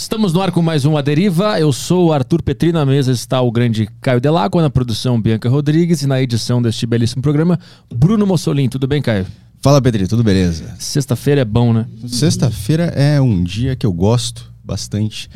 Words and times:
Estamos 0.00 0.32
no 0.32 0.40
ar 0.40 0.52
com 0.52 0.62
mais 0.62 0.84
um 0.84 0.96
A 0.96 1.02
Deriva. 1.02 1.58
Eu 1.58 1.72
sou 1.72 2.06
o 2.06 2.12
Arthur 2.12 2.40
Petri, 2.40 2.70
na 2.70 2.86
mesa 2.86 3.10
está 3.10 3.40
o 3.40 3.50
grande 3.50 3.88
Caio 4.00 4.20
Delacqua, 4.20 4.62
na 4.62 4.70
produção 4.70 5.20
Bianca 5.20 5.48
Rodrigues 5.48 6.02
e 6.02 6.06
na 6.06 6.22
edição 6.22 6.62
deste 6.62 6.86
belíssimo 6.86 7.20
programa, 7.20 7.58
Bruno 7.92 8.24
Mussolini. 8.24 8.68
Tudo 8.68 8.86
bem, 8.86 9.02
Caio? 9.02 9.26
Fala, 9.60 9.82
Petri, 9.82 10.06
tudo 10.06 10.22
beleza? 10.22 10.72
Sexta-feira 10.78 11.40
é 11.40 11.44
bom, 11.44 11.72
né? 11.72 11.84
Sexta-feira 12.06 12.84
é 12.94 13.20
um 13.20 13.42
dia 13.42 13.74
que 13.74 13.84
eu 13.84 13.92
gosto 13.92 14.48
bastante. 14.62 15.28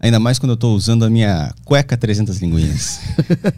Ainda 0.00 0.18
mais 0.18 0.40
quando 0.40 0.52
eu 0.52 0.56
tô 0.56 0.74
usando 0.74 1.04
a 1.04 1.10
minha 1.10 1.54
cueca 1.64 1.96
300 1.96 2.38
linguinhas. 2.40 3.00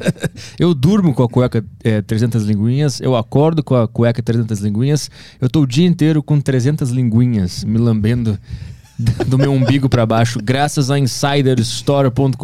eu 0.60 0.74
durmo 0.74 1.14
com 1.14 1.22
a 1.22 1.28
cueca 1.30 1.64
é, 1.82 2.02
300 2.02 2.44
linguinhas, 2.44 3.00
eu 3.00 3.16
acordo 3.16 3.64
com 3.64 3.74
a 3.74 3.88
cueca 3.88 4.22
300 4.22 4.60
linguinhas, 4.60 5.10
eu 5.40 5.48
tô 5.48 5.62
o 5.62 5.66
dia 5.66 5.86
inteiro 5.86 6.22
com 6.22 6.38
300 6.38 6.90
linguinhas 6.90 7.64
me 7.64 7.78
lambendo 7.78 8.38
do 9.26 9.38
meu 9.38 9.52
umbigo 9.52 9.88
para 9.88 10.04
baixo, 10.04 10.38
graças 10.42 10.90
a 10.90 10.98
insiderstore.com.br, 10.98 12.36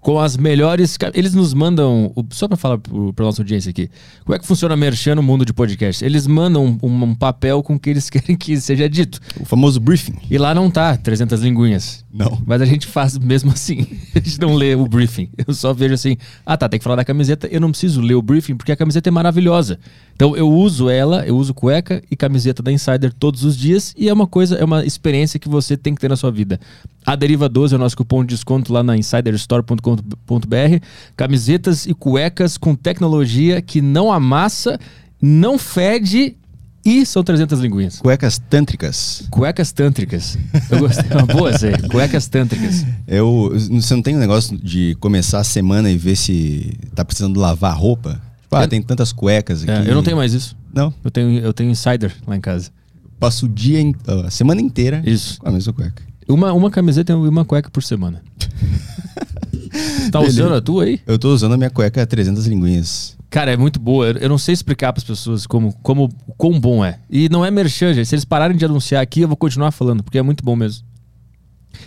com 0.00 0.20
as 0.20 0.36
melhores. 0.36 0.96
Eles 1.14 1.34
nos 1.34 1.52
mandam, 1.52 2.12
só 2.30 2.46
para 2.48 2.56
falar 2.56 2.78
para 2.78 3.24
nossa 3.24 3.42
audiência 3.42 3.70
aqui, 3.70 3.90
como 4.24 4.36
é 4.36 4.38
que 4.38 4.46
funciona 4.46 4.74
a 4.74 4.76
merchan 4.76 5.16
no 5.16 5.22
mundo 5.22 5.44
de 5.44 5.52
podcast? 5.52 6.04
Eles 6.04 6.26
mandam 6.26 6.78
um, 6.82 7.02
um, 7.02 7.14
papel 7.14 7.62
com 7.62 7.78
que 7.78 7.90
eles 7.90 8.08
querem 8.10 8.36
que 8.36 8.58
seja 8.60 8.88
dito. 8.88 9.20
O 9.40 9.44
famoso 9.44 9.80
briefing. 9.80 10.14
E 10.30 10.38
lá 10.38 10.54
não 10.54 10.70
tá 10.70 10.96
300 10.96 11.40
linguinhas. 11.40 12.04
Não. 12.12 12.40
Mas 12.46 12.62
a 12.62 12.64
gente 12.64 12.86
faz 12.86 13.18
mesmo 13.18 13.50
assim. 13.50 13.86
A 14.14 14.18
gente 14.18 14.40
não 14.40 14.54
lê 14.54 14.74
o 14.74 14.86
briefing. 14.86 15.28
Eu 15.46 15.52
só 15.52 15.74
vejo 15.74 15.92
assim, 15.92 16.16
ah 16.44 16.56
tá, 16.56 16.68
tem 16.68 16.78
que 16.80 16.84
falar 16.84 16.96
da 16.96 17.04
camiseta. 17.04 17.46
Eu 17.48 17.60
não 17.60 17.70
preciso 17.70 18.00
ler 18.00 18.14
o 18.14 18.22
briefing 18.22 18.56
porque 18.56 18.72
a 18.72 18.76
camiseta 18.76 19.10
é 19.10 19.12
maravilhosa. 19.12 19.78
Então 20.14 20.34
eu 20.34 20.50
uso 20.50 20.88
ela, 20.88 21.26
eu 21.26 21.36
uso 21.36 21.52
cueca 21.52 22.02
e 22.10 22.16
camiseta 22.16 22.62
da 22.62 22.72
Insider 22.72 23.12
todos 23.12 23.44
os 23.44 23.54
dias 23.56 23.94
e 23.98 24.08
é 24.08 24.12
uma 24.12 24.26
coisa, 24.26 24.56
é 24.56 24.64
uma 24.64 24.84
experiência 24.84 25.15
que 25.38 25.48
você 25.48 25.76
tem 25.76 25.94
que 25.94 26.00
ter 26.00 26.08
na 26.08 26.16
sua 26.16 26.30
vida. 26.30 26.60
A 27.04 27.16
Deriva 27.16 27.48
12 27.48 27.74
é 27.74 27.76
o 27.76 27.78
nosso 27.78 27.96
cupom 27.96 28.24
de 28.24 28.34
desconto 28.34 28.72
lá 28.72 28.82
na 28.82 28.96
insiderstore.com.br. 28.96 30.84
Camisetas 31.16 31.86
e 31.86 31.94
cuecas 31.94 32.56
com 32.58 32.74
tecnologia 32.74 33.62
que 33.62 33.80
não 33.80 34.12
amassa, 34.12 34.78
não 35.20 35.58
fede 35.58 36.36
e 36.84 37.04
são 37.04 37.24
300 37.24 37.58
linguinhas. 37.60 37.98
Cuecas 37.98 38.38
tântricas. 38.38 39.24
Cuecas 39.30 39.72
tântricas. 39.72 40.38
Eu 40.70 40.78
gostei. 40.78 41.10
Uma 41.10 41.26
boa, 41.26 41.56
Zé. 41.56 41.72
Cuecas 41.90 42.28
tântricas. 42.28 42.86
Eu, 43.08 43.52
você 43.70 43.94
não 43.94 44.02
tem 44.02 44.14
um 44.14 44.20
negócio 44.20 44.56
de 44.56 44.94
começar 45.00 45.40
a 45.40 45.44
semana 45.44 45.90
e 45.90 45.98
ver 45.98 46.14
se 46.14 46.78
tá 46.94 47.04
precisando 47.04 47.40
lavar 47.40 47.76
roupa? 47.76 48.22
Tipo, 48.42 48.56
ah, 48.56 48.68
tem 48.68 48.80
tantas 48.80 49.12
cuecas 49.12 49.66
é, 49.66 49.78
aqui. 49.78 49.88
É, 49.88 49.90
eu 49.90 49.96
não 49.96 50.02
tenho 50.04 50.16
mais 50.16 50.32
isso. 50.32 50.56
Não? 50.72 50.94
Eu 51.02 51.10
tenho, 51.10 51.38
eu 51.40 51.52
tenho 51.52 51.70
insider 51.70 52.14
lá 52.24 52.36
em 52.36 52.40
casa. 52.40 52.70
Passo 53.18 53.46
o 53.46 53.48
dia, 53.48 53.80
a 54.24 54.30
semana 54.30 54.60
inteira 54.60 55.02
isso. 55.06 55.38
com 55.40 55.48
a 55.48 55.52
mesma 55.52 55.72
cueca. 55.72 56.02
Uma, 56.28 56.52
uma 56.52 56.70
camiseta 56.70 57.12
e 57.12 57.16
uma 57.16 57.44
cueca 57.44 57.70
por 57.70 57.82
semana. 57.82 58.22
tá 60.10 60.18
Beleza. 60.18 60.42
usando 60.42 60.54
a 60.54 60.60
tua 60.60 60.84
aí? 60.84 61.00
Eu 61.06 61.18
tô 61.18 61.32
usando 61.32 61.52
a 61.52 61.56
minha 61.56 61.70
cueca 61.70 62.06
300 62.06 62.46
linguinhas. 62.46 63.16
Cara, 63.30 63.52
é 63.52 63.56
muito 63.56 63.78
boa. 63.78 64.08
Eu 64.08 64.28
não 64.28 64.38
sei 64.38 64.52
explicar 64.54 64.92
para 64.92 65.00
as 65.00 65.04
pessoas 65.04 65.46
como, 65.46 65.72
como 65.82 66.08
quão 66.36 66.58
bom 66.58 66.84
é. 66.84 66.98
E 67.10 67.28
não 67.28 67.44
é 67.44 67.50
merchan, 67.50 67.92
gente. 67.92 68.06
Se 68.06 68.14
eles 68.14 68.24
pararem 68.24 68.56
de 68.56 68.64
anunciar 68.64 69.02
aqui, 69.02 69.20
eu 69.20 69.28
vou 69.28 69.36
continuar 69.36 69.70
falando, 69.70 70.02
porque 70.02 70.18
é 70.18 70.22
muito 70.22 70.44
bom 70.44 70.56
mesmo. 70.56 70.84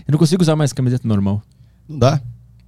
Eu 0.08 0.12
não 0.12 0.20
consigo 0.20 0.42
usar 0.42 0.56
mais 0.56 0.72
camiseta 0.74 1.08
normal. 1.08 1.42
Não 1.88 1.98
dá. 1.98 2.22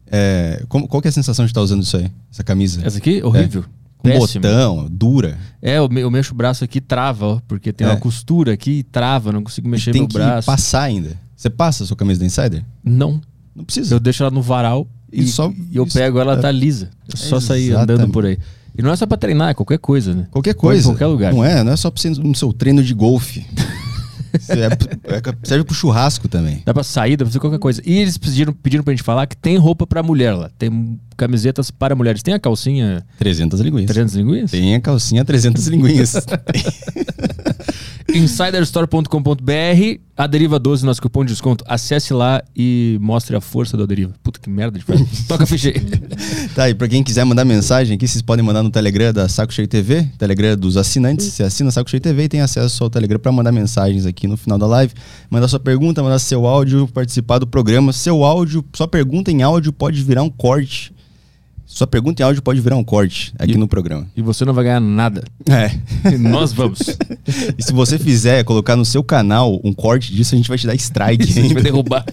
É, 0.07 0.63
como, 0.67 0.87
qual 0.87 1.01
que 1.01 1.07
é 1.07 1.09
a 1.09 1.13
sensação 1.13 1.45
de 1.45 1.51
estar 1.51 1.61
usando 1.61 1.83
isso 1.83 1.95
aí? 1.95 2.11
Essa 2.31 2.43
camisa? 2.43 2.81
Essa 2.85 2.97
aqui? 2.97 3.21
Horrível. 3.23 3.61
É. 3.61 3.80
Com 4.01 4.09
Péssimo. 4.09 4.41
botão, 4.41 4.87
dura. 4.89 5.37
É, 5.61 5.77
eu, 5.77 5.87
eu 5.91 6.09
mexo 6.09 6.33
o 6.33 6.35
braço 6.35 6.63
aqui 6.63 6.81
trava, 6.81 7.25
ó, 7.27 7.41
porque 7.47 7.71
tem 7.71 7.85
é. 7.85 7.91
uma 7.91 7.97
costura 7.97 8.53
aqui 8.53 8.79
e 8.79 8.83
trava, 8.83 9.31
não 9.31 9.43
consigo 9.43 9.69
mexer 9.69 9.93
meu 9.93 10.07
braço. 10.07 10.31
Tem 10.33 10.39
que 10.39 10.45
passar 10.45 10.81
ainda. 10.81 11.15
Você 11.35 11.51
passa 11.51 11.83
a 11.83 11.87
sua 11.87 11.95
camisa 11.95 12.19
da 12.19 12.25
Insider? 12.25 12.65
Não. 12.83 13.21
Não 13.55 13.63
precisa. 13.63 13.93
Eu 13.93 13.99
deixo 13.99 14.23
ela 14.23 14.31
no 14.31 14.41
varal 14.41 14.87
e, 15.13 15.21
e 15.21 15.27
só, 15.27 15.53
eu 15.71 15.83
isso, 15.83 15.97
pego 15.97 16.17
ela, 16.17 16.33
é. 16.33 16.37
tá 16.37 16.49
lisa. 16.49 16.89
É 17.13 17.15
só 17.15 17.39
sair 17.39 17.73
andando 17.73 18.09
por 18.09 18.25
aí. 18.25 18.39
E 18.75 18.81
não 18.81 18.91
é 18.91 18.95
só 18.95 19.05
pra 19.05 19.17
treinar, 19.17 19.49
é 19.49 19.53
qualquer 19.53 19.77
coisa, 19.77 20.15
né? 20.15 20.27
Qualquer 20.31 20.55
coisa. 20.55 20.81
Em 20.81 20.91
qualquer 20.91 21.05
lugar. 21.05 21.33
Não 21.33 21.43
é, 21.43 21.63
não 21.63 21.73
é 21.73 21.75
só 21.75 21.91
pra 21.91 22.01
você 22.01 22.09
no 22.09 22.33
seu 22.33 22.51
treino 22.51 22.83
de 22.83 22.93
golfe. 22.93 23.45
É, 24.49 24.65
é, 25.15 25.21
serve 25.43 25.63
pro 25.65 25.75
churrasco 25.75 26.27
também. 26.27 26.61
Dá 26.65 26.73
pra 26.73 26.83
sair, 26.83 27.17
dá 27.17 27.25
pra 27.25 27.31
fazer 27.31 27.39
qualquer 27.39 27.59
coisa. 27.59 27.81
E 27.85 27.99
eles 27.99 28.17
pediram, 28.17 28.53
pediram 28.53 28.83
pra 28.83 28.93
gente 28.93 29.03
falar 29.03 29.25
que 29.27 29.37
tem 29.37 29.57
roupa 29.57 29.85
pra 29.85 30.01
mulher 30.01 30.33
lá. 30.33 30.49
Tem 30.57 30.99
camisetas 31.17 31.69
para 31.71 31.95
mulheres. 31.95 32.23
Tem 32.23 32.33
a 32.33 32.39
calcinha... 32.39 33.05
300 33.19 33.59
linguinhas. 33.59 33.87
300 33.87 34.15
linguinhas? 34.15 34.51
Tem 34.51 34.75
a 34.75 34.81
calcinha 34.81 35.23
300 35.23 35.67
linguinhas. 35.67 36.15
insiderstore.com.br 38.13 40.01
a 40.21 40.27
Deriva 40.27 40.59
12, 40.59 40.85
nosso 40.85 41.01
cupom 41.01 41.25
de 41.25 41.31
desconto. 41.31 41.63
Acesse 41.67 42.13
lá 42.13 42.43
e 42.55 42.95
mostre 43.01 43.35
a 43.35 43.41
força 43.41 43.75
da 43.75 43.87
Deriva. 43.87 44.13
Puta 44.21 44.39
que 44.39 44.49
merda 44.49 44.77
de 44.77 44.85
frase. 44.85 45.03
Toca 45.27 45.47
ficha 45.47 45.69
aí. 45.69 45.81
tá, 46.53 46.69
e 46.69 46.75
pra 46.75 46.87
quem 46.87 47.03
quiser 47.03 47.25
mandar 47.25 47.43
mensagem 47.43 47.95
aqui, 47.95 48.07
vocês 48.07 48.21
podem 48.21 48.45
mandar 48.45 48.61
no 48.61 48.69
Telegram 48.69 49.11
da 49.11 49.27
Saco 49.27 49.51
Cheio 49.51 49.67
TV, 49.67 50.07
Telegram 50.19 50.55
dos 50.55 50.77
assinantes. 50.77 51.25
Você 51.25 51.41
assina 51.41 51.71
Saco 51.71 51.89
Cheio 51.89 52.01
TV 52.01 52.25
e 52.25 52.29
tem 52.29 52.41
acesso 52.41 52.83
ao 52.83 52.89
Telegram 52.89 53.19
para 53.19 53.31
mandar 53.31 53.51
mensagens 53.51 54.05
aqui 54.05 54.20
no 54.27 54.37
final 54.37 54.57
da 54.57 54.65
live. 54.65 54.93
Mandar 55.29 55.47
sua 55.47 55.59
pergunta, 55.59 56.03
mandar 56.03 56.19
seu 56.19 56.45
áudio, 56.45 56.87
participar 56.87 57.39
do 57.39 57.47
programa. 57.47 57.93
Seu 57.93 58.23
áudio, 58.23 58.63
sua 58.73 58.87
pergunta 58.87 59.31
em 59.31 59.41
áudio 59.41 59.71
pode 59.71 60.01
virar 60.03 60.23
um 60.23 60.29
corte 60.29 60.93
sua 61.71 61.87
pergunta 61.87 62.21
em 62.21 62.25
áudio 62.25 62.41
pode 62.41 62.59
virar 62.59 62.75
um 62.75 62.83
corte 62.83 63.33
aqui 63.39 63.53
e, 63.53 63.57
no 63.57 63.65
programa. 63.65 64.05
E 64.13 64.21
você 64.21 64.43
não 64.43 64.53
vai 64.53 64.65
ganhar 64.65 64.81
nada. 64.81 65.23
É. 65.49 65.71
Nós 66.17 66.51
vamos. 66.51 66.79
e 67.57 67.63
se 67.63 67.71
você 67.71 67.97
fizer 67.97 68.43
colocar 68.43 68.75
no 68.75 68.83
seu 68.83 69.01
canal 69.01 69.57
um 69.63 69.71
corte 69.71 70.13
disso, 70.13 70.35
a 70.35 70.37
gente 70.37 70.49
vai 70.49 70.57
te 70.57 70.67
dar 70.67 70.75
strike. 70.75 71.23
Isso, 71.23 71.39
a 71.39 71.41
gente 71.41 71.53
vai 71.53 71.63
derrubar. 71.63 72.03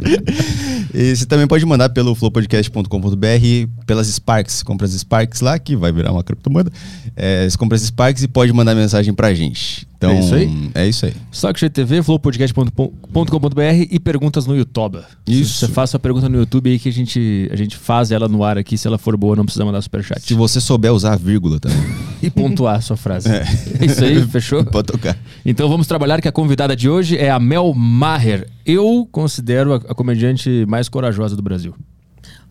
e 0.94 1.14
você 1.14 1.26
também 1.26 1.46
pode 1.46 1.66
mandar 1.66 1.90
pelo 1.90 2.14
flowpodcast.com.br, 2.14 3.84
pelas 3.86 4.06
Sparks. 4.06 4.62
Compra 4.62 4.86
as 4.86 4.94
Sparks 4.94 5.42
lá, 5.42 5.58
que 5.58 5.76
vai 5.76 5.92
virar 5.92 6.10
uma 6.10 6.24
criptomoeda. 6.24 6.72
É, 7.14 7.48
você 7.48 7.58
compra 7.58 7.76
as 7.76 7.82
Sparks 7.82 8.22
e 8.22 8.28
pode 8.28 8.54
mandar 8.54 8.74
mensagem 8.74 9.12
pra 9.12 9.34
gente. 9.34 9.86
Então, 10.02 10.10
é 10.10 10.18
isso 10.18 10.34
aí? 10.34 10.70
É 10.74 10.88
isso 10.88 11.06
aí. 11.06 11.14
Saco 11.30 11.70
TV, 11.70 12.02
flowpodcast.com.br 12.02 13.86
e 13.88 14.00
perguntas 14.00 14.46
no 14.46 14.56
YouTube. 14.56 14.98
Isso. 15.26 15.60
Você 15.60 15.68
faça 15.68 15.96
a 15.96 16.00
pergunta 16.00 16.28
no 16.28 16.38
YouTube 16.38 16.70
aí 16.70 16.78
que 16.78 16.88
a 16.88 16.92
gente, 16.92 17.48
a 17.52 17.56
gente 17.56 17.76
faz 17.76 18.10
ela 18.10 18.26
no 18.28 18.42
ar 18.42 18.58
aqui. 18.58 18.76
Se 18.76 18.88
ela 18.88 18.98
for 18.98 19.16
boa, 19.16 19.36
não 19.36 19.44
precisa 19.44 19.64
mandar 19.64 19.80
superchat. 19.80 20.20
Se 20.20 20.34
você 20.34 20.60
souber 20.60 20.92
usar 20.92 21.12
a 21.12 21.16
vírgula 21.16 21.60
também. 21.60 21.78
e 22.20 22.28
pontuar 22.28 22.76
a 22.76 22.80
sua 22.80 22.96
frase. 22.96 23.28
É. 23.28 23.44
é 23.80 23.86
isso 23.86 24.04
aí, 24.04 24.26
fechou? 24.26 24.64
Pode 24.66 24.88
tocar. 24.88 25.16
Então 25.46 25.68
vamos 25.68 25.86
trabalhar 25.86 26.20
que 26.20 26.26
a 26.26 26.32
convidada 26.32 26.74
de 26.74 26.88
hoje 26.88 27.16
é 27.16 27.30
a 27.30 27.38
Mel 27.38 27.72
Maher. 27.72 28.48
Eu 28.66 29.08
considero 29.12 29.74
a, 29.74 29.76
a 29.76 29.94
comediante 29.94 30.66
mais 30.66 30.88
corajosa 30.88 31.36
do 31.36 31.42
Brasil. 31.42 31.74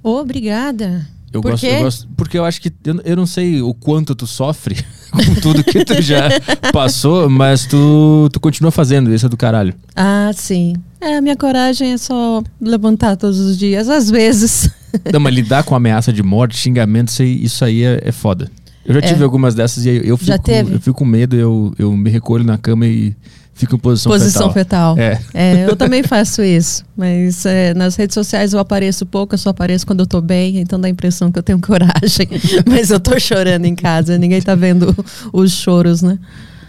Obrigada. 0.02 1.06
Eu 1.34 1.42
Por 1.42 1.52
gosto, 1.52 1.66
quê? 1.66 1.74
eu 1.74 1.84
gosto, 1.84 2.08
porque 2.16 2.38
eu 2.38 2.46
acho 2.46 2.62
que 2.62 2.72
eu, 2.86 3.02
eu 3.04 3.16
não 3.16 3.26
sei 3.26 3.62
o 3.62 3.74
quanto 3.74 4.16
tu 4.16 4.28
sofre 4.28 4.78
com 5.12 5.36
tudo 5.36 5.64
que 5.64 5.84
tu 5.86 6.02
já 6.02 6.30
passou, 6.72 7.30
mas 7.30 7.66
tu, 7.66 8.30
tu 8.32 8.40
continua 8.40 8.72
fazendo, 8.72 9.14
isso 9.14 9.26
é 9.26 9.30
do 9.30 9.38
caralho. 9.38 9.74
Ah, 9.96 10.32
sim. 10.34 10.74
É, 11.00 11.18
a 11.18 11.22
minha 11.22 11.36
coragem 11.36 11.94
é 11.94 11.98
só 11.98 12.44
levantar 12.60 13.16
todos 13.18 13.40
os 13.40 13.58
dias, 13.58 13.90
às 13.90 14.10
vezes. 14.10 14.70
Não, 15.12 15.20
mas 15.20 15.34
lidar 15.34 15.64
com 15.64 15.76
ameaça 15.76 16.12
de 16.12 16.22
morte, 16.24 16.58
xingamento, 16.58 17.12
isso 17.22 17.64
aí 17.64 17.84
é, 17.84 18.02
é 18.06 18.12
foda. 18.12 18.50
Eu 18.86 18.94
já 18.96 19.00
é. 19.00 19.04
tive 19.04 19.24
algumas 19.24 19.54
dessas 19.54 19.86
e 19.86 20.02
eu 20.04 20.18
fico, 20.18 20.52
eu 20.72 20.80
fico 20.80 20.98
com 20.98 21.06
medo, 21.06 21.36
eu, 21.36 21.74
eu 21.78 21.92
me 21.92 22.10
recolho 22.10 22.44
na 22.44 22.58
cama 22.58 22.88
e 22.88 23.16
fico 23.62 23.76
em 23.76 23.80
posição, 23.80 24.12
posição 24.12 24.52
fetal. 24.52 24.96
fetal. 24.96 25.22
É. 25.34 25.64
é. 25.64 25.70
eu 25.70 25.76
também 25.76 26.02
faço 26.02 26.42
isso. 26.42 26.84
Mas 26.98 27.46
é, 27.46 27.74
nas 27.76 27.96
redes 27.96 28.16
sociais 28.16 28.54
eu 28.54 28.60
apareço 28.60 29.06
pouco, 29.06 29.36
eu 29.36 29.38
só 29.38 29.52
apareço 29.52 29.86
quando 29.86 30.00
eu 30.00 30.08
tô 30.08 30.20
bem, 30.20 30.58
então 30.58 30.80
dá 30.80 30.88
a 30.88 30.92
impressão 30.92 31.32
que 31.32 31.38
eu 31.38 31.44
tenho 31.44 31.60
coragem. 31.62 32.28
mas 32.68 32.90
eu 32.90 33.00
tô 33.00 33.20
chorando 33.20 33.66
em 33.66 33.76
casa, 33.76 34.18
ninguém 34.18 34.42
tá 34.42 34.56
vendo 34.56 34.94
os 35.32 35.52
choros, 35.52 36.02
né? 36.02 36.18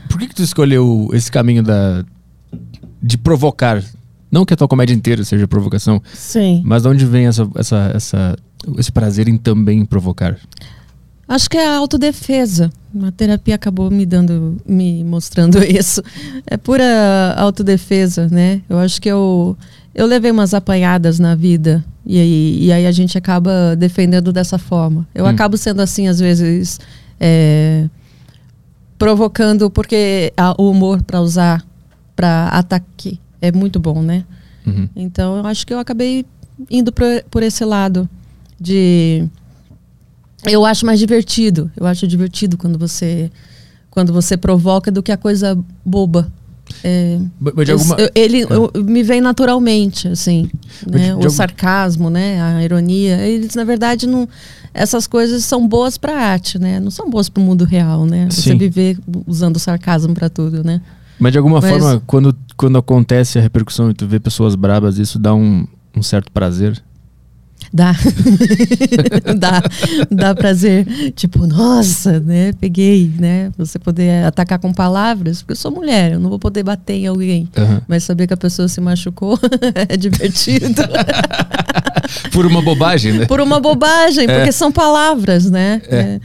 Por 0.08 0.19
que, 0.19 0.28
que 0.28 0.34
tu 0.34 0.42
escolheu 0.42 1.08
esse 1.14 1.32
caminho 1.32 1.62
da 1.62 2.04
de 3.02 3.16
provocar? 3.16 3.82
Não 4.31 4.44
que 4.44 4.52
a 4.52 4.56
tua 4.56 4.69
comédia 4.69 4.94
inteira 4.94 5.25
seja 5.25 5.48
provocação. 5.48 6.02
Sim. 6.12 6.62
Mas 6.64 6.82
de 6.82 6.88
onde 6.88 7.06
vem 7.06 7.26
essa, 7.26 7.49
essa, 7.55 7.93
essa, 7.94 8.37
esse 8.78 8.93
prazer 8.93 9.28
em 9.28 9.37
também 9.37 9.84
provocar? 9.84 10.37
Acho 11.26 11.48
que 11.48 11.56
é 11.56 11.66
a 11.66 11.76
autodefesa. 11.76 12.70
A 13.02 13.10
terapia 13.10 13.54
acabou 13.54 13.90
me 13.90 14.04
dando, 14.04 14.58
me 14.66 15.02
mostrando 15.04 15.62
isso. 15.64 16.02
É 16.46 16.56
pura 16.56 17.34
autodefesa, 17.36 18.28
né? 18.28 18.60
Eu 18.69 18.78
acho 18.78 19.00
que 19.00 19.08
eu, 19.08 19.56
eu 19.94 20.06
levei 20.06 20.30
umas 20.30 20.52
apanhadas 20.52 21.19
na 21.19 21.34
vida 21.34 21.84
e 22.04 22.19
aí, 22.19 22.58
e 22.64 22.72
aí 22.72 22.86
a 22.86 22.92
gente 22.92 23.16
acaba 23.16 23.74
defendendo 23.76 24.32
dessa 24.32 24.58
forma. 24.58 25.06
Eu 25.14 25.24
hum. 25.24 25.28
acabo 25.28 25.56
sendo 25.56 25.80
assim, 25.80 26.08
às 26.08 26.19
vezes, 26.19 26.80
é, 27.19 27.88
provocando, 28.98 29.70
porque 29.70 30.32
a, 30.36 30.54
o 30.60 30.70
humor 30.70 31.02
para 31.02 31.20
usar 31.20 31.64
para 32.14 32.48
ataque 32.48 33.18
é 33.40 33.50
muito 33.50 33.80
bom, 33.80 34.02
né? 34.02 34.25
Uhum. 34.66 34.88
Então 34.94 35.38
eu 35.38 35.46
acho 35.46 35.66
que 35.66 35.72
eu 35.72 35.78
acabei 35.78 36.25
indo 36.70 36.92
por, 36.92 37.06
por 37.30 37.42
esse 37.42 37.64
lado 37.64 38.08
de 38.60 39.28
eu 40.46 40.64
acho 40.64 40.84
mais 40.86 40.98
divertido. 40.98 41.70
Eu 41.76 41.86
acho 41.86 42.06
divertido 42.06 42.56
quando 42.56 42.78
você 42.78 43.30
quando 43.90 44.10
você 44.12 44.36
provoca 44.38 44.90
do 44.90 45.02
que 45.02 45.12
a 45.12 45.16
coisa 45.18 45.58
boba. 45.84 46.26
é, 46.82 47.18
Mas 47.38 47.66
de 47.66 47.72
alguma... 47.72 47.96
eu- 47.96 48.10
ele 48.14 48.40
eu- 48.40 48.70
me 48.82 49.02
vem 49.02 49.20
naturalmente, 49.20 50.08
assim, 50.08 50.48
né? 50.86 51.06
de 51.06 51.10
O 51.10 51.14
algum- 51.16 51.28
sarcasmo, 51.30 52.08
né? 52.08 52.40
A 52.40 52.64
ironia. 52.64 53.16
Eles, 53.26 53.54
na 53.54 53.64
verdade, 53.64 54.06
não. 54.06 54.26
Essas 54.72 55.06
coisas 55.06 55.44
são 55.44 55.68
boas 55.68 55.98
para 55.98 56.16
arte, 56.18 56.58
né? 56.58 56.80
Não 56.80 56.90
são 56.90 57.10
boas 57.10 57.28
para 57.28 57.42
o 57.42 57.44
mundo 57.44 57.64
real, 57.66 58.06
né? 58.06 58.26
Você 58.30 58.50
Sim. 58.52 58.56
viver 58.56 58.98
usando 59.26 59.58
sarcasmo 59.58 60.14
para 60.14 60.30
tudo, 60.30 60.64
né? 60.64 60.80
Mas 61.18 61.32
de 61.32 61.38
alguma 61.38 61.60
Mas- 61.60 61.70
forma, 61.70 62.02
quando, 62.06 62.34
quando 62.56 62.78
acontece 62.78 63.38
a 63.38 63.42
repercussão 63.42 63.90
e 63.90 63.94
tu 63.94 64.06
vê 64.06 64.18
pessoas 64.18 64.54
brabas, 64.54 64.96
isso 64.98 65.18
dá 65.18 65.34
um, 65.34 65.66
um 65.94 66.02
certo 66.02 66.32
prazer. 66.32 66.82
Dá. 67.72 67.94
dá. 69.38 69.62
Dá 70.10 70.34
prazer. 70.34 70.86
Tipo, 71.16 71.46
nossa, 71.46 72.20
né? 72.20 72.52
Peguei, 72.60 73.10
né? 73.19 73.50
Você 73.56 73.78
poder 73.78 74.24
atacar 74.26 74.58
com 74.58 74.72
palavras, 74.72 75.40
porque 75.40 75.52
eu 75.52 75.56
sou 75.56 75.70
mulher, 75.70 76.12
eu 76.12 76.20
não 76.20 76.28
vou 76.28 76.38
poder 76.38 76.62
bater 76.62 76.94
em 76.94 77.06
alguém. 77.06 77.48
Aham. 77.56 77.82
Mas 77.88 78.04
saber 78.04 78.26
que 78.26 78.34
a 78.34 78.36
pessoa 78.36 78.69
se 78.69 78.80
machucou 78.80 79.38
é 79.88 79.96
divertido. 79.96 80.82
Por 82.32 82.44
uma 82.44 82.60
bobagem, 82.60 83.12
né? 83.14 83.26
Por 83.26 83.40
uma 83.40 83.58
bobagem, 83.60 84.25
É. 84.28 84.36
porque 84.36 84.52
são 84.52 84.70
palavras, 84.70 85.50
né? 85.50 85.80
É. 85.88 85.96
É, 85.96 86.20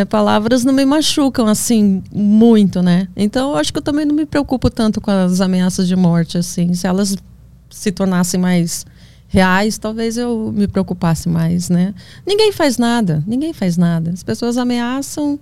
é, 0.00 0.04
palavras 0.04 0.64
não 0.64 0.72
me 0.72 0.84
machucam 0.84 1.46
assim 1.46 2.02
muito, 2.12 2.82
né? 2.82 3.08
Então 3.16 3.50
eu 3.50 3.56
acho 3.56 3.72
que 3.72 3.78
eu 3.78 3.82
também 3.82 4.04
não 4.04 4.14
me 4.14 4.26
preocupo 4.26 4.70
tanto 4.70 5.00
com 5.00 5.10
as 5.10 5.40
ameaças 5.40 5.88
de 5.88 5.96
morte, 5.96 6.38
assim. 6.38 6.74
Se 6.74 6.86
elas 6.86 7.16
se 7.70 7.90
tornassem 7.92 8.38
mais 8.38 8.84
reais, 9.28 9.76
talvez 9.78 10.16
eu 10.16 10.52
me 10.54 10.66
preocupasse 10.68 11.28
mais, 11.28 11.68
né? 11.68 11.94
Ninguém 12.26 12.52
faz 12.52 12.78
nada, 12.78 13.22
ninguém 13.26 13.52
faz 13.52 13.76
nada. 13.76 14.10
As 14.10 14.22
pessoas 14.22 14.56
ameaçam 14.56 15.38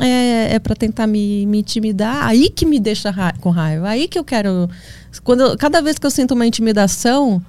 é, 0.00 0.54
é 0.54 0.58
para 0.58 0.74
tentar 0.74 1.06
me, 1.06 1.46
me 1.46 1.58
intimidar, 1.60 2.26
aí 2.26 2.48
que 2.50 2.64
me 2.66 2.78
deixa 2.80 3.10
ra- 3.10 3.34
com 3.40 3.50
raiva, 3.50 3.88
aí 3.88 4.08
que 4.08 4.18
eu 4.18 4.24
quero. 4.24 4.68
Quando 5.24 5.56
cada 5.56 5.80
vez 5.82 5.98
que 5.98 6.06
eu 6.06 6.10
sinto 6.10 6.32
uma 6.34 6.46
intimidação, 6.46 7.42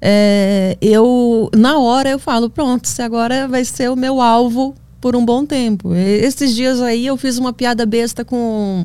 é, 0.00 0.76
eu 0.80 1.50
na 1.56 1.78
hora 1.78 2.10
eu 2.10 2.18
falo, 2.18 2.48
pronto, 2.48 2.86
você 2.88 3.02
agora 3.02 3.46
vai 3.48 3.64
ser 3.64 3.90
o 3.90 3.96
meu 3.96 4.20
alvo 4.20 4.74
por 5.00 5.14
um 5.16 5.24
bom 5.24 5.44
tempo. 5.46 5.94
E 5.94 5.98
esses 6.24 6.54
dias 6.54 6.80
aí 6.80 7.06
eu 7.06 7.16
fiz 7.16 7.38
uma 7.38 7.52
piada 7.52 7.84
besta 7.86 8.24
com 8.24 8.84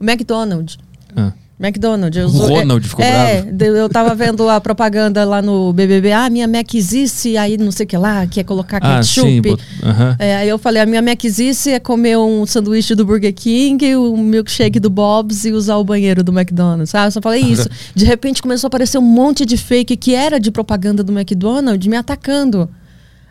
o 0.00 0.04
McDonald's. 0.04 0.78
Ah. 1.16 1.32
McDonald's. 1.58 2.16
Eu 2.16 2.26
O 2.26 2.30
Ronald 2.48 2.86
ficou 2.86 3.04
é, 3.04 3.42
bravo? 3.42 3.64
Eu 3.76 3.88
tava 3.88 4.14
vendo 4.14 4.48
a 4.48 4.60
propaganda 4.60 5.24
lá 5.24 5.40
no 5.40 5.72
BBB. 5.72 6.12
Ah, 6.12 6.28
minha 6.28 6.48
Mac 6.48 6.74
existe, 6.74 7.36
aí 7.36 7.56
não 7.56 7.70
sei 7.70 7.84
o 7.84 7.88
que 7.88 7.96
lá, 7.96 8.26
que 8.26 8.40
é 8.40 8.44
colocar 8.44 8.78
Ah, 8.82 8.98
ketchup. 9.00 9.50
sim. 9.50 9.56
É, 10.18 10.36
aí 10.36 10.48
eu 10.48 10.58
falei, 10.58 10.82
a 10.82 10.86
minha 10.86 11.00
Mac 11.00 11.24
existe 11.24 11.70
é 11.70 11.78
comer 11.78 12.18
um 12.18 12.44
sanduíche 12.44 12.94
do 12.94 13.04
Burger 13.04 13.32
King, 13.32 13.94
um 13.96 14.16
milkshake 14.16 14.80
do 14.80 14.90
Bob's 14.90 15.44
e 15.44 15.52
usar 15.52 15.76
o 15.76 15.84
banheiro 15.84 16.24
do 16.24 16.32
McDonald's, 16.32 16.90
sabe? 16.90 17.06
Eu 17.06 17.12
só 17.12 17.20
falei 17.22 17.40
isso. 17.40 17.68
De 17.94 18.04
repente 18.04 18.42
começou 18.42 18.66
a 18.66 18.68
aparecer 18.68 18.98
um 18.98 19.02
monte 19.02 19.46
de 19.46 19.56
fake 19.56 19.96
que 19.96 20.14
era 20.14 20.40
de 20.40 20.50
propaganda 20.50 21.04
do 21.04 21.12
McDonald's 21.12 21.86
me 21.86 21.96
atacando. 21.96 22.68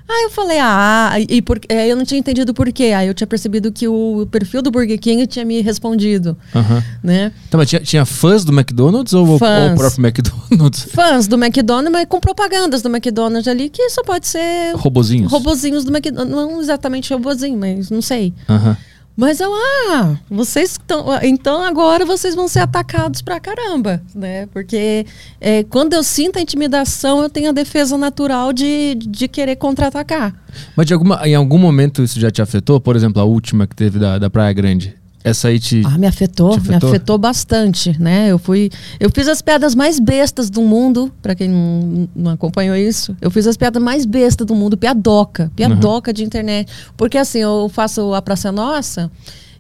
Aí 0.08 0.24
eu 0.24 0.30
falei, 0.30 0.58
ah, 0.60 1.14
e 1.18 1.42
por, 1.42 1.60
aí 1.70 1.90
eu 1.90 1.96
não 1.96 2.04
tinha 2.04 2.20
entendido 2.20 2.54
por 2.54 2.72
quê. 2.72 2.94
Aí 2.96 3.08
eu 3.08 3.14
tinha 3.14 3.26
percebido 3.26 3.72
que 3.72 3.88
o 3.88 4.28
perfil 4.30 4.62
do 4.62 4.70
Burger 4.70 5.00
King 5.00 5.26
tinha 5.26 5.46
me 5.46 5.62
respondido, 5.62 6.38
aham. 6.54 6.84
né? 7.02 7.32
Então, 7.48 7.58
mas 7.58 7.70
tinha, 7.70 7.82
tinha 7.82 8.06
fãs 8.06 8.44
do 8.44 8.52
McDonald's 8.52 9.14
ou, 9.14 9.28
ou 9.28 9.36
o 9.36 9.40
próprio 9.40 10.06
McDonald's? 10.06 10.84
Fãs 10.94 11.26
do 11.28 11.36
McDonald's, 11.36 11.92
mas 11.92 12.06
com 12.08 12.20
propagandas 12.20 12.82
do 12.82 12.90
McDonald's 12.90 13.48
ali, 13.48 13.70
que 13.70 13.90
só 13.90 14.04
pode 14.04 14.28
ser 14.28 14.74
Robozinhos? 14.76 15.32
robozinhos 15.32 15.84
do 15.86 15.92
McDonald's. 15.92 16.36
Não 16.36 16.60
exatamente 16.62 17.14
robozinho, 17.14 17.58
mas 17.58 17.90
não 17.90 18.02
sei. 18.02 18.34
Aham. 18.50 18.78
Mas 19.16 19.40
eu, 19.40 19.52
ah, 19.54 20.18
vocês 20.30 20.72
estão. 20.72 21.06
Então 21.22 21.64
agora 21.64 22.04
vocês 22.06 22.34
vão 22.34 22.48
ser 22.48 22.60
atacados 22.60 23.22
pra 23.22 23.40
caramba, 23.40 24.02
né? 24.14 24.48
Porque 24.48 25.06
é, 25.40 25.64
quando 25.64 25.94
eu 25.94 26.04
sinto 26.04 26.40
a 26.40 26.42
intimidação, 26.42 27.22
eu 27.22 27.30
tenho 27.30 27.50
a 27.50 27.54
defesa 27.54 27.96
natural 27.98 28.52
de, 28.52 28.96
de 28.96 29.28
querer 29.28 29.56
contra-atacar. 29.56 30.34
Mas 30.76 30.92
alguma, 30.92 31.28
em 31.28 31.36
algum 31.36 31.60
momento 31.60 32.02
isso 32.02 32.20
já 32.20 32.32
te 32.32 32.42
afetou? 32.42 32.80
Por 32.80 32.96
exemplo, 32.96 33.22
a 33.22 33.26
última 33.26 33.68
que 33.68 33.76
teve 33.76 34.00
da, 34.00 34.18
da 34.18 34.30
Praia 34.30 34.52
Grande. 34.54 35.03
Essa 35.24 35.48
aí 35.48 35.60
te. 35.60 35.82
Ah, 35.86 35.98
me 35.98 36.06
afetou, 36.06 36.52
Te 36.52 36.58
afetou? 36.60 36.90
me 36.90 36.96
afetou 36.96 37.18
bastante, 37.18 37.96
né? 38.02 38.28
Eu 38.30 38.38
fui, 38.38 38.70
eu 39.00 39.10
fiz 39.10 39.28
as 39.28 39.42
piadas 39.42 39.74
mais 39.74 39.98
bestas 40.00 40.50
do 40.50 40.62
mundo, 40.62 41.12
pra 41.22 41.34
quem 41.34 41.48
não, 41.48 42.10
não 42.14 42.32
acompanhou 42.32 42.76
isso. 42.76 43.16
Eu 43.22 43.32
fiz 43.32 43.48
as 43.48 43.56
piadas 43.56 43.82
mais 43.82 44.06
bestas 44.06 44.46
do 44.46 44.54
mundo, 44.54 44.76
piadoca, 44.78 45.50
piadoca 45.56 46.12
de 46.12 46.24
internet, 46.24 46.72
porque 46.98 47.18
assim, 47.18 47.40
eu 47.40 47.70
faço 47.70 48.14
a 48.14 48.22
Praça 48.22 48.52
Nossa 48.52 49.10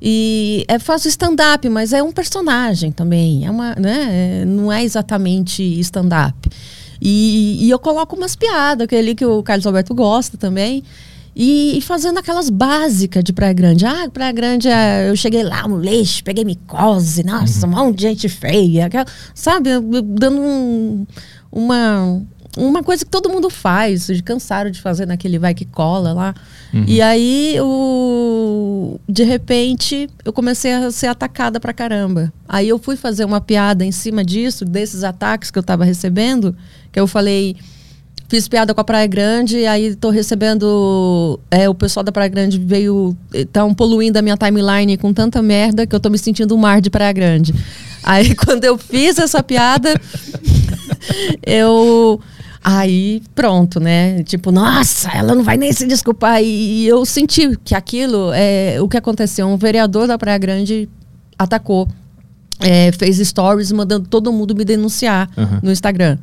e 0.02 0.66
é 0.68 0.78
faço 0.80 1.08
stand-up, 1.08 1.68
mas 1.70 1.94
é 1.94 2.04
um 2.04 2.12
personagem 2.12 2.92
também, 2.92 3.46
é 3.46 3.52
uma, 3.52 3.74
né? 3.76 4.44
Não 4.46 4.70
é 4.70 4.84
exatamente 4.84 5.64
stand-up. 5.80 6.50
E, 7.02 7.66
e 7.66 7.70
eu 7.70 7.80
coloco 7.80 8.16
umas 8.16 8.36
piadas, 8.36 8.84
aquele 8.84 9.16
que 9.16 9.26
o 9.26 9.42
Carlos 9.42 9.66
Alberto 9.66 9.96
gosta 9.96 10.38
também. 10.38 10.84
E, 11.36 11.78
e 11.78 11.82
fazendo 11.82 12.20
aquelas 12.20 12.50
básicas 12.50 13.24
de 13.24 13.34
Praia 13.34 13.54
Grande. 13.54 13.86
Ah, 13.86 14.08
Praia 14.14 14.32
Grande, 14.32 14.68
é, 14.68 15.10
eu 15.10 15.16
cheguei 15.16 15.42
lá, 15.44 15.66
um 15.66 15.80
lixo, 15.80 16.24
peguei 16.24 16.46
micose, 16.46 17.24
nossa, 17.24 17.66
um 17.66 17.72
monte 17.72 17.98
de 17.98 18.02
gente 18.04 18.30
feia. 18.30 18.86
aquela- 18.86 19.08
sabe, 19.34 19.70
dando 20.04 20.40
um- 20.40 21.08
uma, 21.52 22.22
uma 22.56 22.84
coisa 22.84 23.04
que 23.04 23.10
todo 23.10 23.30
mundo 23.30 23.50
faz, 23.50 24.06
de 24.08 24.22
cansaram 24.22 24.70
de 24.70 24.80
fazer 24.80 25.08
naquele 25.08 25.40
vai 25.40 25.54
que 25.56 25.66
cola 25.66 26.14
lá. 26.14 26.36
E 26.88 27.02
aí, 27.02 27.56
o, 27.62 29.00
de 29.08 29.24
repente, 29.24 30.08
eu 30.26 30.32
comecei 30.34 30.72
a 30.74 30.92
ser 30.92 31.08
atacada 31.08 31.60
pra 31.60 31.74
caramba. 31.74 32.32
Aí 32.48 32.70
eu 32.70 32.78
fui 32.80 32.96
fazer 32.96 33.26
uma 33.26 33.40
piada 33.42 33.84
em 33.86 33.92
cima 33.92 34.24
disso, 34.24 34.66
desses 34.66 35.04
ataques 35.04 35.50
que 35.52 35.58
eu 35.60 35.64
tava 35.64 35.84
recebendo, 35.84 36.56
que 36.92 37.00
eu 37.00 37.08
falei. 37.08 37.56
Fiz 38.28 38.48
piada 38.48 38.74
com 38.74 38.82
a 38.82 38.84
Praia 38.84 39.06
Grande, 39.06 39.58
e 39.60 39.68
aí 39.68 39.96
tô 39.96 40.10
recebendo. 40.10 41.40
É, 41.52 41.70
o 41.70 41.76
pessoal 41.76 42.04
da 42.04 42.12
Praia 42.12 42.30
Grande 42.30 42.58
veio. 42.58 43.16
Estão 43.34 43.74
poluindo 43.74 44.18
a 44.18 44.22
minha 44.22 44.38
timeline 44.38 44.98
com 44.98 45.14
tanta 45.14 45.42
merda 45.42 45.86
que 45.86 45.96
eu 45.96 46.00
tô 46.00 46.10
me 46.10 46.18
sentindo 46.18 46.56
um 46.56 46.58
mar 46.58 46.82
de 46.82 46.90
Praia 46.90 47.12
Grande. 47.12 47.54
Aí 48.04 48.34
quando 48.36 48.64
eu 48.64 48.78
fiz 48.78 49.18
essa 49.18 49.44
piada, 49.44 49.94
eu. 51.46 52.20
Aí, 52.64 53.22
pronto, 53.36 53.78
né? 53.78 54.24
Tipo, 54.24 54.50
nossa, 54.50 55.10
ela 55.12 55.36
não 55.36 55.44
vai 55.44 55.58
nem 55.58 55.74
se 55.74 55.86
desculpar. 55.86 56.42
E, 56.42 56.46
e 56.84 56.88
eu 56.88 57.06
senti 57.06 57.58
que 57.64 57.76
aquilo, 57.76 58.32
é 58.34 58.82
o 58.82 58.88
que 58.88 58.96
aconteceu. 58.96 59.46
Um 59.48 59.58
vereador 59.58 60.08
da 60.08 60.18
Praia 60.18 60.38
Grande 60.38 60.88
atacou, 61.38 61.90
é, 62.62 62.92
fez 62.94 63.18
stories 63.18 63.72
mandando 63.74 64.08
todo 64.08 64.32
mundo 64.32 64.56
me 64.56 64.64
denunciar 64.64 65.30
Aham. 65.38 65.60
no 65.62 65.72
Instagram. 65.72 66.18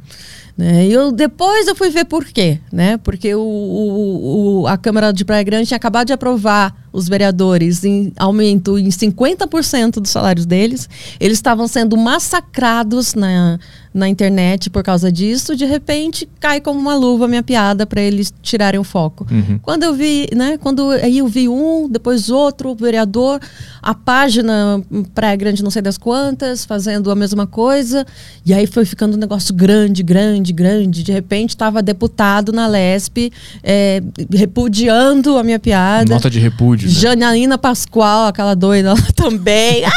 Né? 0.60 0.86
Eu, 0.88 1.10
depois 1.10 1.66
eu 1.66 1.74
fui 1.74 1.88
ver 1.88 2.04
por 2.04 2.22
quê, 2.26 2.60
né? 2.70 2.98
Porque 2.98 3.34
o, 3.34 3.40
o- 3.40 4.60
o- 4.60 4.66
a 4.66 4.76
Câmara 4.76 5.10
de 5.10 5.24
Praia 5.24 5.42
Grande 5.42 5.68
tinha 5.68 5.76
acabado 5.78 6.08
de 6.08 6.12
aprovar 6.12 6.76
os 6.92 7.08
vereadores 7.08 7.82
em 7.82 8.12
aumento 8.18 8.78
em 8.78 8.88
50% 8.90 10.00
dos 10.00 10.10
salários 10.10 10.44
deles. 10.44 10.86
Eles 11.18 11.38
estavam 11.38 11.66
sendo 11.66 11.96
massacrados 11.96 13.14
na, 13.14 13.58
na 13.92 14.08
internet 14.08 14.70
por 14.70 14.82
causa 14.82 15.10
disso. 15.10 15.56
De 15.56 15.64
repente, 15.64 16.28
cai 16.38 16.60
como 16.60 16.78
uma 16.78 16.94
luva 16.94 17.24
a 17.24 17.28
minha 17.28 17.42
piada 17.42 17.84
para 17.86 18.00
eles 18.00 18.32
tirarem 18.40 18.78
o 18.78 18.84
foco. 18.84 19.26
Uhum. 19.30 19.58
Quando 19.60 19.82
eu 19.82 19.94
vi, 19.94 20.28
né? 20.34 20.58
Quando 20.58 20.90
aí 20.90 21.18
eu 21.18 21.26
vi 21.26 21.48
um, 21.48 21.88
depois 21.88 22.30
outro, 22.30 22.74
vereador, 22.74 23.40
a 23.82 23.94
página 23.94 24.80
hum, 24.90 25.02
Praia 25.14 25.36
Grande 25.36 25.62
não 25.62 25.70
sei 25.70 25.82
das 25.82 25.98
quantas, 25.98 26.64
fazendo 26.64 27.10
a 27.10 27.14
mesma 27.14 27.46
coisa. 27.46 28.06
E 28.46 28.54
aí 28.54 28.66
foi 28.66 28.84
ficando 28.84 29.14
um 29.14 29.18
negócio 29.18 29.52
grande, 29.54 30.02
grande, 30.02 30.52
grande. 30.52 31.02
De 31.02 31.12
repente 31.12 31.50
estava 31.50 31.82
deputado 31.82 32.52
na 32.52 32.66
Lesp 32.66 33.32
é, 33.62 34.00
repudiando 34.32 35.36
a 35.36 35.42
minha 35.42 35.58
piada. 35.58 36.14
Nota 36.14 36.30
de 36.30 36.38
repúdio. 36.38 36.88
né? 36.88 36.94
Janaína 36.94 37.58
Pascoal, 37.58 38.28
aquela 38.28 38.54
doida 38.54 38.94
lá 38.94 39.00
também. 39.16 39.84
ah, 39.84 39.90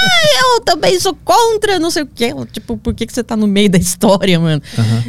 eu 0.57 0.61
também 0.61 0.99
sou 0.99 1.15
contra, 1.23 1.79
não 1.79 1.91
sei 1.91 2.03
o 2.03 2.07
quê. 2.07 2.31
Tipo, 2.51 2.77
por 2.77 2.93
que, 2.93 3.05
que 3.05 3.13
você 3.13 3.23
tá 3.23 3.35
no 3.35 3.47
meio 3.47 3.69
da 3.69 3.77
história, 3.83 4.39
mano? 4.39 4.61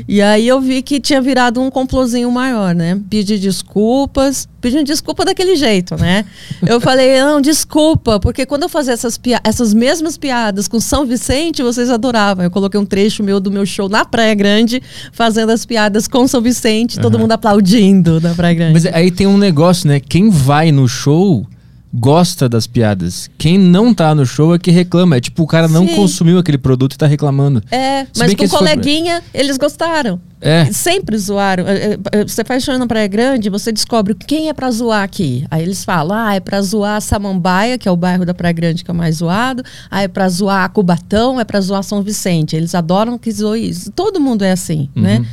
E 0.07 0.21
aí 0.21 0.47
eu 0.47 0.61
vi 0.61 0.83
que 0.83 1.01
tinha 1.01 1.21
virado 1.21 1.61
um 1.61 1.71
complozinho 1.71 2.31
maior, 2.31 2.75
né? 2.75 3.01
Pedir 3.09 3.39
desculpas, 3.39 4.49
pedindo 4.61 4.85
desculpa 4.85 5.25
daquele 5.25 5.57
jeito, 5.57 5.97
né? 5.97 6.25
Eu 6.67 6.81
falei, 6.81 7.21
não, 7.21 7.41
desculpa, 7.41 8.19
porque 8.19 8.47
quando 8.47 8.65
eu 8.65 8.69
fazia 8.69 8.95
essas, 8.95 9.21
essas 9.43 9.75
mesmas 9.75 10.17
piadas 10.17 10.67
com 10.69 10.81
São 10.81 11.07
Vicente, 11.07 11.63
vocês 11.63 11.91
adoravam. 11.91 12.45
Eu 12.45 12.51
coloquei 12.51 12.79
um 12.79 12.87
trecho 12.87 13.23
meu 13.23 13.41
do 13.41 13.51
meu 13.51 13.67
show 13.67 13.89
na 13.89 14.05
Praia 14.05 14.35
Grande, 14.35 14.83
fazendo 15.13 15.51
as 15.51 15.65
piadas 15.65 16.09
com 16.09 16.27
São 16.27 16.41
Vicente, 16.41 16.99
todo 16.99 17.19
mundo 17.19 17.33
aplaudindo 17.33 18.21
na 18.21 18.35
Praia 18.35 18.55
Grande. 18.55 18.73
Mas 18.73 18.87
aí 18.87 19.11
tem 19.11 19.27
um 19.27 19.39
negócio, 19.39 19.89
né? 19.89 20.01
Quem 20.01 20.31
vai 20.31 20.73
no 20.73 20.89
show 20.89 21.47
gosta 21.95 22.49
das 22.49 22.67
piadas. 22.67 23.31
Quem 23.39 23.57
não 23.57 23.95
tá 23.95 24.15
no 24.15 24.27
show 24.27 24.55
é 24.55 24.59
que 24.59 24.71
reclama. 24.71 25.17
É 25.17 25.21
tipo, 25.21 25.43
o 25.43 25.47
cara 25.47 25.69
não 25.69 25.87
Sim. 25.87 25.95
consumiu 25.95 26.39
aquele 26.39 26.59
produto 26.59 26.95
e 26.95 26.99
tá 26.99 27.07
reclamando. 27.07 27.63
É, 27.71 28.05
Se 28.05 28.19
mas 28.19 28.35
com 28.35 28.43
esse 28.45 28.51
foi- 28.51 28.59
coleguinha, 28.59 29.23
eles 29.33 29.57
gostaram. 29.57 30.21
É. 30.41 30.67
Sempre 30.73 31.17
zoaram. 31.17 31.67
É, 31.67 31.75
é, 31.93 31.99
é, 32.13 32.25
Você 32.25 32.45
faz 32.45 32.63
show 32.65 32.77
na 32.77 32.87
Praia 32.87 33.07
Grande, 33.07 33.49
você 33.49 33.73
descobre 33.73 34.15
quem 34.15 34.49
é 34.51 34.53
pra 34.53 34.71
zoar 34.71 35.03
aqui. 35.03 35.47
Aí 35.51 35.63
eles 35.63 35.85
falam, 35.85 36.17
ah, 36.17 36.35
é 36.35 36.41
pra 36.41 36.61
zoar 36.61 37.01
Samambaia, 37.01 37.79
que 37.79 37.89
é 37.89 37.91
o 37.91 37.97
bairro 37.97 38.27
da 38.27 38.35
Praia 38.35 38.53
Grande 38.53 38.85
que 38.85 38.91
é 38.91 38.95
o 38.95 38.97
mais 38.97 39.17
zoado. 39.17 39.63
Ah, 39.91 40.03
é 40.03 40.09
pra 40.09 40.29
zoar 40.29 40.69
Cubatão, 40.71 41.41
é 41.41 41.45
pra 41.45 41.61
zoar 41.61 41.83
São 41.83 42.03
Vicente. 42.03 42.55
Eles 42.57 42.75
adoram 42.75 43.17
que 43.17 43.31
zoe 43.33 43.69
isso. 43.71 43.91
Todo 43.93 44.21
mundo 44.21 44.43
é 44.45 44.53
assim, 44.53 44.89
né? 44.95 45.25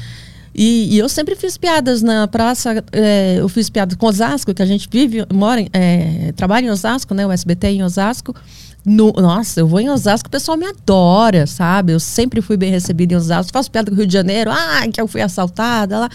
E, 0.53 0.95
e 0.95 0.99
eu 0.99 1.07
sempre 1.07 1.35
fiz 1.35 1.57
piadas 1.57 2.01
na 2.01 2.27
praça, 2.27 2.83
é, 2.91 3.37
eu 3.39 3.47
fiz 3.47 3.69
piadas 3.69 3.95
com 3.95 4.05
Osasco, 4.05 4.53
que 4.53 4.61
a 4.61 4.65
gente 4.65 4.87
vive, 4.91 5.25
mora, 5.33 5.61
em- 5.61 5.69
é, 5.71 6.33
trabalha 6.35 6.65
em 6.65 6.69
Osasco, 6.69 7.13
né? 7.13 7.25
O 7.25 7.31
SBT 7.31 7.67
em 7.69 7.83
Osasco. 7.83 8.35
No- 8.83 9.13
nossa, 9.13 9.59
eu 9.59 9.67
vou 9.67 9.79
em 9.79 9.89
Osasco, 9.89 10.27
o 10.27 10.31
pessoal 10.31 10.57
me 10.57 10.65
adora, 10.65 11.45
sabe? 11.47 11.93
Eu 11.93 11.99
sempre 11.99 12.41
fui 12.41 12.57
bem 12.57 12.71
recebida 12.71 13.13
em 13.13 13.17
Osasco. 13.17 13.51
Faço 13.53 13.69
piada 13.71 13.89
com 13.91 13.95
o 13.95 13.97
Rio 13.97 14.07
de 14.07 14.13
Janeiro, 14.13 14.51
ah, 14.51 14.81
que 14.91 14.99
eu 14.99 15.07
fui 15.07 15.21
assaltada 15.21 15.99
lá. 15.99 16.09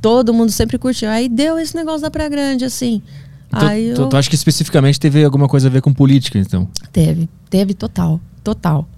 Todo 0.00 0.32
mundo 0.34 0.50
sempre 0.50 0.78
curtiu. 0.78 1.08
Aí 1.10 1.28
deu 1.28 1.58
esse 1.58 1.76
negócio 1.76 2.00
da 2.00 2.10
Praia 2.10 2.30
Grande, 2.30 2.64
assim. 2.64 3.02
Então, 3.48 3.68
Aí 3.68 3.92
tu, 3.94 4.02
eu... 4.02 4.08
tu 4.08 4.16
acha 4.16 4.28
que 4.28 4.34
especificamente 4.34 4.98
teve 4.98 5.22
alguma 5.24 5.46
coisa 5.46 5.68
a 5.68 5.70
ver 5.70 5.80
com 5.82 5.92
política, 5.92 6.38
então? 6.38 6.66
Teve, 6.90 7.28
teve 7.48 7.74
total, 7.74 8.18
total. 8.42 8.88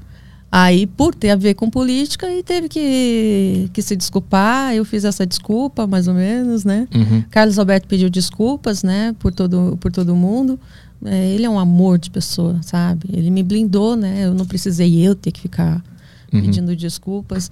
Aí, 0.50 0.86
por 0.86 1.14
ter 1.14 1.30
a 1.30 1.36
ver 1.36 1.54
com 1.54 1.68
política, 1.68 2.26
e 2.32 2.42
teve 2.42 2.68
que, 2.68 3.68
que 3.72 3.82
se 3.82 3.94
desculpar. 3.94 4.74
Eu 4.74 4.84
fiz 4.84 5.04
essa 5.04 5.26
desculpa, 5.26 5.86
mais 5.86 6.08
ou 6.08 6.14
menos, 6.14 6.64
né? 6.64 6.88
Uhum. 6.94 7.22
Carlos 7.30 7.58
Alberto 7.58 7.86
pediu 7.86 8.08
desculpas, 8.08 8.82
né, 8.82 9.14
por 9.18 9.30
todo, 9.32 9.76
por 9.80 9.92
todo 9.92 10.16
mundo. 10.16 10.58
É, 11.04 11.28
ele 11.28 11.44
é 11.44 11.50
um 11.50 11.58
amor 11.58 11.98
de 11.98 12.10
pessoa, 12.10 12.58
sabe? 12.62 13.08
Ele 13.12 13.30
me 13.30 13.42
blindou, 13.42 13.94
né? 13.94 14.24
Eu 14.24 14.32
não 14.34 14.46
precisei 14.46 14.98
eu 15.06 15.14
ter 15.14 15.30
que 15.32 15.40
ficar 15.40 15.82
Uhum. 16.32 16.42
pedindo 16.42 16.76
desculpas. 16.76 17.50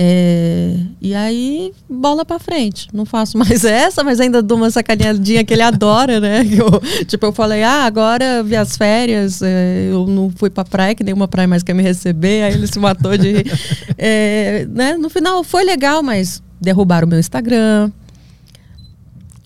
É, 0.00 0.76
e 1.02 1.12
aí, 1.12 1.72
bola 1.90 2.24
pra 2.24 2.38
frente. 2.38 2.86
Não 2.92 3.04
faço 3.04 3.36
mais 3.38 3.64
essa, 3.64 4.04
mas 4.04 4.20
ainda 4.20 4.40
dou 4.40 4.56
uma 4.56 4.70
sacaneadinha 4.70 5.44
que 5.44 5.52
ele 5.52 5.62
adora, 5.62 6.20
né? 6.20 6.42
Eu- 6.56 7.04
tipo, 7.04 7.26
eu 7.26 7.32
falei, 7.32 7.64
ah, 7.64 7.84
agora 7.84 8.44
vi 8.44 8.54
as 8.54 8.76
férias, 8.76 9.42
é, 9.42 9.88
eu 9.90 10.06
não 10.06 10.30
fui 10.30 10.50
pra 10.50 10.64
praia, 10.64 10.94
que 10.94 11.02
nenhuma 11.02 11.26
praia 11.26 11.48
mais 11.48 11.64
quer 11.64 11.74
me 11.74 11.82
receber, 11.82 12.44
aí 12.44 12.54
ele 12.54 12.68
se 12.68 12.78
matou 12.78 13.16
de 13.18 13.32
rir. 13.32 13.52
É, 13.98 14.68
né? 14.70 14.96
No 14.96 15.10
final 15.10 15.42
foi 15.42 15.64
legal, 15.64 16.00
mas 16.00 16.40
derrubaram 16.60 17.04
o 17.04 17.10
meu 17.10 17.18
Instagram. 17.18 17.90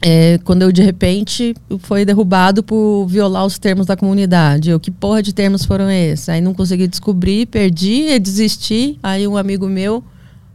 É, 0.04 0.38
quando 0.44 0.62
eu, 0.62 0.70
de 0.72 0.82
repente, 0.82 1.54
foi 1.78 2.04
derrubado 2.04 2.62
por 2.62 3.06
violar 3.06 3.46
os 3.46 3.58
termos 3.58 3.86
da 3.86 3.96
comunidade. 3.96 4.68
Eu, 4.68 4.78
que 4.78 4.90
porra 4.90 5.22
de 5.22 5.32
termos 5.32 5.64
foram 5.64 5.90
esses? 5.90 6.28
Aí 6.28 6.42
não 6.42 6.52
consegui 6.52 6.86
descobrir, 6.86 7.46
perdi, 7.46 8.08
e 8.10 8.18
desisti. 8.18 8.98
Aí 9.02 9.26
um 9.26 9.36
amigo 9.36 9.66
meu, 9.66 10.02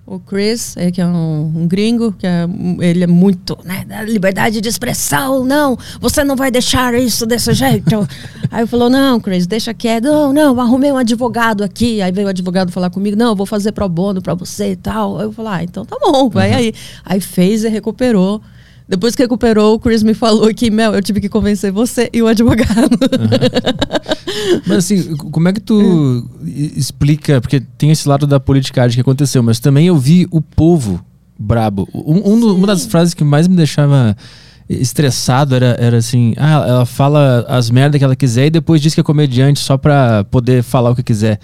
o 0.08 0.20
Chris, 0.20 0.78
é, 0.78 0.90
que 0.90 1.02
é 1.02 1.06
um, 1.06 1.52
um 1.54 1.68
gringo, 1.68 2.14
que 2.14 2.26
é, 2.26 2.48
ele 2.80 3.04
é 3.04 3.08
muito, 3.08 3.58
né, 3.66 3.84
da 3.86 4.02
liberdade 4.04 4.62
de 4.62 4.70
expressão, 4.70 5.44
não, 5.44 5.78
você 6.00 6.24
não 6.24 6.34
vai 6.34 6.50
deixar 6.50 6.94
isso 6.94 7.26
desse 7.26 7.54
jeito. 7.54 8.08
Aí 8.50 8.64
eu 8.64 8.68
falou, 8.68 8.90
não, 8.90 9.20
Chris, 9.20 9.46
deixa 9.46 9.74
quieto, 9.74 10.06
não, 10.06 10.32
não, 10.32 10.60
arrumei 10.62 10.94
um 10.94 10.98
advogado 10.98 11.62
aqui. 11.62 12.02
Aí 12.02 12.12
veio 12.14 12.28
o 12.28 12.30
advogado 12.30 12.72
falar 12.72 12.90
comigo, 12.90 13.18
não, 13.18 13.30
eu 13.32 13.36
vou 13.36 13.46
fazer 13.46 13.74
pro 13.74 13.90
bono 13.90 14.22
pra 14.22 14.34
você 14.34 14.72
e 14.72 14.76
tal. 14.78 15.18
Aí 15.18 15.26
eu 15.26 15.34
falei, 15.34 15.52
ah, 15.52 15.64
então 15.64 15.86
tá 15.86 15.98
bom, 16.00 16.30
vai 16.30 16.54
aí. 16.54 16.74
Aí 17.04 17.20
fez 17.20 17.66
e 17.66 17.70
recuperou. 17.70 18.42
Depois 18.88 19.16
que 19.16 19.22
recuperou, 19.22 19.76
o 19.76 19.80
Chris 19.80 20.02
me 20.02 20.14
falou 20.14 20.54
que, 20.54 20.72
Mel, 20.72 20.94
eu 20.94 21.02
tive 21.02 21.20
que 21.20 21.28
convencer 21.28 21.72
você 21.72 22.10
e 22.14 22.22
o 22.22 22.28
advogado. 22.28 22.98
Mas 24.66 24.78
assim, 24.78 25.16
como 25.16 25.48
é 25.50 25.54
que 25.54 25.60
tu 25.60 26.26
e- 26.46 26.74
explica? 26.78 27.42
Porque 27.42 27.60
tem 27.60 27.92
esse 27.92 28.08
lado 28.08 28.26
da 28.26 28.40
politicagem 28.40 28.96
que 28.96 29.02
aconteceu, 29.02 29.44
mas 29.44 29.60
também 29.60 29.88
eu 29.88 29.98
vi 29.98 30.26
o 30.32 30.42
povo 30.42 31.04
brabo. 31.38 31.88
Um, 31.94 32.32
um 32.34 32.56
uma 32.56 32.68
das 32.68 32.86
frases 32.86 33.14
que 33.14 33.24
mais 33.24 33.48
me 33.48 33.56
deixava 33.58 34.16
estressado 34.70 35.54
era, 35.56 35.76
era 35.80 35.98
assim: 35.98 36.34
ah, 36.38 36.66
ela 36.68 36.86
fala 36.86 37.46
as 37.50 37.70
merdas 37.70 38.00
que 38.00 38.06
ela 38.06 38.16
quiser 38.16 38.48
e 38.48 38.50
depois 38.50 38.82
diz 38.82 38.94
que 38.94 39.02
é 39.02 39.04
comediante 39.04 39.60
só 39.60 39.78
pra 39.78 40.24
poder 40.26 40.64
falar 40.64 40.92
o 40.92 40.96
que 40.96 41.04
quiser. 41.04 41.40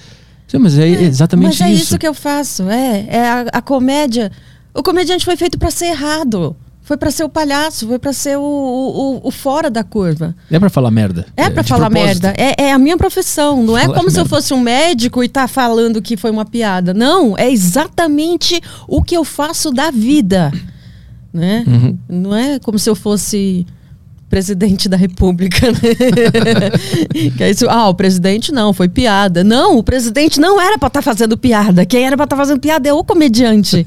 Sim, 0.48 0.60
mas 0.60 0.78
é, 0.78 0.88
exatamente 0.88 1.60
Mas 1.60 1.62
é 1.62 1.74
isso. 1.74 1.84
isso 1.84 1.98
que 1.98 2.08
eu 2.08 2.14
faço, 2.14 2.70
é. 2.70 3.06
É 3.10 3.28
a, 3.30 3.42
a 3.54 3.62
comédia. 3.62 4.32
O 4.74 4.84
comediante 4.84 5.26
foi 5.26 5.36
feito 5.36 5.58
pra 5.58 5.72
ser 5.72 5.88
errado. 5.88 6.56
Foi 6.86 6.98
pra 6.98 7.10
ser 7.10 7.24
o 7.24 7.30
palhaço, 7.30 7.88
foi 7.88 7.98
pra 7.98 8.12
ser 8.12 8.38
o, 8.38 8.42
o, 8.42 9.22
o- 9.28 9.32
fora 9.32 9.70
da 9.70 9.84
curva. 9.86 10.36
É 10.52 10.60
pra 10.60 10.70
falar 10.70 10.92
merda. 10.92 11.26
É 11.38 11.50
pra 11.50 11.62
de 11.64 11.70
falar 11.70 11.90
propósito. 11.90 12.24
merda. 12.24 12.36
É, 12.38 12.66
é 12.66 12.72
a 12.74 12.78
minha 12.78 12.98
profissão. 12.98 13.64
Não 13.64 13.78
é 13.78 13.84
Falar 13.86 13.98
como 13.98 14.12
se 14.12 14.20
eu 14.20 14.26
fosse 14.26 14.54
um 14.54 14.60
médico 14.60 15.24
e 15.24 15.30
tá 15.30 15.48
falando 15.48 16.02
que 16.02 16.18
foi 16.18 16.30
uma 16.30 16.44
piada. 16.44 16.94
Não, 16.94 17.38
é 17.38 17.50
exatamente 17.50 18.62
o 18.88 19.02
que 19.02 19.16
eu 19.16 19.24
faço 19.24 19.72
da 19.72 19.90
vida. 19.92 20.52
Né? 21.34 21.64
Uhum. 21.66 21.98
Não 22.10 22.36
é 22.36 22.60
como 22.60 22.78
se 22.78 22.90
eu 22.90 22.96
fosse 22.96 23.66
presidente 24.34 24.90
da 24.90 24.98
república, 24.98 25.72
né? 25.72 27.30
que 27.38 27.44
é 27.44 27.52
isso, 27.52 27.70
ah, 27.70 27.88
o 27.88 27.94
presidente 27.94 28.52
não, 28.52 28.74
foi 28.74 28.90
piada. 28.90 29.44
Não, 29.44 29.78
o 29.78 29.84
presidente 29.84 30.40
não 30.40 30.60
era 30.60 30.76
pra 30.76 30.88
estar 30.88 31.04
fazendo 31.04 31.38
piada. 31.38 31.86
Quem 31.86 32.04
era 32.04 32.18
pra 32.18 32.24
estar 32.24 32.36
fazendo 32.36 32.60
piada 32.60 32.90
é 32.90 32.94
o 32.94 33.04
comediante. 33.04 33.86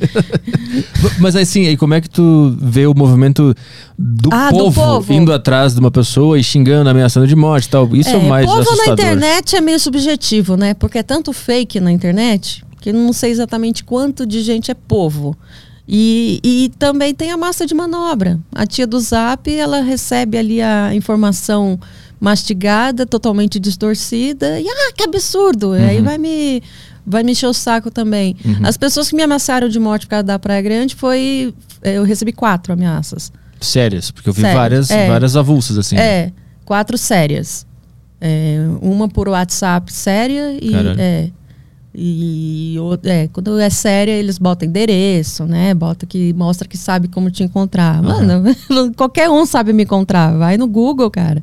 Mas 1.19 1.35
assim, 1.35 1.67
aí 1.67 1.76
como 1.76 1.95
é 1.95 2.00
que 2.00 2.09
tu 2.09 2.57
vê 2.61 2.87
o 2.87 2.95
movimento 2.95 3.57
do, 3.99 4.29
Ah, 4.33 4.53
do 4.53 4.59
povo, 4.59 4.81
povo. 4.81 5.12
indo 5.12 5.33
atrás 5.33 5.75
de 5.75 5.81
uma 5.81 5.91
pessoa 5.91 6.38
e 6.38 6.45
xingando, 6.45 6.88
ameaçando 6.88 7.26
de 7.26 7.35
morte 7.35 7.65
e 7.65 7.71
tal? 7.71 7.97
Isso 7.97 8.11
é, 8.11 8.17
o 8.17 8.29
mais 8.29 8.47
povo 8.47 8.61
assustador. 8.61 8.87
na 8.87 8.93
internet 9.03 9.57
é 9.57 9.61
meio 9.61 9.81
subjetivo, 9.81 10.57
né? 10.57 10.75
Porque 10.75 10.99
é 10.99 11.03
tanto 11.03 11.33
fake 11.33 11.81
na 11.81 11.91
internet 11.91 12.65
que 12.81 12.93
não 12.93 13.12
sei 13.12 13.33
exatamente 13.33 13.83
quanto 13.83 14.25
de 14.25 14.43
gente 14.43 14.71
é 14.71 14.75
povo. 14.75 15.37
E, 15.88 16.40
e 16.43 16.73
também 16.78 17.14
tem 17.14 17.31
a 17.31 17.37
massa 17.37 17.64
de 17.64 17.75
manobra. 17.75 18.40
A 18.52 18.66
tia 18.66 18.87
do 18.87 18.99
Zap, 18.99 19.52
ela 19.52 19.81
recebe 19.81 20.37
ali 20.37 20.61
a 20.61 20.95
informação 20.95 21.78
mastigada, 22.21 23.07
totalmente 23.07 23.61
distorcida, 23.61 24.59
e 24.59 24.66
ah, 24.69 24.93
que 24.95 25.05
absurdo! 25.05 25.69
Uhum. 25.69 25.88
aí 25.88 26.00
vai 26.00 26.19
me 26.19 26.62
vai 27.07 27.23
me 27.23 27.33
encher 27.33 27.47
o 27.47 27.55
saco 27.55 27.90
também. 27.90 28.37
As 28.64 28.76
pessoas 28.76 29.09
que 29.09 29.14
me 29.14 29.23
ameaçaram 29.23 29.69
de 29.69 29.78
morte 29.78 30.07
por 30.07 30.11
causa 30.11 30.25
da 30.25 30.38
Praia 30.38 30.61
Grande 30.61 30.97
foi 30.97 31.55
eu 31.83 32.02
recebi 32.02 32.33
quatro 32.33 32.73
ameaças. 32.73 33.31
Sérias, 33.61 34.11
porque 34.11 34.28
eu 34.28 34.33
vi 34.33 34.40
Sério, 34.40 34.57
várias, 34.59 34.90
é. 34.90 35.07
várias 35.07 35.37
avulsas 35.37 35.78
assim. 35.78 35.97
É, 35.97 36.33
quatro 36.64 36.99
sérias. 36.99 37.64
É, 38.21 38.59
uma 38.81 39.09
por 39.09 39.28
WhatsApp 39.28 39.93
séria 39.93 40.59
e. 40.61 40.71
Caralho. 40.71 41.00
É, 41.00 41.31
e 41.99 42.76
é, 43.05 43.29
quando 43.33 43.59
é 43.59 43.71
séria, 43.71 44.12
eles 44.12 44.38
botam 44.38 44.69
endereço, 44.69 45.45
né? 45.47 45.73
Bota 45.73 46.05
que 46.05 46.33
mostra 46.35 46.69
que 46.69 46.76
sabe 46.76 47.09
como 47.09 47.31
te 47.31 47.43
encontrar. 47.43 48.03
Mano, 48.03 48.45
qualquer 48.95 49.31
um 49.31 49.47
sabe 49.47 49.73
me 49.73 49.85
encontrar. 49.85 50.37
Vai 50.37 50.59
no 50.59 50.67
Google, 50.67 51.11
cara. 51.11 51.43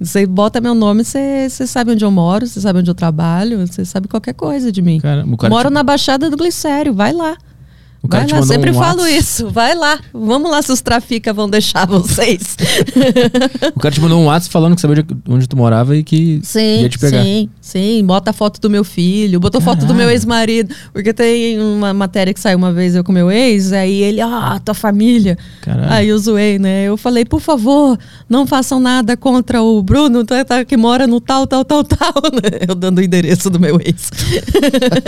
Você 0.00 0.24
bota 0.24 0.60
meu 0.60 0.74
nome, 0.74 1.02
você 1.04 1.48
sabe 1.66 1.90
onde 1.90 2.04
eu 2.04 2.10
moro, 2.10 2.46
você 2.46 2.60
sabe 2.60 2.78
onde 2.78 2.88
eu 2.88 2.94
trabalho, 2.94 3.66
você 3.66 3.84
sabe 3.84 4.06
qualquer 4.06 4.32
coisa 4.34 4.70
de 4.70 4.80
mim. 4.80 5.00
Cara, 5.00 5.24
cara 5.36 5.50
Moro 5.52 5.68
te- 5.68 5.74
na 5.74 5.82
Baixada 5.82 6.30
do 6.30 6.36
Glicério, 6.36 6.94
vai 6.94 7.12
lá. 7.12 7.36
O 8.00 8.06
cara 8.08 8.26
Vai 8.26 8.40
lá, 8.40 8.46
sempre 8.46 8.70
um 8.70 8.74
falo 8.74 9.06
isso. 9.06 9.50
Vai 9.50 9.74
lá. 9.74 9.98
Vamos 10.14 10.48
lá 10.50 10.62
se 10.62 10.70
os 10.70 10.80
trafica 10.80 11.32
vão 11.32 11.50
deixar 11.50 11.86
vocês. 11.86 12.56
O 13.74 13.80
cara 13.80 13.94
te 13.94 14.00
mandou 14.00 14.20
um 14.20 14.26
WhatsApp 14.26 14.52
falando 14.52 14.74
que 14.74 14.80
sabia 14.80 15.04
onde- 15.28 15.46
tu 15.48 15.56
morava 15.56 15.96
e 15.96 16.02
que 16.04 16.40
Sim, 16.42 16.82
ia 16.82 16.88
te 16.88 16.98
pegar. 16.98 17.22
sim, 17.22 17.48
sim. 17.60 18.04
Bota 18.04 18.30
a 18.30 18.32
foto 18.32 18.60
do 18.60 18.68
meu 18.70 18.82
filho, 18.84 19.38
botou 19.40 19.60
foto 19.60 19.80
do 19.80 19.86
meu 19.94 19.96
Caralho. 20.06 20.10
ex-marido. 20.12 20.74
Porque 20.92 21.12
tem 21.12 21.58
uma 21.60 21.92
matéria 21.92 22.32
que 22.34 22.40
saiu 22.40 22.56
uma 22.58 22.72
vez 22.72 22.94
eu 22.94 23.02
com 23.04 23.12
meu 23.12 23.30
ex, 23.30 23.72
aí 23.72 24.02
ele, 24.02 24.20
ah, 24.20 24.60
tua 24.64 24.74
família. 24.74 25.36
Caralho. 25.62 25.92
Aí 25.92 26.08
eu 26.08 26.18
zoei, 26.18 26.58
né? 26.58 26.84
Eu 26.84 26.96
falei, 26.96 27.24
por 27.24 27.40
favor, 27.40 27.98
não 28.28 28.46
façam 28.46 28.78
nada 28.80 29.16
contra 29.16 29.62
o 29.62 29.82
Bruno, 29.82 30.24
tá, 30.24 30.44
tá, 30.44 30.64
que 30.64 30.76
mora 30.76 31.06
no 31.06 31.20
tal, 31.20 31.46
tal, 31.46 31.64
tal, 31.64 31.84
tal. 31.84 32.12
né? 32.32 32.58
Eu 32.68 32.74
dando 32.74 32.98
o 32.98 33.02
endereço 33.02 33.48
do 33.50 33.58
meu 33.60 33.80
ex. 33.80 34.10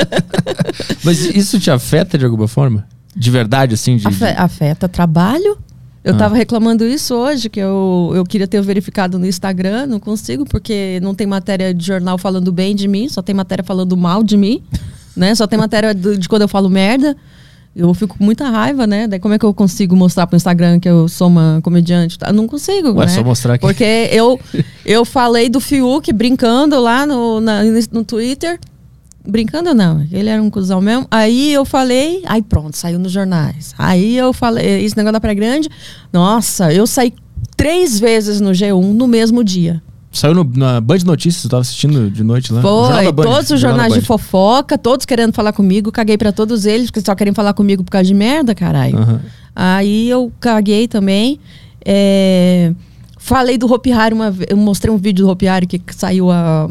Mas 1.04 1.20
isso 1.24 1.58
te 1.58 1.70
afeta 1.70 2.16
de 2.18 2.24
alguma 2.24 2.48
forma? 2.48 2.86
De 3.20 3.30
verdade, 3.30 3.74
assim? 3.74 3.96
De, 3.98 4.08
Afe- 4.08 4.24
afeta 4.36 4.88
trabalho. 4.88 5.58
Eu 6.02 6.14
Ah. 6.14 6.16
tava 6.16 6.34
reclamando 6.34 6.86
isso 6.86 7.14
hoje, 7.14 7.50
que 7.50 7.60
eu, 7.60 8.12
eu 8.14 8.24
queria 8.24 8.48
ter 8.48 8.62
verificado 8.62 9.18
no 9.18 9.26
Instagram, 9.26 9.86
não 9.86 10.00
consigo, 10.00 10.46
porque 10.46 10.98
não 11.02 11.14
tem 11.14 11.26
matéria 11.26 11.74
de 11.74 11.84
jornal 11.86 12.16
falando 12.16 12.50
bem 12.50 12.74
de 12.74 12.88
mim, 12.88 13.06
só 13.10 13.20
tem 13.20 13.34
matéria 13.34 13.62
falando 13.62 13.94
mal 13.94 14.22
de 14.22 14.38
mim, 14.38 14.62
né? 15.14 15.34
Só 15.34 15.46
tem 15.46 15.58
matéria 15.58 15.92
do- 15.94 16.16
de 16.16 16.26
quando 16.26 16.42
eu 16.42 16.48
falo 16.48 16.70
merda. 16.70 17.14
Eu 17.76 17.92
fico 17.92 18.16
com 18.18 18.24
muita 18.24 18.48
raiva, 18.48 18.86
né? 18.86 19.06
Daí 19.06 19.20
como 19.20 19.34
é 19.34 19.38
que 19.38 19.44
eu 19.44 19.52
consigo 19.54 19.94
mostrar 19.94 20.26
pro 20.26 20.34
Instagram 20.36 20.80
que 20.80 20.88
eu 20.88 21.06
sou 21.06 21.28
uma 21.28 21.60
comediante? 21.62 22.16
Eu 22.26 22.32
não 22.32 22.48
consigo, 22.48 22.92
Ué, 22.94 23.04
né? 23.06 23.12
só 23.12 23.22
mostrar 23.22 23.54
aqui. 23.54 23.60
Porque 23.66 24.08
eu, 24.10 24.40
eu 24.86 25.04
falei 25.04 25.48
do 25.50 25.60
Fiuk 25.60 26.10
brincando 26.14 26.80
lá 26.80 27.04
no, 27.06 27.40
na- 27.42 27.60
no 27.92 28.02
Twitter. 28.04 28.58
Brincando 29.26 29.74
não, 29.74 30.06
ele 30.10 30.28
era 30.28 30.42
um 30.42 30.48
cuzão 30.48 30.80
mesmo. 30.80 31.06
Aí 31.10 31.52
eu 31.52 31.64
falei, 31.64 32.22
aí 32.26 32.42
pronto, 32.42 32.76
saiu 32.76 32.98
nos 32.98 33.12
jornais. 33.12 33.74
Aí 33.78 34.16
eu 34.16 34.32
falei, 34.32 34.82
esse 34.82 34.96
negócio 34.96 35.12
da 35.12 35.20
Praia 35.20 35.34
Grande, 35.34 35.68
nossa, 36.12 36.72
eu 36.72 36.86
saí 36.86 37.12
três 37.56 38.00
vezes 38.00 38.40
no 38.40 38.50
G1 38.50 38.92
no 38.94 39.06
mesmo 39.06 39.44
dia. 39.44 39.82
Saiu 40.12 40.34
no, 40.34 40.44
na 40.56 40.80
Band 40.80 40.98
Notícias, 41.04 41.44
eu 41.44 41.50
tava 41.50 41.60
assistindo 41.60 42.10
de 42.10 42.24
noite 42.24 42.52
lá. 42.52 42.62
Foi, 42.62 43.12
Band, 43.12 43.22
todos 43.22 43.50
os 43.50 43.60
jornais 43.60 43.92
de 43.92 44.00
fofoca, 44.00 44.76
todos 44.76 45.06
querendo 45.06 45.32
falar 45.32 45.52
comigo, 45.52 45.92
caguei 45.92 46.18
pra 46.18 46.32
todos 46.32 46.64
eles, 46.66 46.90
porque 46.90 47.00
só 47.00 47.14
querem 47.14 47.32
falar 47.32 47.52
comigo 47.52 47.84
por 47.84 47.90
causa 47.90 48.06
de 48.06 48.14
merda, 48.14 48.54
caralho. 48.54 48.98
Aham. 48.98 49.20
Aí 49.54 50.08
eu 50.08 50.32
caguei 50.40 50.88
também. 50.88 51.38
É, 51.84 52.72
falei 53.18 53.56
do 53.56 53.72
Hopi 53.72 53.92
Hari 53.92 54.14
uma 54.14 54.30
vez. 54.30 54.50
Eu 54.50 54.56
mostrei 54.56 54.92
um 54.92 54.96
vídeo 54.96 55.26
do 55.26 55.30
Hopi 55.30 55.46
Hari 55.46 55.66
que 55.66 55.80
saiu 55.94 56.30
a, 56.30 56.68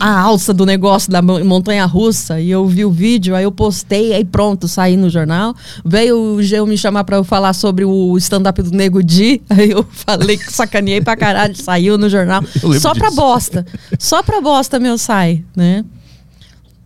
a, 0.00 0.06
a 0.08 0.20
alça 0.20 0.52
do 0.54 0.64
negócio 0.64 1.10
da 1.10 1.20
mon- 1.20 1.44
montanha 1.44 1.84
russa. 1.84 2.40
E 2.40 2.50
eu 2.50 2.66
vi 2.66 2.84
o 2.84 2.90
vídeo, 2.90 3.34
aí 3.34 3.44
eu 3.44 3.52
postei, 3.52 4.12
aí 4.14 4.24
pronto, 4.24 4.66
saí 4.68 4.96
no 4.96 5.10
jornal. 5.10 5.54
Veio 5.84 6.16
o 6.36 6.42
Geo 6.42 6.66
me 6.66 6.76
chamar 6.78 7.04
pra 7.04 7.16
eu 7.16 7.24
falar 7.24 7.52
sobre 7.52 7.84
o 7.84 8.16
stand-up 8.18 8.60
do 8.62 8.70
Nego 8.70 9.02
Di. 9.02 9.40
Aí 9.50 9.70
eu 9.70 9.86
falei 9.90 10.36
que 10.36 10.52
sacaneei 10.52 11.00
pra 11.00 11.16
caralho, 11.16 11.54
saiu 11.56 11.96
no 11.98 12.08
jornal. 12.08 12.42
Só 12.80 12.94
pra 12.94 13.08
disso. 13.08 13.20
bosta. 13.20 13.66
Só 13.98 14.22
pra 14.22 14.40
bosta 14.40 14.78
meu 14.78 14.96
sai, 14.98 15.44
né? 15.56 15.84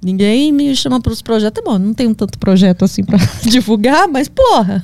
Ninguém 0.02 0.50
me 0.50 0.75
chama 0.75 0.99
para 1.00 1.12
os 1.12 1.20
projetos. 1.20 1.61
É 1.61 1.64
bom, 1.64 1.78
não 1.78 1.92
tenho 1.92 2.14
tanto 2.14 2.38
projeto 2.38 2.85
assim 2.85 3.04
para 3.04 3.18
divulgar, 3.44 4.09
mas 4.09 4.28
porra, 4.28 4.82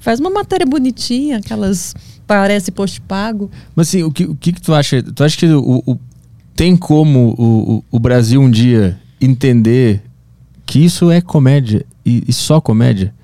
faz 0.00 0.18
uma 0.18 0.30
matéria 0.30 0.66
bonitinha, 0.66 1.38
aquelas 1.38 1.94
parece 2.26 2.72
post 2.72 3.00
pago. 3.02 3.50
Mas 3.74 3.88
assim, 3.88 4.02
o 4.02 4.10
que, 4.10 4.24
o 4.24 4.34
que, 4.34 4.52
que 4.52 4.60
tu 4.60 4.74
acha? 4.74 5.00
Tu 5.02 5.22
acha 5.22 5.36
que 5.36 5.46
o, 5.46 5.82
o- 5.86 6.00
tem 6.60 6.76
como 6.76 7.34
o, 7.38 7.82
o, 7.90 7.98
Brasil 7.98 8.38
um 8.38 8.50
dia 8.50 9.00
entender 9.18 10.02
que 10.66 10.78
isso 10.84 11.10
é 11.10 11.18
comédia 11.22 11.86
e, 12.04 12.22
e 12.28 12.34
só 12.34 12.60
comédia? 12.60 13.14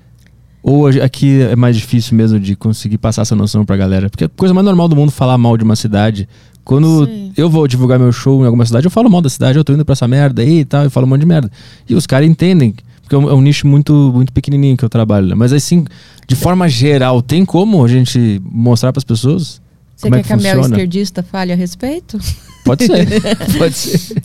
Ou 0.63 0.87
aqui 0.87 1.41
é 1.43 1.55
mais 1.55 1.75
difícil 1.75 2.17
mesmo 2.17 2.39
de 2.39 2.55
conseguir 2.55 2.97
passar 2.97 3.21
essa 3.21 3.35
noção 3.35 3.63
pra 3.63 3.77
galera? 3.77 4.09
Porque 4.09 4.23
a 4.23 4.29
coisa 4.29 4.55
mais 4.55 4.65
normal 4.65 4.87
do 4.87 4.95
mundo 4.95 5.09
é 5.09 5.11
falar 5.11 5.37
mal 5.37 5.55
de 5.55 5.63
uma 5.63 5.75
cidade. 5.75 6.27
Quando 6.63 7.05
Sim. 7.05 7.31
eu 7.37 7.47
vou 7.47 7.67
divulgar 7.67 7.99
meu 7.99 8.11
show 8.11 8.41
em 8.41 8.45
alguma 8.47 8.65
cidade, 8.65 8.87
eu 8.87 8.91
falo 8.91 9.07
mal 9.07 9.21
da 9.21 9.29
cidade, 9.29 9.55
eu 9.55 9.63
tô 9.63 9.71
indo 9.71 9.85
pra 9.85 9.93
essa 9.93 10.07
merda 10.07 10.41
aí 10.41 10.61
e 10.61 10.65
tal, 10.65 10.85
eu 10.85 10.89
falo 10.89 11.05
um 11.05 11.09
monte 11.09 11.19
de 11.19 11.27
merda. 11.27 11.51
E 11.87 11.93
os 11.93 12.07
caras 12.07 12.27
entendem, 12.27 12.73
porque 13.03 13.13
é 13.13 13.19
um, 13.19 13.29
é 13.29 13.33
um 13.35 13.41
nicho 13.41 13.67
muito, 13.67 14.11
muito 14.15 14.33
pequenininho 14.33 14.75
que 14.75 14.83
eu 14.83 14.89
trabalho. 14.89 15.27
né? 15.27 15.35
Mas 15.35 15.53
assim, 15.53 15.85
de 16.27 16.35
forma 16.35 16.67
geral, 16.67 17.21
tem 17.21 17.45
como 17.45 17.85
a 17.85 17.87
gente 17.87 18.41
mostrar 18.43 18.91
pras 18.91 19.03
pessoas? 19.03 19.61
Você 19.97 20.03
como 20.03 20.13
quer 20.13 20.19
é 20.19 20.21
que 20.21 20.27
que 20.27 20.33
a 20.33 20.37
Mel 20.37 20.61
esquerdista 20.61 21.23
fale 21.23 21.51
a 21.51 21.55
respeito? 21.55 22.19
Pode 22.63 22.85
ser. 22.85 23.07
Pode 23.57 23.73
ser. 23.73 24.21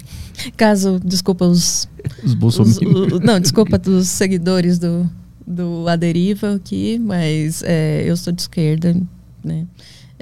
Caso, 0.55 1.01
desculpa, 1.03 1.47
os. 1.47 1.89
Os 2.23 2.35
bolsominions. 2.35 3.21
não, 3.21 3.41
desculpa 3.41 3.79
dos 3.79 4.09
seguidores 4.09 4.79
do, 4.79 5.09
do 5.47 5.89
A 5.89 5.97
Deriva 5.97 6.57
aqui, 6.57 6.99
mas 6.99 7.63
é, 7.63 8.03
eu 8.05 8.15
sou 8.19 8.35
de 8.35 8.43
esquerda, 8.43 8.95
né? 9.43 9.67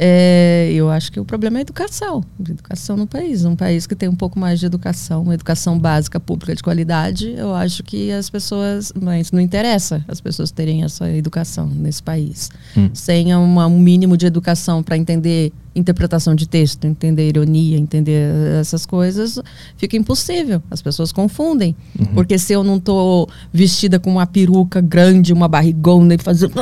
É, 0.03 0.71
eu 0.73 0.89
acho 0.89 1.13
que 1.13 1.21
o 1.21 1.25
problema 1.27 1.59
é 1.59 1.61
a 1.61 1.61
educação. 1.61 2.25
Educação 2.41 2.97
no 2.97 3.07
país. 3.07 3.45
Um 3.45 3.55
país 3.55 3.87
que 3.87 3.95
tem 3.95 4.09
um 4.09 4.15
pouco 4.15 4.39
mais 4.39 4.59
de 4.59 4.65
educação, 4.65 5.23
uma 5.25 5.35
educação 5.35 5.79
básica 5.79 6.19
pública 6.19 6.55
de 6.57 6.63
qualidade, 6.63 7.35
eu 7.37 7.55
acho 7.55 7.83
que 7.83 8.11
as 8.11 8.31
pessoas. 8.31 8.95
Mas 8.99 9.31
não 9.31 9.39
interessa 9.41 10.03
as 10.09 10.19
pessoas 10.19 10.51
terem 10.51 10.85
essa 10.85 11.07
educação 11.11 11.67
nesse 11.67 12.03
país. 12.03 12.49
Hum. 12.75 12.89
Sem 12.95 13.35
uma- 13.35 13.67
um 13.67 13.79
mínimo 13.79 14.17
de 14.17 14.25
educação 14.25 14.83
para 14.83 14.97
entender 14.97 15.53
interpretação 15.73 16.35
de 16.35 16.49
texto, 16.49 16.85
entender 16.85 17.29
ironia, 17.29 17.79
entender 17.79 18.29
essas 18.61 18.85
coisas, 18.85 19.39
fica 19.77 19.97
impossível. 19.97 20.61
As 20.69 20.83
pessoas 20.83 21.13
confundem. 21.13 21.77
Porque 22.13 22.37
se 22.41 22.53
eu 22.53 22.65
não 22.65 22.81
tô 22.81 23.29
vestida 23.53 24.01
com 24.01 24.11
uma 24.11 24.27
peruca 24.27 24.81
grande, 24.81 25.33
uma 25.33 25.47
barrigona 25.47 26.15
e 26.15 26.19
fazendo. 26.19 26.55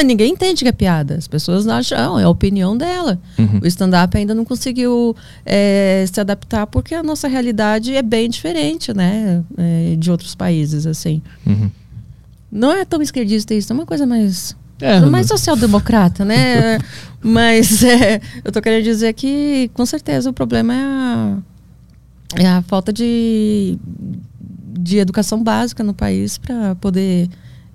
Ah, 0.00 0.02
Ninguém 0.04 0.32
entende 0.32 0.62
que 0.62 0.68
é 0.68 0.72
piada. 0.72 1.16
As 1.16 1.26
pessoas 1.26 1.66
acham, 1.66 2.16
"Ah, 2.16 2.20
é 2.20 2.24
a 2.24 2.28
opinião 2.28 2.76
dela. 2.76 3.18
Uhum. 3.38 3.60
O 3.62 3.66
stand-up 3.66 4.16
ainda 4.16 4.34
não 4.34 4.44
conseguiu 4.44 5.14
é, 5.44 6.04
se 6.12 6.20
adaptar 6.20 6.66
porque 6.66 6.94
a 6.94 7.02
nossa 7.02 7.26
realidade 7.28 7.94
é 7.94 8.02
bem 8.02 8.28
diferente, 8.30 8.94
né? 8.94 9.42
é, 9.56 9.96
de 9.96 10.10
outros 10.10 10.34
países, 10.34 10.86
assim. 10.86 11.20
Uhum. 11.46 11.70
Não 12.50 12.72
é 12.72 12.84
tão 12.84 13.02
esquerdista 13.02 13.52
isso, 13.54 13.72
é 13.72 13.74
uma 13.74 13.84
coisa 13.86 14.06
mais 14.06 14.56
É, 14.80 15.00
mais 15.00 15.26
social-democrata, 15.26 16.24
né? 16.24 16.78
Mas 17.20 17.82
é, 17.82 18.20
eu 18.44 18.52
tô 18.52 18.62
querendo 18.62 18.84
dizer 18.84 19.12
que, 19.12 19.68
com 19.74 19.84
certeza, 19.84 20.30
o 20.30 20.32
problema 20.32 20.72
é 20.74 20.78
a, 20.82 21.36
é 22.36 22.46
a 22.46 22.62
falta 22.62 22.92
de, 22.92 23.76
de 24.78 24.98
educação 24.98 25.42
básica 25.42 25.82
no 25.82 25.92
país 25.92 26.38
para 26.38 26.74
poder 26.76 27.28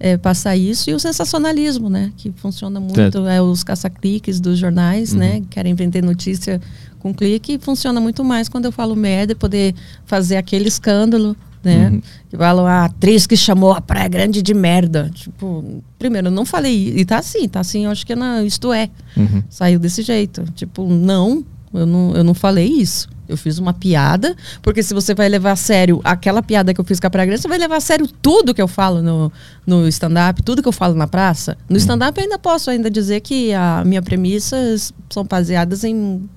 é, 0.03 0.17
passar 0.17 0.57
isso 0.57 0.89
e 0.89 0.93
o 0.93 1.00
sensacionalismo, 1.00 1.89
né? 1.89 2.12
Que 2.17 2.29
funciona 2.36 2.77
muito, 2.77 3.25
é 3.25 3.41
os 3.41 3.63
caça-cliques 3.63 4.41
dos 4.41 4.59
jornais, 4.59 5.13
Uhum. 5.13 5.20
né? 5.20 5.42
Querem 5.50 5.74
vender 5.74 6.03
notícia 6.03 6.59
com 7.00 7.13
clique 7.13 7.53
e 7.53 7.57
funciona 7.57 8.01
muito 8.01 8.22
mais 8.22 8.50
quando 8.50 8.66
eu 8.66 8.72
falo 8.72 8.98
merda 8.98 9.33
poder 9.33 9.74
fazer 10.05 10.35
aquele 10.35 10.68
escândalo, 10.68 11.37
né? 11.63 11.87
Uhum. 11.89 12.01
Que 12.29 12.35
falam 12.35 12.66
a 12.68 12.83
atriz 12.83 13.25
que 13.25 13.37
chamou 13.37 13.72
a 13.72 13.79
Praia 13.79 14.09
Grande 14.09 14.42
de 14.42 14.53
merda. 14.53 15.09
Tipo, 15.13 15.81
primeiro, 15.98 16.27
eu 16.27 16.31
não 16.31 16.46
falei. 16.46 16.94
E 16.98 17.05
tá 17.05 17.20
assim, 17.20 17.48
tá 17.48 17.61
assim, 17.61 17.85
eu 17.85 17.92
acho 17.92 18.05
que 18.05 18.13
na, 18.13 18.44
isto 18.44 18.74
é. 18.74 18.89
Uhum. 19.16 19.42
Saiu 19.50 19.79
desse 19.79 20.01
jeito. 20.01 20.44
Tipo, 20.53 20.85
não, 20.85 21.46
eu 21.74 21.85
não, 21.85 22.13
eu 22.13 22.24
não 22.25 22.33
falei 22.33 22.68
isso. 22.68 23.07
Eu 23.33 23.37
fiz 23.37 23.57
uma 23.57 23.74
piada, 23.74 24.35
porque 24.61 24.81
se 24.83 24.93
você 24.93 25.13
vai 25.13 25.27
levar 25.27 25.51
a 25.51 25.55
sério 25.55 26.00
aquela 26.03 26.41
piada 26.41 26.74
que 26.74 26.79
eu 26.79 26.85
fiz 26.85 27.00
com 27.00 27.07
a 27.07 27.09
Praia 27.09 27.25
Grande, 27.27 27.41
você 27.41 27.48
vai 27.48 27.57
levar 27.57 27.77
a 27.77 27.81
sério 27.81 28.07
tudo 28.22 28.53
que 28.53 28.61
eu 28.61 28.67
falo 28.67 29.01
no, 29.01 29.31
no 29.65 29.87
stand-up, 29.87 30.41
tudo 30.43 30.61
que 30.61 30.67
eu 30.67 30.72
falo 30.74 30.93
na 30.96 31.07
praça. 31.07 31.57
No 31.67 31.77
stand-up 31.77 32.17
eu 32.17 32.24
ainda 32.24 32.37
posso 32.39 32.69
ainda 32.69 32.89
dizer 32.89 33.19
que 33.22 33.53
a 33.53 33.83
minha 33.85 34.01
premissas 34.01 34.93
são 35.09 35.24
baseadas 35.24 35.83
em 35.83 36.29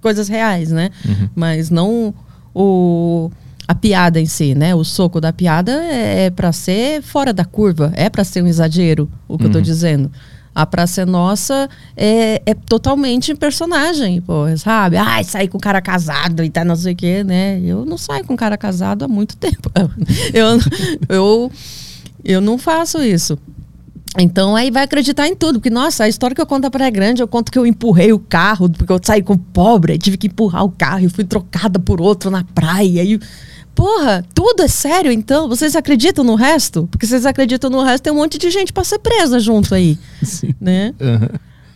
coisas 0.00 0.28
reais, 0.28 0.70
né? 0.70 0.90
Uhum. 1.04 1.28
Mas 1.34 1.70
não 1.70 2.14
o 2.54 3.30
a 3.66 3.74
piada 3.74 4.18
em 4.18 4.24
si, 4.24 4.54
né? 4.54 4.74
O 4.74 4.82
soco 4.82 5.20
da 5.20 5.30
piada 5.30 5.72
é, 5.84 6.26
é 6.26 6.30
para 6.30 6.50
ser 6.52 7.02
fora 7.02 7.34
da 7.34 7.44
curva, 7.44 7.92
é 7.94 8.08
para 8.08 8.24
ser 8.24 8.42
um 8.42 8.46
exagero, 8.46 9.10
o 9.28 9.36
que 9.36 9.44
eu 9.44 9.50
tô 9.50 9.58
Uhum. 9.58 9.62
dizendo. 9.64 10.10
A 10.54 10.66
Praça 10.66 11.02
é 11.02 11.06
Nossa 11.06 11.68
é, 11.96 12.42
é 12.44 12.54
totalmente 12.54 13.34
personagem, 13.34 14.20
pô, 14.20 14.44
sabe? 14.56 14.96
Ai, 14.96 15.24
sair 15.24 15.48
com 15.48 15.58
cara 15.58 15.80
casado 15.80 16.42
e 16.42 16.50
tá 16.50 16.64
não 16.64 16.76
sei 16.76 16.92
o 16.92 16.96
quê, 16.96 17.22
né? 17.22 17.60
Eu 17.60 17.84
não 17.84 17.96
saio 17.96 18.24
com 18.24 18.36
cara 18.36 18.56
casado 18.56 19.04
há 19.04 19.08
muito 19.08 19.36
tempo. 19.38 19.70
Eu, 20.32 20.46
eu, 21.08 21.52
eu 22.24 22.40
não 22.40 22.58
faço 22.58 23.02
isso. 23.02 23.38
Então 24.16 24.56
aí 24.56 24.70
vai 24.70 24.84
acreditar 24.84 25.28
em 25.28 25.36
tudo, 25.36 25.58
porque 25.58 25.70
nossa, 25.70 26.04
a 26.04 26.08
história 26.08 26.34
que 26.34 26.40
eu 26.40 26.46
conto 26.46 26.70
para 26.70 26.86
é 26.86 26.90
grande, 26.90 27.22
eu 27.22 27.28
conto 27.28 27.52
que 27.52 27.58
eu 27.58 27.66
empurrei 27.66 28.12
o 28.12 28.18
carro, 28.18 28.68
porque 28.68 28.92
eu 28.92 28.98
saí 29.02 29.22
com 29.22 29.36
pobre, 29.36 29.98
tive 29.98 30.16
que 30.16 30.26
empurrar 30.26 30.64
o 30.64 30.70
carro 30.70 31.04
e 31.04 31.08
fui 31.08 31.24
trocada 31.24 31.78
por 31.78 32.00
outro 32.00 32.30
na 32.30 32.42
praia. 32.42 33.04
E, 33.04 33.20
porra, 33.78 34.24
tudo 34.34 34.60
é 34.64 34.66
sério 34.66 35.12
então? 35.12 35.48
Vocês 35.48 35.76
acreditam 35.76 36.24
no 36.24 36.34
resto? 36.34 36.88
Porque 36.90 37.06
vocês 37.06 37.24
acreditam 37.24 37.70
no 37.70 37.80
resto, 37.80 38.02
tem 38.02 38.12
um 38.12 38.16
monte 38.16 38.36
de 38.36 38.50
gente 38.50 38.72
para 38.72 38.82
ser 38.82 38.98
presa 38.98 39.38
junto 39.38 39.72
aí, 39.72 39.96
Sim. 40.20 40.52
né? 40.60 40.92
Aham. 41.00 41.28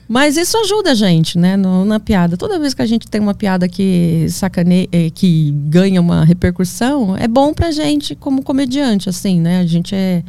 Mas 0.09 0.37
isso 0.37 0.59
ajuda 0.59 0.91
a 0.91 0.95
gente, 0.95 1.39
né, 1.39 1.57
no- 1.57 1.85
na 1.85 2.01
piada. 2.01 2.37
Toda 2.37 2.59
vez 2.59 2.75
que 2.75 2.83
a 2.83 2.87
gente 2.87 3.07
tem 3.07 3.21
uma 3.21 3.35
piada 3.35 3.69
que 3.69 4.27
sacaneia, 4.31 4.89
eh, 4.91 5.11
que 5.11 5.53
ganha 5.69 6.01
uma 6.01 6.25
repercussão, 6.25 7.17
é 7.17 7.29
bom 7.29 7.55
pra 7.55 7.71
gente 7.71 8.17
como 8.17 8.43
comediante, 8.43 9.09
assim, 9.09 9.41
né? 9.41 9.61
A 9.61 9.67
gente 9.67 9.95
é 9.95 10.25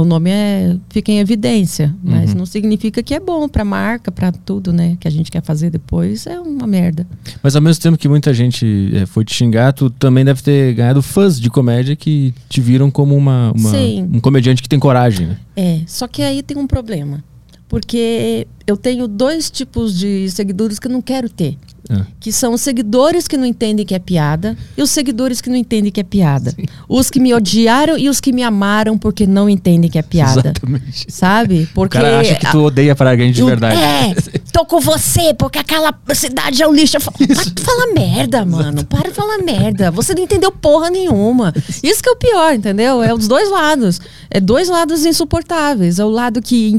o 0.00 0.04
nome 0.04 0.30
é 0.30 0.76
fica 0.88 1.12
em 1.12 1.18
evidência, 1.18 1.94
mas 2.02 2.30
Uhum. 2.32 2.38
não 2.38 2.46
significa 2.46 3.02
que 3.02 3.14
é 3.14 3.20
bom 3.20 3.46
pra 3.48 3.64
marca, 3.64 4.10
pra 4.10 4.32
tudo, 4.32 4.72
né, 4.72 4.96
que 4.98 5.06
a 5.06 5.10
gente 5.10 5.30
quer 5.30 5.42
fazer 5.42 5.68
depois, 5.70 6.26
é 6.26 6.40
uma 6.40 6.66
merda. 6.66 7.06
Mas 7.42 7.54
ao 7.56 7.60
mesmo 7.62 7.82
tempo 7.82 7.98
que 7.98 8.08
muita 8.08 8.32
gente 8.32 8.90
eh, 8.94 9.04
foi 9.06 9.24
te 9.24 9.34
xingar, 9.34 9.72
tu 9.72 9.90
também 9.90 10.24
deve 10.24 10.42
ter 10.42 10.74
ganhado 10.74 11.02
fãs 11.02 11.38
de 11.40 11.50
comédia 11.50 11.94
que 11.94 12.32
te 12.48 12.60
viram 12.60 12.90
como 12.90 13.14
uma, 13.16 13.52
uma- 13.52 13.76
um 14.12 14.20
comediante 14.20 14.62
que 14.62 14.68
tem 14.68 14.78
coragem, 14.78 15.26
né? 15.26 15.36
É, 15.56 15.80
só 15.86 16.08
que 16.08 16.22
aí 16.22 16.42
tem 16.42 16.56
um 16.56 16.66
problema. 16.66 17.22
Porque 17.68 18.46
eu 18.66 18.76
tenho 18.76 19.08
dois 19.08 19.50
tipos 19.50 19.98
de 19.98 20.30
seguidores 20.30 20.78
que 20.78 20.86
eu 20.88 20.92
não 20.92 21.00
quero 21.00 21.28
ter. 21.30 21.56
Ah. 21.90 22.06
Que 22.20 22.32
são 22.32 22.54
os 22.54 22.60
seguidores 22.60 23.26
que 23.26 23.36
não 23.36 23.44
entendem 23.44 23.84
que 23.84 23.94
é 23.94 23.98
piada 23.98 24.56
e 24.76 24.82
os 24.82 24.90
seguidores 24.90 25.40
que 25.40 25.50
não 25.50 25.56
entendem 25.56 25.90
que 25.90 26.00
é 26.00 26.04
piada. 26.04 26.54
Os 26.88 27.10
que 27.10 27.20
me 27.20 27.34
odiaram 27.34 27.98
e 27.98 28.08
os 28.08 28.20
que 28.20 28.32
me 28.32 28.42
amaram 28.42 28.96
porque 28.96 29.26
não 29.26 29.48
entendem 29.48 29.90
que 29.90 29.98
é 29.98 30.02
piada. 30.02 30.40
Exatamente. 30.40 31.06
Sabe? 31.08 31.64
O 31.64 31.74
Porque. 31.74 31.98
cara 31.98 32.20
acha 32.20 32.34
que 32.36 32.50
tu 32.50 32.64
odeia 32.64 32.94
Grande 33.02 33.32
de 33.32 33.42
verdade. 33.42 33.76
É, 33.76 34.14
tô 34.52 34.64
com 34.64 34.80
você, 34.80 35.34
porque 35.34 35.58
aquela 35.58 35.92
cidade 36.14 36.62
é 36.62 36.68
um 36.68 36.72
lixo. 36.72 37.00
Falo, 37.00 37.16
para 37.18 37.44
de 37.44 37.62
falar 37.62 37.92
merda, 37.92 38.44
mano. 38.44 38.84
Para 38.84 39.08
de 39.10 39.14
falar 39.14 39.38
merda. 39.38 39.90
Você 39.90 40.14
não 40.14 40.22
entendeu 40.22 40.52
porra 40.52 40.88
nenhuma. 40.88 41.52
Isso 41.82 42.02
que 42.02 42.08
é 42.08 42.12
o 42.12 42.16
pior, 42.16 42.54
entendeu? 42.54 43.02
É 43.02 43.12
os 43.12 43.26
dois 43.26 43.50
lados. 43.50 44.00
É 44.30 44.40
dois 44.40 44.68
lados 44.68 45.04
insuportáveis. 45.04 45.98
É 45.98 46.04
o 46.04 46.08
lado 46.08 46.40
que 46.40 46.78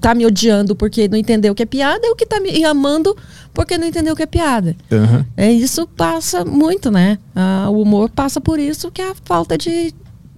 tá 0.00 0.14
me 0.14 0.26
odiando 0.26 0.76
porque 0.76 1.08
não 1.08 1.16
entendeu 1.16 1.52
o 1.52 1.54
que 1.54 1.62
é 1.62 1.66
piada 1.66 2.06
e 2.06 2.10
o 2.10 2.16
que 2.16 2.26
tá 2.26 2.38
me 2.38 2.64
amando 2.64 3.16
porque 3.56 3.78
não 3.78 3.86
entendeu 3.86 4.12
o 4.12 4.16
que 4.16 4.22
é 4.22 4.26
piada. 4.26 4.76
Aham. 4.92 5.24
É, 5.34 5.50
isso 5.50 5.86
passa 5.86 6.44
muito, 6.44 6.90
né? 6.90 7.16
Ah, 7.34 7.68
o 7.70 7.80
humor 7.80 8.10
passa 8.10 8.38
por 8.38 8.58
isso, 8.60 8.90
que 8.90 9.00
é 9.00 9.10
a 9.10 9.14
falta 9.24 9.56
de 9.56 9.94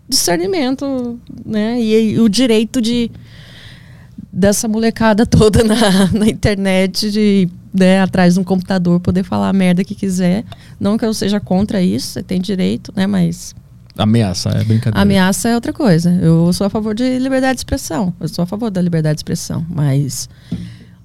discernimento, 0.09 1.19
né? 1.45 1.81
E, 1.81 2.13
e 2.13 2.21
o 2.21 2.29
direito 2.29 2.81
de 2.81 3.11
dessa 4.33 4.69
molecada 4.69 5.27
toda 5.27 5.65
na, 5.65 6.07
na 6.13 6.29
internet 6.29 7.11
de 7.11 7.49
né, 7.75 8.01
atrás 8.01 8.35
de 8.35 8.41
um 8.41 8.45
computador, 8.45 9.01
poder 9.01 9.25
falar 9.25 9.49
a 9.49 9.53
merda 9.53 9.83
que 9.83 9.97
quiser. 9.97 10.45
Não 10.79 10.97
que 10.97 11.05
eu 11.05 11.13
seja 11.13 11.41
contra 11.41 11.83
isso, 11.83 12.07
você 12.13 12.23
tem 12.23 12.41
direito, 12.41 12.93
né? 12.95 13.05
Mas 13.05 13.53
Ameaça, 13.97 14.51
é 14.51 14.63
brincadeira. 14.63 15.01
ameaça 15.03 15.49
é 15.49 15.57
outra 15.57 15.73
coisa. 15.73 16.13
Eu 16.23 16.53
sou 16.53 16.69
a 16.69 16.71
favor 16.71 16.95
de 16.95 17.19
liberdade 17.19 17.55
de 17.55 17.61
expressão. 17.61 18.15
Eu 18.21 18.29
sou 18.29 18.45
a 18.45 18.47
favor 18.47 18.71
da 18.71 18.81
liberdade 18.81 19.17
de 19.17 19.21
expressão. 19.21 19.67
Mas. 19.69 20.29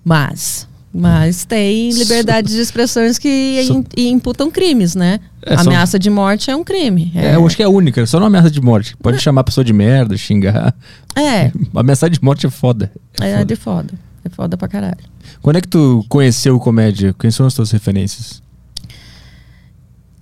Mas. 0.06 0.68
Mas 0.96 1.44
tem 1.44 1.90
liberdade 1.92 2.50
de 2.50 2.60
expressões 2.60 3.18
que 3.18 3.64
Só- 3.66 3.74
im- 3.98 4.12
imputam 4.12 4.52
crimes, 4.52 4.94
né? 4.94 5.20
É, 5.42 5.56
só- 5.58 5.62
ameaça 5.70 5.98
de 5.98 6.08
morte 6.10 6.52
é 6.52 6.56
um 6.56 6.64
crime. 6.64 7.12
É, 7.16 7.36
eu 7.36 7.46
acho 7.48 7.56
que 7.56 7.64
é 7.64 7.66
a 7.66 7.70
única, 7.70 8.06
só 8.06 8.20
não 8.20 8.28
ameaça 8.28 8.52
de 8.52 8.62
morte. 8.62 8.96
Pode 8.98 9.20
chamar 9.20 9.42
a 9.42 9.44
pessoa 9.44 9.66
de 9.66 9.74
merda, 9.74 10.16
xingar. 10.16 10.76
É, 11.16 11.52
Ameaçar 11.76 12.10
de 12.12 12.24
morte 12.24 12.46
é 12.46 12.50
foda. 12.52 12.92
É 13.20 13.28
é 13.28 13.34
foda. 13.34 13.46
de 13.46 13.56
foda. 13.56 13.94
É 14.24 14.30
foda 14.30 14.56
pra 14.56 14.68
caralho. 14.68 14.98
Quando 15.42 15.56
é 15.58 15.62
que 15.62 15.68
tu 15.68 16.06
conheceu 16.08 16.60
comédia? 16.60 17.14
Quem 17.20 17.32
são 17.32 17.46
as 17.48 17.54
tuas 17.56 17.72
referências? 17.72 18.42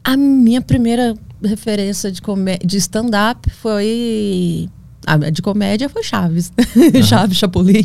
A 0.03 0.15
minha 0.17 0.61
primeira 0.61 1.13
referência 1.43 2.11
de, 2.11 2.21
de 2.65 2.77
stand-up 2.77 3.49
foi. 3.51 4.69
A 5.05 5.17
de 5.17 5.41
comédia 5.41 5.89
foi 5.89 6.03
Chaves. 6.03 6.53
Chaves, 7.07 7.37
Chapolin. 7.37 7.83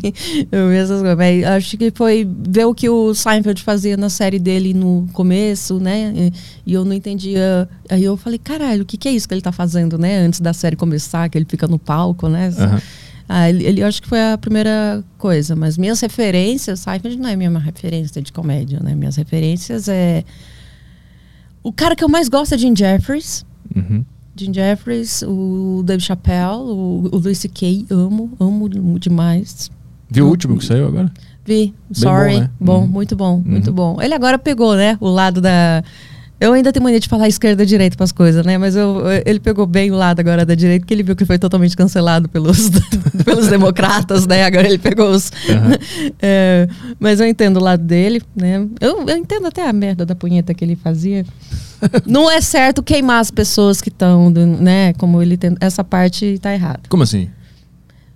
Essas 0.79 1.01
coisas. 1.01 1.45
Acho 1.47 1.77
que 1.79 1.91
foi 1.95 2.29
ver 2.31 2.67
o 2.67 2.75
que 2.75 2.89
o 2.91 3.15
Seinfeld 3.15 3.63
fazia 3.63 3.97
na 3.97 4.11
série 4.11 4.39
dele 4.39 4.75
no 4.75 5.09
começo, 5.15 5.81
né? 5.81 6.13
E, 6.67 6.73
eu 6.75 6.85
não 6.85 6.93
entendia. 6.93 7.69
Aí 7.89 8.05
eu 8.05 8.17
falei, 8.19 8.39
caralho, 8.39 8.83
o 8.83 8.85
que, 8.85 8.97
que 8.99 9.09
é 9.09 9.13
isso 9.13 9.27
que 9.27 9.33
ele 9.33 9.41
tá 9.41 9.51
fazendo, 9.53 9.97
né? 9.97 10.19
Antes 10.19 10.41
da 10.41 10.53
série 10.53 10.77
começar, 10.77 11.29
que 11.31 11.39
ele 11.39 11.47
fica 11.49 11.67
no 11.67 11.79
palco, 11.79 12.29
né? 12.29 12.53
Aham. 12.59 12.83
Ah, 13.29 13.49
ele, 13.49 13.65
ele- 13.65 13.83
acho 13.83 14.01
que 14.03 14.09
foi 14.09 14.21
a 14.23 14.37
primeira 14.39 15.03
coisa. 15.19 15.57
Mas 15.57 15.77
minhas 15.79 15.99
referências, 16.01 16.81
Seinfeld 16.81 17.17
não 17.19 17.29
é 17.31 17.35
minha 17.35 17.51
referência 17.59 18.21
de 18.23 18.31
comédia, 18.33 18.79
né? 18.81 18.95
Minhas 18.95 19.17
referências 19.17 19.89
é. 19.89 20.23
O 21.63 21.73
cara 21.73 21.97
que 21.97 22.05
eu 22.05 22.09
mais 22.09 22.29
gosto 22.29 22.55
é 22.55 22.59
Jim 22.59 22.77
Jeffries. 22.77 23.45
Uhum. 23.75 24.05
Jim 24.37 24.53
Jeffries, 24.53 25.23
o 25.27 25.83
Dave 25.85 26.03
Chappelle, 26.03 26.61
o, 26.63 27.09
o 27.13 27.19
Louis 27.19 27.39
C.K. 27.39 27.87
Amo, 27.91 28.31
amo 28.39 28.69
demais. 28.99 29.71
Viu 30.11 30.27
o 30.27 30.29
último 30.31 30.57
que 30.59 30.65
saiu 30.65 30.87
agora? 30.89 31.11
Vi, 31.45 31.73
sorry. 31.93 32.35
bom, 32.35 32.41
né? 32.41 32.51
Bom, 32.61 32.81
Uhum. 32.83 32.87
muito 32.87 33.17
bom, 33.17 33.43
muito 33.45 33.69
Uhum. 33.69 33.75
bom. 33.75 34.03
Ele 34.03 34.15
agora 34.15 34.39
pegou, 34.39 34.75
né, 34.77 34.97
o 35.01 35.09
lado 35.09 35.41
da. 35.41 35.83
Eu 36.39 36.53
ainda 36.53 36.71
tenho 36.71 36.83
mania 36.83 37.01
de 37.01 37.09
falar 37.09 37.29
esquerda 37.29 37.63
e 37.63 37.67
direita 37.67 37.97
para 37.97 38.05
as 38.05 38.13
coisas, 38.13 38.45
né? 38.45 38.59
Mas 38.59 38.77
eu, 38.77 39.01
ele 39.25 39.41
pegou 39.41 39.65
bem 39.67 39.91
o 39.91 39.95
lado 39.95 40.21
agora 40.21 40.45
da 40.45 40.55
direita, 40.55 40.81
porque 40.85 40.93
ele 40.93 41.03
viu 41.03 41.17
que 41.17 41.25
foi 41.25 41.39
totalmente 41.39 41.75
cancelado 41.75 42.29
pelos, 42.29 42.69
pelos 43.25 43.49
democratas, 43.49 44.27
né? 44.27 44.45
Agora 44.45 44.67
ele 44.67 44.77
pegou 44.79 45.11
os. 45.13 45.33
É, 46.21 46.69
mas 47.01 47.21
eu 47.21 47.27
entendo 47.27 47.57
o 47.57 47.63
lado 47.63 47.83
dele, 47.83 48.23
né? 48.35 48.67
Eu, 48.81 49.09
eu 49.09 49.17
entendo 49.17 49.47
até 49.47 49.67
a 49.67 49.73
merda 49.73 50.05
da 50.05 50.15
punheta 50.15 50.53
que 50.53 50.63
ele 50.65 50.77
fazia. 50.77 51.25
Não 52.07 52.31
é 52.31 52.41
certo 52.41 52.83
queimar 52.83 53.21
as 53.21 53.31
pessoas 53.31 53.81
que 53.81 53.89
estão, 53.89 54.31
né? 54.31 54.93
Como 54.95 55.21
ele 55.21 55.37
tem. 55.37 55.55
Essa 55.61 55.83
parte 55.85 56.39
tá 56.41 56.53
errada. 56.53 56.81
Como 56.89 57.03
assim? 57.03 57.29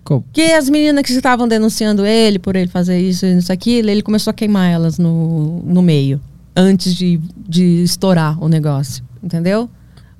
Qual? 0.04 0.24
Que 0.32 0.52
as 0.52 0.68
meninas 0.68 1.04
que 1.04 1.12
estavam 1.12 1.46
denunciando 1.46 2.04
ele 2.04 2.38
por 2.38 2.56
ele 2.56 2.68
fazer 2.68 2.98
isso 2.98 3.26
e 3.26 3.38
isso, 3.38 3.52
aquilo, 3.52 3.90
ele 3.90 4.02
começou 4.02 4.30
a 4.30 4.34
queimar 4.34 4.70
elas 4.70 4.98
no, 4.98 5.62
no 5.64 5.82
meio. 5.82 6.20
Antes 6.56 6.94
de, 6.94 7.20
de 7.48 7.82
estourar 7.82 8.42
o 8.42 8.48
negócio. 8.48 9.04
Entendeu? 9.22 9.68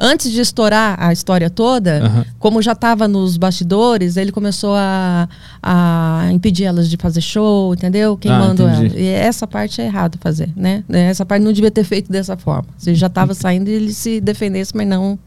Antes 0.02 0.32
de 0.32 0.40
estourar 0.40 0.96
a 0.98 1.12
história 1.12 1.50
toda, 1.50 2.02
Aham. 2.06 2.24
como 2.38 2.62
já 2.62 2.72
estava 2.72 3.06
nos 3.06 3.36
bastidores, 3.36 4.16
ele 4.16 4.32
começou 4.32 4.74
a, 4.74 5.28
a 5.62 6.28
impedir 6.32 6.64
elas 6.64 6.88
de 6.88 6.96
fazer 6.96 7.20
show, 7.20 7.74
entendeu? 7.74 8.16
Queimando 8.16 8.66
Ah, 8.66 8.70
entendi. 8.76 8.86
elas. 8.86 8.98
E 8.98 9.04
essa 9.06 9.46
parte 9.46 9.80
é 9.82 9.84
errado 9.84 10.16
fazer, 10.18 10.50
né? 10.56 10.82
Essa 10.88 11.26
parte 11.26 11.42
não 11.42 11.52
devia 11.52 11.70
ter 11.70 11.84
feito 11.84 12.10
dessa 12.10 12.34
forma. 12.36 12.64
Você 12.78 12.94
já 12.94 13.08
estava 13.08 13.34
saindo 13.34 13.68
e 13.68 13.72
ele 13.74 13.92
se 13.92 14.20
defendesse, 14.22 14.74
mas 14.74 14.86
não 14.88 15.18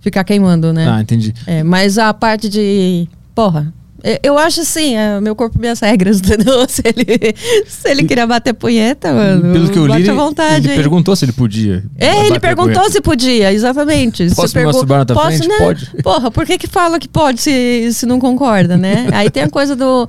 ficar 0.00 0.22
queimando, 0.22 0.72
né? 0.72 0.88
Ah, 0.88 1.00
entendi. 1.00 1.34
É, 1.46 1.62
mas 1.64 1.98
a 1.98 2.14
parte 2.14 2.48
de. 2.48 3.08
Porra. 3.34 3.72
Eu 4.22 4.38
acho 4.38 4.60
assim, 4.60 4.96
é, 4.96 5.20
meu 5.20 5.34
corpo, 5.34 5.58
minhas 5.58 5.80
regras, 5.80 6.18
entendeu? 6.20 6.66
Se 6.68 6.82
ele, 6.84 7.34
se 7.66 7.90
ele 7.90 8.04
queria 8.04 8.26
bater 8.26 8.54
punheta, 8.54 9.12
mano. 9.12 9.52
Pelo 9.52 9.68
que 9.70 9.78
eu 9.78 9.86
li, 9.86 10.02
ele, 10.02 10.12
vontade. 10.12 10.68
ele 10.68 10.76
perguntou 10.76 11.14
se 11.14 11.24
ele 11.24 11.32
podia. 11.32 11.84
É, 11.98 12.26
ele 12.26 12.40
perguntou 12.40 12.90
se 12.90 13.00
podia, 13.00 13.52
exatamente. 13.52 14.28
Posso 14.34 14.56
me 14.56 14.64
masturbar 14.64 14.98
na 15.00 15.04
tua 15.04 15.16
Posso, 15.16 15.38
frente? 15.38 15.48
né? 15.48 15.58
Pode. 15.58 15.90
Porra, 16.02 16.30
por 16.30 16.46
que 16.46 16.58
que 16.58 16.66
fala 16.66 16.98
que 16.98 17.08
pode 17.08 17.40
se, 17.40 17.92
se 17.92 18.06
não 18.06 18.18
concorda, 18.18 18.76
né? 18.76 19.08
Aí 19.12 19.30
tem 19.30 19.42
a 19.42 19.48
coisa 19.48 19.76
do... 19.76 20.08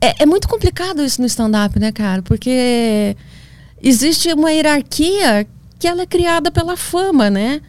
É, 0.00 0.22
é 0.22 0.26
muito 0.26 0.48
complicado 0.48 1.04
isso 1.04 1.20
no 1.20 1.26
stand-up, 1.26 1.78
né, 1.78 1.90
cara? 1.90 2.22
Porque 2.22 3.16
existe 3.82 4.32
uma 4.32 4.52
hierarquia 4.52 5.46
que 5.78 5.86
ela 5.86 6.02
é 6.02 6.06
criada 6.06 6.50
pela 6.50 6.76
fama, 6.76 7.30
né? 7.30 7.60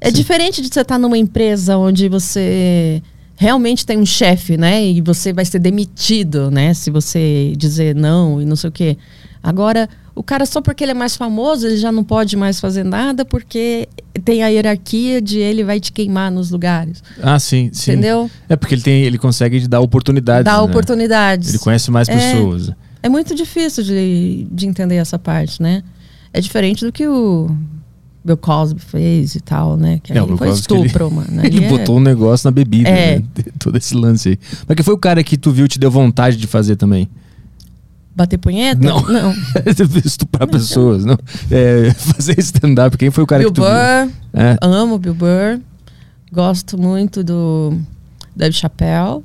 É 0.00 0.08
Sim. 0.08 0.14
diferente 0.14 0.62
de 0.62 0.68
você 0.68 0.80
estar 0.80 0.98
numa 0.98 1.16
empresa 1.16 1.76
onde 1.76 2.08
você 2.08 3.02
realmente 3.36 3.84
tem 3.84 3.98
um 3.98 4.06
chefe, 4.06 4.56
né? 4.56 4.84
E 4.84 5.00
você 5.00 5.32
vai 5.32 5.44
ser 5.44 5.58
demitido, 5.58 6.50
né? 6.50 6.74
Se 6.74 6.90
você 6.90 7.52
dizer 7.56 7.94
não 7.94 8.40
e 8.40 8.44
não 8.44 8.56
sei 8.56 8.68
o 8.68 8.72
quê. 8.72 8.96
Agora, 9.42 9.88
o 10.14 10.22
cara 10.22 10.46
só 10.46 10.60
porque 10.60 10.84
ele 10.84 10.92
é 10.92 10.94
mais 10.94 11.16
famoso, 11.16 11.66
ele 11.66 11.76
já 11.76 11.92
não 11.92 12.04
pode 12.04 12.36
mais 12.36 12.60
fazer 12.60 12.84
nada 12.84 13.24
porque 13.24 13.88
tem 14.24 14.42
a 14.42 14.48
hierarquia 14.48 15.20
de 15.20 15.38
ele 15.38 15.64
vai 15.64 15.80
te 15.80 15.92
queimar 15.92 16.30
nos 16.30 16.50
lugares. 16.50 17.02
Ah, 17.22 17.38
sim, 17.38 17.68
sim. 17.72 17.92
Entendeu? 17.92 18.30
É 18.48 18.56
porque 18.56 18.74
ele 18.74 18.82
tem, 18.82 19.02
ele 19.02 19.18
consegue 19.18 19.66
dar 19.66 19.80
oportunidades. 19.80 20.44
Dá 20.44 20.56
né? 20.56 20.62
oportunidades. 20.62 21.50
Ele 21.50 21.58
conhece 21.58 21.90
mais 21.90 22.08
É. 22.08 22.14
pessoas. 22.14 22.70
É 23.02 23.08
muito 23.08 23.34
difícil 23.34 23.84
de, 23.84 24.46
de 24.50 24.66
entender 24.66 24.96
essa 24.96 25.18
parte, 25.18 25.60
né? 25.60 25.82
É 26.32 26.40
diferente 26.40 26.84
do 26.86 26.90
que 26.90 27.06
o 27.06 27.50
Bill 28.24 28.36
Cosby 28.38 28.80
fez 28.80 29.34
e 29.34 29.40
tal, 29.40 29.76
né? 29.76 30.00
Que 30.02 30.12
É, 30.12 30.18
aí 30.20 30.26
foi 30.26 30.36
que 30.38 30.44
ele- 30.44 30.52
estupro, 30.52 31.10
mano. 31.12 31.44
Ele 31.44 31.58
Aí 31.58 31.64
é- 31.64 31.68
botou 31.68 31.98
um 31.98 32.00
negócio 32.00 32.46
na 32.46 32.50
bebida, 32.50 32.88
É. 32.88 33.18
né? 33.18 33.24
Todo 33.58 33.76
esse 33.76 33.94
lance 33.94 34.30
aí. 34.30 34.38
Mas 34.66 34.76
que 34.76 34.82
foi 34.82 34.94
o 34.94 34.98
cara 34.98 35.22
que 35.22 35.36
tu 35.36 35.50
viu 35.52 35.68
te 35.68 35.78
deu 35.78 35.90
vontade 35.90 36.36
de 36.36 36.46
fazer 36.46 36.76
também? 36.76 37.08
Bater 38.16 38.38
punheta? 38.38 38.80
Não. 38.80 39.02
Não. 39.02 39.34
Estuprar 40.04 40.48
pessoas, 40.48 41.04
não. 41.04 41.18
É, 41.50 41.92
fazer 41.92 42.38
stand-up. 42.40 42.96
Quem 42.96 43.10
foi 43.10 43.24
o 43.24 43.26
cara 43.26 43.40
Bill 43.42 43.50
que 43.52 43.56
tu 43.56 43.62
Burr, 43.62 44.06
viu? 44.06 44.12
É. 44.40 44.56
amo 44.62 44.98
Bill 44.98 45.14
Burr. 45.14 45.60
Gosto 46.32 46.78
muito 46.78 47.22
do 47.24 47.76
Dave 48.34 48.52
Chappelle. 48.54 49.20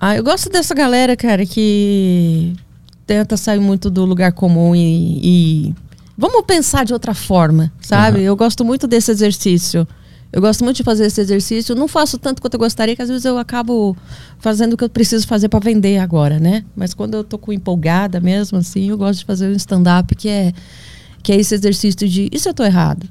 Ah, 0.00 0.16
eu 0.16 0.22
gosto 0.22 0.50
dessa 0.50 0.74
galera, 0.74 1.16
cara, 1.16 1.46
que 1.46 2.52
tenta 3.06 3.36
sair 3.36 3.58
muito 3.60 3.90
do 3.90 4.04
lugar 4.04 4.32
comum 4.32 4.74
e, 4.74 5.68
e- 5.68 5.74
vamos 6.16 6.42
pensar 6.46 6.84
de 6.84 6.92
outra 6.92 7.14
forma, 7.14 7.72
sabe? 7.80 8.18
Aham. 8.18 8.26
Eu 8.26 8.36
gosto 8.36 8.64
muito 8.64 8.86
desse 8.86 9.10
exercício. 9.10 9.86
Eu 10.32 10.40
gosto 10.40 10.64
muito 10.64 10.78
de 10.78 10.82
fazer 10.82 11.06
esse 11.06 11.20
exercício. 11.20 11.76
Não 11.76 11.86
faço 11.86 12.18
tanto 12.18 12.42
quanto 12.42 12.54
eu 12.54 12.58
gostaria, 12.58 12.96
que 12.96 13.02
às 13.02 13.08
vezes 13.08 13.24
eu 13.24 13.38
acabo 13.38 13.96
fazendo 14.40 14.72
o 14.72 14.76
que 14.76 14.82
eu 14.82 14.88
preciso 14.88 15.26
fazer 15.28 15.48
para 15.48 15.60
vender 15.60 15.98
agora, 15.98 16.40
né? 16.40 16.64
Mas 16.74 16.92
quando 16.92 17.14
eu 17.14 17.22
tô 17.22 17.38
com 17.38 17.52
empolgada 17.52 18.18
mesmo, 18.18 18.58
assim, 18.58 18.90
eu 18.90 18.98
gosto 18.98 19.20
de 19.20 19.24
fazer 19.24 19.46
um 19.48 19.52
stand-up 19.52 20.12
que 20.16 20.28
é, 20.28 20.52
que 21.22 21.30
é 21.30 21.36
esse 21.36 21.54
exercício 21.54 22.08
de 22.08 22.28
e 22.32 22.38
se 22.38 22.48
eu 22.48 22.54
tô 22.54 22.64
errado? 22.64 23.08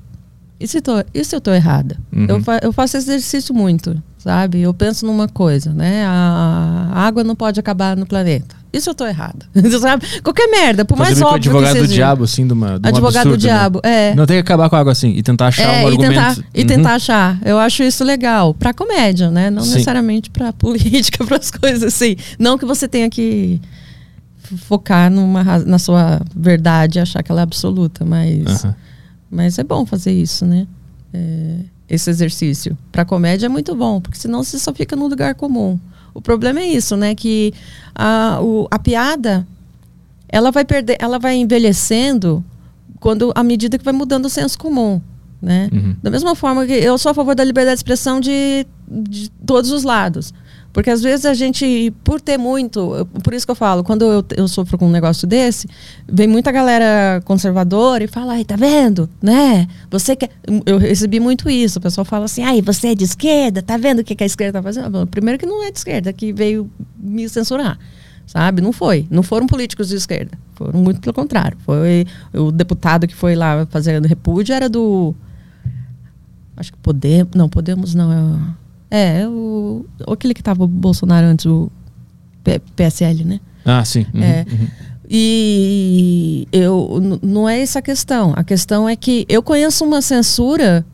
E 0.63 0.67
se, 0.67 0.79
tô, 0.79 0.93
e 1.13 1.25
se 1.25 1.35
eu 1.35 1.41
tô 1.41 1.51
errada? 1.51 1.97
Uhum. 2.15 2.25
Eu, 2.29 2.41
fa- 2.41 2.59
eu 2.63 2.71
faço 2.71 2.95
esse 2.95 3.09
exercício 3.09 3.53
muito, 3.53 4.01
sabe? 4.17 4.61
Eu 4.61 4.73
penso 4.73 5.05
numa 5.05 5.27
coisa, 5.27 5.73
né? 5.73 6.05
A, 6.05 6.89
a 6.93 6.99
água 7.05 7.21
não 7.21 7.35
pode 7.35 7.59
acabar 7.59 7.97
no 7.97 8.05
planeta. 8.05 8.55
E 8.71 8.79
se 8.79 8.89
eu 8.89 8.95
tô 8.95 9.05
errada? 9.05 9.45
sabe? 9.81 10.05
Qualquer 10.23 10.47
merda, 10.47 10.85
por 10.85 10.97
Fazer 10.97 11.09
mais 11.15 11.21
óbvio 11.21 11.35
advogado 11.35 11.73
que 11.73 11.79
do 11.81 11.85
seja. 11.87 11.93
diabo, 11.95 12.23
assim, 12.23 12.47
de 12.47 12.53
uma. 12.53 12.79
De 12.79 12.85
um 12.87 12.89
Advogado 12.89 13.27
do 13.27 13.33
absurdo, 13.33 13.43
né? 13.43 13.57
diabo, 13.59 13.81
é. 13.83 14.15
Não 14.15 14.25
tem 14.25 14.37
que 14.37 14.41
acabar 14.41 14.69
com 14.69 14.75
algo 14.77 14.89
assim 14.89 15.09
e 15.09 15.21
tentar 15.21 15.47
achar 15.47 15.63
É, 15.63 15.79
um 15.85 15.89
e 15.89 15.91
argumento. 15.91 16.13
tentar, 16.13 16.37
e 16.55 16.61
Uhum. 16.61 16.67
tentar 16.67 16.93
achar. 16.95 17.39
Eu 17.43 17.59
acho 17.59 17.83
isso 17.83 18.03
legal. 18.05 18.53
Pra 18.53 18.73
comédia, 18.73 19.29
né? 19.29 19.49
Não 19.49 19.63
Sim. 19.63 19.71
necessariamente 19.73 20.29
pra 20.29 20.53
política, 20.53 21.23
pras 21.27 21.51
coisas 21.51 21.83
assim. 21.83 22.15
Não 22.39 22.57
que 22.57 22.65
você 22.65 22.87
tenha 22.87 23.09
que 23.09 23.59
focar 24.67 25.11
numa, 25.11 25.43
na 25.65 25.77
sua 25.79 26.21
verdade 26.35 26.99
e 26.99 27.01
achar 27.01 27.21
que 27.21 27.31
ela 27.31 27.41
é 27.41 27.43
absoluta, 27.43 28.05
mas, 28.05 28.63
Aham. 28.63 28.75
Mas 29.33 29.57
é 29.59 29.63
bom 29.63 29.85
fazer 29.85 30.11
isso, 30.11 30.45
né? 30.45 30.67
É, 31.13 31.55
esse 31.89 32.09
exercício. 32.09 32.77
Pra 32.91 33.03
comédia 33.05 33.47
é 33.47 33.49
muito 33.49 33.75
bom, 33.75 33.99
porque 33.99 34.17
senão 34.17 34.43
você 34.43 34.57
só 34.59 34.73
fica 34.73 34.95
no 34.95 35.07
lugar 35.07 35.35
comum. 35.35 35.79
O 36.13 36.21
problema 36.21 36.59
é 36.59 36.65
isso, 36.67 36.95
né? 36.95 37.13
Que 37.15 37.53
a, 37.95 38.39
o- 38.41 38.67
a 38.71 38.77
piada 38.79 39.45
ela 40.29 40.51
vai 40.51 40.63
perder, 40.65 40.97
ela 40.99 41.19
vai 41.19 41.35
envelhecendo 41.35 42.43
quando 42.99 43.31
à 43.35 43.43
medida 43.43 43.77
que 43.77 43.83
vai 43.83 43.93
mudando 43.93 44.25
o 44.25 44.29
senso 44.29 44.57
comum, 44.57 45.01
né? 45.41 45.69
Uhum. 45.73 45.95
Da 46.01 46.09
mesma 46.09 46.35
forma 46.35 46.65
que 46.65 46.71
eu 46.73 46.97
sou 46.97 47.11
a 47.11 47.13
favor 47.13 47.35
da 47.35 47.43
liberdade 47.43 47.75
de 47.75 47.79
expressão 47.79 48.19
de, 48.19 48.65
de 48.87 49.29
todos 49.45 49.71
os 49.71 49.83
lados. 49.83 50.33
Porque 50.73 50.89
às 50.89 51.03
vezes 51.03 51.25
a 51.27 51.35
gente, 51.35 51.93
por 52.03 52.19
ter 52.19 52.35
muito, 52.35 53.07
por 53.23 53.31
isso 53.31 53.45
que 53.45 53.51
eu 53.51 53.55
falo, 53.55 53.83
quando 53.83 54.05
eu, 54.05 54.25
eu 54.35 54.47
sofro 54.47 54.75
com 54.75 54.87
um 54.87 54.91
negócio 54.91 55.27
desse, 55.27 55.67
vem 56.07 56.27
muita 56.27 56.51
galera 56.51 57.21
conservadora 57.25 58.03
e 58.03 58.07
fala, 58.07 58.33
ai, 58.33 58.43
tá 58.43 58.55
vendo? 58.55 59.07
Né? 59.21 59.67
Você 59.91 60.15
quer. 60.15 60.31
Eu 60.65 60.79
recebi 60.79 61.19
muito 61.19 61.47
isso. 61.47 61.77
O 61.77 61.81
pessoal 61.81 62.03
fala 62.03 62.25
assim, 62.25 62.43
ai, 62.43 62.59
você 62.59 62.87
é 62.87 62.95
de 62.95 63.03
esquerda, 63.03 63.61
tá 63.61 63.77
vendo 63.77 63.99
o 63.99 64.03
que, 64.03 64.15
que 64.15 64.23
a 64.23 64.25
esquerda 64.25 64.59
tá 64.59 64.63
fazendo? 64.63 65.05
Primeiro 65.05 65.37
que 65.37 65.45
não 65.45 65.63
é 65.63 65.71
de 65.71 65.77
esquerda, 65.77 66.11
que 66.11 66.33
veio 66.33 66.69
me 66.97 67.29
censurar. 67.29 67.77
Sabe? 68.25 68.61
Não 68.61 68.73
foi. 68.73 69.05
Não 69.11 69.21
foram 69.21 69.45
políticos 69.45 69.89
de 69.89 69.95
esquerda. 69.95 70.31
Foram 70.55 70.79
muito 70.79 70.99
pelo 71.01 71.13
contrário. 71.13 71.55
Foi 71.63 72.07
o 72.33 72.51
deputado 72.51 73.05
que 73.05 73.13
foi 73.13 73.35
lá 73.35 73.67
fazendo 73.69 74.07
repúdio 74.07 74.55
era 74.55 74.67
do 74.67 75.13
acho 76.57 76.71
que 76.71 76.77
Podemos, 76.79 77.33
não, 77.35 77.49
Podemos 77.49 77.93
não 77.93 78.11
é, 78.11 78.55
é 78.95 79.27
o 79.27 79.85
aquele 80.07 80.33
que 80.35 80.41
estava 80.41 80.63
o 80.63 80.67
Bolsonaro 80.67 81.25
antes 81.25 81.45
o 81.47 81.71
P, 82.43 82.59
PSL, 82.75 83.23
né? 83.25 83.39
Ah, 83.65 83.83
sim. 83.83 84.05
Uhum, 84.13 84.23
É. 84.23 84.45
uhum. 84.49 84.67
E 85.09 86.47
eu 86.51 87.19
não 87.21 87.47
é 87.47 87.59
essa 87.61 87.79
a 87.79 87.81
questão. 87.81 88.33
A 88.35 88.43
questão 88.43 88.87
é 88.87 88.95
que 88.95 89.25
eu 89.27 89.41
conheço 89.43 89.83
uma 89.83 90.01
censura 90.01 90.85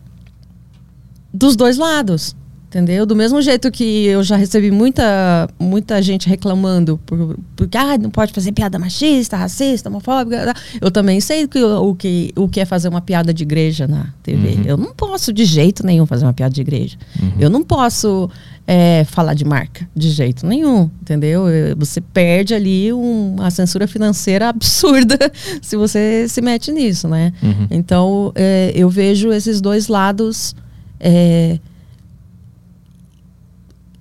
dos 1.34 1.56
dois 1.56 1.78
lados. 1.78 2.36
Entendeu? 2.70 3.04
Do 3.04 3.16
mesmo 3.16 3.42
jeito 3.42 3.72
que 3.72 4.06
eu 4.06 4.24
já 4.24 4.36
recebi 4.36 4.70
muita, 4.70 5.50
muita 5.60 6.00
gente 6.04 6.30
reclamando 6.30 7.00
por, 7.04 7.36
porque 7.56 7.76
ah, 7.76 7.98
não 7.98 8.12
pode 8.12 8.32
fazer 8.32 8.52
piada 8.52 8.78
machista, 8.78 9.36
racista, 9.36 9.90
homofóbica. 9.90 10.54
Eu 10.80 10.92
também 10.92 11.20
sei 11.20 11.48
que, 11.48 11.58
o, 11.64 11.96
que, 11.96 12.32
o 12.38 12.48
que 12.48 12.60
é 12.60 12.66
fazer 12.66 12.88
uma 12.88 13.02
piada 13.02 13.34
de 13.34 13.42
igreja 13.42 13.88
na 13.88 14.14
TV. 14.22 14.50
Uhum. 14.50 14.64
Eu 14.66 14.78
não 14.78 14.94
posso 14.94 15.34
de 15.34 15.46
jeito 15.46 15.84
nenhum 15.84 16.06
fazer 16.06 16.26
uma 16.28 16.34
piada 16.34 16.54
de 16.54 16.62
igreja. 16.62 16.96
Uhum. 17.20 17.32
Eu 17.40 17.50
não 17.50 17.64
posso 17.64 18.30
é, 18.68 19.04
falar 19.04 19.34
de 19.34 19.46
marca 19.46 19.90
de 19.96 20.12
jeito 20.12 20.46
nenhum, 20.46 20.92
entendeu? 21.02 21.50
Eu- 21.50 21.76
Você 21.76 22.00
perde 22.00 22.54
ali 22.54 22.94
um- 22.94 23.34
uma 23.34 23.50
censura 23.50 23.88
financeira 23.88 24.48
absurda 24.48 25.18
se 25.60 25.76
você 25.76 26.28
se 26.30 26.40
mete 26.40 26.72
nisso, 26.72 27.08
né? 27.08 27.34
Uhum. 27.42 27.66
Então, 27.72 28.32
é, 28.36 28.72
eu 28.76 28.92
vejo 28.92 29.32
esses 29.32 29.60
dois 29.60 29.88
lados. 29.88 30.56
é, 31.00 31.58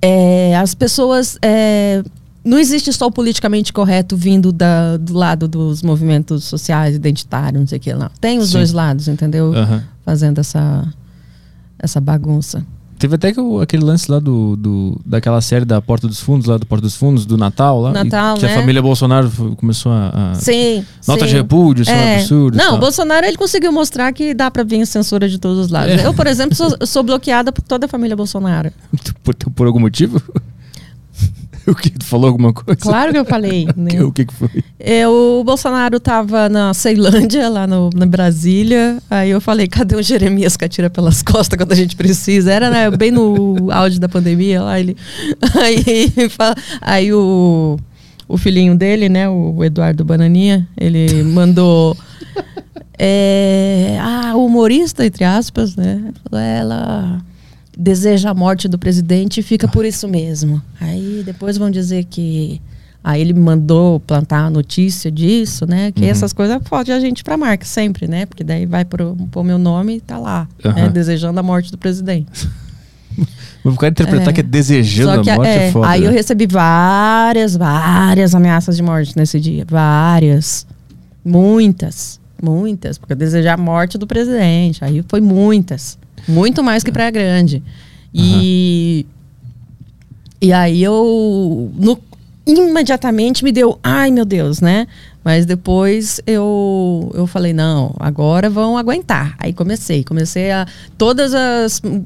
é, 0.02 0.56
as 0.56 0.74
pessoas. 0.74 1.38
é, 1.42 2.02
não 2.44 2.58
existe 2.58 2.90
só 2.92 3.06
o 3.06 3.10
politicamente 3.12 3.72
correto 3.72 4.16
vindo 4.16 4.50
da- 4.52 4.96
do 4.96 5.12
lado 5.12 5.46
dos 5.46 5.82
movimentos 5.82 6.44
sociais, 6.44 6.94
identitários, 6.96 7.60
não 7.60 7.66
sei 7.66 7.76
o 7.78 7.80
que 7.80 7.92
lá. 7.92 8.10
Tem 8.20 8.38
os 8.38 8.46
Sim. 8.48 8.54
dois 8.54 8.72
lados, 8.72 9.06
entendeu? 9.08 9.52
Aham. 9.54 9.84
Fazendo 10.04 10.38
essa, 10.38 10.86
essa 11.78 12.00
bagunça. 12.00 12.64
Teve 12.98 13.14
até 13.14 13.32
que 13.32 13.40
o- 13.40 13.60
aquele 13.60 13.84
lance 13.84 14.10
lá 14.10 14.18
do, 14.18 14.56
do- 14.56 15.00
daquela 15.06 15.40
série 15.40 15.64
da 15.64 15.80
Porta 15.80 16.08
dos 16.08 16.18
Fundos, 16.20 16.46
lá 16.48 16.58
do 16.58 16.66
Porta 16.66 16.82
dos 16.82 16.96
Fundos, 16.96 17.24
do 17.24 17.36
Natal 17.36 17.80
lá. 17.80 17.90
e 17.90 17.92
Natal, 17.94 18.36
que 18.36 18.44
né? 18.44 18.52
a 18.52 18.60
família 18.60 18.82
Bolsonaro 18.82 19.30
começou 19.56 19.92
a. 19.92 20.32
a- 20.32 20.34
Sim. 20.34 20.84
Nota 21.06 21.20
sim. 21.24 21.30
de 21.30 21.36
repúdio, 21.36 21.82
isso 21.82 21.90
é, 21.90 21.94
um 21.94 21.98
É. 21.98 22.16
absurdo. 22.16 22.56
Não, 22.58 22.74
o. 22.74 22.78
Bolsonaro 22.78 23.24
ele 23.24 23.36
conseguiu 23.36 23.70
mostrar 23.70 24.12
que 24.12 24.34
dá 24.34 24.50
pra 24.50 24.64
vir 24.64 24.84
censura 24.86 25.28
de 25.28 25.38
todos 25.38 25.58
os 25.66 25.70
lados. 25.70 25.94
É. 25.94 26.06
Eu, 26.06 26.12
por 26.12 26.26
exemplo, 26.26 26.54
sou, 26.56 26.76
sou 26.86 27.02
bloqueada 27.04 27.52
por 27.52 27.62
toda 27.62 27.86
a 27.86 27.88
família 27.88 28.16
Bolsonaro. 28.16 28.70
Por, 29.22 29.34
por 29.34 29.66
algum 29.66 29.78
motivo? 29.80 30.20
o 31.70 31.74
que? 31.74 31.90
Tu 31.90 32.04
falou 32.04 32.28
alguma 32.28 32.52
coisa? 32.52 32.80
Claro 32.80 33.12
que 33.12 33.18
eu 33.18 33.24
falei. 33.24 33.66
né? 33.76 34.02
O 34.02 34.10
que, 34.10 34.24
que 34.24 34.34
foi? 34.34 34.48
É, 34.78 35.06
o 35.06 35.42
Bolsonaro 35.44 36.00
tava 36.00 36.48
na 36.48 36.72
Ceilândia, 36.72 37.48
lá 37.48 37.66
no, 37.66 37.90
na 37.94 38.06
Brasília. 38.06 38.98
Aí 39.10 39.30
eu 39.30 39.40
falei, 39.40 39.68
cadê 39.68 39.94
o 39.94 40.02
Jeremias 40.02 40.56
que 40.56 40.64
atira 40.64 40.88
pelas 40.88 41.20
costas 41.22 41.58
quando 41.58 41.72
a 41.72 41.76
gente 41.76 41.94
precisa? 41.94 42.52
Era 42.52 42.70
né, 42.70 42.90
bem 42.90 43.10
no 43.10 43.70
auge 43.70 43.98
da 44.00 44.08
pandemia 44.08 44.62
lá. 44.62 44.80
Ele, 44.80 44.96
aí, 45.60 46.12
aí 46.80 47.12
o, 47.12 47.78
o 48.26 48.38
filhinho 48.38 48.74
dele, 48.74 49.08
né, 49.08 49.28
o 49.28 49.62
Eduardo 49.62 50.04
Bananinha, 50.04 50.66
ele 50.76 51.22
mandou. 51.22 51.96
é, 52.98 53.98
a 54.00 54.34
humorista, 54.36 55.04
entre 55.04 55.24
aspas, 55.24 55.76
né? 55.76 56.12
Ela 56.32 57.20
deseja 57.80 58.30
a 58.30 58.34
morte 58.34 58.66
do 58.66 58.76
presidente 58.76 59.38
e 59.38 59.42
fica 59.42 59.68
por 59.68 59.84
isso 59.84 60.08
mesmo. 60.08 60.60
Aí 60.80 61.22
depois 61.24 61.56
vão 61.56 61.70
dizer 61.70 62.04
que. 62.04 62.60
Aí 63.04 63.20
ele 63.20 63.32
me 63.32 63.38
mandou 63.40 64.00
plantar 64.00 64.40
a 64.46 64.50
notícia 64.50 65.10
disso, 65.10 65.64
né? 65.64 65.92
Que 65.92 66.02
Uhum. 66.02 66.08
essas 66.10 66.32
coisas 66.32 66.60
fodem 66.64 66.92
a 66.94 66.98
gente 67.00 67.22
pra 67.22 67.36
marca 67.36 67.64
sempre, 67.64 68.08
né? 68.08 68.26
Porque 68.26 68.42
daí 68.42 68.66
vai 68.66 68.84
pro, 68.84 69.16
pôr 69.30 69.44
meu 69.44 69.56
nome 69.56 69.96
e 69.96 70.00
tá 70.00 70.18
lá, 70.18 70.48
né? 70.64 70.70
Aham. 70.82 70.90
Desejando 70.90 71.38
a 71.38 71.42
morte 71.42 71.70
do 71.70 71.78
presidente. 71.78 72.48
O 73.64 73.74
cara 73.74 73.90
interpretar 73.90 74.28
É. 74.28 74.32
que 74.32 74.40
é 74.40 74.44
desejando 74.44 75.22
que 75.22 75.30
a 75.30 75.34
morte 75.34 75.48
é, 75.48 75.66
é, 75.68 75.72
foda. 75.72 75.88
aí 75.88 76.04
eu 76.04 76.10
né? 76.10 76.16
recebi 76.16 76.46
várias, 76.46 77.56
várias 77.56 78.32
ameaças 78.34 78.76
de 78.76 78.82
morte 78.82 79.16
nesse 79.16 79.40
dia. 79.40 79.64
Várias. 79.68 80.64
Muitas. 81.24 82.20
Muitas. 82.40 82.96
Porque 82.96 83.12
eu 83.12 83.16
desejei 83.16 83.50
a 83.50 83.56
morte 83.56 83.98
do 83.98 84.06
presidente. 84.06 84.84
Aí 84.84 85.04
foi 85.08 85.20
muitas. 85.20 85.98
Muito 86.28 86.62
mais 86.62 86.84
que 86.84 86.92
Praia 86.92 87.10
Grande. 87.10 87.62
E. 88.12 89.06
E 90.40 90.52
aí 90.52 90.82
eu. 90.82 91.70
no- 91.74 91.98
imediatamente 92.46 93.44
me 93.44 93.52
deu. 93.52 93.78
Ai, 93.82 94.10
meu 94.10 94.24
Deus, 94.24 94.60
né? 94.60 94.86
Mas 95.24 95.44
depois 95.44 96.20
eu, 96.26 97.10
eu 97.14 97.26
falei, 97.26 97.52
não, 97.52 97.94
agora 97.98 98.48
vão 98.48 98.78
aguentar. 98.78 99.34
Aí 99.38 99.52
comecei. 99.52 100.02
Comecei 100.04 100.50
a. 100.50 100.66
Todos 100.96 101.32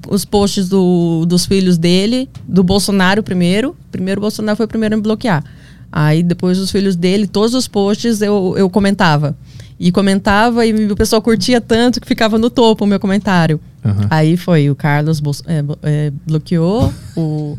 os 0.09 0.25
posts 0.25 0.69
do, 0.69 1.25
dos 1.27 1.47
filhos 1.47 1.79
dele, 1.79 2.29
do 2.49 2.65
Bolsonaro 2.65 3.23
primeiro. 3.23 3.77
Primeiro 3.93 4.21
o 4.21 4.23
Bolsonaro 4.23 4.57
foi 4.57 4.67
o 4.67 4.69
primeiro 4.69 4.95
a 4.95 4.97
me 4.97 5.03
bloquear. 5.03 5.45
Aí 5.93 6.23
depois 6.23 6.59
os 6.59 6.71
filhos 6.71 6.97
dele, 6.97 7.27
todos 7.27 7.55
os 7.55 7.69
posts 7.69 8.23
eu, 8.23 8.55
eu 8.57 8.69
comentava. 8.71 9.37
E 9.85 9.91
comentava 9.91 10.65
e 10.65 10.93
o 10.93 10.95
pessoal 10.95 11.21
curtia 11.21 11.61
tanto 11.61 12.01
que 12.01 12.07
ficava 12.07 12.39
no 12.39 12.49
topo 12.49 12.85
o 12.85 12.87
meu 12.87 13.01
comentário. 13.01 13.59
Aham. 13.85 14.07
Aí 14.09 14.37
foi 14.37 14.71
o 14.71 14.77
Carlos 14.77 15.21
é, 15.45 15.65
é, 15.83 16.13
bloqueou, 16.25 16.95
o, 17.17 17.59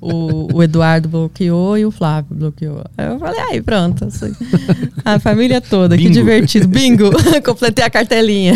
o, 0.00 0.54
o 0.54 0.62
Eduardo 0.62 1.08
bloqueou 1.08 1.76
e 1.76 1.84
o 1.84 1.90
Flávio 1.90 2.28
bloqueou. 2.36 2.84
Aí 2.96 3.06
eu 3.08 3.18
falei, 3.18 3.40
aí 3.40 3.60
pronto. 3.60 4.04
assim, 4.04 4.32
A 5.04 5.18
família 5.18 5.60
toda, 5.60 5.96
que 5.96 6.04
Bingo. 6.04 6.14
divertido. 6.14 6.68
Bingo! 6.68 7.10
Completei 7.44 7.84
a 7.84 7.90
cartelinha. 7.90 8.54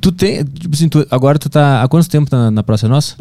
Tu 0.00 0.10
tem. 0.10 0.42
Tipo 0.44 0.74
assim, 0.74 0.88
tu- 0.88 1.06
agora 1.10 1.38
tu 1.38 1.50
tá. 1.50 1.82
Há 1.82 1.88
quanto 1.88 2.08
tempo 2.08 2.34
na, 2.34 2.50
na 2.50 2.62
Praça 2.62 2.88
Nossa? 2.88 3.16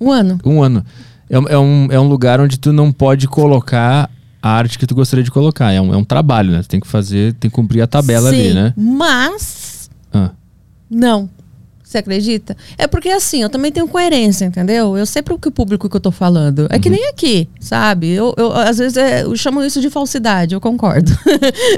Um 0.00 0.10
ano. 0.10 0.40
Um 0.44 0.60
ano. 0.60 0.84
É, 1.30 1.36
é 1.54 1.58
um, 1.58 1.86
é 1.88 2.00
um 2.00 2.08
lugar 2.08 2.40
onde 2.40 2.58
tu 2.58 2.72
não 2.72 2.90
pode 2.90 3.28
colocar 3.28 4.10
a 4.42 4.50
arte 4.50 4.78
que 4.78 4.86
tu 4.86 4.94
gostaria 4.94 5.22
de 5.22 5.30
colocar. 5.30 5.70
É 5.72 5.80
um, 5.80 5.94
é 5.94 5.96
um 5.96 6.04
trabalho, 6.04 6.50
né? 6.50 6.62
Tu 6.62 6.68
tem 6.68 6.80
que 6.80 6.86
fazer, 6.86 7.32
tem 7.34 7.48
que 7.50 7.54
cumprir 7.54 7.80
a 7.80 7.86
tabela 7.86 8.28
ali, 8.28 8.48
Sim, 8.48 8.54
né? 8.54 8.74
Mas, 8.76 9.88
Ah, 10.12 10.30
não. 10.90 11.30
Você 11.92 11.98
acredita? 11.98 12.56
É 12.78 12.86
porque 12.86 13.10
assim, 13.10 13.42
eu 13.42 13.50
também 13.50 13.70
tenho 13.70 13.86
coerência, 13.86 14.46
entendeu? 14.46 14.96
Eu 14.96 15.04
sei 15.04 15.20
para 15.20 15.34
o 15.34 15.38
que 15.38 15.48
o 15.48 15.50
público 15.50 15.90
que 15.90 15.96
eu 15.96 16.00
tô 16.00 16.10
falando. 16.10 16.66
É 16.70 16.78
que 16.78 16.88
nem 16.88 17.06
aqui, 17.08 17.46
sabe? 17.60 18.08
Eu, 18.10 18.32
eu 18.38 18.50
às 18.50 18.78
vezes 18.78 18.96
é, 18.96 19.24
eu 19.24 19.36
chamo 19.36 19.62
isso 19.62 19.78
de 19.78 19.90
falsidade, 19.90 20.54
eu 20.54 20.60
concordo. 20.60 21.12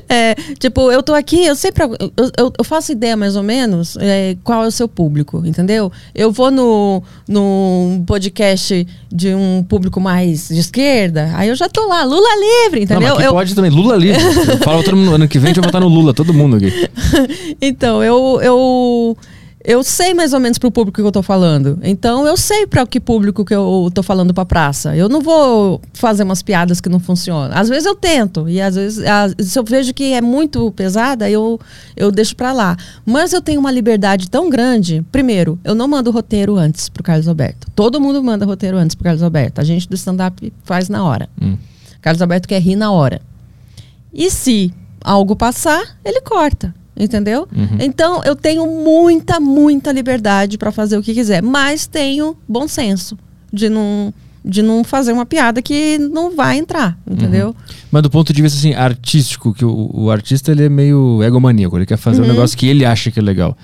É, 0.09 0.35
tipo, 0.59 0.93
eu 0.93 1.03
tô 1.03 1.15
aqui, 1.15 1.45
eu 1.47 1.57
sei 1.57 1.73
pra, 1.73 1.87
eu, 1.87 2.13
eu, 2.39 2.53
eu 2.59 2.65
faço 2.65 2.93
ideia 2.93 3.17
mais 3.17 3.35
ou 3.37 3.43
menos 3.43 3.97
é, 3.99 4.37
qual 4.45 4.63
é 4.63 4.67
o 4.67 4.71
seu 4.71 4.87
público, 4.87 5.43
entendeu? 5.45 5.91
Eu 6.15 6.31
vou 6.31 6.51
no, 6.51 7.03
no 7.27 8.03
podcast 8.07 8.87
de 9.11 9.35
um 9.35 9.65
público 9.67 10.01
mais 10.01 10.49
de 10.49 10.59
esquerda, 10.59 11.33
aí 11.35 11.49
eu 11.49 11.57
já 11.57 11.69
tô 11.69 11.87
lá, 11.87 12.05
Lula 12.05 12.29
livre, 12.67 12.81
Não, 12.81 12.97
entendeu? 12.97 13.15
aqui 13.15 13.25
Eu- 13.25 13.33
pode 13.33 13.55
também. 13.55 13.71
Lula 13.71 13.97
livre. 13.97 14.21
Fala 14.63 14.83
todo 14.85 14.97
mundo, 14.97 15.15
ano 15.15 15.27
que 15.27 15.39
vem 15.39 15.47
a 15.47 15.55
gente 15.55 15.61
vai 15.61 15.69
votar 15.69 15.81
no 15.81 15.89
Lula, 15.89 16.13
todo 16.15 16.33
mundo 16.35 16.57
aqui. 16.57 16.71
Então, 17.61 18.03
eu, 18.05 18.41
eu, 18.43 19.17
eu 19.65 19.83
sei 19.83 20.13
mais 20.13 20.35
ou 20.35 20.41
menos 20.41 20.59
pro 20.59 20.71
público 20.71 21.01
que 21.01 21.07
eu 21.07 21.11
tô 21.11 21.23
falando. 21.23 21.79
Então, 21.83 22.27
eu 22.27 22.37
sei 22.37 22.67
para 22.67 22.87
que 22.87 23.01
público 23.01 23.45
que 23.47 23.55
eu 23.55 23.91
tô 23.95 24.03
falando 24.03 24.35
pra 24.35 24.45
praça. 24.45 24.95
Eu 24.95 25.09
não 25.09 25.23
vou 25.23 25.81
fazer 25.95 26.23
umas 26.23 26.43
piadas 26.43 26.83
que 26.83 26.89
não 26.91 27.01
funcionam. 27.01 27.57
Às 27.57 27.69
vezes 27.71 27.87
eu 27.87 27.95
tento, 27.95 28.47
e 28.49 28.61
às 28.61 28.75
vezes, 28.75 29.03
às- 29.07 29.35
se 29.39 29.59
eu 29.59 29.65
vejo 29.65 29.95
que 29.95 30.13
é 30.13 30.21
muito 30.21 30.71
pesada, 30.73 31.31
eu, 31.31 31.59
eu 31.97 32.13
deixo 32.13 32.37
pra 32.37 32.53
lá. 32.53 32.77
Mas 33.07 33.33
eu 33.33 33.41
tenho 33.41 33.59
uma 33.59 33.71
liberdade 33.71 34.29
tão 34.29 34.51
grande. 34.51 35.03
Primeiro, 35.11 35.59
eu 35.65 35.75
não 35.75 35.89
mando 35.89 36.11
roteiro 36.11 36.57
antes 36.57 36.91
pro 36.91 37.03
Carlos 37.03 37.27
Alberto. 37.27 37.67
Todo 37.75 37.99
mundo 38.01 38.23
manda 38.23 38.45
roteiro 38.45 38.77
antes 38.77 38.95
pro 38.95 39.05
Carlos 39.05 39.23
Alberto. 39.23 39.61
A 39.63 39.65
gente 39.65 39.89
do 39.89 39.95
stand-up 39.95 40.53
faz 40.65 40.91
na 40.91 41.03
hora. 41.05 41.29
Hum. 41.41 41.57
Carlos 42.03 42.21
Alberto 42.21 42.47
quer 42.47 42.61
rir 42.61 42.77
na 42.77 42.91
hora. 42.93 43.21
E 44.13 44.31
se 44.31 44.73
algo 45.03 45.35
passar, 45.35 45.97
ele 46.05 46.21
corta. 46.21 46.75
Entendeu? 46.97 47.49
Então 47.81 48.23
eu 48.25 48.37
tenho 48.37 48.65
muita, 48.67 49.41
muita 49.41 49.91
liberdade 49.91 50.57
para 50.57 50.71
fazer 50.71 50.97
o 50.97 51.03
que 51.03 51.13
quiser, 51.13 51.43
mas 51.43 51.87
tenho 51.87 52.37
bom 52.49 52.69
senso 52.69 53.19
de 53.53 53.69
não, 53.69 54.15
de 54.45 54.63
não 54.63 54.85
fazer 54.85 55.13
uma 55.13 55.27
piada 55.27 55.61
que 55.61 55.99
não 55.99 56.37
vai 56.37 56.57
entrar, 56.59 56.97
entendeu? 57.11 57.55
Mas 57.91 58.03
do 58.03 58.11
ponto 58.11 58.33
de 58.33 58.41
vista 58.41 58.59
assim, 58.59 58.75
artístico, 58.75 59.53
que 59.53 59.65
o, 59.65 59.91
o 59.93 60.11
artista 60.11 60.53
ele 60.53 60.65
é 60.65 60.69
meio 60.69 61.21
egomaníaco, 61.23 61.77
ele 61.77 61.87
quer 61.87 61.97
fazer 61.97 62.21
Uhum. 62.23 62.29
um 62.29 62.31
negócio 62.31 62.57
que 62.57 62.67
ele 62.67 62.85
acha 62.85 63.11
que 63.11 63.19
é 63.19 63.23
legal. 63.23 63.57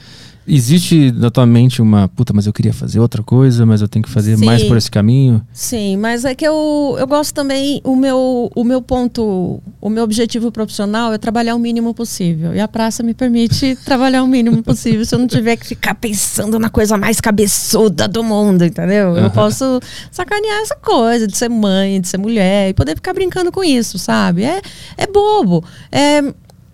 Existe 0.53 1.13
na 1.13 1.31
tua 1.31 1.47
mente 1.47 1.81
uma, 1.81 2.09
puta, 2.09 2.33
mas 2.33 2.47
eu 2.47 2.53
queria 2.53 2.73
fazer 2.73 2.99
outra 2.99 3.23
coisa, 3.23 3.65
mas 3.65 3.81
eu 3.81 3.89
tenho 3.89 4.03
que 4.03 4.11
fazer 4.11 4.37
Sim. 4.37 4.45
mais 4.45 4.65
por 4.65 4.77
esse 4.77 4.91
caminho? 4.91 5.41
Sim, 5.53 5.97
mas 5.97 6.25
é 6.25 6.35
que 6.35 6.47
eu, 6.47 6.97
eu 6.99 7.07
gosto 7.07 7.33
também, 7.33 7.81
o 7.85 7.95
meu, 7.95 8.51
o 8.55 8.65
meu 8.65 8.83
ponto, 8.83 9.63
o 9.81 9.89
meu 9.89 10.03
objetivo 10.03 10.51
profissional 10.51 11.13
é 11.13 11.19
trabalhar 11.19 11.55
o 11.55 11.59
mínimo 11.59 11.95
possível. 11.95 12.55
E 12.55 12.61
a 12.61 12.67
praça 12.67 13.03
me 13.03 13.15
permite 13.15 13.77
trabalhar 13.87 14.23
o 14.23 14.27
mínimo 14.27 14.63
possível 14.63 15.05
se 15.05 15.15
eu 15.15 15.19
não 15.19 15.29
tiver 15.29 15.57
que 15.57 15.67
ficar 15.67 15.95
pensando 15.95 16.59
na 16.59 16.69
coisa 16.69 16.97
mais 16.97 17.21
cabeçuda 17.21 18.09
do 18.09 18.25
mundo, 18.25 18.65
entendeu? 18.65 19.17
Eu 19.17 19.31
posso 19.31 19.81
sacanear 20.11 20.63
essa 20.63 20.77
coisa 20.77 21.27
de 21.27 21.37
ser 21.37 21.49
mãe, 21.49 22.01
de 22.01 22.09
ser 22.09 22.19
mulher 22.19 22.71
e 22.71 22.75
poder 22.75 22.97
ficar 22.97 23.13
brincando 23.13 23.53
com 23.53 23.63
isso, 23.63 23.99
sabe? 23.99 24.43
É, 24.43 24.61
é 24.97 25.07
bobo. 25.07 25.65
É, 25.93 26.23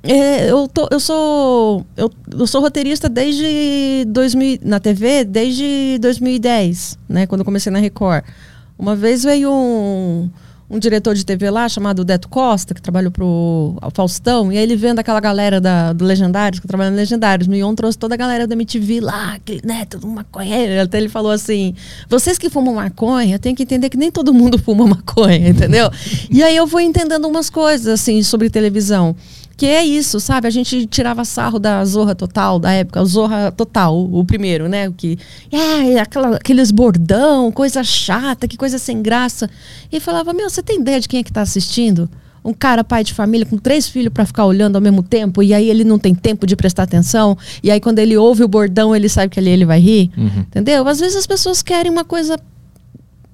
é, 0.08 0.50
eu, 0.50 0.68
tô, 0.68 0.88
eu 0.90 1.00
sou 1.00 1.84
eu, 1.96 2.10
eu 2.38 2.46
sou 2.46 2.60
roteirista 2.60 3.08
desde 3.08 4.04
2000 4.08 4.60
na 4.62 4.80
TV 4.80 5.24
desde 5.24 5.98
2010, 6.00 6.98
né? 7.08 7.26
Quando 7.26 7.40
eu 7.40 7.44
comecei 7.44 7.70
na 7.72 7.78
Record. 7.78 8.24
Uma 8.78 8.94
vez 8.94 9.22
veio 9.24 9.50
um, 9.50 10.28
um 10.68 10.78
diretor 10.78 11.14
de 11.14 11.24
TV 11.24 11.50
lá 11.50 11.68
chamado 11.68 12.04
Deto 12.04 12.28
Costa 12.28 12.74
que 12.74 12.82
trabalhou 12.82 13.10
pro 13.10 13.76
Faustão 13.94 14.52
e 14.52 14.58
aí 14.58 14.62
ele 14.62 14.76
vendo 14.76 14.98
aquela 14.98 15.20
galera 15.20 15.60
da, 15.60 15.92
do 15.92 16.04
Legendários 16.04 16.60
que 16.60 16.66
trabalha 16.66 16.90
no 16.90 16.96
Legendários, 16.96 17.48
Mion 17.48 17.74
trouxe 17.74 17.96
toda 17.96 18.14
a 18.14 18.18
galera 18.18 18.46
da 18.46 18.54
MTV 18.54 19.00
lá, 19.00 19.34
aquele, 19.34 19.62
né, 19.64 19.86
todo 19.86 20.06
maconheiro. 20.06 20.82
Até 20.82 20.98
ele 20.98 21.08
falou 21.08 21.30
assim: 21.30 21.74
vocês 22.08 22.36
que 22.36 22.50
fumam 22.50 22.74
maconha, 22.74 23.38
tem 23.38 23.54
que 23.54 23.62
entender 23.62 23.88
que 23.88 23.96
nem 23.96 24.10
todo 24.10 24.34
mundo 24.34 24.58
fuma 24.58 24.86
maconha, 24.86 25.48
entendeu? 25.48 25.90
e 26.30 26.42
aí 26.42 26.56
eu 26.56 26.66
vou 26.66 26.80
entendendo 26.80 27.26
umas 27.26 27.48
coisas 27.48 27.86
assim 27.86 28.22
sobre 28.22 28.50
televisão. 28.50 29.16
Que 29.56 29.66
é 29.66 29.84
isso, 29.84 30.20
sabe? 30.20 30.46
A 30.46 30.50
gente 30.50 30.86
tirava 30.86 31.24
sarro 31.24 31.58
da 31.58 31.82
Zorra 31.84 32.14
Total, 32.14 32.58
da 32.58 32.72
época, 32.72 33.02
Zorra 33.04 33.50
Total, 33.50 33.96
o, 33.96 34.20
o 34.20 34.24
primeiro, 34.24 34.68
né? 34.68 34.88
O 34.88 34.92
que, 34.92 35.18
é, 35.50 35.98
aquela, 35.98 36.36
aqueles 36.36 36.70
bordão, 36.70 37.50
coisa 37.50 37.82
chata, 37.82 38.46
que 38.46 38.56
coisa 38.56 38.78
sem 38.78 39.00
graça. 39.00 39.48
E 39.90 39.98
falava, 39.98 40.34
meu, 40.34 40.50
você 40.50 40.62
tem 40.62 40.80
ideia 40.80 41.00
de 41.00 41.08
quem 41.08 41.20
é 41.20 41.22
que 41.22 41.32
tá 41.32 41.40
assistindo? 41.40 42.08
Um 42.44 42.52
cara, 42.52 42.84
pai 42.84 43.02
de 43.02 43.14
família, 43.14 43.46
com 43.46 43.56
três 43.56 43.88
filhos 43.88 44.12
para 44.12 44.26
ficar 44.26 44.44
olhando 44.44 44.76
ao 44.76 44.82
mesmo 44.82 45.02
tempo, 45.02 45.42
e 45.42 45.54
aí 45.54 45.68
ele 45.68 45.84
não 45.84 45.98
tem 45.98 46.14
tempo 46.14 46.46
de 46.46 46.54
prestar 46.54 46.84
atenção, 46.84 47.36
e 47.62 47.70
aí 47.70 47.80
quando 47.80 47.98
ele 47.98 48.16
ouve 48.16 48.44
o 48.44 48.48
bordão, 48.48 48.94
ele 48.94 49.08
sabe 49.08 49.30
que 49.30 49.40
ali 49.40 49.50
ele 49.50 49.64
vai 49.64 49.80
rir. 49.80 50.10
Uhum. 50.16 50.40
Entendeu? 50.40 50.86
Às 50.86 51.00
vezes 51.00 51.16
as 51.16 51.26
pessoas 51.26 51.62
querem 51.62 51.90
uma 51.90 52.04
coisa 52.04 52.38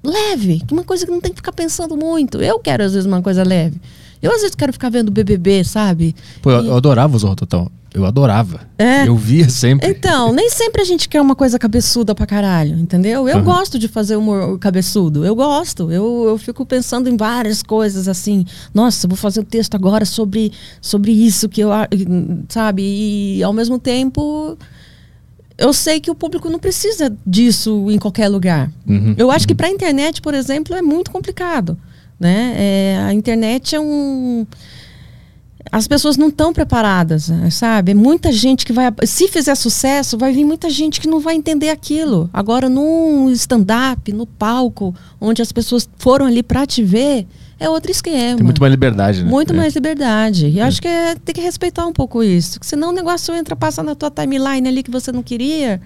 leve, 0.05 0.63
uma 0.71 0.83
coisa 0.83 1.05
que 1.05 1.13
não 1.13 1.21
tem 1.21 1.31
que 1.31 1.37
ficar 1.37 1.53
pensando 1.53 1.97
muito. 1.97 2.41
Eu 2.41 2.59
quero, 2.59 2.85
às 2.85 2.93
vezes, 2.93 3.07
uma 3.07 3.21
coisa 3.21 3.43
leve. 3.43 3.81
Eu, 4.23 4.31
às 4.33 4.41
vezes, 4.41 4.55
quero 4.55 4.73
ficar 4.73 4.89
vendo 4.89 5.11
BBB, 5.11 5.65
sabe? 5.65 6.15
Pô, 6.41 6.51
eu, 6.51 6.63
E- 6.65 6.69
eu 6.69 6.77
adorava 6.77 7.17
o 7.17 7.19
Zorro 7.19 7.35
Total. 7.37 7.71
Eu 7.95 8.07
adorava. 8.07 8.61
É. 8.79 9.07
Eu 9.07 9.15
via 9.17 9.51
sempre. 9.51 9.87
Então, 9.87 10.33
nem 10.33 10.49
sempre 10.49 10.81
a 10.81 10.85
gente 10.85 11.07
quer 11.11 11.21
uma 11.21 11.35
coisa 11.37 11.59
cabeçuda 11.59 12.15
pra 12.15 12.25
caralho, 12.25 12.79
entendeu? 12.79 13.29
Eu 13.29 13.37
Aham. 13.37 13.45
gosto 13.45 13.79
de 13.79 13.87
fazer 13.87 14.17
humor 14.17 14.59
cabeçudo, 14.59 15.27
eu 15.27 15.35
gosto. 15.35 15.93
Eu, 15.93 16.25
eu 16.27 16.39
fico 16.39 16.65
pensando 16.65 17.11
em 17.11 17.19
várias 17.19 17.63
coisas 17.63 18.09
assim. 18.09 18.47
Nossa, 18.73 19.07
vou 19.07 19.17
fazer 19.17 19.41
um 19.41 19.45
texto 19.45 19.75
agora 19.75 20.07
sobre, 20.07 20.53
sobre 20.81 21.13
isso 21.13 21.51
que 21.51 21.61
eu. 21.61 21.69
Sabe? 22.49 22.83
E 22.83 23.43
ao 23.43 23.53
mesmo 23.53 23.79
tempo. 23.79 24.57
Eu 25.59 25.73
sei 25.75 26.01
que 26.01 26.11
o 26.11 26.15
público 26.15 26.49
não 26.49 26.59
precisa 26.59 27.15
disso 27.27 27.87
em 27.91 27.99
qualquer 27.99 28.29
lugar. 28.29 28.73
Uhum. 28.89 29.15
Eu 29.19 29.31
acho 29.31 29.47
que 29.47 29.55
para 29.55 29.67
a 29.67 29.71
internet, 29.71 30.23
por 30.23 30.33
exemplo, 30.33 30.75
é 30.75 30.81
muito 30.81 31.11
complicado. 31.11 31.77
Né? 32.23 32.55
É, 32.57 32.99
a 33.05 33.13
internet 33.13 33.75
é 33.75 33.81
um. 33.81 34.47
As 35.73 35.89
pessoas 35.89 36.17
não 36.17 36.29
estão 36.29 36.53
preparadas, 36.53 37.29
né, 37.29 37.51
sabe? 37.51 37.91
É 37.91 37.95
muita 37.95 38.31
gente 38.31 38.65
que 38.65 38.73
vai. 38.73 38.93
Se 39.05 39.27
fizer 39.27 39.55
sucesso, 39.57 40.17
vai 40.17 40.33
vir 40.33 40.45
muita 40.45 40.71
gente 40.71 41.01
que 41.01 41.09
não 41.09 41.19
vai 41.19 41.35
entender 41.35 41.71
aquilo. 41.71 42.31
Agora, 42.33 42.69
num 42.69 43.29
stand-up, 43.31 44.13
no 44.13 44.25
palco, 44.25 44.95
onde 45.21 45.43
as 45.43 45.51
pessoas 45.51 45.89
foram 45.99 46.27
ali 46.27 46.45
para 46.45 46.65
te 46.65 46.83
ver, 46.83 47.27
é 47.59 47.69
outro 47.69 47.91
esquema. 47.91 48.37
Tem 48.37 48.45
muito 48.45 48.61
mais 48.61 48.71
liberdade, 48.71 49.25
né? 49.25 49.29
Muito 49.31 49.53
É. 49.53 49.57
mais 49.57 49.75
liberdade. 49.75 50.47
E 50.47 50.61
acho 50.61 50.81
que 50.81 50.87
é, 50.89 51.17
tem 51.17 51.35
que 51.35 51.41
respeitar 51.41 51.87
um 51.87 51.93
pouco 51.93 52.23
isso. 52.23 52.59
Senão 52.63 52.91
o 52.91 52.93
negócio 52.93 53.35
entra, 53.35 53.57
passa 53.57 53.83
na 53.83 53.97
tua 53.97 54.11
timeline 54.11 54.69
ali 54.69 54.83
que 54.83 54.91
você 54.93 55.11
não 55.11 55.23
queria, 55.25 55.81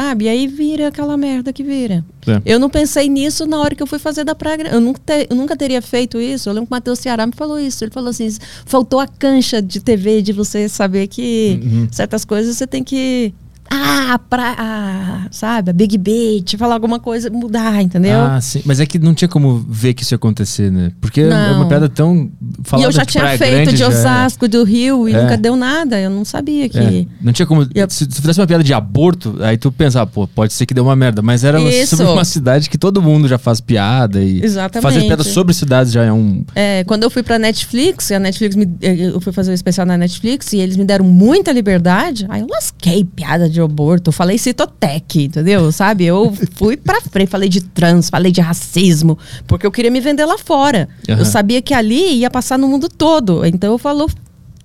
sabe? 0.00 0.26
E 0.26 0.28
aí 0.28 0.46
vira 0.46 0.88
aquela 0.88 1.16
merda 1.16 1.52
que 1.52 1.62
vira. 1.62 2.04
É. 2.26 2.42
Eu 2.44 2.58
não 2.58 2.68
pensei 2.68 3.08
nisso 3.08 3.46
na 3.46 3.58
hora 3.58 3.74
que 3.74 3.82
eu 3.82 3.86
fui 3.86 3.98
fazer 3.98 4.24
da 4.24 4.34
praga. 4.34 4.68
Eu 4.68 4.80
nunca, 4.80 5.00
te- 5.04 5.26
eu 5.30 5.36
nunca 5.36 5.56
teria 5.56 5.80
feito 5.80 6.20
isso. 6.20 6.48
Eu 6.48 6.52
lembro 6.52 6.66
que 6.66 6.72
o 6.72 6.76
Matheus 6.76 6.98
Ceará 6.98 7.26
me 7.26 7.32
falou 7.34 7.58
isso. 7.58 7.82
Ele 7.84 7.90
falou 7.90 8.10
assim: 8.10 8.28
faltou 8.66 9.00
a 9.00 9.06
cancha 9.06 9.62
de 9.62 9.80
TV 9.80 10.20
de 10.22 10.32
você 10.32 10.68
saber 10.68 11.06
que 11.06 11.60
Uhum. 11.62 11.88
certas 11.90 12.24
coisas 12.24 12.56
você 12.56 12.66
tem 12.66 12.82
que. 12.84 13.32
Ah, 13.70 14.18
pra, 14.30 14.54
ah, 14.58 15.26
sabe? 15.30 15.70
A 15.70 15.72
Big 15.72 15.98
Bait, 15.98 16.56
falar 16.56 16.74
alguma 16.74 16.98
coisa, 17.00 17.28
mudar, 17.30 17.82
entendeu? 17.82 18.20
Ah, 18.20 18.40
sim. 18.40 18.62
Mas 18.64 18.80
é 18.80 18.86
que 18.86 18.98
não 18.98 19.14
tinha 19.14 19.28
como 19.28 19.64
ver 19.68 19.94
que 19.94 20.02
isso 20.02 20.14
ia 20.14 20.16
acontecer, 20.16 20.70
né? 20.70 20.92
Porque 21.00 21.22
é 21.22 21.28
Não. 21.28 21.56
uma 21.60 21.68
piada 21.68 21.88
tão. 21.88 22.30
e 22.40 22.64
falada 22.64 22.88
eu 22.88 22.92
já 22.92 23.04
tinha 23.04 23.26
feito 23.36 23.50
Grande, 23.52 23.70
de 23.72 23.76
já 23.78 23.86
é- 23.86 23.88
Osasco, 23.88 24.48
do 24.48 24.62
Rio, 24.64 25.08
e 25.08 25.14
É. 25.14 25.22
nunca 25.22 25.36
deu 25.36 25.56
nada. 25.56 25.98
Eu 26.00 26.10
não 26.10 26.24
sabia 26.24 26.68
que. 26.68 26.78
É. 26.78 27.06
Não 27.20 27.32
tinha 27.32 27.46
como. 27.46 27.66
E 27.74 27.80
a- 27.80 27.88
Se 27.88 28.06
tu 28.06 28.14
fizesse 28.16 28.40
uma 28.40 28.46
piada 28.46 28.62
de 28.64 28.72
aborto, 28.72 29.36
aí 29.40 29.56
tu 29.56 29.70
pensava, 29.72 30.06
pô, 30.06 30.26
pode 30.28 30.52
ser 30.52 30.66
que 30.66 30.74
deu 30.74 30.84
uma 30.84 30.96
merda. 30.96 31.22
Mas 31.22 31.42
era 31.44 31.60
Isso. 31.60 31.96
sobre 31.96 32.12
uma 32.12 32.24
cidade 32.24 32.68
que 32.70 32.78
todo 32.78 33.00
mundo 33.02 33.26
já 33.28 33.38
faz 33.38 33.60
piada 33.60 34.22
e. 34.22 34.42
Exatamente. 34.42 34.82
Fazer 34.82 35.06
piada 35.06 35.24
sobre 35.24 35.54
cidades 35.54 35.92
já 35.92 36.04
é 36.04 36.12
um. 36.12 36.44
É, 36.54 36.84
quando 36.84 37.02
eu 37.02 37.10
fui 37.10 37.22
pra 37.22 37.38
Netflix, 37.38 38.10
a 38.12 38.18
Netflix 38.18 38.54
me, 38.54 38.68
eu 38.80 39.20
fui 39.20 39.32
fazer 39.32 39.50
um 39.50 39.54
especial 39.54 39.86
na 39.86 39.96
Netflix 39.96 40.52
e 40.52 40.58
eles 40.58 40.76
me 40.76 40.84
deram 40.84 41.04
muita 41.04 41.52
liberdade. 41.52 42.26
Aí 42.28 42.40
eu 42.42 42.46
lasquei 42.48 43.04
piada 43.04 43.48
de 43.48 43.55
aborto, 43.64 44.08
eu 44.08 44.12
falei 44.12 44.38
citotec, 44.38 45.24
entendeu? 45.24 45.70
Sabe? 45.72 46.04
Eu 46.04 46.32
fui 46.54 46.76
pra 46.76 47.00
frente, 47.00 47.28
falei 47.28 47.48
de 47.48 47.60
trans, 47.62 48.08
falei 48.10 48.30
de 48.32 48.40
racismo, 48.40 49.18
porque 49.46 49.66
eu 49.66 49.70
queria 49.70 49.90
me 49.90 50.00
vender 50.00 50.24
lá 50.24 50.38
fora. 50.38 50.88
Aham. 51.08 51.18
Eu 51.18 51.24
sabia 51.24 51.60
que 51.62 51.72
ali 51.74 52.18
ia 52.18 52.30
passar 52.30 52.58
no 52.58 52.68
mundo 52.68 52.88
todo. 52.88 53.44
Então 53.46 53.72
eu 53.72 53.78
falo, 53.78 54.08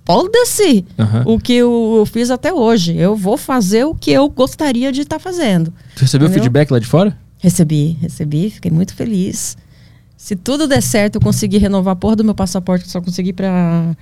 foda-se 0.04 0.84
Aham. 0.98 1.22
o 1.26 1.38
que 1.38 1.54
eu, 1.54 1.94
eu 1.98 2.06
fiz 2.06 2.30
até 2.30 2.52
hoje. 2.52 2.96
Eu 2.96 3.14
vou 3.16 3.36
fazer 3.36 3.84
o 3.84 3.94
que 3.94 4.10
eu 4.10 4.28
gostaria 4.28 4.90
de 4.92 5.02
estar 5.02 5.18
fazendo. 5.18 5.72
Tu 5.96 6.02
recebeu 6.02 6.26
Entendeu? 6.26 6.42
feedback 6.44 6.70
lá 6.70 6.78
de 6.78 6.86
fora? 6.86 7.16
Recebi, 7.38 7.98
recebi, 8.00 8.50
fiquei 8.50 8.70
muito 8.70 8.94
feliz. 8.94 9.56
Se 10.16 10.36
tudo 10.36 10.68
der 10.68 10.80
certo, 10.82 11.16
eu 11.16 11.20
conseguir 11.20 11.58
renovar 11.58 11.94
a 11.94 11.96
porra 11.96 12.14
do 12.14 12.22
meu 12.24 12.34
passaporte, 12.34 12.84
que 12.84 12.90
só 12.90 13.00
consegui 13.00 13.32
pra 13.32 13.96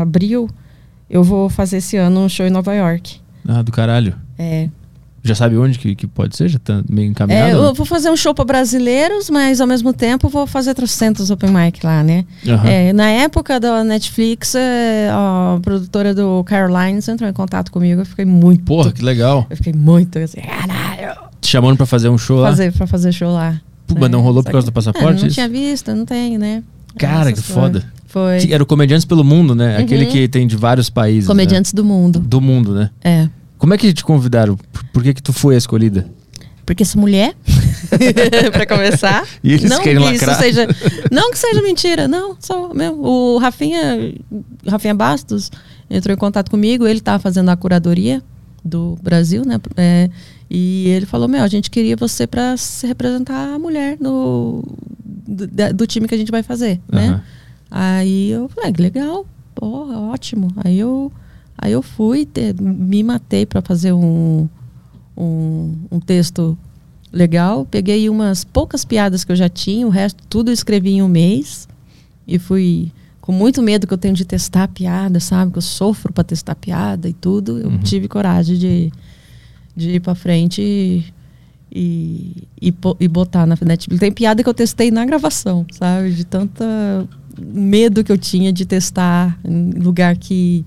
abril, 0.00 0.48
eu 1.10 1.22
vou 1.22 1.50
fazer 1.50 1.76
esse 1.78 1.96
ano 1.96 2.20
um 2.20 2.28
show 2.28 2.46
em 2.46 2.50
Nova 2.50 2.72
York. 2.74 3.20
Ah, 3.48 3.62
do 3.62 3.70
caralho. 3.72 4.14
É, 4.38 4.68
Já 5.22 5.34
sabe 5.34 5.56
onde 5.56 5.78
que, 5.78 5.94
que 5.96 6.06
pode 6.06 6.36
ser? 6.36 6.48
Já 6.48 6.58
tá 6.58 6.82
meio 6.88 7.06
é, 7.06 7.10
encaminhado? 7.10 7.50
eu 7.64 7.74
vou 7.74 7.84
fazer 7.86 8.10
um 8.10 8.16
show 8.16 8.32
para 8.32 8.44
brasileiros, 8.44 9.28
mas 9.28 9.60
ao 9.60 9.66
mesmo 9.66 9.92
tempo 9.92 10.28
vou 10.28 10.46
fazer 10.46 10.72
trocentos 10.74 11.30
open 11.30 11.50
mic 11.50 11.84
lá, 11.84 12.02
né? 12.04 12.24
Aham. 12.46 12.68
É, 12.68 12.92
na 12.92 13.08
época 13.10 13.58
da 13.58 13.82
Netflix, 13.82 14.54
é, 14.54 15.08
a 15.10 15.58
produtora 15.62 16.14
do 16.14 16.44
Carolines 16.44 17.08
entrou 17.08 17.28
em 17.28 17.32
contato 17.32 17.72
comigo, 17.72 18.02
eu 18.02 18.06
fiquei 18.06 18.24
muito... 18.24 18.62
Porra, 18.64 18.92
que 18.92 19.02
legal. 19.04 19.46
Eu 19.50 19.56
fiquei 19.56 19.72
muito 19.72 20.16
assim, 20.18 20.40
caralho, 20.40 21.18
Te 21.40 21.48
chamando 21.48 21.76
pra 21.76 21.86
fazer 21.86 22.08
um 22.08 22.18
show 22.18 22.38
lá? 22.38 22.50
fazer, 22.50 22.72
pra 22.72 22.86
fazer 22.86 23.12
show 23.12 23.32
lá. 23.32 23.60
Pô, 23.86 23.94
mas 23.98 24.10
não 24.10 24.20
É, 24.20 24.22
rolou 24.22 24.42
por 24.42 24.48
só 24.48 24.52
causa 24.52 24.64
que- 24.66 24.70
do 24.70 24.74
passaporte, 24.74 25.06
É, 25.08 25.20
não 25.20 25.26
isso? 25.26 25.34
tinha 25.34 25.48
visto, 25.48 25.92
não 25.94 26.04
tenho, 26.04 26.38
né? 26.38 26.62
Cara, 26.98 27.32
que 27.32 27.38
Essas 27.40 27.50
foda. 27.54 27.84
Foi. 28.16 28.38
Que 28.38 28.54
Era 28.54 28.62
o 28.62 28.66
Comediantes 28.66 29.04
pelo 29.04 29.22
Mundo, 29.22 29.54
né? 29.54 29.76
Aquele 29.76 30.06
que 30.06 30.26
tem 30.26 30.46
de 30.46 30.56
vários 30.56 30.88
países. 30.88 31.26
Comediantes 31.26 31.74
do 31.74 31.84
mundo. 31.84 32.18
né? 32.18 32.24
Do 32.26 32.40
mundo, 32.40 32.74
né? 32.74 32.88
É. 33.04 33.28
Como 33.58 33.74
é 33.74 33.76
que 33.76 33.92
te 33.92 34.02
convidaram? 34.02 34.58
Por, 34.90 35.02
que 35.02 35.12
que 35.12 35.22
tu 35.22 35.34
foi 35.34 35.54
a 35.54 35.58
escolhida? 35.58 36.08
Porque 36.64 36.82
sou 36.82 36.98
mulher, 36.98 37.34
pra 38.52 38.64
começar. 38.64 39.22
E 39.44 39.52
eles 39.52 39.68
não 39.68 39.82
querem 39.82 40.02
que 40.02 40.14
isso 40.14 40.24
lacrar. 40.24 40.42
seja, 40.42 40.66
não 41.12 41.30
que 41.30 41.38
seja 41.38 41.60
mentira, 41.60 42.08
não, 42.08 42.34
só 42.40 42.72
mesmo. 42.72 43.06
O 43.06 43.36
Rafinha, 43.36 44.14
Rafinha 44.66 44.94
Bastos 44.94 45.52
entrou 45.90 46.14
em 46.14 46.18
contato 46.18 46.50
comigo, 46.50 46.86
ele 46.86 47.00
estava 47.00 47.18
fazendo 47.18 47.50
a 47.50 47.56
curadoria 47.56 48.22
do 48.64 48.96
Brasil, 49.02 49.42
né? 49.44 49.60
É, 49.76 50.08
e 50.48 50.88
ele 50.88 51.04
falou: 51.04 51.28
Meu, 51.28 51.42
a 51.42 51.48
gente 51.48 51.70
queria 51.70 51.96
você 51.96 52.26
para 52.26 52.56
se 52.56 52.86
representar 52.86 53.54
a 53.54 53.58
mulher 53.58 53.98
no, 54.00 54.64
do, 55.04 55.46
do 55.74 55.86
time 55.86 56.08
que 56.08 56.14
a 56.14 56.18
gente 56.18 56.30
vai 56.30 56.42
fazer, 56.42 56.80
né? 56.90 57.20
Aí 57.70 58.30
eu 58.30 58.48
falei, 58.48 58.72
ah, 58.76 58.82
legal, 58.82 59.26
porra, 59.54 59.98
ótimo. 59.98 60.48
Aí 60.56 60.78
eu, 60.78 61.12
aí 61.58 61.72
eu 61.72 61.82
fui, 61.82 62.24
te- 62.24 62.54
me 62.60 63.02
matei 63.02 63.44
para 63.44 63.60
fazer 63.60 63.92
um, 63.92 64.48
um, 65.16 65.74
um 65.90 66.00
texto 66.00 66.56
legal. 67.12 67.64
Peguei 67.68 68.08
umas 68.08 68.44
poucas 68.44 68.84
piadas 68.84 69.24
que 69.24 69.32
eu 69.32 69.36
já 69.36 69.48
tinha, 69.48 69.86
o 69.86 69.90
resto 69.90 70.22
tudo 70.28 70.50
eu 70.50 70.54
escrevi 70.54 70.90
em 70.92 71.02
um 71.02 71.08
mês. 71.08 71.68
E 72.26 72.38
fui 72.38 72.90
com 73.20 73.32
muito 73.32 73.62
medo 73.62 73.86
que 73.86 73.94
eu 73.94 73.98
tenho 73.98 74.14
de 74.14 74.24
testar 74.24 74.64
a 74.64 74.68
piada, 74.68 75.18
sabe? 75.20 75.52
Que 75.52 75.58
eu 75.58 75.62
sofro 75.62 76.12
para 76.12 76.24
testar 76.24 76.54
piada 76.54 77.08
e 77.08 77.12
tudo. 77.12 77.58
Eu 77.58 77.68
Uhum. 77.70 77.78
tive 77.78 78.06
coragem 78.08 78.56
de, 78.56 78.92
de 79.76 79.90
ir 79.90 80.00
para 80.00 80.14
frente 80.14 80.60
e, 80.62 81.04
e, 81.72 82.44
e, 82.60 82.74
e 83.00 83.08
botar 83.08 83.46
na 83.46 83.56
Netflix. 83.60 83.98
Tem 84.00 84.12
piada 84.12 84.42
que 84.42 84.48
eu 84.48 84.54
testei 84.54 84.90
na 84.90 85.04
gravação, 85.04 85.66
sabe? 85.72 86.12
De 86.12 86.24
tanta 86.24 86.64
medo 87.40 88.02
que 88.04 88.10
eu 88.12 88.18
tinha 88.18 88.52
de 88.52 88.64
testar 88.66 89.38
em 89.44 89.70
lugar 89.70 90.16
que 90.16 90.64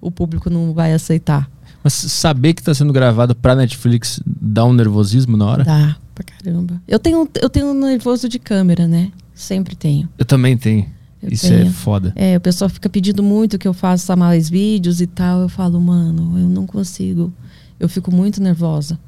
o 0.00 0.10
público 0.10 0.48
não 0.50 0.72
vai 0.72 0.92
aceitar. 0.92 1.50
Mas 1.82 1.92
saber 1.92 2.54
que 2.54 2.62
tá 2.62 2.74
sendo 2.74 2.92
gravado 2.92 3.34
pra 3.34 3.54
Netflix 3.54 4.20
dá 4.26 4.64
um 4.64 4.72
nervosismo 4.72 5.36
na 5.36 5.46
hora? 5.46 5.64
Dá, 5.64 5.96
pra 6.14 6.24
caramba. 6.24 6.82
Eu 6.88 6.98
tenho, 6.98 7.28
eu 7.40 7.48
tenho 7.48 7.66
um 7.68 7.74
nervoso 7.74 8.28
de 8.28 8.38
câmera, 8.38 8.86
né? 8.88 9.12
Sempre 9.34 9.76
tenho. 9.76 10.08
Eu 10.18 10.24
também 10.24 10.56
tenho. 10.56 10.86
Eu 11.22 11.30
Isso 11.30 11.46
é 11.46 11.58
tenho. 11.60 11.72
foda. 11.72 12.12
É, 12.16 12.36
o 12.36 12.40
pessoal 12.40 12.68
fica 12.68 12.88
pedindo 12.88 13.22
muito 13.22 13.58
que 13.58 13.66
eu 13.68 13.72
faça 13.72 14.14
mais 14.16 14.48
vídeos 14.48 15.00
e 15.00 15.06
tal. 15.06 15.40
Eu 15.42 15.48
falo, 15.48 15.80
mano, 15.80 16.38
eu 16.38 16.48
não 16.48 16.66
consigo. 16.66 17.32
Eu 17.78 17.88
fico 17.88 18.12
muito 18.12 18.42
nervosa. 18.42 18.98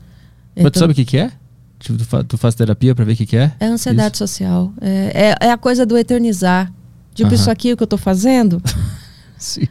Mas 0.54 0.64
tu 0.64 0.68
Então, 0.68 0.80
sabe 0.80 0.92
o 0.92 0.96
que, 0.96 1.04
que 1.04 1.16
é? 1.18 1.30
Tipo, 1.78 1.98
tu, 1.98 2.04
fa- 2.04 2.24
tu 2.24 2.36
faz 2.36 2.54
terapia 2.54 2.94
pra 2.94 3.04
ver 3.04 3.12
o 3.12 3.16
que, 3.16 3.26
que 3.26 3.36
é? 3.36 3.52
É 3.60 3.66
ansiedade 3.66 4.18
social. 4.18 4.72
É, 4.80 5.34
é, 5.40 5.46
é 5.46 5.50
a 5.52 5.56
coisa 5.58 5.84
do 5.86 5.96
eternizar. 5.96 6.72
Tipo, 7.18 7.30
Aham. 7.30 7.34
isso 7.34 7.50
aqui 7.50 7.72
o 7.72 7.76
que 7.76 7.82
eu 7.82 7.86
tô 7.86 7.96
fazendo, 7.96 8.62
Sim. 9.36 9.66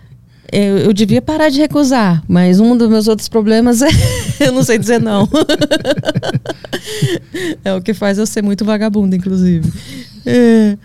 eu, 0.52 0.80
eu 0.80 0.92
devia 0.92 1.22
parar 1.22 1.48
de 1.48 1.60
recusar. 1.60 2.22
Mas 2.28 2.60
um 2.60 2.76
dos 2.76 2.90
meus 2.90 3.08
outros 3.08 3.30
problemas 3.30 3.82
é 3.82 3.88
eu 4.42 4.52
não 4.52 4.64
sei 4.64 4.78
dizer 4.78 5.00
não. 5.00 5.26
é 7.64 7.74
o 7.74 7.82
que 7.82 7.94
faz 7.94 8.18
eu 8.18 8.26
ser 8.26 8.44
muito 8.44 8.66
vagabunda, 8.66 9.16
inclusive. 9.16 9.72
É. 10.26 10.78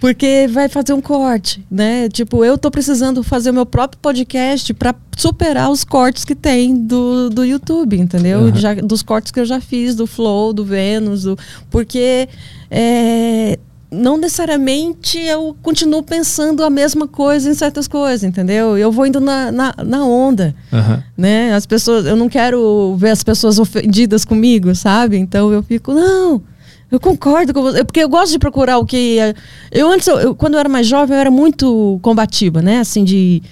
Porque 0.00 0.46
vai 0.48 0.70
fazer 0.70 0.94
um 0.94 1.02
corte, 1.02 1.62
né? 1.70 2.08
Tipo, 2.08 2.42
eu 2.46 2.56
tô 2.56 2.70
precisando 2.70 3.22
fazer 3.22 3.50
o 3.50 3.54
meu 3.54 3.66
próprio 3.66 4.00
podcast 4.00 4.72
para 4.72 4.94
superar 5.18 5.70
os 5.70 5.84
cortes 5.84 6.24
que 6.24 6.34
tem 6.34 6.74
do, 6.86 7.28
do 7.28 7.44
YouTube, 7.44 7.98
entendeu? 7.98 8.46
Aham. 8.46 8.56
Já, 8.56 8.72
dos 8.74 9.02
cortes 9.02 9.30
que 9.32 9.40
eu 9.40 9.44
já 9.44 9.60
fiz, 9.60 9.94
do 9.94 10.06
Flow, 10.06 10.54
do 10.54 10.64
Vênus, 10.64 11.24
do, 11.24 11.36
porque 11.68 12.26
é, 12.70 13.58
não 13.90 14.16
necessariamente 14.18 15.18
eu 15.18 15.56
continuo 15.62 16.02
pensando 16.02 16.62
a 16.62 16.68
mesma 16.70 17.08
coisa 17.08 17.48
em 17.50 17.54
certas 17.54 17.88
coisas, 17.88 18.22
entendeu? 18.22 18.76
Eu 18.76 18.92
vou 18.92 19.06
indo 19.06 19.18
na, 19.20 19.50
na, 19.50 19.74
na 19.84 20.04
onda 20.04 20.54
Aham. 20.72 21.02
né? 21.16 21.54
As 21.54 21.64
pessoas, 21.66 22.04
eu 22.04 22.14
não 22.16 22.28
quero 22.28 22.94
ver 22.98 23.10
as 23.10 23.22
pessoas 23.24 23.58
ofendidas 23.58 24.24
comigo, 24.24 24.74
sabe? 24.74 25.16
Então 25.16 25.50
eu 25.52 25.62
fico, 25.62 25.92
não, 25.94 26.42
eu 26.90 27.00
concordo 27.00 27.54
com 27.54 27.62
você, 27.62 27.82
porque 27.84 28.00
eu 28.00 28.08
gosto 28.08 28.32
de 28.32 28.38
procurar 28.38 28.78
o 28.78 28.84
que 28.84 29.18
é- 29.18 29.34
eu 29.72 29.90
antes, 29.90 30.06
eu- 30.06 30.34
quando 30.34 30.54
eu 30.54 30.60
era 30.60 30.68
mais 30.68 30.86
jovem, 30.86 31.16
eu 31.16 31.20
era 31.20 31.30
muito 31.30 31.98
combativa, 32.02 32.60
né? 32.60 32.80
Assim 32.80 33.04
de, 33.04 33.42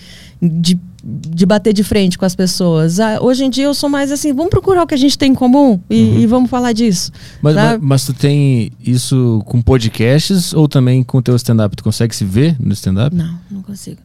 de 0.42 0.78
de 1.08 1.46
bater 1.46 1.72
de 1.72 1.84
frente 1.84 2.18
com 2.18 2.24
as 2.24 2.34
pessoas. 2.34 2.98
Ah, 2.98 3.18
hoje 3.20 3.44
em 3.44 3.50
dia 3.50 3.64
eu 3.64 3.74
sou 3.74 3.88
mais 3.88 4.10
assim, 4.10 4.32
vamos 4.32 4.50
procurar 4.50 4.82
o 4.82 4.86
que 4.86 4.94
a 4.94 4.98
gente 4.98 5.16
tem 5.16 5.30
em 5.30 5.34
comum 5.34 5.80
e, 5.88 6.22
e 6.22 6.26
vamos 6.26 6.50
falar 6.50 6.72
disso. 6.72 7.12
Mas, 7.40 7.54
mas, 7.54 7.64
sabe? 7.64 7.84
mas 7.84 8.04
tu 8.04 8.12
tem 8.12 8.72
isso 8.84 9.40
com 9.46 9.62
podcasts 9.62 10.52
ou 10.52 10.66
também 10.66 11.04
com 11.04 11.22
teu 11.22 11.36
stand-up? 11.36 11.76
Tu 11.76 11.84
consegue 11.84 12.14
se 12.14 12.24
ver 12.24 12.56
no 12.58 12.72
stand-up? 12.72 13.14
Não, 13.14 13.38
não 13.48 13.62
consigo. 13.62 14.00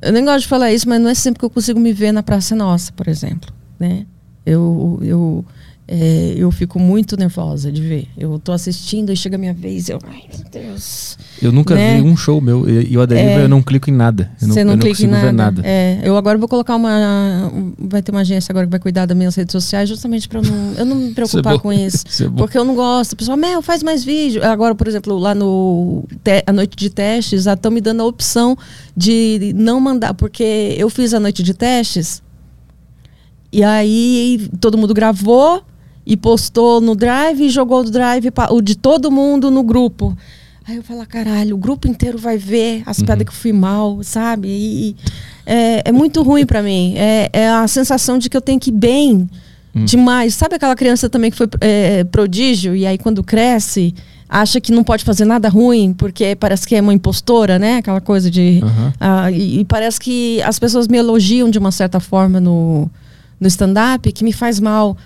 Eu 0.00 0.12
nem 0.12 0.24
gosto 0.24 0.42
de 0.42 0.48
falar 0.48 0.72
isso, 0.72 0.88
mas 0.88 1.00
não 1.00 1.08
é 1.08 1.14
sempre 1.14 1.40
que 1.40 1.44
eu 1.44 1.50
consigo 1.50 1.80
me 1.80 1.92
ver 1.92 2.12
na 2.12 2.22
Praça 2.22 2.54
Nossa, 2.54 2.92
por 2.92 3.08
exemplo. 3.08 3.52
Né? 3.80 4.06
Eu, 4.46 5.00
eu, 5.02 5.44
é, 5.86 6.34
eu 6.36 6.50
fico 6.50 6.78
muito 6.78 7.14
nervosa 7.16 7.70
de 7.70 7.82
ver. 7.82 8.08
Eu 8.16 8.38
tô 8.38 8.52
assistindo 8.52 9.12
e 9.12 9.16
chega 9.16 9.36
a 9.36 9.38
minha 9.38 9.52
vez 9.52 9.88
eu. 9.90 9.98
Ai, 10.06 10.22
meu 10.32 10.50
Deus. 10.50 11.18
Eu 11.42 11.52
nunca 11.52 11.74
Né? 11.74 11.96
vi 12.00 12.02
um 12.08 12.16
show 12.16 12.40
meu. 12.40 12.66
E 12.68 12.96
o 12.96 13.02
Aderiva 13.02 13.40
É. 13.40 13.44
eu 13.44 13.48
não 13.48 13.62
clico 13.62 13.90
em 13.90 13.92
nada. 13.92 14.30
Eu 14.40 14.48
não, 14.48 14.54
Você 14.54 14.64
não, 14.64 14.72
eu 14.72 14.76
não 14.76 14.82
clica 14.82 15.02
em 15.02 15.06
consigo 15.08 15.12
nada. 15.12 15.26
ver 15.26 15.32
nada. 15.32 15.62
É, 15.64 16.00
eu 16.02 16.16
agora 16.16 16.38
vou 16.38 16.48
colocar 16.48 16.74
uma. 16.76 17.52
Vai 17.78 18.00
ter 18.02 18.12
uma 18.12 18.22
agência 18.22 18.50
agora 18.50 18.66
que 18.66 18.70
vai 18.70 18.80
cuidar 18.80 19.04
das 19.04 19.16
minhas 19.16 19.34
redes 19.34 19.52
sociais, 19.52 19.86
justamente 19.88 20.26
para 20.28 20.40
não, 20.40 20.72
eu 20.72 20.84
não 20.86 20.96
me 20.96 21.10
preocupar 21.14 21.54
bom. 21.54 21.58
com 21.60 21.72
isso. 21.72 22.04
Isso 22.08 22.24
é. 22.24 22.30
Porque 22.30 22.56
eu 22.56 22.64
não 22.64 22.74
gosto. 22.74 23.12
O 23.12 23.16
pessoal, 23.16 23.36
Mel, 23.36 23.60
faz 23.60 23.82
mais 23.82 24.02
vídeo. 24.02 24.42
Agora, 24.42 24.74
por 24.74 24.88
exemplo, 24.88 25.18
lá 25.18 25.34
no 25.34 26.04
a 26.46 26.52
noite 26.52 26.76
de 26.76 26.88
testes, 26.88 27.46
estão 27.46 27.70
me 27.70 27.80
dando 27.82 28.00
a 28.02 28.06
opção 28.06 28.56
de 28.96 29.52
não 29.54 29.78
mandar, 29.80 30.14
porque 30.14 30.74
eu 30.78 30.88
fiz 30.88 31.12
a 31.12 31.20
noite 31.20 31.42
de 31.42 31.52
testes 31.52 32.22
e 33.52 33.62
aí 33.62 34.48
todo 34.60 34.76
mundo 34.78 34.92
gravou 34.94 35.62
e 36.06 36.16
postou 36.16 36.80
no 36.80 36.94
Drive 36.94 37.40
e 37.44 37.48
jogou 37.48 37.80
o 37.80 37.90
Drive 37.90 38.30
pa- 38.30 38.48
o 38.50 38.60
de 38.60 38.74
todo 38.76 39.10
mundo 39.10 39.50
no 39.50 39.62
grupo. 39.62 40.16
Aí 40.66 40.76
eu 40.76 40.82
falo, 40.82 41.04
caralho, 41.06 41.54
o 41.56 41.58
grupo 41.58 41.86
inteiro 41.86 42.16
vai 42.18 42.38
ver 42.38 42.82
as 42.86 42.98
Uhum. 42.98 43.04
piadas 43.04 43.24
que 43.24 43.30
eu 43.30 43.36
fui 43.36 43.52
mal, 43.52 44.02
sabe? 44.02 44.48
E, 44.48 44.88
e 44.90 44.96
é, 45.44 45.82
é 45.86 45.92
muito 45.92 46.22
ruim 46.22 46.46
pra 46.46 46.62
mim. 46.62 46.94
É, 46.96 47.28
é 47.32 47.48
a 47.48 47.68
sensação 47.68 48.16
de 48.18 48.30
que 48.30 48.36
eu 48.36 48.40
tenho 48.40 48.58
que 48.58 48.70
ir 48.70 48.72
bem 48.74 49.28
Hum. 49.76 49.84
demais. 49.84 50.34
Sabe 50.34 50.54
aquela 50.54 50.74
criança 50.76 51.10
também 51.10 51.30
que 51.30 51.36
foi 51.36 51.48
é, 51.60 52.04
prodígio 52.04 52.74
e 52.76 52.86
aí 52.86 52.96
quando 52.96 53.22
cresce 53.24 53.92
acha 54.28 54.60
que 54.60 54.70
não 54.72 54.82
pode 54.84 55.04
fazer 55.04 55.24
nada 55.24 55.48
ruim 55.48 55.92
porque 55.92 56.34
parece 56.36 56.66
que 56.66 56.74
é 56.76 56.80
uma 56.80 56.94
impostora, 56.94 57.58
né? 57.58 57.78
Aquela 57.78 58.00
coisa 58.00 58.30
de 58.30 58.60
Aham. 58.62 58.92
ah, 59.00 59.30
e, 59.32 59.60
e 59.60 59.64
parece 59.64 59.98
que 60.00 60.40
as 60.42 60.58
pessoas 60.58 60.86
me 60.88 60.96
elogiam 60.96 61.50
de 61.50 61.58
uma 61.58 61.72
certa 61.72 61.98
forma 62.00 62.40
no, 62.40 62.88
no 63.40 63.48
stand-up 63.48 64.10
que 64.12 64.22
me 64.24 64.32
faz 64.32 64.60
mal. 64.60 64.96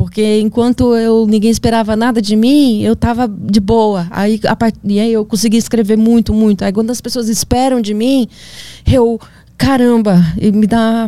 Porque 0.00 0.40
enquanto 0.40 0.96
eu 0.96 1.26
ninguém 1.26 1.50
esperava 1.50 1.94
nada 1.94 2.22
de 2.22 2.34
mim, 2.34 2.80
eu 2.80 2.96
tava 2.96 3.28
de 3.28 3.60
boa. 3.60 4.06
Aí, 4.10 4.40
a 4.46 4.56
e 4.82 4.98
aí 4.98 5.12
eu 5.12 5.26
consegui 5.26 5.58
escrever 5.58 5.98
muito, 5.98 6.32
muito. 6.32 6.64
Aí 6.64 6.72
quando 6.72 6.88
as 6.88 7.02
pessoas 7.02 7.28
esperam 7.28 7.82
de 7.82 7.92
mim, 7.92 8.26
eu, 8.90 9.20
caramba, 9.58 10.24
me 10.40 10.66
dá 10.66 11.06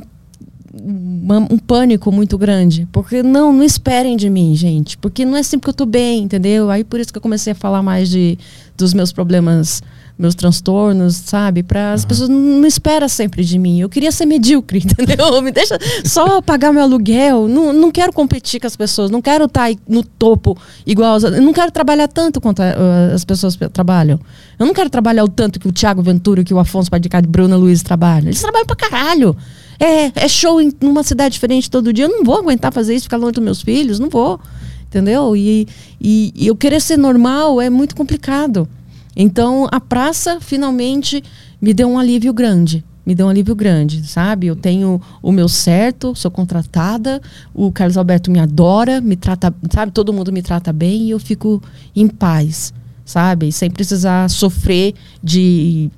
um 1.50 1.56
pânico 1.56 2.12
muito 2.12 2.36
grande. 2.36 2.86
Porque 2.92 3.22
não, 3.22 3.50
não 3.50 3.64
esperem 3.64 4.14
de 4.14 4.28
mim, 4.28 4.54
gente. 4.54 4.98
Porque 4.98 5.24
não 5.24 5.38
é 5.38 5.42
sempre 5.42 5.64
que 5.64 5.70
eu 5.70 5.74
tô 5.74 5.86
bem, 5.86 6.24
entendeu? 6.24 6.68
Aí 6.68 6.84
por 6.84 7.00
isso 7.00 7.10
que 7.10 7.16
eu 7.16 7.22
comecei 7.22 7.54
a 7.54 7.56
falar 7.56 7.82
mais 7.82 8.10
de, 8.10 8.38
dos 8.76 8.92
meus 8.92 9.10
problemas, 9.10 9.82
meus 10.18 10.34
transtornos, 10.34 11.16
sabe? 11.16 11.62
Para 11.62 11.92
as 11.94 12.04
pessoas 12.04 12.28
não, 12.28 12.64
esperam 12.66 13.08
sempre 13.08 13.44
de 13.44 13.58
mim. 13.58 13.80
Eu 13.80 13.88
queria 13.88 14.12
ser 14.12 14.26
medíocre, 14.26 14.78
entendeu? 14.84 15.40
Me 15.42 15.50
deixa 15.50 15.78
só 16.04 16.40
pagar 16.40 16.72
meu 16.72 16.82
aluguel. 16.82 17.48
Não, 17.48 17.72
não 17.72 17.90
quero 17.90 18.12
competir 18.12 18.60
com 18.60 18.66
as 18.66 18.76
pessoas. 18.76 19.10
Não 19.10 19.20
quero 19.22 19.46
estar 19.46 19.64
aí 19.64 19.78
no 19.88 20.02
topo 20.04 20.56
igual. 20.86 21.18
Eu 21.18 21.42
não 21.42 21.52
quero 21.52 21.70
trabalhar 21.72 22.06
tanto 22.08 22.40
quanto 22.40 22.60
a- 22.62 23.12
as 23.14 23.24
pessoas 23.24 23.56
pe- 23.56 23.68
trabalham. 23.68 24.20
Eu 24.58 24.66
não 24.66 24.74
quero 24.74 24.88
trabalhar 24.90 25.24
o 25.24 25.28
tanto 25.28 25.58
que 25.58 25.66
o 25.68 25.72
Thiago 25.72 26.02
Ventura, 26.02 26.44
que 26.44 26.54
o 26.54 26.58
Afonso 26.58 26.90
Padicado 26.90 27.26
e 27.26 27.30
Bruna 27.30 27.56
Luiz 27.56 27.82
trabalham. 27.82 28.28
Eles 28.28 28.40
trabalham 28.40 28.66
pra 28.66 28.76
caralho. 28.76 29.36
É, 29.80 30.12
é 30.24 30.28
show 30.28 30.60
em 30.60 30.72
uma 30.82 31.02
cidade 31.02 31.32
diferente 31.32 31.68
todo 31.70 31.92
dia. 31.92 32.04
Eu 32.04 32.08
não 32.10 32.22
vou 32.22 32.36
aguentar 32.38 32.72
fazer 32.72 32.94
isso, 32.94 33.04
ficar 33.04 33.16
longe 33.16 33.32
dos 33.32 33.42
meus 33.42 33.62
filhos. 33.62 33.98
Não 33.98 34.08
vou. 34.08 34.38
Entendeu? 34.86 35.34
E, 35.34 35.66
e, 36.00 36.32
e 36.36 36.46
eu 36.46 36.54
querer 36.54 36.80
ser 36.80 36.98
normal 36.98 37.60
é 37.60 37.70
muito 37.70 37.96
complicado. 37.96 38.68
Então, 39.16 39.68
a 39.70 39.80
praça 39.80 40.38
finalmente 40.40 41.22
me 41.60 41.72
deu 41.74 41.88
um 41.88 41.98
alívio 41.98 42.32
grande. 42.32 42.84
Me 43.04 43.14
deu 43.14 43.26
um 43.26 43.28
alívio 43.28 43.54
grande, 43.54 44.06
sabe? 44.06 44.46
Eu 44.46 44.54
tenho 44.54 45.00
o 45.20 45.32
meu 45.32 45.48
certo, 45.48 46.14
sou 46.14 46.30
contratada, 46.30 47.20
o 47.52 47.72
Carlos 47.72 47.96
Alberto 47.96 48.30
me 48.30 48.38
adora, 48.38 49.00
me 49.00 49.16
trata, 49.16 49.52
sabe? 49.70 49.90
Todo 49.90 50.12
mundo 50.12 50.32
me 50.32 50.40
trata 50.40 50.72
bem 50.72 51.06
e 51.06 51.10
eu 51.10 51.18
fico 51.18 51.60
em 51.96 52.06
paz, 52.06 52.72
sabe? 53.04 53.50
Sem 53.50 53.70
precisar 53.70 54.30
sofrer 54.30 54.94
de 55.22 55.90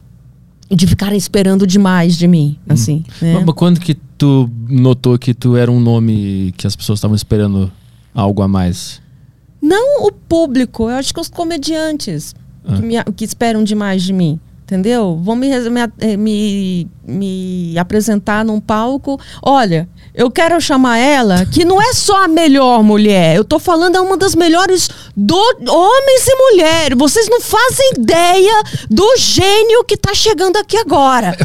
de 0.70 0.86
ficarem 0.86 1.16
esperando 1.16 1.66
demais 1.66 2.16
de 2.16 2.26
mim, 2.26 2.58
assim. 2.66 3.04
né? 3.20 3.42
Mas 3.44 3.54
quando 3.54 3.78
que 3.78 3.94
tu 3.94 4.50
notou 4.66 5.18
que 5.18 5.34
tu 5.34 5.56
era 5.56 5.70
um 5.70 5.78
nome 5.78 6.54
que 6.56 6.66
as 6.66 6.74
pessoas 6.74 6.98
estavam 6.98 7.14
esperando 7.14 7.70
algo 8.14 8.40
a 8.42 8.48
mais? 8.48 9.00
Não 9.60 10.06
o 10.06 10.10
público, 10.10 10.84
eu 10.84 10.96
acho 10.96 11.12
que 11.12 11.20
os 11.20 11.28
comediantes 11.28 12.34
Ah. 12.66 12.76
que, 12.76 12.82
me- 12.82 13.04
que 13.16 13.24
esperam 13.24 13.62
demais 13.64 14.02
de 14.02 14.12
mim. 14.12 14.38
Entendeu? 14.64 15.20
Vão 15.22 15.36
me, 15.36 15.48
eh, 16.00 16.16
me, 16.16 16.88
me 17.06 17.78
apresentar 17.78 18.42
num 18.46 18.58
palco. 18.58 19.20
Olha, 19.42 19.86
eu 20.14 20.30
quero 20.30 20.58
chamar 20.58 20.96
ela, 20.96 21.44
que 21.44 21.66
não 21.66 21.80
é 21.82 21.92
só 21.92 22.24
a 22.24 22.28
melhor 22.28 22.82
mulher. 22.82 23.36
Eu 23.36 23.44
tô 23.44 23.58
falando 23.58 23.96
é 23.96 24.00
uma 24.00 24.16
das 24.16 24.34
melhores 24.34 24.88
do 25.14 25.36
homens 25.36 26.26
e 26.26 26.34
mulheres. 26.50 26.96
Vocês 26.98 27.28
não 27.28 27.42
fazem 27.42 27.90
ideia 27.98 28.62
do 28.90 29.06
gênio 29.18 29.84
que 29.84 29.98
tá 29.98 30.14
chegando 30.14 30.56
aqui 30.56 30.78
agora. 30.78 31.36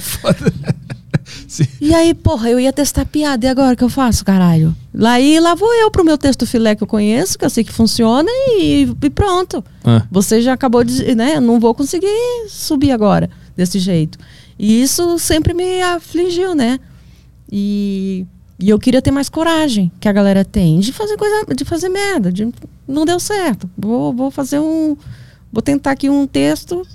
Sim. 1.50 1.66
E 1.82 1.95
aí, 1.95 2.14
porra, 2.14 2.47
eu 2.47 2.60
ia 2.60 2.72
testar 2.72 3.06
piada. 3.06 3.43
E 3.43 3.50
agora 3.50 3.76
que 3.76 3.84
eu 3.84 3.89
faço, 3.89 4.24
caralho? 4.24 4.76
Lá, 4.93 5.20
e 5.20 5.39
lá 5.39 5.56
vou 5.56 5.74
eu 5.74 5.89
pro 5.89 6.06
meu 6.06 6.16
texto 6.16 6.45
filé 6.45 6.76
que 6.76 6.84
eu 6.84 6.88
conheço, 6.88 7.39
que 7.39 7.43
eu 7.43 7.50
sei 7.50 7.64
que 7.64 7.74
funciona, 7.74 8.30
e, 8.30 8.88
e 9.02 9.10
pronto. 9.10 9.66
Ah. 9.84 10.04
Você 10.12 10.43
já 10.43 10.54
acabou 10.54 10.84
de. 10.84 11.16
Né? 11.16 11.39
Não 11.39 11.60
vou 11.60 11.74
conseguir 11.74 12.08
subir 12.47 12.91
agora 12.91 13.32
desse 13.58 13.80
jeito. 13.80 14.20
E 14.60 14.84
isso 14.84 15.18
sempre 15.18 15.56
me 15.56 15.82
afligiu, 15.82 16.54
né? 16.54 16.80
E, 17.52 18.28
e 18.60 18.70
eu 18.70 18.78
queria 18.78 19.02
ter 19.02 19.10
mais 19.10 19.28
coragem 19.28 19.91
que 20.00 20.08
a 20.08 20.14
galera 20.14 20.45
tem 20.45 20.80
de 20.80 20.93
fazer 20.93 21.18
coisa, 21.18 21.56
de 21.56 21.66
fazer 21.66 21.89
merda. 21.89 22.32
De, 22.32 22.47
não 22.88 23.06
deu 23.06 23.20
certo. 23.20 23.68
Vou, 23.76 24.14
vou 24.14 24.30
fazer 24.30 24.60
um. 24.60 24.95
Vou 25.52 25.64
tentar 25.64 25.91
aqui 25.91 26.12
um 26.12 26.28
texto 26.28 26.86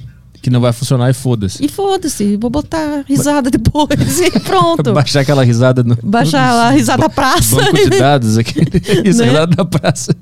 Que 0.44 0.50
não 0.50 0.60
vai 0.60 0.74
funcionar 0.74 1.08
e 1.08 1.14
foda-se. 1.14 1.64
e 1.64 1.68
foda-se. 1.70 2.36
Vou 2.36 2.50
botar 2.50 3.02
risada 3.08 3.50
depois 3.50 4.20
e 4.20 4.30
pronto. 4.40 4.92
Baixar 4.92 5.20
aquela 5.20 5.42
risada 5.42 5.82
no. 5.82 5.96
Baixar 6.02 6.50
a 6.66 6.68
risada 6.68 7.00
da 7.04 7.08
praça. 7.08 7.56
Banco 7.56 7.72
de 7.90 7.98
dados 7.98 8.36
aqui. 8.36 8.60
Isso, 9.08 9.20
Né? 9.20 9.28
risada 9.30 9.56
da 9.56 9.64
praça. 9.64 10.14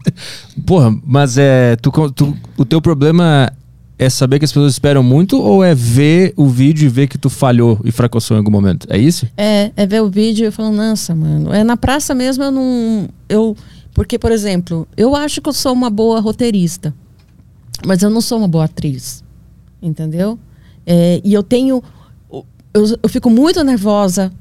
Porra, 0.65 0.95
mas 1.05 1.37
é. 1.39 1.75
Tu, 1.75 1.91
tu- 2.15 2.37
o 2.57 2.65
teu 2.65 2.81
problema 2.81 3.51
é 3.99 4.09
saber 4.09 4.39
que 4.39 4.45
as 4.45 4.53
pessoas 4.53 4.75
esperam 4.75 5.03
muito 5.03 5.41
ou 5.41 5.65
é 5.65 5.75
ver 5.75 6.33
o 6.37 6.47
vídeo 6.47 6.87
e 6.87 6.89
ver 6.89 7.09
que 7.09 7.19
tu 7.19 7.29
falhou 7.29 7.81
e 7.85 7.91
fracassou 7.91 8.37
em 8.37 8.39
algum 8.39 8.51
momento? 8.53 8.87
É 8.89 8.97
isso? 8.99 9.27
É, 9.37 9.73
é 9.77 9.85
ver 9.89 10.03
o 10.03 10.09
vídeo 10.09 10.47
e 10.47 10.51
falar, 10.53 10.71
nossa, 10.71 11.17
mano. 11.17 11.53
É 11.53 11.65
na 11.65 11.77
praça 11.77 12.15
mesmo 12.15 12.45
eu 12.45 12.53
não. 12.53 13.09
Eu, 13.29 13.57
porque, 13.93 14.21
por 14.21 14.31
exemplo, 14.31 14.87
eu 14.97 15.17
acho 15.17 15.41
que 15.41 15.49
eu 15.49 15.53
sou 15.53 15.73
uma 15.73 15.91
boa 15.91 16.21
roteirista, 16.21 16.95
mas 17.85 18.05
eu 18.05 18.09
não 18.11 18.21
sou 18.21 18.39
uma 18.39 18.47
boa 18.47 18.67
atriz. 18.67 19.21
Entendeu? 19.83 20.39
É, 20.87 21.21
e 21.25 21.35
eu 21.35 21.43
tenho. 21.43 21.83
Eu, 22.73 22.87
eu 23.03 23.09
fico 23.09 23.29
muito 23.29 23.63
nervosa 23.63 24.33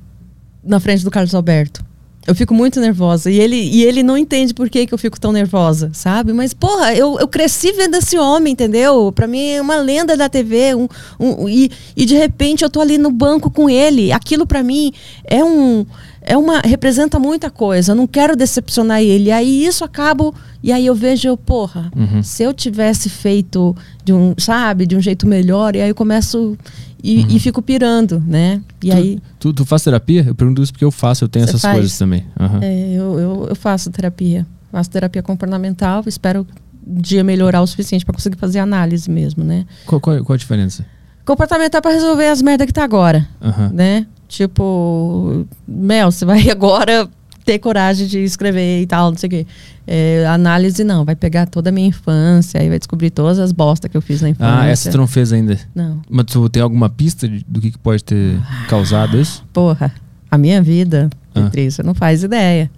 na 0.63 0.79
frente 0.79 1.03
do 1.03 1.11
Carlos 1.11 1.33
Alberto. 1.33 1.83
Eu 2.25 2.35
fico 2.35 2.53
muito 2.53 2.79
nervosa. 2.79 3.31
E 3.31 3.39
ele, 3.39 3.55
e 3.55 3.83
ele 3.83 4.03
não 4.03 4.17
entende 4.17 4.53
por 4.53 4.69
que, 4.69 4.85
que 4.85 4.93
eu 4.93 4.97
fico 4.97 5.19
tão 5.19 5.31
nervosa, 5.31 5.89
sabe? 5.93 6.31
Mas, 6.33 6.53
porra, 6.53 6.93
eu, 6.93 7.17
eu 7.19 7.27
cresci 7.27 7.71
vendo 7.71 7.95
esse 7.95 8.17
homem, 8.17 8.53
entendeu? 8.53 9.11
Pra 9.11 9.25
mim 9.25 9.49
é 9.49 9.61
uma 9.61 9.77
lenda 9.77 10.15
da 10.15 10.29
TV. 10.29 10.75
Um, 10.75 10.87
um, 11.19 11.49
e, 11.49 11.71
e 11.97 12.05
de 12.05 12.15
repente 12.15 12.63
eu 12.63 12.69
tô 12.69 12.79
ali 12.79 12.97
no 12.97 13.09
banco 13.09 13.49
com 13.49 13.69
ele. 13.69 14.11
Aquilo 14.11 14.45
para 14.45 14.61
mim 14.61 14.93
é 15.25 15.43
um. 15.43 15.85
É 16.21 16.37
uma. 16.37 16.59
representa 16.59 17.17
muita 17.19 17.49
coisa. 17.49 17.91
Eu 17.91 17.95
não 17.95 18.05
quero 18.07 18.35
decepcionar 18.35 19.01
ele. 19.01 19.31
Aí 19.31 19.65
isso 19.65 19.83
acabo. 19.83 20.33
E 20.61 20.71
aí 20.71 20.85
eu 20.85 20.93
vejo, 20.93 21.35
porra, 21.37 21.91
Uhum. 21.95 22.21
se 22.21 22.43
eu 22.43 22.53
tivesse 22.53 23.09
feito 23.09 23.75
de 24.05 24.13
um, 24.13 24.35
sabe, 24.37 24.85
de 24.85 24.95
um 24.95 25.01
jeito 25.01 25.25
melhor, 25.27 25.75
e 25.75 25.81
aí 25.81 25.89
eu 25.89 25.95
começo. 25.95 26.55
E, 27.03 27.35
e 27.35 27.39
fico 27.39 27.63
pirando, 27.63 28.19
né? 28.27 28.61
E 28.83 28.89
tu, 28.91 28.95
aí. 28.95 29.19
Tu, 29.39 29.53
tu 29.53 29.65
faz 29.65 29.83
terapia? 29.83 30.23
Eu 30.27 30.35
pergunto 30.35 30.61
isso 30.61 30.71
porque 30.71 30.85
eu 30.85 30.91
faço, 30.91 31.23
eu 31.23 31.27
tenho 31.29 31.45
essas 31.45 31.61
faz? 31.61 31.73
coisas 31.75 31.97
também. 31.97 32.23
Aham. 32.39 32.59
É, 32.61 32.91
eu, 32.93 33.19
eu, 33.19 33.45
eu 33.49 33.55
faço 33.55 33.89
terapia. 33.89 34.45
Faço 34.71 34.89
terapia 34.91 35.23
comportamental. 35.23 36.03
Espero 36.05 36.45
um 36.85 37.01
dia 37.01 37.23
melhorar 37.23 37.61
o 37.61 37.67
suficiente 37.67 38.05
para 38.05 38.13
conseguir 38.13 38.37
fazer 38.37 38.59
análise 38.59 39.09
mesmo, 39.09 39.43
né? 39.43 39.65
Qual, 39.87 39.99
qual, 39.99 40.23
qual 40.23 40.35
a 40.35 40.37
diferença? 40.37 40.85
Comportamental 41.25 41.81
para 41.81 41.91
resolver 41.91 42.27
as 42.27 42.41
merdas 42.41 42.67
que 42.67 42.73
tá 42.73 42.83
agora, 42.83 43.27
né? 43.73 44.05
Tipo, 44.31 45.45
Mel, 45.67 46.09
você 46.09 46.23
vai 46.23 46.47
agora 46.49 47.07
ter 47.43 47.59
coragem 47.59 48.07
de 48.07 48.19
escrever 48.23 48.81
e 48.81 48.87
tal, 48.87 49.11
não 49.11 49.17
sei 49.17 49.27
o 49.27 49.29
quê. 49.29 49.47
É, 49.85 50.25
análise 50.27 50.85
não, 50.85 51.03
vai 51.03 51.17
pegar 51.17 51.47
toda 51.47 51.69
a 51.69 51.71
minha 51.73 51.87
infância 51.89 52.63
e 52.63 52.69
vai 52.69 52.79
descobrir 52.79 53.09
todas 53.09 53.39
as 53.39 53.51
bostas 53.51 53.91
que 53.91 53.97
eu 53.97 54.01
fiz 54.01 54.21
na 54.21 54.29
infância. 54.29 54.55
Ah, 54.61 54.67
essa 54.67 54.89
tu 54.89 54.97
não 54.97 55.05
fez 55.07 55.33
ainda. 55.33 55.59
Não. 55.75 56.01
Mas 56.09 56.25
tu 56.27 56.47
tem 56.47 56.63
alguma 56.63 56.89
pista 56.89 57.27
de- 57.27 57.43
do 57.45 57.59
que, 57.59 57.71
que 57.71 57.77
pode 57.77 58.03
ter 58.05 58.39
causado 58.69 59.19
isso? 59.19 59.43
Porra, 59.51 59.93
a 60.29 60.37
minha 60.37 60.61
vida, 60.61 61.09
Ah. 61.35 61.41
Beatriz, 61.41 61.75
você 61.75 61.83
não 61.83 61.93
faz 61.93 62.23
ideia. 62.23 62.71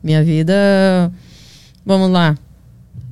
Minha 0.00 0.22
vida. 0.22 0.54
Vamos 1.84 2.08
lá. 2.10 2.36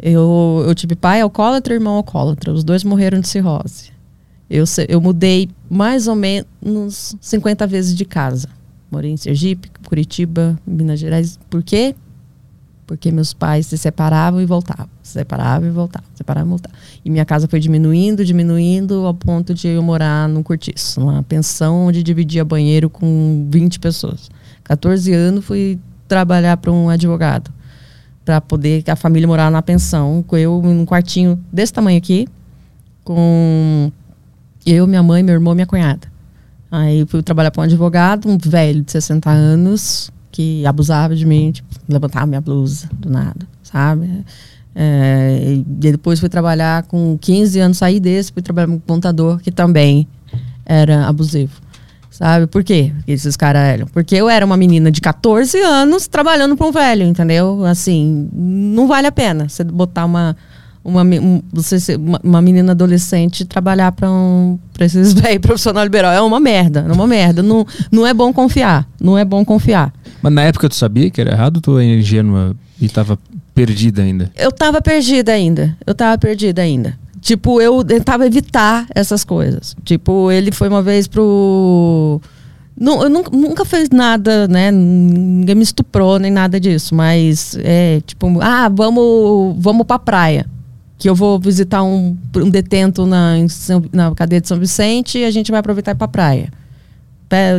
Eu, 0.01 0.63
eu 0.69 0.73
tive 0.75 0.95
pai 0.95 1.21
alcoólatra 1.21 1.75
e 1.75 1.79
irmão 1.79 1.95
alcoólatra. 1.95 2.53
Os 2.53 2.63
dois 2.63 2.85
morreram 2.85 3.19
de 3.19 3.27
cirrose. 3.29 3.91
Eu, 4.49 4.65
eu 4.89 5.01
mudei 5.01 5.49
mais 5.69 6.07
ou 6.07 6.15
menos 6.15 7.17
50 7.21 7.67
vezes 7.67 7.95
de 7.95 8.05
casa. 8.05 8.49
Morei 8.91 9.11
em 9.11 9.17
Sergipe, 9.17 9.71
Curitiba, 9.87 10.59
Minas 10.67 11.01
Gerais. 11.01 11.39
Por 11.51 11.63
quê? 11.63 11.95
Porque 12.87 13.11
meus 13.11 13.35
pais 13.35 13.67
se 13.67 13.77
separavam 13.77 14.41
e 14.41 14.47
voltavam. 14.47 14.89
Se 15.03 15.15
separavam 15.15 15.69
e 15.69 15.73
voltavam. 15.73 16.09
Se 16.13 16.19
separavam 16.19 16.47
e 16.47 16.51
voltavam. 16.51 16.79
E 17.05 17.11
minha 17.11 17.25
casa 17.25 17.49
foi 17.49 17.59
diminuindo, 17.59 18.25
diminuindo, 18.25 19.05
ao 19.05 19.13
ponto 19.13 19.53
de 19.53 19.67
eu 19.67 19.83
morar 19.83 20.29
num 20.29 20.43
cortiço. 20.43 21.01
Numa 21.01 21.23
pensão 21.25 21.87
onde 21.87 22.03
dividia 22.03 22.45
banheiro 22.45 22.89
com 22.89 23.49
20 23.51 23.81
pessoas. 23.81 24.31
14 24.63 25.13
anos 25.13 25.45
fui 25.45 25.81
trabalhar 26.07 26.57
para 26.59 26.71
um 26.71 26.89
advogado. 26.89 27.53
Para 28.25 28.41
poder 28.41 28.85
a 28.89 28.95
família 28.95 29.27
morar 29.27 29.51
na 29.51 29.63
pensão. 29.63 30.23
Com 30.25 30.37
eu 30.37 30.63
num 30.63 30.87
quartinho 30.87 31.45
desse 31.53 31.73
tamanho 31.73 31.99
aqui. 31.99 32.29
Com 33.03 33.91
eu, 34.67 34.87
minha 34.87 35.03
mãe, 35.03 35.23
meu 35.23 35.35
irmão 35.35 35.55
minha 35.55 35.67
cunhada. 35.67 36.09
Aí 36.71 37.07
fui 37.07 37.23
trabalhar 37.23 37.51
para 37.51 37.61
um 37.61 37.65
advogado, 37.65 38.29
um 38.29 38.37
velho 38.37 38.83
de 38.83 38.91
60 38.91 39.31
anos, 39.31 40.11
que 40.33 40.67
abusava 40.67 41.15
de 41.15 41.25
mim, 41.25 41.53
tipo, 41.53 41.69
levantava 41.89 42.27
minha 42.27 42.41
blusa 42.41 42.89
do 42.93 43.09
nada, 43.09 43.47
sabe? 43.63 44.25
É, 44.75 45.55
e 45.55 45.65
depois 45.65 46.21
fui 46.21 46.29
trabalhar 46.29 46.83
com 46.83 47.17
15 47.19 47.61
anos, 47.61 47.79
saí 47.79 47.99
desse, 47.99 48.33
fui 48.33 48.43
trabalhar 48.43 48.67
com 48.67 48.75
um 48.75 48.79
contador 48.79 49.39
que 49.39 49.51
também 49.51 50.07
era 50.67 51.07
abusivo. 51.07 51.63
Sabe 52.11 52.47
por 52.47 52.65
quê? 52.65 52.93
Esses 53.07 53.37
caras 53.37 53.63
eram. 53.63 53.87
Porque 53.87 54.15
eu 54.15 54.29
era 54.29 54.45
uma 54.45 54.57
menina 54.57 54.91
de 54.91 55.01
14 55.01 55.59
anos 55.61 56.09
trabalhando 56.09 56.57
para 56.57 56.67
um 56.67 56.73
velho, 56.73 57.05
entendeu? 57.05 57.65
Assim, 57.65 58.29
não 58.33 58.89
vale 58.89 59.07
a 59.07 59.13
pena 59.13 59.49
você 59.49 59.63
botar 59.63 60.07
uma, 60.07 60.35
uma, 60.87 61.03
um- 61.03 61.43
você 61.53 61.97
uma, 61.97 62.21
uma 62.23 62.41
menina 62.43 62.73
adolescente 62.73 63.45
trabalhar 63.45 63.93
para 63.93 64.11
um, 64.11 64.59
pra 64.73 64.87
esses 64.87 65.13
velhos 65.15 65.39
profissional 65.41 65.83
liberal. 65.85 66.13
É 66.13 66.21
uma 66.21 66.41
merda, 66.41 66.87
é 66.89 66.93
uma 66.93 67.07
merda. 67.07 67.43
Não, 67.43 67.67
não 67.91 68.07
é 68.07 68.15
bom 68.15 68.33
confiar. 68.33 68.87
Não 69.01 69.19
é 69.19 69.25
bom 69.25 69.45
confiar. 69.45 69.93
Mas 70.23 70.33
na 70.33 70.43
época 70.43 70.69
tu 70.69 70.75
sabia 70.75 71.11
que 71.11 71.21
era 71.21 71.33
errado 71.33 71.57
ou 71.57 71.63
tu 71.63 71.79
é 71.79 71.85
ingênua 71.85 72.55
e 72.81 72.89
tava 72.89 73.19
perdida 73.55 74.03
ainda? 74.03 74.31
Eu 74.37 74.53
tava 74.53 74.81
perdida 74.81 75.33
ainda. 75.33 75.77
Eu 75.87 75.95
tava 75.95 76.17
perdida 76.19 76.63
ainda. 76.63 76.97
Tipo, 77.21 77.61
eu 77.61 77.83
tentava 77.83 78.25
evitar 78.27 78.87
essas 78.95 79.25
coisas. 79.25 79.75
Tipo, 79.85 80.31
ele 80.31 80.53
foi 80.53 80.69
uma 80.69 80.81
vez 80.83 81.09
pro. 81.09 82.21
Nu- 82.79 83.03
eu 83.03 83.09
nunca, 83.09 83.31
nunca 83.35 83.65
fez 83.65 83.89
nada, 83.91 84.47
né? 84.47 84.71
Ninguém 84.71 85.55
me 85.57 85.63
estuprou 85.63 86.19
nem 86.21 86.31
nada 86.31 86.61
disso. 86.61 86.95
Mas 86.95 87.57
é 87.65 88.01
tipo, 88.07 88.39
ah, 88.41 88.69
vamos, 88.73 89.57
vamos 89.59 89.87
pra 89.87 89.99
praia. 89.99 90.47
Que 90.99 91.09
eu 91.09 91.15
vou 91.15 91.39
visitar 91.39 91.83
um, 91.83 92.17
um 92.37 92.49
detento 92.51 93.05
na, 93.07 93.35
São- 93.49 93.85
na 93.93 94.15
cadeia 94.15 94.41
de 94.41 94.49
São 94.49 94.59
Vicente 94.59 95.19
e 95.19 95.25
a 95.25 95.31
gente 95.31 95.51
vai 95.51 95.61
aproveitar 95.61 95.91
e 95.93 95.95
ir 95.95 95.97
pra 95.97 96.09
praia. 96.09 96.51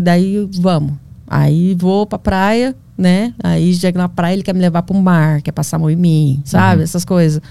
Daí 0.02 0.48
vamos. 0.60 0.94
Aí 1.28 1.76
vou 1.76 2.06
pra 2.06 2.18
praia, 2.18 2.76
né? 2.98 3.34
Aí 3.44 3.74
chego 3.74 3.98
na 3.98 4.08
praia, 4.10 4.34
ele 4.34 4.44
quer 4.44 4.54
me 4.54 4.62
levar 4.62 4.82
pro 4.84 4.96
mar, 4.96 5.42
quer 5.42 5.52
passar 5.52 5.76
a 5.76 5.80
mão 5.80 5.90
em 5.90 5.96
mim, 5.96 6.42
sabe? 6.46 6.84
Essas 6.84 7.04
coisas. 7.04 7.42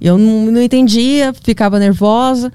Eu 0.00 0.18
não, 0.18 0.50
não 0.50 0.60
entendia, 0.62 1.32
ficava 1.42 1.78
nervosa, 1.78 2.52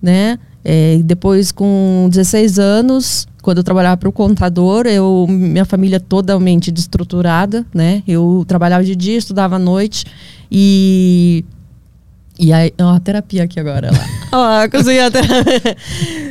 né? 0.00 0.38
É, 0.64 0.98
depois, 1.04 1.52
com 1.52 2.08
16 2.10 2.58
anos, 2.58 3.28
quando 3.42 3.58
eu 3.58 3.64
trabalhava 3.64 3.98
para 3.98 4.08
o 4.08 4.12
contador, 4.12 4.86
eu, 4.86 5.26
minha 5.28 5.66
família 5.66 6.00
totalmente 6.00 6.70
destruturada, 6.72 7.66
né? 7.74 8.02
Eu 8.08 8.44
trabalhava 8.48 8.82
de 8.82 8.96
dia, 8.96 9.18
estudava 9.18 9.56
à 9.56 9.58
noite 9.58 10.06
e 10.50 11.44
e 12.38 12.52
aí, 12.52 12.72
ó, 12.80 12.94
a 12.94 13.00
terapia 13.00 13.44
aqui 13.44 13.60
agora, 13.60 13.90
lá. 13.92 14.06
Ó, 14.64 14.68
consegui 14.68 14.98
a 14.98 15.10
terapia. 15.10 15.76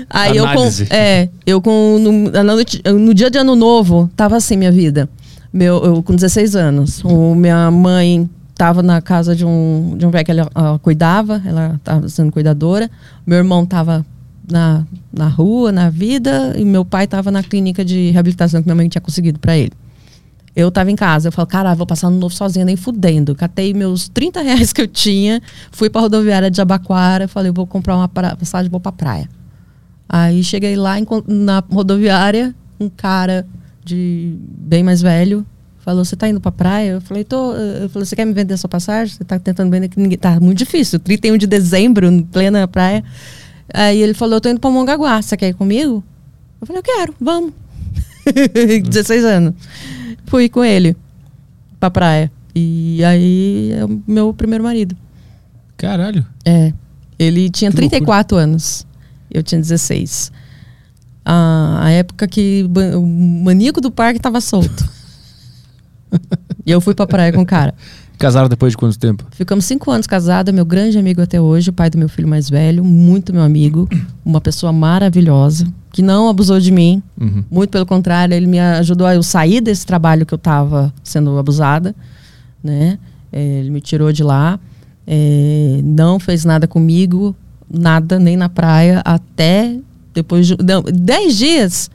Aí 0.10 0.36
eu 0.36 0.45
com, 0.45 0.70
é, 0.89 1.30
eu 1.45 1.62
com 1.62 1.97
no, 1.97 2.32
na 2.32 2.43
noite- 2.43 2.82
no 2.86 3.14
dia 3.14 3.32
de 3.32 3.38
ano 3.38 3.56
novo, 3.56 4.10
tava 4.16 4.36
assim 4.36 4.58
minha 4.58 4.72
vida. 4.72 5.08
Meu, 5.54 5.84
eu 5.86 6.04
com 6.04 6.14
16 6.14 6.56
anos. 6.56 7.01
O, 7.06 7.34
minha 7.34 7.72
mãe 7.72 8.30
tava 8.56 8.84
na 8.84 9.01
casa 9.01 9.34
de 9.36 9.45
um, 9.45 9.95
de 9.97 10.06
um 10.06 10.10
velho 10.10 10.26
que 10.26 10.32
ela 10.32 10.49
ah, 10.54 10.78
cuidava, 10.82 11.41
ela 11.45 11.80
tava 11.84 12.10
sendo 12.10 12.32
cuidadora. 12.32 12.89
Meu 13.26 13.38
irmão 13.38 13.66
tava 13.66 14.06
na, 14.49 14.86
na 15.12 15.28
rua, 15.28 15.72
na 15.72 15.89
vida, 15.89 16.54
e 16.58 16.66
meu 16.66 16.84
pai 16.84 17.08
tava 17.08 17.32
na 17.32 17.41
clínica 17.41 17.86
de 17.86 18.12
reabilitação 18.12 18.62
que 18.62 18.68
minha 18.68 18.76
mãe 18.76 18.89
tinha 18.89 19.01
conseguido 19.01 19.39
para 19.39 19.58
ele. 19.58 19.72
Eu 20.56 20.72
tava 20.72 20.91
em 20.91 20.95
casa, 20.95 21.30
eu 21.30 21.32
falei, 21.32 21.49
cara, 21.49 21.74
vou 21.74 21.86
passar 21.88 22.10
no 22.10 22.18
novo 22.18 22.34
sozinha, 22.34 22.64
nem 22.64 22.76
fudendo. 22.76 23.34
Catei 23.34 23.74
meus 23.74 24.08
30 24.08 24.41
reais 24.41 24.72
que 24.72 24.82
eu 24.82 24.88
tinha, 24.88 25.41
fui 25.72 25.89
pra 25.89 26.01
rodoviária 26.01 26.51
de 26.51 26.62
Abaquara, 26.62 27.28
falei, 27.28 27.51
vou 27.51 27.66
comprar 27.66 27.95
uma 27.95 28.08
passagem, 28.08 28.70
vou 28.70 28.80
pra 28.80 28.91
praia. 28.91 29.28
Aí 30.08 30.43
cheguei 30.43 30.76
lá 30.76 30.95
na 31.28 31.64
rodoviária, 31.72 32.54
um 32.80 32.88
cara 32.88 33.47
de 33.84 34.38
bem 34.39 34.84
mais 34.84 35.01
velho 35.01 35.45
falou: 35.84 36.04
Você 36.04 36.16
tá 36.16 36.28
indo 36.28 36.39
pra 36.39 36.51
praia? 36.51 36.91
Eu 36.91 37.01
falei: 37.01 37.24
Tô. 37.24 37.54
Eu 37.54 37.89
falei: 37.89 38.06
Você 38.06 38.16
quer 38.16 38.26
me 38.26 38.34
vender 38.34 38.58
sua 38.58 38.70
passagem? 38.70 39.14
Você 39.16 39.24
tá 39.24 39.38
tentando 39.38 39.70
vender 39.70 39.89
que 39.89 39.99
ninguém. 39.99 40.18
Tá 40.18 40.39
muito 40.39 40.58
difícil. 40.58 40.99
31 40.99 41.38
de 41.38 41.45
dezembro, 41.45 42.08
em 42.08 42.24
plena 42.24 42.68
praia. 42.68 43.04
Aí 43.74 44.01
ele 44.01 44.14
falou: 44.14 44.36
Eu 44.36 44.41
tô 44.41 44.49
indo 44.49 44.60
pra 44.60 44.70
Mongaguá. 44.70 45.22
Você 45.22 45.38
quer 45.38 45.49
ir 45.49 45.54
comigo? 45.54 46.04
Eu 46.60 46.68
falei: 46.68 46.80
Eu 46.80 46.84
quero, 46.84 47.16
vamos. 47.20 47.54
16 48.89 49.26
anos. 49.26 49.54
Fui 50.34 50.49
com 50.49 50.65
ele 50.65 50.97
pra 51.79 51.91
praia. 51.91 52.31
E 52.55 53.03
aí 53.03 53.71
é 53.71 53.86
o 53.86 54.01
meu 54.07 54.34
primeiro 54.34 54.63
marido. 54.63 54.97
Caralho. 55.77 56.25
É. 56.43 56.73
Ele 57.19 57.51
tinha 57.51 57.69
Que 57.69 57.77
34 57.77 58.36
anos. 58.36 58.84
Eu 59.29 59.43
tinha 59.43 59.61
16. 59.61 60.31
A, 61.23 61.81
a 61.84 61.91
época 61.91 62.27
que 62.27 62.67
o 62.97 63.05
maníaco 63.05 63.79
do 63.79 63.91
parque 63.91 64.19
tava 64.19 64.41
solto. 64.41 64.89
e 66.65 66.71
eu 66.71 66.81
fui 66.81 66.95
pra 66.95 67.05
praia 67.05 67.31
com 67.31 67.41
o 67.41 67.45
cara. 67.45 67.75
Casaram 68.17 68.49
depois 68.49 68.73
de 68.73 68.77
quanto 68.77 68.97
tempo? 68.97 69.27
Ficamos 69.29 69.65
cinco 69.65 69.91
anos 69.91 70.07
casados, 70.07 70.51
é 70.51 70.51
meu 70.51 70.65
grande 70.65 70.97
amigo 70.97 71.21
até 71.21 71.39
hoje, 71.39 71.69
o 71.69 71.73
pai 71.73 71.91
do 71.91 71.97
meu 71.99 72.09
filho 72.09 72.27
mais 72.27 72.49
velho, 72.49 72.84
muito 72.84 73.31
meu 73.31 73.43
amigo, 73.43 73.88
uma 74.25 74.41
pessoa 74.41 74.73
maravilhosa, 74.73 75.71
que 75.93 76.01
não 76.01 76.27
abusou 76.27 76.59
de 76.59 76.71
mim, 76.71 77.01
Uhum. 77.21 77.43
muito 77.49 77.69
pelo 77.69 77.85
contrário, 77.85 78.33
ele 78.35 78.47
me 78.47 78.59
ajudou 78.59 79.07
a 79.07 79.15
eu 79.15 79.23
sair 79.23 79.61
desse 79.61 79.85
trabalho 79.85 80.25
que 80.25 80.33
eu 80.33 80.37
estava 80.37 80.91
sendo 81.03 81.37
abusada, 81.37 81.95
né? 82.61 82.97
É, 83.31 83.59
ele 83.59 83.69
me 83.69 83.79
tirou 83.79 84.11
de 84.11 84.23
lá, 84.23 84.59
é, 85.07 85.79
não 85.83 86.19
fez 86.19 86.43
nada 86.43 86.67
comigo, 86.67 87.35
nada, 87.71 88.17
nem 88.19 88.35
na 88.35 88.49
praia, 88.49 89.01
até 89.05 89.77
depois 90.13 90.47
de 90.47 90.57
não, 90.63 90.81
dez 90.83 91.37
dias. 91.37 91.89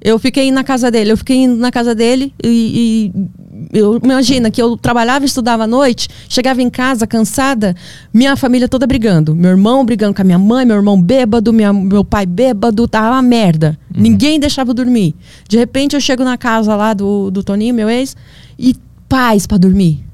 Eu 0.00 0.18
fiquei 0.18 0.50
na 0.52 0.62
casa 0.62 0.90
dele, 0.90 1.10
eu 1.12 1.16
fiquei 1.16 1.38
indo 1.38 1.56
na 1.56 1.72
casa 1.72 1.94
dele 1.94 2.32
e, 2.42 3.12
e 3.12 3.78
eu 3.78 3.98
imagina 4.02 4.50
que 4.50 4.62
eu 4.62 4.76
trabalhava 4.76 5.24
estudava 5.24 5.64
à 5.64 5.66
noite, 5.66 6.08
chegava 6.28 6.62
em 6.62 6.70
casa 6.70 7.06
cansada, 7.06 7.74
minha 8.14 8.36
família 8.36 8.68
toda 8.68 8.86
brigando, 8.86 9.34
meu 9.34 9.50
irmão 9.50 9.84
brigando 9.84 10.14
com 10.14 10.22
a 10.22 10.24
minha 10.24 10.38
mãe, 10.38 10.64
meu 10.64 10.76
irmão 10.76 11.00
bêbado, 11.00 11.52
minha, 11.52 11.72
meu 11.72 12.04
pai 12.04 12.26
bêbado, 12.26 12.86
tava 12.86 13.16
uma 13.16 13.22
merda. 13.22 13.78
Ninguém 13.94 14.38
deixava 14.38 14.70
eu 14.70 14.74
dormir. 14.74 15.16
De 15.48 15.58
repente 15.58 15.96
eu 15.96 16.00
chego 16.00 16.22
na 16.22 16.38
casa 16.38 16.76
lá 16.76 16.94
do, 16.94 17.30
do 17.30 17.42
Toninho, 17.42 17.74
meu 17.74 17.90
ex, 17.90 18.16
e 18.58 18.76
paz 19.08 19.46
para 19.46 19.58
dormir. 19.58 20.04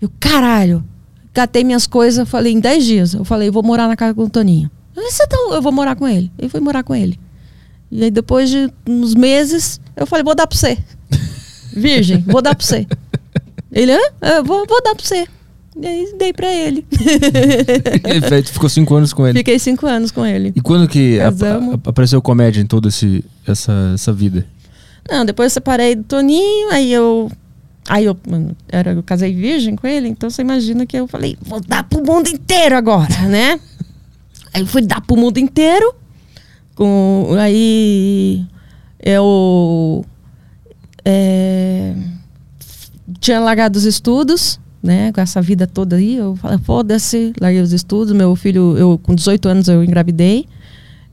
Eu, 0.00 0.10
caralho, 0.20 0.84
catei 1.32 1.64
minhas 1.64 1.86
coisas, 1.86 2.28
falei, 2.28 2.52
em 2.52 2.60
10 2.60 2.84
dias, 2.84 3.14
eu 3.14 3.24
falei, 3.24 3.50
vou 3.50 3.62
morar 3.62 3.88
na 3.88 3.96
casa 3.96 4.14
com 4.14 4.22
o 4.22 4.30
Toninho. 4.30 4.70
Eu, 4.94 5.02
Você 5.02 5.26
tá, 5.26 5.36
eu 5.50 5.60
vou 5.60 5.72
morar 5.72 5.96
com 5.96 6.06
ele. 6.06 6.30
E 6.38 6.48
fui 6.48 6.60
morar 6.60 6.82
com 6.82 6.94
ele. 6.94 7.18
E 7.90 8.04
aí 8.04 8.10
depois 8.10 8.50
de 8.50 8.70
uns 8.86 9.14
meses, 9.14 9.80
eu 9.96 10.06
falei, 10.06 10.24
vou 10.24 10.34
dar 10.34 10.46
pra 10.46 10.56
você. 10.56 10.78
Virgem, 11.74 12.24
vou 12.26 12.42
dar 12.42 12.54
pra 12.54 12.64
você. 12.64 12.86
Ele, 13.70 13.92
hã? 13.92 14.00
Eu 14.22 14.44
vou, 14.44 14.66
vou 14.66 14.82
dar 14.82 14.94
pra 14.94 15.04
você. 15.04 15.26
E 15.78 15.86
aí 15.86 16.14
dei 16.18 16.32
pra 16.32 16.50
ele. 16.50 16.86
Ele 18.04 18.42
ficou 18.44 18.68
cinco 18.68 18.94
anos 18.94 19.12
com 19.12 19.26
ele. 19.26 19.38
Fiquei 19.38 19.58
cinco 19.58 19.86
anos 19.86 20.10
com 20.10 20.24
ele. 20.24 20.52
E 20.56 20.60
quando 20.60 20.88
que 20.88 21.18
apareceu 21.84 22.22
comédia 22.22 22.62
em 22.62 22.66
toda 22.66 22.88
esse, 22.88 23.22
essa, 23.46 23.92
essa 23.92 24.10
vida? 24.10 24.46
Não, 25.10 25.24
depois 25.24 25.52
eu 25.52 25.54
separei 25.54 25.94
do 25.94 26.04
Toninho, 26.04 26.70
aí 26.70 26.90
eu. 26.90 27.30
Aí 27.88 28.04
eu, 28.04 28.16
era, 28.68 28.92
eu 28.92 29.02
casei 29.02 29.32
virgem 29.32 29.76
com 29.76 29.86
ele, 29.86 30.08
então 30.08 30.28
você 30.28 30.42
imagina 30.42 30.84
que 30.84 30.96
eu 30.96 31.06
falei, 31.06 31.38
vou 31.40 31.60
dar 31.60 31.84
pro 31.84 32.04
mundo 32.04 32.26
inteiro 32.28 32.74
agora, 32.74 33.28
né? 33.28 33.60
aí 34.52 34.62
eu 34.62 34.66
fui 34.66 34.82
dar 34.82 35.00
pro 35.02 35.16
mundo 35.16 35.38
inteiro. 35.38 35.94
Com, 36.76 37.28
aí 37.38 38.46
eu 39.02 40.04
é, 41.04 41.94
tinha 43.18 43.40
largado 43.40 43.78
os 43.78 43.84
estudos, 43.84 44.60
né? 44.82 45.10
Com 45.12 45.20
essa 45.20 45.40
vida 45.40 45.66
toda 45.66 45.96
aí, 45.96 46.16
eu 46.16 46.36
falei, 46.36 46.58
foda-se, 46.58 47.32
larguei 47.40 47.62
os 47.62 47.72
estudos. 47.72 48.12
Meu 48.12 48.36
filho, 48.36 48.76
eu 48.76 48.98
com 49.02 49.14
18 49.14 49.48
anos 49.48 49.68
eu 49.68 49.82
engravidei. 49.82 50.46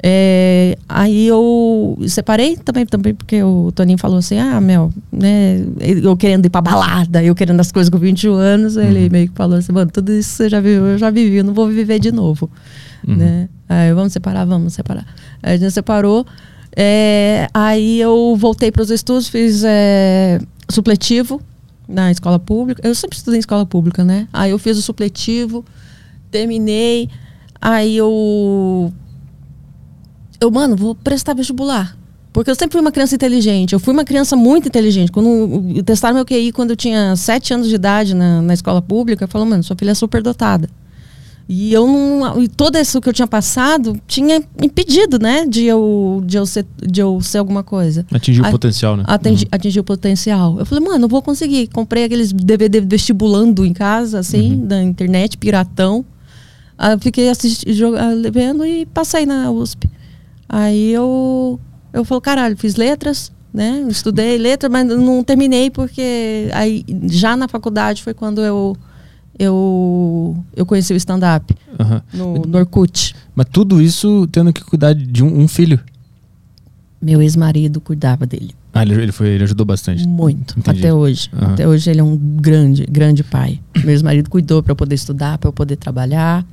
É, 0.05 0.77
aí 0.89 1.27
eu 1.27 1.97
separei 2.09 2.57
também, 2.57 2.85
também 2.85 3.15
porque 3.15 3.41
o 3.41 3.71
Toninho 3.73 3.97
falou 3.97 4.17
assim, 4.17 4.37
ah, 4.37 4.59
Mel, 4.59 4.91
né, 5.09 5.63
eu 5.79 6.17
querendo 6.17 6.45
ir 6.45 6.49
pra 6.49 6.59
balada, 6.59 7.23
eu 7.23 7.33
querendo 7.33 7.61
as 7.61 7.71
coisas 7.71 7.89
com 7.89 7.97
21 7.97 8.33
anos, 8.33 8.75
ele 8.75 9.09
meio 9.09 9.29
que 9.29 9.33
falou 9.33 9.57
assim, 9.57 9.71
mano, 9.71 9.89
tudo 9.89 10.11
isso 10.11 10.31
você 10.31 10.49
já 10.49 10.59
viveu, 10.59 10.87
eu 10.87 10.97
já 10.97 11.09
vivi, 11.09 11.37
eu 11.37 11.43
não 11.45 11.53
vou 11.53 11.69
viver 11.69 11.99
de 11.99 12.11
novo, 12.11 12.51
né? 13.07 13.47
Aí 13.69 13.93
vamos 13.93 14.11
separar, 14.11 14.43
vamos 14.43 14.73
separar. 14.73 15.05
A 15.43 15.55
gente 15.57 15.71
separou, 15.71 16.25
é, 16.75 17.47
aí 17.53 17.99
eu 17.99 18.35
voltei 18.37 18.71
para 18.71 18.81
os 18.81 18.89
estudos, 18.89 19.27
fiz 19.27 19.63
é, 19.63 20.39
supletivo 20.69 21.41
na 21.87 22.11
escola 22.11 22.39
pública, 22.39 22.81
eu 22.87 22.95
sempre 22.95 23.17
estudei 23.17 23.37
em 23.37 23.41
escola 23.41 23.65
pública, 23.65 24.03
né? 24.03 24.27
Aí 24.31 24.51
eu 24.51 24.57
fiz 24.57 24.77
o 24.77 24.81
supletivo, 24.81 25.63
terminei, 26.31 27.09
aí 27.61 27.95
eu 27.97 28.91
eu, 30.43 30.51
mano, 30.51 30.75
vou 30.75 30.93
prestar 30.93 31.33
vestibular. 31.33 31.97
Porque 32.33 32.49
eu 32.49 32.55
sempre 32.55 32.73
fui 32.73 32.81
uma 32.81 32.91
criança 32.91 33.13
inteligente. 33.15 33.73
Eu 33.73 33.79
fui 33.79 33.93
uma 33.93 34.03
criança 34.03 34.35
muito 34.35 34.67
inteligente. 34.67 35.11
Quando 35.11 35.81
testaram 35.83 36.15
meu 36.15 36.25
QI 36.25 36.51
quando 36.51 36.71
eu 36.71 36.75
tinha 36.75 37.15
sete 37.15 37.53
anos 37.53 37.69
de 37.69 37.75
idade 37.75 38.15
na, 38.15 38.41
na 38.41 38.53
escola 38.53 38.81
pública, 38.81 39.27
falou, 39.27 39.47
mano, 39.47 39.63
sua 39.63 39.75
filha 39.75 39.91
é 39.91 39.93
super 39.93 40.21
dotada. 40.23 40.67
E 41.47 41.73
eu 41.73 41.85
não. 41.85 42.41
E 42.41 42.47
todo 42.47 42.77
isso 42.77 43.01
que 43.01 43.09
eu 43.09 43.13
tinha 43.13 43.27
passado 43.27 43.99
tinha 44.07 44.41
impedido, 44.61 45.19
né? 45.19 45.45
De 45.45 45.65
eu, 45.65 46.23
de 46.25 46.37
eu, 46.37 46.45
ser, 46.45 46.65
de 46.81 47.01
eu 47.01 47.19
ser 47.21 47.39
alguma 47.39 47.63
coisa. 47.63 48.05
Atingiu 48.11 48.45
o 48.45 48.51
potencial, 48.51 48.95
né? 48.95 49.03
Atingi, 49.05 49.47
atingi 49.51 49.79
o 49.79 49.83
potencial. 49.83 50.57
Eu 50.57 50.65
falei, 50.65 50.83
mano, 50.83 51.05
eu 51.05 51.09
vou 51.09 51.21
conseguir. 51.21 51.67
Comprei 51.67 52.05
aqueles 52.05 52.31
DVD 52.31 52.79
vestibulando 52.79 53.65
em 53.65 53.73
casa, 53.73 54.19
assim, 54.19 54.65
da 54.65 54.81
internet, 54.81 55.37
piratão. 55.37 56.05
Aí 56.77 56.93
eu 56.93 56.99
fiquei 56.99 57.29
assistindo, 57.29 57.93
vendo 58.31 58.65
e 58.65 58.85
passei 58.85 59.25
na 59.25 59.51
USP. 59.51 59.89
Aí 60.47 60.91
eu, 60.91 61.59
eu 61.91 62.05
falei, 62.05 62.21
caralho, 62.21 62.57
fiz 62.57 62.75
letras, 62.75 63.31
né? 63.53 63.85
Estudei 63.89 64.37
letras, 64.37 64.71
mas 64.71 64.87
não 64.87 65.23
terminei 65.23 65.69
porque 65.69 66.49
aí 66.53 66.85
já 67.03 67.35
na 67.35 67.47
faculdade 67.47 68.01
foi 68.01 68.13
quando 68.13 68.41
eu 68.41 68.77
eu, 69.37 70.37
eu 70.55 70.65
conheci 70.65 70.93
o 70.93 70.97
stand-up 70.97 71.55
Aham. 71.79 72.01
no, 72.13 72.39
no 72.39 72.57
Orkut. 72.57 73.15
Mas 73.35 73.47
tudo 73.51 73.81
isso 73.81 74.27
tendo 74.31 74.53
que 74.53 74.63
cuidar 74.63 74.93
de 74.93 75.23
um, 75.23 75.41
um 75.41 75.47
filho. 75.47 75.79
Meu 77.01 77.21
ex-marido 77.21 77.81
cuidava 77.81 78.25
dele. 78.25 78.51
Ah, 78.73 78.81
ele, 78.81 78.93
ele, 78.93 79.11
foi, 79.11 79.27
ele 79.27 79.43
ajudou 79.43 79.65
bastante. 79.65 80.07
Muito, 80.07 80.57
Entendi. 80.57 80.79
até 80.79 80.93
hoje. 80.93 81.29
Até 81.33 81.67
hoje 81.67 81.89
ele 81.89 81.99
é 81.99 82.03
um 82.03 82.15
grande, 82.15 82.85
grande 82.85 83.23
pai. 83.23 83.59
Meu 83.83 83.91
ex-marido 83.91 84.29
cuidou 84.29 84.63
para 84.63 84.71
eu 84.71 84.75
poder 84.75 84.95
estudar, 84.95 85.37
para 85.37 85.47
eu 85.47 85.53
poder 85.53 85.75
trabalhar. 85.75 86.45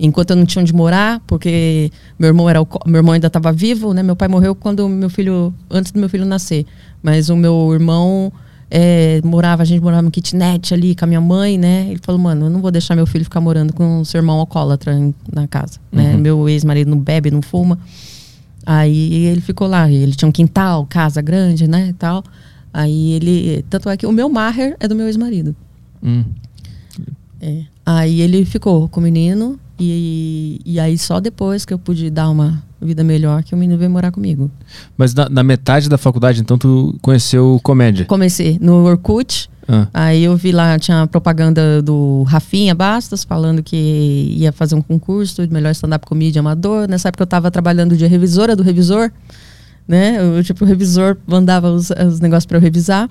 Enquanto 0.00 0.30
eu 0.30 0.36
não 0.36 0.46
tinha 0.46 0.62
onde 0.62 0.72
morar, 0.72 1.20
porque 1.26 1.90
meu 2.18 2.28
irmão 2.28 2.48
era 2.48 2.60
meu 2.86 2.96
irmão 2.96 3.12
ainda 3.12 3.26
estava 3.26 3.52
vivo, 3.52 3.92
né? 3.92 4.02
Meu 4.02 4.14
pai 4.14 4.28
morreu 4.28 4.54
quando 4.54 4.88
meu 4.88 5.10
filho, 5.10 5.52
antes 5.68 5.90
do 5.92 5.98
meu 5.98 6.08
filho 6.08 6.24
nascer. 6.24 6.64
Mas 7.02 7.28
o 7.28 7.36
meu 7.36 7.70
irmão 7.72 8.32
é, 8.70 9.20
morava, 9.24 9.62
a 9.62 9.64
gente 9.64 9.82
morava 9.82 10.02
no 10.02 10.10
kitnet 10.10 10.74
ali 10.74 10.94
com 10.94 11.04
a 11.04 11.08
minha 11.08 11.20
mãe, 11.20 11.56
né? 11.56 11.86
Ele 11.88 12.00
falou, 12.02 12.20
mano, 12.20 12.46
eu 12.46 12.50
não 12.50 12.60
vou 12.60 12.70
deixar 12.70 12.94
meu 12.94 13.06
filho 13.06 13.24
ficar 13.24 13.40
morando 13.40 13.72
com 13.72 14.00
o 14.00 14.04
seu 14.04 14.18
irmão 14.18 14.38
alcoólatra 14.38 14.92
em- 14.94 15.14
na 15.32 15.46
casa, 15.46 15.78
né? 15.90 16.14
Uhum. 16.14 16.20
Meu 16.20 16.48
ex-marido 16.48 16.90
não 16.90 16.98
bebe, 16.98 17.30
não 17.30 17.40
fuma. 17.42 17.78
Aí 18.66 19.24
ele 19.24 19.40
ficou 19.40 19.66
lá, 19.66 19.90
ele 19.90 20.12
tinha 20.14 20.28
um 20.28 20.32
quintal, 20.32 20.84
casa 20.86 21.22
grande, 21.22 21.66
né, 21.66 21.94
tal. 21.98 22.22
Aí 22.72 23.12
ele, 23.12 23.64
tanto 23.70 23.88
é 23.88 23.96
que 23.96 24.06
o 24.06 24.12
meu 24.12 24.28
Maher 24.28 24.76
é 24.78 24.86
do 24.86 24.94
meu 24.94 25.06
ex-marido. 25.06 25.56
Hum. 26.02 26.24
É. 27.40 27.62
Aí 27.86 28.20
ele 28.20 28.44
ficou 28.44 28.88
com 28.88 29.00
o 29.00 29.02
menino 29.02 29.58
e, 29.78 30.60
e 30.66 30.78
aí 30.78 30.98
só 30.98 31.20
depois 31.20 31.64
que 31.64 31.72
eu 31.72 31.78
pude 31.78 32.10
dar 32.10 32.28
uma 32.28 32.62
vida 32.80 33.02
melhor 33.02 33.42
que 33.42 33.54
o 33.54 33.58
menino 33.58 33.78
veio 33.78 33.90
morar 33.90 34.10
comigo. 34.12 34.50
Mas 34.96 35.12
na, 35.14 35.28
na 35.28 35.42
metade 35.42 35.88
da 35.88 35.98
faculdade, 35.98 36.40
então, 36.40 36.56
tu 36.58 36.96
conheceu 37.02 37.58
comédia. 37.62 38.04
Comecei 38.04 38.58
no 38.60 38.84
Orkut, 38.84 39.50
Ah, 39.66 39.86
aí 39.92 40.24
eu 40.24 40.36
vi 40.36 40.50
lá, 40.52 40.78
tinha 40.78 41.06
propaganda 41.06 41.82
do 41.82 42.22
Rafinha 42.22 42.74
Bastos 42.74 43.24
falando 43.24 43.62
que 43.62 43.76
ia 44.36 44.50
fazer 44.52 44.74
um 44.74 44.80
concurso 44.82 45.46
de 45.46 45.52
melhor 45.52 45.70
stand-up 45.72 46.06
comedy 46.06 46.38
amador. 46.38 46.88
Nessa 46.88 47.08
época 47.08 47.22
eu 47.22 47.26
tava 47.26 47.50
trabalhando 47.50 47.96
de 47.96 48.06
revisora 48.06 48.54
do 48.56 48.62
revisor, 48.62 49.10
né? 49.86 50.18
Eu, 50.20 50.42
tipo, 50.42 50.64
o 50.64 50.66
revisor 50.68 51.16
mandava 51.26 51.70
os, 51.70 51.90
os 51.90 52.20
negócios 52.20 52.46
para 52.46 52.56
eu 52.56 52.62
revisar. 52.62 53.10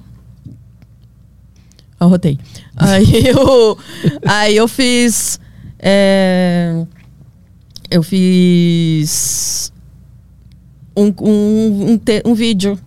Eu 1.99 2.07
rotei. 2.07 2.39
Aí 2.75 3.27
eu, 3.27 3.77
aí 4.25 4.55
eu 4.55 4.67
fiz. 4.67 5.39
é, 5.79 6.85
eu 7.89 8.03
fiz 8.03 9.71
um, 10.95 11.13
um, 11.21 11.91
um, 11.91 11.97
te- 11.97 12.23
um 12.25 12.33
vídeo 12.33 12.77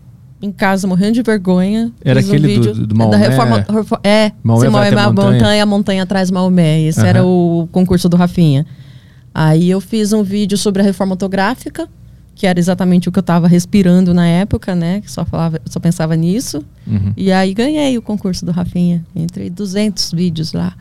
em 0.43 0.51
casa, 0.51 0.87
morrendo 0.87 1.13
de 1.15 1.23
vergonha. 1.23 1.93
Era 2.05 2.21
Fiz 2.21 2.31
um 2.31 2.35
aquele 2.35 2.55
do- 2.59 2.63
vídeo 2.73 2.87
do 2.87 2.95
Maomé? 2.95 3.19
Da 3.19 3.29
reforma, 3.29 3.65
refo- 3.69 3.99
é, 4.03 4.33
Maomé 4.43 4.69
Maomé 4.71 4.89
a 4.89 4.91
montanha. 5.09 5.33
montanha, 5.33 5.63
a 5.63 5.67
montanha 5.67 6.03
atrás 6.03 6.31
Maomé. 6.31 6.81
Esse 6.83 7.01
Aham. 7.01 7.09
era 7.09 7.25
o 7.25 7.69
concurso 7.71 8.09
do 8.09 8.17
Rafinha. 8.17 8.65
Aí 9.35 9.71
eu 9.71 9.81
fiz 9.81 10.13
um 10.13 10.23
vídeo 10.23 10.57
sobre 10.59 10.83
a 10.83 10.85
reforma 10.85 11.13
ortográfica, 11.13 11.89
que 12.35 12.47
era 12.47 12.59
exatamente 12.59 13.09
o 13.09 13.13
que 13.13 13.19
eu 13.19 13.23
estava 13.23 13.47
respirando 13.47 14.15
na 14.15 14.27
época, 14.27 14.75
né? 14.75 15.03
Que 15.03 15.11
só 15.13 15.25
falava, 15.25 15.61
só 15.67 15.79
pensava 15.79 16.17
nisso. 16.17 16.65
uhum. 16.87 17.13
E 17.17 17.31
aí 17.31 17.53
ganhei 17.55 17.97
o 17.99 18.03
concurso 18.03 18.45
do 18.47 18.51
Rafinha. 18.51 19.05
Entrei 19.15 19.51
200 19.51 20.11
vídeos 20.13 20.53
lá. 20.55 20.75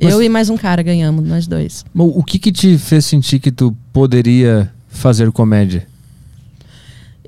Mas- 0.00 0.12
Eu 0.14 0.22
e 0.22 0.28
mais 0.28 0.48
um 0.50 0.56
cara 0.56 0.82
ganhamos, 0.82 1.26
nós 1.26 1.46
dois. 1.46 1.84
O 1.94 2.22
que 2.22 2.38
que 2.38 2.50
te 2.52 2.76
fez 2.78 3.04
sentir 3.04 3.38
que 3.38 3.50
tu 3.50 3.74
poderia 3.92 4.70
fazer 4.88 5.30
comédia? 5.32 5.86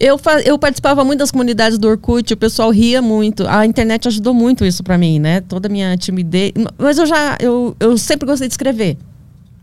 Eu, 0.03 0.18
eu 0.46 0.59
participava 0.59 1.05
muito 1.05 1.18
das 1.18 1.30
comunidades 1.30 1.76
do 1.76 1.86
Orkut, 1.86 2.32
o 2.32 2.36
pessoal 2.36 2.70
ria 2.70 3.03
muito. 3.03 3.46
A 3.46 3.66
internet 3.66 4.09
ajudou 4.09 4.32
muito 4.32 4.64
isso 4.64 4.82
pra 4.82 4.96
mim, 4.96 5.18
né? 5.18 5.42
Toda 5.42 5.68
a 5.68 5.70
minha 5.70 5.94
timidez. 5.98 6.53
Mas 6.78 6.96
eu 6.96 7.05
já. 7.05 7.36
Eu, 7.38 7.76
eu 7.78 7.98
sempre 7.98 8.26
gostei 8.26 8.48
de 8.48 8.55
escrever. 8.55 8.96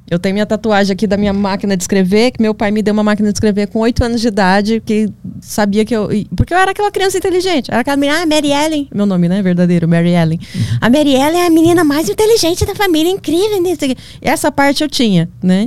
Eu 0.10 0.18
tenho 0.18 0.34
minha 0.34 0.46
tatuagem 0.46 0.94
aqui 0.94 1.06
da 1.06 1.18
minha 1.18 1.34
máquina 1.34 1.76
de 1.76 1.84
escrever, 1.84 2.32
que 2.32 2.42
meu 2.42 2.54
pai 2.54 2.72
me 2.72 2.82
deu 2.82 2.94
uma 2.94 3.04
máquina 3.04 3.30
de 3.30 3.36
escrever 3.36 3.68
com 3.68 3.80
oito 3.80 4.02
anos 4.04 4.22
de 4.22 4.30
idade, 4.30 4.82
que 4.86 5.10
sabia 5.42 5.84
que 5.84 5.94
eu. 5.94 6.08
Porque 6.36 6.54
eu 6.54 6.58
era 6.58 6.72
aquela 6.72 6.90
criança 6.90 7.18
inteligente. 7.18 7.70
Era 7.70 7.82
aquela 7.82 7.98
menina, 7.98 8.22
ah, 8.22 8.26
Mary 8.26 8.52
Ellen. 8.52 8.88
Meu 8.94 9.06
nome, 9.06 9.28
né? 9.28 9.42
Verdadeiro, 9.42 9.86
Mary 9.86 10.12
Ellen. 10.12 10.40
A 10.80 10.90
Mary 10.90 11.14
Ellen 11.14 11.42
é 11.42 11.48
a 11.48 11.50
menina 11.50 11.84
mais 11.84 12.08
inteligente 12.08 12.66
da 12.66 12.74
família, 12.74 13.12
incrível. 13.12 13.62
né? 13.62 13.76
Essa 14.22 14.50
parte 14.50 14.82
eu 14.82 14.90
tinha, 14.90 15.30
né? 15.44 15.66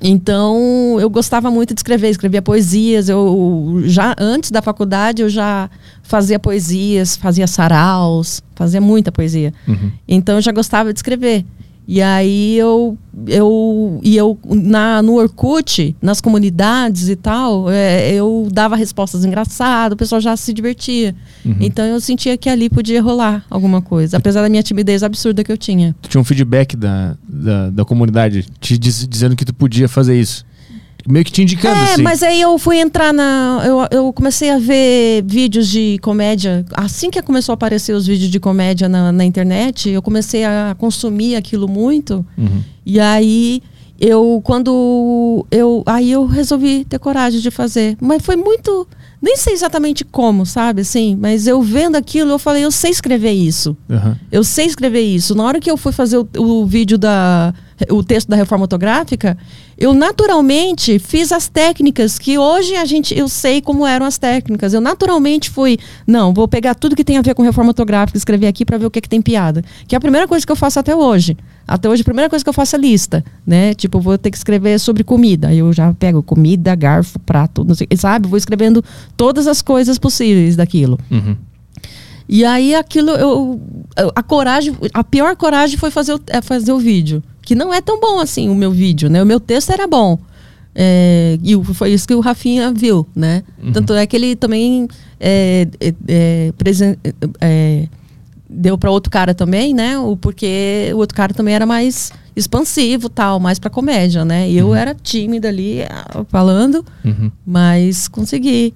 Então, 0.00 0.96
eu 1.00 1.10
gostava 1.10 1.50
muito 1.50 1.74
de 1.74 1.80
escrever, 1.80 2.08
escrevia 2.08 2.40
poesias. 2.40 3.08
Eu 3.08 3.82
já 3.84 4.14
antes 4.18 4.50
da 4.50 4.62
faculdade 4.62 5.22
eu 5.22 5.28
já 5.28 5.68
fazia 6.02 6.38
poesias, 6.38 7.16
fazia 7.16 7.46
saraus, 7.46 8.42
fazia 8.54 8.80
muita 8.80 9.10
poesia. 9.10 9.52
Uhum. 9.66 9.90
Então 10.06 10.36
eu 10.36 10.40
já 10.40 10.52
gostava 10.52 10.92
de 10.92 10.98
escrever. 10.98 11.44
E 11.90 12.02
aí 12.02 12.54
eu, 12.58 12.98
eu, 13.26 13.98
e 14.04 14.14
eu 14.14 14.38
na, 14.44 15.00
no 15.00 15.14
Orkut, 15.14 15.96
nas 16.02 16.20
comunidades 16.20 17.08
e 17.08 17.16
tal, 17.16 17.70
é, 17.70 18.12
eu 18.12 18.46
dava 18.52 18.76
respostas 18.76 19.24
engraçadas, 19.24 19.94
o 19.94 19.96
pessoal 19.96 20.20
já 20.20 20.36
se 20.36 20.52
divertia. 20.52 21.16
Uhum. 21.46 21.56
Então 21.60 21.86
eu 21.86 21.98
sentia 21.98 22.36
que 22.36 22.50
ali 22.50 22.68
podia 22.68 23.00
rolar 23.00 23.42
alguma 23.48 23.80
coisa, 23.80 24.18
apesar 24.18 24.42
da 24.42 24.50
minha 24.50 24.62
timidez 24.62 25.02
absurda 25.02 25.42
que 25.42 25.50
eu 25.50 25.56
tinha. 25.56 25.96
Tu 26.02 26.10
tinha 26.10 26.20
um 26.20 26.24
feedback 26.24 26.76
da, 26.76 27.16
da, 27.26 27.70
da 27.70 27.84
comunidade 27.86 28.44
te 28.60 28.76
diz- 28.76 29.08
dizendo 29.08 29.34
que 29.34 29.46
tu 29.46 29.54
podia 29.54 29.88
fazer 29.88 30.20
isso. 30.20 30.44
Meio 31.08 31.24
que 31.24 31.32
te 31.32 31.42
indicando, 31.42 31.74
É, 31.74 31.92
assim. 31.94 32.02
mas 32.02 32.22
aí 32.22 32.40
eu 32.40 32.58
fui 32.58 32.78
entrar 32.78 33.14
na. 33.14 33.62
Eu, 33.64 33.86
eu 33.90 34.12
comecei 34.12 34.50
a 34.50 34.58
ver 34.58 35.24
vídeos 35.26 35.66
de 35.68 35.98
comédia. 36.02 36.64
Assim 36.74 37.10
que 37.10 37.22
começou 37.22 37.52
a 37.52 37.54
aparecer 37.54 37.94
os 37.94 38.06
vídeos 38.06 38.30
de 38.30 38.38
comédia 38.38 38.88
na, 38.88 39.10
na 39.10 39.24
internet, 39.24 39.88
eu 39.88 40.02
comecei 40.02 40.44
a 40.44 40.76
consumir 40.78 41.34
aquilo 41.36 41.66
muito. 41.66 42.24
Uhum. 42.36 42.62
E 42.84 43.00
aí 43.00 43.62
eu, 43.98 44.40
quando 44.44 45.46
eu. 45.50 45.82
Aí 45.86 46.12
eu 46.12 46.26
resolvi 46.26 46.84
ter 46.84 46.98
coragem 46.98 47.40
de 47.40 47.50
fazer. 47.50 47.96
Mas 48.00 48.22
foi 48.22 48.36
muito. 48.36 48.86
Nem 49.20 49.36
sei 49.36 49.52
exatamente 49.52 50.04
como, 50.04 50.46
sabe? 50.46 50.82
Assim, 50.82 51.16
mas 51.20 51.46
eu 51.46 51.60
vendo 51.60 51.96
aquilo, 51.96 52.30
eu 52.30 52.38
falei, 52.38 52.64
eu 52.64 52.70
sei 52.70 52.90
escrever 52.90 53.32
isso. 53.32 53.76
Aham. 53.90 54.16
Eu 54.30 54.44
sei 54.44 54.66
escrever 54.66 55.00
isso. 55.00 55.34
Na 55.34 55.44
hora 55.44 55.60
que 55.60 55.70
eu 55.70 55.76
fui 55.76 55.92
fazer 55.92 56.18
o, 56.18 56.28
o 56.38 56.66
vídeo 56.66 56.96
da. 56.96 57.52
o 57.90 58.02
texto 58.02 58.28
da 58.28 58.36
reforma 58.36 58.64
ortográfica, 58.64 59.36
eu 59.76 59.92
naturalmente 59.92 60.98
fiz 61.00 61.32
as 61.32 61.48
técnicas 61.48 62.18
que 62.18 62.38
hoje 62.38 62.76
a 62.76 62.84
gente 62.84 63.16
eu 63.16 63.28
sei 63.28 63.60
como 63.60 63.84
eram 63.84 64.06
as 64.06 64.18
técnicas. 64.18 64.72
Eu 64.72 64.80
naturalmente 64.80 65.50
fui, 65.50 65.78
não, 66.06 66.32
vou 66.32 66.46
pegar 66.46 66.76
tudo 66.76 66.94
que 66.94 67.04
tem 67.04 67.18
a 67.18 67.22
ver 67.22 67.34
com 67.34 67.42
reforma 67.42 67.70
ortográfica 67.70 68.16
e 68.16 68.20
escrever 68.20 68.46
aqui 68.46 68.64
para 68.64 68.78
ver 68.78 68.86
o 68.86 68.90
que, 68.90 69.00
que 69.00 69.08
tem 69.08 69.20
piada. 69.20 69.64
Que 69.88 69.96
é 69.96 69.98
a 69.98 70.00
primeira 70.00 70.28
coisa 70.28 70.46
que 70.46 70.52
eu 70.52 70.56
faço 70.56 70.78
até 70.78 70.94
hoje. 70.94 71.36
Até 71.68 71.88
hoje 71.88 72.00
a 72.00 72.04
primeira 72.04 72.30
coisa 72.30 72.42
que 72.42 72.48
eu 72.48 72.52
faço 72.54 72.74
é 72.74 72.78
lista, 72.78 73.22
né? 73.46 73.74
Tipo, 73.74 74.00
vou 74.00 74.16
ter 74.16 74.30
que 74.30 74.36
escrever 74.38 74.80
sobre 74.80 75.04
comida. 75.04 75.48
Aí 75.48 75.58
eu 75.58 75.70
já 75.72 75.92
pego 75.92 76.22
comida, 76.22 76.74
garfo, 76.74 77.18
prato, 77.20 77.62
não 77.62 77.74
sei, 77.74 77.86
sabe? 77.96 78.26
Vou 78.26 78.38
escrevendo 78.38 78.82
todas 79.16 79.46
as 79.46 79.60
coisas 79.60 79.98
possíveis 79.98 80.56
daquilo. 80.56 80.98
Uhum. 81.10 81.36
E 82.26 82.44
aí 82.44 82.74
aquilo, 82.74 83.10
eu, 83.10 83.60
a 84.14 84.22
coragem, 84.22 84.74
a 84.92 85.04
pior 85.04 85.36
coragem 85.36 85.76
foi 85.78 85.90
fazer 85.90 86.14
o, 86.14 86.20
é 86.28 86.40
fazer 86.40 86.72
o 86.72 86.78
vídeo. 86.78 87.22
Que 87.42 87.54
não 87.54 87.72
é 87.72 87.80
tão 87.80 87.98
bom 88.00 88.18
assim 88.18 88.48
o 88.48 88.54
meu 88.54 88.70
vídeo, 88.70 89.08
né? 89.08 89.22
O 89.22 89.26
meu 89.26 89.38
texto 89.40 89.70
era 89.70 89.86
bom. 89.86 90.18
É, 90.74 91.38
e 91.42 91.56
foi 91.74 91.92
isso 91.92 92.06
que 92.06 92.14
o 92.14 92.20
Rafinha 92.20 92.72
viu, 92.72 93.06
né? 93.16 93.42
Tanto 93.72 93.92
é 93.94 94.06
que 94.06 94.14
ele 94.14 94.36
também 94.36 94.86
é, 95.18 95.66
é, 95.80 95.94
é, 96.06 96.52
presen- 96.56 96.96
é, 97.40 97.88
deu 98.48 98.78
para 98.78 98.90
outro 98.90 99.10
cara 99.10 99.34
também, 99.34 99.74
né? 99.74 99.98
O, 99.98 100.16
porque 100.16 100.90
o 100.94 100.98
outro 100.98 101.16
cara 101.16 101.34
também 101.34 101.54
era 101.54 101.66
mais 101.66 102.10
expansivo, 102.34 103.08
tal, 103.08 103.38
mais 103.40 103.58
para 103.58 103.68
comédia, 103.70 104.24
né? 104.24 104.50
Eu 104.50 104.74
era 104.74 104.94
tímida 104.94 105.48
ali, 105.48 105.78
falando, 106.28 106.84
Uhum. 107.04 107.30
mas 107.44 108.08
consegui 108.08 108.72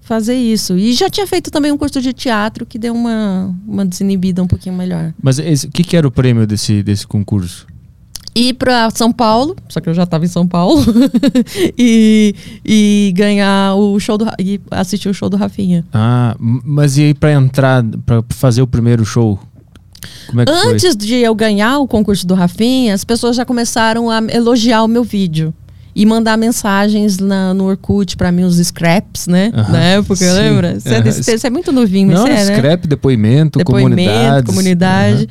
fazer 0.00 0.34
isso. 0.34 0.76
E 0.76 0.92
já 0.92 1.08
tinha 1.10 1.26
feito 1.26 1.50
também 1.50 1.70
um 1.70 1.76
curso 1.78 2.00
de 2.00 2.12
teatro 2.12 2.64
que 2.66 2.78
deu 2.78 2.94
uma, 2.94 3.54
uma 3.66 3.84
desinibida 3.86 4.42
um 4.42 4.46
pouquinho 4.46 4.74
melhor. 4.74 5.12
Mas 5.22 5.38
o 5.38 5.68
que, 5.70 5.84
que 5.84 5.96
era 5.96 6.06
o 6.06 6.10
prêmio 6.10 6.46
desse, 6.46 6.82
desse 6.82 7.06
concurso? 7.06 7.66
Ir 8.34 8.54
para 8.54 8.88
São 8.90 9.10
Paulo, 9.12 9.56
só 9.68 9.80
que 9.80 9.88
eu 9.88 9.94
já 9.94 10.04
estava 10.04 10.24
em 10.24 10.28
São 10.28 10.46
Paulo, 10.46 10.84
e, 11.76 12.34
e 12.64 13.12
ganhar 13.16 13.74
o 13.74 13.98
show 13.98 14.16
do 14.16 14.26
e 14.38 14.60
assistir 14.70 15.08
o 15.08 15.14
show 15.14 15.28
do 15.28 15.36
Rafinha. 15.36 15.84
Ah, 15.92 16.36
mas 16.38 16.96
e 16.96 17.02
aí 17.02 17.14
pra 17.14 17.32
entrar, 17.32 17.82
pra 18.06 18.22
fazer 18.30 18.62
o 18.62 18.66
primeiro 18.66 19.04
show? 19.04 19.38
É 20.38 20.44
que 20.44 20.52
foi? 20.62 20.72
Antes 20.72 20.96
de 20.96 21.16
eu 21.16 21.34
ganhar 21.34 21.78
o 21.78 21.88
concurso 21.88 22.26
do 22.26 22.34
Rafinha, 22.34 22.94
as 22.94 23.04
pessoas 23.04 23.34
já 23.36 23.44
começaram 23.44 24.08
a 24.10 24.20
elogiar 24.32 24.82
o 24.84 24.88
meu 24.88 25.02
vídeo. 25.04 25.52
E 25.92 26.06
mandar 26.06 26.36
mensagens 26.38 27.18
na, 27.18 27.52
no 27.52 27.64
Orkut 27.64 28.16
pra 28.16 28.30
mim, 28.30 28.44
os 28.44 28.58
scraps, 28.64 29.26
né? 29.26 29.50
Aham, 29.52 29.72
Na 29.72 29.78
época, 29.80 30.14
sim. 30.16 30.32
lembra? 30.32 30.78
Você 30.78 30.94
é, 30.94 31.36
você 31.36 31.46
é 31.48 31.50
muito 31.50 31.72
novinho, 31.72 32.06
mas 32.06 32.20
Não, 32.20 32.26
você 32.26 32.32
é, 32.32 32.44
né? 32.44 32.56
scrap, 32.56 32.86
depoimento, 32.86 33.58
depoimento, 33.58 33.96
comunidades. 33.96 34.46
comunidade. 34.46 35.28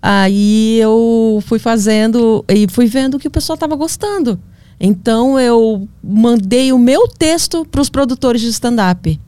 Aí 0.00 0.78
eu 0.80 1.42
fui 1.46 1.58
fazendo 1.58 2.44
e 2.48 2.66
fui 2.68 2.86
vendo 2.86 3.18
que 3.18 3.28
o 3.28 3.30
pessoal 3.30 3.54
estava 3.54 3.74
gostando. 3.74 4.38
Então 4.78 5.40
eu 5.40 5.88
mandei 6.02 6.72
o 6.72 6.78
meu 6.78 7.08
texto 7.08 7.64
para 7.64 7.80
os 7.80 7.88
produtores 7.88 8.40
de 8.40 8.48
stand-up. 8.48 9.18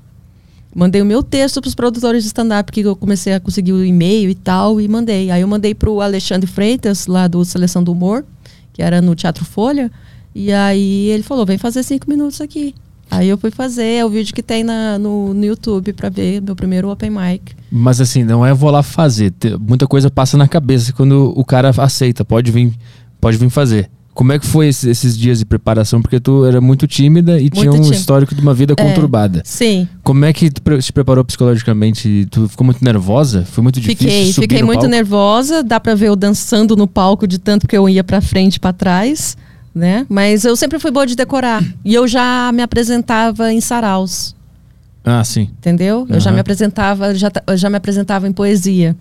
Mandei 0.75 1.01
o 1.01 1.07
meu 1.07 1.23
texto 1.23 1.61
para 1.61 1.69
os 1.69 1.75
produtores 1.75 2.23
de 2.23 2.29
stand-up, 2.29 2.71
que 2.71 2.83
eu 2.83 2.95
comecei 2.95 3.33
a 3.33 3.41
conseguir 3.41 3.73
o 3.73 3.85
e-mail 3.85 4.31
e 4.31 4.35
tal, 4.35 4.81
e 4.81 4.87
mandei. 4.87 5.31
Aí 5.31 5.41
eu 5.41 5.49
mandei 5.49 5.75
para 5.75 5.91
o 5.91 6.01
Alexandre 6.01 6.47
Freitas, 6.47 7.07
lá 7.07 7.27
do 7.27 7.45
Seleção 7.45 7.83
do 7.83 7.91
Humor, 7.91 8.25
que 8.73 8.83
era 8.83 9.01
no 9.01 9.15
Teatro 9.15 9.45
Folha. 9.45 9.91
E 10.35 10.53
aí 10.53 11.09
ele 11.09 11.23
falou: 11.23 11.47
vem 11.47 11.59
fazer 11.59 11.83
cinco 11.83 12.09
minutos 12.09 12.41
aqui. 12.41 12.75
Aí 13.11 13.29
eu 13.29 13.39
fui 13.39 13.51
fazer, 13.51 13.85
é 13.99 14.05
o 14.05 14.09
vídeo 14.09 14.35
que 14.35 14.43
tem 14.43 14.63
na, 14.63 14.99
no, 14.99 15.33
no 15.33 15.45
YouTube 15.45 15.93
para 15.95 16.09
ver 16.09 16.43
meu 16.43 16.55
primeiro 16.55 16.91
open 16.91 17.11
mic. 17.11 17.55
Mas 17.71 18.01
assim, 18.01 18.23
não 18.25 18.45
é 18.45 18.53
vou 18.53 18.71
lá 18.71 18.83
fazer. 18.83 19.33
Muita 19.61 19.87
coisa 19.87 20.11
passa 20.11 20.37
na 20.37 20.47
cabeça 20.49 20.93
quando 20.93 21.33
o 21.37 21.45
cara 21.45 21.71
aceita, 21.77 22.25
pode 22.25 22.51
vir, 22.51 22.73
pode 23.21 23.37
vir 23.39 23.49
fazer. 23.51 23.91
Como 24.13 24.33
é 24.33 24.39
que 24.39 24.45
foi 24.47 24.67
esse- 24.67 24.91
esses 24.91 25.17
dias 25.17 25.39
de 25.39 25.45
preparação? 25.45 26.03
Porque 26.03 26.19
tu 26.19 26.45
era 26.45 26.61
muito 26.61 26.89
tímida 26.89 27.41
e 27.41 27.49
tinha 27.49 27.71
um 27.71 27.75
tímida. 27.75 27.95
histórico 27.95 28.35
de 28.35 28.41
uma 28.43 28.53
vida 28.53 28.75
É. 28.77 28.83
conturbada. 28.83 29.43
Sim. 29.45 29.87
Como 30.03 30.25
é 30.25 30.33
que 30.33 30.51
tu 30.51 30.61
se 30.83 30.93
preparou 30.93 31.25
psicologicamente? 31.25 32.27
Tu 32.31 32.49
ficou 32.49 32.65
muito 32.65 32.85
nervosa? 32.85 33.45
Foi 33.45 33.63
muito 33.63 33.81
difícil 33.81 33.99
Fiquei, 34.09 34.33
subir 34.33 34.43
fiquei 34.43 34.61
no 34.61 34.67
muito 34.67 34.81
palco? 34.81 34.91
nervosa. 34.91 35.63
Dá 35.63 35.79
pra 35.79 35.95
ver 35.95 36.09
eu 36.09 36.17
dançando 36.17 36.75
no 36.77 36.89
palco 36.89 37.29
de 37.29 37.39
tanto 37.39 37.69
que 37.69 37.77
eu 37.77 37.89
ia 37.89 38.03
pra 38.03 38.21
frente 38.21 38.57
e 38.57 38.61
pra 38.61 38.73
trás, 38.73 39.37
né? 39.79 40.05
Mas 40.09 40.45
eu 40.45 40.57
sempre 40.57 40.79
fui 40.79 40.91
boa 40.91 41.07
de 41.07 41.15
decorar. 41.17 41.63
E 41.85 41.95
eu 41.95 42.07
já 42.09 42.51
me 42.53 42.61
apresentava 42.63 43.53
em 43.53 43.61
saraus, 43.61 44.35
Ah, 45.05 45.23
sim. 45.25 45.49
entendeu? 45.59 46.07
Eu 46.11 46.21
já 46.21 46.31
me 46.33 46.41
apresentava, 46.41 47.15
já, 47.15 47.31
já 47.57 47.71
me 47.71 47.77
apresentava 47.77 48.27
em 48.29 48.33
poesia. 48.33 48.97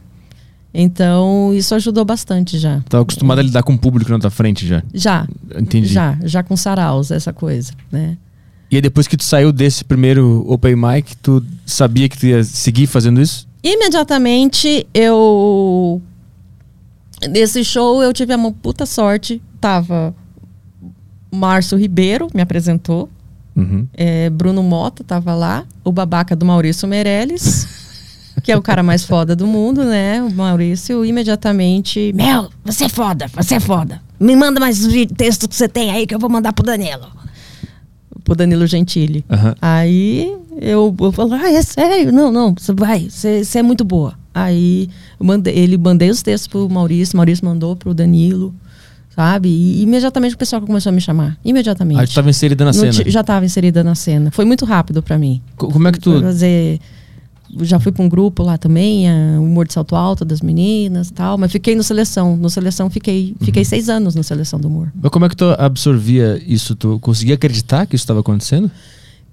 Então, 0.73 1.53
isso 1.55 1.73
ajudou 1.73 2.05
bastante 2.05 2.59
já. 2.59 2.81
Tava 2.87 3.01
acostumada 3.01 3.41
a 3.41 3.43
lidar 3.43 3.63
com 3.63 3.73
o 3.73 3.77
público 3.77 4.11
na 4.11 4.19
tua 4.19 4.29
frente 4.29 4.67
já. 4.67 4.83
Já, 4.93 5.27
Entendi. 5.57 5.87
já, 5.87 6.17
já 6.23 6.43
com 6.43 6.55
saraus, 6.55 7.09
essa 7.09 7.33
coisa, 7.33 7.73
né? 7.91 8.17
E 8.69 8.75
aí 8.75 8.81
depois 8.81 9.07
que 9.07 9.15
tu 9.17 9.23
saiu 9.23 9.51
desse 9.51 9.83
primeiro 9.83 10.45
open 10.47 10.75
mic, 10.75 11.15
tu 11.17 11.43
sabia 11.65 12.07
que 12.09 12.17
tu 12.17 12.25
ia 12.27 12.43
seguir 12.43 12.85
fazendo 12.85 13.19
isso? 13.21 13.47
Imediatamente 13.63 14.85
eu. 14.93 16.01
Nesse 17.29 17.63
show 17.63 18.03
eu 18.03 18.11
tive 18.13 18.35
uma 18.35 18.51
puta 18.51 18.85
sorte. 18.85 19.41
Tava 19.59 20.13
Márcio 21.31 21.77
Ribeiro, 21.77 22.27
me 22.33 22.41
apresentou. 22.41 23.09
Uhum. 23.55 23.87
É, 23.93 24.29
Bruno 24.29 24.61
Mota 24.61 25.03
tava 25.03 25.33
lá. 25.33 25.65
O 25.83 25.91
babaca 25.91 26.35
do 26.35 26.45
Maurício 26.45 26.87
Meirelles, 26.87 27.67
que 28.43 28.51
é 28.51 28.57
o 28.57 28.61
cara 28.61 28.83
mais 28.83 29.03
foda 29.03 29.35
do 29.35 29.47
mundo, 29.47 29.83
né? 29.83 30.21
O 30.21 30.31
Maurício 30.31 31.03
imediatamente. 31.03 32.11
Mel, 32.13 32.49
você 32.63 32.85
é 32.85 32.89
foda, 32.89 33.27
você 33.35 33.55
é 33.55 33.59
foda. 33.59 34.01
Me 34.19 34.35
manda 34.35 34.59
mais 34.59 34.79
texto 35.15 35.47
que 35.47 35.55
você 35.55 35.67
tem 35.67 35.91
aí 35.91 36.05
que 36.05 36.13
eu 36.13 36.19
vou 36.19 36.29
mandar 36.29 36.53
pro 36.53 36.65
Danilo. 36.65 37.07
Pro 38.23 38.35
Danilo 38.35 38.67
Gentili. 38.67 39.23
Aham. 39.29 39.55
Aí 39.61 40.35
eu, 40.59 40.95
eu 40.99 41.11
falo, 41.11 41.33
ah, 41.33 41.51
é 41.51 41.61
sério? 41.61 42.11
Não, 42.11 42.31
não, 42.31 42.53
você 42.57 42.73
vai, 42.73 43.07
você 43.09 43.59
é 43.59 43.63
muito 43.63 43.83
boa. 43.83 44.15
Aí 44.33 44.89
mandei, 45.19 45.55
ele 45.55 45.77
mandei 45.77 46.09
os 46.09 46.21
textos 46.21 46.47
pro 46.47 46.69
Maurício, 46.69 47.17
Maurício 47.17 47.45
mandou 47.45 47.75
pro 47.75 47.93
Danilo, 47.93 48.53
sabe? 49.17 49.49
E 49.49 49.81
imediatamente 49.81 50.35
o 50.35 50.37
pessoal 50.37 50.61
começou 50.61 50.91
a 50.91 50.93
me 50.93 51.01
chamar. 51.01 51.35
Imediatamente. 51.43 51.99
Aí 51.99 52.05
tu 52.07 52.13
tava 52.13 52.29
inserida 52.29 52.63
na 52.63 52.71
Não 52.71 52.79
cena. 52.79 52.93
já 53.09 53.21
estava 53.21 53.43
inserida 53.43 53.83
na 53.83 53.95
cena. 53.95 54.29
Foi 54.29 54.45
muito 54.45 54.63
rápido 54.63 55.01
para 55.01 55.17
mim. 55.17 55.41
Co- 55.55 55.69
Como 55.69 55.87
é 55.87 55.91
que 55.91 55.99
tu. 55.99 56.21
Fazer. 56.21 56.79
Já 57.61 57.79
fui 57.79 57.91
para 57.93 58.03
um 58.03 58.09
grupo 58.09 58.43
lá 58.43 58.57
também, 58.57 59.09
a 59.09 59.39
Humor 59.39 59.65
de 59.65 59.73
Salto 59.73 59.95
Alto 59.95 60.23
das 60.23 60.41
meninas 60.41 61.09
tal. 61.09 61.35
Mas 61.37 61.51
fiquei 61.51 61.75
no 61.75 61.81
seleção. 61.81 62.35
No 62.37 62.47
seleção 62.49 62.89
fiquei, 62.91 63.33
fiquei 63.41 63.61
Uhum. 63.63 63.69
seis 63.69 63.89
anos 63.89 64.13
no 64.13 64.23
seleção 64.23 64.59
do 64.59 64.67
humor. 64.67 64.91
Mas 65.01 65.09
como 65.11 65.25
é 65.25 65.29
que 65.29 65.35
tu 65.35 65.45
absorvia 65.57 66.39
isso? 66.45 66.75
Tu 66.75 66.99
conseguia 66.99 67.33
acreditar 67.35 67.87
que 67.87 67.95
isso 67.95 68.03
estava 68.03 68.19
acontecendo? 68.19 68.69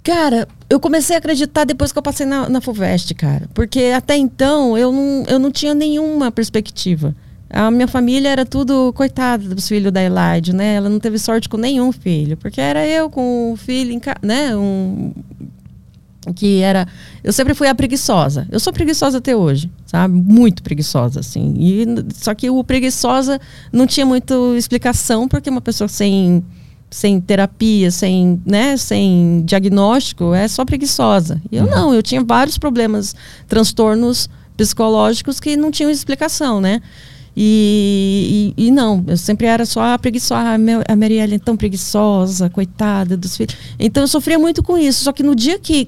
Cara, 0.02 0.46
eu 0.70 0.78
comecei 0.80 1.14
a 1.16 1.18
acreditar 1.18 1.64
depois 1.64 1.90
que 1.92 1.98
eu 1.98 2.02
passei 2.02 2.24
na, 2.24 2.48
na 2.48 2.60
FUVEST, 2.60 3.14
cara. 3.14 3.48
Porque 3.52 3.92
até 3.94 4.16
então 4.16 4.78
eu 4.78 4.90
não, 4.92 5.24
eu 5.26 5.38
não 5.38 5.50
tinha 5.50 5.74
nenhuma 5.74 6.30
perspectiva. 6.30 7.14
A 7.50 7.70
minha 7.70 7.86
família 7.86 8.28
era 8.28 8.44
tudo, 8.44 8.92
coitada 8.94 9.54
dos 9.54 9.68
filhos 9.68 9.92
da 9.92 10.02
Elaide, 10.02 10.54
né? 10.54 10.74
Ela 10.74 10.88
não 10.88 10.98
teve 10.98 11.18
sorte 11.18 11.48
com 11.48 11.56
nenhum 11.56 11.92
filho. 11.92 12.36
Porque 12.36 12.60
era 12.60 12.86
eu 12.86 13.08
com 13.08 13.52
o 13.52 13.56
filho, 13.56 14.00
né? 14.22 14.56
Um, 14.56 15.12
que 16.34 16.60
era... 16.60 16.88
Eu 17.22 17.32
sempre 17.32 17.54
fui 17.54 17.68
a 17.68 17.74
preguiçosa. 17.74 18.46
Eu 18.50 18.58
sou 18.58 18.72
preguiçosa 18.72 19.18
até 19.18 19.36
hoje, 19.36 19.70
sabe? 19.86 20.14
Muito 20.14 20.62
preguiçosa, 20.62 21.20
assim. 21.20 21.54
E, 21.58 21.86
só 22.14 22.34
que 22.34 22.50
o 22.50 22.64
preguiçosa 22.64 23.40
não 23.72 23.86
tinha 23.86 24.06
muita 24.06 24.34
explicação, 24.56 25.28
porque 25.28 25.50
uma 25.50 25.60
pessoa 25.60 25.86
sem 25.88 26.42
sem 26.94 27.20
terapia, 27.20 27.90
sem, 27.90 28.40
né, 28.46 28.76
sem 28.76 29.42
diagnóstico, 29.44 30.32
é 30.32 30.46
só 30.46 30.64
preguiçosa. 30.64 31.42
E 31.50 31.56
eu 31.56 31.66
não, 31.66 31.92
eu 31.92 32.00
tinha 32.00 32.22
vários 32.22 32.56
problemas, 32.56 33.16
transtornos 33.48 34.30
psicológicos 34.56 35.40
que 35.40 35.56
não 35.56 35.72
tinham 35.72 35.90
explicação, 35.90 36.60
né? 36.60 36.80
E, 37.36 38.54
e, 38.56 38.66
e 38.66 38.70
não, 38.70 39.04
eu 39.08 39.16
sempre 39.16 39.46
era 39.46 39.66
só 39.66 39.98
preguiçosa, 39.98 40.56
a 40.86 40.96
Marielle 40.96 41.34
é 41.34 41.38
tão 41.38 41.56
preguiçosa, 41.56 42.48
coitada 42.48 43.16
dos 43.16 43.36
filhos. 43.36 43.56
Então 43.78 44.04
eu 44.04 44.08
sofria 44.08 44.38
muito 44.38 44.62
com 44.62 44.78
isso. 44.78 45.04
Só 45.04 45.12
que 45.12 45.22
no 45.22 45.34
dia 45.34 45.58
que. 45.58 45.86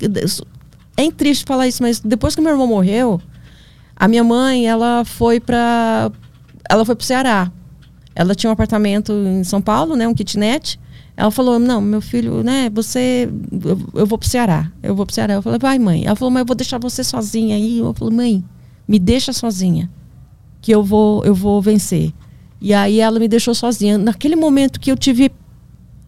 É 0.96 1.10
triste 1.10 1.44
falar 1.46 1.68
isso, 1.68 1.82
mas 1.82 2.00
depois 2.00 2.34
que 2.34 2.40
meu 2.40 2.52
irmão 2.52 2.66
morreu, 2.66 3.20
a 3.94 4.08
minha 4.08 4.24
mãe, 4.24 4.66
ela 4.66 5.04
foi 5.04 5.38
para 5.38 6.10
ela 6.68 6.84
foi 6.84 6.96
pro 6.96 7.04
Ceará. 7.04 7.52
Ela 8.14 8.34
tinha 8.34 8.50
um 8.50 8.52
apartamento 8.52 9.12
em 9.12 9.44
São 9.44 9.60
Paulo, 9.60 9.94
né, 9.94 10.08
um 10.08 10.14
kitnet. 10.14 10.80
Ela 11.16 11.30
falou: 11.30 11.58
"Não, 11.58 11.80
meu 11.80 12.00
filho, 12.00 12.42
né, 12.42 12.70
você 12.72 13.28
eu, 13.64 13.78
eu 14.00 14.06
vou 14.06 14.18
pro 14.18 14.28
Ceará. 14.28 14.70
Eu 14.82 14.94
vou 14.96 15.04
pro 15.06 15.14
Ceará". 15.14 15.34
Eu 15.34 15.42
falei: 15.42 15.58
"Vai, 15.58 15.78
mãe". 15.78 16.06
Ela 16.06 16.16
falou: 16.16 16.30
"Mas 16.30 16.40
eu 16.40 16.46
vou 16.46 16.56
deixar 16.56 16.78
você 16.78 17.04
sozinha 17.04 17.56
aí". 17.56 17.78
Eu 17.78 17.92
falei: 17.94 18.16
"Mãe, 18.16 18.44
me 18.88 18.98
deixa 18.98 19.32
sozinha, 19.32 19.90
que 20.66 20.72
eu 20.74 20.82
vou 20.82 21.24
eu 21.24 21.32
vou 21.34 21.62
vencer". 21.62 22.12
E 22.60 22.74
aí 22.74 22.98
ela 22.98 23.20
me 23.20 23.28
deixou 23.28 23.54
sozinha. 23.54 23.96
Naquele 23.96 24.34
momento 24.34 24.80
que 24.80 24.90
eu 24.90 24.96
tive 24.96 25.30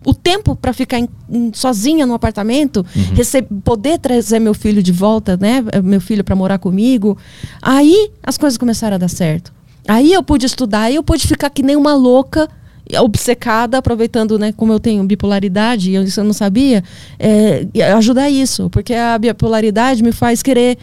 o 0.04 0.12
tempo 0.12 0.56
para 0.56 0.72
ficar 0.72 0.98
em- 0.98 1.08
em- 1.30 1.52
sozinha 1.54 2.04
no 2.06 2.14
apartamento, 2.14 2.84
rece- 3.14 3.42
poder 3.62 3.98
trazer 4.00 4.40
meu 4.40 4.54
filho 4.54 4.82
de 4.82 4.90
volta, 4.90 5.36
né? 5.36 5.62
Meu 5.84 6.00
filho 6.00 6.24
para 6.24 6.34
morar 6.34 6.58
comigo. 6.58 7.16
Aí 7.62 8.10
as 8.22 8.36
coisas 8.36 8.56
começaram 8.58 8.96
a 8.96 8.98
dar 8.98 9.08
certo. 9.08 9.52
Aí 9.86 10.12
eu 10.12 10.22
pude 10.22 10.44
estudar, 10.44 10.82
aí 10.82 10.96
eu 10.96 11.02
pude 11.04 11.24
ficar 11.26 11.50
que 11.50 11.62
nem 11.62 11.76
uma 11.76 11.94
louca, 11.94 12.48
obcecada, 13.00 13.78
aproveitando, 13.78 14.38
né, 14.38 14.50
como 14.52 14.72
eu 14.72 14.80
tenho 14.80 15.04
bipolaridade, 15.04 15.90
e 15.90 15.94
eu- 15.94 16.02
isso 16.02 16.18
eu 16.20 16.24
não 16.24 16.32
sabia, 16.32 16.82
é, 17.18 17.66
ajudar 17.96 18.30
isso, 18.30 18.68
porque 18.70 18.94
a 18.94 19.18
bipolaridade 19.18 20.02
me 20.02 20.10
faz 20.10 20.42
querer 20.42 20.78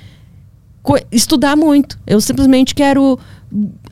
estudar 1.11 1.55
muito. 1.55 1.97
Eu 2.05 2.21
simplesmente 2.21 2.75
quero 2.75 3.17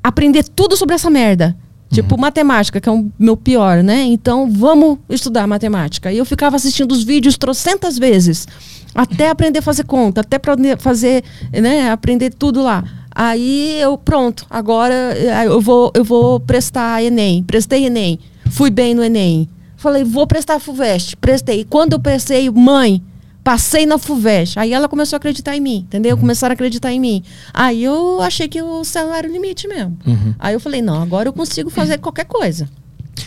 aprender 0.04 0.44
tudo 0.44 0.76
sobre 0.76 0.96
essa 0.96 1.10
merda. 1.10 1.56
Tipo, 1.94 2.20
matemática, 2.20 2.82
que 2.82 2.90
é 2.90 2.92
o 2.92 3.12
meu 3.20 3.38
pior, 3.38 3.84
né? 3.84 4.02
Então, 4.02 4.50
vamos 4.50 4.98
estudar 5.08 5.46
matemática. 5.46 6.12
E 6.12 6.18
eu 6.18 6.26
ficava 6.26 6.56
assistindo 6.56 6.92
os 6.92 7.04
vídeos 7.04 7.38
trocentas 7.38 8.00
vezes, 8.00 8.48
até 8.96 9.30
aprender 9.30 9.60
a 9.60 9.62
fazer 9.62 9.84
conta, 9.84 10.22
até 10.22 10.40
fazer, 10.80 11.24
né, 11.52 11.92
aprender 11.92 12.34
tudo 12.34 12.64
lá. 12.64 12.84
Aí 13.14 13.80
eu, 13.80 13.96
pronto, 13.96 14.46
agora 14.50 14.94
eh, 14.94 15.46
eu 15.46 15.62
vou, 15.62 15.92
eu 15.94 16.04
vou 16.04 16.40
prestar 16.40 17.04
Enem. 17.04 17.44
Prestei 17.44 17.86
Enem. 17.86 18.20
Fui 18.50 18.72
bem 18.72 18.96
no 18.96 19.04
Enem. 19.04 19.48
Falei, 19.78 20.04
vou 20.04 20.26
prestar 20.26 20.60
FUVEST. 20.60 21.18
Prestei. 21.18 21.64
Quando 21.64 21.94
eu 21.94 22.00
prestei, 22.00 22.50
mãe, 22.50 23.04
Passei 23.44 23.86
na 23.86 23.98
FUVEST. 23.98 24.58
Aí 24.58 24.72
ela 24.74 24.88
começou 24.88 25.16
a 25.16 25.18
acreditar 25.18 25.56
em 25.56 25.60
mim, 25.60 25.78
entendeu? 25.78 26.18
Começaram 26.18 26.54
a 26.54 26.56
acreditar 26.56 26.92
em 26.92 27.00
mim. 27.00 27.24
Aí 27.54 27.84
eu 27.84 28.22
achei 28.22 28.48
que 28.48 28.62
o 28.62 28.84
céu 28.84 29.14
era 29.14 29.28
o 29.28 29.32
limite 29.32 29.68
mesmo. 29.68 29.98
Aí 30.40 30.54
eu 30.54 30.60
falei, 30.60 30.82
não, 30.82 31.02
agora 31.02 31.28
eu 31.28 31.34
consigo 31.34 31.70
fazer 31.70 31.98
qualquer 31.98 32.26
coisa. 32.26 32.70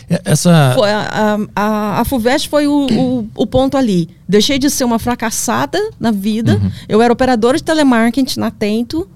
É, 0.09 0.21
Essa. 0.25 0.73
Foi 0.75 0.89
a, 0.89 1.37
a, 1.55 2.01
a, 2.01 2.05
FUVEST 2.05 2.49
foi 2.49 2.67
o, 2.67 2.87
o, 2.91 3.29
o 3.35 3.47
ponto 3.47 3.77
ali. 3.77 4.09
Deixei 4.27 4.57
de 4.57 4.69
ser 4.69 4.83
uma 4.83 4.99
fracassada 4.99 5.79
na 5.99 6.11
vida. 6.11 6.59
Eu 6.87 7.01
era 7.01 7.11
operadora 7.11 7.57
de 7.57 7.63
telemarketing 7.63 8.39
na 8.39 8.51
Tento, 8.51 9.07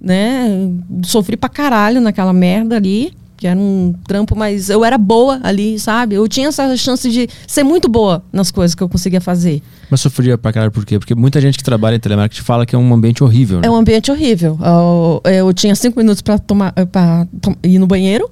né? 0.00 0.68
Sofri 1.04 1.36
pra 1.36 1.48
caralho 1.48 2.00
naquela 2.00 2.32
merda 2.32 2.76
ali. 2.76 3.14
Que 3.44 3.48
era 3.48 3.60
um 3.60 3.94
trampo, 4.06 4.34
mas 4.34 4.70
eu 4.70 4.82
era 4.82 4.96
boa 4.96 5.38
ali, 5.42 5.78
sabe? 5.78 6.14
Eu 6.14 6.26
tinha 6.26 6.48
essa 6.48 6.74
chance 6.78 7.10
de 7.10 7.28
ser 7.46 7.62
muito 7.62 7.90
boa 7.90 8.24
nas 8.32 8.50
coisas 8.50 8.74
que 8.74 8.82
eu 8.82 8.88
conseguia 8.88 9.20
fazer. 9.20 9.60
Mas 9.90 10.00
sofria 10.00 10.38
pra 10.38 10.50
caralho 10.50 10.72
por 10.72 10.82
quê? 10.86 10.98
Porque 10.98 11.14
muita 11.14 11.42
gente 11.42 11.58
que 11.58 11.62
trabalha 11.62 11.96
em 11.96 12.00
telemarketing 12.00 12.42
fala 12.42 12.64
que 12.64 12.74
é 12.74 12.78
um 12.78 12.94
ambiente 12.94 13.22
horrível, 13.22 13.60
né? 13.60 13.66
É 13.66 13.70
um 13.70 13.74
ambiente 13.76 14.10
horrível. 14.10 14.58
Eu, 14.64 15.30
eu 15.30 15.52
tinha 15.52 15.74
cinco 15.74 15.98
minutos 15.98 16.22
para 16.22 16.38
tomar, 16.38 16.72
para 16.90 17.28
ir 17.62 17.78
no 17.78 17.86
banheiro, 17.86 18.30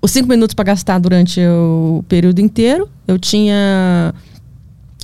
os 0.00 0.12
cinco 0.12 0.28
minutos 0.28 0.54
para 0.54 0.66
gastar 0.66 1.00
durante 1.00 1.40
o 1.40 2.04
período 2.06 2.38
inteiro. 2.38 2.88
Eu 3.08 3.18
tinha 3.18 4.14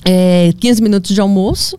é, 0.04 0.52
15 0.56 0.80
minutos 0.80 1.12
de 1.12 1.20
almoço. 1.20 1.76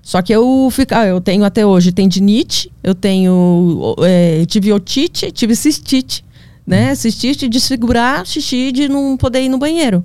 Só 0.00 0.22
que 0.22 0.32
eu 0.32 0.68
fica, 0.70 1.04
eu 1.06 1.20
tenho 1.20 1.44
até 1.44 1.66
hoje 1.66 1.90
tendinite, 1.90 2.70
eu 2.84 2.94
tenho 2.94 3.96
é, 3.98 4.46
tive 4.46 4.72
otite, 4.72 5.32
tive 5.32 5.56
cistite, 5.56 6.24
né? 6.66 6.94
Cistite 6.94 7.48
de 7.48 7.60
segurar 7.60 8.26
xixi 8.26 8.72
de 8.72 8.88
não 8.88 9.16
poder 9.16 9.42
ir 9.42 9.48
no 9.48 9.58
banheiro. 9.58 10.04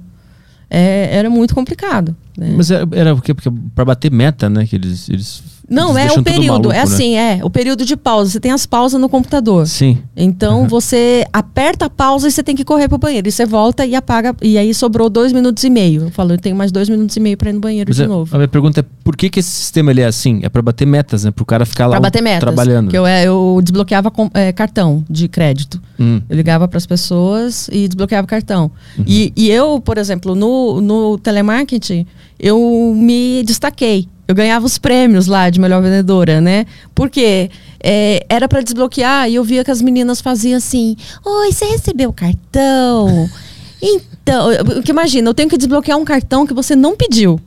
É, 0.69 1.09
era 1.11 1.29
muito 1.29 1.55
complicado. 1.55 2.15
Né? 2.37 2.53
Mas 2.55 2.69
era, 2.69 2.87
era 2.91 3.13
o 3.13 3.21
quê? 3.21 3.33
Porque 3.33 3.49
pra 3.73 3.85
bater 3.85 4.11
meta, 4.11 4.49
né? 4.49 4.65
Que 4.65 4.75
eles. 4.75 5.09
eles 5.09 5.43
Não, 5.69 5.97
é 5.97 6.11
o 6.11 6.23
período. 6.23 6.47
maluco, 6.47 6.71
é 6.71 6.75
né? 6.77 6.81
assim, 6.81 7.15
é. 7.17 7.39
O 7.43 7.49
período 7.49 7.85
de 7.85 7.95
pausa. 7.95 8.31
Você 8.31 8.39
tem 8.39 8.51
as 8.51 8.65
pausas 8.65 8.99
no 8.99 9.07
computador. 9.09 9.67
Sim. 9.67 9.97
Então 10.15 10.67
você 10.67 11.25
aperta 11.31 11.85
a 11.85 11.89
pausa 11.89 12.27
e 12.27 12.31
você 12.31 12.41
tem 12.43 12.55
que 12.55 12.63
correr 12.65 12.87
pro 12.87 12.97
banheiro. 12.97 13.27
E 13.27 13.31
você 13.31 13.45
volta 13.45 13.85
e 13.85 13.95
apaga. 13.95 14.35
E 14.41 14.57
aí 14.57 14.73
sobrou 14.73 15.09
dois 15.09 15.31
minutos 15.31 15.63
e 15.63 15.69
meio. 15.69 16.03
Eu 16.03 16.11
falo, 16.11 16.33
eu 16.33 16.37
tenho 16.37 16.55
mais 16.55 16.71
dois 16.71 16.89
minutos 16.89 17.15
e 17.15 17.19
meio 17.19 17.37
pra 17.37 17.49
ir 17.49 17.53
no 17.53 17.59
banheiro 17.59 17.89
Mas 17.89 17.97
de 17.97 18.03
é- 18.03 18.07
novo. 18.07 18.33
A 18.35 18.37
minha 18.37 18.47
pergunta 18.47 18.79
é 18.79 18.85
por 19.03 19.15
que, 19.15 19.29
que 19.29 19.39
esse 19.39 19.49
sistema 19.49 19.91
ele 19.91 20.01
é 20.01 20.05
assim? 20.05 20.39
É 20.43 20.49
pra 20.49 20.61
bater 20.61 20.85
metas, 20.87 21.23
né? 21.23 21.31
Pro 21.31 21.45
cara 21.45 21.65
ficar 21.65 21.85
lá 21.85 21.91
Pra 21.91 22.01
bater 22.01 22.21
metas. 22.21 22.39
trabalhando. 22.39 22.89
Que 22.89 22.97
eu, 22.97 23.05
é, 23.05 23.25
eu 23.25 23.59
desbloqueava 23.63 24.09
com- 24.11 24.29
é, 24.33 24.51
cartão 24.51 25.03
de 25.09 25.27
crédito. 25.27 25.79
Hum. 25.99 26.21
Eu 26.29 26.35
ligava 26.35 26.67
para 26.67 26.77
as 26.77 26.85
pessoas 26.85 27.69
e 27.71 27.87
desbloqueava 27.87 28.25
cartão. 28.25 28.71
E, 29.05 29.31
e 29.35 29.49
eu, 29.49 29.79
por 29.79 29.97
exemplo, 29.97 30.33
no, 30.35 30.81
no 30.81 31.17
telemarketing, 31.17 32.05
eu 32.39 32.93
me 32.95 33.43
destaquei. 33.43 34.07
Eu 34.29 34.35
ganhava 34.35 34.63
os 34.63 34.77
prêmios 34.77 35.25
lá 35.25 35.49
de 35.49 35.59
melhor 35.59 35.81
vendedora, 35.81 36.39
né? 36.39 36.67
Porque 36.93 37.49
é, 37.83 38.23
era 38.29 38.47
para 38.47 38.61
desbloquear 38.61 39.27
e 39.27 39.33
eu 39.33 39.43
via 39.43 39.63
que 39.63 39.71
as 39.71 39.81
meninas 39.81 40.21
faziam 40.21 40.55
assim: 40.55 40.95
Oi, 41.25 41.51
você 41.51 41.65
recebeu 41.65 42.11
o 42.11 42.13
cartão? 42.13 43.27
Então, 43.81 44.49
porque 44.65 44.91
imagina, 44.91 45.29
eu 45.29 45.33
tenho 45.33 45.47
que 45.47 45.57
desbloquear 45.57 45.97
um 45.97 46.03
cartão 46.03 46.45
que 46.45 46.53
você 46.53 46.75
não 46.75 46.97
pediu. 46.97 47.39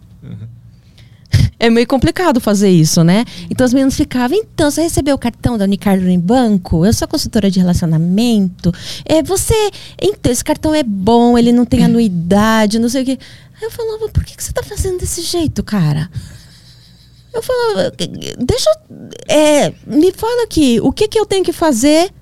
É 1.58 1.68
meio 1.68 1.86
complicado 1.86 2.40
fazer 2.40 2.70
isso, 2.70 3.04
né? 3.04 3.22
Então 3.50 3.66
as 3.66 3.74
meninas 3.74 3.94
ficavam, 3.94 4.38
então, 4.38 4.70
você 4.70 4.80
recebeu 4.80 5.14
o 5.14 5.18
cartão 5.18 5.58
da 5.58 5.66
Unicardo 5.66 6.08
em 6.08 6.18
banco? 6.18 6.86
Eu 6.86 6.92
sou 6.94 7.06
consultora 7.06 7.50
de 7.50 7.60
relacionamento. 7.60 8.72
É, 9.04 9.22
você. 9.22 9.54
Então, 10.00 10.32
esse 10.32 10.42
cartão 10.42 10.74
é 10.74 10.82
bom, 10.82 11.36
ele 11.36 11.52
não 11.52 11.66
tem 11.66 11.84
anuidade, 11.84 12.78
não 12.78 12.88
sei 12.88 13.02
o 13.02 13.04
quê. 13.04 13.18
Aí 13.60 13.64
eu 13.64 13.70
falava, 13.70 14.08
por 14.08 14.24
que, 14.24 14.34
que 14.34 14.42
você 14.42 14.52
tá 14.54 14.62
fazendo 14.62 14.98
desse 14.98 15.20
jeito, 15.20 15.62
cara? 15.62 16.10
Eu 17.32 17.42
falava, 17.42 17.92
deixa. 18.38 18.70
É, 19.28 19.72
me 19.86 20.12
fala 20.12 20.44
aqui, 20.44 20.80
o 20.82 20.92
que, 20.92 21.08
que 21.08 21.18
eu 21.18 21.24
tenho 21.24 21.44
que 21.44 21.52
fazer 21.52 22.12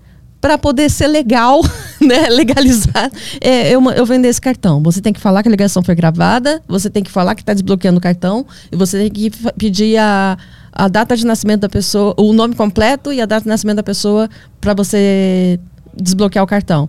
para 0.40 0.56
poder 0.56 0.88
ser 0.90 1.06
legal, 1.06 1.60
né? 2.00 2.28
Legalizar. 2.30 3.10
É, 3.40 3.70
eu, 3.70 3.82
eu 3.90 4.06
vender 4.06 4.28
esse 4.28 4.40
cartão. 4.40 4.82
Você 4.82 5.00
tem 5.00 5.12
que 5.12 5.20
falar 5.20 5.42
que 5.42 5.48
a 5.48 5.50
ligação 5.50 5.82
foi 5.82 5.94
gravada, 5.94 6.62
você 6.66 6.88
tem 6.88 7.02
que 7.02 7.10
falar 7.10 7.34
que 7.34 7.42
está 7.42 7.52
desbloqueando 7.52 7.98
o 7.98 8.00
cartão, 8.00 8.46
e 8.72 8.76
você 8.76 8.98
tem 8.98 9.10
que 9.10 9.30
pedir 9.58 9.98
a, 9.98 10.38
a 10.72 10.88
data 10.88 11.16
de 11.16 11.26
nascimento 11.26 11.60
da 11.60 11.68
pessoa, 11.68 12.14
o 12.16 12.32
nome 12.32 12.54
completo 12.54 13.12
e 13.12 13.20
a 13.20 13.26
data 13.26 13.42
de 13.42 13.48
nascimento 13.48 13.76
da 13.76 13.82
pessoa 13.82 14.28
para 14.60 14.72
você 14.72 15.60
desbloquear 15.94 16.44
o 16.44 16.48
cartão. 16.48 16.88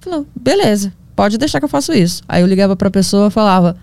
Falou, 0.00 0.26
beleza, 0.34 0.92
pode 1.14 1.36
deixar 1.36 1.58
que 1.58 1.64
eu 1.64 1.68
faço 1.68 1.92
isso. 1.92 2.22
Aí 2.28 2.40
eu 2.40 2.46
ligava 2.46 2.76
para 2.76 2.88
a 2.88 2.90
pessoa 2.90 3.28
e 3.28 3.30
falava. 3.30 3.76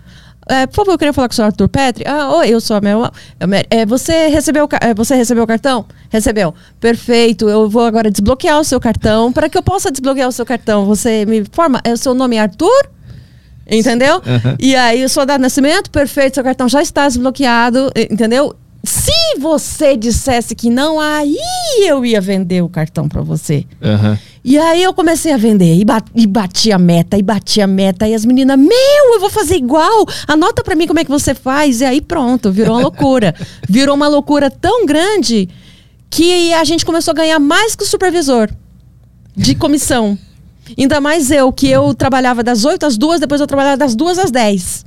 É, 0.46 0.66
por 0.66 0.76
favor, 0.76 0.92
eu 0.92 0.98
queria 0.98 1.12
falar 1.12 1.28
com 1.28 1.32
o 1.32 1.36
senhor 1.36 1.46
Arthur 1.46 1.68
Petri. 1.68 2.04
Ah, 2.06 2.36
oi, 2.36 2.48
eu 2.50 2.60
sou 2.60 2.76
a 2.76 2.80
Mel. 2.80 3.10
É, 3.70 3.86
você, 3.86 4.28
recebeu, 4.28 4.68
é, 4.80 4.92
você 4.92 5.14
recebeu 5.14 5.44
o 5.44 5.46
cartão? 5.46 5.86
Recebeu. 6.10 6.54
Perfeito. 6.78 7.48
Eu 7.48 7.68
vou 7.68 7.82
agora 7.84 8.10
desbloquear 8.10 8.60
o 8.60 8.64
seu 8.64 8.78
cartão. 8.78 9.32
Para 9.32 9.48
que 9.48 9.56
eu 9.56 9.62
possa 9.62 9.90
desbloquear 9.90 10.28
o 10.28 10.32
seu 10.32 10.44
cartão, 10.44 10.84
você 10.84 11.24
me 11.24 11.40
informa. 11.40 11.80
É, 11.84 11.92
o 11.92 11.96
seu 11.96 12.14
nome 12.14 12.36
é 12.36 12.40
Arthur? 12.40 12.90
Entendeu? 13.70 14.20
E 14.58 14.76
aí, 14.76 15.02
o 15.04 15.08
seu 15.08 15.24
dado 15.24 15.38
de 15.38 15.42
nascimento? 15.42 15.90
Perfeito, 15.90 16.34
seu 16.34 16.44
cartão 16.44 16.68
já 16.68 16.82
está 16.82 17.08
desbloqueado. 17.08 17.90
Entendeu? 18.10 18.54
Se 18.84 19.38
você 19.38 19.96
dissesse 19.96 20.54
que 20.54 20.68
não, 20.68 21.00
aí 21.00 21.38
eu 21.78 22.04
ia 22.04 22.20
vender 22.20 22.62
o 22.62 22.68
cartão 22.68 23.08
para 23.08 23.22
você. 23.22 23.64
Aham. 23.82 24.18
E 24.44 24.58
aí 24.58 24.82
eu 24.82 24.92
comecei 24.92 25.32
a 25.32 25.38
vender 25.38 25.74
e, 25.74 25.86
ba 25.86 26.02
e 26.14 26.26
bati 26.26 26.70
a 26.70 26.78
meta, 26.78 27.16
e 27.16 27.22
bati 27.22 27.62
a 27.62 27.66
meta. 27.66 28.06
E 28.06 28.14
as 28.14 28.26
meninas, 28.26 28.58
meu, 28.58 29.14
eu 29.14 29.20
vou 29.20 29.30
fazer 29.30 29.56
igual. 29.56 30.06
Anota 30.28 30.62
pra 30.62 30.74
mim 30.74 30.86
como 30.86 31.00
é 31.00 31.04
que 31.04 31.10
você 31.10 31.34
faz. 31.34 31.80
E 31.80 31.84
aí 31.84 32.02
pronto, 32.02 32.52
virou 32.52 32.74
uma 32.74 32.82
loucura. 32.82 33.34
virou 33.66 33.94
uma 33.94 34.06
loucura 34.06 34.50
tão 34.50 34.84
grande 34.84 35.48
que 36.10 36.52
a 36.52 36.62
gente 36.62 36.84
começou 36.84 37.12
a 37.12 37.14
ganhar 37.14 37.38
mais 37.38 37.74
que 37.74 37.84
o 37.84 37.86
supervisor 37.86 38.50
de 39.34 39.54
comissão. 39.54 40.18
Ainda 40.78 41.00
mais 41.00 41.30
eu, 41.30 41.50
que 41.50 41.68
eu 41.68 41.94
trabalhava 41.94 42.42
das 42.42 42.66
8 42.66 42.84
às 42.84 42.98
2, 42.98 43.20
depois 43.20 43.40
eu 43.40 43.46
trabalhava 43.46 43.78
das 43.78 43.94
2 43.94 44.18
às 44.18 44.30
10. 44.30 44.84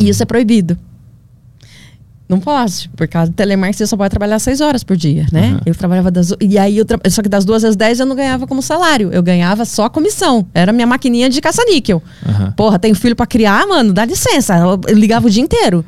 E 0.00 0.08
isso 0.08 0.22
é 0.22 0.26
proibido. 0.26 0.76
Não 2.28 2.38
posso, 2.38 2.90
por 2.90 3.08
causa 3.08 3.30
do 3.30 3.34
telemarketing 3.34 3.78
você 3.78 3.86
só 3.86 3.96
pode 3.96 4.10
trabalhar 4.10 4.38
seis 4.38 4.60
horas 4.60 4.84
por 4.84 4.96
dia, 4.96 5.26
né? 5.32 5.52
Uhum. 5.52 5.60
Eu 5.64 5.74
trabalhava 5.74 6.10
das. 6.10 6.34
E 6.40 6.58
aí, 6.58 6.76
eu 6.76 6.84
tra... 6.84 6.98
só 7.08 7.22
que 7.22 7.28
das 7.28 7.44
duas 7.44 7.64
às 7.64 7.74
dez 7.74 8.00
eu 8.00 8.04
não 8.06 8.14
ganhava 8.14 8.46
como 8.46 8.60
salário. 8.60 9.10
Eu 9.10 9.22
ganhava 9.22 9.64
só 9.64 9.88
comissão. 9.88 10.46
Era 10.52 10.70
minha 10.70 10.86
maquininha 10.86 11.30
de 11.30 11.40
caça-níquel. 11.40 12.02
Aham. 12.28 12.52
Porra, 12.52 12.78
tenho 12.78 12.94
filho 12.94 13.16
pra 13.16 13.26
criar, 13.26 13.66
mano, 13.66 13.94
dá 13.94 14.04
licença. 14.04 14.58
Eu 14.58 14.94
ligava 14.94 15.26
o 15.26 15.30
dia 15.30 15.42
inteiro. 15.42 15.82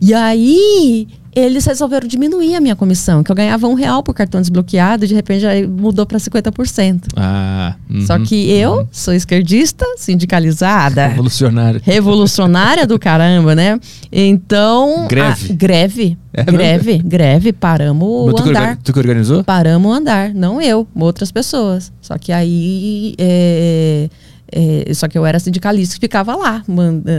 E 0.00 0.12
aí, 0.12 1.06
eles 1.38 1.64
resolveram 1.64 2.06
diminuir 2.08 2.54
a 2.54 2.60
minha 2.60 2.74
comissão, 2.76 3.22
que 3.22 3.30
eu 3.30 3.36
ganhava 3.36 3.66
um 3.68 3.74
real 3.74 4.02
por 4.02 4.14
cartão 4.14 4.40
desbloqueado, 4.40 5.06
de 5.06 5.14
repente 5.14 5.46
aí 5.46 5.66
mudou 5.66 6.04
para 6.06 6.18
50%. 6.18 7.04
Ah, 7.16 7.74
uhum. 7.90 8.00
Só 8.06 8.18
que 8.18 8.50
eu 8.50 8.88
sou 8.92 9.14
esquerdista, 9.14 9.84
sindicalizada. 9.96 11.06
Revolucionária. 11.08 11.80
Revolucionária 11.84 12.86
do 12.86 12.98
caramba, 12.98 13.54
né? 13.54 13.78
Então. 14.12 15.06
Greve. 15.08 15.52
a- 15.52 15.54
greve. 15.54 16.18
É 16.32 16.44
greve, 16.44 16.98
greve. 16.98 17.52
Paramos 17.52 18.06
o 18.30 18.32
tu, 18.34 18.42
que 18.44 18.50
andar. 18.50 18.62
orga- 18.70 18.78
tu 18.84 18.92
que 18.92 18.98
organizou? 18.98 19.42
Paramos 19.44 19.90
o 19.90 19.94
andar. 19.94 20.32
Não 20.34 20.60
eu, 20.60 20.86
outras 20.94 21.32
pessoas. 21.32 21.90
Só 22.00 22.16
que 22.18 22.30
aí. 22.32 23.14
é, 23.18 24.08
é, 24.50 24.94
só 24.94 25.08
que 25.08 25.18
eu 25.18 25.26
era 25.26 25.38
sindicalista 25.38 25.94
que 25.96 26.00
ficava 26.00 26.34
lá, 26.36 26.62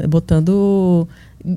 botando. 0.08 1.08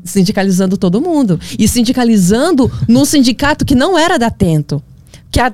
Sindicalizando 0.05 0.77
todo 0.77 1.01
mundo. 1.01 1.39
E 1.59 1.67
sindicalizando 1.67 2.71
no 2.89 3.05
sindicato 3.05 3.65
que 3.65 3.75
não 3.75 3.99
era 3.99 4.19
da 4.19 4.27
Atento. 4.27 4.83
Que 5.31 5.41
a, 5.41 5.53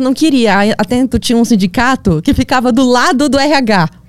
não 0.00 0.14
queria. 0.14 0.56
A 0.56 0.62
Atento 0.78 1.18
tinha 1.18 1.36
um 1.36 1.44
sindicato 1.44 2.22
que 2.22 2.32
ficava 2.32 2.72
do 2.72 2.84
lado 2.84 3.28
do 3.28 3.38
RH. 3.38 3.99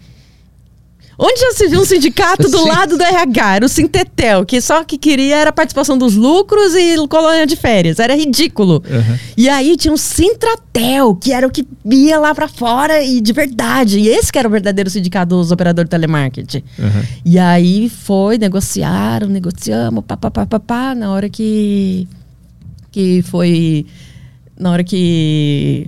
Onde 1.23 1.39
já 1.39 1.51
se 1.51 1.67
viu 1.67 1.81
um 1.81 1.85
sindicato 1.85 2.49
do 2.49 2.65
lado 2.65 2.97
do 2.97 3.03
RH? 3.03 3.55
Era 3.57 3.65
o 3.65 3.69
Sintetel, 3.69 4.43
que 4.43 4.59
só 4.59 4.83
que 4.83 4.97
queria 4.97 5.35
era 5.35 5.51
a 5.51 5.53
participação 5.53 5.95
dos 5.95 6.15
lucros 6.15 6.73
e 6.73 6.95
colônia 7.07 7.45
de 7.45 7.55
férias. 7.55 7.99
Era 7.99 8.15
ridículo. 8.15 8.83
Uhum. 8.89 9.19
E 9.37 9.47
aí 9.47 9.77
tinha 9.77 9.93
um 9.93 9.97
Sintratel, 9.97 11.13
que 11.13 11.31
era 11.31 11.45
o 11.45 11.51
que 11.51 11.63
ia 11.85 12.19
lá 12.19 12.33
pra 12.33 12.47
fora 12.47 13.03
e 13.03 13.21
de 13.21 13.31
verdade. 13.33 13.99
E 13.99 14.07
esse 14.07 14.31
que 14.31 14.39
era 14.39 14.47
o 14.47 14.51
verdadeiro 14.51 14.89
sindicato 14.89 15.35
dos 15.35 15.51
operadores 15.51 15.87
de 15.87 15.91
telemarketing. 15.91 16.63
Uhum. 16.79 17.03
E 17.23 17.37
aí 17.37 17.87
foi, 17.87 18.39
negociaram, 18.39 19.27
negociamos, 19.27 20.03
pá, 20.07 20.17
pá, 20.17 20.31
pá, 20.31 20.47
pá, 20.47 20.59
pá, 20.59 20.95
na 20.95 21.11
hora 21.11 21.29
que 21.29 22.07
que 22.91 23.21
foi 23.21 23.85
na 24.59 24.71
hora 24.71 24.83
que 24.83 25.87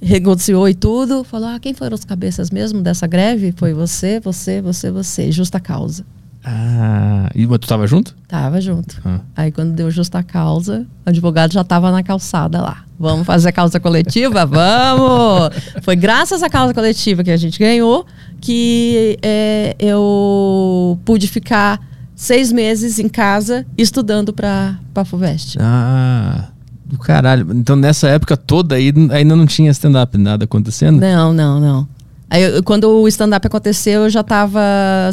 negociou 0.00 0.68
e 0.68 0.74
tudo, 0.74 1.24
falou: 1.24 1.48
"Ah, 1.48 1.58
quem 1.58 1.74
foram 1.74 1.94
os 1.94 2.04
cabeças 2.04 2.50
mesmo 2.50 2.80
dessa 2.80 3.06
greve? 3.06 3.52
Foi 3.56 3.72
você, 3.72 4.20
você, 4.20 4.60
você, 4.60 4.90
você, 4.90 5.32
justa 5.32 5.58
causa". 5.60 6.04
Ah, 6.44 7.28
e, 7.34 7.46
mas 7.46 7.58
tu 7.58 7.68
tava 7.68 7.86
junto? 7.86 8.16
Tava 8.26 8.60
junto. 8.60 9.00
Ah. 9.04 9.20
Aí 9.36 9.52
quando 9.52 9.72
deu 9.72 9.90
justa 9.90 10.22
causa, 10.22 10.86
o 11.04 11.10
advogado 11.10 11.52
já 11.52 11.64
tava 11.64 11.90
na 11.90 12.02
calçada 12.02 12.60
lá. 12.60 12.84
Vamos 12.98 13.26
fazer 13.26 13.50
a 13.50 13.52
causa 13.52 13.78
coletiva? 13.78 14.46
Vamos! 14.46 15.50
Foi 15.82 15.94
graças 15.94 16.42
à 16.42 16.48
causa 16.48 16.72
coletiva 16.72 17.22
que 17.22 17.30
a 17.30 17.36
gente 17.36 17.58
ganhou 17.58 18.06
que 18.40 19.18
é, 19.22 19.76
eu 19.78 20.98
pude 21.04 21.26
ficar 21.26 21.80
seis 22.14 22.52
meses 22.52 22.98
em 22.98 23.08
casa 23.08 23.66
estudando 23.76 24.32
para 24.32 24.78
a 24.94 25.04
FUVEST. 25.04 25.58
Ah, 25.60 26.48
do 26.88 26.98
caralho. 26.98 27.46
Então 27.54 27.76
nessa 27.76 28.08
época 28.08 28.36
toda 28.36 28.74
aí 28.74 28.92
ainda 29.10 29.36
não 29.36 29.46
tinha 29.46 29.70
stand-up, 29.70 30.16
nada 30.16 30.44
acontecendo? 30.44 30.98
Não, 31.00 31.32
não, 31.32 31.60
não. 31.60 31.88
Aí, 32.30 32.42
eu- 32.42 32.62
quando 32.62 32.84
o 32.90 33.08
stand-up 33.08 33.46
aconteceu, 33.46 34.02
eu 34.02 34.10
já 34.10 34.20
estava 34.20 34.60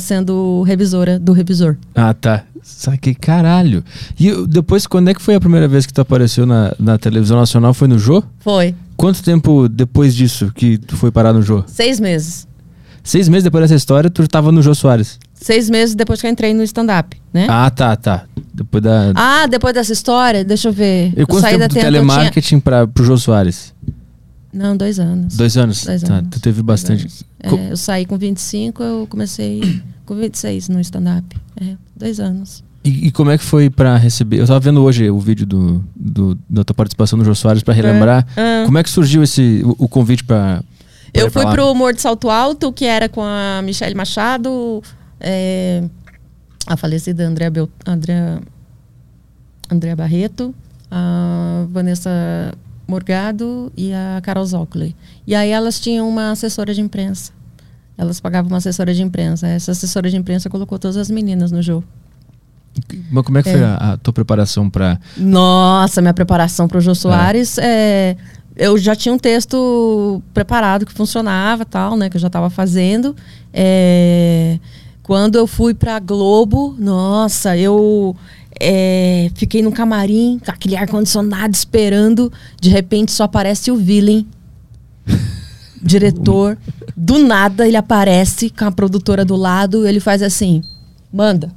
sendo 0.02 0.64
revisora 0.64 1.18
do 1.18 1.32
revisor. 1.32 1.78
Ah, 1.94 2.14
tá. 2.14 2.44
Saquei, 2.62 3.14
caralho. 3.16 3.84
E 4.20 4.32
depois, 4.48 4.86
quando 4.88 5.10
é 5.10 5.14
que 5.14 5.22
foi 5.22 5.36
a 5.36 5.40
primeira 5.40 5.68
vez 5.68 5.86
que 5.86 5.94
tu 5.94 6.02
apareceu 6.02 6.46
na, 6.46 6.74
na 6.80 6.98
televisão 6.98 7.38
nacional? 7.38 7.74
Foi 7.74 7.88
no 7.88 7.98
Jô? 7.98 8.22
Foi. 8.40 8.76
Quanto 8.98 9.24
tempo 9.24 9.70
depois 9.70 10.14
disso 10.16 10.52
que 10.54 10.78
tu 10.78 10.98
foi 10.98 11.10
parar 11.12 11.32
no 11.32 11.42
Jô? 11.42 11.64
Seis 11.68 12.00
meses. 12.00 12.48
Seis 13.04 13.30
meses 13.30 13.44
depois 13.44 13.62
dessa 13.64 13.76
história, 13.76 14.10
tu 14.10 14.28
tava 14.28 14.52
no 14.52 14.62
Jô 14.62 14.74
Soares. 14.74 15.20
Seis 15.46 15.70
meses 15.70 15.94
depois 15.94 16.20
que 16.20 16.26
eu 16.26 16.32
entrei 16.32 16.56
no 16.56 16.64
stand-up, 16.64 17.16
né? 17.32 17.46
Ah, 17.48 17.70
tá, 17.70 17.96
tá. 17.96 18.24
Depois 18.52 18.84
da. 18.84 19.12
Ah, 19.14 19.46
depois 19.46 19.76
dessa 19.76 19.94
história, 19.94 20.44
deixa 20.44 20.70
eu 20.70 20.74
ver. 20.74 21.14
e 21.16 21.24
quanto 21.24 21.42
saí 21.42 21.52
tempo 21.52 21.60
da 21.60 21.68
do 21.68 21.78
eu 21.78 21.82
telemarketing 21.84 22.60
pra, 22.60 22.88
pro 22.88 23.04
Jô 23.04 23.16
Soares? 23.16 23.72
tinha- 23.86 23.96
Não, 24.52 24.76
dois 24.76 25.00
anos. 25.00 25.38
Dois 25.38 25.56
anos? 25.56 25.86
Dois 25.86 26.02
Tá, 26.02 26.16
anos. 26.16 26.30
tu 26.32 26.40
teve 26.40 26.64
bastante. 26.64 27.08
Co- 27.48 27.58
É, 27.58 27.72
eu 27.72 27.78
saí 27.78 28.08
com 28.08 28.18
25, 28.18 28.82
eu 28.82 29.06
comecei 29.08 29.82
com 30.04 30.16
26 30.16 30.68
no 30.68 30.80
stand-up. 30.80 31.24
É, 31.62 31.76
dois 31.96 32.20
anos. 32.20 32.64
E, 32.84 33.08
e 33.08 33.12
como 33.12 33.30
é 33.30 33.38
que 33.38 33.44
foi 33.44 33.70
pra 33.70 33.98
receber? 33.98 34.40
Eu 34.40 34.48
tava 34.48 34.60
vendo 34.60 34.82
hoje 34.82 35.08
o 35.12 35.20
vídeo 35.20 35.46
do, 35.46 35.86
do- 35.96 36.36
da 36.50 36.64
tua 36.64 36.74
participação 36.74 37.20
no 37.20 37.24
Jô 37.26 37.36
Soares 37.36 37.62
pra 37.62 37.72
relembrar. 37.74 38.26
Ah. 38.36 38.64
Como 38.66 38.80
é 38.80 38.84
que 38.84 38.90
surgiu 38.90 39.22
esse, 39.22 39.62
o, 39.64 39.76
o 39.86 39.88
convite 39.88 40.24
pra 40.24 40.64
Eu 41.14 41.30
fui 41.30 41.44
lá? 41.44 41.52
pro 41.52 41.70
Humor 41.72 41.94
de 41.94 42.02
Salto 42.02 42.32
Alto, 42.32 42.74
que 42.74 42.86
era 42.86 43.08
com 43.08 43.22
a 43.22 43.62
Michelle 43.64 43.94
Machado, 43.94 44.82
é, 45.20 45.84
a 46.68 46.76
falecida 46.78 47.26
Andréa, 47.28 47.50
Bel, 47.52 47.70
Andréa, 47.86 48.42
Andréa 49.72 49.96
Barreto, 49.96 50.54
a 50.90 51.66
Vanessa 51.70 52.10
Morgado 52.88 53.72
e 53.76 53.92
a 53.94 54.20
Carol 54.22 54.46
Zockley. 54.46 54.96
E 55.26 55.34
aí 55.34 55.50
elas 55.50 55.80
tinham 55.80 56.08
uma 56.08 56.32
assessora 56.32 56.74
de 56.74 56.82
imprensa. 56.82 57.32
Elas 57.98 58.20
pagavam 58.20 58.52
uma 58.52 58.58
assessora 58.58 58.94
de 58.94 59.02
imprensa. 59.02 59.48
Essa 59.48 59.72
assessora 59.72 60.10
de 60.10 60.18
imprensa 60.18 60.50
colocou 60.50 60.78
todas 60.78 60.98
as 60.98 61.10
meninas 61.10 61.52
no 61.52 61.62
jogo. 61.62 61.86
Mas 63.10 63.24
como 63.26 63.38
é 63.38 63.44
que 63.44 63.50
É. 63.50 63.54
foi 63.54 63.64
a, 63.64 63.76
a 63.94 63.98
tua 63.98 64.12
preparação 64.14 64.70
pra. 64.70 65.00
Nossa, 65.16 66.02
minha 66.02 66.14
preparação 66.14 66.68
para 66.68 66.78
o 66.78 66.82
Jô 66.82 66.94
Soares, 66.94 67.58
é, 67.58 68.18
eu 68.56 68.78
já 68.78 68.94
tinha 68.96 69.14
um 69.14 69.18
texto 69.18 70.22
preparado 70.34 70.86
que 70.86 70.92
funcionava, 70.92 71.64
tal, 71.64 71.96
né, 71.96 72.10
que 72.10 72.18
eu 72.18 72.22
já 72.22 72.28
estava 72.28 72.50
fazendo. 72.50 73.16
É, 73.54 74.60
quando 75.06 75.36
eu 75.36 75.46
fui 75.46 75.76
para 75.76 76.00
Globo, 76.00 76.76
nossa, 76.80 77.56
eu 77.56 78.16
é, 78.60 79.30
fiquei 79.36 79.62
no 79.62 79.72
camarim 79.72 80.42
com 80.44 80.50
aquele 80.50 80.76
ar 80.76 80.88
condicionado 80.88 81.54
esperando. 81.54 82.34
De 82.60 82.72
repente 82.72 83.12
só 83.12 83.26
aparece 83.26 83.70
o 83.70 83.76
Villain, 83.76 84.28
diretor. 85.80 86.58
Do 86.98 87.20
nada 87.20 87.68
ele 87.68 87.78
aparece 87.78 88.50
com 88.50 88.66
a 88.66 88.72
produtora 88.72 89.24
do 89.24 89.36
lado, 89.36 89.88
ele 89.88 90.00
faz 90.00 90.24
assim, 90.24 90.64
manda. 91.14 91.54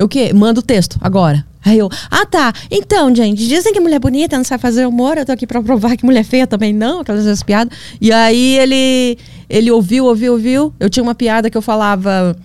O 0.00 0.06
quê? 0.06 0.32
Manda 0.32 0.60
o 0.60 0.62
texto, 0.62 0.98
agora. 1.00 1.44
Aí 1.64 1.78
eu, 1.78 1.90
ah 2.08 2.24
tá, 2.24 2.52
então, 2.70 3.12
gente, 3.12 3.44
dizem 3.48 3.72
que 3.72 3.80
mulher 3.80 3.98
bonita 3.98 4.36
não 4.36 4.44
sabe 4.44 4.62
fazer 4.62 4.86
humor, 4.86 5.18
eu 5.18 5.26
tô 5.26 5.32
aqui 5.32 5.48
pra 5.48 5.60
provar 5.60 5.96
que 5.96 6.06
mulher 6.06 6.22
feia 6.22 6.46
também 6.46 6.72
não, 6.72 7.00
aquelas 7.00 7.42
piadas. 7.42 7.76
E 8.00 8.12
aí 8.12 8.56
ele, 8.56 9.18
ele 9.48 9.70
ouviu, 9.70 10.06
ouviu, 10.06 10.32
ouviu. 10.34 10.72
Eu 10.80 10.88
tinha 10.90 11.02
uma 11.02 11.14
piada 11.14 11.48
que 11.50 11.56
eu 11.56 11.62
falava, 11.62 12.36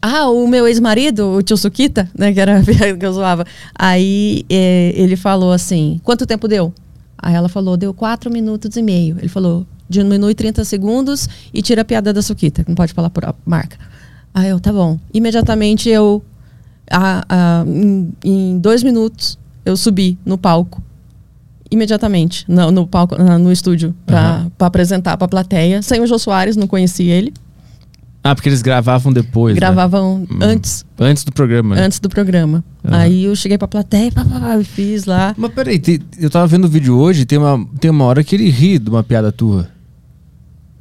ah, 0.00 0.28
o 0.28 0.46
meu 0.46 0.66
ex-marido, 0.68 1.26
o 1.36 1.42
tio 1.42 1.56
Suquita, 1.56 2.08
né, 2.16 2.32
que 2.32 2.40
era 2.40 2.58
a 2.60 2.62
piada 2.64 2.96
que 2.96 3.06
eu 3.06 3.12
zoava. 3.12 3.44
Aí 3.74 4.44
eh, 4.48 4.92
ele 4.96 5.16
falou 5.16 5.52
assim, 5.52 6.00
quanto 6.04 6.26
tempo 6.26 6.46
deu? 6.46 6.72
Aí 7.18 7.34
ela 7.34 7.48
falou, 7.48 7.76
deu 7.76 7.92
quatro 7.94 8.30
minutos 8.30 8.76
e 8.76 8.82
meio. 8.82 9.16
Ele 9.18 9.28
falou, 9.28 9.66
diminui 9.88 10.34
30 10.34 10.64
segundos 10.64 11.28
e 11.52 11.62
tira 11.62 11.82
a 11.82 11.84
piada 11.84 12.12
da 12.12 12.22
Suquita, 12.22 12.62
que 12.62 12.68
não 12.70 12.76
pode 12.76 12.92
falar 12.92 13.10
por 13.10 13.24
marca. 13.44 13.78
Aí 14.34 14.48
eu, 14.50 14.60
tá 14.60 14.72
bom. 14.72 14.98
Imediatamente 15.14 15.88
eu 15.88 16.22
a- 16.90 17.24
a- 17.28 17.64
em, 17.66 18.12
em 18.22 18.58
dois 18.58 18.82
minutos 18.82 19.38
eu 19.64 19.76
subi 19.76 20.16
no 20.24 20.38
palco 20.38 20.80
imediatamente 21.70 22.44
no, 22.48 22.70
no 22.70 22.86
palco 22.86 23.16
no 23.16 23.50
estúdio 23.52 23.94
Aham. 24.08 24.50
pra 24.56 24.66
apresentar 24.66 25.16
pra 25.16 25.26
plateia 25.28 25.82
sem 25.82 26.00
o 26.00 26.06
Jô 26.06 26.18
Soares 26.18 26.56
não 26.56 26.66
conhecia 26.66 27.12
ele 27.14 27.32
Ah, 28.24 28.34
porque 28.34 28.48
eles 28.48 28.62
gravavam 28.62 29.12
depois. 29.12 29.54
né? 29.54 29.60
gravavam 29.60 30.26
Hum. 30.30 30.38
antes 30.40 30.84
Antes 30.98 31.24
do 31.24 31.32
programa. 31.32 31.74
né? 31.76 31.82
antes 31.84 31.98
do 32.00 32.08
programa 32.08 32.64
Aham. 32.84 32.96
aí 32.98 33.24
eu 33.24 33.34
cheguei 33.36 33.58
pra 33.58 33.68
plateia 33.68 34.10
pá, 34.12 34.24
pá, 34.24 34.38
pá, 34.40 34.64
fiz 34.64 35.04
lá 35.04 35.34
Mas 35.36 35.52
peraí, 35.52 35.78
te- 35.78 36.00
eu 36.18 36.30
tava 36.30 36.46
vendo 36.46 36.64
o 36.64 36.68
vídeo 36.68 36.96
hoje, 36.96 37.24
tem 37.24 37.38
uma, 37.38 37.64
tem 37.80 37.90
uma 37.90 38.04
hora 38.04 38.22
que 38.24 38.34
ele 38.36 38.48
ri 38.50 38.78
de 38.78 38.88
uma 38.90 39.02
piada 39.02 39.30
tua. 39.32 39.68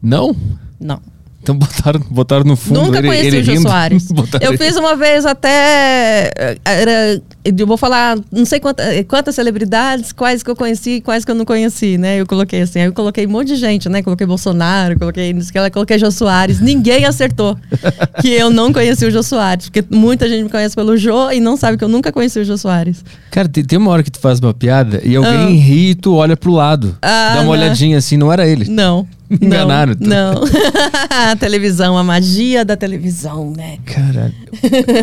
Não? 0.01 0.35
não 0.79 0.99
Então 1.41 1.57
botaram, 1.57 1.99
botaram 2.11 2.43
no 2.43 2.55
fundo. 2.55 2.81
Nunca 2.81 2.99
ele, 2.99 3.07
conheci 3.07 3.27
ele 3.27 3.39
o 3.39 3.43
Jô 3.43 3.51
rindo, 3.53 3.61
Soares. 3.63 4.09
Eu 4.41 4.49
ele- 4.53 4.57
fiz 4.57 4.75
uma 4.77 4.95
vez 4.95 5.25
até. 5.25 6.31
eh, 6.37 6.57
Era, 6.63 7.21
eu 7.57 7.67
vou 7.67 7.77
falar, 7.77 8.17
não 8.31 8.45
sei 8.45 8.59
quanta, 8.59 8.81
eh, 8.83 9.03
quantas 9.03 9.35
celebridades, 9.35 10.11
quais 10.11 10.41
que 10.41 10.49
eu 10.49 10.55
conheci 10.55 10.91
e 10.95 11.01
quais 11.01 11.23
que 11.23 11.31
eu 11.31 11.35
não 11.35 11.45
conheci, 11.45 11.97
né? 11.97 12.19
Eu 12.19 12.25
coloquei 12.25 12.61
assim, 12.61 12.79
aí 12.79 12.85
eu 12.87 12.93
coloquei 12.93 13.27
um 13.27 13.29
monte 13.29 13.49
de 13.49 13.55
gente, 13.57 13.87
né? 13.87 14.01
Coloquei 14.01 14.25
Bolsonaro, 14.25 14.97
coloquei, 14.97 15.31
não 15.33 15.41
sei 15.41 15.49
o 15.49 15.53
que 15.53 15.59
lá, 15.59 15.69
coloquei 15.69 15.97
Jô 15.99 16.09
Soares. 16.09 16.59
Ninguém 16.59 17.05
acertou 17.05 17.57
que 18.21 18.29
eu 18.29 18.49
não 18.49 18.73
conheci 18.73 19.05
o 19.05 19.11
Jô 19.11 19.21
Soares, 19.21 19.69
porque 19.69 19.83
muita 19.95 20.27
gente 20.27 20.43
me 20.43 20.49
conhece 20.49 20.75
pelo 20.75 20.97
Jô 20.97 21.31
e 21.31 21.39
não 21.39 21.55
sabe 21.55 21.77
que 21.77 21.83
eu 21.83 21.89
nunca 21.89 22.11
conheci 22.11 22.39
o 22.39 22.45
Jô 22.45 22.57
Soares. 22.57 23.03
Cara, 23.29 23.47
tem, 23.47 23.63
tem 23.63 23.77
uma 23.77 23.91
hora 23.91 24.01
que 24.03 24.11
tu 24.11 24.19
faz 24.19 24.39
uma 24.39 24.53
piada 24.53 25.01
e 25.03 25.15
alguém 25.15 25.31
Ah. 25.31 25.47
ri 25.49 25.89
e 25.91 25.95
tu 25.95 26.15
olha 26.15 26.35
pro 26.35 26.51
lado. 26.51 26.97
Ah, 27.01 27.33
dá 27.35 27.41
uma 27.41 27.43
não. 27.43 27.49
olhadinha 27.51 27.97
assim, 27.97 28.17
não 28.17 28.31
era 28.31 28.47
ele. 28.47 28.69
Não. 28.69 29.07
Enganaram 29.41 29.95
tu. 29.95 30.07
Não. 30.07 30.35
não. 30.35 30.41
a 31.31 31.35
televisão, 31.35 31.97
a 31.97 32.03
magia 32.03 32.63
da 32.63 32.75
televisão, 32.77 33.51
né? 33.51 33.77
Caralho. 33.85 34.33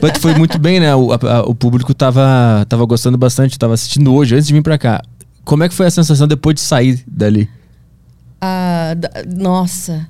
Mas 0.01 0.19
foi 0.19 0.35
muito 0.35 0.59
bem, 0.59 0.79
né? 0.81 0.95
O, 0.95 1.13
a- 1.13 1.43
o 1.47 1.55
público 1.55 1.93
tava, 1.95 2.65
tava 2.69 2.85
gostando 2.85 3.19
bastante, 3.19 3.59
tava 3.59 3.75
assistindo 3.75 4.13
hoje, 4.15 4.35
antes 4.35 4.47
de 4.47 4.53
vir 4.55 4.63
pra 4.63 4.79
cá. 4.79 5.03
Como 5.45 5.65
é 5.65 5.69
que 5.69 5.75
foi 5.75 5.87
a 5.87 5.91
sensação 5.91 6.29
depois 6.29 6.55
de 6.55 6.61
sair 6.61 7.03
dali? 7.07 7.49
Ah, 8.41 8.95
nossa, 9.37 10.09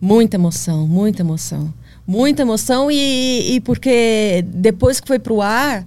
muita 0.00 0.36
emoção, 0.36 0.86
muita 0.86 1.22
emoção. 1.22 1.72
Muita 2.06 2.42
emoção 2.42 2.90
e, 2.90 3.54
e 3.54 3.60
porque 3.60 4.44
depois 4.48 4.98
que 5.00 5.06
foi 5.06 5.20
pro 5.20 5.40
ar, 5.40 5.86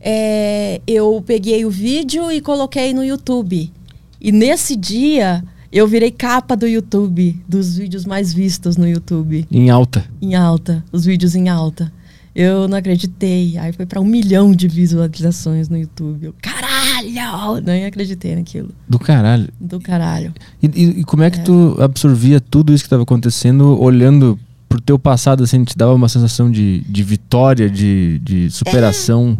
é, 0.00 0.80
eu 0.86 1.22
peguei 1.26 1.64
o 1.64 1.70
vídeo 1.70 2.30
e 2.30 2.42
coloquei 2.42 2.92
no 2.92 3.02
YouTube. 3.02 3.72
E 4.20 4.32
nesse 4.32 4.76
dia 4.76 5.42
eu 5.76 5.86
virei 5.86 6.10
capa 6.10 6.56
do 6.56 6.66
YouTube, 6.66 7.38
dos 7.46 7.76
vídeos 7.76 8.06
mais 8.06 8.32
vistos 8.32 8.78
no 8.78 8.88
YouTube. 8.88 9.46
Em 9.50 9.68
alta. 9.68 10.06
Em 10.22 10.34
alta, 10.34 10.82
os 10.90 11.04
vídeos 11.04 11.34
em 11.34 11.50
alta. 11.50 11.92
Eu 12.34 12.66
não 12.66 12.78
acreditei. 12.78 13.58
Aí 13.58 13.72
foi 13.74 13.84
para 13.84 14.00
um 14.00 14.04
milhão 14.04 14.52
de 14.52 14.68
visualizações 14.68 15.68
no 15.68 15.76
YouTube. 15.76 16.26
Eu, 16.26 16.34
caralho! 16.40 17.60
Nem 17.62 17.84
acreditei 17.84 18.34
naquilo. 18.34 18.70
Do 18.88 18.98
caralho. 18.98 19.48
Do 19.60 19.78
caralho. 19.78 20.32
E, 20.62 20.66
e, 20.66 21.00
e 21.00 21.04
como 21.04 21.22
é 21.22 21.30
que 21.30 21.40
é. 21.40 21.42
tu 21.42 21.76
absorvia 21.78 22.40
tudo 22.40 22.72
isso 22.72 22.82
que 22.82 22.86
estava 22.86 23.02
acontecendo, 23.02 23.78
olhando 23.78 24.38
pro 24.68 24.80
teu 24.80 24.98
passado, 24.98 25.44
assim, 25.44 25.62
te 25.62 25.76
dava 25.76 25.92
uma 25.92 26.08
sensação 26.08 26.50
de, 26.50 26.80
de 26.88 27.02
vitória, 27.02 27.68
de, 27.68 28.18
de 28.20 28.50
superação? 28.50 29.36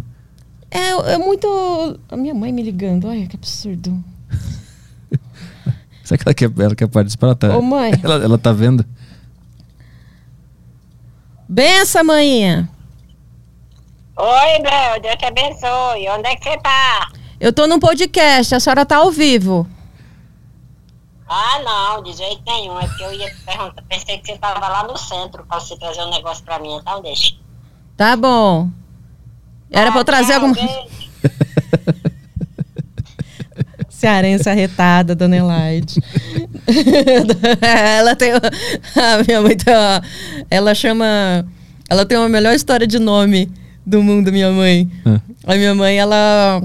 É, 0.70 0.78
é, 0.78 1.14
é 1.14 1.18
muito. 1.18 1.98
A 2.10 2.16
minha 2.16 2.34
mãe 2.34 2.52
me 2.52 2.62
ligando. 2.62 3.06
Olha 3.06 3.26
que 3.26 3.36
absurdo. 3.36 4.04
Será 6.06 6.18
que 6.18 6.28
ela 6.28 6.34
quer, 6.34 6.64
ela 6.64 6.76
quer 6.76 6.86
participar? 6.86 7.26
Ela 7.26 7.34
tá, 7.34 7.58
Ô, 7.58 7.60
mãe. 7.60 7.90
Ela, 8.00 8.14
ela 8.22 8.38
tá 8.38 8.52
vendo? 8.52 8.86
Benção, 11.48 12.04
manhinha. 12.04 12.70
Oi, 14.16 14.62
Bel, 14.62 15.02
Deus 15.02 15.16
te 15.16 15.24
abençoe. 15.24 16.08
Onde 16.08 16.28
é 16.28 16.36
que 16.36 16.44
você 16.44 16.56
tá? 16.58 17.08
Eu 17.40 17.52
tô 17.52 17.66
num 17.66 17.80
podcast, 17.80 18.54
a 18.54 18.60
senhora 18.60 18.86
tá 18.86 18.98
ao 18.98 19.10
vivo. 19.10 19.68
Ah, 21.28 21.58
não, 21.64 22.04
de 22.04 22.12
jeito 22.12 22.40
nenhum. 22.46 22.78
É 22.78 22.86
porque 22.86 23.02
eu 23.02 23.12
ia 23.12 23.28
te 23.28 23.40
perguntar. 23.42 23.82
Pensei 23.88 24.18
que 24.18 24.28
você 24.28 24.38
tava 24.38 24.68
lá 24.68 24.84
no 24.84 24.96
centro 24.96 25.44
pra 25.44 25.58
você 25.58 25.76
trazer 25.76 26.02
um 26.02 26.10
negócio 26.10 26.44
pra 26.44 26.60
mim, 26.60 26.76
então 26.76 27.02
deixa. 27.02 27.34
Tá 27.96 28.16
bom. 28.16 28.70
Era 29.72 29.88
ah, 29.88 29.92
pra 29.92 30.00
eu 30.02 30.04
trazer 30.04 30.34
alguma. 30.34 30.54
Cearense 33.96 34.46
arretada, 34.46 35.14
dona 35.14 35.38
Elaide. 35.38 36.02
ela 37.62 38.14
tem. 38.14 38.30
A 38.30 39.22
minha 39.26 39.40
mãe 39.40 39.56
tem 39.56 39.72
uma, 39.72 40.02
Ela 40.50 40.74
chama. 40.74 41.46
Ela 41.88 42.04
tem 42.04 42.18
uma 42.18 42.28
melhor 42.28 42.54
história 42.54 42.86
de 42.86 42.98
nome 42.98 43.48
do 43.86 44.02
mundo, 44.02 44.30
minha 44.30 44.52
mãe. 44.52 44.86
Ah. 45.06 45.18
A 45.46 45.54
minha 45.54 45.74
mãe, 45.74 45.98
ela, 45.98 46.62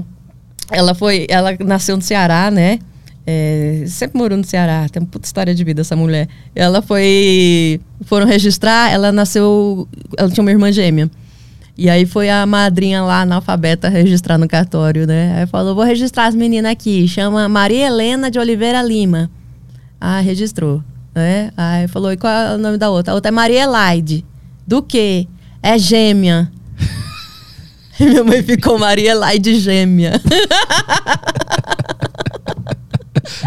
ela 0.70 0.94
foi, 0.94 1.26
ela 1.30 1.56
nasceu 1.60 1.96
no 1.96 2.02
Ceará, 2.02 2.50
né? 2.50 2.78
É, 3.26 3.84
sempre 3.86 4.18
morou 4.18 4.36
no 4.36 4.44
Ceará, 4.44 4.86
tem 4.90 5.00
uma 5.00 5.08
puta 5.08 5.24
história 5.24 5.54
de 5.54 5.64
vida 5.64 5.80
essa 5.80 5.96
mulher. 5.96 6.28
Ela 6.54 6.82
foi, 6.82 7.80
foram 8.04 8.26
registrar, 8.26 8.92
ela 8.92 9.10
nasceu, 9.10 9.88
ela 10.18 10.28
tinha 10.28 10.42
uma 10.42 10.50
irmã 10.50 10.70
gêmea. 10.70 11.10
E 11.76 11.88
aí 11.88 12.04
foi 12.04 12.28
a 12.28 12.44
madrinha 12.44 13.02
lá 13.02 13.22
analfabeta 13.22 13.88
registrar 13.88 14.36
no 14.36 14.46
cartório, 14.46 15.06
né? 15.06 15.38
Aí 15.38 15.46
falou, 15.46 15.74
vou 15.74 15.84
registrar 15.84 16.26
as 16.26 16.34
meninas 16.34 16.70
aqui, 16.70 17.08
chama 17.08 17.48
Maria 17.48 17.86
Helena 17.86 18.30
de 18.30 18.38
Oliveira 18.38 18.82
Lima. 18.82 19.30
Ah, 20.00 20.20
registrou, 20.20 20.82
né? 21.14 21.50
Aí 21.56 21.88
falou, 21.88 22.12
e 22.12 22.16
qual 22.16 22.32
é 22.32 22.54
o 22.54 22.58
nome 22.58 22.76
da 22.76 22.90
outra? 22.90 23.12
A 23.12 23.14
outra 23.14 23.30
é 23.30 23.32
Maria 23.32 23.62
Elaide. 23.62 24.24
Do 24.66 24.82
quê? 24.82 25.26
É 25.62 25.78
gêmea. 25.78 26.50
Minha 27.98 28.24
mãe 28.24 28.42
ficou 28.42 28.78
Maria 28.78 29.14
Laide 29.14 29.58
gêmea. 29.58 30.20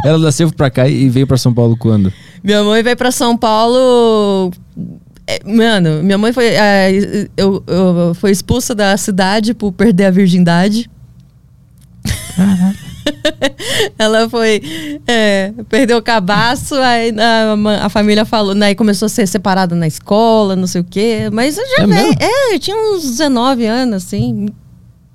Ela 0.04 0.18
nasceu 0.18 0.52
pra 0.52 0.70
cá 0.70 0.88
e 0.88 1.10
veio 1.10 1.28
pra 1.28 1.38
São 1.38 1.54
Paulo 1.54 1.76
quando? 1.78 2.12
Minha 2.44 2.64
mãe 2.64 2.82
veio 2.82 2.96
pra 2.96 3.12
São 3.12 3.38
Paulo. 3.38 4.52
É, 5.28 5.40
mano, 5.44 6.04
minha 6.04 6.18
mãe 6.18 6.32
foi, 6.32 6.48
é, 6.48 6.92
eu, 7.36 7.64
eu, 7.66 8.14
foi 8.16 8.32
expulsa 8.32 8.76
da 8.76 8.96
cidade 8.96 9.54
por 9.54 9.72
perder 9.72 10.06
a 10.06 10.12
virgindade. 10.12 10.90
ela 13.98 14.30
foi. 14.30 14.62
É, 15.08 15.52
perdeu 15.68 15.98
o 15.98 16.02
cabaço, 16.02 16.76
aí 16.76 17.14
a, 17.18 17.86
a, 17.86 17.90
família 17.90 18.26
falou, 18.26 18.54
né, 18.54 18.68
aí 18.68 18.76
começou 18.76 19.08
a 19.08 19.10
ser 19.10 19.28
separada 19.28 19.76
na 19.76 19.88
escola, 19.88 20.56
não 20.56 20.68
sei 20.68 20.82
o 20.82 20.84
quê. 20.84 21.30
Mas 21.32 21.58
eu 21.58 21.66
já 21.70 21.84
é, 21.84 21.88
veio, 21.88 22.16
é, 22.20 22.56
eu 22.56 22.60
tinha 22.60 22.78
uns 22.78 23.04
19 23.04 23.66
anos, 23.66 24.04
assim. 24.04 24.48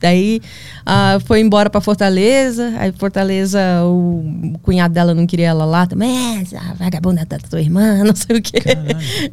Daí 0.00 0.40
uh, 0.80 1.20
foi 1.26 1.40
embora 1.40 1.68
para 1.68 1.80
Fortaleza. 1.80 2.72
Aí 2.78 2.92
Fortaleza, 2.92 3.60
o, 3.84 4.58
cunhado 4.62 4.94
dela 4.94 5.14
não 5.14 5.26
queria 5.26 5.48
ela 5.48 5.64
lá 5.64 5.86
também. 5.86 6.40
É, 6.40 6.74
vagabunda 6.74 7.24
da 7.24 7.38
tua 7.38 7.60
irmã, 7.60 8.02
não 8.04 8.16
sei 8.16 8.36
o 8.36 8.42
quê. 8.42 8.58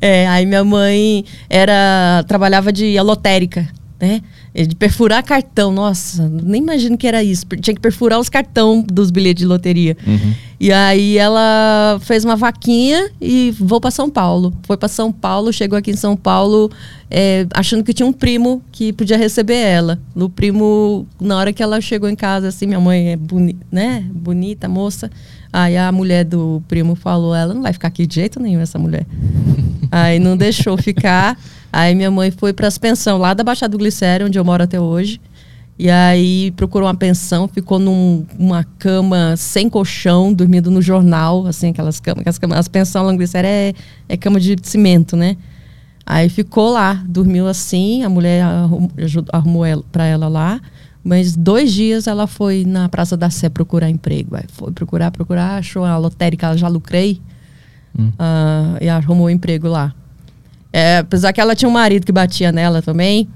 É, 0.02 0.28
aí 0.28 0.46
minha 0.46 0.64
mãe 0.64 1.24
era 1.50 2.24
trabalhava 2.28 2.72
de 2.72 2.98
alotérica, 2.98 3.68
né? 4.00 4.22
De 4.54 4.76
perfurar 4.76 5.24
cartão, 5.24 5.72
nossa, 5.72 6.28
nem 6.28 6.62
imagino 6.62 6.98
que 6.98 7.08
era 7.08 7.24
isso. 7.24 7.46
Tinha 7.62 7.76
que 7.76 7.82
perfurar 7.82 8.20
os 8.20 8.28
cartão 8.28 8.82
dos 8.82 9.12
bilhetes 9.12 9.42
de 9.42 9.48
loteria. 9.48 9.96
Uhum. 10.06 10.34
E 10.60 10.72
aí 10.72 11.18
ela 11.18 12.00
fez 12.02 12.26
uma 12.26 12.36
vaquinha 12.36 13.12
e 13.22 13.54
vou 13.60 13.80
para 13.80 13.92
São 13.92 14.10
Paulo. 14.10 14.52
Foi 14.64 14.76
para 14.76 14.88
São 14.88 15.12
Paulo, 15.12 15.54
chegou 15.54 15.78
aqui 15.78 15.92
em 15.92 15.96
São 15.96 16.18
Paulo 16.18 16.72
é, 17.10 17.46
achando 17.54 17.84
que 17.84 17.94
tinha 17.94 18.06
um 18.06 18.14
primo 18.14 18.62
que 18.72 18.92
podia 18.92 19.18
receber 19.18 19.58
ela. 19.58 20.00
No 20.16 20.30
primo, 20.30 21.08
na 21.20 21.38
hora 21.38 21.54
que 21.54 21.62
ela 21.62 21.80
chegou 21.80 22.10
em 22.10 22.16
casa, 22.16 22.48
assim, 22.48 22.66
minha 22.66 22.80
mãe 22.80 23.12
é 23.12 23.16
boni 23.16 23.56
né? 23.72 24.06
bonita, 24.12 24.68
moça. 24.68 25.10
Aí 25.52 25.78
a 25.78 25.92
mulher 25.92 26.26
do 26.26 26.62
primo 26.68 26.96
falou: 26.96 27.34
ela 27.34 27.54
não 27.54 27.62
vai 27.62 27.74
ficar 27.74 27.88
aqui 27.88 28.06
de 28.06 28.16
jeito 28.16 28.40
nenhum, 28.40 28.60
essa 28.60 28.78
mulher. 28.78 29.06
aí 29.92 30.20
não 30.20 30.36
deixou 30.36 30.78
ficar. 30.78 31.38
Aí 31.78 31.94
minha 31.94 32.10
mãe 32.10 32.32
foi 32.32 32.54
para 32.54 32.68
as 32.68 32.76
pensões 32.80 33.22
lá 33.22 33.36
da 33.36 33.44
Baixada 33.44 33.70
do 33.70 33.78
Glicério, 33.78 34.26
onde 34.26 34.40
eu 34.40 34.44
moro 34.44 34.64
até 34.64 34.82
hoje. 34.82 35.22
E 35.78 35.92
aí 35.92 36.50
procurou 36.56 36.88
uma 36.88 36.96
pensão, 36.96 37.48
ficou 37.48 37.78
numa 37.78 38.64
cama 38.80 39.36
sem 39.38 39.70
colchão, 39.70 40.34
dormindo 40.34 40.72
no 40.72 40.82
jornal, 40.82 41.46
assim, 41.46 41.70
aquelas 41.70 42.00
camas. 42.00 42.22
Aquelas 42.22 42.40
camas 42.68 42.96
as 42.96 43.04
no 43.04 43.16
Glicério 43.16 43.48
é, 43.48 43.74
é 44.10 44.18
cama 44.18 44.40
de 44.40 44.56
cimento, 44.64 45.16
né? 45.16 45.38
Aí 46.04 46.30
ficou 46.30 46.72
lá, 46.72 46.96
dormiu 47.08 47.48
assim, 47.48 48.02
a 48.02 48.10
mulher 48.10 48.42
arrumou, 48.42 48.90
arrumou 49.32 49.64
ela, 49.64 49.84
pra 49.92 50.04
ela 50.04 50.28
lá. 50.28 50.60
Mas 51.04 51.36
dois 51.36 51.72
dias 51.72 52.08
ela 52.08 52.26
foi 52.26 52.66
na 52.66 52.90
Praça 52.90 53.16
da 53.16 53.30
Sé 53.30 53.50
procurar 53.50 53.88
emprego. 53.88 54.36
Aí 54.36 54.46
foi 54.48 54.72
procurar, 54.72 55.12
procurar, 55.12 55.60
achou 55.60 55.86
a 55.86 55.96
lotérica, 55.96 56.48
ela 56.48 56.58
já 56.58 56.68
lucrei. 56.68 57.22
Hum. 57.96 58.08
Uh, 58.08 58.78
e 58.84 58.90
arrumou 58.90 59.28
um 59.28 59.30
emprego 59.30 59.68
lá. 59.68 59.94
É, 60.72 61.00
apesar 61.00 61.34
que 61.34 61.42
ela 61.42 61.56
tinha 61.56 61.70
um 61.70 61.72
marido 61.72 62.06
que 62.06 62.12
batia 62.12 62.52
nela 62.52 62.82
também. 62.82 63.28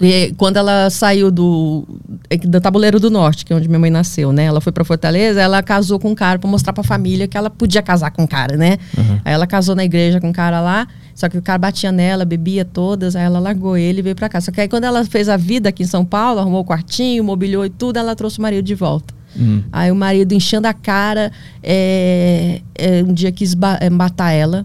E 0.00 0.32
quando 0.36 0.58
ela 0.58 0.88
saiu 0.90 1.28
do, 1.28 1.84
é 2.30 2.36
do 2.36 2.60
Tabuleiro 2.60 3.00
do 3.00 3.10
Norte, 3.10 3.44
que 3.44 3.52
é 3.52 3.56
onde 3.56 3.66
minha 3.66 3.80
mãe 3.80 3.90
nasceu, 3.90 4.32
né? 4.32 4.44
Ela 4.44 4.60
foi 4.60 4.70
para 4.70 4.84
Fortaleza, 4.84 5.40
ela 5.40 5.60
casou 5.60 5.98
com 5.98 6.10
um 6.10 6.14
cara 6.14 6.38
para 6.38 6.48
mostrar 6.48 6.72
para 6.72 6.82
a 6.82 6.84
família 6.84 7.26
que 7.26 7.36
ela 7.36 7.50
podia 7.50 7.82
casar 7.82 8.12
com 8.12 8.22
um 8.22 8.26
cara, 8.26 8.56
né? 8.56 8.78
Uhum. 8.96 9.20
Aí 9.24 9.32
ela 9.32 9.44
casou 9.44 9.74
na 9.74 9.84
igreja 9.84 10.20
com 10.20 10.28
um 10.28 10.32
cara 10.32 10.60
lá, 10.60 10.86
só 11.16 11.28
que 11.28 11.36
o 11.36 11.42
cara 11.42 11.58
batia 11.58 11.90
nela, 11.90 12.24
bebia 12.24 12.64
todas, 12.64 13.16
aí 13.16 13.24
ela 13.24 13.40
largou 13.40 13.76
ele 13.76 13.98
e 13.98 14.02
veio 14.02 14.14
para 14.14 14.28
cá. 14.28 14.40
Só 14.40 14.52
que 14.52 14.60
aí 14.60 14.68
quando 14.68 14.84
ela 14.84 15.04
fez 15.04 15.28
a 15.28 15.36
vida 15.36 15.68
aqui 15.70 15.82
em 15.82 15.86
São 15.86 16.04
Paulo, 16.04 16.38
arrumou 16.38 16.60
o 16.60 16.64
quartinho, 16.64 17.24
mobiliou 17.24 17.66
e 17.66 17.70
tudo, 17.70 17.96
ela 17.96 18.14
trouxe 18.14 18.38
o 18.38 18.42
marido 18.42 18.64
de 18.64 18.76
volta. 18.76 19.12
Uhum. 19.34 19.64
Aí 19.72 19.90
o 19.90 19.96
marido 19.96 20.32
enchendo 20.32 20.68
a 20.68 20.72
cara, 20.72 21.32
é, 21.60 22.60
é, 22.76 23.02
um 23.02 23.12
dia 23.12 23.32
quis 23.32 23.56
é, 23.80 23.90
matar 23.90 24.30
ela, 24.30 24.64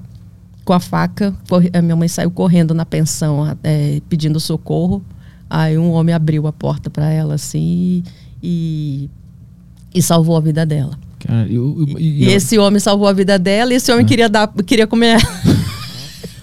com 0.64 0.74
a 0.74 0.80
faca. 0.80 1.34
A 1.74 1.82
minha 1.82 1.96
mãe 1.96 2.08
saiu 2.08 2.32
correndo 2.32 2.74
na 2.74 2.86
pensão, 2.86 3.58
é, 3.64 4.02
pedindo 4.10 4.40
socorro. 4.40 5.04
Aí 5.50 5.78
um 5.78 5.92
homem 5.92 6.14
abriu 6.16 6.48
a 6.48 6.54
porta 6.54 6.90
para 6.90 7.10
ela 7.10 7.36
assim 7.36 8.04
e, 8.42 9.10
e 9.94 10.02
salvou 10.02 10.36
a 10.36 10.42
vida 10.42 10.66
dela. 10.66 10.98
Cara, 11.20 11.48
eu, 11.48 11.76
eu, 11.88 12.00
e, 12.00 12.26
e 12.26 12.30
esse 12.32 12.58
homem 12.58 12.80
salvou 12.80 13.08
a 13.08 13.14
vida 13.14 13.38
dela 13.40 13.72
e 13.72 13.78
esse 13.78 13.92
homem 13.92 14.04
ah. 14.04 14.08
queria 14.08 14.30
dar, 14.30 14.48
queria 14.66 14.88
comer 14.88 15.18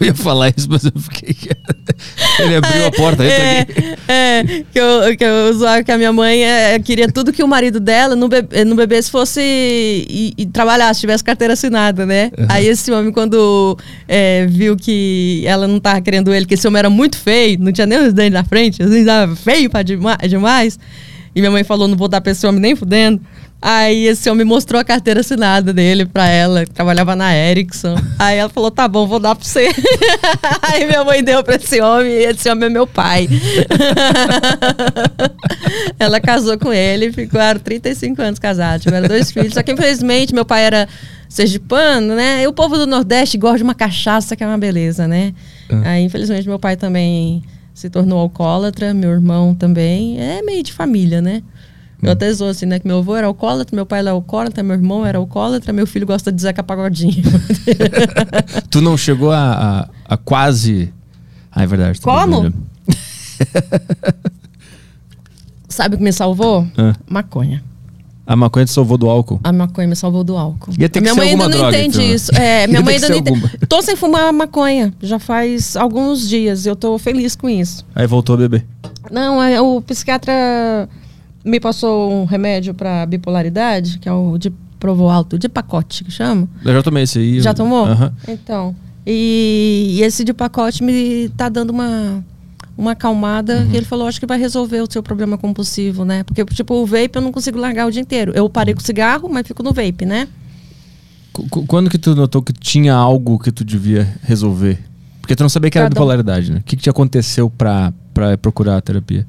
Eu 0.01 0.07
ia 0.07 0.15
falar 0.15 0.53
isso, 0.57 0.67
mas 0.71 0.85
eu 0.85 0.93
fiquei. 0.97 1.37
Ele 2.39 2.57
abriu 2.57 2.83
é, 2.83 2.87
a 2.87 2.91
porta, 2.91 3.25
é, 3.25 3.61
aqui. 3.61 3.73
É, 4.09 4.45
que 4.73 4.79
eu, 4.79 5.17
que 5.17 5.25
eu 5.25 5.51
usava 5.51 5.85
que 5.85 5.93
a 5.93 5.99
minha 5.99 6.13
mãe 6.13 6.43
é, 6.43 6.79
queria 6.79 7.11
tudo 7.11 7.33
que 7.33 7.43
o 7.43 7.49
marido 7.49 7.79
dela 7.79 8.17
não, 8.17 8.29
bebe, 8.29 8.65
não 8.65 8.77
bebesse 8.77 9.11
fosse 9.11 9.41
e, 9.43 10.33
e 10.37 10.47
trabalhasse, 10.47 11.01
tivesse 11.01 11.23
carteira 11.23 11.53
assinada, 11.53 12.07
né? 12.07 12.31
Uhum. 12.39 12.47
Aí 12.49 12.67
esse 12.67 12.91
homem, 12.91 13.13
quando 13.13 13.77
é, 14.09 14.47
viu 14.47 14.77
que 14.77 15.43
ela 15.47 15.69
não 15.69 15.79
tava 15.79 16.01
querendo 16.01 16.33
ele, 16.33 16.47
que 16.47 16.55
esse 16.55 16.67
homem 16.67 16.79
era 16.79 16.91
muito 16.91 17.19
feio, 17.19 17.59
não 17.61 17.73
tinha 17.73 17.87
nem 17.87 17.99
os 17.99 18.13
dentes 18.13 18.33
na 18.33 18.45
frente, 18.45 18.83
os 18.83 18.91
dentes 18.91 19.41
feio 19.41 19.69
pra 19.69 19.83
demais, 19.83 20.19
demais. 20.29 20.79
E 21.35 21.41
minha 21.41 21.51
mãe 21.51 21.65
falou: 21.65 21.87
não 21.87 21.97
vou 21.97 22.09
dar 22.09 22.21
pra 22.21 22.33
esse 22.33 22.47
homem 22.47 22.61
nem 22.61 22.75
fudendo. 22.75 23.21
Aí 23.63 24.07
esse 24.07 24.31
homem 24.31 24.47
mostrou 24.47 24.81
a 24.81 24.85
carteira 24.85 25.21
assinada 25.21 25.71
dele 25.71 26.07
pra 26.07 26.27
ela, 26.27 26.65
que 26.65 26.71
trabalhava 26.71 27.15
na 27.15 27.37
Ericsson. 27.37 27.95
Aí 28.19 28.39
ela 28.39 28.49
falou: 28.49 28.71
tá 28.71 28.89
bom, 28.89 29.07
vou 29.07 29.21
dar 29.21 29.35
pra 29.35 29.45
você. 29.45 29.69
Aí 30.63 30.87
minha 30.87 31.05
mãe 31.05 31.23
deu 31.23 31.45
pra 31.45 31.57
esse 31.57 31.79
homem 31.81 32.11
e 32.11 32.25
esse 32.25 32.49
homem 32.49 32.67
é 32.67 32.71
meu 32.71 32.87
pai. 32.87 33.29
ela 36.01 36.19
casou 36.21 36.59
com 36.59 36.73
ele 36.73 37.07
e 37.07 37.13
ficaram 37.13 37.61
35 37.61 38.23
anos 38.23 38.39
casados, 38.39 38.83
tiveram 38.83 39.07
dois 39.07 39.31
filhos. 39.31 39.53
Só 39.53 39.63
que 39.63 39.73
infelizmente 39.73 40.35
meu 40.35 40.47
pai 40.47 40.65
era 40.65 40.89
sergipano, 41.29 42.15
né? 42.15 42.43
E 42.43 42.47
o 42.47 42.55
povo 42.55 42.79
do 42.79 42.87
Nordeste 42.87 43.37
gosta 43.37 43.59
de 43.59 43.65
uma 43.65 43.75
cachaça 43.75 44.35
que 44.35 44.43
é 44.43 44.47
uma 44.47 44.59
beleza, 44.59 45.07
né? 45.07 45.35
Ah. 45.71 45.91
Aí 45.91 46.03
infelizmente 46.03 46.49
meu 46.49 46.59
pai 46.59 46.77
também 46.77 47.43
se 47.75 47.91
tornou 47.91 48.19
alcoólatra, 48.19 48.95
meu 48.95 49.11
irmão 49.11 49.55
também. 49.55 50.19
É 50.19 50.41
meio 50.41 50.63
de 50.63 50.73
família, 50.73 51.21
né? 51.21 51.43
Eu 52.03 52.13
até 52.13 52.33
sou 52.35 52.49
assim, 52.49 52.67
né? 52.67 52.79
Que 52.79 52.87
meu 52.87 52.99
avô 52.99 53.15
era 53.15 53.27
alcoólatra, 53.27 53.75
meu 53.77 53.85
pai 53.85 54.01
era 54.01 54.11
alcoólatra, 54.11 54.63
meu 54.63 54.75
irmão 54.75 55.05
era 55.05 55.19
alcoólatra, 55.19 55.73
meu 55.73 55.87
filho 55.87 56.07
gosta 56.07 56.33
de 56.33 56.41
Zeca 56.41 56.63
Pagodinho. 56.63 57.23
Tu 58.71 58.81
não 58.81 58.97
chegou 58.97 59.31
a, 59.31 59.89
a, 60.09 60.15
a 60.15 60.17
quase. 60.17 60.93
Ah, 61.53 61.63
é 61.63 61.67
verdade. 61.67 62.01
Como? 62.01 62.53
Sabe 65.69 65.95
o 65.95 65.99
que 65.99 66.05
me 66.05 66.13
salvou? 66.13 66.67
Ah. 66.77 66.95
Maconha. 67.09 67.63
A 68.27 68.37
maconha 68.37 68.65
te 68.65 68.71
salvou 68.71 68.97
do 68.97 69.11
álcool. 69.11 69.41
A 69.43 69.53
maconha 69.53 69.89
me 69.89 69.97
salvou 69.97 70.23
do 70.23 70.37
álcool. 70.37 70.71
Ia 70.79 70.89
ter 70.89 71.01
que 71.01 71.01
minha 71.01 71.17
mãe 71.17 71.31
ainda 71.31 71.49
não 71.49 71.69
entende 71.69 72.01
então. 72.01 72.15
isso. 72.15 72.31
É, 72.37 72.65
minha 72.69 72.81
mãe 72.81 72.95
ainda 72.95 73.09
não 73.09 73.17
entende. 73.17 73.59
Tô 73.69 73.83
sem 73.83 73.97
fumar 73.97 74.33
maconha. 74.33 74.95
Já 75.03 75.19
faz 75.19 75.75
alguns 75.75 76.29
dias. 76.29 76.65
Eu 76.65 76.77
tô 76.77 76.97
feliz 76.97 77.35
com 77.35 77.49
isso. 77.49 77.85
Aí 77.93 78.07
voltou 78.07 78.35
a 78.35 78.39
beber. 78.39 78.65
Não, 79.11 79.43
é, 79.43 79.61
o 79.61 79.81
psiquiatra 79.81 80.89
me 81.45 81.59
passou 81.61 82.13
um 82.13 82.25
remédio 82.25 82.75
pra 82.75 83.07
bipolaridade, 83.07 83.99
que 83.99 84.09
é 84.09 84.13
o 84.13 84.37
de 84.39 84.53
Provoalto, 84.79 85.39
de 85.39 85.47
pacote, 85.47 86.03
que 86.05 86.11
chama. 86.11 86.49
Eu 86.65 86.73
já 86.73 86.83
tomei 86.83 87.03
esse 87.03 87.19
aí. 87.19 87.39
Já 87.43 87.53
tomou? 87.53 87.85
Aham. 87.85 88.15
Então. 88.27 88.75
E, 89.07 89.97
e 89.99 90.03
esse 90.03 90.25
de 90.25 90.33
pacote 90.33 90.83
me 90.83 91.29
tá 91.37 91.51
dando 91.51 91.69
uma, 91.69 92.25
uma 92.79 92.93
acalmada. 92.93 93.59
Uhum. 93.59 93.73
E 93.73 93.77
ele 93.77 93.85
falou, 93.85 94.07
acho 94.09 94.19
que 94.19 94.25
vai 94.25 94.39
resolver 94.39 94.81
o 94.81 94.91
seu 94.91 95.03
problema 95.03 95.37
compulsivo, 95.37 96.03
né? 96.07 96.23
Porque, 96.25 96.43
tipo, 96.47 96.73
o 96.75 96.87
vape 96.87 97.11
eu 97.15 97.21
não 97.21 97.31
consigo 97.31 97.59
largar 97.59 97.87
o 97.89 97.91
dia 97.91 98.01
inteiro. 98.01 98.33
Eu 98.35 98.49
parei 98.49 98.73
com 98.73 98.81
o 98.81 98.83
cigarro, 98.83 99.29
mas 99.31 99.47
fico 99.47 99.63
no 99.63 99.71
vape, 99.71 100.07
né? 100.07 100.27
Qu- 101.33 101.47
qu- 101.51 101.67
Quando 101.67 101.91
que 101.91 101.99
tu 101.99 102.15
notou 102.15 102.41
que 102.43 102.53
tinha 102.55 102.95
algo 102.95 103.39
que 103.39 103.53
tu 103.53 103.65
devia 103.67 104.09
resolver? 104.23 104.79
Porque 105.21 105.37
tu 105.37 105.43
não 105.43 105.51
sabia 105.51 105.71
que 105.71 105.77
era 105.77 105.85
Cada 105.87 105.95
bipolaridade, 105.95 106.53
né? 106.53 106.59
O 106.61 106.63
que, 106.63 106.75
que 106.77 106.83
te 106.85 106.89
aconteceu 106.89 107.51
pra, 107.51 107.93
pra 108.15 108.39
procurar 108.39 108.79
a 108.79 108.81
terapia? 108.81 109.27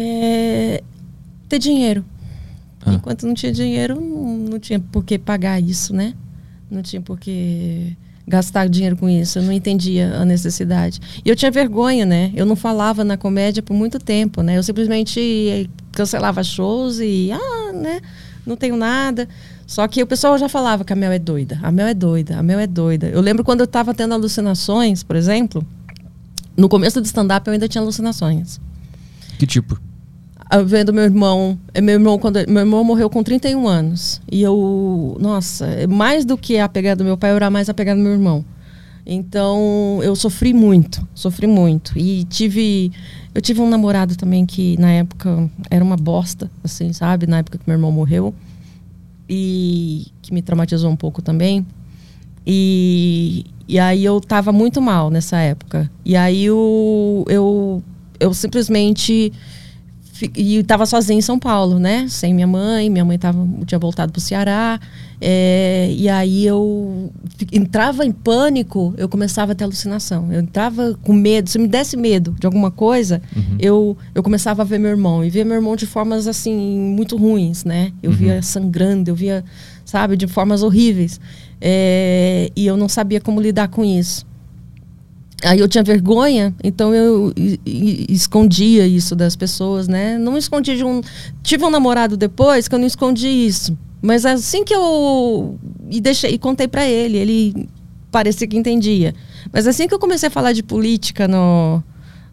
É, 0.00 0.80
ter 1.48 1.58
dinheiro. 1.58 2.04
Ah. 2.86 2.94
Enquanto 2.94 3.26
não 3.26 3.34
tinha 3.34 3.50
dinheiro, 3.50 4.00
não, 4.00 4.36
não 4.36 4.58
tinha 4.60 4.78
por 4.78 5.04
que 5.04 5.18
pagar 5.18 5.60
isso, 5.60 5.92
né? 5.92 6.14
Não 6.70 6.82
tinha 6.82 7.02
por 7.02 7.18
que 7.18 7.96
gastar 8.24 8.68
dinheiro 8.68 8.96
com 8.96 9.08
isso. 9.08 9.40
Eu 9.40 9.42
não 9.42 9.52
entendia 9.52 10.14
a 10.14 10.24
necessidade. 10.24 11.00
E 11.24 11.28
eu 11.28 11.34
tinha 11.34 11.50
vergonha, 11.50 12.06
né? 12.06 12.30
Eu 12.36 12.46
não 12.46 12.54
falava 12.54 13.02
na 13.02 13.16
comédia 13.16 13.60
por 13.60 13.74
muito 13.74 13.98
tempo, 13.98 14.40
né? 14.40 14.56
Eu 14.56 14.62
simplesmente 14.62 15.68
cancelava 15.90 16.44
shows 16.44 17.00
e, 17.00 17.30
ah, 17.32 17.72
né? 17.72 18.00
Não 18.46 18.56
tenho 18.56 18.76
nada. 18.76 19.28
Só 19.66 19.86
que 19.88 20.00
o 20.00 20.06
pessoal 20.06 20.38
já 20.38 20.48
falava 20.48 20.84
que 20.84 20.92
a 20.92 20.96
Mel 20.96 21.10
é 21.10 21.18
doida. 21.18 21.58
A 21.60 21.72
Mel 21.72 21.88
é 21.88 21.94
doida, 21.94 22.38
a 22.38 22.42
Mel 22.42 22.60
é 22.60 22.68
doida. 22.68 23.08
Eu 23.08 23.20
lembro 23.20 23.42
quando 23.42 23.60
eu 23.60 23.64
estava 23.64 23.92
tendo 23.92 24.14
alucinações, 24.14 25.02
por 25.02 25.16
exemplo. 25.16 25.66
No 26.56 26.68
começo 26.68 27.00
do 27.00 27.04
stand-up 27.04 27.46
eu 27.48 27.52
ainda 27.52 27.66
tinha 27.66 27.82
alucinações. 27.82 28.60
Que 29.38 29.46
tipo? 29.46 29.87
Eu 30.50 30.64
vendo 30.66 30.92
meu 30.92 31.04
irmão, 31.04 31.58
é 31.74 31.80
meu 31.80 31.94
irmão 31.94 32.18
quando 32.18 32.36
meu 32.48 32.60
irmão 32.60 32.82
morreu 32.82 33.10
com 33.10 33.22
31 33.22 33.68
anos. 33.68 34.20
E 34.30 34.42
eu, 34.42 35.16
nossa, 35.20 35.66
é 35.66 35.86
mais 35.86 36.24
do 36.24 36.38
que 36.38 36.58
a 36.58 36.68
pegada 36.68 36.96
do 36.96 37.04
meu 37.04 37.18
pai, 37.18 37.32
eu 37.32 37.36
era 37.36 37.50
mais 37.50 37.68
a 37.68 37.74
pegada 37.74 38.00
do 38.00 38.02
meu 38.02 38.12
irmão. 38.12 38.44
Então, 39.04 40.00
eu 40.02 40.14
sofri 40.14 40.52
muito, 40.52 41.06
sofri 41.14 41.46
muito. 41.46 41.98
E 41.98 42.24
tive 42.24 42.92
eu 43.34 43.40
tive 43.40 43.60
um 43.60 43.68
namorado 43.68 44.16
também 44.16 44.44
que 44.44 44.76
na 44.80 44.90
época 44.90 45.48
era 45.70 45.84
uma 45.84 45.96
bosta, 45.96 46.50
assim, 46.64 46.92
sabe? 46.92 47.26
Na 47.26 47.38
época 47.38 47.58
que 47.58 47.64
meu 47.66 47.76
irmão 47.76 47.92
morreu. 47.92 48.34
E 49.28 50.06
que 50.20 50.34
me 50.34 50.42
traumatizou 50.42 50.90
um 50.90 50.96
pouco 50.96 51.22
também. 51.22 51.64
E, 52.44 53.44
e 53.68 53.78
aí 53.78 54.04
eu 54.04 54.20
tava 54.20 54.50
muito 54.50 54.80
mal 54.80 55.08
nessa 55.08 55.38
época. 55.38 55.90
E 56.04 56.16
aí 56.16 56.46
eu, 56.46 57.24
eu, 57.28 57.82
eu 58.18 58.34
simplesmente 58.34 59.32
e 60.36 60.56
estava 60.56 60.86
sozinha 60.86 61.18
em 61.18 61.22
São 61.22 61.38
Paulo, 61.38 61.78
né? 61.78 62.06
Sem 62.08 62.34
minha 62.34 62.46
mãe, 62.46 62.90
minha 62.90 63.04
mãe 63.04 63.18
tava, 63.18 63.46
tinha 63.66 63.78
voltado 63.78 64.12
para 64.12 64.18
o 64.18 64.22
Ceará. 64.22 64.80
é, 65.20 65.92
e 65.96 66.08
aí 66.08 66.46
eu 66.46 67.12
entrava 67.52 68.04
em 68.04 68.12
pânico, 68.12 68.94
eu 68.96 69.08
começava 69.08 69.52
a 69.52 69.54
ter 69.54 69.64
alucinação. 69.64 70.32
Eu 70.32 70.40
entrava 70.40 70.98
com 71.02 71.12
medo. 71.12 71.48
Se 71.48 71.58
me 71.58 71.68
desse 71.68 71.96
medo 71.96 72.34
de 72.38 72.46
alguma 72.46 72.70
coisa, 72.70 73.22
eu, 73.58 73.96
eu 74.14 74.22
começava 74.22 74.62
a 74.62 74.64
ver 74.64 74.78
meu 74.78 74.90
irmão. 74.90 75.24
E 75.24 75.30
via 75.30 75.44
meu 75.44 75.54
irmão 75.54 75.76
de 75.76 75.86
formas, 75.86 76.26
assim, 76.26 76.56
muito 76.56 77.16
ruins, 77.16 77.64
né? 77.64 77.92
Eu 78.02 78.10
via 78.12 78.42
sangrando, 78.42 79.10
eu 79.10 79.14
via, 79.14 79.44
sabe, 79.84 80.16
de 80.16 80.26
formas 80.26 80.62
horríveis. 80.62 81.20
É, 81.60 82.50
e 82.54 82.66
eu 82.66 82.76
não 82.76 82.88
sabia 82.88 83.20
como 83.20 83.40
lidar 83.40 83.68
com 83.68 83.84
isso. 83.84 84.27
Aí 85.44 85.60
eu 85.60 85.68
tinha 85.68 85.84
vergonha, 85.84 86.52
então 86.64 86.92
eu 86.92 87.32
escondia 87.64 88.86
isso 88.86 89.14
das 89.14 89.36
pessoas, 89.36 89.86
né? 89.86 90.18
Não 90.18 90.36
escondi 90.36 90.76
de 90.76 90.82
um. 90.82 91.00
Tive 91.42 91.64
um 91.64 91.70
namorado 91.70 92.16
depois 92.16 92.66
que 92.66 92.74
eu 92.74 92.78
não 92.78 92.86
escondi 92.86 93.28
isso. 93.28 93.78
Mas 94.02 94.26
assim 94.26 94.64
que 94.64 94.74
eu. 94.74 95.56
E 95.90 96.00
deixei, 96.00 96.32
e 96.32 96.38
contei 96.38 96.66
pra 96.66 96.86
ele, 96.86 97.18
ele 97.18 97.68
parecia 98.10 98.46
que 98.48 98.56
entendia. 98.56 99.14
Mas 99.52 99.66
assim 99.66 99.86
que 99.86 99.94
eu 99.94 99.98
comecei 99.98 100.26
a 100.26 100.30
falar 100.30 100.52
de 100.52 100.62
política 100.62 101.28
no, 101.28 101.82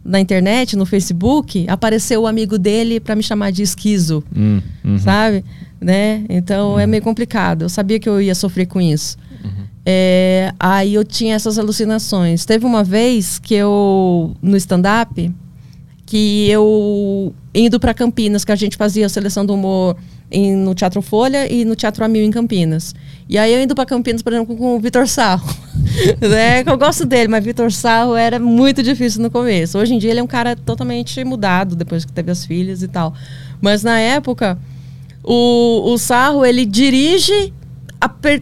na 0.03 0.19
internet, 0.19 0.76
no 0.76 0.86
Facebook, 0.86 1.65
apareceu 1.68 2.23
o 2.23 2.27
amigo 2.27 2.57
dele 2.57 2.99
pra 2.99 3.15
me 3.15 3.23
chamar 3.23 3.52
de 3.52 3.61
esquizo 3.61 4.23
Hum, 4.36 4.61
uhum. 4.84 4.98
sabe? 4.99 5.44
Né? 5.80 6.26
Então 6.30 6.80
é 6.80 6.88
meio 6.88 7.03
complicado. 7.03 7.64
Eu 7.64 7.69
sabia 7.69 7.99
que 7.99 8.10
eu 8.10 8.22
ia 8.22 8.34
sofrer 8.34 8.65
com 8.65 8.82
isso. 8.82 9.18
Uhum. 9.44 9.65
É, 9.86 10.52
aí 10.60 10.95
eu 10.95 11.03
tinha 11.03 11.36
essas 11.36 11.60
alucinações. 11.60 12.44
Teve 12.45 12.66
uma 12.66 12.84
vez 12.84 13.38
que 13.38 13.53
eu, 13.53 14.36
no 14.41 14.57
stand-up, 14.57 15.32
que 16.06 16.49
eu 16.49 17.34
indo 17.53 17.80
para 17.80 17.94
Campinas, 17.94 18.44
que 18.44 18.52
a 18.52 18.56
gente 18.56 18.76
fazia 18.78 19.06
a 19.06 19.10
seleção 19.10 19.45
do 19.45 19.53
humor 19.53 19.95
em- 20.32 20.56
no 20.56 20.74
Teatro 20.74 21.02
Folha 21.02 21.52
e 21.52 21.64
no 21.64 21.76
Teatro 21.76 22.03
Amil 22.03 22.24
em 22.24 22.32
Campinas. 22.32 22.95
E 23.30 23.38
aí 23.38 23.53
eu 23.53 23.62
indo 23.62 23.76
para 23.76 23.86
Campinas, 23.86 24.22
por 24.22 24.34
exemplo, 24.34 24.56
com 24.56 24.76
o 24.76 24.80
Vitor 24.80 25.07
Sarro. 25.07 25.48
né? 26.20 26.64
Eu 26.66 26.78
gosto 26.78 27.06
dele, 27.06 27.28
mas 27.28 27.44
Vitor 27.44 27.72
Sarro 27.72 28.16
era 28.16 28.40
muito 28.40 28.82
difícil 28.82 29.22
no 29.22 29.30
começo. 29.30 29.78
Hoje 29.78 29.94
em 29.94 29.99
dia 29.99 30.12
ele 30.12 30.20
é 30.20 30.24
um 30.24 30.28
cara 30.28 30.56
totalmente 30.56 31.24
mudado 31.24 31.76
depois 31.76 32.03
que 32.06 32.12
teve 32.12 32.32
as 32.32 32.44
filhas 32.45 32.82
e 32.82 32.88
tal. 32.88 33.14
Mas 33.62 33.84
na 33.84 33.99
época, 33.99 34.57
o, 35.24 35.91
o 35.94 35.98
Sarro, 35.98 36.44
ele 36.45 36.66
dirige 36.66 37.53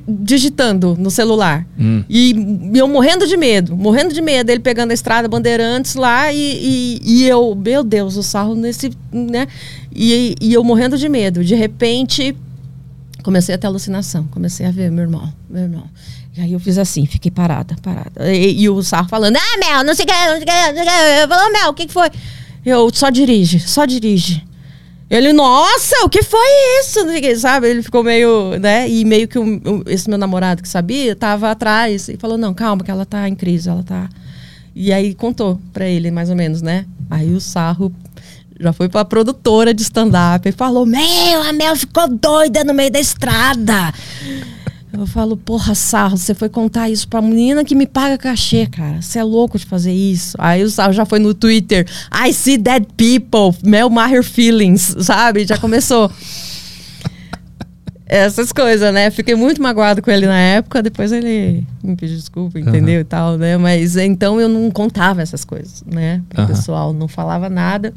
digitando 0.07 0.95
no 0.98 1.10
celular. 1.11 1.65
Hum. 1.80 2.03
E 2.10 2.35
eu 2.73 2.88
morrendo 2.88 3.27
de 3.27 3.38
medo, 3.38 3.76
morrendo 3.76 4.14
de 4.14 4.22
medo, 4.22 4.49
ele 4.49 4.60
pegando 4.60 4.91
a 4.91 4.94
estrada 4.94 5.27
Bandeirantes 5.27 5.95
lá 5.95 6.31
e, 6.31 6.38
e, 6.38 7.02
e 7.03 7.27
eu, 7.27 7.56
meu 7.56 7.84
Deus, 7.84 8.15
o 8.18 8.23
sarro 8.23 8.56
nesse, 8.56 8.91
né? 9.11 9.48
E, 9.94 10.35
e 10.41 10.53
eu 10.53 10.64
morrendo 10.64 10.98
de 10.98 11.07
medo. 11.07 11.44
De 11.44 11.56
repente, 11.56 12.35
comecei 13.23 13.56
a 13.56 13.57
ter 13.57 13.68
alucinação, 13.68 14.27
comecei 14.31 14.65
a 14.65 14.72
ver 14.72 14.91
meu 14.91 15.03
irmão, 15.03 15.34
meu 15.49 15.64
irmão. 15.64 15.84
E 16.35 16.41
aí 16.41 16.53
eu 16.53 16.60
fiz 16.60 16.77
assim, 16.77 17.06
fiquei 17.06 17.30
parada, 17.30 17.76
parada. 17.81 18.34
E, 18.34 18.61
e 18.61 18.69
o 18.69 18.81
sarro 18.81 19.07
falando, 19.07 19.38
ah, 19.38 19.57
Mel, 19.60 19.84
não 19.84 19.94
sei 19.94 20.06
o 20.06 20.07
que, 20.07 20.14
não 20.14 20.34
sei 20.35 20.41
o 20.41 20.45
que, 20.45 20.52
não 20.52 20.73
sei 20.73 20.84
o 20.84 20.85
que. 20.85 21.22
Eu 21.23 21.27
falei, 21.30 21.48
"Ô, 21.48 21.52
Mel, 21.52 21.69
o 21.69 21.73
que, 21.73 21.85
que 21.85 21.94
foi? 21.94 22.10
Eu, 22.65 22.90
só 22.94 23.10
dirige, 23.10 23.60
só 23.60 23.85
dirige. 23.85 24.44
Ele, 25.15 25.31
nossa, 25.31 25.95
o 26.06 26.10
que 26.10 26.23
foi 26.23 26.48
isso? 26.81 26.99
Sabe? 27.40 27.69
Ele 27.69 27.84
ficou 27.84 28.03
meio, 28.03 28.57
né? 28.60 28.90
E 28.90 29.06
meio 29.06 29.27
que 29.27 29.38
o- 29.38 29.44
o- 29.57 29.84
esse 29.88 30.10
meu 30.10 30.18
namorado 30.18 30.61
que 30.64 30.68
sabia, 30.68 31.15
tava 31.15 31.52
atrás 31.52 32.07
e 32.10 32.18
falou: 32.18 32.35
não, 32.38 32.52
calma, 32.53 32.84
que 32.84 32.90
ela 32.90 33.06
tá 33.06 33.30
em 33.30 33.35
crise, 33.35 33.69
ela 33.69 33.84
tá. 33.84 34.10
E 34.76 34.91
aí 34.91 35.14
contou 35.14 35.60
pra 35.72 35.85
ele, 35.88 36.10
mais 36.10 36.31
ou 36.31 36.35
menos, 36.35 36.64
né? 36.64 36.85
Aí 37.11 37.31
o 37.31 37.40
sarro 37.40 37.94
já 38.60 38.73
foi 38.73 38.90
pra 38.90 39.06
produtora 39.06 39.72
de 39.72 39.84
stand-up 39.84 40.49
e 40.49 40.52
falou: 40.52 40.84
Meu, 40.85 41.44
a 41.48 41.53
Mel 41.53 41.76
ficou 41.76 42.07
doida 42.07 42.64
no 42.64 42.73
meio 42.73 42.90
da 42.91 42.99
estrada. 42.99 43.94
Eu 44.95 45.07
falo, 45.07 45.36
porra, 45.36 45.74
Sarro, 45.74 46.15
você 46.15 46.36
foi 46.36 46.48
contar 46.49 46.88
isso 46.88 47.07
pra 47.07 47.20
menina 47.20 47.65
que 47.65 47.74
me 47.74 47.88
paga 47.88 48.15
cachê, 48.15 48.68
cara. 48.68 49.02
Você 49.02 49.18
é 49.18 49.24
louco 49.24 49.57
de 49.57 49.65
fazer 49.65 49.91
isso. 49.91 50.38
Aí 50.40 50.64
o 50.64 50.70
Sarro 50.70 50.94
já 50.94 51.03
foi 51.03 51.18
no 51.18 51.34
Twitter. 51.34 51.88
I 52.14 52.32
see 52.32 52.57
dead 52.57 52.86
people. 52.95 53.57
Mel 53.68 53.90
Maher 53.90 54.24
feelings, 54.24 54.95
sabe? 54.99 55.45
Já 55.48 55.57
começou. 55.57 56.11
Essas 58.06 58.52
coisas, 58.52 58.94
né? 58.94 59.10
Fiquei 59.10 59.34
muito 59.34 59.60
magoado 59.60 59.99
com 59.99 60.11
ele 60.11 60.28
na 60.28 60.38
época. 60.38 60.84
Depois 60.84 61.11
ele 61.11 61.65
me 61.84 61.95
pediu 61.95 62.15
desculpa, 62.15 62.60
entendeu? 62.60 63.02
E 63.02 63.03
tal, 63.03 63.36
né? 63.36 63.57
Mas 63.57 63.98
então 63.98 64.40
eu 64.40 64.48
não 64.48 64.70
contava 64.70 65.24
essas 65.24 65.44
coisas, 65.44 65.84
né? 65.88 66.22
Pro 66.30 66.41
Aham. 66.41 66.48
pessoal. 66.53 66.94
Não 66.94 67.07
falava 67.07 67.49
nada. 67.49 67.91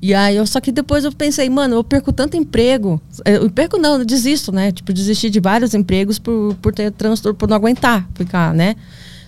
E 0.00 0.14
aí, 0.14 0.36
eu, 0.36 0.46
só 0.46 0.60
que 0.60 0.70
depois 0.70 1.04
eu 1.04 1.12
pensei, 1.12 1.50
mano, 1.50 1.76
eu 1.76 1.84
perco 1.84 2.12
tanto 2.12 2.36
emprego. 2.36 3.00
Eu 3.24 3.50
perco 3.50 3.78
não, 3.78 3.98
eu 3.98 4.04
desisto, 4.04 4.52
né? 4.52 4.70
Tipo, 4.70 4.92
desisti 4.92 5.28
de 5.28 5.40
vários 5.40 5.74
empregos 5.74 6.18
por, 6.18 6.54
por 6.62 6.72
ter 6.72 6.92
transtorno, 6.92 7.36
por 7.36 7.48
não 7.48 7.56
aguentar 7.56 8.08
ficar, 8.14 8.54
né? 8.54 8.76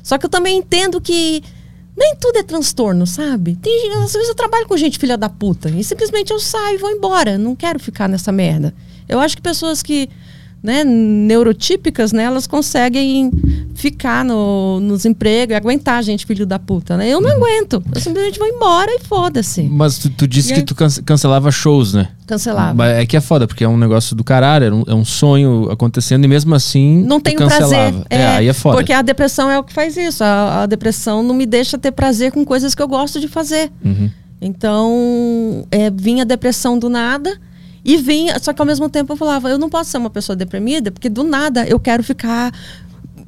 Só 0.02 0.16
que 0.16 0.26
eu 0.26 0.30
também 0.30 0.58
entendo 0.58 1.00
que 1.00 1.42
nem 1.96 2.14
tudo 2.16 2.38
é 2.38 2.42
transtorno, 2.42 3.06
sabe? 3.06 3.56
Tem, 3.56 3.92
às 3.94 4.12
vezes 4.12 4.28
eu 4.28 4.34
trabalho 4.34 4.66
com 4.66 4.76
gente 4.76 4.98
filha 4.98 5.18
da 5.18 5.28
puta 5.28 5.68
e 5.68 5.82
simplesmente 5.82 6.32
eu 6.32 6.38
saio 6.38 6.76
e 6.76 6.78
vou 6.78 6.90
embora. 6.90 7.36
Não 7.36 7.56
quero 7.56 7.80
ficar 7.80 8.08
nessa 8.08 8.30
merda. 8.30 8.72
Eu 9.08 9.18
acho 9.18 9.36
que 9.36 9.42
pessoas 9.42 9.82
que 9.82 10.08
né, 10.62 10.84
neurotípicas, 10.84 12.12
né, 12.12 12.24
elas 12.24 12.46
conseguem 12.46 13.30
ficar 13.74 14.24
no, 14.24 14.78
nos 14.80 15.04
empregos 15.06 15.54
e 15.54 15.56
aguentar 15.56 15.98
a 15.98 16.02
gente, 16.02 16.26
filho 16.26 16.44
da 16.44 16.58
puta, 16.58 16.96
né? 16.98 17.08
Eu 17.08 17.18
não 17.20 17.30
aguento. 17.30 17.82
Eu 17.94 18.00
simplesmente 18.00 18.38
vou 18.38 18.46
embora 18.46 18.90
e 18.94 19.00
foda-se. 19.00 19.62
Mas 19.62 19.98
tu, 19.98 20.10
tu 20.10 20.28
disse 20.28 20.50
E 20.50 20.54
que 20.54 20.60
aí- 20.60 20.66
tu 20.66 20.74
cance- 20.74 21.02
cancelava 21.02 21.50
shows, 21.50 21.94
né? 21.94 22.08
Cancelava. 22.26 22.74
Mas 22.74 22.92
é 22.98 23.06
que 23.06 23.16
é 23.16 23.20
foda, 23.20 23.46
porque 23.46 23.64
é 23.64 23.68
um 23.68 23.78
negócio 23.78 24.14
do 24.14 24.22
caralho, 24.22 24.66
é 24.66 24.72
um, 24.72 24.84
é 24.88 24.94
um 24.94 25.04
sonho 25.04 25.68
acontecendo 25.70 26.24
e 26.24 26.28
mesmo 26.28 26.54
assim. 26.54 27.02
Não 27.04 27.18
tenho 27.20 27.38
prazer. 27.38 27.94
É, 28.10 28.26
aí 28.26 28.46
é 28.48 28.52
foda. 28.52 28.76
Porque 28.76 28.92
a 28.92 29.00
depressão 29.02 29.50
é 29.50 29.58
o 29.58 29.64
que 29.64 29.72
faz 29.72 29.96
isso. 29.96 30.22
A, 30.22 30.62
a 30.62 30.66
depressão 30.66 31.22
não 31.22 31.34
me 31.34 31.46
deixa 31.46 31.78
ter 31.78 31.90
prazer 31.90 32.32
com 32.32 32.44
coisas 32.44 32.74
que 32.74 32.82
eu 32.82 32.86
gosto 32.88 33.18
de 33.18 33.28
fazer. 33.28 33.70
Uhum. 33.84 34.10
Então, 34.42 35.66
é, 35.70 35.90
vinha 35.90 36.22
a 36.22 36.26
depressão 36.26 36.78
do 36.78 36.88
nada 36.88 37.38
e 37.84 37.96
vinha. 37.96 38.38
Só 38.38 38.52
que 38.52 38.60
ao 38.60 38.66
mesmo 38.66 38.88
tempo 38.88 39.12
eu 39.12 39.16
falava, 39.16 39.48
eu 39.50 39.58
não 39.58 39.68
posso 39.70 39.90
ser 39.90 39.98
uma 39.98 40.10
pessoa 40.10 40.36
deprimida, 40.36 40.90
porque 40.90 41.08
do 41.08 41.22
nada 41.24 41.66
eu 41.66 41.78
quero 41.80 42.02
ficar 42.02 42.52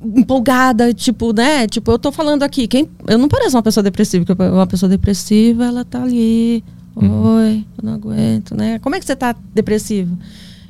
empolgada, 0.05 0.93
tipo, 0.93 1.33
né? 1.33 1.67
Tipo, 1.67 1.93
eu 1.93 1.99
tô 1.99 2.11
falando 2.11 2.43
aqui, 2.43 2.67
quem, 2.67 2.89
eu 3.07 3.19
não 3.19 3.29
pareço 3.29 3.57
uma 3.57 3.63
pessoa 3.63 3.83
depressiva, 3.85 4.25
porque 4.25 4.43
uma 4.43 4.67
pessoa 4.67 4.89
depressiva, 4.91 5.65
ela 5.65 5.85
tá 5.85 6.03
ali, 6.03 6.65
oi, 6.97 7.65
eu 7.79 7.85
não 7.85 7.95
aguento, 7.95 8.57
né? 8.57 8.79
Como 8.81 8.97
é 8.97 8.99
que 9.01 9.07
você 9.07 9.15
tá 9.17 9.35
depressivo? 9.55 10.17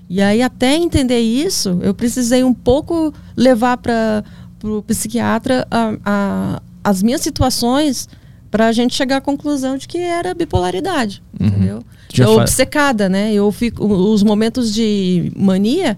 E 0.08 0.20
aí, 0.20 0.42
até 0.42 0.76
entender 0.76 1.20
isso, 1.20 1.78
eu 1.82 1.94
precisei 1.94 2.44
um 2.44 2.52
pouco 2.52 3.14
levar 3.34 3.78
para 3.78 4.22
o 4.62 4.82
psiquiatra 4.82 5.66
a, 5.70 5.94
a- 6.04 6.62
as 6.84 7.02
minhas 7.02 7.22
situações 7.22 8.08
para 8.52 8.68
a 8.68 8.72
gente 8.72 8.94
chegar 8.94 9.16
à 9.16 9.20
conclusão 9.20 9.76
de 9.76 9.88
que 9.88 9.98
era 9.98 10.32
bipolaridade, 10.34 11.20
entendeu? 11.40 11.82
Já 12.12 12.24
eu 12.24 12.30
obcecada, 12.42 13.08
né? 13.08 13.32
Eu 13.32 13.50
fico 13.50 13.84
os 13.84 14.22
momentos 14.22 14.72
de 14.74 15.32
mania, 15.34 15.96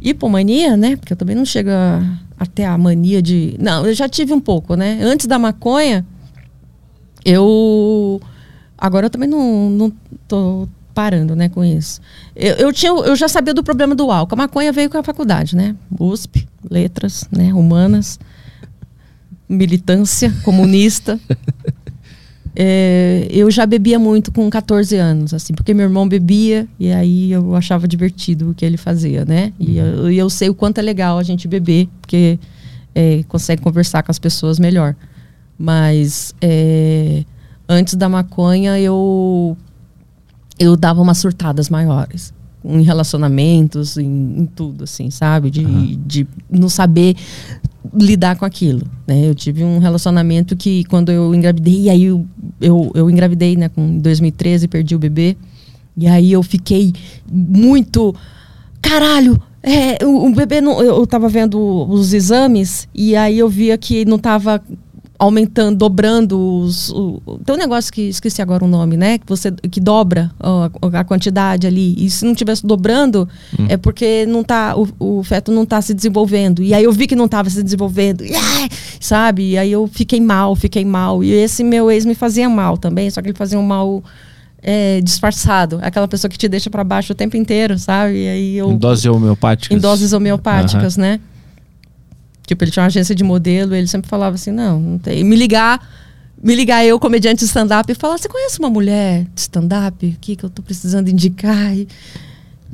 hipomania, 0.00 0.76
né? 0.76 0.94
Porque 0.96 1.12
eu 1.12 1.16
também 1.16 1.34
não 1.36 1.44
chego 1.44 1.68
a- 1.70 2.00
até 2.38 2.64
a 2.64 2.78
mania 2.78 3.20
de, 3.20 3.56
não, 3.60 3.84
eu 3.84 3.92
já 3.92 4.08
tive 4.08 4.32
um 4.32 4.40
pouco, 4.40 4.76
né? 4.76 5.00
Antes 5.02 5.26
da 5.26 5.38
maconha, 5.38 6.06
eu 7.24 8.20
agora 8.78 9.06
eu 9.06 9.10
também 9.10 9.28
não, 9.28 9.68
não 9.70 9.92
tô 10.28 10.68
parando, 10.92 11.34
né, 11.34 11.48
com 11.48 11.64
isso. 11.64 12.00
Eu, 12.36 12.54
eu 12.54 12.72
tinha, 12.72 12.92
eu 12.92 13.16
já 13.16 13.26
sabia 13.28 13.52
do 13.52 13.64
problema 13.64 13.94
do 13.96 14.10
álcool. 14.12 14.34
A 14.34 14.38
maconha 14.38 14.72
veio 14.72 14.88
com 14.88 14.98
a 14.98 15.02
faculdade, 15.02 15.56
né? 15.56 15.74
USP, 15.98 16.46
letras, 16.70 17.26
né, 17.32 17.52
humanas, 17.52 18.18
militância 19.48 20.32
comunista. 20.42 21.18
É, 22.56 23.26
eu 23.30 23.50
já 23.50 23.66
bebia 23.66 23.98
muito 23.98 24.30
com 24.30 24.48
14 24.48 24.96
anos, 24.96 25.34
assim, 25.34 25.52
porque 25.52 25.74
meu 25.74 25.86
irmão 25.86 26.08
bebia 26.08 26.68
e 26.78 26.92
aí 26.92 27.32
eu 27.32 27.56
achava 27.56 27.88
divertido 27.88 28.50
o 28.50 28.54
que 28.54 28.64
ele 28.64 28.76
fazia, 28.76 29.24
né? 29.24 29.52
E 29.58 29.76
eu, 29.76 30.12
e 30.12 30.16
eu 30.16 30.30
sei 30.30 30.48
o 30.48 30.54
quanto 30.54 30.78
é 30.78 30.82
legal 30.82 31.18
a 31.18 31.24
gente 31.24 31.48
beber, 31.48 31.88
porque 32.00 32.38
é, 32.94 33.24
consegue 33.26 33.60
conversar 33.60 34.04
com 34.04 34.10
as 34.12 34.20
pessoas 34.20 34.60
melhor. 34.60 34.94
Mas 35.58 36.32
é, 36.40 37.24
antes 37.68 37.94
da 37.94 38.08
maconha 38.08 38.78
eu 38.78 39.56
eu 40.56 40.76
dava 40.76 41.02
umas 41.02 41.18
surtadas 41.18 41.68
maiores 41.68 42.32
em 42.64 42.82
relacionamentos, 42.82 43.98
em, 43.98 44.38
em 44.38 44.46
tudo, 44.46 44.84
assim, 44.84 45.10
sabe? 45.10 45.50
De, 45.50 45.96
de 45.96 46.26
não 46.48 46.68
saber 46.68 47.16
lidar 47.92 48.36
com 48.36 48.44
aquilo, 48.44 48.82
né? 49.06 49.28
Eu 49.28 49.34
tive 49.34 49.62
um 49.62 49.78
relacionamento 49.78 50.56
que 50.56 50.84
quando 50.84 51.10
eu 51.12 51.34
engravidei, 51.34 51.90
aí 51.90 52.04
eu, 52.04 52.26
eu, 52.60 52.90
eu 52.94 53.10
engravidei, 53.10 53.56
né, 53.56 53.68
com 53.68 53.82
em 53.82 53.98
2013, 53.98 54.68
perdi 54.68 54.94
o 54.94 54.98
bebê. 54.98 55.36
E 55.96 56.06
aí 56.06 56.32
eu 56.32 56.42
fiquei 56.42 56.92
muito 57.30 58.14
caralho, 58.80 59.40
é, 59.62 60.04
o, 60.04 60.26
o 60.26 60.34
bebê 60.34 60.60
não, 60.60 60.82
eu, 60.82 60.96
eu 60.96 61.06
tava 61.06 61.26
vendo 61.26 61.58
os 61.88 62.12
exames 62.12 62.86
e 62.94 63.16
aí 63.16 63.38
eu 63.38 63.48
via 63.48 63.78
que 63.78 64.04
não 64.04 64.18
tava 64.18 64.62
aumentando, 65.18 65.76
dobrando 65.76 66.38
os. 66.38 66.90
O, 66.90 67.20
tem 67.44 67.54
um 67.54 67.58
negócio 67.58 67.92
que 67.92 68.02
esqueci 68.02 68.42
agora 68.42 68.64
o 68.64 68.68
nome, 68.68 68.96
né? 68.96 69.18
Que 69.18 69.26
você 69.26 69.52
que 69.52 69.80
dobra 69.80 70.30
ó, 70.40 70.68
a, 70.92 71.04
quantidade 71.04 71.66
ali. 71.66 71.94
E 71.98 72.10
se 72.10 72.24
não 72.24 72.34
tivesse 72.34 72.66
dobrando, 72.66 73.28
é 73.68 73.76
porque 73.76 74.26
não 74.26 74.42
tá, 74.42 74.74
o, 74.76 74.88
o 74.98 75.22
feto 75.22 75.52
não 75.52 75.64
tá 75.64 75.80
se 75.80 75.94
desenvolvendo. 75.94 76.62
E 76.62 76.74
aí 76.74 76.84
eu 76.84 76.92
vi 76.92 77.06
que 77.06 77.16
não 77.16 77.28
tava 77.28 77.48
se 77.48 77.62
desenvolvendo. 77.62 78.22
Ai, 78.24 78.68
sabe? 79.00 79.50
E 79.50 79.58
aí 79.58 79.70
eu 79.70 79.86
fiquei 79.86 80.20
mal, 80.20 80.54
fiquei 80.56 80.84
mal. 80.84 81.22
E 81.22 81.30
esse 81.32 81.62
meu 81.62 81.90
ex 81.90 82.04
me 82.04 82.14
fazia 82.14 82.48
mal 82.48 82.76
também, 82.76 83.08
só 83.10 83.22
que 83.22 83.28
ele 83.28 83.38
fazia 83.38 83.58
um 83.58 83.62
mal. 83.66 84.02
é, 84.66 85.00
disfarçado, 85.02 85.78
aquela 85.82 86.08
pessoa 86.08 86.30
que 86.30 86.38
te 86.38 86.48
deixa 86.48 86.70
pra 86.70 86.82
baixo 86.82 87.12
o 87.12 87.14
tempo 87.14 87.36
inteiro, 87.36 87.78
sabe? 87.78 88.14
E 88.14 88.28
aí 88.28 88.56
eu 88.56 88.70
Em 88.70 88.78
dose 88.78 89.06
homeopática. 89.10 89.74
em 89.74 89.78
doses 89.78 90.14
homeopáticas, 90.14 90.96
né? 90.96 91.20
Tipo, 92.46 92.64
ele 92.64 92.70
tinha 92.70 92.82
uma 92.82 92.88
agência 92.88 93.14
de 93.14 93.24
modelo, 93.24 93.74
ele 93.74 93.86
sempre 93.86 94.08
falava 94.08 94.34
assim, 94.34 94.50
não, 94.50 94.78
não 94.80 94.98
tem. 94.98 95.20
E 95.20 95.24
me 95.24 95.34
ligar, 95.34 95.80
me 96.42 96.54
ligar 96.54 96.84
eu, 96.84 96.98
comediante 97.00 97.40
de 97.40 97.46
stand-up, 97.46 97.90
e 97.90 97.94
falar, 97.94 98.18
você 98.18 98.28
conhece 98.28 98.58
uma 98.58 98.68
mulher 98.68 99.26
de 99.34 99.40
stand-up 99.40 100.14
aqui 100.16 100.36
que 100.36 100.44
eu 100.44 100.50
tô 100.50 100.62
precisando 100.62 101.08
indicar? 101.08 101.74
E, 101.74 101.88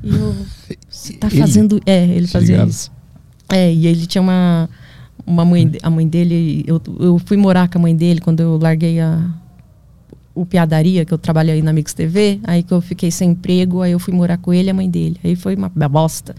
e 0.03 0.15
eu, 0.15 0.37
você 0.89 1.13
tá 1.15 1.29
Ele? 1.29 1.41
fazendo... 1.41 1.81
É, 1.87 2.05
ele 2.07 2.27
fazia 2.27 2.57
ligava. 2.57 2.71
isso. 2.71 2.91
É, 3.49 3.73
e 3.73 3.87
ele 3.87 4.07
tinha 4.07 4.23
uma, 4.23 4.69
uma 5.27 5.45
mãe, 5.45 5.71
a 5.83 5.91
mãe 5.91 6.07
dele, 6.07 6.65
eu, 6.67 6.81
eu 6.99 7.21
fui 7.25 7.37
morar 7.37 7.69
com 7.69 7.79
a 7.79 7.81
mãe 7.81 7.95
dele 7.95 8.21
quando 8.21 8.41
eu 8.41 8.59
larguei 8.59 9.01
a, 9.01 9.25
o 10.35 10.47
Piadaria, 10.47 11.05
que 11.05 11.13
eu 11.13 11.19
trabalhei 11.19 11.55
aí 11.57 11.63
na 11.63 11.73
Mix 11.73 11.93
TV, 11.93 12.41
aí 12.45 12.63
que 12.63 12.73
eu 12.73 12.81
fiquei 12.81 13.11
sem 13.11 13.31
emprego, 13.31 13.83
aí 13.83 13.93
eu 13.93 13.99
fui 13.99 14.15
morar 14.15 14.39
com 14.39 14.53
ele 14.55 14.69
e 14.69 14.71
a 14.71 14.75
mãe 14.75 14.89
dele. 14.89 15.19
Aí 15.23 15.37
foi 15.37 15.55
uma 15.55 15.69
bosta. 15.89 16.35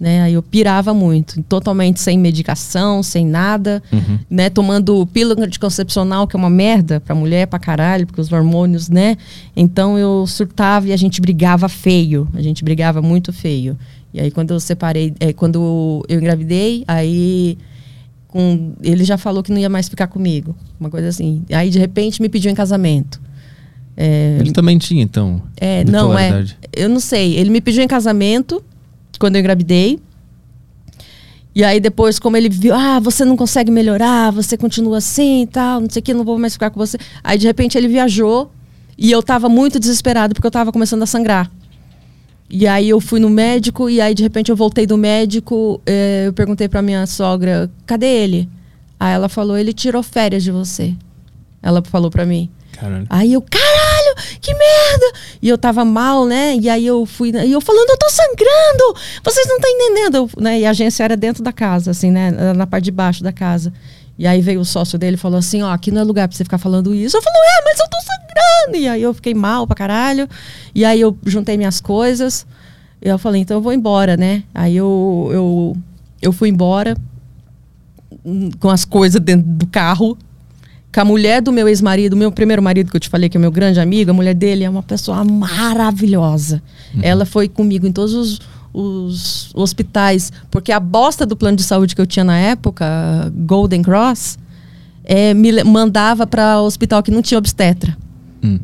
Né? 0.00 0.22
Aí 0.22 0.32
eu 0.32 0.42
pirava 0.42 0.94
muito, 0.94 1.42
totalmente 1.42 2.00
sem 2.00 2.18
medicação, 2.18 3.02
sem 3.02 3.26
nada, 3.26 3.82
né? 4.30 4.48
Tomando 4.48 5.06
pílula 5.12 5.44
anticoncepcional, 5.44 6.26
que 6.26 6.34
é 6.34 6.38
uma 6.38 6.48
merda 6.48 7.00
pra 7.00 7.14
mulher, 7.14 7.46
pra 7.46 7.58
caralho, 7.58 8.06
porque 8.06 8.18
os 8.18 8.32
hormônios, 8.32 8.88
né? 8.88 9.18
Então 9.54 9.98
eu 9.98 10.26
surtava 10.26 10.88
e 10.88 10.92
a 10.94 10.96
gente 10.96 11.20
brigava 11.20 11.68
feio. 11.68 12.26
A 12.32 12.40
gente 12.40 12.64
brigava 12.64 13.02
muito 13.02 13.30
feio. 13.30 13.76
E 14.14 14.18
aí 14.18 14.30
quando 14.30 14.52
eu 14.52 14.58
separei, 14.58 15.12
é, 15.20 15.34
quando 15.34 16.02
eu 16.08 16.16
engravidei, 16.16 16.82
aí 16.88 17.58
com, 18.26 18.72
ele 18.82 19.04
já 19.04 19.18
falou 19.18 19.42
que 19.42 19.52
não 19.52 19.58
ia 19.58 19.68
mais 19.68 19.86
ficar 19.86 20.06
comigo. 20.06 20.56
Uma 20.80 20.88
coisa 20.88 21.08
assim. 21.08 21.42
Aí 21.52 21.68
de 21.68 21.78
repente 21.78 22.22
me 22.22 22.30
pediu 22.30 22.50
em 22.50 22.54
casamento. 22.54 23.20
É, 23.96 24.38
Ele 24.40 24.52
também 24.52 24.78
tinha, 24.78 25.02
então. 25.02 25.42
é, 25.60 25.84
não, 25.84 26.18
é. 26.18 26.42
Eu 26.72 26.88
não 26.88 27.00
sei. 27.00 27.36
Ele 27.36 27.50
me 27.50 27.60
pediu 27.60 27.82
em 27.82 27.88
casamento 27.88 28.64
quando 29.20 29.36
eu 29.36 29.40
engravidei. 29.40 30.00
E 31.54 31.62
aí 31.62 31.78
depois, 31.78 32.18
como 32.18 32.36
ele 32.36 32.48
viu, 32.48 32.74
ah, 32.74 32.98
você 32.98 33.24
não 33.24 33.36
consegue 33.36 33.70
melhorar, 33.70 34.30
você 34.30 34.56
continua 34.56 34.98
assim 34.98 35.42
e 35.42 35.46
tal, 35.46 35.80
não 35.80 35.90
sei 35.90 36.00
o 36.00 36.02
que, 36.02 36.14
não 36.14 36.24
vou 36.24 36.38
mais 36.38 36.54
ficar 36.54 36.70
com 36.70 36.78
você. 36.78 36.96
Aí 37.22 37.38
de 37.38 37.46
repente 37.46 37.76
ele 37.76 37.86
viajou 37.86 38.50
e 38.96 39.10
eu 39.10 39.22
tava 39.22 39.48
muito 39.48 39.78
desesperado 39.78 40.34
porque 40.34 40.46
eu 40.46 40.50
tava 40.50 40.72
começando 40.72 41.02
a 41.02 41.06
sangrar. 41.06 41.50
E 42.48 42.66
aí 42.66 42.88
eu 42.88 43.00
fui 43.00 43.20
no 43.20 43.30
médico 43.30 43.88
e 43.90 44.00
aí 44.00 44.14
de 44.14 44.22
repente 44.22 44.50
eu 44.50 44.56
voltei 44.56 44.86
do 44.86 44.96
médico, 44.96 45.80
eh, 45.86 46.24
eu 46.26 46.32
perguntei 46.32 46.68
pra 46.68 46.82
minha 46.82 47.06
sogra, 47.06 47.70
cadê 47.86 48.06
ele? 48.06 48.48
Aí 48.98 49.12
ela 49.12 49.28
falou, 49.28 49.56
ele 49.56 49.72
tirou 49.72 50.02
férias 50.02 50.42
de 50.42 50.50
você. 50.50 50.94
Ela 51.62 51.82
falou 51.82 52.10
pra 52.10 52.24
mim. 52.24 52.50
Caralho. 52.72 53.06
Aí 53.10 53.32
eu, 53.32 53.42
caralho, 53.42 53.89
que 54.40 54.52
merda! 54.54 55.12
E 55.42 55.48
eu 55.48 55.58
tava 55.58 55.84
mal, 55.84 56.26
né? 56.26 56.56
E 56.56 56.68
aí 56.68 56.86
eu 56.86 57.04
fui, 57.06 57.30
e 57.30 57.52
eu 57.52 57.60
falando, 57.60 57.90
eu 57.90 57.98
tô 57.98 58.08
sangrando! 58.10 59.00
Vocês 59.24 59.46
não 59.46 59.56
estão 59.56 59.70
entendendo, 59.70 60.30
né? 60.38 60.60
E 60.60 60.66
a 60.66 60.70
agência 60.70 61.04
era 61.04 61.16
dentro 61.16 61.42
da 61.42 61.52
casa, 61.52 61.90
assim, 61.90 62.10
né? 62.10 62.30
Na 62.54 62.66
parte 62.66 62.84
de 62.84 62.90
baixo 62.90 63.22
da 63.22 63.32
casa. 63.32 63.72
E 64.18 64.26
aí 64.26 64.42
veio 64.42 64.60
o 64.60 64.64
sócio 64.66 64.98
dele 64.98 65.16
e 65.16 65.18
falou 65.18 65.38
assim, 65.38 65.62
ó, 65.62 65.72
aqui 65.72 65.90
não 65.90 66.02
é 66.02 66.04
lugar 66.04 66.28
pra 66.28 66.36
você 66.36 66.44
ficar 66.44 66.58
falando 66.58 66.94
isso. 66.94 67.16
Eu 67.16 67.22
falei, 67.22 67.40
é, 67.40 67.64
mas 67.64 67.80
eu 67.80 67.86
tô 67.88 67.96
sangrando! 68.02 68.76
E 68.76 68.86
aí 68.86 69.02
eu 69.02 69.14
fiquei 69.14 69.32
mal 69.32 69.66
pra 69.66 69.74
caralho. 69.74 70.28
E 70.74 70.84
aí 70.84 71.00
eu 71.00 71.16
juntei 71.24 71.56
minhas 71.56 71.80
coisas. 71.80 72.46
E 73.00 73.08
eu 73.08 73.18
falei, 73.18 73.40
então 73.40 73.56
eu 73.56 73.62
vou 73.62 73.72
embora, 73.72 74.18
né? 74.18 74.42
Aí 74.54 74.76
eu, 74.76 75.30
eu, 75.32 75.76
eu 76.20 76.32
fui 76.32 76.50
embora 76.50 76.98
hum, 78.22 78.50
com 78.60 78.68
as 78.68 78.84
coisas 78.84 79.18
dentro 79.22 79.46
do 79.46 79.66
carro 79.66 80.18
com 80.92 81.00
a 81.00 81.04
mulher 81.04 81.40
do 81.40 81.52
meu 81.52 81.68
ex-marido, 81.68 82.16
meu 82.16 82.32
primeiro 82.32 82.62
marido 82.62 82.90
que 82.90 82.96
eu 82.96 83.00
te 83.00 83.08
falei, 83.08 83.28
que 83.28 83.36
é 83.36 83.40
meu 83.40 83.50
grande 83.50 83.78
amigo, 83.78 84.10
a 84.10 84.14
mulher 84.14 84.34
dele 84.34 84.64
é 84.64 84.70
uma 84.70 84.82
pessoa 84.82 85.24
maravilhosa. 85.24 86.60
Ela 87.00 87.24
foi 87.24 87.48
comigo 87.48 87.86
em 87.86 87.92
todos 87.92 88.12
os, 88.14 88.40
os 88.72 89.50
hospitais, 89.54 90.32
porque 90.50 90.72
a 90.72 90.80
bosta 90.80 91.24
do 91.24 91.36
plano 91.36 91.56
de 91.56 91.62
saúde 91.62 91.94
que 91.94 92.00
eu 92.00 92.06
tinha 92.06 92.24
na 92.24 92.36
época, 92.36 92.86
Golden 93.46 93.82
Cross, 93.82 94.38
é, 95.04 95.32
me 95.32 95.62
mandava 95.62 96.26
para 96.26 96.60
hospital 96.60 97.02
que 97.02 97.10
não 97.10 97.22
tinha 97.22 97.38
obstetra. 97.38 97.96
Hum. 98.42 98.58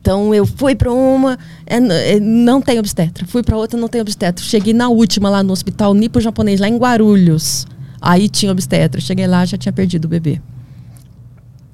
Então 0.00 0.34
eu 0.34 0.46
fui 0.46 0.74
para 0.74 0.90
uma, 0.90 1.38
é, 1.66 1.76
é, 2.14 2.20
não 2.20 2.62
tem 2.62 2.78
obstetra. 2.78 3.26
Fui 3.26 3.42
para 3.42 3.56
outra, 3.56 3.78
não 3.78 3.88
tem 3.88 4.00
obstetra. 4.00 4.42
Cheguei 4.42 4.72
na 4.72 4.88
última 4.88 5.28
lá 5.28 5.42
no 5.42 5.52
hospital 5.52 5.92
nipo 5.92 6.20
japonês, 6.20 6.58
lá 6.58 6.68
em 6.68 6.76
Guarulhos. 6.78 7.66
Aí 8.00 8.28
tinha 8.28 8.50
obstetra. 8.50 8.98
Cheguei 8.98 9.26
lá, 9.26 9.44
já 9.44 9.58
tinha 9.58 9.72
perdido 9.72 10.06
o 10.06 10.08
bebê. 10.08 10.40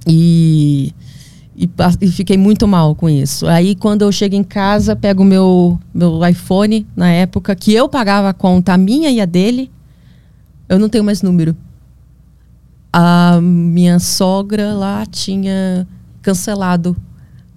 E, 0.06 0.92
E, 1.58 1.68
e 2.02 2.08
fiquei 2.10 2.36
muito 2.36 2.68
mal 2.68 2.94
com 2.94 3.08
isso. 3.08 3.46
Aí, 3.46 3.74
quando 3.74 4.02
eu 4.02 4.12
chego 4.12 4.34
em 4.34 4.44
casa, 4.44 4.94
pego 4.94 5.22
o 5.22 5.26
meu, 5.26 5.78
meu 5.94 6.20
iPhone, 6.26 6.86
na 6.94 7.08
época, 7.10 7.56
que 7.56 7.72
eu 7.72 7.88
pagava 7.88 8.28
a 8.28 8.34
conta, 8.34 8.74
a 8.74 8.76
minha 8.78 9.10
e 9.10 9.20
a 9.22 9.24
dele, 9.24 9.70
eu 10.68 10.78
não 10.78 10.88
tenho 10.90 11.02
mais 11.02 11.22
número. 11.22 11.56
A 12.92 13.40
minha 13.40 13.98
sogra 13.98 14.72
lá 14.74 15.04
tinha 15.06 15.86
cancelado 16.22 16.96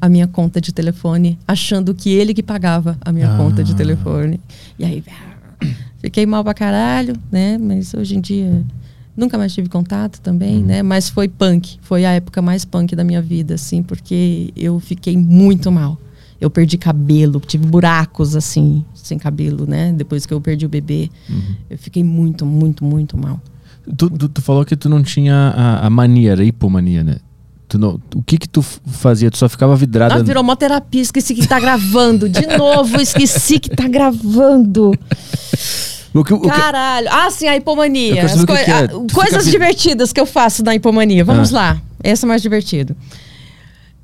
a 0.01 0.07
minha 0.07 0.27
conta 0.27 0.61
de 0.61 0.71
telefone, 0.71 1.38
achando 1.45 1.93
que 1.93 2.09
ele 2.09 2.34
que 2.34 2.41
pagava 2.43 2.97
a 3.01 3.11
minha 3.11 3.34
Ah. 3.34 3.38
conta 3.38 3.63
de 3.63 3.76
telefone. 3.76 4.39
E 4.77 4.85
aí, 4.85 5.03
fiquei 5.99 6.26
mal 6.26 6.41
pra 6.43 6.53
caralho, 6.53 7.15
né? 7.30 7.57
Mas 7.57 7.93
hoje 7.93 8.15
em 8.15 8.21
dia 8.21 8.63
nunca 9.19 9.37
mais 9.37 9.53
tive 9.53 9.69
contato 9.69 10.19
também, 10.21 10.63
né? 10.63 10.81
Mas 10.81 11.09
foi 11.09 11.27
punk, 11.27 11.77
foi 11.81 12.05
a 12.05 12.11
época 12.11 12.41
mais 12.41 12.65
punk 12.65 12.95
da 12.95 13.03
minha 13.03 13.21
vida, 13.21 13.55
assim, 13.55 13.83
porque 13.83 14.51
eu 14.55 14.79
fiquei 14.79 15.17
muito 15.17 15.71
mal. 15.71 15.97
Eu 16.39 16.49
perdi 16.49 16.77
cabelo, 16.77 17.41
tive 17.45 17.67
buracos 17.67 18.33
assim, 18.33 18.85
sem 18.93 19.19
cabelo, 19.19 19.67
né? 19.67 19.91
Depois 19.91 20.25
que 20.25 20.33
eu 20.33 20.39
perdi 20.39 20.65
o 20.65 20.69
bebê, 20.69 21.09
eu 21.69 21.77
fiquei 21.77 22.03
muito, 22.03 22.45
muito, 22.45 22.85
muito 22.85 23.17
mal. 23.17 23.41
Tu, 23.97 24.09
tu, 24.09 24.29
tu 24.29 24.41
falou 24.41 24.63
que 24.63 24.75
tu 24.75 24.87
não 24.87 25.03
tinha 25.03 25.35
a, 25.35 25.87
a 25.87 25.89
mania, 25.89 26.31
era 26.31 26.43
hipomania, 26.43 27.03
né? 27.03 27.17
Tu 27.67 27.77
não, 27.77 27.99
o 28.15 28.23
que 28.23 28.37
que 28.37 28.47
tu 28.47 28.61
fazia? 28.61 29.29
Tu 29.29 29.37
só 29.37 29.49
ficava 29.49 29.75
vidrada... 29.75 30.15
Ah, 30.15 30.23
virou 30.23 30.43
mó 30.43 30.55
terapia, 30.55 31.01
esqueci 31.01 31.35
que 31.35 31.45
tá 31.45 31.59
gravando. 31.59 32.27
De 32.27 32.47
novo, 32.57 32.99
esqueci 32.99 33.59
que 33.59 33.69
tá 33.69 33.87
gravando. 33.87 34.91
O 36.14 36.23
que, 36.23 36.34
o 36.34 36.40
que- 36.41 36.48
Caralho. 36.49 37.07
Ah, 37.11 37.30
sim, 37.30 37.48
a 37.48 37.56
hipomania. 37.56 38.26
As 38.26 38.44
coi- 38.45 38.64
que 38.64 38.72
é. 38.72 38.73
ah, 38.76 38.88
Coisas 39.14 39.30
fica 39.30 39.40
vi- 39.44 39.52
divertidas 39.52 40.11
que 40.11 40.19
eu 40.19 40.26
faço 40.26 40.64
na 40.64 40.73
hipomania. 40.76 41.23
Vamos 41.23 41.53
Ah. 41.53 41.57
lá. 41.57 41.81
Esse 42.03 42.26
é 42.26 42.27
mais 42.27 42.41
divertido. 42.41 42.95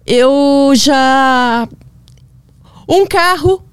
Eu 0.05 0.71
já. 0.75 1.67
Um 2.87 3.05
carro 3.07 3.63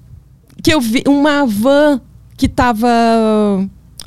que 0.63 0.73
eu 0.73 0.81
vi. 0.81 1.03
Uma 1.07 1.45
van 1.45 2.01
que 2.35 2.47
tava. 2.47 2.87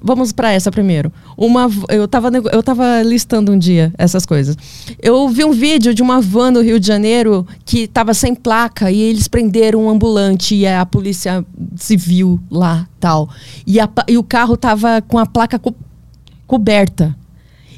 Vamos 0.06 0.32
pra 0.32 0.52
essa 0.52 0.70
primeiro. 0.70 1.12
Uma, 1.36 1.68
eu, 1.88 2.06
tava, 2.06 2.30
eu 2.52 2.62
tava 2.62 3.02
listando 3.02 3.52
um 3.52 3.58
dia 3.58 3.92
essas 3.98 4.24
coisas. 4.24 4.56
Eu 5.02 5.28
vi 5.28 5.44
um 5.44 5.52
vídeo 5.52 5.92
de 5.92 6.00
uma 6.02 6.20
van 6.20 6.52
no 6.52 6.60
Rio 6.62 6.78
de 6.78 6.86
Janeiro 6.86 7.46
que 7.64 7.86
tava 7.88 8.14
sem 8.14 8.34
placa 8.34 8.90
e 8.90 9.00
eles 9.00 9.26
prenderam 9.28 9.84
um 9.84 9.90
ambulante 9.90 10.54
e 10.54 10.66
a 10.66 10.86
polícia 10.86 11.44
civil 11.74 12.40
lá 12.50 12.86
tal. 13.00 13.28
E, 13.66 13.80
a 13.80 13.88
e 14.08 14.16
o 14.16 14.22
carro 14.22 14.56
tava 14.56 15.02
com 15.02 15.18
a 15.18 15.26
placa 15.26 15.58
co- 15.58 15.74
coberta. 16.46 17.14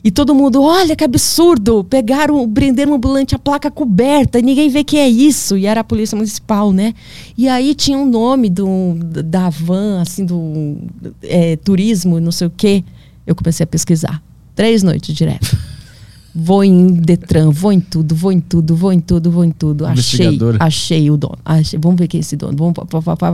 E 0.09 0.11
todo 0.11 0.35
mundo, 0.35 0.63
olha 0.63 0.97
que 0.97 1.05
absurdo! 1.05 1.85
Pegaram, 1.85 2.51
prenderam 2.51 2.93
um 2.93 2.95
ambulante, 2.95 3.35
a 3.35 3.39
placa 3.39 3.71
coberta, 3.71 4.39
e 4.39 4.43
ninguém 4.43 4.71
vê 4.71 4.83
que 4.83 4.97
é 4.97 5.07
isso. 5.07 5.55
E 5.55 5.67
era 5.67 5.83
a 5.83 5.85
polícia 5.85 6.17
municipal, 6.17 6.73
né? 6.73 6.95
E 7.37 7.47
aí 7.47 7.75
tinha 7.75 7.99
um 7.99 8.07
nome 8.07 8.49
do, 8.49 8.95
da 9.23 9.51
van, 9.51 10.01
assim, 10.01 10.25
do 10.25 10.79
é, 11.23 11.57
turismo, 11.57 12.19
não 12.21 12.33
sei 12.33 12.47
o 12.47 12.51
quê. 12.51 12.83
Eu 13.27 13.35
comecei 13.35 13.65
a 13.65 13.67
pesquisar. 13.67 14.23
Três 14.55 14.83
noites 14.83 15.15
direto. 15.15 15.55
Vou 16.35 16.65
em 16.65 16.87
Detran, 16.87 17.51
vou 17.51 17.73
em 17.73 17.81
tudo, 17.81 18.15
vou 18.15 18.31
em 18.31 18.41
tudo, 18.41 18.77
vou 18.77 18.93
em 18.93 19.01
tudo, 19.01 19.31
vou 19.31 19.45
em 19.45 19.51
tudo. 19.51 19.85
Achei, 19.85 20.39
achei 20.61 21.11
o 21.11 21.17
dono. 21.17 21.39
Achei, 21.45 21.79
vamos 21.83 21.99
ver 21.99 22.07
quem 22.07 22.19
é 22.19 22.21
esse 22.21 22.37
dono. 22.37 22.57
Vamos, 22.57 22.77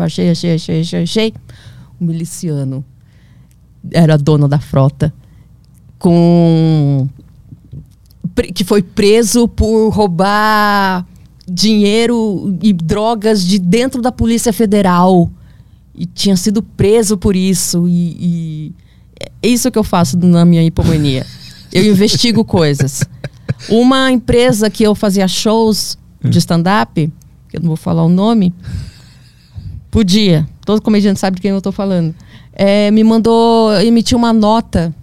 achei, 0.02 0.30
achei, 0.30 0.54
achei, 0.54 0.80
achei, 0.80 1.02
achei. 1.02 1.34
O 2.00 2.04
miliciano 2.04 2.84
era 3.92 4.16
dono 4.16 4.48
da 4.48 4.58
frota 4.58 5.12
com 6.04 7.08
que 8.54 8.62
foi 8.62 8.82
preso 8.82 9.48
por 9.48 9.88
roubar 9.88 11.06
dinheiro 11.48 12.58
e 12.62 12.74
drogas 12.74 13.42
de 13.42 13.58
dentro 13.58 14.02
da 14.02 14.12
Polícia 14.12 14.52
Federal 14.52 15.30
e 15.94 16.04
tinha 16.04 16.36
sido 16.36 16.62
preso 16.62 17.16
por 17.16 17.34
isso 17.34 17.88
e, 17.88 18.16
e 18.20 18.72
é 19.42 19.48
isso 19.48 19.70
que 19.70 19.78
eu 19.78 19.84
faço 19.84 20.18
na 20.18 20.44
minha 20.44 20.62
hipomania. 20.62 21.24
Eu 21.72 21.84
investigo 21.90 22.44
coisas. 22.44 23.02
Uma 23.70 24.12
empresa 24.12 24.68
que 24.68 24.82
eu 24.82 24.94
fazia 24.94 25.26
shows 25.26 25.96
de 26.22 26.38
stand-up, 26.38 27.10
que 27.48 27.56
eu 27.56 27.60
não 27.62 27.68
vou 27.68 27.76
falar 27.76 28.04
o 28.04 28.10
nome, 28.10 28.52
podia. 29.90 30.46
Todo 30.66 30.82
comediante 30.82 31.18
sabe 31.18 31.36
de 31.36 31.40
quem 31.40 31.50
eu 31.50 31.56
estou 31.56 31.72
falando. 31.72 32.14
É, 32.52 32.90
me 32.90 33.02
mandou 33.02 33.72
emitir 33.80 34.18
uma 34.18 34.34
nota. 34.34 34.94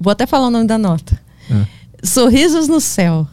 Vou 0.00 0.10
até 0.10 0.26
falar 0.26 0.48
o 0.48 0.50
nome 0.50 0.66
da 0.66 0.78
nota. 0.78 1.20
É. 1.50 2.06
Sorrisos 2.06 2.68
no 2.68 2.80
céu. 2.80 3.26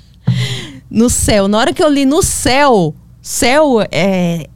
no 0.90 1.08
céu. 1.08 1.48
Na 1.48 1.58
hora 1.58 1.72
que 1.72 1.82
eu 1.82 1.88
li 1.88 2.04
no 2.04 2.22
céu, 2.22 2.94
céu 3.22 3.80
é, 3.90 4.46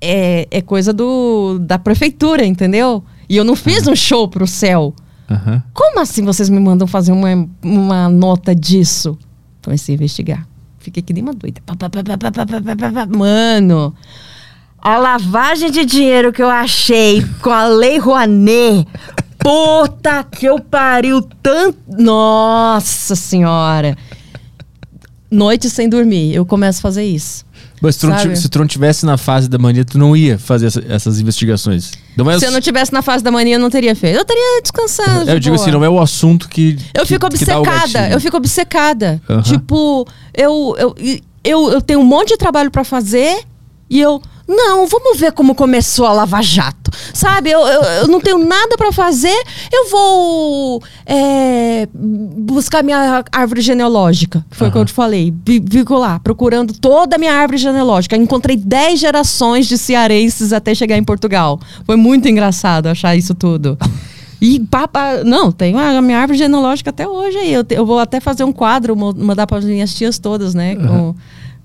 é, 0.00 0.48
é 0.50 0.62
coisa 0.62 0.92
do, 0.92 1.58
da 1.60 1.78
prefeitura, 1.78 2.44
entendeu? 2.44 3.02
E 3.28 3.36
eu 3.36 3.44
não 3.44 3.54
fiz 3.54 3.86
uhum. 3.86 3.92
um 3.92 3.96
show 3.96 4.28
pro 4.28 4.46
céu. 4.46 4.94
Uhum. 5.30 5.62
Como 5.74 6.00
assim 6.00 6.24
vocês 6.24 6.48
me 6.48 6.58
mandam 6.58 6.86
fazer 6.86 7.12
uma, 7.12 7.48
uma 7.62 8.08
nota 8.08 8.54
disso? 8.54 9.18
Comecei 9.62 9.94
a 9.94 9.96
investigar. 9.96 10.48
Fiquei 10.78 11.02
que 11.02 11.12
nem 11.12 11.22
uma 11.22 11.34
doida. 11.34 11.60
Mano, 13.14 13.94
a 14.78 14.96
lavagem 14.96 15.70
de 15.70 15.84
dinheiro 15.84 16.32
que 16.32 16.42
eu 16.42 16.48
achei 16.48 17.22
com 17.42 17.50
a 17.50 17.66
Lei 17.66 17.98
Rouanet 17.98 18.86
Puta 19.38 20.24
que 20.24 20.46
eu 20.46 20.58
pariu 20.60 21.22
tanto. 21.42 21.78
Nossa 21.98 23.14
Senhora. 23.14 23.96
Noite 25.30 25.68
sem 25.68 25.88
dormir. 25.88 26.34
Eu 26.34 26.44
começo 26.46 26.78
a 26.78 26.82
fazer 26.82 27.04
isso. 27.04 27.46
Mas 27.80 27.94
se 27.94 28.00
tu, 28.00 28.06
não 28.08 28.36
se 28.36 28.48
tu 28.48 28.58
não 28.58 28.66
tivesse 28.66 29.06
na 29.06 29.16
fase 29.16 29.48
da 29.48 29.56
mania, 29.58 29.84
tu 29.84 29.98
não 29.98 30.16
ia 30.16 30.36
fazer 30.38 30.66
essa- 30.66 30.82
essas 30.88 31.20
investigações. 31.20 31.92
Não 32.16 32.28
é 32.28 32.38
Se 32.38 32.44
eu 32.46 32.50
não 32.50 32.60
tivesse 32.60 32.92
na 32.92 33.02
fase 33.02 33.22
da 33.22 33.30
mania, 33.30 33.54
eu 33.54 33.60
não 33.60 33.70
teria 33.70 33.94
feito. 33.94 34.16
Eu 34.16 34.24
teria 34.24 34.60
descansado. 34.62 35.26
de 35.26 35.30
eu 35.30 35.38
digo 35.38 35.54
boa. 35.54 35.62
assim, 35.64 35.70
não 35.72 35.84
é 35.84 35.88
o 35.88 36.00
assunto 36.00 36.48
que. 36.48 36.76
Eu 36.94 37.02
que- 37.02 37.08
fico 37.14 37.26
obcecada, 37.26 38.08
eu 38.10 38.20
fico 38.20 38.36
obcecada. 38.36 39.20
Tipo, 39.44 40.06
eu, 40.34 40.74
eu, 40.78 40.94
eu, 41.44 41.70
eu 41.72 41.80
tenho 41.82 42.00
um 42.00 42.04
monte 42.04 42.30
de 42.30 42.36
trabalho 42.36 42.70
pra 42.70 42.82
fazer 42.82 43.42
e 43.90 44.00
eu. 44.00 44.20
Não, 44.50 44.86
vamos 44.86 45.20
ver 45.20 45.32
como 45.32 45.54
começou 45.54 46.06
a 46.06 46.12
Lava 46.14 46.40
Jato. 46.40 46.90
Sabe, 47.12 47.50
eu, 47.50 47.60
eu, 47.66 47.82
eu 47.82 48.08
não 48.08 48.18
tenho 48.18 48.38
nada 48.38 48.78
pra 48.78 48.90
fazer, 48.90 49.36
eu 49.70 49.90
vou 49.90 50.82
é, 51.04 51.86
buscar 51.94 52.82
minha 52.82 53.22
árvore 53.30 53.60
genealógica, 53.60 54.42
que 54.50 54.56
foi 54.56 54.68
o 54.68 54.72
que 54.72 54.78
eu 54.78 54.84
te 54.86 54.92
falei. 54.94 55.34
Fico 55.70 55.94
lá, 55.98 56.18
procurando 56.18 56.72
toda 56.72 57.16
a 57.16 57.18
minha 57.18 57.34
árvore 57.34 57.58
genealógica. 57.58 58.16
Encontrei 58.16 58.56
10 58.56 58.98
gerações 58.98 59.66
de 59.66 59.76
cearenses 59.76 60.50
até 60.52 60.74
chegar 60.74 60.96
em 60.96 61.04
Portugal. 61.04 61.60
Foi 61.84 61.96
muito 61.96 62.26
engraçado 62.26 62.86
achar 62.86 63.14
isso 63.14 63.34
tudo. 63.34 63.76
E 64.40 64.60
papa, 64.60 65.24
não, 65.24 65.50
tem 65.52 65.74
a 65.78 66.00
minha 66.00 66.18
árvore 66.20 66.38
genealógica 66.38 66.88
até 66.90 67.06
hoje 67.06 67.36
aí. 67.36 67.52
Eu, 67.52 67.64
te- 67.64 67.74
eu 67.74 67.84
vou 67.84 67.98
até 67.98 68.18
fazer 68.20 68.44
um 68.44 68.52
quadro, 68.52 68.96
mandar 68.96 69.46
para 69.46 69.58
as 69.58 69.64
minhas 69.64 69.92
tias 69.94 70.18
todas, 70.18 70.54
né? 70.54 70.74
com- 70.76 71.14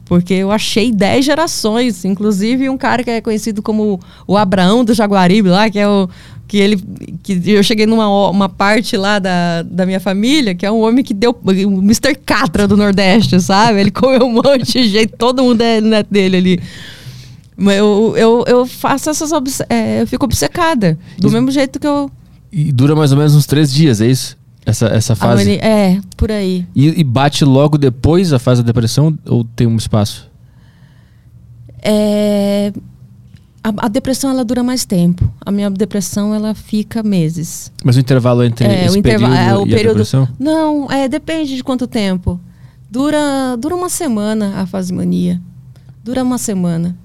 porque 0.05 0.33
eu 0.33 0.51
achei 0.51 0.91
10 0.91 1.25
gerações, 1.25 2.03
inclusive 2.05 2.69
um 2.69 2.77
cara 2.77 3.03
que 3.03 3.09
é 3.09 3.21
conhecido 3.21 3.61
como 3.61 3.99
o 4.27 4.37
Abraão 4.37 4.83
do 4.83 4.93
Jaguaribe 4.93 5.49
lá, 5.49 5.69
que 5.69 5.79
é 5.79 5.87
o 5.87 6.09
que 6.47 6.57
ele 6.57 6.77
que 7.23 7.41
eu 7.49 7.63
cheguei 7.63 7.85
numa 7.85 8.07
uma 8.29 8.49
parte 8.49 8.95
lá 8.97 9.17
da, 9.17 9.63
da 9.63 9.85
minha 9.85 9.99
família, 9.99 10.53
que 10.53 10.65
é 10.65 10.71
um 10.71 10.81
homem 10.81 11.03
que 11.03 11.13
deu 11.13 11.31
o 11.43 11.51
Mr. 11.79 12.15
Catra 12.25 12.67
do 12.67 12.75
Nordeste, 12.77 13.39
sabe? 13.39 13.79
Ele 13.79 13.91
comeu 13.91 14.25
um 14.25 14.33
monte 14.43 14.73
de 14.83 14.87
gente, 14.89 15.13
todo 15.17 15.41
mundo 15.41 15.61
é 15.61 15.79
neto 15.81 16.07
dele 16.11 16.37
ali. 16.37 16.59
Eu, 17.57 18.13
eu, 18.17 18.43
eu 18.47 18.65
faço 18.65 19.09
essas 19.09 19.31
é, 19.69 20.01
eu 20.01 20.07
fico 20.07 20.25
obcecada, 20.25 20.97
do 21.17 21.27
Isso- 21.27 21.35
mesmo 21.35 21.51
jeito 21.51 21.79
que 21.79 21.87
eu 21.87 22.09
E 22.51 22.71
dura 22.71 22.95
mais 22.95 23.11
ou 23.11 23.17
menos 23.17 23.35
uns 23.35 23.45
três 23.45 23.71
dias, 23.71 24.01
é 24.01 24.07
isso? 24.07 24.35
Essa, 24.65 24.87
essa 24.87 25.13
a 25.13 25.15
fase. 25.15 25.43
mani- 25.45 25.57
é, 25.57 25.99
por 26.15 26.31
aí. 26.31 26.65
E, 26.75 26.99
e 26.99 27.03
bate 27.03 27.43
logo 27.43 27.77
depois 27.77 28.31
a 28.33 28.39
fase 28.39 28.61
da 28.61 28.67
depressão 28.67 29.17
ou 29.25 29.43
tem 29.43 29.67
um 29.67 29.75
espaço? 29.75 30.29
É, 31.81 32.71
a, 33.63 33.85
a 33.85 33.87
depressão 33.87 34.29
ela 34.29 34.45
dura 34.45 34.63
mais 34.63 34.85
tempo. 34.85 35.29
A 35.45 35.51
minha 35.51 35.69
depressão 35.69 36.33
ela 36.33 36.53
fica 36.53 37.03
meses. 37.03 37.71
Mas 37.83 37.95
o 37.95 37.99
intervalo 37.99 38.43
entre 38.43 38.65
É, 38.65 38.85
esse 38.85 38.95
o 38.95 38.99
intervalo- 38.99 39.33
período 39.33 39.49
é, 39.51 39.57
o 39.57 39.67
e 39.67 39.73
a 39.73 39.75
período- 39.75 39.93
depressão? 39.97 40.27
Não, 40.39 40.89
é, 40.91 41.07
depende 41.07 41.55
de 41.55 41.63
quanto 41.63 41.85
tempo. 41.87 42.39
Dura, 42.89 43.57
dura 43.59 43.75
uma 43.75 43.89
semana 43.89 44.53
a 44.61 44.65
fase 44.65 44.93
mania. 44.93 45.41
Dura 46.03 46.23
uma 46.23 46.37
semana. 46.37 46.95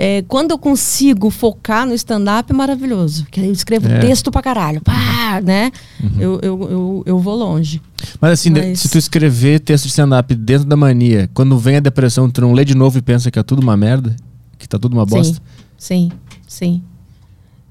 É, 0.00 0.22
quando 0.28 0.52
eu 0.52 0.58
consigo 0.58 1.28
focar 1.28 1.84
no 1.84 1.92
stand-up, 1.92 2.52
é 2.52 2.54
maravilhoso. 2.54 3.24
Porque 3.24 3.40
aí 3.40 3.46
eu 3.46 3.52
escrevo 3.52 3.88
É. 3.88 3.98
texto 3.98 4.30
pra 4.30 4.40
caralho. 4.40 4.80
Pá, 4.80 5.40
né? 5.42 5.72
Uhum. 6.00 6.10
Eu, 6.20 6.40
eu, 6.40 6.70
eu, 6.70 7.02
eu 7.04 7.18
vou 7.18 7.34
longe. 7.34 7.82
Mas 8.20 8.32
assim, 8.34 8.50
Mas- 8.50 8.78
se 8.78 8.88
tu 8.88 8.96
escrever 8.96 9.58
texto 9.58 9.84
de 9.84 9.90
stand-up 9.90 10.32
dentro 10.36 10.66
da 10.68 10.76
mania, 10.76 11.28
quando 11.34 11.58
vem 11.58 11.76
a 11.76 11.80
depressão, 11.80 12.30
tu 12.30 12.40
não 12.40 12.52
lê 12.52 12.64
de 12.64 12.76
novo 12.76 12.96
e 12.96 13.02
pensa 13.02 13.28
que 13.28 13.38
é 13.40 13.42
tudo 13.42 13.60
uma 13.60 13.76
merda? 13.76 14.14
Que 14.56 14.68
tá 14.68 14.78
tudo 14.78 14.92
uma 14.92 15.04
bosta? 15.04 15.42
Sim, 15.76 16.10
sim, 16.10 16.12
sim. 16.46 16.82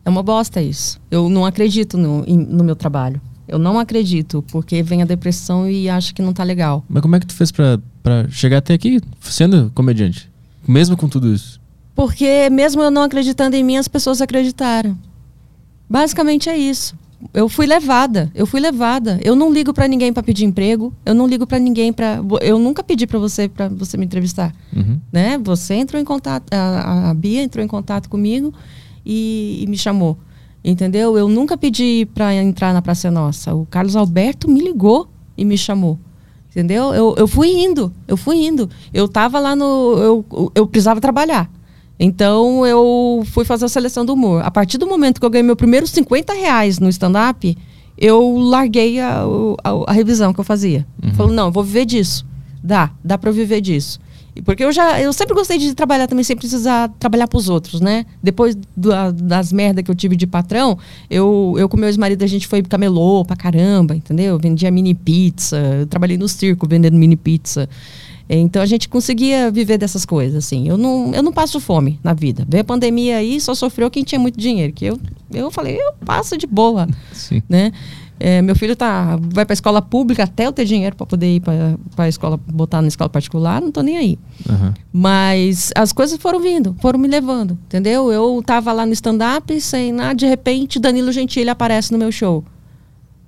É 0.03 0.09
uma 0.09 0.21
bosta 0.23 0.61
isso. 0.61 0.99
Eu 1.09 1.29
não 1.29 1.45
acredito 1.45 1.97
no, 1.97 2.25
no 2.25 2.63
meu 2.63 2.75
trabalho. 2.75 3.21
Eu 3.47 3.57
não 3.57 3.79
acredito, 3.79 4.43
porque 4.51 4.83
vem 4.83 5.01
a 5.01 5.05
depressão 5.05 5.69
e 5.69 5.89
acha 5.89 6.13
que 6.13 6.21
não 6.21 6.33
tá 6.33 6.43
legal. 6.43 6.83
Mas 6.89 7.01
como 7.01 7.15
é 7.15 7.19
que 7.21 7.25
tu 7.25 7.33
fez 7.33 7.51
pra, 7.51 7.79
pra 8.03 8.27
chegar 8.29 8.57
até 8.57 8.73
aqui 8.73 8.99
sendo 9.21 9.71
comediante? 9.73 10.29
Mesmo 10.67 10.97
com 10.97 11.07
tudo 11.07 11.33
isso? 11.33 11.57
Porque 11.97 12.47
mesmo 12.51 12.79
eu 12.83 12.91
não 12.91 13.01
acreditando 13.01 13.55
em 13.55 13.63
mim, 13.63 13.75
as 13.75 13.87
pessoas 13.87 14.21
acreditaram. 14.21 14.95
Basicamente 15.89 16.47
é 16.47 16.55
isso. 16.55 16.95
Eu 17.33 17.49
fui 17.49 17.65
levada, 17.65 18.31
eu 18.35 18.45
fui 18.45 18.59
levada. 18.59 19.19
Eu 19.23 19.35
não 19.35 19.51
ligo 19.51 19.73
para 19.73 19.87
ninguém 19.87 20.13
para 20.13 20.21
pedir 20.21 20.45
emprego, 20.45 20.93
eu 21.03 21.15
não 21.15 21.25
ligo 21.25 21.47
para 21.47 21.57
ninguém 21.57 21.91
para 21.91 22.21
eu 22.41 22.59
nunca 22.59 22.83
pedi 22.83 23.07
para 23.07 23.17
você 23.17 23.49
para 23.49 23.67
você 23.69 23.97
me 23.97 24.05
entrevistar, 24.05 24.53
Uhum. 24.75 24.99
né? 25.11 25.39
Você 25.39 25.73
entrou 25.73 25.99
em 25.99 26.05
contato, 26.05 26.43
a, 26.53 27.09
a 27.09 27.13
Bia 27.15 27.41
entrou 27.41 27.65
em 27.65 27.67
contato 27.67 28.07
comigo 28.09 28.53
e, 29.03 29.61
e 29.63 29.67
me 29.67 29.75
chamou. 29.77 30.19
Entendeu? 30.63 31.17
Eu 31.17 31.27
nunca 31.27 31.57
pedi 31.57 32.07
para 32.13 32.35
entrar 32.35 32.73
na 32.73 32.81
Praça 32.83 33.09
Nossa. 33.09 33.55
O 33.55 33.65
Carlos 33.65 33.95
Alberto 33.95 34.47
me 34.47 34.59
ligou 34.61 35.07
e 35.35 35.43
me 35.43 35.57
chamou. 35.57 35.97
Entendeu? 36.51 36.93
Eu, 36.93 37.15
eu 37.17 37.27
fui 37.27 37.49
indo, 37.49 37.91
eu 38.07 38.15
fui 38.17 38.45
indo. 38.45 38.69
Eu 38.93 39.07
tava 39.07 39.39
lá 39.39 39.55
no. 39.55 39.65
Eu, 39.97 40.51
eu 40.53 40.67
precisava 40.67 41.01
trabalhar. 41.01 41.49
Então 41.99 42.65
eu 42.65 43.23
fui 43.31 43.43
fazer 43.45 43.65
a 43.65 43.69
seleção 43.69 44.05
do 44.05 44.13
humor. 44.13 44.43
A 44.45 44.51
partir 44.51 44.77
do 44.77 44.87
momento 44.87 45.19
que 45.19 45.25
eu 45.25 45.29
ganhei 45.29 45.43
meu 45.43 45.55
primeiro 45.55 45.87
50 45.87 46.33
reais 46.33 46.79
no 46.79 46.87
stand-up, 46.89 47.57
eu 47.97 48.37
larguei 48.37 48.99
a, 48.99 49.23
a, 49.63 49.69
a 49.87 49.91
revisão 49.91 50.31
que 50.33 50.39
eu 50.39 50.43
fazia. 50.43 50.85
Uhum. 51.03 51.13
Falei, 51.13 51.35
não, 51.35 51.45
eu 51.47 51.51
vou 51.51 51.63
viver 51.63 51.85
disso. 51.85 52.25
Dá, 52.63 52.91
dá 53.03 53.17
para 53.17 53.29
eu 53.29 53.33
viver 53.33 53.61
disso. 53.61 53.99
E 54.35 54.41
Porque 54.43 54.63
eu 54.63 54.71
já, 54.71 55.01
eu 55.01 55.11
sempre 55.11 55.33
gostei 55.33 55.57
de 55.57 55.73
trabalhar 55.73 56.05
também 56.05 56.23
sem 56.23 56.35
precisar 56.37 56.89
trabalhar 56.99 57.27
para 57.27 57.37
os 57.39 57.49
outros, 57.49 57.81
né? 57.81 58.05
Depois 58.21 58.55
da- 58.75 59.09
das 59.09 59.51
merdas 59.51 59.83
que 59.83 59.89
eu 59.89 59.95
tive 59.95 60.15
de 60.15 60.27
patrão, 60.27 60.77
eu, 61.09 61.55
eu 61.57 61.67
com 61.67 61.75
meu 61.77 61.89
ex-marido 61.89 62.21
a 62.23 62.27
gente 62.27 62.45
foi 62.45 62.61
camelô 62.61 63.25
pra 63.25 63.35
caramba, 63.35 63.95
entendeu? 63.95 64.37
Vendia 64.37 64.69
mini 64.69 64.93
pizza, 64.93 65.57
eu 65.79 65.87
trabalhei 65.87 66.17
no 66.19 66.27
circo 66.27 66.67
vendendo 66.67 66.95
mini 66.95 67.15
pizza. 67.15 67.67
Então 68.29 68.61
a 68.61 68.65
gente 68.65 68.89
conseguia 68.89 69.49
viver 69.49 69.77
dessas 69.77 70.05
coisas, 70.05 70.43
assim. 70.43 70.67
Eu 70.67 70.77
não, 70.77 71.13
eu 71.13 71.23
não 71.23 71.31
passo 71.31 71.59
fome 71.59 71.99
na 72.03 72.13
vida. 72.13 72.45
Veio 72.47 72.61
a 72.61 72.65
pandemia 72.65 73.17
aí, 73.17 73.39
só 73.39 73.55
sofreu 73.55 73.89
quem 73.89 74.03
tinha 74.03 74.19
muito 74.19 74.37
dinheiro. 74.37 74.73
Que 74.73 74.85
eu, 74.85 74.99
eu 75.33 75.49
falei, 75.49 75.77
eu 75.77 75.93
passo 76.05 76.37
de 76.37 76.45
boa 76.45 76.87
Sim. 77.13 77.41
né? 77.47 77.71
É, 78.19 78.41
meu 78.41 78.55
filho 78.55 78.75
tá, 78.75 79.17
vai 79.21 79.45
para 79.45 79.53
escola 79.53 79.79
pública 79.79 80.23
até 80.23 80.47
eu 80.47 80.51
ter 80.51 80.65
dinheiro 80.65 80.95
para 80.95 81.05
poder 81.05 81.35
ir 81.35 81.39
para 81.39 81.77
a 81.97 82.09
escola, 82.09 82.37
botar 82.47 82.81
na 82.81 82.87
escola 82.87 83.09
particular, 83.09 83.61
não 83.61 83.71
tô 83.71 83.81
nem 83.81 83.95
aí. 83.95 84.19
Aham. 84.49 84.73
Mas 84.91 85.71
as 85.75 85.93
coisas 85.93 86.19
foram 86.19 86.39
vindo, 86.39 86.75
foram 86.81 86.97
me 86.97 87.07
levando, 87.07 87.51
entendeu? 87.67 88.11
Eu 88.11 88.41
tava 88.43 88.73
lá 88.73 88.87
no 88.87 88.93
stand-up, 88.93 89.61
sem 89.61 89.91
nada, 89.91 90.15
de 90.15 90.25
repente 90.25 90.79
Danilo 90.79 91.11
Gentili 91.11 91.49
aparece 91.49 91.91
no 91.91 91.99
meu 91.99 92.11
show. 92.11 92.43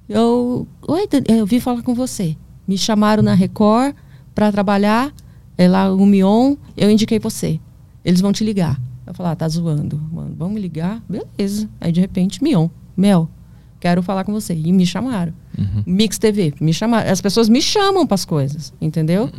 Eu, 0.08 0.68
oi, 0.88 1.08
eu 1.28 1.46
vim 1.46 1.60
falar 1.60 1.84
com 1.84 1.94
você. 1.94 2.36
Me 2.68 2.76
chamaram 2.76 3.22
na 3.22 3.36
Record 3.36 3.94
para 4.40 4.54
trabalhar, 4.54 5.12
é 5.58 5.68
lá 5.68 5.94
o 5.94 6.06
Mion, 6.06 6.56
eu 6.78 6.90
indiquei 6.90 7.20
você. 7.20 7.60
Eles 8.06 8.22
vão 8.22 8.32
te 8.32 8.42
ligar. 8.42 8.80
Eu 9.06 9.14
falei, 9.14 9.34
ah, 9.34 9.36
tá 9.36 9.50
zoando. 9.50 10.02
Mano, 10.14 10.34
vamos 10.38 10.54
me 10.54 10.62
ligar? 10.62 11.04
Beleza. 11.10 11.68
Aí 11.82 11.92
de 11.92 12.00
repente, 12.00 12.42
Mion, 12.42 12.70
Mel, 12.96 13.30
quero 13.82 14.02
falar 14.02 14.24
com 14.24 14.32
você. 14.32 14.54
E 14.54 14.72
me 14.72 14.86
chamaram. 14.86 15.34
Mix 15.86 16.18
TV, 16.18 16.54
me 16.62 16.74
chamaram. 16.74 17.12
As 17.12 17.20
pessoas 17.20 17.50
me 17.50 17.62
chamam 17.62 18.08
para 18.08 18.16
as 18.16 18.24
coisas, 18.24 18.74
entendeu? 18.80 19.30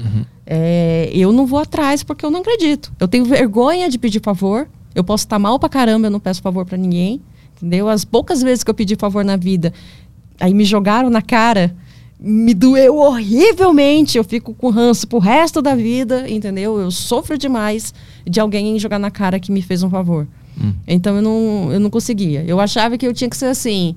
É, 0.45 1.11
eu 1.15 1.33
não 1.33 1.47
vou 1.47 1.61
atrás 1.61 2.03
porque 2.03 2.27
eu 2.27 2.31
não 2.31 2.41
acredito. 2.41 2.93
Eu 3.01 3.09
tenho 3.09 3.25
vergonha 3.25 3.89
de 3.89 3.97
pedir 3.97 4.21
favor. 4.23 4.69
Eu 4.95 5.03
posso 5.03 5.25
estar 5.25 5.39
mal 5.39 5.59
pra 5.59 5.71
caramba, 5.71 6.09
eu 6.09 6.11
não 6.11 6.21
peço 6.21 6.43
favor 6.43 6.67
pra 6.67 6.77
ninguém. 6.77 7.23
Entendeu? 7.57 7.89
As 7.89 8.05
poucas 8.05 8.43
vezes 8.43 8.63
que 8.63 8.69
eu 8.69 8.75
pedi 8.75 8.97
favor 8.97 9.25
na 9.25 9.39
vida, 9.39 9.73
aí 10.39 10.53
me 10.53 10.65
jogaram 10.67 11.09
na 11.09 11.23
cara, 11.23 11.75
me 12.21 12.53
doeu 12.53 12.97
horrivelmente. 12.97 14.19
Eu 14.19 14.25
fico 14.25 14.53
com 14.55 14.69
ranço 14.71 15.09
pro 15.09 15.19
resto 15.19 15.63
da 15.63 15.75
vida, 15.75 16.29
entendeu? 16.29 16.79
Eu 16.79 16.91
sofro 16.91 17.39
demais 17.39 17.95
de 18.29 18.39
alguém 18.39 18.79
jogar 18.79 18.99
na 18.99 19.11
cara 19.11 19.41
que 19.41 19.51
me 19.51 19.63
fez 19.63 19.83
um 19.83 19.91
favor. 19.91 20.27
Então 20.87 21.17
eu 21.17 21.23
não, 21.23 21.73
eu 21.73 21.81
não 21.81 21.91
conseguia. 21.91 22.45
Eu 22.45 22.61
achava 22.61 22.99
que 22.99 23.07
eu 23.07 23.15
tinha 23.15 23.31
que 23.31 23.37
ser 23.37 23.47
assim. 23.47 23.95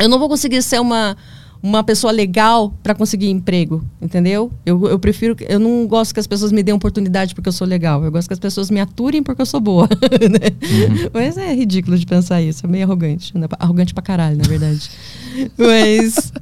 Eu 0.00 0.08
não 0.08 0.18
vou 0.18 0.28
conseguir 0.28 0.60
ser 0.62 0.80
uma, 0.80 1.16
uma 1.62 1.84
pessoa 1.84 2.12
legal 2.12 2.74
para 2.82 2.94
conseguir 2.94 3.30
emprego, 3.30 3.84
entendeu? 4.02 4.50
Eu, 4.66 4.88
eu 4.88 4.98
prefiro. 4.98 5.36
Eu 5.48 5.60
não 5.60 5.86
gosto 5.86 6.12
que 6.12 6.18
as 6.18 6.26
pessoas 6.26 6.50
me 6.50 6.62
deem 6.62 6.74
oportunidade 6.74 7.34
porque 7.34 7.48
eu 7.48 7.52
sou 7.52 7.66
legal. 7.66 8.02
Eu 8.02 8.10
gosto 8.10 8.26
que 8.26 8.34
as 8.34 8.40
pessoas 8.40 8.70
me 8.70 8.80
aturem 8.80 9.22
porque 9.22 9.40
eu 9.40 9.46
sou 9.46 9.60
boa. 9.60 9.88
né? 10.30 11.08
Mas 11.12 11.36
é 11.36 11.54
ridículo 11.54 11.96
de 11.96 12.06
pensar 12.06 12.42
isso. 12.42 12.66
É 12.66 12.68
meio 12.68 12.84
arrogante. 12.84 13.36
Né? 13.36 13.46
Arrogante 13.58 13.94
pra 13.94 14.02
caralho, 14.02 14.36
na 14.36 14.44
verdade. 14.44 14.90
Mas. 15.56 16.32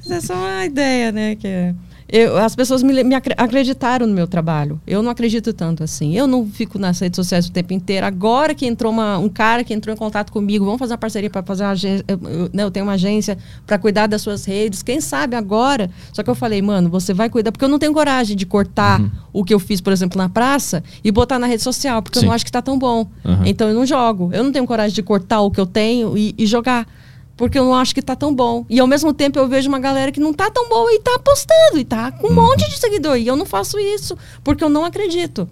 Isso 0.00 0.12
é 0.12 0.20
só 0.20 0.34
uma 0.34 0.64
ideia, 0.64 1.10
né? 1.12 1.34
Que 1.36 1.46
é- 1.46 1.74
eu, 2.08 2.36
as 2.36 2.54
pessoas 2.54 2.84
me, 2.84 3.02
me 3.02 3.16
acre- 3.16 3.34
acreditaram 3.36 4.06
no 4.06 4.14
meu 4.14 4.28
trabalho. 4.28 4.80
Eu 4.86 5.02
não 5.02 5.10
acredito 5.10 5.52
tanto 5.52 5.82
assim. 5.82 6.16
Eu 6.16 6.28
não 6.28 6.46
fico 6.46 6.78
nas 6.78 7.00
redes 7.00 7.16
sociais 7.16 7.48
o 7.48 7.50
tempo 7.50 7.72
inteiro. 7.72 8.06
Agora 8.06 8.54
que 8.54 8.64
entrou 8.64 8.92
uma- 8.92 9.18
um 9.18 9.28
cara 9.28 9.64
que 9.64 9.74
entrou 9.74 9.92
em 9.92 9.98
contato 9.98 10.30
comigo, 10.30 10.64
vamos 10.64 10.78
fazer 10.78 10.92
uma 10.92 10.98
parceria 10.98 11.28
para 11.28 11.42
fazer 11.42 11.64
uma 11.64 11.70
agência. 11.70 12.04
Eu, 12.06 12.20
eu- 12.30 12.50
né, 12.52 12.62
eu 12.62 12.70
tenho 12.70 12.86
uma 12.86 12.92
agência 12.92 13.36
para 13.66 13.76
cuidar 13.76 14.06
das 14.06 14.22
suas 14.22 14.44
redes. 14.44 14.84
Quem 14.84 15.00
sabe 15.00 15.34
agora? 15.34 15.90
Só 16.12 16.22
que 16.22 16.30
eu 16.30 16.36
falei, 16.36 16.62
mano, 16.62 16.88
você 16.88 17.12
vai 17.12 17.28
cuidar. 17.28 17.50
Porque 17.50 17.64
eu 17.64 17.68
não 17.68 17.78
tenho 17.78 17.92
coragem 17.92 18.36
de 18.36 18.46
cortar 18.46 19.00
o 19.32 19.42
que 19.44 19.52
eu 19.52 19.58
fiz, 19.58 19.80
por 19.80 19.92
exemplo, 19.92 20.16
na 20.16 20.28
praça 20.28 20.84
e 21.02 21.10
botar 21.10 21.40
na 21.40 21.48
rede 21.48 21.64
social, 21.64 22.00
porque 22.02 22.20
Sim. 22.20 22.26
eu 22.26 22.28
não 22.28 22.34
acho 22.36 22.44
que 22.44 22.52
tá 22.52 22.62
tão 22.62 22.78
bom. 22.78 23.08
Aham. 23.24 23.42
Então 23.46 23.68
eu 23.68 23.74
não 23.74 23.84
jogo. 23.84 24.30
Eu 24.32 24.44
não 24.44 24.52
tenho 24.52 24.64
coragem 24.64 24.94
de 24.94 25.02
cortar 25.02 25.40
o 25.40 25.50
que 25.50 25.58
eu 25.60 25.66
tenho 25.66 26.16
e, 26.16 26.32
e 26.38 26.46
jogar. 26.46 26.86
Porque 27.36 27.58
eu 27.58 27.64
não 27.64 27.74
acho 27.74 27.94
que 27.94 28.00
tá 28.00 28.16
tão 28.16 28.34
bom. 28.34 28.64
E 28.70 28.80
ao 28.80 28.86
mesmo 28.86 29.12
tempo 29.12 29.38
eu 29.38 29.46
vejo 29.46 29.68
uma 29.68 29.78
galera 29.78 30.10
que 30.10 30.20
não 30.20 30.32
tá 30.32 30.50
tão 30.50 30.68
boa 30.68 30.90
e 30.92 31.00
tá 31.00 31.18
postando. 31.18 31.78
E 31.78 31.84
tá 31.84 32.10
com 32.12 32.28
um 32.28 32.34
monte 32.34 32.68
de 32.68 32.78
seguidor. 32.78 33.16
E 33.18 33.26
eu 33.26 33.36
não 33.36 33.44
faço 33.46 33.78
isso. 33.78 34.16
Porque 34.42 34.64
eu 34.64 34.70
não 34.70 34.84
acredito. 34.84 35.48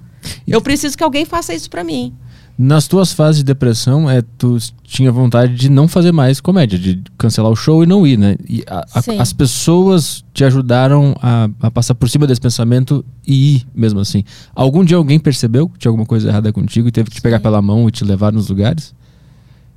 Eu 0.48 0.62
preciso 0.62 0.96
que 0.96 1.04
alguém 1.04 1.24
faça 1.26 1.52
isso 1.54 1.68
pra 1.68 1.84
mim. 1.84 2.14
Nas 2.56 2.86
tuas 2.86 3.12
fases 3.12 3.38
de 3.38 3.44
depressão, 3.44 4.08
é, 4.08 4.22
tu 4.38 4.56
tinha 4.84 5.10
vontade 5.10 5.54
de 5.56 5.68
não 5.68 5.88
fazer 5.88 6.12
mais 6.12 6.40
comédia, 6.40 6.78
de 6.78 7.02
cancelar 7.18 7.50
o 7.50 7.56
show 7.56 7.82
e 7.82 7.86
não 7.86 8.06
ir, 8.06 8.16
né? 8.16 8.36
E 8.48 8.62
a- 8.68 8.84
a- 8.94 9.20
as 9.22 9.32
pessoas 9.32 10.24
te 10.32 10.44
ajudaram 10.44 11.16
a, 11.20 11.48
a 11.60 11.70
passar 11.70 11.96
por 11.96 12.08
cima 12.08 12.26
desse 12.28 12.40
pensamento 12.40 13.04
e 13.26 13.56
ir 13.56 13.66
mesmo 13.74 13.98
assim. 13.98 14.22
Algum 14.54 14.84
dia 14.84 14.96
alguém 14.96 15.18
percebeu 15.18 15.68
que 15.68 15.78
tinha 15.80 15.90
alguma 15.90 16.06
coisa 16.06 16.28
errada 16.28 16.52
contigo 16.52 16.86
e 16.86 16.92
teve 16.92 17.10
que 17.10 17.16
te 17.16 17.22
pegar 17.22 17.40
pela 17.40 17.60
mão 17.60 17.88
e 17.88 17.90
te 17.90 18.04
levar 18.04 18.32
nos 18.32 18.48
lugares? 18.48 18.94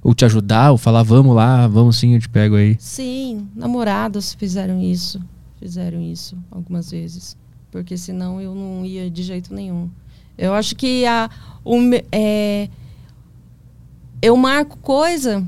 Ou 0.03 0.13
te 0.13 0.23
ajudar, 0.25 0.71
ou 0.71 0.77
falar, 0.77 1.03
vamos 1.03 1.35
lá, 1.35 1.67
vamos 1.67 1.97
sim, 1.97 2.13
eu 2.13 2.19
te 2.19 2.29
pego 2.29 2.55
aí. 2.55 2.77
Sim, 2.79 3.47
namorados 3.55 4.33
fizeram 4.33 4.81
isso. 4.81 5.19
Fizeram 5.59 6.01
isso 6.01 6.37
algumas 6.51 6.91
vezes. 6.91 7.35
Porque 7.71 7.97
senão 7.97 8.39
eu 8.39 8.53
não 8.55 8.85
ia 8.85 9.09
de 9.09 9.23
jeito 9.23 9.53
nenhum. 9.53 9.89
Eu 10.37 10.53
acho 10.53 10.75
que 10.75 11.05
a, 11.05 11.29
o, 11.65 11.77
é, 12.11 12.69
eu 14.21 14.35
marco 14.37 14.77
coisa, 14.77 15.45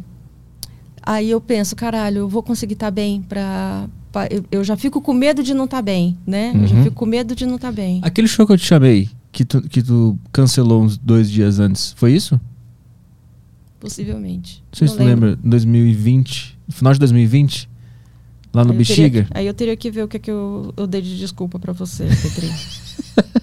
aí 1.01 1.29
eu 1.29 1.39
penso, 1.39 1.75
caralho, 1.75 2.19
eu 2.19 2.29
vou 2.29 2.43
conseguir 2.43 2.73
estar 2.73 2.91
bem 2.91 3.21
pra. 3.21 3.87
pra- 4.11 4.27
eu, 4.29 4.43
eu 4.51 4.63
já 4.63 4.75
fico 4.75 4.99
com 5.01 5.13
medo 5.13 5.41
de 5.43 5.53
não 5.53 5.65
estar 5.65 5.81
bem, 5.81 6.17
né? 6.25 6.51
Eu 6.55 6.67
já 6.67 6.75
Uhum. 6.75 6.83
fico 6.83 6.95
com 6.95 7.05
medo 7.05 7.35
de 7.35 7.45
não 7.45 7.55
estar 7.55 7.71
bem. 7.71 7.99
Aquele 8.03 8.27
show 8.27 8.45
que 8.45 8.53
eu 8.53 8.57
te 8.57 8.65
chamei, 8.65 9.09
que 9.31 9.45
tu, 9.45 9.61
que 9.61 9.81
tu 9.81 10.17
cancelou 10.31 10.81
uns 10.83 10.97
dois 10.97 11.29
dias 11.29 11.59
antes, 11.59 11.93
foi 11.95 12.13
isso? 12.13 12.39
Possivelmente. 13.79 14.63
Não 14.71 14.77
sei 14.77 14.87
se 14.87 14.97
tu 14.97 15.03
lembra, 15.03 15.37
2020, 15.43 16.57
no 16.67 16.73
final 16.73 16.93
de 16.93 16.99
2020, 16.99 17.69
lá 18.53 18.65
no 18.65 18.71
Aí 18.71 18.77
Bexiga. 18.77 19.23
que- 19.23 19.29
aí 19.37 19.47
eu 19.47 19.53
teria 19.53 19.77
que 19.77 19.89
ver 19.89 20.03
o 20.03 20.07
que, 20.07 20.17
é 20.17 20.19
que 20.19 20.29
eu, 20.31 20.73
eu 20.75 20.85
dei 20.85 21.01
de 21.01 21.17
desculpa 21.17 21.57
pra 21.59 21.71
você, 21.73 22.05
Petri. 22.05 22.51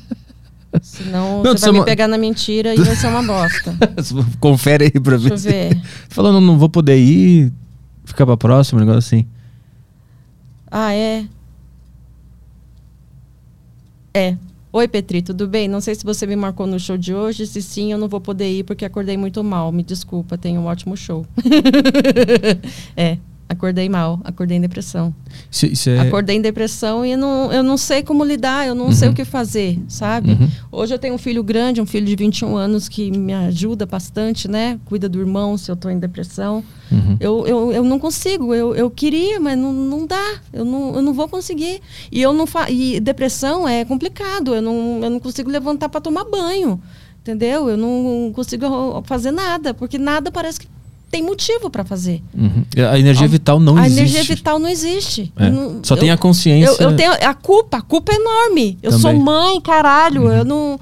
Senão 0.83 1.43
Não, 1.43 1.53
você 1.57 1.71
vai 1.71 1.81
me 1.81 1.85
pegar 1.87 2.07
na 2.07 2.19
mentira 2.19 2.75
e 2.75 2.79
vai 2.79 2.95
ser 2.95 3.07
uma 3.07 3.23
bosta. 3.23 3.75
Confere 4.39 4.85
aí 4.85 5.01
pra 5.01 5.17
ver. 5.17 5.31
Deixa 5.31 5.49
eu 5.49 5.53
ver. 5.53 5.83
Falando, 6.11 6.39
não 6.41 6.59
vou 6.59 6.69
poder 6.69 6.99
ir, 6.99 7.51
ficar 8.05 8.27
pra 8.27 8.37
próxima, 8.37 8.79
um 8.81 8.85
negócio 8.85 8.99
assim. 8.99 9.27
Ah, 10.71 10.93
é? 10.93 11.25
É. 14.13 14.37
Oi, 14.77 14.87
Petri, 14.87 15.23
tudo 15.23 15.49
bem? 15.49 15.69
Não 15.69 15.81
sei 15.81 15.95
se 15.95 16.05
você 16.05 16.27
me 16.27 16.37
marcou 16.37 16.67
no 16.67 16.79
show 16.79 16.99
de 16.99 17.15
hoje. 17.15 17.47
Se 17.47 17.63
sim, 17.63 17.93
eu 17.93 17.97
não 17.97 18.09
vou 18.09 18.21
poder 18.21 18.51
ir 18.51 18.63
porque 18.63 18.85
acordei 18.85 19.17
muito 19.17 19.43
mal. 19.43 19.73
Me 19.73 19.83
desculpa, 19.83 20.37
tenho 20.37 20.61
um 20.61 20.67
ótimo 20.67 20.95
show. 20.95 21.25
é, 22.95 23.17
acordei 23.49 23.89
mal, 23.89 24.21
acordei 24.25 24.57
em 24.57 24.61
depressão. 24.61 25.15
Isso, 25.51 25.67
isso 25.67 25.91
é... 25.91 26.01
Acordei 26.01 26.37
em 26.37 26.41
depressão 26.41 27.05
e 27.05 27.17
não, 27.17 27.53
eu 27.53 27.63
não 27.63 27.77
sei 27.77 28.03
como 28.03 28.25
lidar, 28.25 28.67
eu 28.67 28.75
não 28.75 28.91
sei 28.93 29.09
Uhum. 29.09 29.13
o 29.13 29.17
que 29.17 29.25
fazer, 29.25 29.79
sabe? 29.89 30.33
Uhum. 30.33 30.49
Hoje 30.73 30.95
eu 30.95 30.99
tenho 30.99 31.15
um 31.15 31.19
filho 31.19 31.43
grande, 31.45 31.81
um 31.81 31.87
filho 31.87 32.07
de 32.07 32.17
21 32.17 32.57
anos 32.57 32.89
que 32.89 33.11
me 33.11 33.33
ajuda 33.33 33.87
bastante, 33.87 34.49
né? 34.49 34.79
Cuida 34.85 35.09
do 35.09 35.21
irmão 35.21 35.57
se 35.57 35.71
eu 35.71 35.77
tô 35.77 35.89
em 35.89 35.99
depressão. 35.99 36.65
Uhum. 36.91 37.17
Eu, 37.21 37.47
eu, 37.47 37.73
eu 37.73 37.85
não 37.85 37.99
consigo, 37.99 38.55
eu, 38.55 38.75
eu 38.75 38.91
queria, 38.91 39.39
mas 39.41 39.57
não, 39.59 39.73
não 39.73 40.07
dá. 40.07 40.35
Eu 40.53 40.65
não, 40.65 40.95
eu 40.97 41.03
não 41.03 41.13
vou 41.13 41.29
conseguir. 41.29 41.81
E 42.11 42.21
eu 42.21 42.33
não 42.33 42.47
fa 42.47 42.71
e 42.71 42.99
depressão 43.01 43.67
é 43.69 43.85
complicado, 43.85 44.55
eu 44.55 44.63
não, 44.63 45.01
eu 45.03 45.11
não 45.11 45.21
consigo 45.21 45.51
levantar 45.51 45.89
para 45.89 46.01
tomar 46.01 46.25
banho. 46.25 46.81
Entendeu? 47.21 47.69
Eu 47.69 47.77
não 47.77 48.31
consigo 48.33 49.03
fazer 49.05 49.33
nada, 49.33 49.75
porque 49.75 49.99
nada 49.99 50.31
parece 50.31 50.61
que 50.61 50.69
tem 51.11 51.23
motivo 51.23 51.71
pra 51.71 51.85
fazer. 51.85 52.23
Uhum. 52.37 52.65
A 52.91 52.99
energia 52.99 53.27
A- 53.27 53.29
vital 53.29 53.61
não 53.61 53.77
a 53.77 53.87
existe. 53.87 54.01
energia 54.01 54.25
vital 54.37 54.59
não 54.59 54.69
existe. 54.69 55.33
É. 55.37 55.49
Não- 55.51 55.81
Só 55.83 55.95
eu- 55.95 55.99
tem 56.01 56.11
a 56.11 56.17
consciência. 56.17 56.83
Eu, 56.83 56.91
eu 56.91 56.97
tenho 56.97 57.13
a 57.13 57.35
culpa, 57.35 57.79
a 57.79 57.83
culpa 57.83 58.13
é 58.13 58.17
enorme. 58.17 58.79
Eu 58.83 58.93
sou 58.93 59.11
Também. 59.11 59.23
mãe, 59.25 59.61
caralho. 59.61 60.29
Eu 60.31 60.45
não. 60.45 60.79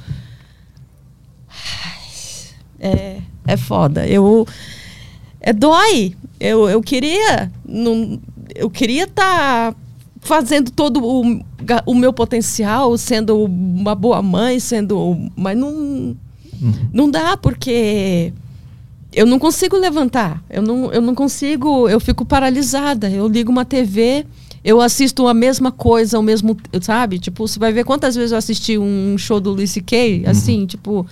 É, 2.78 3.18
é 3.46 3.56
foda. 3.56 4.06
Eu. 4.06 4.46
É 5.40 5.52
dói. 5.52 6.14
Eu, 6.40 6.68
eu 6.68 6.80
queria. 6.82 7.50
Não, 7.66 8.18
eu 8.54 8.68
queria 8.70 9.04
estar 9.04 9.74
fazendo 10.20 10.70
todo 10.70 11.02
o, 11.04 11.40
o 11.86 11.94
meu 11.94 12.12
potencial, 12.12 12.96
sendo 12.98 13.44
uma 13.44 13.94
boa 13.94 14.20
mãe, 14.22 14.58
sendo. 14.60 15.16
Mas 15.36 15.56
não. 15.56 16.16
Não 16.92 17.10
dá, 17.10 17.36
porque 17.36 18.32
eu 19.14 19.26
não 19.26 19.38
consigo 19.38 19.76
levantar. 19.76 20.42
Eu 20.50 20.62
não, 20.62 20.92
eu 20.92 21.00
não 21.00 21.14
consigo. 21.14 21.88
Eu 21.88 22.00
fico 22.00 22.24
paralisada. 22.24 23.08
Eu 23.10 23.28
ligo 23.28 23.50
uma 23.52 23.64
TV, 23.64 24.26
eu 24.64 24.80
assisto 24.80 25.26
a 25.28 25.34
mesma 25.34 25.70
coisa, 25.70 26.18
o 26.18 26.22
mesmo. 26.22 26.56
Sabe? 26.80 27.18
Tipo, 27.18 27.46
você 27.46 27.58
vai 27.58 27.72
ver 27.72 27.84
quantas 27.84 28.14
vezes 28.14 28.32
eu 28.32 28.38
assisti 28.38 28.78
um 28.78 29.16
show 29.18 29.38
do 29.40 29.50
Luis 29.52 29.70
C.K. 29.70 30.24
Assim, 30.26 30.66
tipo. 30.66 31.06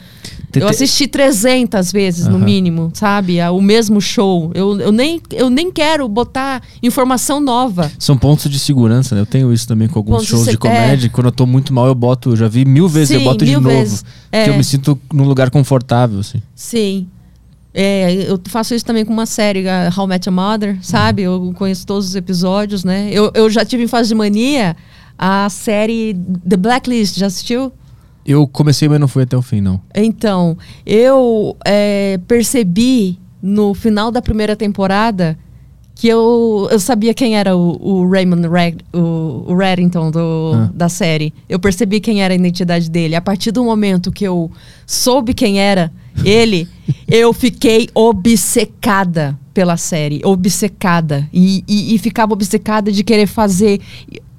Eu 0.55 0.69
assisti 0.69 1.07
300 1.09 1.91
vezes, 1.93 2.27
no 2.29 2.37
Aham. 2.37 2.45
mínimo, 2.45 2.91
sabe? 2.93 3.41
O 3.41 3.61
mesmo 3.63 4.03
show. 4.03 4.51
Eu, 4.55 4.79
eu, 4.81 4.93
nem, 4.93 5.19
eu 5.31 5.49
nem 5.49 5.73
quero 5.73 6.07
botar 6.07 6.63
informação 6.83 7.41
nova. 7.41 7.91
São 7.99 8.19
pontos 8.19 8.51
de 8.51 8.59
segurança, 8.59 9.15
né? 9.15 9.23
Eu 9.23 9.27
tenho 9.27 9.51
isso 9.51 9.67
também 9.67 9.89
com 9.89 9.99
alguns 9.99 10.13
Pontos 10.17 10.27
de 10.27 10.31
shows 10.33 10.45
de 10.45 10.51
se- 10.51 10.59
comédia. 10.59 11.09
Quando 11.09 11.29
eu 11.29 11.33
tô 11.33 11.47
muito 11.47 11.73
mal, 11.73 11.87
eu 11.87 11.95
boto. 11.95 12.31
Eu 12.33 12.37
já 12.37 12.49
vi 12.49 12.67
mil 12.67 12.87
vezes, 12.87 13.13
eu 13.13 13.21
Sim, 13.21 13.25
boto 13.25 13.47
de 13.47 13.53
novo. 13.55 13.69
vezes. 13.69 14.05
É. 14.31 14.45
Que 14.45 14.51
eu 14.51 14.55
me 14.57 14.63
sinto 14.65 14.99
num 15.11 15.25
lugar 15.25 15.49
confortável, 15.51 16.21
assim. 16.21 16.43
Sim. 16.55 17.07
É, 17.75 18.31
eu 18.31 18.39
faço 18.49 18.75
isso 18.75 18.85
também 18.85 19.05
com 19.05 19.13
uma 19.13 19.25
série, 19.25 19.65
How 19.97 20.05
I 20.05 20.09
Met 20.09 20.29
Your 20.29 20.35
Mother, 20.35 20.79
sabe? 20.83 21.23
Eu 21.23 21.53
conheço 21.57 21.87
todos 21.87 22.09
os 22.09 22.15
episódios, 22.15 22.85
né? 22.85 23.09
Eu, 23.11 23.31
eu 23.35 23.49
já 23.49 23.65
tive 23.65 23.85
em 23.85 23.89
fase 23.89 24.11
de 24.11 24.15
mania 24.15 24.77
a 25.19 25.49
série 25.49 26.15
The 26.49 26.57
Blacklist, 26.57 27.17
já 27.19 27.27
assistiu? 27.27 27.73
Eu 28.27 28.47
comecei, 28.47 28.89
mas 28.89 29.01
não 29.01 29.09
fui 29.09 29.23
até 29.23 29.37
o 29.37 29.43
fim, 29.43 29.61
não. 29.61 29.81
Então, 29.95 30.57
eu 30.87 31.57
é, 31.65 32.21
percebi 32.29 33.19
no 33.43 33.75
final 33.75 34.11
da 34.11 34.23
primeira 34.23 34.55
temporada 34.55 35.37
que 36.03 36.09
eu, 36.09 36.67
eu 36.69 36.81
sabia 36.81 37.15
quem 37.15 37.37
era 37.37 37.57
o, 37.57 37.79
o 37.81 38.11
Raymond 38.11 38.49
Red, 38.49 38.79
o, 38.93 39.45
o 39.47 39.55
Reddington 39.57 40.11
do, 40.11 40.51
Ah. 40.53 40.71
da 40.75 40.89
série. 40.89 41.33
Eu 41.49 41.61
percebi 41.61 42.01
quem 42.01 42.25
era 42.25 42.35
a 42.35 42.37
identidade 42.37 42.91
dele. 42.91 43.15
A 43.15 43.21
partir 43.21 43.53
do 43.53 43.63
momento 43.63 44.11
que 44.11 44.25
eu 44.25 44.51
soube 44.85 45.33
quem 45.33 45.61
era 45.61 45.93
ele, 46.25 46.67
eu 47.07 47.33
fiquei 47.33 47.89
obcecada 47.95 49.39
pela 49.55 49.77
série. 49.77 50.21
Obcecada. 50.25 51.29
E, 51.33 51.63
e, 51.69 51.95
e 51.95 51.99
ficava 51.99 52.33
obcecada 52.33 52.91
de 52.91 53.05
querer 53.05 53.29
fazer, 53.29 53.81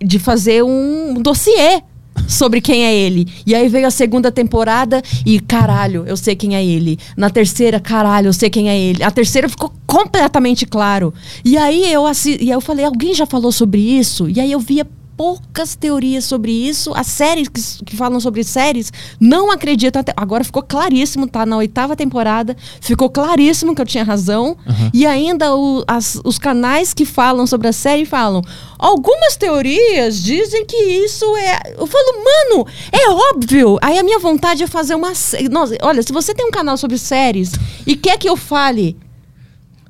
de 0.04 0.20
fazer 0.20 0.66
um 0.66 1.14
dossiê 1.22 1.82
sobre 2.28 2.62
quem 2.62 2.86
é 2.86 2.94
ele. 2.94 3.28
E 3.46 3.54
aí 3.56 3.68
veio 3.68 3.88
a 3.88 3.92
segunda 3.92 4.32
temporada 4.32 5.02
e 5.26 5.40
caralho, 5.40 6.04
eu 6.06 6.18
sei 6.18 6.36
quem 6.36 6.56
é 6.56 6.64
ele. 6.64 6.98
Na 7.16 7.30
terceira, 7.30 7.80
caralho, 7.80 8.28
eu 8.28 8.34
sei 8.34 8.50
quem 8.50 8.70
é 8.70 8.80
ele. 8.80 9.04
A 9.04 9.12
terceira 9.12 9.50
ficou 9.50 9.72
completamente 9.86 10.66
claro. 10.66 11.14
E 11.44 11.58
aí 11.58 11.92
eu 11.92 12.06
assi 12.06 12.38
e 12.42 12.50
aí 12.50 12.56
eu 12.56 12.62
falei, 12.62 12.86
alguém 12.86 13.14
já 13.14 13.26
falou 13.26 13.52
sobre 13.52 13.82
isso? 13.82 14.30
E 14.30 14.40
aí 14.40 14.52
eu 14.52 14.60
via 14.60 14.86
poucas 15.16 15.76
teorias 15.76 16.26
sobre 16.26 16.52
isso. 16.52 16.92
As 16.96 17.08
séries 17.08 17.48
que, 17.48 17.62
que 17.86 17.96
falam 17.96 18.20
sobre 18.20 18.44
séries 18.44 18.92
não 19.20 19.52
acreditam 19.52 20.00
até 20.00 20.14
agora 20.16 20.44
ficou 20.44 20.64
claríssimo, 20.64 21.28
tá 21.28 21.46
na 21.46 21.58
oitava 21.58 21.96
temporada, 21.96 22.56
ficou 22.82 23.10
claríssimo 23.10 23.76
que 23.76 23.82
eu 23.82 23.86
tinha 23.86 24.04
razão. 24.04 24.58
E 24.94 25.06
ainda 25.06 25.56
o- 25.56 25.84
as- 25.88 26.20
os 26.24 26.38
canais 26.38 26.94
que 26.94 27.06
falam 27.06 27.46
sobre 27.48 27.68
a 27.68 27.74
série 27.74 28.06
falam 28.06 28.42
algumas 28.80 29.36
teorias 29.38 30.22
dizem 30.22 30.66
que 30.66 30.76
isso 30.76 31.26
é. 31.38 31.74
Eu 31.78 31.88
falo, 31.88 32.06
mano, 32.24 32.68
é 32.92 33.10
óbvio. 33.10 33.78
Aí 33.82 33.98
a 33.98 34.04
minha 34.04 34.20
vontade 34.20 34.64
é 34.64 34.68
fazer 34.68 34.96
uma. 34.96 35.14
Nossa, 35.52 35.78
olha, 35.82 36.02
se 36.04 36.12
você 36.12 36.34
tem 36.34 36.46
um 36.46 36.52
canal 36.52 36.76
sobre 36.78 36.98
séries 36.98 37.52
e 37.88 37.96
quer 37.96 38.18
que 38.18 38.28
eu 38.30 38.36
fale. 38.36 38.98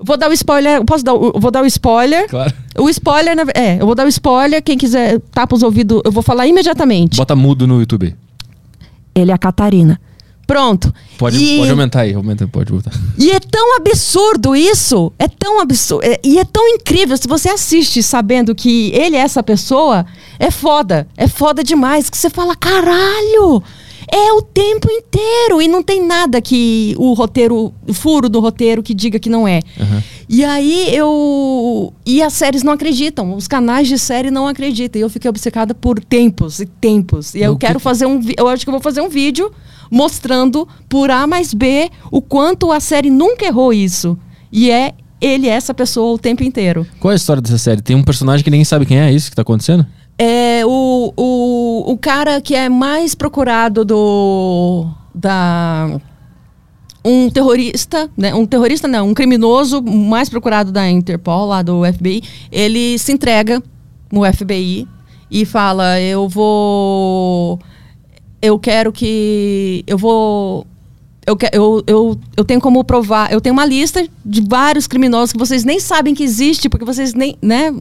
Vou 0.03 0.17
dar 0.17 0.29
o 0.29 0.33
spoiler. 0.33 0.83
Posso 0.85 1.03
dar 1.03 1.13
o, 1.13 1.39
vou 1.39 1.49
dar 1.51 1.63
o 1.63 1.65
spoiler. 1.65 2.27
Claro. 2.29 2.53
O 2.77 2.89
spoiler, 2.89 3.35
na- 3.35 3.45
é, 3.55 3.77
eu 3.81 3.85
vou 3.85 3.95
dar 3.95 4.05
o 4.05 4.09
spoiler. 4.09 4.61
Quem 4.61 4.77
quiser 4.77 5.19
tapa 5.31 5.55
os 5.55 5.63
ouvidos, 5.63 6.01
eu 6.03 6.11
vou 6.11 6.21
falar 6.23 6.45
imediatamente. 6.47 7.17
Bota 7.17 7.35
mudo 7.35 7.65
no 7.67 7.79
YouTube. 7.79 8.15
Ele 9.15 9.31
é 9.31 9.33
a 9.33 9.37
Catarina. 9.37 9.99
Pronto. 10.45 10.93
Pode, 11.17 11.37
E- 11.41 11.57
pode 11.59 11.71
aumentar 11.71 12.01
aí, 12.01 12.13
aumenta, 12.13 12.45
pode 12.47 12.69
botar. 12.71 12.91
E 13.17 13.31
é 13.31 13.39
tão 13.39 13.77
absurdo 13.77 14.53
isso. 14.55 15.11
É 15.17 15.27
tão 15.27 15.61
absurdo. 15.61 16.03
é- 16.05 16.19
e 16.23 16.37
é 16.37 16.43
tão 16.43 16.67
incrível. 16.67 17.15
Se 17.15 17.27
você 17.27 17.47
assiste 17.49 18.03
sabendo 18.03 18.53
que 18.53 18.91
ele 18.93 19.15
é 19.15 19.19
essa 19.19 19.41
pessoa, 19.41 20.05
é 20.37 20.51
foda. 20.51 21.07
É 21.15 21.27
foda 21.29 21.63
demais. 21.63 22.09
Que 22.09 22.17
você 22.17 22.29
fala, 22.29 22.55
caralho! 22.57 23.63
É 24.15 24.31
o 24.33 24.43
tempo 24.43 24.87
inteiro. 24.91 25.59
E 25.59 25.67
não 25.67 25.81
tem 25.81 26.05
nada 26.05 26.39
que 26.39 26.93
o 26.99 27.13
roteiro, 27.13 27.73
o 27.87 27.93
furo 27.93 28.29
do 28.29 28.39
roteiro 28.39 28.83
que 28.83 28.93
diga 28.93 29.17
que 29.17 29.27
não 29.29 29.47
é. 29.47 29.59
E 30.29 30.45
aí 30.45 30.95
eu. 30.95 31.91
E 32.05 32.21
as 32.21 32.33
séries 32.33 32.61
não 32.61 32.73
acreditam. 32.73 33.33
Os 33.35 33.47
canais 33.47 33.87
de 33.87 33.97
série 33.97 34.29
não 34.29 34.47
acreditam. 34.47 34.99
E 34.99 35.03
eu 35.03 35.09
fiquei 35.09 35.27
obcecada 35.29 35.73
por 35.73 35.99
tempos 35.99 36.59
e 36.59 36.65
tempos. 36.67 37.33
E 37.33 37.41
eu 37.41 37.55
que 37.57 37.65
quero 37.65 37.79
que- 37.79 37.83
fazer 37.83 38.05
um. 38.05 38.21
Eu 38.37 38.47
acho 38.47 38.63
que 38.63 38.69
eu 38.69 38.73
vou 38.73 38.81
fazer 38.81 39.01
um 39.01 39.09
vídeo 39.09 39.51
mostrando 39.89 40.67
por 40.87 41.09
A 41.09 41.25
mais 41.25 41.53
B 41.53 41.89
o 42.11 42.21
quanto 42.21 42.71
a 42.71 42.79
série 42.79 43.09
nunca 43.09 43.45
errou 43.45 43.73
isso. 43.73 44.17
E 44.51 44.69
é 44.69 44.93
ele 45.19 45.47
é 45.47 45.51
essa 45.51 45.73
pessoa 45.73 46.13
o 46.13 46.19
tempo 46.19 46.43
inteiro. 46.43 46.85
Qual 46.99 47.11
é 47.11 47.13
a 47.13 47.15
história 47.15 47.41
dessa 47.41 47.57
série? 47.57 47.81
Tem 47.81 47.95
um 47.95 48.03
personagem 48.03 48.43
que 48.43 48.51
ninguém 48.51 48.65
sabe 48.65 48.85
quem 48.85 48.99
é, 48.99 49.07
é 49.09 49.11
isso 49.11 49.29
que 49.29 49.35
tá 49.35 49.41
acontecendo? 49.41 49.85
É 50.17 50.61
o, 50.65 51.13
o, 51.17 51.91
o 51.91 51.97
cara 51.97 52.39
que 52.39 52.55
é 52.55 52.69
mais 52.69 53.15
procurado 53.15 53.83
do. 53.83 54.87
da. 55.13 55.99
Um 57.05 57.29
terrorista, 57.29 58.09
né? 58.15 58.33
Um 58.33 58.45
terrorista 58.45 58.87
não, 58.87 59.09
um 59.09 59.13
criminoso 59.13 59.81
mais 59.81 60.29
procurado 60.29 60.71
da 60.71 60.89
Interpol, 60.89 61.47
lá 61.47 61.61
do 61.61 61.81
FBI, 61.83 62.23
ele 62.49 62.97
se 62.97 63.11
entrega 63.11 63.61
no 64.11 64.23
FBI 64.31 64.87
e 65.29 65.43
fala: 65.45 65.99
Eu 65.99 66.29
vou. 66.29 67.59
Eu 68.41 68.59
quero 68.59 68.91
que. 68.91 69.83
Eu 69.87 69.97
vou. 69.97 70.65
Eu, 71.25 71.37
eu, 71.53 71.83
eu, 71.87 72.19
eu 72.35 72.43
tenho 72.43 72.59
como 72.59 72.83
provar. 72.83 73.31
Eu 73.31 73.39
tenho 73.39 73.53
uma 73.53 73.65
lista 73.65 74.05
de 74.25 74.41
vários 74.41 74.87
criminosos 74.87 75.31
que 75.31 75.39
vocês 75.39 75.63
nem 75.63 75.79
sabem 75.79 76.13
que 76.13 76.23
existe, 76.23 76.67
porque 76.67 76.85
vocês 76.85 77.13
nem. 77.13 77.37
né? 77.41 77.73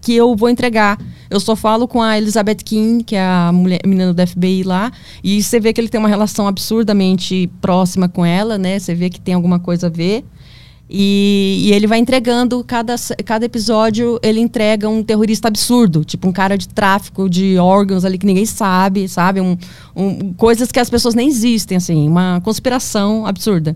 Que 0.00 0.14
eu 0.14 0.36
vou 0.36 0.48
entregar. 0.48 0.98
Eu 1.28 1.40
só 1.40 1.56
falo 1.56 1.88
com 1.88 2.00
a 2.00 2.16
Elizabeth 2.16 2.56
King, 2.64 3.02
que 3.02 3.16
é 3.16 3.20
a 3.20 3.50
mulher, 3.52 3.80
menina 3.84 4.14
do 4.14 4.26
FBI 4.26 4.62
lá, 4.62 4.92
e 5.22 5.42
você 5.42 5.58
vê 5.58 5.72
que 5.72 5.80
ele 5.80 5.88
tem 5.88 5.98
uma 5.98 6.08
relação 6.08 6.46
absurdamente 6.46 7.50
próxima 7.60 8.08
com 8.08 8.24
ela, 8.24 8.56
né? 8.56 8.78
Você 8.78 8.94
vê 8.94 9.10
que 9.10 9.20
tem 9.20 9.34
alguma 9.34 9.58
coisa 9.58 9.88
a 9.88 9.90
ver. 9.90 10.24
E, 10.88 11.62
e 11.66 11.72
ele 11.72 11.86
vai 11.86 11.98
entregando, 11.98 12.62
cada, 12.62 12.94
cada 13.24 13.46
episódio 13.46 14.18
ele 14.22 14.38
entrega 14.38 14.88
um 14.88 15.02
terrorista 15.02 15.48
absurdo, 15.48 16.04
tipo 16.04 16.28
um 16.28 16.32
cara 16.32 16.58
de 16.58 16.68
tráfico 16.68 17.28
de 17.28 17.56
órgãos 17.56 18.04
ali 18.04 18.18
que 18.18 18.26
ninguém 18.26 18.44
sabe, 18.44 19.08
sabe? 19.08 19.40
Um, 19.40 19.56
um- 19.96 20.34
coisas 20.34 20.70
que 20.70 20.78
as 20.78 20.90
pessoas 20.90 21.14
nem 21.14 21.26
existem, 21.28 21.78
assim, 21.78 22.06
uma 22.06 22.40
conspiração 22.44 23.26
absurda. 23.26 23.74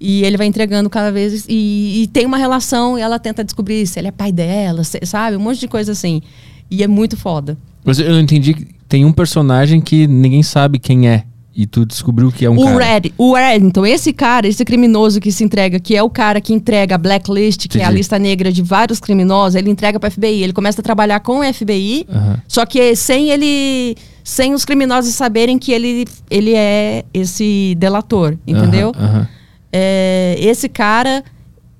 E 0.00 0.24
ele 0.24 0.38
vai 0.38 0.46
entregando 0.46 0.88
cada 0.88 1.12
vez 1.12 1.44
e, 1.46 2.02
e 2.02 2.06
tem 2.06 2.24
uma 2.24 2.38
relação 2.38 2.98
e 2.98 3.02
ela 3.02 3.18
tenta 3.18 3.44
descobrir 3.44 3.86
se 3.86 3.98
ele 3.98 4.08
é 4.08 4.12
pai 4.12 4.32
dela, 4.32 4.82
se- 4.82 5.00
sabe? 5.04 5.36
Um 5.36 5.40
monte 5.40 5.60
de 5.60 5.68
coisa 5.68 5.92
assim. 5.92 6.22
E 6.70 6.82
é 6.82 6.88
muito 6.88 7.16
foda. 7.18 7.58
Mas 7.84 7.98
eu 7.98 8.18
entendi. 8.18 8.54
que 8.54 8.66
Tem 8.88 9.04
um 9.04 9.12
personagem 9.12 9.78
que 9.82 10.06
ninguém 10.06 10.42
sabe 10.42 10.78
quem 10.78 11.06
é. 11.08 11.24
E 11.60 11.66
tu 11.66 11.84
descobriu 11.84 12.32
que 12.32 12.46
é 12.46 12.48
um 12.48 12.58
o 12.58 12.64
cara. 12.64 12.84
Red, 12.84 13.12
o 13.18 13.34
Red, 13.34 13.58
então 13.58 13.84
esse 13.84 14.14
cara, 14.14 14.48
esse 14.48 14.64
criminoso 14.64 15.20
que 15.20 15.30
se 15.30 15.44
entrega, 15.44 15.78
que 15.78 15.94
é 15.94 16.02
o 16.02 16.08
cara 16.08 16.40
que 16.40 16.54
entrega 16.54 16.94
a 16.94 16.98
blacklist, 16.98 17.68
que 17.68 17.76
é 17.76 17.82
a 17.82 17.84
Entendi. 17.84 17.98
lista 17.98 18.18
negra 18.18 18.50
de 18.50 18.62
vários 18.62 18.98
criminosos, 18.98 19.56
ele 19.56 19.68
entrega 19.68 20.00
para 20.00 20.10
FBI, 20.10 20.42
ele 20.42 20.54
começa 20.54 20.80
a 20.80 20.82
trabalhar 20.82 21.20
com 21.20 21.40
o 21.40 21.52
FBI, 21.52 22.06
Aham. 22.08 22.40
só 22.48 22.64
que 22.64 22.96
sem 22.96 23.28
ele, 23.28 23.94
sem 24.24 24.54
os 24.54 24.64
criminosos 24.64 25.14
saberem 25.14 25.58
que 25.58 25.70
ele, 25.70 26.06
ele 26.30 26.54
é 26.54 27.04
esse 27.12 27.74
delator, 27.76 28.38
entendeu? 28.46 28.92
Aham. 28.98 29.28
É, 29.70 30.36
esse 30.40 30.66
cara 30.66 31.22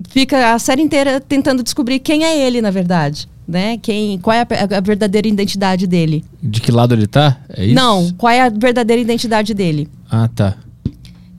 fica 0.09 0.53
a 0.53 0.59
série 0.59 0.83
inteira 0.83 1.19
tentando 1.19 1.63
descobrir 1.63 1.97
quem 1.97 2.23
é 2.23 2.37
ele, 2.45 2.61
na 2.61 2.69
verdade, 2.69 3.27
né? 3.51 3.77
Quem, 3.77 4.17
qual 4.19 4.35
é 4.35 4.41
a, 4.41 4.77
a 4.77 4.81
verdadeira 4.81 5.27
identidade 5.27 5.85
dele? 5.85 6.23
De 6.41 6.59
que 6.61 6.71
lado 6.71 6.93
ele 6.95 7.05
tá? 7.05 7.37
É 7.49 7.65
isso? 7.65 7.75
Não, 7.75 8.09
qual 8.17 8.31
é 8.31 8.41
a 8.41 8.49
verdadeira 8.49 9.01
identidade 9.01 9.53
dele? 9.53 9.87
Ah, 10.09 10.27
tá. 10.27 10.55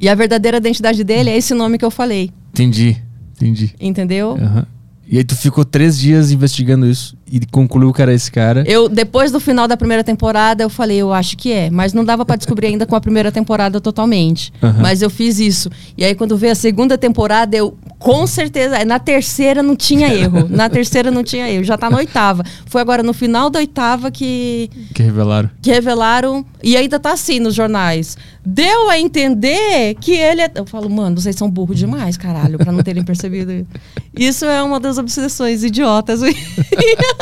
E 0.01 0.09
a 0.09 0.15
verdadeira 0.15 0.59
identidade 0.59 1.03
dele 1.03 1.31
é 1.31 1.37
esse 1.37 1.55
nome 1.55 1.79
que 1.79 1.85
eu 1.85 1.91
falei, 1.91 2.31
Entendi. 2.53 2.97
Entendi. 3.35 3.75
entendeu? 3.81 4.37
Aham. 4.41 4.67
E 5.09 5.19
aí 5.19 5.25
tu 5.25 5.35
ficou 5.35 5.65
três 5.65 5.99
dias 5.99 6.31
investigando 6.31 6.87
isso. 6.87 7.17
E 7.33 7.41
concluiu 7.47 7.95
que 7.95 8.03
era 8.03 8.13
esse 8.13 8.31
cara. 8.31 8.63
Eu, 8.67 8.91
depois 8.91 9.33
do 9.33 9.41
final 9.41 9.67
da 9.67 9.75
primeira 9.75 10.05
temporada, 10.05 10.63
eu 10.63 10.69
falei, 10.69 10.99
eu 10.99 11.15
acho 11.15 11.35
que 11.35 11.51
é. 11.51 11.71
Mas 11.71 11.95
não 11.95 12.05
dava 12.05 12.27
pra 12.27 12.37
descobrir 12.37 12.67
ainda 12.67 12.85
com 12.85 12.95
a 12.95 13.01
primeira 13.01 13.33
temporada 13.33 13.81
totalmente. 13.81 14.53
Aham. 14.63 14.83
Mas 14.83 15.01
eu 15.01 15.09
fiz 15.09 15.39
isso. 15.41 15.71
E 15.97 16.05
aí, 16.05 16.15
quando 16.15 16.37
veio 16.37 16.53
a 16.53 16.55
segunda 16.55 16.99
temporada, 16.99 17.57
eu, 17.57 17.75
com 17.99 18.27
certeza, 18.27 18.85
na 18.85 18.99
terceira 18.99 19.63
não 19.63 19.75
tinha 19.75 20.09
erro. 20.13 20.47
Na 20.51 20.69
terceira 20.69 21.11
não 21.11 21.25
tinha 21.25 21.49
erro. 21.49 21.65
Já 21.65 21.79
tá 21.79 21.89
na 21.89 21.97
oitava. 21.97 22.45
Foi 22.67 22.83
agora 22.83 23.03
no 23.03 23.15
final 23.15 23.49
da 23.49 23.61
oitava 23.61 24.11
que, 24.11 24.69
Que 24.95 25.03
revelaram. 25.03 25.49
que 25.63 25.71
revelaram. 25.71 26.45
E 26.63 26.77
ainda 26.77 27.01
tá 27.01 27.13
assim 27.13 27.41
nos 27.41 27.55
jornais. 27.55 28.15
Deu 28.45 28.91
a 28.91 28.99
entender 28.99 29.95
que 30.01 30.13
ele 30.13 30.43
é. 30.43 30.51
Eu 30.55 30.67
falo, 30.67 30.91
mano, 30.91 31.19
vocês 31.19 31.35
são 31.35 31.49
burros 31.49 31.79
demais, 31.79 32.19
caralho, 32.19 32.59
pra 32.59 32.71
não 32.73 32.83
terem 32.83 33.03
percebido. 33.03 33.67
Isso 34.15 34.45
é 34.45 34.63
uma 34.63 34.79
das 34.79 34.99
obsessões 34.99 35.65
idiotas. 35.65 36.21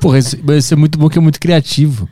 Porra, 0.00 0.18
isso, 0.18 0.36
isso 0.56 0.74
é 0.74 0.76
muito 0.76 0.98
bom 0.98 1.08
que 1.08 1.18
é 1.18 1.20
muito 1.20 1.40
criativo. 1.40 2.08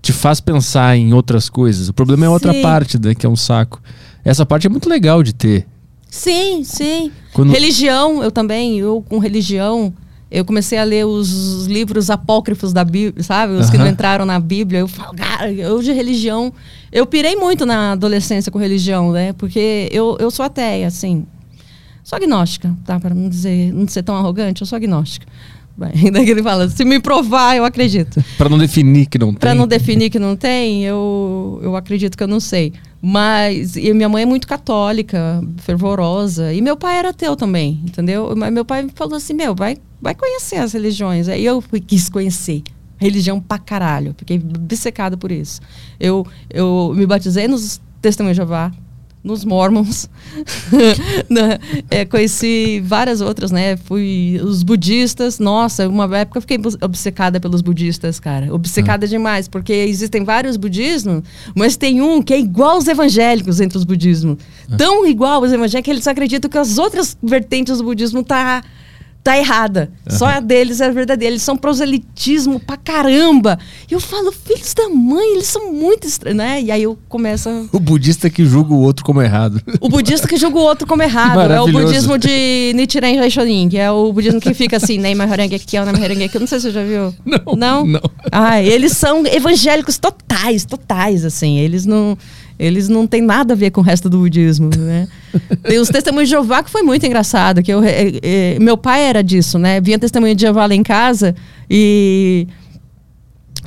Te 0.00 0.12
faz 0.12 0.40
pensar 0.40 0.96
em 0.96 1.12
outras 1.12 1.48
coisas. 1.48 1.88
O 1.88 1.92
problema 1.92 2.24
é 2.24 2.28
a 2.28 2.30
outra 2.30 2.52
Sim. 2.52 2.62
parte, 2.62 2.98
né, 2.98 3.14
que 3.14 3.26
é 3.26 3.28
um 3.28 3.36
saco. 3.36 3.82
Essa 4.24 4.46
parte 4.46 4.66
é 4.66 4.70
muito 4.70 4.88
legal 4.88 5.22
de 5.22 5.34
ter. 5.34 5.66
Sim, 6.08 6.62
sim. 6.64 7.10
Quando- 7.32 7.52
Religião, 7.52 8.22
eu 8.22 8.30
também, 8.30 8.78
eu 8.78 9.04
com 9.08 9.18
religião, 9.18 9.92
eu 10.30 10.44
comecei 10.44 10.78
a 10.78 10.84
ler 10.84 11.04
os 11.04 11.66
livros 11.66 12.08
apócrifos 12.10 12.72
da 12.72 12.84
Bíblia, 12.84 13.22
sabe? 13.22 13.54
Os 13.54 13.68
que 13.68 13.76
não 13.76 13.86
entraram 13.86 14.24
na 14.24 14.38
Bíblia. 14.40 14.80
Eu 14.80 14.88
falo, 14.88 15.14
cara, 15.14 15.52
eu 15.52 15.82
de 15.82 15.92
religião. 15.92 16.52
Eu 16.92 17.04
pirei 17.06 17.36
muito 17.36 17.66
na 17.66 17.92
adolescência 17.92 18.50
com 18.50 18.58
religião, 18.58 19.12
né? 19.12 19.32
Porque 19.34 19.88
eu, 19.92 20.16
eu 20.20 20.30
sou 20.30 20.44
ateia, 20.44 20.86
assim. 20.86 21.26
Sou 22.02 22.16
agnóstica, 22.16 22.74
tá? 22.84 22.98
Para 23.00 23.14
não 23.14 23.28
dizer, 23.28 23.72
não 23.72 23.86
ser 23.88 24.02
tão 24.04 24.14
arrogante, 24.16 24.62
eu 24.62 24.66
sou 24.66 24.76
agnóstica. 24.76 25.26
Ainda 25.94 26.24
que 26.24 26.30
ele 26.30 26.42
fala, 26.42 26.68
se 26.68 26.84
me 26.84 27.00
provar, 27.00 27.56
eu 27.56 27.64
acredito. 27.64 28.22
Pra 28.38 28.48
não 28.48 28.58
definir 28.58 29.06
que 29.06 29.18
não 29.18 29.28
tem. 29.28 29.38
Pra 29.38 29.54
não 29.54 29.66
definir 29.66 30.10
que 30.10 30.18
não 30.18 30.36
tem, 30.36 30.84
eu, 30.84 31.60
eu 31.62 31.76
acredito 31.76 32.16
que 32.16 32.22
eu 32.22 32.28
não 32.28 32.40
sei. 32.40 32.72
Mas 33.00 33.76
e 33.76 33.92
minha 33.92 34.08
mãe 34.08 34.22
é 34.22 34.26
muito 34.26 34.48
católica, 34.48 35.42
fervorosa. 35.58 36.52
E 36.52 36.60
meu 36.60 36.76
pai 36.76 36.98
era 36.98 37.10
ateu 37.10 37.36
também, 37.36 37.80
entendeu? 37.84 38.34
Mas 38.36 38.52
meu 38.52 38.64
pai 38.64 38.86
falou 38.94 39.16
assim: 39.16 39.34
meu, 39.34 39.54
vai, 39.54 39.76
vai 40.00 40.14
conhecer 40.14 40.56
as 40.56 40.72
religiões. 40.72 41.28
Aí 41.28 41.44
eu 41.44 41.62
quis 41.86 42.08
conhecer. 42.08 42.62
Religião 42.98 43.38
pra 43.38 43.58
caralho. 43.58 44.14
Fiquei 44.16 44.38
obcecada 44.38 45.16
por 45.16 45.30
isso. 45.30 45.60
Eu, 46.00 46.26
eu 46.48 46.94
me 46.96 47.06
batizei 47.06 47.46
nos 47.46 47.80
Testemunhos 48.00 48.36
de 48.36 48.42
Jeová, 48.42 48.72
nos 49.26 49.44
Mormons. 49.44 50.08
né? 51.28 51.58
É, 51.90 52.04
conheci 52.04 52.80
várias 52.84 53.20
outras, 53.20 53.50
né? 53.50 53.76
Fui 53.76 54.40
os 54.42 54.62
budistas. 54.62 55.38
Nossa, 55.38 55.88
uma 55.88 56.04
época 56.16 56.38
eu 56.38 56.42
fiquei 56.42 56.58
obcecada 56.80 57.40
pelos 57.40 57.60
budistas, 57.60 58.20
cara. 58.20 58.54
Obcecada 58.54 59.06
demais, 59.06 59.48
porque 59.48 59.72
existem 59.72 60.24
vários 60.24 60.56
budismos, 60.56 61.22
mas 61.54 61.76
tem 61.76 62.00
um 62.00 62.22
que 62.22 62.32
é 62.32 62.38
igual 62.38 62.76
aos 62.76 62.86
evangélicos 62.86 63.60
entre 63.60 63.76
os 63.76 63.84
budismos. 63.84 64.38
Tão 64.78 65.06
igual 65.06 65.42
aos 65.42 65.52
evangélicos 65.52 65.84
que 65.84 65.90
eles 65.90 66.06
acreditam 66.06 66.48
que 66.48 66.58
as 66.58 66.78
outras 66.78 67.16
vertentes 67.22 67.78
do 67.78 67.84
budismo 67.84 68.22
tá 68.22 68.62
tá 69.26 69.36
errada. 69.36 69.90
Só 70.08 70.26
a 70.26 70.38
deles 70.38 70.80
é 70.80 70.88
verdadeira. 70.88 71.32
Eles 71.32 71.42
são 71.42 71.56
proselitismo 71.56 72.60
pra 72.60 72.76
caramba. 72.76 73.58
E 73.90 73.92
eu 73.92 73.98
falo, 73.98 74.30
filhos 74.30 74.72
da 74.72 74.88
mãe, 74.88 75.34
eles 75.34 75.48
são 75.48 75.72
muito 75.72 76.06
estranhos, 76.06 76.38
né? 76.38 76.62
E 76.62 76.70
aí 76.70 76.84
eu 76.84 76.96
começo 77.08 77.48
a... 77.48 77.64
O 77.76 77.80
budista 77.80 78.30
que 78.30 78.44
julga 78.44 78.72
o 78.72 78.80
outro 78.80 79.04
como 79.04 79.20
errado. 79.20 79.60
O 79.80 79.88
budista 79.88 80.28
que 80.28 80.36
julga 80.36 80.58
o 80.58 80.62
outro 80.62 80.86
como 80.86 81.02
errado. 81.02 81.40
É 81.52 81.60
o 81.60 81.66
budismo 81.66 82.16
de 82.16 82.72
Nichiren 82.76 83.18
Reishonin, 83.18 83.68
que 83.68 83.76
é 83.76 83.90
o 83.90 84.12
budismo 84.12 84.40
que 84.40 84.54
fica 84.54 84.76
assim, 84.76 84.96
Neymar 84.96 85.28
Horengeki, 85.28 85.76
Neymar 85.76 86.02
Horengeki. 86.02 86.38
Não 86.38 86.46
sei 86.46 86.60
se 86.60 86.68
você 86.68 86.72
já 86.72 86.84
viu. 86.84 87.12
Não, 87.24 87.56
Não? 87.56 87.86
não. 87.86 88.10
Ah, 88.30 88.62
eles 88.62 88.92
são 88.96 89.26
evangélicos 89.26 89.98
totais, 89.98 90.64
totais, 90.64 91.24
assim. 91.24 91.58
Eles 91.58 91.84
não... 91.84 92.16
Eles 92.58 92.88
não 92.88 93.06
têm 93.06 93.20
nada 93.20 93.54
a 93.54 93.56
ver 93.56 93.70
com 93.70 93.80
o 93.80 93.84
resto 93.84 94.08
do 94.08 94.18
budismo, 94.18 94.70
né? 94.76 95.06
Tem 95.62 95.78
os 95.78 95.88
testemunhos 95.88 96.28
de 96.28 96.34
Jeová 96.34 96.62
que 96.62 96.70
foi 96.70 96.82
muito 96.82 97.04
engraçado. 97.04 97.62
Que 97.62 97.72
eu, 97.72 97.82
eh, 97.82 98.12
eh, 98.22 98.58
meu 98.60 98.76
pai 98.76 99.02
era 99.02 99.22
disso, 99.22 99.58
né? 99.58 99.80
Vinha 99.80 99.98
testemunho 99.98 100.34
de 100.34 100.42
Jeová 100.42 100.66
lá 100.66 100.74
em 100.74 100.82
casa 100.82 101.34
e... 101.70 102.46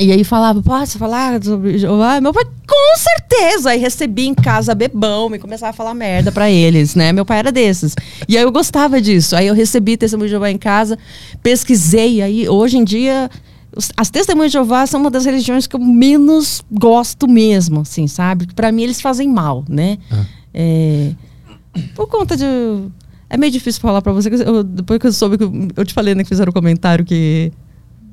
E 0.02 0.14
aí 0.14 0.24
falava, 0.24 0.62
posso 0.62 0.98
falar 0.98 1.44
sobre 1.44 1.78
Jeová? 1.78 2.22
Meu 2.22 2.34
pai, 2.34 2.46
com 2.46 2.98
certeza! 2.98 3.72
Aí 3.72 3.80
recebi 3.80 4.28
em 4.28 4.34
casa 4.34 4.74
bebão 4.74 5.36
e 5.36 5.40
começava 5.40 5.72
a 5.72 5.74
falar 5.74 5.94
merda 5.94 6.32
pra 6.32 6.50
eles, 6.50 6.96
né? 6.96 7.12
Meu 7.12 7.26
pai 7.26 7.40
era 7.40 7.52
desses. 7.52 7.96
E 8.26 8.38
aí 8.38 8.44
eu 8.44 8.52
gostava 8.52 9.02
disso. 9.02 9.36
Aí 9.36 9.48
eu 9.48 9.54
recebi 9.54 9.98
testemunho 9.98 10.28
de 10.28 10.32
Jeová 10.32 10.50
em 10.50 10.58
casa, 10.58 10.98
pesquisei. 11.44 12.22
Aí 12.22 12.48
hoje 12.48 12.78
em 12.78 12.84
dia, 12.86 13.30
as 13.98 14.10
testemunhas 14.10 14.52
de 14.52 14.58
Jeová 14.58 14.86
são 14.86 15.00
uma 15.00 15.10
das 15.10 15.26
religiões 15.26 15.66
que 15.68 15.76
eu 15.76 15.80
menos 15.80 16.64
gosto 16.72 17.28
mesmo, 17.28 17.82
assim, 17.82 18.08
sabe? 18.08 18.48
Pra 18.54 18.72
mim 18.72 18.84
eles 18.84 19.00
fazem 19.02 19.28
mal, 19.30 19.64
né? 19.70 19.98
É, 20.54 21.12
por 21.96 22.08
conta 22.08 22.36
de. 22.36 22.46
É 23.30 23.38
meio 23.38 23.52
difícil 23.52 23.80
falar 23.82 24.02
pra 24.02 24.12
você. 24.12 24.30
eu- 24.30 24.64
depois 24.64 25.00
que 25.00 25.08
eu 25.08 25.14
soube 25.14 25.38
que 25.38 25.44
eu, 25.76 25.86
te 25.86 25.94
falei, 25.94 26.16
né, 26.16 26.24
que 26.24 26.30
fizeram 26.30 26.50
um 26.50 26.54
comentário 26.54 27.06
que 27.06 27.52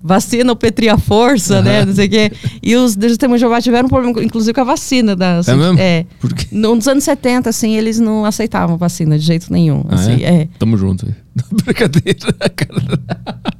vacina 0.02 0.52
ou 0.52 0.56
petria 0.56 0.96
força, 0.98 1.62
né? 1.62 1.84
Não 1.84 1.94
sei 1.94 2.06
o 2.06 2.10
quê. 2.10 2.32
E 2.62 2.76
os 2.76 2.94
testemunhos 2.94 3.40
de 3.40 3.44
Jeová 3.46 3.60
tiveram 3.60 3.86
um 3.86 3.88
problema, 3.88 4.22
inclusive 4.22 4.52
com 4.54 4.60
a 4.60 4.64
vacina 4.64 5.16
da. 5.16 5.40
É 5.46 5.54
mesmo? 5.54 5.78
É. 5.80 6.04
Por 6.20 6.32
quê? 6.34 6.46
Nos 6.52 6.86
anos 6.86 7.02
70, 7.02 7.48
assim, 7.50 7.74
eles 7.74 7.98
não 7.98 8.24
aceitavam 8.24 8.76
vacina 8.76 9.18
de 9.18 9.24
jeito 9.24 9.50
nenhum. 9.52 9.84
Ah, 9.88 9.94
assim, 9.94 10.22
é? 10.22 10.42
é. 10.42 10.48
Tamo 10.58 10.76
junto. 10.76 11.06
Brincadeira, 11.64 12.32
cara. 12.54 13.55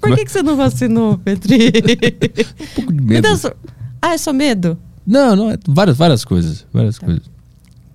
Por 0.00 0.14
que, 0.14 0.24
que 0.24 0.30
você 0.30 0.42
não 0.42 0.56
vacinou, 0.56 1.18
Petri? 1.18 1.72
Um 2.60 2.66
pouco 2.74 2.92
de 2.92 3.00
Me 3.02 3.14
medo. 3.14 3.36
só- 3.36 3.52
Ah, 4.00 4.14
é 4.14 4.18
só 4.18 4.32
medo? 4.32 4.78
Não, 5.06 5.36
não, 5.36 5.50
é 5.50 5.58
várias, 5.68 5.96
várias 5.96 6.24
coisas. 6.24 6.64
Várias 6.72 6.98
coisas. 6.98 7.22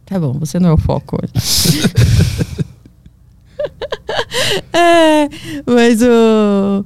Tá 0.06 0.20
bom, 0.20 0.34
você 0.34 0.60
não 0.60 0.70
é 0.70 0.74
o 0.74 0.78
foco 0.78 1.18
hoje. 1.22 1.32
é, 4.74 5.30
mas 5.66 6.02
o. 6.02 6.86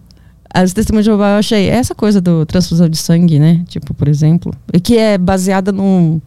As 0.54 0.72
testemunhas 0.72 1.04
de 1.04 1.10
Jeová 1.12 1.32
eu 1.32 1.40
achei 1.40 1.68
essa 1.68 1.94
coisa 1.94 2.22
do 2.22 2.46
transfusão 2.46 2.88
de 2.88 2.96
sangue, 2.98 3.40
né? 3.40 3.66
Tipo, 3.68 3.94
por 3.94 4.08
exemplo, 4.08 4.54
e 4.74 4.80
que 4.80 4.98
é 4.98 5.18
baseada 5.18 5.70
num, 5.74 6.22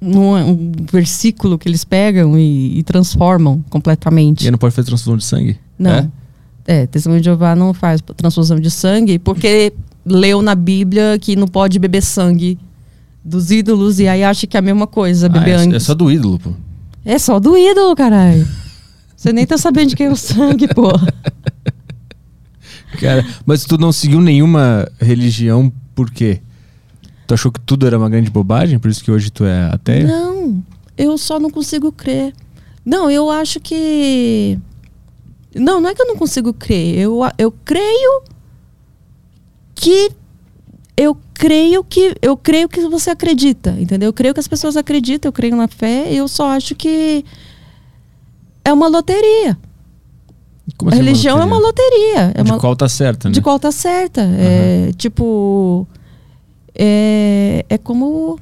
num 0.00 0.36
um 0.36 0.72
versículo 0.92 1.58
que 1.58 1.68
eles 1.68 1.84
pegam 1.84 2.38
e, 2.38 2.78
e 2.78 2.82
transformam 2.84 3.64
completamente. 3.68 4.46
E 4.46 4.50
não 4.50 4.58
pode 4.58 4.74
fazer 4.76 4.86
transfusão 4.86 5.16
de 5.16 5.24
sangue? 5.24 5.58
Não. 5.76 5.90
É? 5.90 6.08
É, 6.66 6.86
testemunho 6.86 7.20
de 7.20 7.26
Jeová 7.26 7.54
não 7.54 7.72
faz 7.72 8.00
transfusão 8.16 8.58
de 8.58 8.70
sangue 8.70 9.18
porque 9.18 9.72
leu 10.04 10.42
na 10.42 10.54
Bíblia 10.54 11.16
que 11.20 11.36
não 11.36 11.46
pode 11.46 11.78
beber 11.78 12.02
sangue 12.02 12.58
dos 13.24 13.50
ídolos 13.50 13.98
e 14.00 14.08
aí 14.08 14.22
acha 14.24 14.46
que 14.46 14.56
é 14.56 14.60
a 14.60 14.62
mesma 14.62 14.86
coisa, 14.86 15.26
Ah, 15.26 15.28
beber 15.28 15.50
é, 15.50 15.54
antes. 15.56 15.76
é 15.76 15.78
só 15.80 15.94
do 15.94 16.10
ídolo, 16.10 16.38
pô. 16.38 16.50
É 17.04 17.18
só 17.18 17.38
do 17.38 17.56
ídolo, 17.56 17.94
caralho. 17.94 18.46
Você 19.16 19.32
nem 19.32 19.46
tá 19.46 19.56
sabendo 19.56 19.90
de 19.90 19.96
quem 19.96 20.06
é 20.06 20.10
o 20.10 20.16
sangue, 20.16 20.66
porra. 20.68 21.06
Cara, 23.00 23.24
mas 23.44 23.64
tu 23.64 23.76
não 23.78 23.92
seguiu 23.92 24.20
nenhuma 24.20 24.88
religião 25.00 25.72
por 25.94 26.10
quê? 26.10 26.40
Tu 27.26 27.34
achou 27.34 27.50
que 27.52 27.60
tudo 27.60 27.86
era 27.86 27.98
uma 27.98 28.08
grande 28.08 28.30
bobagem? 28.30 28.78
Por 28.78 28.90
isso 28.90 29.02
que 29.04 29.10
hoje 29.10 29.30
tu 29.30 29.44
é 29.44 29.68
ateia? 29.72 30.06
Não, 30.06 30.62
eu 30.96 31.18
só 31.18 31.38
não 31.40 31.50
consigo 31.50 31.90
crer. 31.92 32.32
Não, 32.84 33.10
eu 33.10 33.30
acho 33.30 33.58
que. 33.60 34.58
Não, 35.56 35.80
não 35.80 35.90
é 35.90 35.94
que 35.94 36.02
eu 36.02 36.06
não 36.06 36.16
consigo 36.16 36.52
crer. 36.52 36.98
Eu, 36.98 37.22
a- 37.22 37.32
eu 37.38 37.50
creio 37.64 38.22
que. 39.74 40.10
Eu 40.96 41.16
creio 41.34 41.84
que. 41.84 42.14
Eu 42.22 42.36
creio 42.36 42.68
que 42.68 42.80
você 42.88 43.10
acredita, 43.10 43.70
entendeu? 43.78 44.08
Eu 44.08 44.12
creio 44.12 44.32
que 44.34 44.40
as 44.40 44.48
pessoas 44.48 44.76
acreditam, 44.76 45.28
eu 45.28 45.32
creio 45.32 45.56
na 45.56 45.68
fé. 45.68 46.12
Eu 46.12 46.26
só 46.28 46.48
acho 46.50 46.74
que. 46.74 47.24
É 48.64 48.72
uma 48.72 48.88
loteria. 48.88 49.56
Como 50.76 50.90
a 50.90 50.94
assim 50.94 51.02
religião 51.02 51.40
é 51.40 51.44
uma 51.44 51.58
loteria. 51.58 52.32
É 52.34 52.42
De 52.42 52.50
uma, 52.50 52.58
qual 52.58 52.74
tá 52.74 52.88
certa, 52.88 53.28
né? 53.28 53.34
de 53.34 53.40
qual 53.40 53.58
tá 53.58 53.70
certa. 53.70 54.22
É 54.22 54.90
tipo. 54.96 55.86
É, 56.74 57.64
é 57.68 57.78
como. 57.78 58.38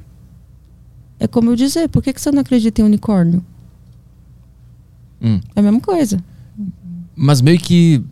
É 1.19 1.27
como 1.27 1.51
eu 1.51 1.55
dizer, 1.55 1.87
por 1.87 2.03
que, 2.03 2.11
que 2.11 2.19
você 2.21 2.29
não 2.31 2.41
acredita 2.41 2.81
em 2.81 2.83
unicórnio? 2.83 3.43
Hum. 5.21 5.39
É 5.55 5.59
a 5.59 5.63
mesma 5.63 5.79
coisa. 5.79 6.21
Mas 7.15 7.41
meio 7.41 7.59
que 7.59 8.03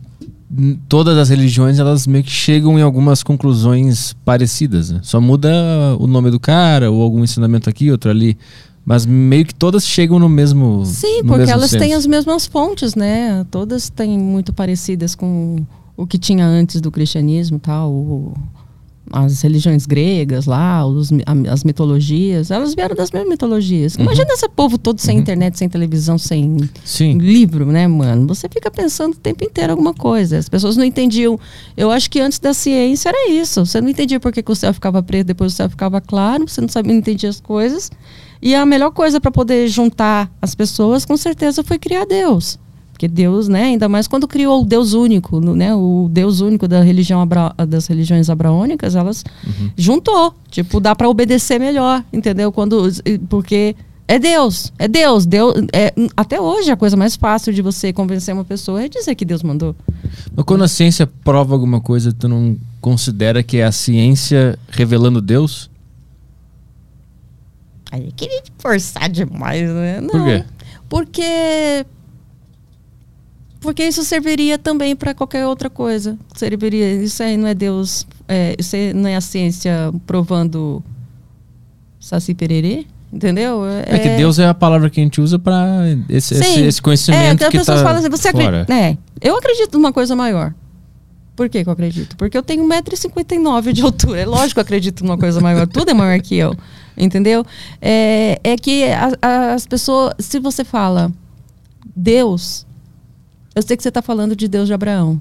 todas 0.88 1.18
as 1.18 1.28
religiões, 1.28 1.78
elas 1.78 2.06
meio 2.06 2.22
que 2.24 2.30
chegam 2.30 2.78
em 2.78 2.82
algumas 2.82 3.22
conclusões 3.22 4.14
parecidas, 4.24 4.90
né? 4.90 5.00
Só 5.02 5.20
muda 5.20 5.50
o 5.98 6.06
nome 6.06 6.30
do 6.30 6.38
cara, 6.38 6.90
ou 6.90 7.02
algum 7.02 7.24
ensinamento 7.24 7.68
aqui, 7.68 7.90
outro 7.90 8.10
ali. 8.10 8.36
Mas 8.84 9.06
meio 9.06 9.46
que 9.46 9.54
todas 9.54 9.86
chegam 9.86 10.18
no 10.18 10.28
mesmo 10.28 10.84
Sim, 10.84 11.22
no 11.22 11.28
porque 11.28 11.38
mesmo 11.38 11.52
elas 11.54 11.70
têm 11.70 11.80
senso. 11.80 11.96
as 11.96 12.06
mesmas 12.06 12.46
fontes, 12.46 12.94
né? 12.94 13.44
Todas 13.50 13.88
têm 13.88 14.18
muito 14.18 14.52
parecidas 14.52 15.14
com 15.14 15.64
o 15.96 16.06
que 16.06 16.18
tinha 16.18 16.46
antes 16.46 16.80
do 16.80 16.90
cristianismo, 16.90 17.58
tal. 17.58 17.90
O, 17.90 18.34
as 19.12 19.42
religiões 19.42 19.86
gregas 19.86 20.46
lá, 20.46 20.84
os, 20.86 21.10
as 21.50 21.64
mitologias, 21.64 22.50
elas 22.50 22.74
vieram 22.74 22.96
das 22.96 23.10
mesmas 23.10 23.30
mitologias. 23.30 23.94
Uhum. 23.94 24.02
Imagina 24.02 24.32
esse 24.32 24.48
povo 24.48 24.78
todo 24.78 24.98
sem 25.00 25.18
internet, 25.18 25.58
sem 25.58 25.68
televisão, 25.68 26.16
sem 26.16 26.56
Sim. 26.84 27.18
livro, 27.18 27.66
né, 27.66 27.86
mano? 27.86 28.26
Você 28.28 28.48
fica 28.48 28.70
pensando 28.70 29.14
o 29.14 29.18
tempo 29.18 29.44
inteiro 29.44 29.72
alguma 29.72 29.94
coisa. 29.94 30.38
As 30.38 30.48
pessoas 30.48 30.76
não 30.76 30.84
entendiam. 30.84 31.38
Eu 31.76 31.90
acho 31.90 32.10
que 32.10 32.20
antes 32.20 32.38
da 32.38 32.54
ciência 32.54 33.10
era 33.10 33.30
isso. 33.30 33.64
Você 33.64 33.80
não 33.80 33.88
entendia 33.88 34.18
por 34.18 34.32
que, 34.32 34.42
que 34.42 34.52
o 34.52 34.56
céu 34.56 34.72
ficava 34.72 35.02
preto, 35.02 35.26
depois 35.26 35.52
o 35.52 35.56
céu 35.56 35.68
ficava 35.68 36.00
claro, 36.00 36.48
você 36.48 36.60
não 36.60 36.68
sabia, 36.68 36.92
não 36.92 36.98
entendia 36.98 37.28
as 37.28 37.40
coisas. 37.40 37.90
E 38.40 38.54
a 38.54 38.66
melhor 38.66 38.90
coisa 38.90 39.20
para 39.20 39.30
poder 39.30 39.68
juntar 39.68 40.30
as 40.40 40.54
pessoas, 40.54 41.04
com 41.04 41.16
certeza, 41.16 41.62
foi 41.62 41.78
criar 41.78 42.04
Deus. 42.04 42.58
Porque 42.94 43.08
Deus, 43.08 43.48
né, 43.48 43.64
ainda 43.64 43.88
mais 43.88 44.06
quando 44.06 44.28
criou 44.28 44.62
o 44.62 44.64
Deus 44.64 44.92
único, 44.92 45.40
né, 45.40 45.74
o 45.74 46.08
Deus 46.08 46.40
único 46.40 46.68
da 46.68 46.80
religião 46.80 47.20
abra- 47.20 47.52
das 47.66 47.88
religiões 47.88 48.30
abraônicas, 48.30 48.94
elas 48.94 49.24
juntou. 49.76 50.32
Tipo, 50.48 50.78
dá 50.78 50.94
para 50.94 51.08
obedecer 51.08 51.58
melhor, 51.58 52.04
entendeu? 52.12 52.52
Quando 52.52 52.88
porque 53.28 53.74
é 54.06 54.16
Deus, 54.16 54.72
é 54.78 54.86
Deus, 54.86 55.26
Deus 55.26 55.54
é, 55.72 55.92
até 56.16 56.40
hoje 56.40 56.70
a 56.70 56.76
coisa 56.76 56.96
mais 56.96 57.16
fácil 57.16 57.52
de 57.52 57.60
você 57.62 57.92
convencer 57.92 58.32
uma 58.32 58.44
pessoa 58.44 58.80
é 58.84 58.88
dizer 58.88 59.16
que 59.16 59.24
Deus 59.24 59.42
mandou. 59.42 59.74
Mas 60.36 60.44
quando 60.44 60.62
a 60.62 60.68
ciência 60.68 61.04
prova 61.24 61.52
alguma 61.52 61.80
coisa, 61.80 62.12
tu 62.12 62.28
não 62.28 62.56
considera 62.80 63.42
que 63.42 63.56
é 63.56 63.64
a 63.64 63.72
ciência 63.72 64.56
revelando 64.70 65.20
Deus? 65.20 65.68
Aí 67.90 68.12
queria 68.16 68.40
forçar 68.58 69.08
demais, 69.08 69.68
né? 69.68 70.00
Não, 70.00 70.10
Por 70.10 70.24
quê? 70.24 70.44
Porque 70.88 71.86
porque 73.64 73.82
isso 73.82 74.04
serviria 74.04 74.58
também 74.58 74.94
para 74.94 75.14
qualquer 75.14 75.46
outra 75.46 75.68
coisa. 75.70 76.16
Serviria, 76.36 77.02
isso 77.02 77.22
aí 77.22 77.36
não 77.36 77.48
é 77.48 77.54
Deus, 77.54 78.06
é, 78.28 78.54
isso 78.58 78.76
não 78.94 79.08
é 79.08 79.16
a 79.16 79.20
ciência 79.20 79.92
provando 80.06 80.84
saci 81.98 82.34
pererê, 82.34 82.86
entendeu? 83.12 83.62
É, 83.86 83.98
que 83.98 84.10
Deus 84.16 84.38
é 84.38 84.46
a 84.46 84.54
palavra 84.54 84.90
que 84.90 85.00
a 85.00 85.02
gente 85.02 85.20
usa 85.20 85.38
pra 85.38 85.56
esse, 86.08 86.34
esse, 86.34 86.60
esse 86.60 86.82
conhecimento 86.82 87.22
é, 87.22 87.36
que 87.36 87.44
as 87.44 87.50
que 87.50 87.58
pessoas 87.58 87.78
tá 87.80 87.84
falam 87.84 88.00
assim, 88.00 88.10
você 88.10 88.30
fora. 88.30 88.62
acredita? 88.62 88.74
É, 88.74 88.98
eu 89.20 89.36
acredito 89.36 89.72
numa 89.78 89.92
coisa 89.92 90.14
maior. 90.14 90.52
Por 91.34 91.48
que, 91.48 91.64
que 91.64 91.68
eu 91.68 91.72
acredito? 91.72 92.16
Porque 92.16 92.36
eu 92.38 92.42
tenho 92.42 92.62
1,59m 92.68 93.72
de 93.72 93.82
altura. 93.82 94.20
É 94.20 94.24
lógico 94.26 94.54
que 94.54 94.58
eu 94.60 94.62
acredito 94.62 95.02
numa 95.04 95.18
coisa 95.18 95.40
maior. 95.40 95.66
Tudo 95.66 95.90
é 95.90 95.94
maior 95.94 96.20
que 96.20 96.36
eu. 96.36 96.54
Entendeu? 96.96 97.44
É, 97.82 98.38
é 98.44 98.56
que 98.56 98.84
a- 98.84 99.10
a- 99.20 99.54
as 99.54 99.66
pessoas. 99.66 100.14
Se 100.20 100.38
você 100.38 100.62
fala 100.62 101.10
Deus, 101.96 102.64
eu 103.54 103.62
sei 103.62 103.76
que 103.76 103.82
você 103.82 103.88
está 103.88 104.02
falando 104.02 104.34
de 104.36 104.46
Deus 104.48 104.66
de 104.66 104.74
Abraão. 104.74 105.20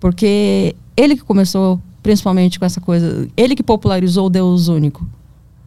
Porque 0.00 0.74
ele 0.96 1.16
que 1.16 1.22
começou, 1.22 1.80
principalmente 2.02 2.58
com 2.58 2.64
essa 2.64 2.80
coisa. 2.80 3.28
Ele 3.36 3.54
que 3.54 3.62
popularizou 3.62 4.26
o 4.26 4.30
Deus 4.30 4.68
único. 4.68 5.06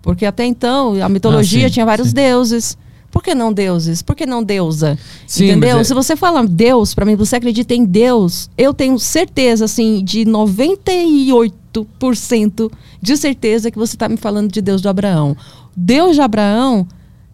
Porque 0.01 0.25
até 0.25 0.45
então, 0.45 1.01
a 1.01 1.07
mitologia 1.09 1.65
Ah, 1.65 1.69
sim, 1.69 1.73
tinha 1.73 1.85
vários 1.85 2.09
sim. 2.09 2.15
deuses. 2.15 2.77
Por 3.09 3.23
que 3.23 3.33
não 3.33 3.53
deuses? 3.53 4.01
Por 4.01 4.13
que 4.15 4.25
não 4.25 4.43
deusa? 4.43 4.99
Sim, 5.25 5.45
Entendeu? 5.45 5.79
é- 5.79 5.83
Se 5.85 5.93
você 5.93 6.17
fala 6.17 6.45
Deus, 6.45 6.93
pra 6.93 7.05
mim, 7.05 7.15
você 7.15 7.37
acredita 7.37 7.73
em 7.73 7.85
Deus, 7.85 8.49
eu 8.57 8.73
tenho 8.73 8.99
certeza, 8.99 9.63
assim, 9.65 10.03
de 10.03 10.25
98% 10.25 12.71
de 13.01 13.17
certeza 13.17 13.71
que 13.71 13.77
você 13.77 13.95
tá 13.97 14.07
me 14.09 14.17
falando 14.17 14.51
de 14.51 14.61
Deus 14.61 14.81
de 14.81 14.87
Abraão. 14.87 15.35
Deus 15.75 16.15
de 16.15 16.21
Abraão, 16.21 16.87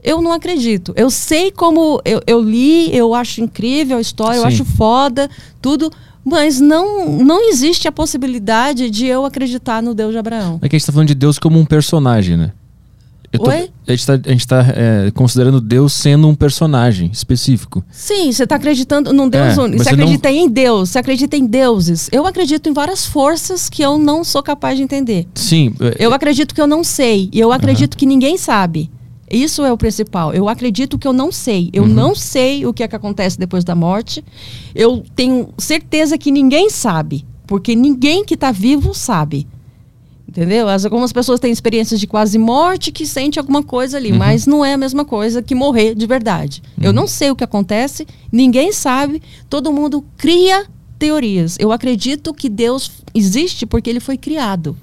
eu 0.03 0.21
não 0.21 0.31
acredito. 0.31 0.93
Eu 0.95 1.09
sei 1.09 1.51
como. 1.51 2.01
Eu, 2.05 2.21
eu 2.27 2.41
li, 2.41 2.95
eu 2.95 3.13
acho 3.13 3.41
incrível 3.41 3.97
a 3.97 4.01
história, 4.01 4.37
eu 4.37 4.41
Sim. 4.41 4.47
acho 4.47 4.65
foda, 4.65 5.29
tudo. 5.61 5.91
Mas 6.23 6.59
não, 6.59 7.09
não 7.17 7.49
existe 7.49 7.87
a 7.87 7.91
possibilidade 7.91 8.91
de 8.91 9.07
eu 9.07 9.25
acreditar 9.25 9.81
no 9.81 9.95
Deus 9.95 10.11
de 10.11 10.19
Abraão. 10.19 10.59
É 10.61 10.69
que 10.69 10.75
a 10.75 10.79
gente 10.79 10.85
tá 10.85 10.91
falando 10.93 11.07
de 11.07 11.15
Deus 11.15 11.39
como 11.39 11.57
um 11.59 11.65
personagem, 11.65 12.37
né? 12.37 12.51
Eu 13.33 13.39
tô- 13.39 13.49
Oi? 13.49 13.69
A 13.87 13.91
gente 13.91 14.05
tá, 14.05 14.13
a 14.23 14.29
gente 14.31 14.45
tá, 14.47 14.65
é, 14.75 15.09
considerando 15.11 15.59
Deus 15.61 15.93
sendo 15.93 16.27
um 16.27 16.35
personagem 16.35 17.09
específico. 17.13 17.83
Sim, 17.89 18.31
você 18.31 18.43
está 18.43 18.55
acreditando 18.57 19.11
num 19.13 19.27
Deus 19.29 19.57
É, 19.57 19.61
único. 19.61 19.77
Você 19.83 19.89
você 19.89 19.95
não- 19.95 20.03
acredita 20.03 20.29
em 20.29 20.47
Deus, 20.49 20.89
você 20.89 20.99
acredita 20.99 21.35
em 21.37 21.45
deuses. 21.47 22.09
Eu 22.11 22.27
acredito 22.27 22.67
em 22.69 22.73
várias 22.73 23.05
forças 23.05 23.67
que 23.69 23.81
eu 23.81 23.97
não 23.97 24.23
sou 24.23 24.43
capaz 24.43 24.77
de 24.77 24.83
entender. 24.83 25.27
Sim. 25.33 25.73
é- 25.79 25.95
Eu 26.05 26.13
acredito 26.13 26.53
que 26.53 26.61
eu 26.61 26.67
não 26.67 26.83
sei. 26.83 27.29
E 27.33 27.39
eu 27.39 27.51
acredito 27.51 27.97
que 27.97 28.05
ninguém 28.05 28.37
sabe. 28.37 28.91
Isso 29.31 29.63
é 29.63 29.71
o 29.71 29.77
principal. 29.77 30.33
Eu 30.33 30.49
acredito 30.49 30.97
que 30.99 31.07
eu 31.07 31.13
não 31.13 31.31
sei. 31.31 31.69
Eu 31.71 31.87
não 31.87 32.13
sei 32.13 32.65
o 32.65 32.73
que 32.73 32.83
é 32.83 32.87
que 32.87 32.95
acontece 32.95 33.39
depois 33.39 33.63
da 33.63 33.73
morte. 33.73 34.23
Eu 34.75 35.03
tenho 35.15 35.49
certeza 35.57 36.17
que 36.17 36.31
ninguém 36.31 36.69
sabe. 36.69 37.25
Porque 37.47 37.75
ninguém 37.75 38.23
que 38.25 38.33
está 38.33 38.51
vivo 38.51 38.93
sabe. 38.93 39.47
Entendeu? 40.27 40.67
As- 40.69 40.85
Algumas 40.85 41.11
pessoas 41.11 41.39
têm 41.39 41.51
experiências 41.51 41.99
de 41.99 42.07
quase 42.07 42.37
morte 42.37 42.91
que 42.91 43.05
sente 43.05 43.37
alguma 43.37 43.61
coisa 43.61 43.97
ali, 43.97 44.13
mas 44.13 44.47
não 44.47 44.63
é 44.63 44.73
a 44.73 44.77
mesma 44.77 45.03
coisa 45.03 45.41
que 45.41 45.53
morrer 45.53 45.93
de 45.93 46.05
verdade. 46.07 46.63
Eu 46.81 46.93
não 46.93 47.05
sei 47.07 47.29
o 47.31 47.35
que 47.35 47.43
acontece, 47.43 48.07
ninguém 48.31 48.71
sabe, 48.71 49.21
todo 49.49 49.73
mundo 49.73 50.05
cria 50.15 50.65
teorias. 50.97 51.57
Eu 51.59 51.71
acredito 51.73 52.33
que 52.33 52.47
Deus 52.47 52.89
existe 53.13 53.65
porque 53.65 53.89
ele 53.89 53.99
foi 53.99 54.17
criado. 54.17 54.77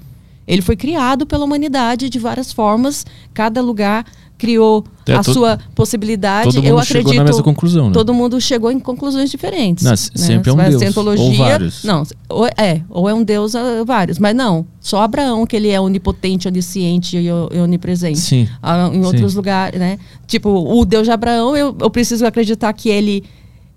Ele 0.47 0.61
foi 0.61 0.75
criado 0.75 1.25
pela 1.25 1.45
humanidade 1.45 2.09
de 2.09 2.19
várias 2.19 2.51
formas, 2.53 3.03
cada 3.33 3.59
lugar 3.61 4.05
criou 4.39 4.83
É, 5.05 5.13
a 5.13 5.21
sua 5.21 5.59
possibilidade. 5.75 6.45
todo 6.45 6.55
mundo 6.55 6.65
Eu 6.67 6.81
chegou 6.83 7.01
acredito 7.01 7.17
na 7.17 7.23
mesma 7.25 7.43
conclusão, 7.43 7.87
né? 7.87 7.93
Todo 7.93 8.13
mundo 8.13 8.39
chegou 8.41 8.71
em 8.71 8.79
conclusões 8.79 9.29
diferentes. 9.29 9.83
Não, 9.83 9.95
se- 9.95 10.09
sempre 10.15 10.49
é 10.49 10.53
um 10.53 10.55
Vai- 10.55 10.69
Deus, 10.69 10.81
Cientologia, 10.81 11.25
ou 11.25 11.33
vários. 11.35 11.83
Não, 11.83 12.03
ou 12.29 12.47
é, 12.47 12.81
ou 12.89 13.07
é 13.09 13.13
um 13.13 13.23
Deus, 13.23 13.53
vários. 13.85 14.17
Mas 14.17 14.35
não, 14.35 14.65
só 14.79 15.01
Abraão 15.03 15.45
que 15.45 15.55
ele 15.55 15.69
é 15.69 15.79
onipotente, 15.79 16.47
onisciente 16.47 17.17
e 17.17 17.27
e 17.27 17.59
onipresente. 17.59 18.17
Sim. 18.19 18.47
Ah, 18.63 18.89
em 18.91 19.03
outros 19.05 19.31
Sim. 19.33 19.37
lugares, 19.37 19.79
né? 19.79 19.99
Tipo, 20.25 20.49
o 20.49 20.85
Deus 20.85 21.03
de 21.05 21.11
Abraão, 21.11 21.55
eu, 21.55 21.75
eu 21.79 21.89
preciso 21.91 22.25
acreditar 22.25 22.71
que 22.73 22.89
ele 22.89 23.23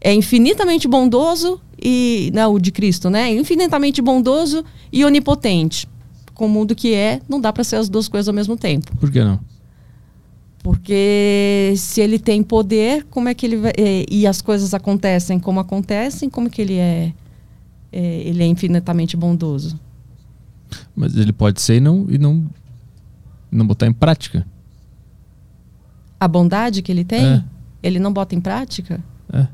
é 0.00 0.14
infinitamente 0.14 0.86
bondoso 0.88 1.60
e 1.84 2.30
não 2.32 2.54
o 2.54 2.60
de 2.60 2.70
Cristo, 2.70 3.10
né? 3.10 3.32
Infinitamente 3.34 4.00
bondoso 4.00 4.64
e 4.92 5.04
onipotente. 5.04 5.88
Com 6.34 6.46
o 6.46 6.48
mundo 6.48 6.74
que 6.74 6.94
é, 6.94 7.20
não 7.28 7.40
dá 7.40 7.52
para 7.52 7.62
ser 7.62 7.76
as 7.76 7.88
duas 7.88 8.08
coisas 8.08 8.26
ao 8.28 8.34
mesmo 8.34 8.56
tempo. 8.56 8.90
Por 8.96 9.10
que 9.10 9.22
não? 9.22 9.38
Porque 10.62 11.74
se 11.76 12.00
ele 12.00 12.18
tem 12.18 12.42
poder, 12.42 13.04
como 13.10 13.28
é 13.28 13.34
que 13.34 13.44
ele 13.46 13.56
vai. 13.56 13.72
eh, 13.76 14.06
e 14.08 14.26
as 14.26 14.40
coisas 14.40 14.72
acontecem 14.72 15.38
como 15.40 15.58
acontecem, 15.58 16.30
como 16.30 16.48
que 16.48 16.62
ele 16.62 16.76
é. 16.78 17.12
eh, 17.92 18.22
ele 18.26 18.42
é 18.42 18.46
infinitamente 18.46 19.16
bondoso. 19.16 19.78
Mas 20.94 21.16
ele 21.16 21.32
pode 21.32 21.60
ser 21.60 21.76
e 21.76 21.80
não, 21.80 22.06
e 22.08 22.16
não, 22.16 22.46
não 23.50 23.66
botar 23.66 23.86
em 23.86 23.92
prática. 23.92 24.46
A 26.20 26.28
bondade 26.28 26.80
que 26.82 26.92
ele 26.92 27.04
tem, 27.04 27.24
É. 27.26 27.44
ele 27.82 27.98
não 27.98 28.12
bota 28.12 28.34
em 28.34 28.40
prática? 28.40 29.02
É. 29.32 29.46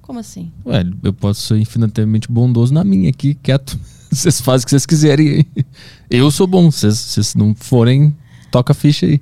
Como 0.00 0.18
assim? 0.18 0.50
Ué, 0.64 0.82
eu 1.02 1.12
posso 1.12 1.42
ser 1.42 1.58
infinitamente 1.58 2.32
bondoso 2.32 2.72
na 2.72 2.82
minha 2.82 3.10
aqui, 3.10 3.34
quieto. 3.34 3.78
Vocês 4.10 4.40
fazem 4.40 4.62
o 4.62 4.64
que 4.64 4.70
vocês 4.70 4.86
quiserem 4.86 5.28
aí. 5.28 5.64
Eu 6.10 6.32
sou 6.32 6.44
bom. 6.44 6.68
Vocês 6.68 6.98
vocês 6.98 7.34
não 7.36 7.54
forem, 7.54 8.16
toca 8.50 8.72
a 8.72 8.74
ficha 8.74 9.06
aí. 9.06 9.20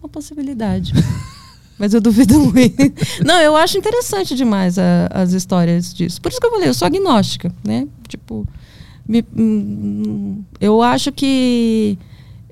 Uma 0.00 0.08
possibilidade. 0.10 0.92
Mas 1.78 1.94
eu 1.94 2.00
duvido 2.00 2.38
muito. 2.38 2.76
Não, 3.24 3.40
eu 3.40 3.56
acho 3.56 3.76
interessante 3.78 4.34
demais 4.36 4.78
a- 4.78 5.08
as 5.12 5.32
histórias 5.32 5.92
disso. 5.92 6.20
Por 6.20 6.30
isso 6.30 6.40
que 6.40 6.46
eu 6.46 6.50
falei, 6.50 6.68
eu 6.68 6.74
sou 6.74 6.86
agnóstica, 6.86 7.52
né? 7.64 7.88
Tipo, 8.06 8.46
me- 9.08 9.24
hum, 9.36 10.42
eu 10.60 10.80
acho 10.82 11.10
que 11.10 11.98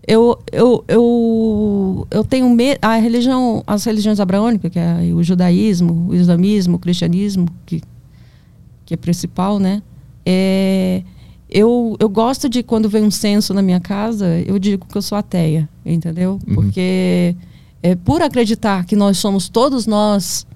eu, 0.07 0.37
eu, 0.51 0.85
eu, 0.89 2.07
eu 2.11 2.25
tenho 2.25 2.49
medo. 2.51 2.79
A 2.83 2.97
religião, 2.97 3.63
as 3.67 3.85
religiões 3.85 4.19
abraônicas, 4.19 4.73
que 4.73 4.79
é 4.79 5.13
o 5.15 5.23
judaísmo, 5.23 6.09
o 6.09 6.15
islamismo, 6.15 6.77
o 6.77 6.79
cristianismo, 6.81 7.47
que, 7.67 7.81
que 8.85 8.95
é 8.95 8.97
principal, 8.97 9.61
né? 9.61 9.81
É, 10.27 11.03
eu, 11.51 11.97
eu 11.99 12.09
gosto 12.09 12.49
de 12.49 12.63
quando 12.63 12.89
vem 12.89 13.05
um 13.05 13.11
censo 13.11 13.53
na 13.53 13.63
minha 13.63 13.81
casa, 13.81 14.41
eu 14.47 14.59
digo 14.59 14.87
que 14.87 14.97
eu 14.97 15.03
sou 15.03 15.19
ateia, 15.19 15.69
entendeu? 15.85 16.39
Porque 16.55 17.35
é 17.83 17.95
por 17.95 18.23
acreditar 18.23 18.85
que 18.85 18.95
nós 18.95 19.19
somos 19.19 19.49
todos 19.49 19.87
nós 19.87 20.47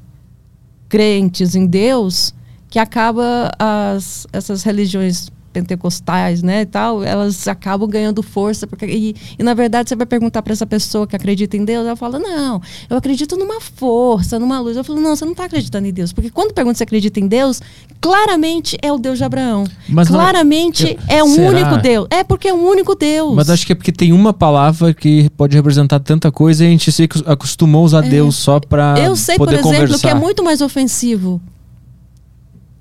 crentes 0.88 1.54
em 1.54 1.66
Deus 1.66 2.34
que 2.68 2.78
acaba 2.78 3.50
as, 3.58 4.26
essas 4.32 4.62
religiões 4.62 5.30
pentecostais, 5.54 6.42
né, 6.42 6.62
e 6.62 6.66
tal, 6.66 7.02
elas 7.04 7.46
acabam 7.48 7.88
ganhando 7.88 8.22
força 8.22 8.66
porque 8.66 8.84
e, 8.86 9.14
e, 9.38 9.42
na 9.42 9.54
verdade 9.54 9.88
você 9.88 9.94
vai 9.96 10.04
perguntar 10.06 10.42
para 10.42 10.52
essa 10.52 10.66
pessoa 10.66 11.06
que 11.06 11.14
acredita 11.16 11.56
em 11.56 11.64
Deus, 11.64 11.86
ela 11.86 11.94
fala: 11.96 12.18
"Não, 12.18 12.60
eu 12.90 12.96
acredito 12.96 13.36
numa 13.36 13.60
força, 13.60 14.38
numa 14.38 14.58
luz". 14.60 14.76
Eu 14.76 14.82
falo: 14.84 15.00
"Não, 15.00 15.14
você 15.14 15.24
não 15.24 15.32
está 15.32 15.44
acreditando 15.44 15.86
em 15.86 15.92
Deus, 15.92 16.12
porque 16.12 16.28
quando 16.30 16.52
pergunta 16.52 16.76
se 16.76 16.82
acredita 16.82 17.20
em 17.20 17.26
Deus, 17.28 17.62
claramente 18.00 18.76
é 18.82 18.92
o 18.92 18.98
Deus 18.98 19.16
de 19.18 19.24
Abraão. 19.24 19.64
Mas 19.88 20.10
não- 20.10 20.18
claramente 20.18 20.98
eu- 21.08 21.16
é 21.16 21.22
um 21.24 21.28
será? 21.34 21.48
único 21.50 21.76
Deus. 21.80 22.06
É 22.10 22.24
porque 22.24 22.48
é 22.48 22.52
um 22.54 22.66
único 22.68 22.94
Deus. 22.96 23.34
Mas 23.34 23.48
acho 23.48 23.64
que 23.64 23.72
é 23.72 23.74
porque 23.76 23.92
tem 23.92 24.12
uma 24.12 24.32
palavra 24.32 24.92
que 24.92 25.30
pode 25.36 25.56
representar 25.56 26.00
tanta 26.00 26.32
coisa 26.32 26.64
e 26.64 26.66
a 26.66 26.70
gente 26.70 26.90
se 26.90 27.04
acos- 27.04 27.22
acostumou 27.26 27.82
a 27.82 27.84
usar 27.84 28.00
Deus 28.02 28.34
só 28.36 28.58
pra 28.58 28.96
É. 28.98 29.06
Eu 29.06 29.14
sei, 29.16 29.36
por 29.36 29.46
poder 29.46 29.60
exemplo, 29.60 29.72
conversar. 29.72 29.98
que 30.00 30.08
é 30.08 30.14
muito 30.14 30.42
mais 30.42 30.60
ofensivo. 30.60 31.40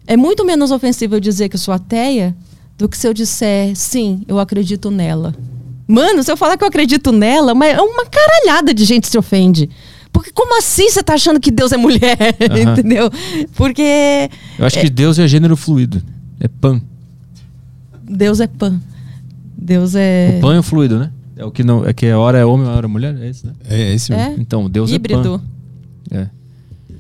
É 0.06 0.18
muito 0.18 0.44
menos 0.45 0.72
ofensivo 0.72 1.16
eu 1.16 1.20
dizer 1.20 1.48
que 1.50 1.56
eu 1.56 1.60
sou 1.60 1.74
ateia 1.74 2.36
do 2.78 2.90
que 2.90 2.98
se 2.98 3.08
eu 3.08 3.14
disser, 3.14 3.76
sim, 3.76 4.24
eu 4.28 4.40
acredito 4.40 4.90
nela. 4.90 5.34
Mano, 5.88 6.24
se 6.24 6.32
eu 6.32 6.38
falar 6.38 6.58
que 6.58 6.64
eu 6.64 6.68
acredito 6.68 7.12
nela, 7.12 7.54
mas 7.54 7.78
é 7.78 7.82
uma 7.82 8.06
caralhada 8.06 8.74
de 8.74 8.86
gente 8.86 9.08
se 9.08 9.18
ofende. 9.18 9.70
Porque 10.12 10.32
como 10.32 10.58
assim 10.58 10.90
você 10.90 11.02
tá 11.02 11.16
achando 11.16 11.40
que 11.40 11.52
Deus 11.52 11.72
é 11.72 11.78
mulher? 11.78 12.18
Aham. 12.52 12.74
Entendeu? 12.74 13.12
Porque 13.56 14.30
Eu 14.58 14.66
acho 14.66 14.80
que 14.80 14.90
Deus 14.90 15.18
é 15.18 15.28
gênero 15.28 15.58
fluido. 15.58 16.02
É 16.40 16.48
pan. 16.48 16.82
Deus 18.04 18.40
é 18.40 18.48
pan. 18.48 18.80
Deus 19.58 19.95
é. 19.95 20.36
O 20.38 20.41
pan 20.41 20.56
é 20.56 20.60
o 20.60 20.64
fluido, 20.64 21.00
né? 21.00 21.12
É 21.36 21.44
o 21.44 21.52
que 21.52 21.64
não. 21.64 21.86
É 21.86 21.94
que 21.94 22.06
a 22.08 22.20
hora 22.20 22.38
é 22.38 22.45
homem, 22.45 22.68
a 22.68 22.72
hora 22.72 22.86
é 22.86 22.90
mulher? 22.90 23.16
É 23.20 23.30
isso, 23.30 23.48
né? 23.48 23.54
É 23.68 23.94
esse 23.94 24.12
mesmo. 24.12 24.34
É? 24.34 24.36
Então, 24.38 24.70
Deus 24.70 24.91
Híbrido. 24.91 25.20
é 25.20 26.18
pan. 26.18 26.22
É, 26.24 26.30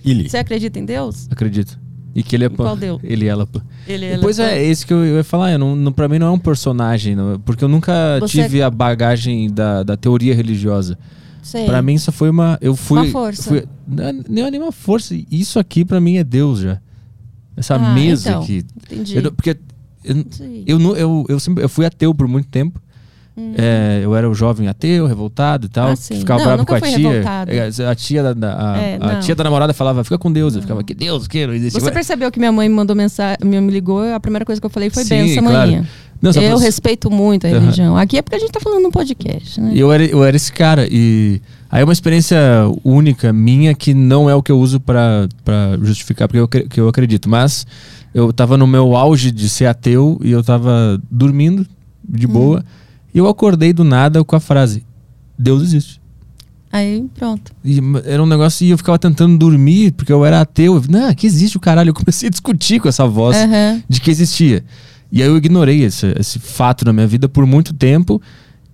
Ili. 0.03 0.29
Você 0.29 0.37
acredita 0.37 0.79
em 0.79 0.85
Deus? 0.85 1.27
acredito. 1.29 1.77
E 2.15 2.21
que 2.21 2.35
ele 2.35 2.45
é 2.45 2.49
qual? 2.49 2.77
Ele 3.03 3.25
ela. 3.25 3.47
Ele, 3.87 4.05
ele 4.05 4.21
Pois 4.21 4.37
é, 4.37 4.59
é 4.59 4.69
isso 4.69 4.85
que 4.85 4.93
eu 4.93 5.03
ia 5.03 5.23
falar. 5.23 5.51
Eu 5.51 5.59
não, 5.59 5.75
não, 5.75 5.91
pra 5.91 6.07
mim 6.07 6.19
não 6.19 6.27
é 6.27 6.31
um 6.31 6.37
personagem, 6.39 7.15
não, 7.15 7.39
porque 7.39 7.63
eu 7.63 7.67
nunca 7.67 8.19
Você- 8.19 8.43
tive 8.43 8.61
a 8.61 8.69
bagagem 8.69 9.51
da, 9.51 9.81
da 9.83 9.97
teoria 9.97 10.35
religiosa. 10.35 10.97
Sei. 11.41 11.65
Pra 11.65 11.81
mim 11.81 11.97
só 11.97 12.11
foi 12.11 12.29
uma. 12.29 12.57
Eu 12.61 12.75
fui. 12.75 12.99
Uma 13.01 13.11
força. 13.11 13.49
fui- 13.49 13.65
não 13.87 14.03
é 14.07 14.13
nem 14.29 14.51
nenhuma 14.51 14.71
força. 14.71 15.15
Isso 15.29 15.59
aqui 15.59 15.83
pra 15.83 15.99
mim 15.99 16.17
é 16.17 16.23
Deus 16.23 16.59
já. 16.59 16.79
Essa 17.57 17.75
Ah, 17.75 17.93
mesa 17.93 18.29
então, 18.29 18.43
aqui. 18.43 18.63
Entendi. 18.77 19.17
Eu 19.17 19.31
porque 19.31 19.57
eu, 20.03 20.15
eu, 20.65 20.95
eu, 20.95 21.25
eu, 21.29 21.37
eu 21.57 21.69
fui 21.69 21.85
ateu 21.85 22.13
por 22.13 22.27
muito 22.27 22.47
tempo. 22.47 22.81
É, 23.57 24.01
eu 24.03 24.15
era 24.15 24.29
o 24.29 24.33
jovem 24.35 24.67
ateu, 24.67 25.07
revoltado 25.07 25.65
e 25.65 25.69
tal. 25.69 25.89
Hum. 25.89 25.93
Ah, 25.93 25.95
ficava 25.97 26.39
Não, 26.39 26.45
bravo 26.45 26.65
com 26.67 26.75
a 26.75 26.81
tia. 26.81 26.97
revoltada. 26.97 27.51
É, 27.51 27.67
A 27.89 27.95
tia 27.95 28.33
da, 28.35 28.73
a, 28.73 28.77
É, 28.77 28.97
a 29.01 29.13
não. 29.13 29.19
tia 29.21 29.33
da 29.35 29.43
namorada 29.43 29.73
falava, 29.73 30.03
fica 30.03 30.17
com 30.19 30.31
Deus. 30.31 30.55
Eu 30.55 30.61
ficava, 30.61 30.83
que 30.83 30.93
Deus, 30.93 31.27
que 31.27 31.47
não 31.47 31.53
existe. 31.53 31.79
Você 31.79 31.91
percebeu 31.91 32.31
que 32.31 32.37
minha 32.37 32.51
mãe 32.51 32.69
me 32.69 32.75
mandou 32.75 32.95
mensagem, 32.95 33.37
me 33.43 33.59
ligou, 33.71 34.03
a 34.13 34.19
primeira 34.19 34.45
coisa 34.45 34.61
que 34.61 34.65
eu 34.65 34.69
falei 34.69 34.89
foi 34.91 35.03
Sim, 35.03 35.09
benção, 35.09 35.43
claro. 35.45 35.71
manhã. 35.71 35.87
Não, 36.21 36.31
eu 36.31 36.51
pra- 36.55 36.59
respeito 36.59 37.11
muito 37.11 37.45
a 37.45 37.49
Aham. 37.49 37.59
religião. 37.59 37.97
Aqui 37.97 38.17
é 38.17 38.21
porque 38.21 38.35
a 38.37 38.39
gente 38.39 38.51
tá 38.51 38.59
falando 38.59 38.83
no 38.83 38.91
podcast, 38.91 39.59
né? 39.59 39.71
E 39.73 39.79
eu 39.79 39.91
era, 39.91 40.05
eu 40.05 40.23
era 40.23 40.37
esse 40.37 40.53
cara. 40.53 40.87
E 40.89 41.41
aí 41.69 41.81
é 41.81 41.83
uma 41.83 41.91
experiência 41.91 42.37
única 42.83 43.33
minha 43.33 43.73
que 43.73 43.93
não 43.93 44.29
é 44.29 44.35
o 44.35 44.41
que 44.41 44.49
eu 44.51 44.57
uso 44.59 44.79
pra 44.79 45.27
justificar 45.81 46.27
porque 46.29 46.39
eu, 46.39 46.47
que 46.47 46.79
eu 46.79 46.87
acredito. 46.87 47.27
Mas 47.27 47.67
eu 48.13 48.31
tava 48.31 48.57
no 48.57 48.65
meu 48.65 48.95
auge 48.95 49.31
de 49.31 49.49
ser 49.49 49.65
ateu 49.65 50.17
e 50.23 50.31
eu 50.31 50.41
tava 50.43 51.01
dormindo 51.11 51.65
de 52.07 52.25
boa. 52.27 52.63
E 53.13 53.17
eu 53.17 53.27
acordei 53.27 53.73
do 53.73 53.83
nada 53.83 54.23
com 54.23 54.35
a 54.35 54.39
frase: 54.39 54.83
Deus 55.37 55.61
existe. 55.63 56.01
Aí, 56.71 57.05
pronto. 57.13 57.51
E 57.63 57.79
era 58.03 58.23
um 58.23 58.25
negócio 58.25 58.65
e 58.65 58.71
eu 58.71 58.77
ficava 58.79 58.97
tentando 58.97 59.37
dormir 59.37 59.91
porque 59.91 60.11
eu 60.11 60.25
era 60.25 60.41
ateu. 60.41 60.75
Eu, 60.75 60.83
não, 60.89 61.13
que 61.13 61.27
existe 61.27 61.55
o 61.55 61.59
caralho. 61.59 61.89
Eu 61.89 61.93
comecei 61.93 62.27
a 62.27 62.31
discutir 62.31 62.79
com 62.79 62.89
essa 62.89 63.05
voz 63.05 63.37
Aham. 63.37 63.83
de 63.87 64.01
que 64.01 64.09
existia. 64.09 64.63
E 65.11 65.21
aí 65.21 65.27
eu 65.27 65.37
ignorei 65.37 65.83
esse, 65.83 66.07
esse 66.19 66.39
fato 66.39 66.83
na 66.83 66.91
minha 66.91 67.05
vida 67.05 67.29
por 67.29 67.45
muito 67.45 67.75
tempo. 67.75 68.19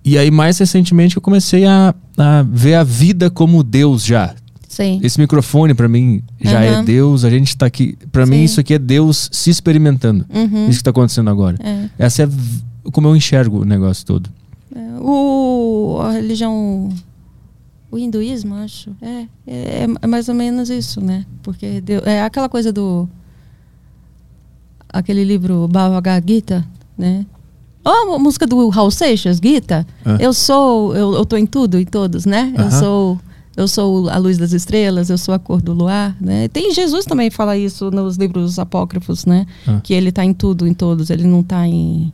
E 0.02 0.16
aí, 0.16 0.30
mais 0.30 0.56
recentemente, 0.56 1.14
eu 1.16 1.20
comecei 1.20 1.66
a, 1.66 1.94
a 2.16 2.42
ver 2.50 2.76
a 2.76 2.82
vida 2.82 3.28
como 3.28 3.62
Deus 3.62 4.02
já. 4.02 4.34
Sim. 4.66 4.98
Esse 5.02 5.20
microfone, 5.20 5.74
pra 5.74 5.86
mim, 5.86 6.22
já 6.40 6.62
é 6.64 6.76
Aham. 6.76 6.84
Deus. 6.84 7.24
A 7.26 7.28
gente 7.28 7.54
tá 7.54 7.66
aqui. 7.66 7.98
Pra 8.10 8.24
mim, 8.24 8.42
isso 8.42 8.58
aqui 8.58 8.72
é 8.72 8.78
Deus 8.78 9.28
se 9.30 9.50
experimentando. 9.50 10.24
Uhum. 10.32 10.70
Isso 10.70 10.78
que 10.78 10.84
tá 10.84 10.90
acontecendo 10.90 11.28
agora. 11.28 11.58
É. 11.62 11.90
Essa 11.98 12.22
é 12.22 12.28
como 12.92 13.08
eu 13.08 13.16
enxergo 13.16 13.60
o 13.60 13.64
negócio 13.64 14.04
todo. 14.06 14.30
É, 14.74 15.00
O, 15.00 15.98
a 16.02 16.12
religião. 16.12 16.90
O 17.90 17.98
hinduísmo, 17.98 18.54
acho. 18.54 18.94
É, 19.02 19.26
é, 19.46 19.86
é 20.00 20.06
mais 20.06 20.28
ou 20.28 20.34
menos 20.34 20.70
isso, 20.70 21.00
né? 21.00 21.26
Porque 21.42 21.80
Deus, 21.80 22.06
é 22.06 22.22
aquela 22.22 22.48
coisa 22.48 22.72
do. 22.72 23.08
Aquele 24.92 25.24
livro 25.24 25.68
Bhagavad 25.68 26.24
Gita, 26.26 26.64
né? 26.96 27.26
Ou 27.84 28.14
a 28.14 28.18
música 28.18 28.46
do 28.46 28.68
Raul 28.68 28.90
Seixas, 28.90 29.38
Gita. 29.42 29.86
Ah. 30.04 30.16
Eu 30.20 30.32
sou. 30.32 30.94
Eu, 30.94 31.14
eu 31.14 31.24
tô 31.24 31.36
em 31.36 31.46
tudo, 31.46 31.78
em 31.78 31.84
todos, 31.84 32.26
né? 32.26 32.52
Eu 32.56 32.70
sou. 32.70 33.20
Eu 33.56 33.66
sou 33.66 34.08
a 34.08 34.16
luz 34.16 34.38
das 34.38 34.52
estrelas, 34.52 35.10
eu 35.10 35.18
sou 35.18 35.34
a 35.34 35.38
cor 35.38 35.60
do 35.60 35.72
luar, 35.72 36.16
né? 36.20 36.46
Tem 36.48 36.72
Jesus 36.72 37.04
também 37.04 37.30
fala 37.30 37.58
isso 37.58 37.90
nos 37.90 38.16
livros 38.16 38.58
apócrifos, 38.58 39.26
né? 39.26 39.44
Ah. 39.66 39.80
Que 39.82 39.92
ele 39.92 40.12
tá 40.12 40.24
em 40.24 40.32
tudo, 40.32 40.66
em 40.66 40.72
todos. 40.72 41.10
Ele 41.10 41.24
não 41.24 41.42
tá 41.42 41.66
em, 41.66 42.12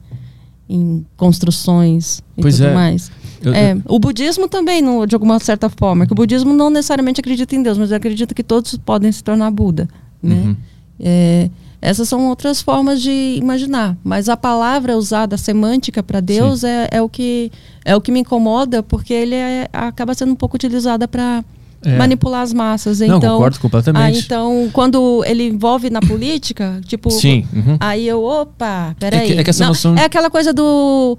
em 0.69 1.05
construções 1.17 2.23
e 2.37 2.43
Pois 2.43 2.57
tudo 2.57 2.69
é. 2.69 2.75
mais. 2.75 3.11
Eu- 3.43 3.55
É, 3.55 3.73
eu- 3.73 3.83
o 3.89 3.99
budismo 3.99 4.49
também, 4.49 4.83
no- 4.83 5.07
de 5.07 5.15
alguma 5.15 5.39
certa 5.39 5.69
forma, 5.69 6.07
que 6.07 6.13
o 6.13 6.17
budismo 6.17 6.53
não 6.53 6.71
necessariamente 6.71 7.21
acredita 7.21 7.55
em 7.55 7.63
Deus, 7.63 7.79
mas 7.79 7.93
acredita 7.93 8.35
que 8.35 8.43
todos 8.43 8.77
podem 8.79 9.13
se 9.13 9.23
tornar 9.23 9.51
Buda. 9.51 9.89
Né? 10.23 10.35
Uhum. 10.35 10.57
É, 10.99 11.51
essas 11.81 12.09
são 12.09 12.27
outras 12.29 12.61
formas 12.63 13.01
de 13.03 13.37
imaginar, 13.39 13.97
mas 14.03 14.29
a 14.29 14.37
palavra 14.37 14.97
usada, 14.97 15.35
a 15.35 15.39
semântica 15.39 16.03
para 16.03 16.21
Deus 16.21 16.65
é, 16.65 16.89
é 16.91 17.03
o 17.03 17.09
que 17.09 17.53
é 17.85 17.95
o 17.95 18.01
que 18.01 18.11
me 18.11 18.21
incomoda, 18.21 18.83
porque 18.83 19.13
ele 19.13 19.35
é- 19.35 19.69
acaba 19.73 20.15
sendo 20.15 20.33
um 20.33 20.37
pouco 20.37 20.57
utilizada 20.57 21.07
para 21.07 21.45
É. 21.87 21.97
manipular 21.97 22.43
as 22.43 22.53
massas. 22.53 22.99
Não, 23.01 23.19
então, 23.19 23.35
concordo 23.35 23.61
completamente. 23.61 24.19
então, 24.25 24.69
quando 24.73 25.23
ele 25.25 25.49
envolve 25.49 25.89
na 25.89 26.01
política, 26.01 26.81
tipo, 26.87 27.11
Sim. 27.11 27.47
uhum. 27.55 27.77
Aí 27.79 28.07
eu, 28.09 28.25
opa, 28.25 28.97
peraí. 28.99 29.21
É 29.21 29.27
que- 29.35 29.41
é 29.41 29.45
que 29.45 29.51
essa 29.51 29.63
Não, 29.63 29.69
noção- 29.71 29.95
é 29.97 30.05
aquela 30.05 30.29
coisa 30.31 30.53
do. 30.53 31.17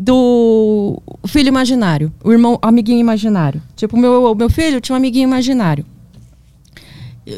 Do 0.00 1.02
filho 1.26 1.48
imaginário, 1.48 2.12
o 2.22 2.30
irmão, 2.30 2.56
amiguinho 2.62 3.00
imaginário. 3.00 3.60
Tipo, 3.74 3.96
o 3.96 3.98
meu, 3.98 4.32
meu 4.34 4.48
filho 4.48 4.80
tinha 4.80 4.94
um 4.94 4.96
amiguinho 4.96 5.24
imaginário, 5.26 5.84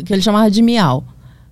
que 0.04 0.12
ele 0.12 0.20
chamava 0.22 0.50
de 0.50 0.60
Miau. 0.62 1.02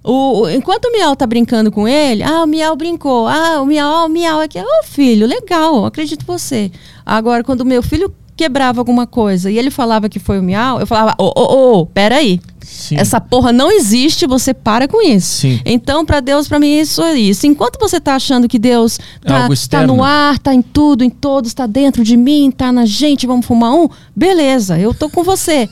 O, 0.05 0.49
enquanto 0.49 0.85
o 0.87 0.93
Miau 0.93 1.17
tá 1.17 1.27
brincando 1.27 1.73
com 1.73 1.89
ele, 1.89 2.23
ah, 2.23 2.45
o 2.45 2.47
Miau 2.47 2.77
brincou, 2.77 3.27
ah, 3.27 3.61
o 3.61 3.67
Miau, 3.67 4.07
o 4.07 4.09
Miau 4.09 4.41
aqui, 4.41 4.59
ô 4.59 4.85
filho, 4.85 5.27
legal, 5.27 5.85
acredito 5.87 6.23
em 6.23 6.27
você. 6.27 6.71
Agora, 7.05 7.43
quando 7.43 7.63
o 7.63 7.67
meu 7.67 7.83
filho 7.83 8.15
quebrava 8.39 8.81
alguma 8.81 9.07
coisa 9.07 9.51
e 9.51 9.59
ele 9.59 9.71
falava 9.71 10.09
que 10.09 10.21
foi 10.21 10.39
o 10.39 10.43
Miau, 10.43 10.79
eu 10.79 10.87
falava, 10.87 11.15
ô, 11.19 11.33
ô, 11.37 11.81
ô, 11.81 11.87
peraí, 11.87 12.41
Sim. 12.61 12.97
essa 12.97 13.21
porra 13.21 13.53
não 13.53 13.71
existe, 13.73 14.27
você 14.27 14.55
para 14.55 14.87
com 14.87 15.03
isso. 15.03 15.41
Sim. 15.41 15.61
Então, 15.65 16.07
para 16.07 16.21
Deus, 16.21 16.47
para 16.47 16.61
mim, 16.61 16.79
isso 16.79 17.03
é 17.03 17.15
isso. 17.19 17.47
Enquanto 17.47 17.81
você 17.81 18.01
tá 18.01 18.15
achando 18.15 18.47
que 18.49 18.59
Deus 18.59 19.01
É 19.25 19.29
tá, 19.29 19.37
algo 19.37 19.49
tá 19.49 19.55
externo. 19.55 19.97
no 19.97 20.05
ar, 20.05 20.39
tá 20.39 20.55
em 20.55 20.63
tudo, 20.63 21.03
em 21.03 21.11
todos, 21.11 21.53
tá 21.53 21.67
dentro 21.67 22.05
de 22.05 22.17
mim, 22.17 22.53
tá 22.57 22.71
na 22.71 22.87
gente, 22.87 23.27
vamos 23.27 23.45
fumar 23.45 23.75
um, 23.75 23.89
beleza, 24.15 24.79
eu 24.79 24.95
tô 24.95 25.11
com 25.11 25.25
você. 25.25 25.69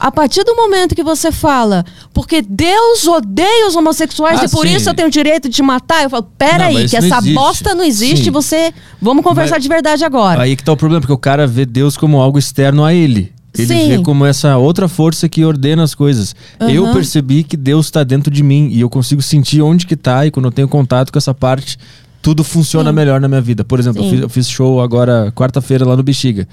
A 0.00 0.10
partir 0.12 0.44
do 0.44 0.54
momento 0.54 0.94
que 0.94 1.02
você 1.02 1.32
fala, 1.32 1.84
porque 2.14 2.40
Deus 2.40 3.06
odeia 3.06 3.66
os 3.66 3.74
homossexuais 3.74 4.40
Ah, 4.40 4.44
e 4.44 4.48
por 4.48 4.66
sim. 4.66 4.74
isso 4.76 4.88
eu 4.88 4.94
tenho 4.94 5.08
o 5.08 5.10
direito 5.10 5.48
de 5.48 5.56
te 5.56 5.62
matar, 5.62 6.04
eu 6.04 6.10
falo, 6.10 6.26
peraí, 6.38 6.88
que 6.88 6.96
essa 6.96 7.18
existe. 7.18 7.34
bosta 7.34 7.74
não 7.74 7.84
existe, 7.84 8.24
Sim. 8.26 8.30
você. 8.30 8.72
Vamos 9.02 9.24
conversar 9.24 9.56
Mas- 9.56 9.62
de 9.62 9.68
verdade 9.68 10.04
agora. 10.04 10.42
Aí 10.42 10.54
que 10.54 10.62
tá 10.62 10.72
o 10.72 10.76
problema, 10.76 11.00
porque 11.00 11.12
o 11.12 11.18
cara 11.18 11.46
vê 11.46 11.66
Deus 11.66 11.96
como 11.96 12.20
algo 12.20 12.38
externo 12.38 12.84
a 12.84 12.94
ele. 12.94 13.32
Ele 13.56 13.66
Sim. 13.66 13.88
vê 13.88 13.98
como 14.02 14.24
essa 14.24 14.56
outra 14.56 14.86
força 14.86 15.28
que 15.28 15.44
ordena 15.44 15.82
as 15.82 15.94
coisas. 15.94 16.34
Eu 16.60 16.84
Aham. 16.84 16.94
percebi 16.94 17.42
que 17.42 17.56
Deus 17.56 17.86
está 17.86 18.04
dentro 18.04 18.30
de 18.32 18.42
mim 18.42 18.68
e 18.70 18.80
eu 18.80 18.88
consigo 18.88 19.20
sentir 19.20 19.62
onde 19.62 19.84
que 19.84 19.96
tá 19.96 20.24
e 20.26 20.30
quando 20.30 20.44
eu 20.46 20.52
tenho 20.52 20.68
contato 20.68 21.10
com 21.10 21.18
essa 21.18 21.34
parte, 21.34 21.76
tudo 22.22 22.44
funciona 22.44 22.90
Sim. 22.90 22.94
melhor 22.96 23.20
na 23.20 23.26
minha 23.26 23.40
vida. 23.40 23.64
Por 23.64 23.80
exemplo, 23.80 24.04
eu 24.04 24.10
fiz, 24.10 24.20
eu 24.20 24.28
fiz 24.28 24.48
show 24.48 24.80
agora 24.80 25.32
quarta-feira 25.34 25.84
lá 25.84 25.96
no 25.96 26.02
Bexiga. 26.04 26.46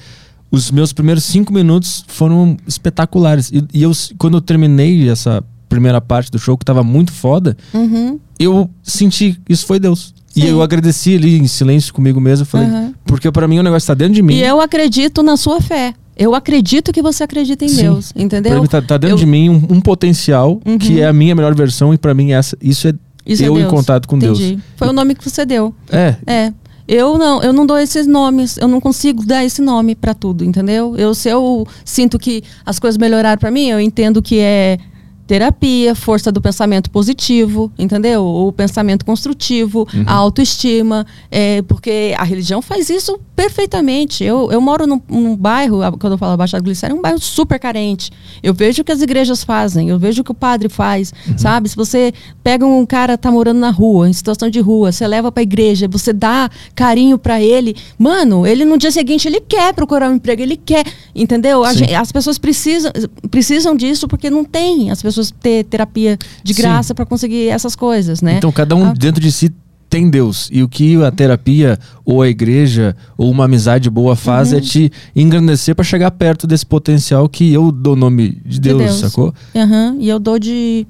Os 0.56 0.72
meus 0.72 0.94
primeiros 0.94 1.24
cinco 1.26 1.52
minutos 1.54 2.06
foram 2.08 2.56
espetaculares. 2.66 3.52
E, 3.52 3.64
e 3.74 3.84
eu, 3.84 3.92
quando 4.18 4.38
eu 4.38 4.42
terminei 4.42 5.10
essa 5.10 5.44
primeira 5.68 6.00
parte 6.00 6.32
do 6.32 6.40
show, 6.40 6.58
que 6.58 6.64
tava 6.64 6.82
muito 6.84 7.12
foda, 7.12 7.58
Uhum. 7.74 8.18
eu 8.40 8.70
senti 8.82 9.38
isso 9.50 9.66
foi 9.66 9.80
Deus. 9.80 10.14
E 10.36 10.42
Sim. 10.42 10.48
eu 10.48 10.62
agradeci 10.62 11.16
ali 11.16 11.38
em 11.38 11.48
silêncio 11.48 11.94
comigo 11.94 12.20
mesmo. 12.22 12.46
Falei, 12.46 12.68
Aham. 12.68 12.94
porque 13.06 13.30
pra 13.32 13.48
mim 13.48 13.60
o 13.60 13.64
negócio 13.64 13.88
tá 13.88 13.94
dentro 13.94 14.14
de 14.14 14.22
mim. 14.22 14.36
E 14.36 14.42
eu 14.44 14.62
acredito 14.62 15.22
na 15.24 15.36
sua 15.36 15.60
fé. 15.62 15.94
Eu 16.18 16.34
acredito 16.34 16.94
que 16.94 17.02
você 17.02 17.24
acredita 17.24 17.66
em 17.66 17.70
Sim. 17.70 17.82
Deus, 17.84 18.12
Pra 18.14 18.22
entendeu? 18.24 18.62
mim 18.62 18.68
tá, 18.68 18.82
tá 18.82 18.98
dentro 18.98 19.16
Eu- 19.16 19.20
de 19.20 19.26
mim 19.26 19.50
um, 19.50 19.56
um 19.70 19.82
potencial 19.82 20.62
Uhum. 20.66 20.78
que 20.78 21.02
é 21.02 21.08
a 21.08 21.12
minha 21.14 21.36
melhor 21.36 21.54
versão 21.54 21.94
e 21.94 21.98
pra 21.98 22.14
mim 22.14 22.32
essa, 22.32 22.58
isso 22.62 22.88
é 22.88 22.94
Isso 23.26 23.44
é 23.44 23.48
eu 23.48 23.56
em 23.56 23.62
Deus. 23.62 23.72
contato 23.72 24.08
com 24.08 24.16
Entendi. 24.18 24.50
Deus. 24.52 24.62
Foi 24.78 24.88
o 24.88 24.94
nome 24.94 25.16
que 25.16 25.28
você 25.30 25.46
deu. 25.46 25.74
É, 25.92 26.16
É. 26.28 26.54
Eu 26.88 27.18
não, 27.18 27.42
eu 27.42 27.52
não 27.52 27.66
dou 27.66 27.78
esses 27.78 28.06
nomes, 28.06 28.58
eu 28.58 28.68
não 28.68 28.80
consigo 28.80 29.26
dar 29.26 29.44
esse 29.44 29.62
nome 29.62 29.96
pra 29.96 30.14
tudo, 30.14 30.46
entendeu? 30.46 30.96
Eu 30.98 31.16
se 31.16 31.30
eu 31.30 31.66
sinto 31.84 32.20
que 32.20 32.44
as 32.66 32.78
coisas 32.78 32.98
melhoraram 32.98 33.40
pra 33.40 33.50
mim, 33.50 33.70
eu 33.70 33.80
entendo 33.80 34.22
que 34.22 34.40
é 34.40 34.78
terapia, 35.28 35.96
força 35.96 36.32
do 36.32 36.40
pensamento 36.42 36.90
positivo, 36.92 37.72
entendeu? 37.80 38.24
O 38.26 38.52
pensamento 38.52 39.04
construtivo, 39.06 39.88
Uhum. 39.94 40.04
a 40.06 40.14
autoestima, 40.14 41.06
é, 41.32 41.62
porque 41.64 42.14
a 42.18 42.24
religião 42.24 42.62
faz 42.62 42.90
isso 42.90 43.20
perfeitamente. 43.36 44.24
Eu, 44.24 44.52
eu 44.52 44.62
moro 44.62 44.86
num, 44.86 45.02
num 45.10 45.36
bairro, 45.36 45.82
a- 45.82 45.92
quando 45.92 46.14
eu 46.14 46.18
falo 46.18 46.38
Baixada 46.38 46.64
Glicéria, 46.64 46.94
é 46.94 46.98
um 46.98 47.02
bairro 47.02 47.20
super 47.20 47.60
carente. 47.60 48.12
Eu 48.44 48.54
vejo 48.54 48.82
o 48.82 48.86
que 48.86 48.92
as 48.92 49.02
igrejas 49.02 49.44
fazem, 49.44 49.90
eu 49.90 49.98
vejo 49.98 50.22
o 50.22 50.24
que 50.24 50.32
o 50.32 50.36
padre 50.36 50.70
faz, 50.70 51.12
Uhum. 51.28 51.38
sabe? 51.38 51.70
Se 51.70 51.76
você 51.76 52.14
pega 52.44 52.66
um 52.66 52.86
cara 52.86 53.18
tá 53.18 53.32
morando 53.32 53.60
na 53.60 53.72
rua, 53.72 54.08
em 54.10 54.14
situação 54.14 54.50
de 54.50 54.60
rua, 54.60 54.92
você 54.92 55.08
leva 55.08 55.32
pra 55.32 55.42
igreja, 55.44 55.88
você 55.88 56.14
dá 56.14 56.50
carinho 56.76 57.18
pra 57.18 57.42
ele, 57.42 57.76
mano, 57.98 58.46
ele 58.46 58.64
no 58.66 58.78
dia 58.78 58.92
seguinte 58.92 59.28
ele 59.28 59.42
quer 59.42 59.74
procurar 59.74 60.10
um 60.10 60.16
emprego, 60.16 60.42
ele 60.42 60.56
quer, 60.58 60.86
entendeu? 61.16 61.64
A 61.64 61.72
Sim. 61.74 61.80
gen- 61.86 61.96
as 61.96 62.12
pessoas 62.12 62.38
precisam, 62.38 62.92
precisam 63.32 63.76
disso 63.76 64.08
porque 64.08 64.30
não 64.30 64.44
tem 64.44 64.92
as 64.92 65.02
pessoas 65.02 65.15
ter 65.40 65.64
terapia 65.66 66.18
de 66.44 66.54
graça 66.54 66.94
pra 66.96 67.06
conseguir 67.06 67.48
essas 67.50 67.76
coisas, 67.76 68.22
né? 68.22 68.38
então 68.38 68.52
cada 68.52 68.76
um 68.76 68.86
Ah. 68.86 68.94
dentro 68.94 69.22
de 69.22 69.32
si 69.32 69.52
tem 69.88 70.10
Deus. 70.10 70.50
E 70.52 70.62
o 70.64 70.68
que 70.68 71.02
a 71.04 71.12
terapia, 71.12 71.78
ou 72.04 72.22
a 72.22 72.28
igreja, 72.28 72.96
ou 73.18 73.30
uma 73.32 73.46
amizade 73.46 73.90
boa 73.90 74.16
faz 74.16 74.52
Uhum. 74.52 74.58
é 74.58 74.62
te 74.62 74.92
engrandecer 75.16 75.74
para 75.76 75.86
chegar 75.86 76.12
perto 76.12 76.46
desse 76.48 76.66
potencial 76.66 77.30
que 77.30 77.54
eu 77.54 77.72
dou 77.72 77.94
o 77.94 77.96
nome 77.96 78.42
de 78.46 78.60
Deus, 78.60 78.78
Deus. 78.80 78.96
sacou? 78.96 79.34
Aham, 79.56 79.96
E 80.00 80.10
eu 80.10 80.20
dou 80.20 80.38
de. 80.40 80.86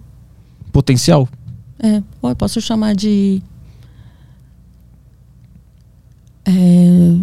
Potencial. 0.72 1.28
É, 1.78 2.02
ou 2.22 2.30
eu 2.32 2.36
posso 2.36 2.60
chamar 2.62 2.96
de. 2.96 3.44
É, 6.46 7.16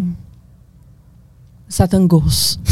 Satangos. 1.67 2.59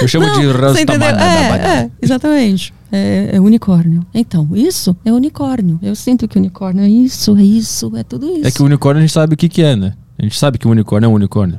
Eu 0.00 0.08
chamo 0.08 0.26
de 0.32 0.46
Você 0.46 0.82
entendeu? 0.82 1.08
Rastamana. 1.08 1.64
É, 1.66 1.80
é, 1.80 1.90
exatamente. 2.00 2.72
É, 2.92 3.30
é 3.34 3.40
unicórnio. 3.40 4.04
Então, 4.14 4.48
isso 4.54 4.96
é 5.04 5.12
unicórnio. 5.12 5.78
Eu 5.82 5.94
sinto 5.96 6.26
que 6.28 6.38
unicórnio 6.38 6.84
é 6.84 6.88
isso, 6.88 7.36
é 7.36 7.42
isso, 7.42 7.92
é 7.96 8.02
tudo 8.04 8.26
isso. 8.30 8.46
É 8.46 8.50
que 8.50 8.62
o 8.62 8.66
unicórnio 8.66 8.98
a 8.98 9.00
gente 9.02 9.12
sabe 9.12 9.34
o 9.34 9.36
que, 9.36 9.48
que 9.48 9.62
é, 9.62 9.74
né? 9.76 9.94
A 10.18 10.22
gente 10.22 10.38
sabe 10.38 10.58
que 10.58 10.66
o 10.68 10.70
unicórnio 10.70 11.06
é 11.06 11.10
um 11.10 11.14
unicórnio. 11.14 11.58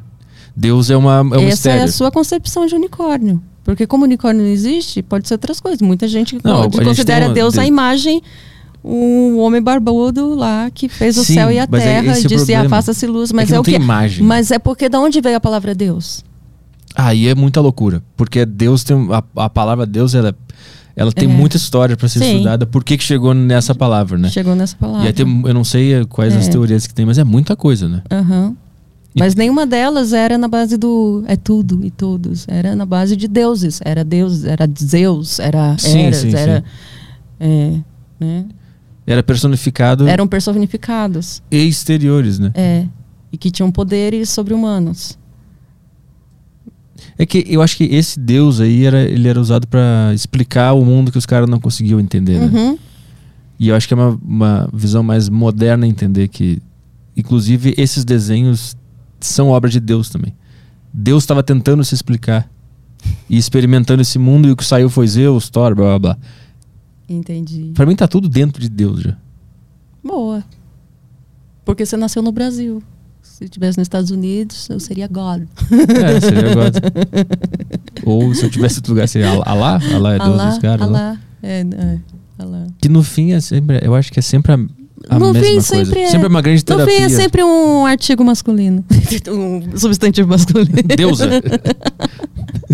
Deus 0.56 0.90
é, 0.90 0.96
uma, 0.96 1.18
é 1.18 1.22
um 1.22 1.34
Essa 1.36 1.46
mistério. 1.46 1.82
é 1.82 1.84
a 1.84 1.88
sua 1.92 2.10
concepção 2.12 2.66
de 2.66 2.74
unicórnio. 2.76 3.42
Porque 3.64 3.86
como 3.88 4.04
unicórnio 4.06 4.44
não 4.44 4.50
existe, 4.50 5.02
pode 5.02 5.28
ser 5.28 5.34
outras 5.34 5.60
coisas. 5.60 5.82
Muita 5.82 6.08
gente 6.08 6.38
Não, 6.44 6.64
gente 6.64 6.82
considera 6.84 7.26
uma- 7.26 7.34
Deus 7.34 7.58
a 7.58 7.64
de- 7.64 7.68
imagem, 7.68 8.22
um 8.84 9.40
homem 9.40 9.62
barbudo 9.62 10.36
lá 10.36 10.70
que 10.72 10.88
fez 10.88 11.18
o 11.18 11.26
Sim, 11.26 11.34
céu 11.34 11.52
e 11.52 11.58
a 11.60 11.64
é 11.64 11.68
terra 11.68 12.12
esse 12.14 12.22
e 12.22 12.26
o 12.28 12.30
disse 12.30 12.54
afasta-se 12.54 13.08
luz. 13.08 13.32
É 13.32 13.34
Mas 13.34 13.50
é, 13.52 13.56
não 13.56 13.62
o 13.62 13.64
tem 13.64 13.74
que? 13.78 13.82
imagem. 13.84 14.24
Mas 14.24 14.52
é 14.52 14.60
porque 14.60 14.88
da 14.88 15.00
onde 15.00 15.20
veio 15.20 15.36
a 15.36 15.40
palavra 15.40 15.74
Deus? 15.74 16.24
Aí 16.96 17.28
é 17.28 17.36
muita 17.36 17.60
loucura. 17.62 18.02
Porque 18.16 18.46
Deus 18.46 18.84
tem. 18.84 18.96
A, 19.12 19.24
a 19.44 19.50
palavra 19.50 19.86
Deus, 19.86 20.16
ela, 20.16 20.34
ela 20.96 21.12
tem 21.12 21.30
É. 21.30 21.32
muita 21.32 21.58
história 21.58 21.98
para 21.98 22.08
ser 22.08 22.20
Sim. 22.20 22.32
estudada. 22.38 22.66
Por 22.66 22.84
que, 22.84 22.98
que 22.98 23.04
chegou 23.04 23.34
nessa 23.34 23.76
palavra, 23.76 24.18
né? 24.18 24.30
Chegou 24.30 24.56
nessa 24.56 24.76
palavra. 24.78 25.04
E 25.04 25.08
aí 25.08 25.14
tem, 25.14 25.44
eu 25.46 25.54
não 25.54 25.64
sei 25.64 26.06
quais 26.06 26.36
as 26.36 26.48
É. 26.48 26.52
teorias 26.52 26.88
que 26.88 26.94
tem, 26.94 27.06
mas 27.06 27.18
é 27.18 27.24
muita 27.24 27.56
coisa, 27.56 27.88
né? 27.90 28.02
Aham. 28.12 28.56
E- 29.14 29.20
Mas 29.20 29.34
nenhuma 29.36 29.66
delas 29.66 30.12
era 30.12 30.38
na 30.38 30.48
base 30.48 30.76
do 30.78 31.24
é 31.28 31.36
tudo 31.38 31.80
e 31.86 31.90
todos. 31.92 32.46
Era 32.50 32.76
na 32.76 32.86
base 32.86 33.16
de 33.16 33.28
deuses. 33.30 33.80
Era 33.84 34.04
Deus, 34.04 34.44
era 34.44 34.68
Zeus, 34.78 35.40
era 35.40 35.78
Sim, 35.78 36.00
Eras, 36.04 36.18
sim, 36.18 36.36
era. 36.36 36.64
é, 37.40 37.80
né? 38.20 38.46
Era 39.08 39.22
personificado 39.24 40.08
Eram 40.08 40.28
personificados. 40.28 41.42
e 41.52 41.58
exteriores, 41.68 42.40
né? 42.40 42.52
É. 42.56 42.86
E 43.32 43.38
que 43.38 43.50
tinham 43.52 43.72
poderes 43.72 44.30
sobre-humanos. 44.30 45.18
É 47.18 47.26
que 47.26 47.46
eu 47.48 47.62
acho 47.62 47.78
que 47.78 47.86
esse 47.86 48.20
Deus 48.20 48.60
aí 48.60 48.86
era, 48.86 49.02
ele 49.04 49.28
era 49.28 49.40
usado 49.40 49.68
para 49.68 50.12
explicar 50.14 50.74
o 50.74 50.84
mundo 50.84 51.12
que 51.12 51.18
os 51.18 51.26
caras 51.26 51.50
não 51.50 51.60
conseguiam 51.60 52.00
entender, 52.00 52.40
né? 52.40 52.46
Uhum. 52.48 52.78
E 53.58 53.70
eu 53.70 53.76
acho 53.76 53.88
que 53.88 53.94
é 53.94 53.98
uma, 53.98 54.20
uma 54.22 54.70
visão 54.74 55.02
mais 55.02 55.30
moderna 55.30 55.88
entender 55.88 56.28
que, 56.28 56.62
inclusive, 57.16 57.74
esses 57.78 58.04
desenhos 58.04 58.76
são 59.20 59.50
obra 59.50 59.70
de 59.70 59.80
Deus 59.80 60.10
também. 60.10 60.36
Deus 60.94 61.24
estava 61.24 61.42
tentando 61.42 61.84
se 61.84 61.96
explicar 61.96 62.50
e 63.30 63.38
experimentando 63.38 64.02
esse 64.02 64.20
mundo 64.20 64.48
e 64.48 64.52
o 64.52 64.56
que 64.56 64.66
saiu 64.66 64.90
foi 64.90 65.08
Zeus, 65.08 65.50
Thor, 65.50 65.74
blá 65.74 65.98
blá 65.98 66.00
blá. 66.00 66.18
Entendi. 67.08 67.72
Pra 67.74 67.86
mim 67.86 67.96
tá 67.96 68.08
tudo 68.08 68.28
dentro 68.28 68.62
de 68.62 68.70
Deus 68.70 69.02
já. 69.02 69.18
Boa. 70.04 70.44
Porque 71.64 71.86
você 71.86 71.96
nasceu 71.96 72.22
no 72.22 72.32
Brasil. 72.32 72.84
Se 73.38 73.50
tivesse 73.50 73.78
nos 73.78 73.84
Estados 73.86 74.12
Unidos, 74.12 74.70
eu 74.70 74.80
seria 74.80 75.08
God. 75.10 75.44
É, 75.70 76.22
seria 76.22 76.52
agora. 76.52 76.72
Ou 78.06 78.34
se 78.34 78.46
eu 78.46 78.50
tivesse 78.50 78.78
outro 78.78 78.94
lugar, 78.94 79.10
seria 79.10 79.30
Alá? 79.30 79.78
Alá, 79.94 80.14
é 80.16 80.20
Deus 80.20 80.42
dos 80.42 80.58
caras. 80.60 80.90
lá. 80.90 81.00
Alá. 81.00 81.18
É, 81.44 81.60
é, 81.60 81.98
Alá. 82.40 82.68
Que 82.80 82.88
no 82.88 83.04
fim 83.04 83.34
é 83.34 83.42
sempre, 83.42 83.82
eu 83.84 83.94
acho 83.94 84.10
que 84.10 84.20
é 84.20 84.22
sempre 84.22 84.54
a, 84.54 84.56
a 85.10 85.20
No 85.20 85.34
mesma 85.34 85.44
fim, 85.44 85.54
coisa. 85.56 85.62
sempre 85.86 86.00
é- 86.00 86.10
Sempre 86.12 86.28
uma 86.30 86.42
grande 86.42 86.62
No 86.62 86.66
terapia. 86.66 86.96
fim, 86.96 87.04
é 87.04 87.10
sempre 87.10 87.44
um 87.44 87.86
artigo 87.86 88.24
masculino. 88.24 88.86
um 89.30 89.78
substantivo 89.78 90.30
masculino. 90.30 90.70
Deusa. 90.96 91.30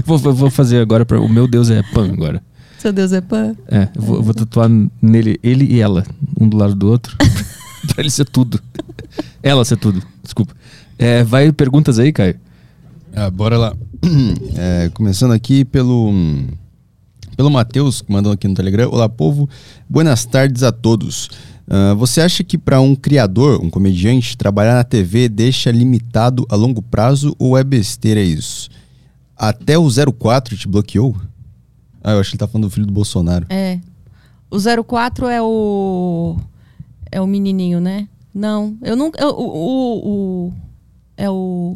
vou, 0.05 0.19
vou 0.19 0.49
fazer 0.51 0.79
agora 0.79 1.03
pra, 1.07 1.19
o 1.19 1.27
meu 1.27 1.47
Deus 1.47 1.71
é 1.71 1.81
Pan 1.91 2.11
agora. 2.13 2.39
Seu 2.77 2.93
Deus 2.93 3.11
é 3.13 3.21
pã. 3.21 3.55
É, 3.67 3.87
eu 3.95 4.01
vou, 4.01 4.15
eu 4.17 4.23
vou 4.23 4.33
tatuar 4.35 4.69
nele 5.01 5.39
ele 5.41 5.65
e 5.65 5.79
ela, 5.79 6.03
um 6.39 6.47
do 6.47 6.55
lado 6.57 6.75
do 6.75 6.87
outro, 6.87 7.15
pra 7.17 7.95
ele 7.97 8.11
ser 8.11 8.25
tudo. 8.25 8.59
Ela 9.43 9.65
ser 9.65 9.77
tudo, 9.77 10.01
desculpa. 10.21 10.55
É, 10.97 11.23
vai 11.23 11.51
perguntas 11.51 11.99
aí, 11.99 12.11
Caio. 12.11 12.39
Ah, 13.13 13.29
bora 13.29 13.57
lá. 13.57 13.75
É, 14.57 14.89
começando 14.93 15.31
aqui 15.31 15.63
pelo 15.63 16.11
pelo 17.35 17.49
Matheus, 17.49 18.01
que 18.01 18.11
mandou 18.11 18.31
aqui 18.31 18.47
no 18.47 18.53
Telegram. 18.53 18.89
Olá, 18.89 19.07
povo. 19.07 19.49
Buenas 19.89 20.25
tardes 20.25 20.63
a 20.63 20.71
todos. 20.71 21.29
Ah, 21.73 21.93
você 21.93 22.19
acha 22.19 22.43
que 22.43 22.57
para 22.57 22.81
um 22.81 22.95
criador, 22.95 23.63
um 23.63 23.69
comediante, 23.69 24.37
trabalhar 24.37 24.75
na 24.75 24.83
TV 24.83 25.29
deixa 25.29 25.71
limitado 25.71 26.45
a 26.49 26.55
longo 26.55 26.81
prazo 26.81 27.33
ou 27.39 27.57
é 27.57 27.63
besteira 27.63 28.19
isso? 28.21 28.69
Até 29.37 29.77
o 29.77 29.87
04 29.89 30.57
te 30.57 30.67
bloqueou? 30.67 31.15
Ah, 32.03 32.11
eu 32.11 32.19
acho 32.19 32.29
que 32.29 32.35
ele 32.35 32.39
tá 32.39 32.47
falando 32.47 32.67
do 32.67 32.69
filho 32.69 32.85
do 32.85 32.93
Bolsonaro. 32.93 33.45
É. 33.49 33.79
O 34.49 34.57
04 34.83 35.27
é 35.27 35.41
o. 35.41 36.37
É 37.09 37.21
o 37.21 37.27
menininho, 37.27 37.79
né? 37.79 38.07
Não. 38.33 38.77
Eu 38.81 38.95
nunca. 38.95 39.21
eu- 39.21 39.29
o, 39.29 39.43
o, 39.43 40.07
o- 40.47 40.53
É 41.17 41.29
o. 41.29 41.75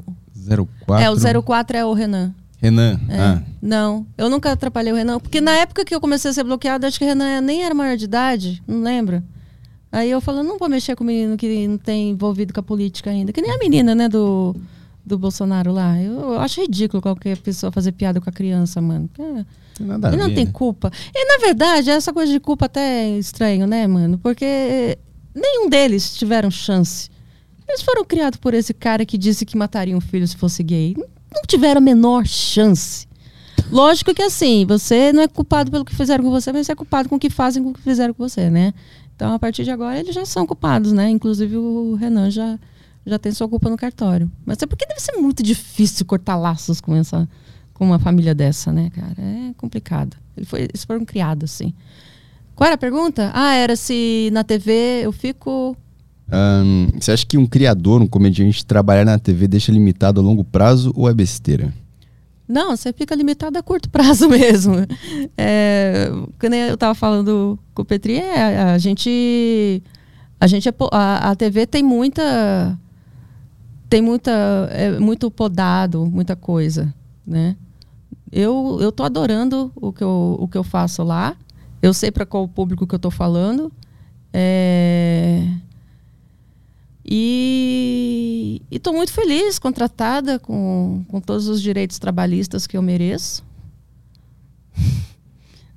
04? 0.85 1.03
É, 1.03 1.09
o 1.39 1.43
04 1.43 1.77
é 1.77 1.85
o 1.85 1.93
Renan. 1.93 2.33
Renan. 2.61 2.99
É. 3.09 3.19
Ah, 3.19 3.41
Não, 3.61 4.05
eu 4.17 4.29
nunca 4.29 4.51
atrapalhei 4.51 4.91
o 4.93 4.95
Renan. 4.95 5.19
Porque 5.19 5.41
na 5.41 5.51
época 5.51 5.83
que 5.83 5.93
eu 5.93 5.99
comecei 6.01 6.31
a 6.31 6.33
ser 6.33 6.43
bloqueado, 6.43 6.85
acho 6.85 6.97
que 6.99 7.05
o 7.05 7.07
Renan 7.07 7.41
nem 7.41 7.63
era 7.63 7.73
maior 7.75 7.97
de 7.97 8.05
idade, 8.05 8.61
não 8.67 8.81
lembro. 8.81 9.21
Aí 9.91 10.09
eu 10.11 10.19
falo, 10.21 10.43
não 10.43 10.57
vou 10.57 10.67
mexer 10.69 10.95
com 10.95 11.03
o 11.03 11.07
menino 11.07 11.37
que 11.37 11.67
não 11.67 11.77
tem 11.77 12.09
envolvido 12.11 12.53
com 12.53 12.59
a 12.59 12.63
política 12.63 13.09
ainda. 13.09 13.31
Que 13.31 13.41
nem 13.41 13.51
a 13.51 13.57
menina, 13.57 13.95
né, 13.95 14.09
do, 14.09 14.55
do 15.05 15.17
Bolsonaro 15.17 15.71
lá. 15.71 15.99
Eu, 16.01 16.13
eu 16.33 16.39
acho 16.39 16.61
ridículo 16.61 17.01
qualquer 17.01 17.37
pessoa 17.37 17.71
fazer 17.71 17.91
piada 17.93 18.19
com 18.19 18.29
a 18.29 18.33
criança, 18.33 18.81
mano. 18.81 19.09
É, 19.17 19.45
tem 19.77 19.87
nada 19.87 20.09
ele 20.09 20.17
não 20.17 20.27
ver, 20.27 20.35
tem 20.35 20.45
né? 20.45 20.51
culpa. 20.51 20.91
E 21.13 21.25
na 21.25 21.45
verdade, 21.45 21.89
essa 21.89 22.11
coisa 22.11 22.31
de 22.31 22.39
culpa 22.39 22.65
até 22.65 23.05
é 23.05 23.17
estranho, 23.17 23.65
né, 23.67 23.87
mano? 23.87 24.17
Porque 24.17 24.97
nenhum 25.35 25.69
deles 25.69 26.15
tiveram 26.15 26.49
chance. 26.49 27.09
Eles 27.67 27.81
foram 27.81 28.05
criados 28.05 28.39
por 28.39 28.53
esse 28.53 28.73
cara 28.73 29.05
que 29.05 29.17
disse 29.17 29.45
que 29.45 29.57
mataria 29.57 29.97
um 29.97 30.01
filho 30.01 30.27
se 30.27 30.37
fosse 30.37 30.63
gay. 30.63 30.95
Não 31.33 31.41
tiveram 31.47 31.79
a 31.79 31.81
menor 31.81 32.25
chance. 32.25 33.07
Lógico 33.71 34.13
que 34.13 34.21
assim, 34.21 34.65
você 34.65 35.11
não 35.11 35.23
é 35.23 35.27
culpado 35.27 35.71
pelo 35.71 35.83
que 35.83 35.95
fizeram 35.95 36.23
com 36.23 36.29
você, 36.29 36.51
mas 36.51 36.67
você 36.67 36.71
é 36.71 36.75
culpado 36.75 37.09
com 37.09 37.15
o 37.15 37.19
que 37.19 37.29
fazem 37.29 37.63
com 37.63 37.71
o 37.71 37.73
que 37.73 37.81
fizeram 37.81 38.13
com 38.13 38.27
você, 38.27 38.49
né? 38.49 38.73
Então, 39.15 39.33
a 39.33 39.39
partir 39.39 39.63
de 39.63 39.71
agora, 39.71 39.99
eles 39.99 40.13
já 40.13 40.25
são 40.25 40.45
culpados, 40.45 40.91
né? 40.91 41.09
Inclusive, 41.09 41.57
o 41.57 41.95
Renan 41.95 42.29
já, 42.29 42.59
já 43.05 43.17
tem 43.17 43.31
sua 43.31 43.47
culpa 43.47 43.69
no 43.69 43.77
cartório. 43.77 44.31
Mas 44.45 44.61
é 44.61 44.65
porque 44.65 44.85
deve 44.85 44.99
ser 44.99 45.13
muito 45.13 45.41
difícil 45.41 46.05
cortar 46.05 46.35
laços 46.35 46.79
com 46.79 46.95
essa 46.95 47.27
com 47.73 47.85
uma 47.85 47.99
família 47.99 48.33
dessa, 48.33 48.71
né, 48.71 48.89
cara? 48.89 49.15
É 49.17 49.53
complicado. 49.57 50.15
Ele 50.35 50.45
foi, 50.45 50.61
eles 50.61 50.83
foram 50.85 51.03
criados, 51.05 51.51
assim. 51.51 51.73
Qual 52.55 52.65
era 52.65 52.75
a 52.75 52.77
pergunta? 52.77 53.31
Ah, 53.33 53.53
era 53.53 53.75
se 53.75 54.29
na 54.31 54.43
TV 54.43 55.01
eu 55.03 55.11
fico. 55.11 55.75
Ahn, 56.31 56.87
você 56.99 57.11
acha 57.11 57.25
que 57.25 57.37
um 57.37 57.45
criador, 57.45 58.01
um 58.01 58.07
comediante, 58.07 58.65
trabalhar 58.65 59.05
na 59.05 59.19
TV 59.19 59.47
deixa 59.47 59.71
limitado 59.71 60.21
a 60.21 60.23
longo 60.23 60.43
prazo 60.43 60.91
ou 60.95 61.09
é 61.09 61.13
besteira? 61.13 61.73
Não, 62.47 62.75
você 62.75 62.93
fica 62.93 63.13
limitado 63.13 63.57
a 63.57 63.63
curto 63.63 63.89
prazo 63.89 64.29
mesmo. 64.29 64.75
É, 65.37 66.09
quando 66.39 66.53
eu 66.53 66.77
tava 66.77 66.95
falando 66.95 67.59
com 67.73 67.81
o 67.81 67.85
Petri, 67.85 68.17
é, 68.17 68.61
a 68.61 68.77
gente. 68.77 69.83
A 70.39 70.47
gente 70.47 70.69
é, 70.69 70.73
a, 70.91 71.31
a 71.31 71.35
TV 71.35 71.67
tem 71.67 71.83
muita. 71.83 72.79
Tem 73.89 74.01
muita. 74.01 74.31
É 74.71 74.97
muito 74.97 75.29
podado, 75.29 76.05
muita 76.05 76.35
coisa, 76.35 76.93
né? 77.27 77.57
Eu, 78.31 78.77
eu 78.81 78.91
tô 78.91 79.03
adorando 79.03 79.71
o 79.75 79.91
que 79.91 80.03
eu, 80.03 80.37
o 80.39 80.47
que 80.47 80.57
eu 80.57 80.63
faço 80.63 81.03
lá. 81.03 81.35
Eu 81.85 81.93
sei 81.93 82.09
para 82.09 82.25
qual 82.25 82.47
público 82.47 82.87
que 82.87 82.95
eu 82.95 82.99
tô 82.99 83.11
falando. 83.11 83.71
É, 84.33 85.47
e 87.05 88.59
estou 88.71 88.91
muito 88.91 89.13
feliz, 89.13 89.59
contratada 89.59 90.39
com, 90.39 91.05
com 91.07 91.21
todos 91.21 91.47
os 91.47 91.61
direitos 91.61 91.99
trabalhistas 91.99 92.65
que 92.65 92.75
eu 92.75 92.81
mereço. 92.81 93.45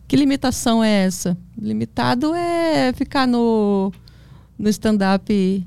Que 0.08 0.16
limitação 0.16 0.82
é 0.82 1.04
essa? 1.04 1.36
Limitado 1.54 2.34
é 2.34 2.94
ficar 2.94 3.26
no, 3.26 3.92
no 4.58 4.70
stand-up 4.70 5.66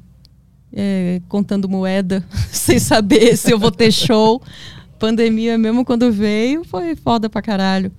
é, 0.73 1.21
contando 1.29 1.69
moeda, 1.69 2.25
sem 2.51 2.79
saber 2.79 3.37
se 3.37 3.51
eu 3.53 3.59
vou 3.59 3.69
ter 3.69 3.91
show. 3.91 4.41
Pandemia, 4.97 5.59
mesmo 5.59 5.85
quando 5.85 6.11
veio, 6.11 6.63
foi 6.63 6.95
foda 6.95 7.29
pra 7.29 7.39
caralho. 7.39 7.91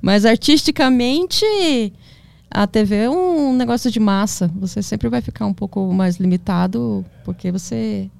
Mas 0.00 0.24
artisticamente, 0.24 1.44
a 2.50 2.66
TV 2.66 2.96
é 2.96 3.10
um 3.10 3.54
negócio 3.54 3.90
de 3.90 4.00
massa. 4.00 4.50
Você 4.56 4.82
sempre 4.82 5.08
vai 5.08 5.20
ficar 5.20 5.46
um 5.46 5.54
pouco 5.54 5.92
mais 5.92 6.16
limitado, 6.16 7.04
porque 7.24 7.52
você 7.52 8.10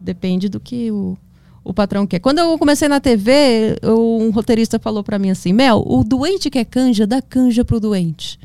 depende 0.00 0.48
do 0.48 0.60
que 0.60 0.90
o, 0.90 1.16
o 1.64 1.72
patrão 1.72 2.06
quer. 2.06 2.18
Quando 2.18 2.38
eu 2.38 2.58
comecei 2.58 2.88
na 2.88 3.00
TV, 3.00 3.78
um 3.82 4.30
roteirista 4.30 4.78
falou 4.78 5.02
pra 5.02 5.18
mim 5.18 5.30
assim: 5.30 5.52
Mel, 5.52 5.82
o 5.86 6.04
doente 6.04 6.50
quer 6.50 6.64
canja, 6.64 7.06
dá 7.06 7.22
canja 7.22 7.64
pro 7.64 7.80
doente. 7.80 8.38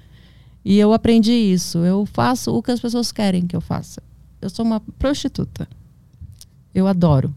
E 0.64 0.78
eu 0.78 0.94
aprendi 0.94 1.32
isso. 1.32 1.80
Eu 1.80 2.06
faço 2.06 2.56
o 2.56 2.62
que 2.62 2.72
as 2.72 2.80
pessoas 2.80 3.12
querem 3.12 3.48
que 3.48 3.56
eu 3.56 3.62
faça. 3.62 4.02
Eu 4.42 4.50
sou 4.50 4.66
uma 4.66 4.80
prostituta. 4.80 5.68
Eu 6.74 6.88
adoro 6.88 7.34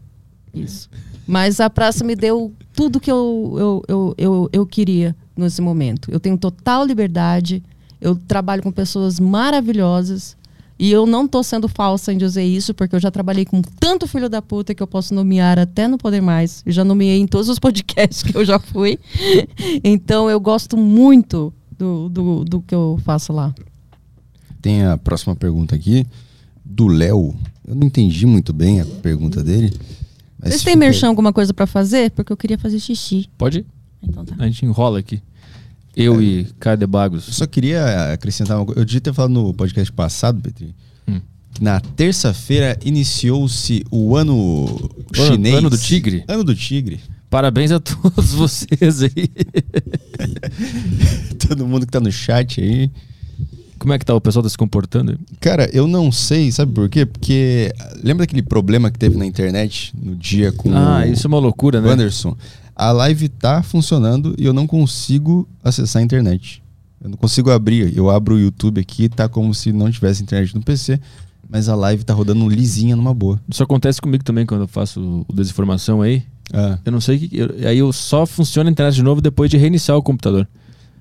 isso. 0.53 0.89
Mas 1.27 1.59
a 1.59 1.69
praça 1.69 2.03
me 2.03 2.15
deu 2.15 2.53
tudo 2.73 2.99
que 2.99 3.11
eu, 3.11 3.55
eu, 3.57 3.83
eu, 3.87 4.15
eu, 4.17 4.49
eu 4.53 4.65
queria 4.65 5.15
nesse 5.35 5.61
momento. 5.61 6.11
Eu 6.11 6.19
tenho 6.19 6.37
total 6.37 6.85
liberdade. 6.85 7.63
Eu 7.99 8.15
trabalho 8.15 8.61
com 8.61 8.71
pessoas 8.71 9.19
maravilhosas. 9.19 10.37
E 10.77 10.91
eu 10.91 11.05
não 11.05 11.25
tô 11.25 11.41
sendo 11.41 11.69
falsa 11.69 12.11
em 12.11 12.17
dizer 12.17 12.43
isso, 12.43 12.73
porque 12.73 12.95
eu 12.95 12.99
já 12.99 13.09
trabalhei 13.09 13.45
com 13.45 13.61
tanto 13.61 14.07
filho 14.07 14.27
da 14.27 14.41
puta 14.41 14.75
que 14.75 14.83
eu 14.83 14.87
posso 14.87 15.13
nomear 15.13 15.57
até 15.57 15.87
não 15.87 15.97
poder 15.97 16.21
mais. 16.21 16.61
Eu 16.65 16.73
já 16.73 16.83
nomeei 16.83 17.17
em 17.17 17.27
todos 17.27 17.47
os 17.47 17.57
podcasts 17.59 18.21
que 18.21 18.35
eu 18.37 18.43
já 18.43 18.59
fui. 18.59 18.99
então 19.83 20.29
eu 20.29 20.39
gosto 20.39 20.75
muito 20.75 21.53
do, 21.77 22.09
do, 22.09 22.43
do 22.43 22.61
que 22.61 22.75
eu 22.75 22.99
faço 23.03 23.31
lá. 23.31 23.53
Tem 24.61 24.83
a 24.83 24.97
próxima 24.97 25.35
pergunta 25.35 25.75
aqui, 25.75 26.05
do 26.63 26.87
Léo. 26.87 27.33
Eu 27.65 27.75
não 27.75 27.87
entendi 27.87 28.25
muito 28.25 28.51
bem 28.51 28.81
a 28.81 28.85
pergunta 28.85 29.41
dele. 29.41 29.71
Mas 30.45 30.53
Vocês 30.53 30.63
têm 30.63 30.75
merchan 30.75 31.07
alguma 31.07 31.33
coisa 31.33 31.53
pra 31.53 31.67
fazer? 31.67 32.11
Porque 32.11 32.31
eu 32.31 32.37
queria 32.37 32.57
fazer 32.57 32.79
xixi. 32.79 33.27
Pode 33.37 33.59
ir. 33.59 33.65
Então 34.01 34.23
tá. 34.23 34.35
A 34.39 34.45
gente 34.45 34.65
enrola 34.65 34.99
aqui. 34.99 35.21
Eu 35.95 36.21
e 36.21 36.45
Caio 36.59 36.77
de 36.77 36.83
Eu 36.83 36.87
Bagos. 36.87 37.23
só 37.25 37.45
queria 37.47 38.13
acrescentar 38.13 38.57
uma 38.57 38.65
coisa. 38.65 38.79
Eu 38.79 38.85
devia 38.85 39.01
ter 39.01 39.13
falado 39.13 39.31
no 39.31 39.53
podcast 39.53 39.91
passado, 39.91 40.41
Petri, 40.41 40.75
Hum. 41.07 41.19
que 41.53 41.63
na 41.63 41.79
terça-feira 41.79 42.77
iniciou-se 42.85 43.83
o 43.89 44.15
ano 44.15 44.65
ano- 45.17 45.31
chinês. 45.31 45.55
ano 45.55 45.69
do 45.69 45.77
tigre? 45.77 46.23
Ano 46.27 46.43
do 46.43 46.53
tigre. 46.55 46.99
Parabéns 47.29 47.71
a 47.71 47.79
todos 47.79 48.31
vocês 48.35 49.01
aí. 49.03 49.11
Todo 51.47 51.67
mundo 51.67 51.85
que 51.85 51.91
tá 51.91 51.99
no 51.99 52.11
chat 52.11 52.61
aí. 52.61 52.91
Como 53.85 53.93
é 53.93 53.99
que 53.99 54.05
tá? 54.05 54.15
O 54.15 54.19
pessoal 54.19 54.41
tá 54.41 54.49
se 54.49 54.57
comportando? 54.57 55.15
Cara, 55.39 55.69
eu 55.71 55.85
não 55.87 56.11
sei, 56.11 56.51
sabe 56.51 56.73
por 56.73 56.89
quê? 56.89 57.05
Porque 57.05 57.71
lembra 58.03 58.25
daquele 58.25 58.41
problema 58.41 58.89
que 58.89 58.97
teve 58.97 59.15
na 59.15 59.27
internet 59.27 59.93
no 59.95 60.15
dia 60.15 60.51
com 60.51 60.75
Ah, 60.75 61.03
o 61.05 61.11
isso 61.11 61.27
é 61.27 61.29
uma 61.29 61.37
loucura, 61.37 61.79
né? 61.79 61.91
Anderson? 61.91 62.35
A 62.75 62.91
live 62.91 63.29
tá 63.29 63.61
funcionando 63.61 64.33
e 64.39 64.45
eu 64.45 64.53
não 64.53 64.65
consigo 64.65 65.47
acessar 65.63 66.01
a 66.01 66.03
internet. 66.03 66.63
Eu 66.99 67.11
não 67.11 67.15
consigo 67.15 67.51
abrir. 67.51 67.95
Eu 67.95 68.09
abro 68.09 68.33
o 68.33 68.39
YouTube 68.39 68.81
aqui, 68.81 69.07
tá 69.07 69.29
como 69.29 69.53
se 69.53 69.71
não 69.71 69.91
tivesse 69.91 70.23
internet 70.23 70.55
no 70.55 70.63
PC, 70.63 70.99
mas 71.47 71.69
a 71.69 71.75
live 71.75 72.03
tá 72.03 72.11
rodando 72.15 72.49
lisinha 72.49 72.95
numa 72.95 73.13
boa. 73.13 73.39
Isso 73.47 73.61
acontece 73.61 74.01
comigo 74.01 74.23
também 74.23 74.47
quando 74.47 74.61
eu 74.61 74.67
faço 74.67 75.23
o 75.27 75.31
desinformação 75.31 76.01
aí. 76.01 76.23
Ah, 76.51 76.79
Eu 76.83 76.91
não 76.91 76.99
sei 76.99 77.19
que. 77.19 77.37
eu- 77.37 77.53
aí 77.69 77.77
eu 77.77 77.93
só 77.93 78.25
funciona 78.25 78.67
a 78.67 78.71
internet 78.71 78.95
de 78.95 79.03
novo 79.03 79.21
depois 79.21 79.51
de 79.51 79.57
reiniciar 79.57 79.95
o 79.95 80.01
computador. 80.01 80.47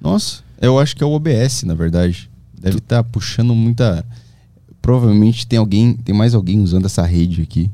nossa, 0.03 0.43
eu 0.61 0.79
acho 0.79 0.95
que 0.95 1.03
é 1.03 1.07
o 1.07 1.13
OBS, 1.13 1.63
na 1.63 1.73
verdade. 1.75 2.29
Deve 2.65 2.79
estar 2.79 3.05
puxando 3.05 3.55
muita. 3.55 4.05
Provavelmente 4.81 5.47
tem 5.47 5.59
alguém, 5.59 5.95
tem 5.95 6.15
mais 6.15 6.35
alguém 6.35 6.61
usando 6.61 6.87
essa 6.87 7.03
rede 7.05 7.43
aqui. 7.43 7.71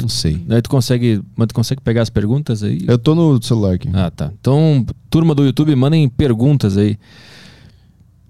Não 0.00 0.08
sei. 0.08 0.44
Aí 0.48 0.60
tu 0.60 0.68
consegue. 0.68 1.22
Mas 1.36 1.48
tu 1.48 1.54
consegue 1.54 1.80
pegar 1.80 2.02
as 2.02 2.10
perguntas 2.10 2.62
aí? 2.62 2.84
Eu 2.86 2.98
tô 2.98 3.14
no 3.14 3.40
celular 3.42 3.74
aqui. 3.74 3.88
Ah, 3.92 4.10
tá. 4.10 4.32
Então, 4.40 4.84
turma 5.08 5.34
do 5.34 5.44
YouTube, 5.44 5.74
mandem 5.76 6.08
perguntas 6.08 6.76
aí. 6.76 6.98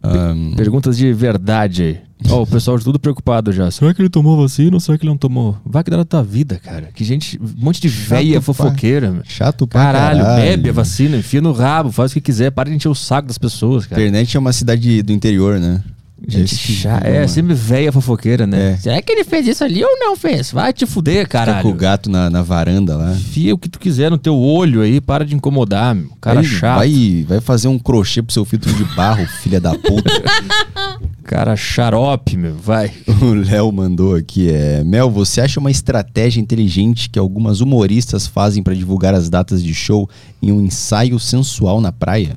Ahn, 0.03 0.55
Perguntas 0.57 0.97
de 0.97 1.13
verdade 1.13 1.83
aí. 1.83 1.99
Ó, 2.29 2.43
o 2.43 2.47
pessoal 2.47 2.79
tudo 2.79 2.99
preocupado 2.99 3.51
já. 3.53 3.71
Será 3.71 3.95
que 3.95 4.03
ele 4.03 4.11
tomou 4.11 4.37
vacina 4.41 4.77
ou 4.77 4.81
será 4.81 4.97
que 4.99 5.05
ele 5.05 5.11
não 5.11 5.17
tomou? 5.17 5.57
Vai 5.65 5.83
que 5.83 5.91
dá 5.91 5.97
na 5.97 6.05
tua 6.05 6.23
vida, 6.23 6.59
cara. 6.63 6.91
Que 6.95 7.03
gente. 7.03 7.39
Um 7.41 7.65
monte 7.65 7.81
de 7.81 7.89
véia 7.89 8.33
pra- 8.33 8.43
fofoqueira, 8.43 9.11
meu. 9.11 9.23
chato 9.25 9.67
pra 9.67 9.81
Caralho, 9.81 10.21
caralho. 10.21 10.43
bebe 10.43 10.69
a 10.69 10.73
vacina, 10.73 11.17
enfia 11.17 11.41
no 11.41 11.53
rabo, 11.53 11.91
faz 11.91 12.11
o 12.11 12.15
que 12.15 12.21
quiser, 12.21 12.51
para 12.51 12.69
de 12.69 12.77
encher 12.77 12.89
o 12.89 12.95
saco 12.95 13.29
das 13.29 13.39
pessoas, 13.39 13.87
cara. 13.87 14.01
internet 14.03 14.37
é 14.37 14.41
uma 14.41 14.53
cidade 14.53 15.03
do 15.03 15.13
interior, 15.13 15.59
né? 15.59 15.83
Gente 16.27 16.55
Esse 16.55 16.73
chata. 16.73 17.09
É, 17.09 17.27
sempre 17.27 17.55
véia 17.55 17.91
fofoqueira, 17.91 18.47
né? 18.47 18.73
É. 18.73 18.77
Será 18.77 19.03
que 19.03 19.11
ele 19.11 19.25
fez 19.25 19.47
isso 19.47 19.65
ali 19.65 19.83
ou 19.83 19.99
não 19.99 20.15
fez? 20.17 20.53
Vai 20.53 20.73
te 20.73 20.85
fuder, 20.87 21.25
Fica 21.25 21.39
com 21.39 21.43
o 21.43 21.47
caralho. 21.47 21.75
gato 21.75 22.11
na, 22.11 22.29
na 22.29 22.43
varanda 22.43 22.97
lá. 22.97 23.13
Enfia 23.13 23.55
o 23.55 23.59
que 23.59 23.69
tu 23.69 23.79
quiser 23.79 24.11
no 24.11 24.19
teu 24.19 24.37
olho 24.39 24.83
aí, 24.83 25.01
para 25.01 25.25
de 25.25 25.35
incomodar, 25.35 25.95
meu. 25.95 26.11
Cara 26.21 26.41
Aí 26.41 26.47
chato. 26.47 26.79
Vai, 26.79 27.25
vai 27.27 27.41
fazer 27.41 27.69
um 27.69 27.79
crochê 27.79 28.23
pro 28.23 28.33
seu 28.33 28.45
filtro 28.45 28.73
de 28.73 28.85
barro, 28.95 29.27
filha 29.43 29.61
da 29.61 29.71
puta. 29.77 30.11
Cara 31.25 31.57
xarope, 31.57 32.37
meu. 32.37 32.57
Vai. 32.57 32.91
o 33.23 33.35
Léo 33.35 33.71
mandou 33.73 34.17
aqui, 34.17 34.51
é... 34.51 34.83
Mel, 34.85 35.11
você 35.11 35.41
acha 35.41 35.61
uma 35.61 35.71
estratégia 35.71 36.41
inteligente 36.41 37.09
que 37.09 37.19
algumas 37.19 37.61
humoristas 37.61 38.27
fazem 38.27 38.63
pra 38.63 38.75
divulgar 38.75 39.15
as 39.15 39.31
datas 39.31 39.63
de 39.63 39.73
show 39.73 40.09
em 40.43 40.51
um 40.53 40.61
ensaio 40.61 41.19
sensual 41.19 41.81
na 41.81 41.93
praia? 41.93 42.37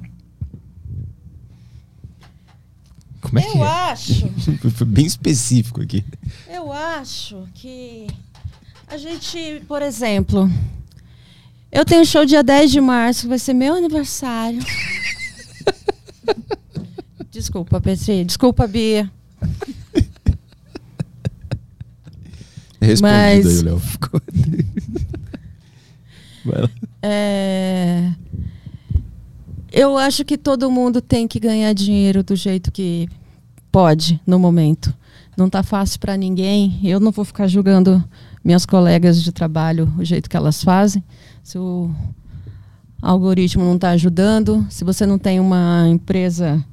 Como 3.23 3.39
é 3.39 3.41
que 3.41 3.57
Eu 3.57 3.63
é? 3.63 3.67
acho, 3.91 4.29
Foi 4.75 4.85
bem 4.87 5.05
específico 5.05 5.81
aqui. 5.81 6.03
eu 6.49 6.71
acho 6.71 7.47
que 7.55 8.07
a 8.87 8.97
gente, 8.97 9.61
por 9.67 9.81
exemplo, 9.81 10.49
eu 11.71 11.83
tenho 11.85 12.05
show 12.05 12.25
dia 12.25 12.43
10 12.43 12.71
de 12.71 12.81
março, 12.81 13.21
que 13.23 13.27
vai 13.29 13.39
ser 13.39 13.53
meu 13.53 13.73
aniversário. 13.75 14.59
Desculpa, 17.31 17.81
Petri. 17.81 18.23
Desculpa, 18.25 18.67
Bia. 18.67 19.09
Respondido 22.79 23.01
Mas- 23.01 23.47
aí, 23.47 23.61
Léo. 23.63 23.81
É, 27.01 28.11
Eu 29.73 29.97
acho 29.97 30.23
que 30.23 30.37
todo 30.37 30.69
mundo 30.69 31.01
tem 31.01 31.27
que 31.27 31.39
ganhar 31.39 31.73
dinheiro 31.73 32.21
do 32.23 32.35
jeito 32.35 32.71
que 32.71 33.09
pode 33.71 34.21
no 34.25 34.37
momento. 34.37 34.93
Não 35.35 35.49
tá 35.49 35.63
fácil 35.63 35.99
para 35.99 36.15
ninguém. 36.15 36.79
Eu 36.83 36.99
não 36.99 37.11
vou 37.11 37.25
ficar 37.25 37.47
julgando 37.47 38.03
minhas 38.43 38.67
colegas 38.67 39.21
de 39.23 39.31
trabalho 39.31 39.91
o 39.97 40.05
jeito 40.05 40.29
que 40.29 40.37
elas 40.37 40.63
fazem. 40.63 41.03
Se 41.43 41.57
o 41.57 41.89
algoritmo 43.01 43.63
não 43.63 43.75
está 43.75 43.89
ajudando, 43.89 44.63
se 44.69 44.83
você 44.83 45.07
não 45.07 45.17
tem 45.17 45.39
uma 45.39 45.87
empresa 45.89 46.63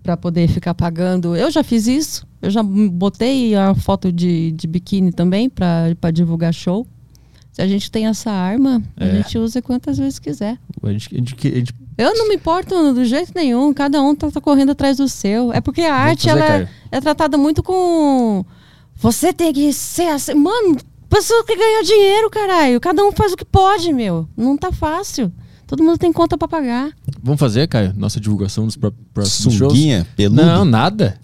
para 0.00 0.16
poder 0.16 0.46
ficar 0.48 0.74
pagando, 0.74 1.34
eu 1.34 1.50
já 1.50 1.64
fiz 1.64 1.88
isso. 1.88 2.24
Eu 2.40 2.50
já 2.50 2.62
botei 2.62 3.56
a 3.56 3.74
foto 3.74 4.12
de, 4.12 4.52
de 4.52 4.66
biquíni 4.68 5.10
também 5.12 5.50
para 5.50 6.10
divulgar 6.12 6.54
show. 6.54 6.86
Se 7.50 7.62
a 7.62 7.66
gente 7.66 7.90
tem 7.90 8.06
essa 8.06 8.30
arma, 8.30 8.80
a 8.96 9.04
É. 9.06 9.16
gente 9.16 9.38
usa 9.38 9.60
quantas 9.62 9.98
vezes 9.98 10.18
quiser. 10.18 10.58
A 10.82 10.92
gente, 10.92 11.08
a 11.14 11.18
gente- 11.18 11.48
a 11.48 11.54
gente- 11.56 11.74
Eu 11.96 12.14
não 12.16 12.28
me 12.28 12.34
importo 12.34 12.92
do 12.92 13.04
jeito 13.04 13.32
nenhum, 13.34 13.72
cada 13.72 14.02
um 14.02 14.14
tá, 14.14 14.30
tá 14.30 14.40
correndo 14.40 14.70
atrás 14.72 14.96
do 14.96 15.08
seu. 15.08 15.52
É 15.52 15.60
porque 15.60 15.82
a 15.82 15.94
arte 15.94 16.28
fazer, 16.28 16.40
ela 16.42 16.54
é, 16.62 16.68
é 16.92 17.00
tratada 17.00 17.36
muito 17.38 17.62
com. 17.62 18.44
Você 18.96 19.32
tem 19.32 19.52
que 19.52 19.72
ser 19.72 20.08
assim. 20.08 20.34
Mano, 20.34 20.76
pessoa 21.08 21.44
que 21.44 21.54
ganha 21.56 21.84
dinheiro, 21.84 22.28
caralho. 22.30 22.80
Cada 22.80 23.04
um 23.04 23.12
faz 23.12 23.32
o 23.32 23.36
que 23.36 23.44
pode, 23.44 23.92
meu. 23.92 24.28
Não 24.36 24.56
tá 24.56 24.72
fácil. 24.72 25.32
Todo 25.66 25.82
mundo 25.82 25.96
tem 25.98 26.12
conta 26.12 26.36
pra 26.36 26.46
pagar. 26.48 26.90
Vamos 27.22 27.40
fazer, 27.40 27.66
Caio? 27.68 27.92
Nossa 27.96 28.20
divulgação 28.20 28.66
dos 28.66 28.76
pró- 28.76 28.92
próximos 29.12 29.54
shows? 29.54 29.72
Sunguinha, 29.72 30.06
peludo. 30.16 30.42
Não, 30.44 30.64
nada. 30.64 31.18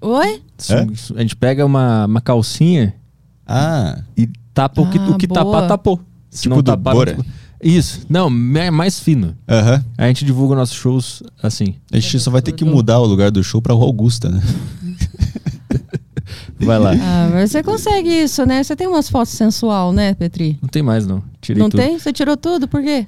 Oi? 0.00 0.42
Sun- 0.56 1.14
A 1.16 1.20
gente 1.20 1.34
pega 1.36 1.66
uma, 1.66 2.06
uma 2.06 2.20
calcinha 2.20 2.94
Ah, 3.46 4.00
e 4.16 4.28
tapa 4.54 4.80
o 4.80 4.90
que, 4.90 4.98
Ah, 4.98 5.10
o 5.10 5.18
que 5.18 5.26
boa. 5.26 5.44
tapar, 5.44 5.68
tapou. 5.68 6.00
Se 6.30 6.42
Tipo 6.42 6.56
não 6.56 6.62
do 6.62 6.66
tapar, 6.66 6.94
Bora? 6.94 7.14
não- 7.16 7.24
Isso. 7.62 8.06
Não, 8.08 8.28
é 8.56 8.70
mais 8.70 9.00
fino. 9.00 9.36
aham. 9.48 9.84
A 9.96 10.06
gente 10.06 10.24
divulga 10.24 10.54
nossos 10.54 10.76
shows 10.76 11.22
assim. 11.42 11.74
A 11.92 11.98
gente 11.98 12.20
só 12.20 12.30
vai 12.30 12.40
ter 12.40 12.52
que 12.52 12.64
mudar 12.64 13.00
o 13.00 13.06
lugar 13.06 13.30
do 13.30 13.42
show 13.42 13.60
pra 13.60 13.74
Rua 13.74 13.86
Augusta, 13.86 14.28
né? 14.30 14.40
Vai 16.60 16.78
lá. 16.78 16.92
Ah, 16.92 17.30
mas 17.32 17.50
você 17.50 17.62
consegue 17.62 18.08
isso, 18.08 18.44
né? 18.44 18.62
Você 18.62 18.74
tem 18.74 18.86
umas 18.86 19.08
fotos 19.08 19.32
sensual, 19.32 19.92
né, 19.92 20.14
Petri? 20.14 20.58
Não 20.60 20.68
tem 20.68 20.82
mais, 20.82 21.06
não. 21.06 21.22
Tirei 21.40 21.62
não 21.62 21.70
tudo. 21.70 21.80
tem? 21.80 21.98
Você 21.98 22.12
tirou 22.12 22.36
tudo? 22.36 22.66
Por 22.66 22.82
quê? 22.82 23.06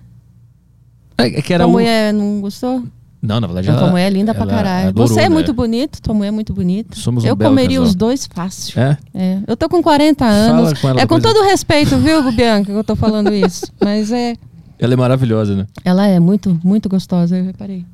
É 1.18 1.27
é 1.27 1.43
que 1.43 1.52
era 1.52 1.66
um... 1.66 1.72
mulher 1.72 2.14
não 2.14 2.40
gostou? 2.40 2.85
Não, 3.23 3.39
na 3.39 3.47
verdade, 3.47 3.67
Tua 3.67 3.77
ela, 3.77 3.91
mulher 3.91 4.07
é 4.07 4.11
linda 4.11 4.35
pra 4.35 4.47
caralho. 4.47 4.89
adorou, 4.89 5.07
Você 5.07 5.21
é 5.21 5.23
né? 5.25 5.29
muito 5.29 5.53
bonito, 5.53 6.01
tua 6.01 6.15
mulher 6.15 6.29
é 6.29 6.31
muito 6.31 6.55
bonita. 6.55 6.97
Somos 6.97 7.23
um 7.23 7.27
Eu 7.27 7.37
comeria 7.37 7.77
casal. 7.77 7.89
os 7.89 7.95
dois 7.95 8.27
fácil. 8.33 8.81
É? 8.81 8.97
É. 9.13 9.39
Eu 9.47 9.57
tô 9.59 9.69
com 9.69 9.83
40 9.83 10.25
anos. 10.25 10.81
com 10.81 10.89
ela 10.89 11.01
é 11.03 11.07
com 11.07 11.21
todo 11.21 11.43
respeito, 11.43 11.99
viu, 11.99 12.33
Bianca, 12.33 12.73
que 12.73 12.79
eu 12.79 12.83
tô 12.85 12.97
falando 12.97 13.33
isso. 13.35 13.67
Mas 13.79 14.11
é. 14.11 14.35
Ela 14.79 14.95
é 14.95 14.97
maravilhosa, 14.97 15.55
né? 15.55 15.67
Ela 15.85 16.07
é 16.07 16.19
muito, 16.19 16.59
muito 16.65 16.89
gostosa, 16.89 17.37
eu 17.37 17.45
reparei. 17.45 17.85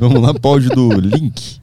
Vamos 0.00 0.22
lá 0.22 0.32
pro 0.32 0.50
áudio 0.52 0.70
do 0.70 0.92
Link. 0.98 1.60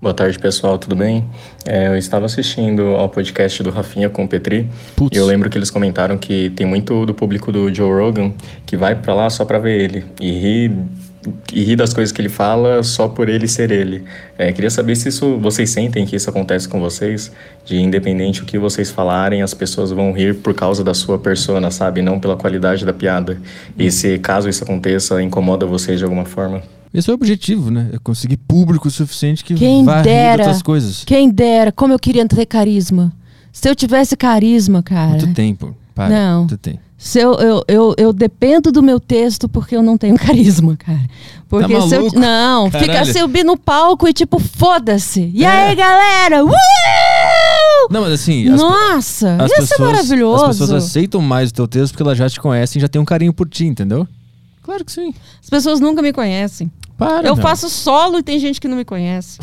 Boa 0.00 0.12
tarde, 0.12 0.38
pessoal, 0.38 0.76
tudo 0.76 0.94
bem? 0.94 1.24
É, 1.64 1.88
eu 1.88 1.96
estava 1.96 2.26
assistindo 2.26 2.82
ao 2.96 3.08
podcast 3.08 3.62
do 3.62 3.70
Rafinha 3.70 4.10
com 4.10 4.24
o 4.24 4.28
Petri 4.28 4.68
Putz. 4.94 5.16
e 5.16 5.18
eu 5.18 5.24
lembro 5.24 5.48
que 5.48 5.56
eles 5.56 5.70
comentaram 5.70 6.18
que 6.18 6.50
tem 6.50 6.66
muito 6.66 7.06
do 7.06 7.14
público 7.14 7.50
do 7.50 7.72
Joe 7.74 7.90
Rogan 7.90 8.34
que 8.66 8.76
vai 8.76 8.94
pra 8.94 9.14
lá 9.14 9.30
só 9.30 9.46
pra 9.46 9.58
ver 9.58 9.80
ele 9.80 10.04
e 10.20 10.30
ri, 10.32 10.72
e 11.50 11.64
ri 11.64 11.74
das 11.74 11.94
coisas 11.94 12.12
que 12.12 12.20
ele 12.20 12.28
fala 12.28 12.82
só 12.82 13.08
por 13.08 13.26
ele 13.30 13.48
ser 13.48 13.70
ele. 13.70 14.04
É, 14.36 14.52
queria 14.52 14.68
saber 14.68 14.96
se 14.96 15.08
isso 15.08 15.38
vocês 15.38 15.70
sentem 15.70 16.04
que 16.04 16.14
isso 16.14 16.28
acontece 16.28 16.68
com 16.68 16.78
vocês, 16.78 17.32
de 17.64 17.80
independente 17.80 18.40
do 18.40 18.46
que 18.46 18.58
vocês 18.58 18.90
falarem, 18.90 19.40
as 19.40 19.54
pessoas 19.54 19.92
vão 19.92 20.12
rir 20.12 20.34
por 20.34 20.52
causa 20.52 20.84
da 20.84 20.92
sua 20.92 21.18
persona, 21.18 21.70
sabe? 21.70 22.02
Não 22.02 22.20
pela 22.20 22.36
qualidade 22.36 22.84
da 22.84 22.92
piada. 22.92 23.40
E 23.78 23.90
se 23.90 24.18
caso 24.18 24.46
isso 24.46 24.62
aconteça, 24.62 25.22
incomoda 25.22 25.64
vocês 25.64 25.98
de 25.98 26.04
alguma 26.04 26.26
forma? 26.26 26.62
Esse 26.94 27.10
é 27.10 27.12
o 27.12 27.14
objetivo, 27.14 27.70
né? 27.70 27.90
É 27.92 27.98
conseguir 27.98 28.36
público 28.38 28.90
suficiente 28.90 29.44
que 29.44 29.54
Quem 29.54 29.84
vá 29.84 30.02
dera. 30.02 30.42
outras 30.44 30.62
coisas. 30.62 31.04
Quem 31.04 31.28
dera, 31.30 31.70
como 31.72 31.92
eu 31.92 31.98
queria 31.98 32.26
ter 32.26 32.46
carisma. 32.46 33.12
Se 33.52 33.68
eu 33.68 33.74
tivesse 33.74 34.16
carisma, 34.16 34.82
cara. 34.82 35.18
Tu 35.18 35.32
tem, 35.34 35.54
pô. 35.54 35.70
Para. 35.94 36.08
Não. 36.10 36.46
Tu 36.46 36.56
tem. 36.58 36.78
Se 36.98 37.18
eu, 37.18 37.34
eu, 37.34 37.64
eu, 37.68 37.94
eu 37.98 38.12
dependo 38.12 38.72
do 38.72 38.82
meu 38.82 38.98
texto 38.98 39.48
porque 39.48 39.76
eu 39.76 39.82
não 39.82 39.98
tenho 39.98 40.16
carisma, 40.18 40.76
cara. 40.76 41.00
Porque 41.48 41.74
Tá 41.74 41.80
se 41.82 41.94
eu. 41.94 42.10
Não, 42.14 42.70
fica 42.70 42.86
Caralho. 42.86 43.12
subir 43.12 43.44
no 43.44 43.56
palco 43.58 44.08
e 44.08 44.12
tipo, 44.14 44.38
foda-se. 44.38 45.30
E 45.34 45.44
É. 45.44 45.48
aí, 45.68 45.74
galera? 45.74 46.44
Uh! 46.44 46.50
Não, 47.90 48.00
mas 48.02 48.12
assim, 48.14 48.48
as, 48.48 48.60
Nossa, 48.60 49.34
as 49.42 49.50
ia 49.50 49.56
pessoas, 49.58 49.68
ser 49.68 49.78
maravilhoso. 49.82 50.44
as 50.44 50.58
pessoas 50.58 50.84
aceitam 50.84 51.20
mais 51.20 51.50
o 51.50 51.54
teu 51.54 51.68
texto 51.68 51.92
porque 51.92 52.02
elas 52.02 52.18
já 52.18 52.28
te 52.28 52.40
conhecem 52.40 52.78
e 52.78 52.82
já 52.82 52.88
têm 52.88 53.00
um 53.00 53.04
carinho 53.04 53.32
por 53.32 53.48
ti, 53.48 53.64
entendeu? 53.66 54.08
Claro 54.66 54.84
que 54.84 54.90
sim. 54.90 55.14
As 55.40 55.48
pessoas 55.48 55.78
nunca 55.78 56.02
me 56.02 56.12
conhecem. 56.12 56.68
Para. 56.98 57.28
eu 57.28 57.36
meu. 57.36 57.42
faço 57.42 57.70
solo 57.70 58.18
e 58.18 58.22
tem 58.22 58.36
gente 58.40 58.60
que 58.60 58.66
não 58.66 58.76
me 58.76 58.84
conhece. 58.84 59.38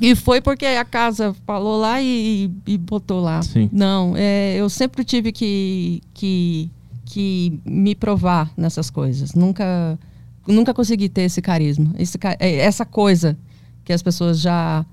E 0.00 0.14
foi 0.14 0.40
porque 0.40 0.64
a 0.64 0.84
casa 0.84 1.34
falou 1.44 1.80
lá 1.80 2.00
e, 2.00 2.48
e 2.66 2.78
botou 2.78 3.20
lá. 3.20 3.42
Sim. 3.42 3.68
Não, 3.72 4.14
é, 4.16 4.54
eu 4.56 4.70
sempre 4.70 5.04
tive 5.04 5.32
que, 5.32 6.00
que, 6.14 6.70
que 7.04 7.60
me 7.64 7.96
provar 7.96 8.48
nessas 8.56 8.90
coisas. 8.90 9.34
Nunca, 9.34 9.98
nunca 10.46 10.72
consegui 10.72 11.08
ter 11.08 11.22
esse 11.22 11.42
carisma. 11.42 11.92
Esse, 11.98 12.16
é, 12.38 12.58
essa 12.58 12.86
coisa 12.86 13.36
que 13.84 13.92
as 13.92 14.02
pessoas 14.02 14.40
já. 14.40 14.86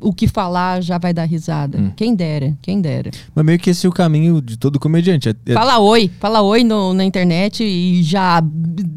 O 0.00 0.12
que 0.12 0.26
falar 0.28 0.82
já 0.82 0.98
vai 0.98 1.12
dar 1.12 1.24
risada. 1.24 1.78
Hum. 1.78 1.92
Quem 1.96 2.14
dera, 2.14 2.56
quem 2.62 2.80
dera. 2.80 3.10
Mas 3.34 3.44
meio 3.44 3.58
que 3.58 3.70
esse 3.70 3.86
é 3.86 3.88
o 3.88 3.92
caminho 3.92 4.40
de 4.40 4.56
todo 4.56 4.78
comediante. 4.78 5.28
É- 5.28 5.34
é- 5.46 5.54
Fala 5.54 5.78
oi, 5.78 6.10
fala 6.20 6.40
oi 6.42 6.62
no- 6.64 6.94
na 6.94 7.04
internet 7.04 7.62
e 7.64 8.02
já 8.02 8.42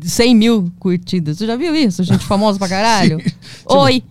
100 0.03 0.35
mil 0.35 0.71
curtidas. 0.79 1.37
Você 1.37 1.47
já 1.47 1.55
viu 1.55 1.75
isso? 1.75 2.03
Gente 2.03 2.25
famosa 2.25 2.59
pra 2.59 2.67
caralho? 2.69 3.19
Oi. 3.65 4.03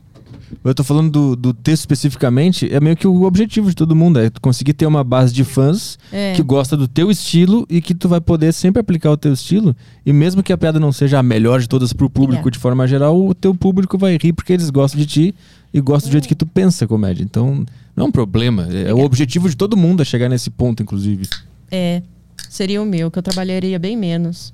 Eu 0.64 0.74
tô 0.74 0.82
falando 0.84 1.10
do, 1.10 1.36
do 1.36 1.54
texto 1.54 1.80
especificamente, 1.82 2.68
é 2.72 2.80
meio 2.80 2.96
que 2.96 3.06
o 3.06 3.22
objetivo 3.22 3.68
de 3.68 3.74
todo 3.74 3.94
mundo, 3.94 4.18
é 4.20 4.30
conseguir 4.40 4.72
ter 4.72 4.86
uma 4.86 5.04
base 5.04 5.32
de 5.32 5.44
fãs 5.44 5.98
É. 6.12 6.32
que 6.34 6.42
gosta 6.42 6.76
do 6.76 6.88
teu 6.88 7.10
estilo 7.10 7.66
e 7.68 7.80
que 7.80 7.94
tu 7.94 8.08
vai 8.08 8.20
poder 8.20 8.52
sempre 8.52 8.80
aplicar 8.80 9.10
o 9.10 9.16
teu 9.16 9.32
estilo. 9.32 9.74
E 10.04 10.12
mesmo 10.12 10.42
que 10.42 10.52
a 10.52 10.58
piada 10.58 10.80
não 10.80 10.92
seja 10.92 11.18
a 11.18 11.22
melhor 11.22 11.60
de 11.60 11.68
todas 11.68 11.92
pro 11.92 12.10
público 12.10 12.48
É. 12.48 12.50
de 12.50 12.58
forma 12.58 12.86
geral, 12.86 13.20
o 13.24 13.34
teu 13.34 13.54
público 13.54 13.96
vai 13.96 14.16
rir 14.20 14.32
porque 14.32 14.52
eles 14.52 14.70
gostam 14.70 14.98
de 15.00 15.06
ti 15.06 15.34
e 15.72 15.80
gostam 15.80 16.10
do 16.10 16.12
jeito 16.12 16.26
que 16.28 16.34
tu 16.34 16.46
pensa 16.46 16.86
comédia. 16.86 17.22
Então, 17.22 17.64
não 17.94 18.04
é 18.06 18.08
um 18.08 18.12
problema. 18.12 18.66
É, 18.70 18.90
é 18.90 18.94
o 18.94 19.00
objetivo 19.00 19.48
de 19.48 19.56
todo 19.56 19.76
mundo 19.76 20.00
a 20.00 20.04
chegar 20.04 20.28
nesse 20.28 20.50
ponto, 20.50 20.82
inclusive. 20.82 21.28
É, 21.70 22.02
seria 22.48 22.82
o 22.82 22.86
meu, 22.86 23.10
que 23.10 23.18
eu 23.18 23.22
trabalharia 23.22 23.78
bem 23.78 23.96
menos. 23.96 24.52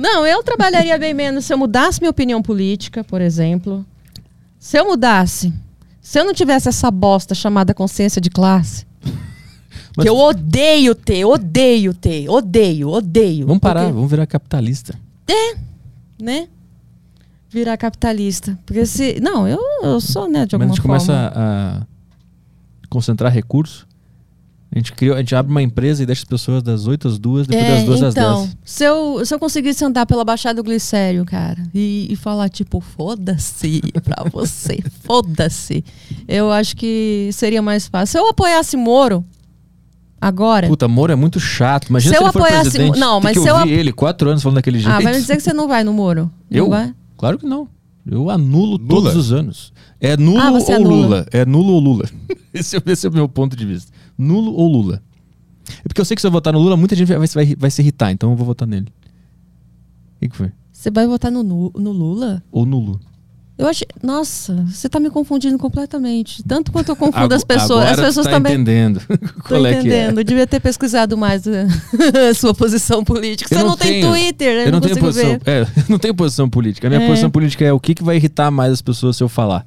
Não, 0.00 0.26
eu 0.26 0.42
trabalharia 0.42 0.98
bem 0.98 1.12
menos 1.14 1.44
se 1.44 1.52
eu 1.52 1.58
mudasse 1.58 2.00
minha 2.00 2.10
opinião 2.10 2.40
política, 2.42 3.04
por 3.04 3.20
exemplo. 3.20 3.84
Se 4.66 4.78
eu 4.78 4.86
mudasse, 4.86 5.52
se 6.00 6.18
eu 6.18 6.24
não 6.24 6.32
tivesse 6.32 6.70
essa 6.70 6.90
bosta 6.90 7.34
chamada 7.34 7.74
consciência 7.74 8.18
de 8.18 8.30
classe, 8.30 8.86
Mas- 9.94 10.02
que 10.04 10.08
eu 10.08 10.16
odeio 10.16 10.94
ter, 10.94 11.22
odeio 11.26 11.92
ter, 11.92 12.30
odeio, 12.30 12.88
odeio. 12.88 13.46
Vamos 13.46 13.60
parar, 13.60 13.80
porque- 13.82 13.92
vamos 13.92 14.10
virar 14.10 14.26
capitalista. 14.26 14.98
né? 16.18 16.48
Virar 17.50 17.76
capitalista. 17.76 18.58
Porque 18.64 18.86
se. 18.86 19.20
Não, 19.20 19.46
eu, 19.46 19.60
eu 19.82 20.00
sou, 20.00 20.26
né, 20.30 20.46
de 20.46 20.56
Mas 20.56 20.62
a 20.62 20.64
alguma 20.64 20.74
gente 20.74 20.80
forma. 20.82 20.98
começa 20.98 21.32
a 21.36 21.86
concentrar 22.88 23.30
recursos. 23.30 23.86
A 24.74 24.78
gente, 24.78 24.92
cria, 24.92 25.14
a 25.14 25.18
gente 25.18 25.32
abre 25.36 25.52
uma 25.52 25.62
empresa 25.62 26.02
e 26.02 26.06
deixa 26.06 26.22
as 26.22 26.28
pessoas 26.28 26.60
das 26.60 26.88
8 26.88 27.06
às 27.06 27.16
2, 27.18 27.46
depois 27.46 27.64
É, 27.68 27.74
das 27.76 27.84
2 27.84 28.02
às 28.02 28.14
então, 28.14 28.40
10. 28.42 28.56
se 28.64 28.84
eu, 28.84 29.24
se 29.24 29.32
eu 29.32 29.38
conseguisse 29.38 29.84
andar 29.84 30.04
pela 30.04 30.24
Baixada 30.24 30.60
do 30.60 30.64
Glicério, 30.64 31.24
cara, 31.24 31.62
e, 31.72 32.08
e 32.10 32.16
falar, 32.16 32.48
tipo, 32.48 32.80
foda-se 32.80 33.80
pra 34.02 34.24
você, 34.32 34.80
foda-se, 35.04 35.84
eu 36.26 36.50
acho 36.50 36.74
que 36.76 37.30
seria 37.32 37.62
mais 37.62 37.86
fácil. 37.86 38.12
Se 38.12 38.18
eu 38.18 38.28
apoiasse 38.28 38.76
Moro, 38.76 39.24
agora. 40.20 40.66
Puta, 40.66 40.88
Moro 40.88 41.12
é 41.12 41.16
muito 41.16 41.38
chato. 41.38 41.88
Imagina 41.88 42.12
Se 42.14 42.18
se, 42.18 42.22
eu 42.24 42.26
ele 42.26 42.32
for 42.32 42.38
apoiasse- 42.42 42.70
presidente. 42.70 42.98
não, 42.98 43.20
tem 43.20 43.24
mas 43.24 43.36
que 43.36 43.42
se 43.42 43.48
eu 43.48 43.56
ap- 43.56 43.68
ele 43.68 43.92
quatro 43.92 44.28
anos 44.28 44.42
falando 44.42 44.56
daquele 44.56 44.78
jeito. 44.78 44.92
ah, 44.92 45.00
vai 45.00 45.12
me 45.12 45.20
dizer 45.20 45.36
que 45.36 45.42
você 45.42 45.52
não 45.52 45.68
vai 45.68 45.84
no 45.84 45.92
Moro? 45.92 46.30
Eu? 46.50 46.64
Não 46.64 46.70
vai? 46.70 46.92
Claro 47.16 47.38
que 47.38 47.46
não. 47.46 47.68
Eu 48.06 48.28
anulo 48.28 48.72
Lula? 48.76 48.88
todos 48.88 49.16
os 49.16 49.32
anos. 49.32 49.72
É 50.00 50.16
nulo 50.16 50.38
Ah, 50.40 50.50
ou 50.50 50.74
anula. 50.74 50.78
Lula? 50.88 51.26
É 51.32 51.46
nulo 51.46 51.72
ou 51.74 51.80
Lula? 51.80 52.04
esse, 52.52 52.76
é, 52.76 52.82
esse 52.86 53.06
é 53.06 53.10
o 53.10 53.12
meu 53.12 53.28
ponto 53.28 53.56
de 53.56 53.64
vista. 53.64 53.90
Nulo 54.16 54.52
ou 54.54 54.68
Lula? 54.68 55.02
É 55.84 55.88
porque 55.88 56.00
eu 56.00 56.04
sei 56.04 56.14
que 56.14 56.20
se 56.20 56.26
eu 56.26 56.30
votar 56.30 56.52
no 56.52 56.58
Lula, 56.58 56.76
muita 56.76 56.94
gente 56.94 57.08
vai, 57.08 57.26
vai, 57.26 57.56
vai 57.56 57.70
se 57.70 57.82
irritar, 57.82 58.10
então 58.12 58.30
eu 58.30 58.36
vou 58.36 58.46
votar 58.46 58.68
nele. 58.68 58.88
O 60.16 60.20
que, 60.20 60.28
que 60.28 60.36
foi? 60.36 60.52
Você 60.72 60.90
vai 60.90 61.06
votar 61.06 61.30
no, 61.30 61.42
no 61.42 61.92
Lula? 61.92 62.42
Ou 62.52 62.66
nulo. 62.66 63.00
Eu 63.56 63.68
achei. 63.68 63.86
Nossa, 64.02 64.66
você 64.68 64.88
tá 64.88 64.98
me 64.98 65.08
confundindo 65.08 65.56
completamente. 65.58 66.42
Tanto 66.42 66.72
quanto 66.72 66.88
eu 66.88 66.96
confundo 66.96 67.32
as 67.32 67.44
pessoas. 67.44 67.90
As 67.90 68.00
pessoas 68.00 68.26
tá 68.26 68.32
também. 68.32 68.54
entendendo 68.54 69.00
é 69.08 69.48
que 69.48 69.54
é. 69.54 69.72
entendendo. 69.72 70.18
Eu 70.18 70.24
devia 70.24 70.46
ter 70.46 70.58
pesquisado 70.60 71.16
mais 71.16 71.46
eh, 71.46 71.66
a 72.30 72.34
sua 72.34 72.52
posição 72.52 73.04
política. 73.04 73.48
Você 73.48 73.62
não, 73.62 73.70
não 73.70 73.76
tem 73.76 74.00
tenho. 74.00 74.08
Twitter, 74.10 74.56
né? 74.56 74.66
Eu 74.66 74.72
não, 74.72 74.80
tenho 74.80 74.98
posição. 74.98 75.38
ver. 75.38 75.40
É, 75.46 75.66
não 75.88 75.98
tenho 75.98 76.14
posição 76.14 76.50
política. 76.50 76.88
A 76.88 76.90
minha 76.90 77.02
É. 77.02 77.06
posição 77.06 77.30
política 77.30 77.64
é 77.64 77.72
o 77.72 77.78
que, 77.78 77.94
que 77.94 78.02
vai 78.02 78.16
irritar 78.16 78.50
mais 78.50 78.72
as 78.72 78.82
pessoas 78.82 79.16
se 79.16 79.22
eu 79.22 79.28
falar. 79.28 79.64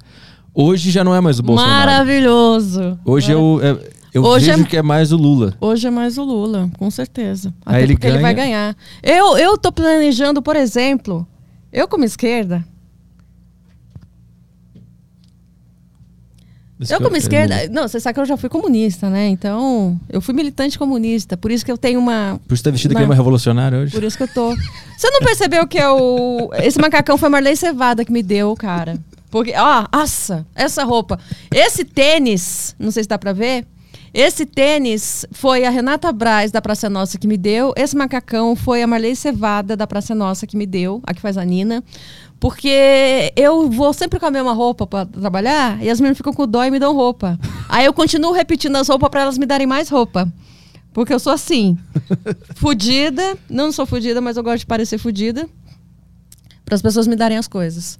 Hoje 0.53 0.91
já 0.91 1.03
não 1.03 1.15
é 1.15 1.21
mais 1.21 1.39
o 1.39 1.43
Bolsonaro. 1.43 1.73
Maravilhoso. 1.77 2.99
Hoje 3.05 3.31
eu, 3.31 3.59
é, 3.63 3.89
eu 4.17 4.23
Hoje 4.31 4.51
vejo 4.51 4.63
é- 4.63 4.67
que 4.67 4.77
é 4.77 4.81
mais 4.81 5.11
o 5.11 5.17
Lula. 5.17 5.53
Hoje 5.59 5.87
é 5.87 5.91
mais 5.91 6.17
o 6.17 6.23
Lula, 6.23 6.69
com 6.77 6.89
certeza. 6.91 7.53
Aí 7.65 7.75
Até 7.75 7.83
ele 7.83 7.93
porque 7.93 8.07
ele 8.07 8.19
vai 8.19 8.33
ganha. 8.33 8.47
ganhar. 8.47 8.77
Eu, 9.03 9.37
eu 9.37 9.57
tô 9.57 9.71
planejando, 9.71 10.41
por 10.41 10.55
exemplo, 10.55 11.25
eu 11.71 11.87
como 11.87 12.03
esquerda, 12.03 12.63
eu 16.79 16.97
que 16.99 17.03
como 17.03 17.15
é 17.15 17.19
esquerda, 17.19 17.55
Lula. 17.55 17.69
não, 17.71 17.87
você 17.87 17.99
sabe 17.99 18.13
que 18.13 18.19
eu 18.19 18.25
já 18.25 18.37
fui 18.37 18.49
comunista, 18.49 19.09
né? 19.09 19.27
Então, 19.29 19.99
eu 20.09 20.21
fui 20.21 20.33
militante 20.35 20.77
comunista, 20.77 21.35
por 21.35 21.49
isso 21.51 21.65
que 21.65 21.71
eu 21.71 21.77
tenho 21.77 21.99
uma 21.99 22.39
Por 22.47 22.53
isso 22.53 22.63
tá 22.63 22.69
vestido 22.69 22.91
que 22.91 22.93
Não. 22.95 23.01
nem 23.01 23.09
uma 23.09 23.15
revolucionária 23.15 23.79
hoje. 23.79 23.91
Por 23.91 24.03
isso 24.03 24.15
que 24.15 24.23
eu 24.23 24.27
tô. 24.27 24.55
Você 24.95 25.09
não 25.09 25.19
percebeu 25.21 25.65
que 25.67 25.77
eu. 25.79 26.49
Esse 26.61 26.79
macacão 26.79 27.17
foi 27.17 27.27
a 27.27 27.29
Marley 27.31 27.55
Cevada 27.55 28.05
que 28.05 28.11
me 28.11 28.21
deu, 28.21 28.55
cara. 28.55 28.97
Porque, 29.31 29.53
ó, 29.57 29.85
nossa, 29.91 30.45
essa 30.55 30.83
roupa. 30.83 31.19
Esse 31.53 31.83
tênis, 31.83 32.75
não 32.79 32.91
sei 32.91 33.03
se 33.03 33.09
dá 33.09 33.17
pra 33.17 33.33
ver. 33.33 33.65
Esse 34.13 34.45
tênis 34.45 35.25
foi 35.31 35.65
a 35.65 35.69
Renata 35.69 36.11
Braz 36.11 36.51
da 36.51 36.61
Praça 36.61 36.89
Nossa 36.89 37.17
que 37.17 37.27
me 37.27 37.37
deu. 37.37 37.73
Esse 37.75 37.95
macacão 37.95 38.55
foi 38.55 38.81
a 38.81 38.87
Marley 38.87 39.15
Cevada 39.15 39.75
da 39.75 39.85
Praça 39.85 40.15
Nossa 40.15 40.47
que 40.47 40.57
me 40.57 40.65
deu, 40.65 41.01
a 41.05 41.13
que 41.13 41.21
faz 41.21 41.37
a 41.37 41.43
Nina. 41.43 41.83
Porque 42.39 43.31
eu 43.35 43.69
vou 43.69 43.93
sempre 43.93 44.19
com 44.19 44.25
a 44.25 44.31
mesma 44.31 44.53
roupa 44.53 44.85
pra 44.85 45.05
trabalhar 45.05 45.81
e 45.83 45.89
as 45.89 45.99
meninas 45.99 46.17
ficam 46.17 46.33
com 46.33 46.47
dó 46.47 46.63
e 46.63 46.71
me 46.71 46.79
dão 46.79 46.95
roupa. 46.95 47.39
Aí 47.67 47.85
eu 47.85 47.93
continuo 47.93 48.31
repetindo 48.31 48.75
as 48.75 48.87
roupas 48.87 49.09
pra 49.09 49.21
elas 49.21 49.37
me 49.37 49.45
darem 49.45 49.67
mais 49.67 49.89
roupa. 49.89 50.31
Porque 50.93 51.13
eu 51.13 51.19
sou 51.19 51.33
assim. 51.33 51.77
fudida. 52.55 53.37
Não 53.49 53.71
sou 53.71 53.85
fudida, 53.85 54.21
mas 54.21 54.37
eu 54.37 54.43
gosto 54.43 54.59
de 54.59 54.65
parecer 54.65 54.97
fudida. 54.97 55.47
Para 56.63 56.75
as 56.75 56.81
pessoas 56.81 57.07
me 57.07 57.15
darem 57.15 57.37
as 57.37 57.47
coisas. 57.47 57.99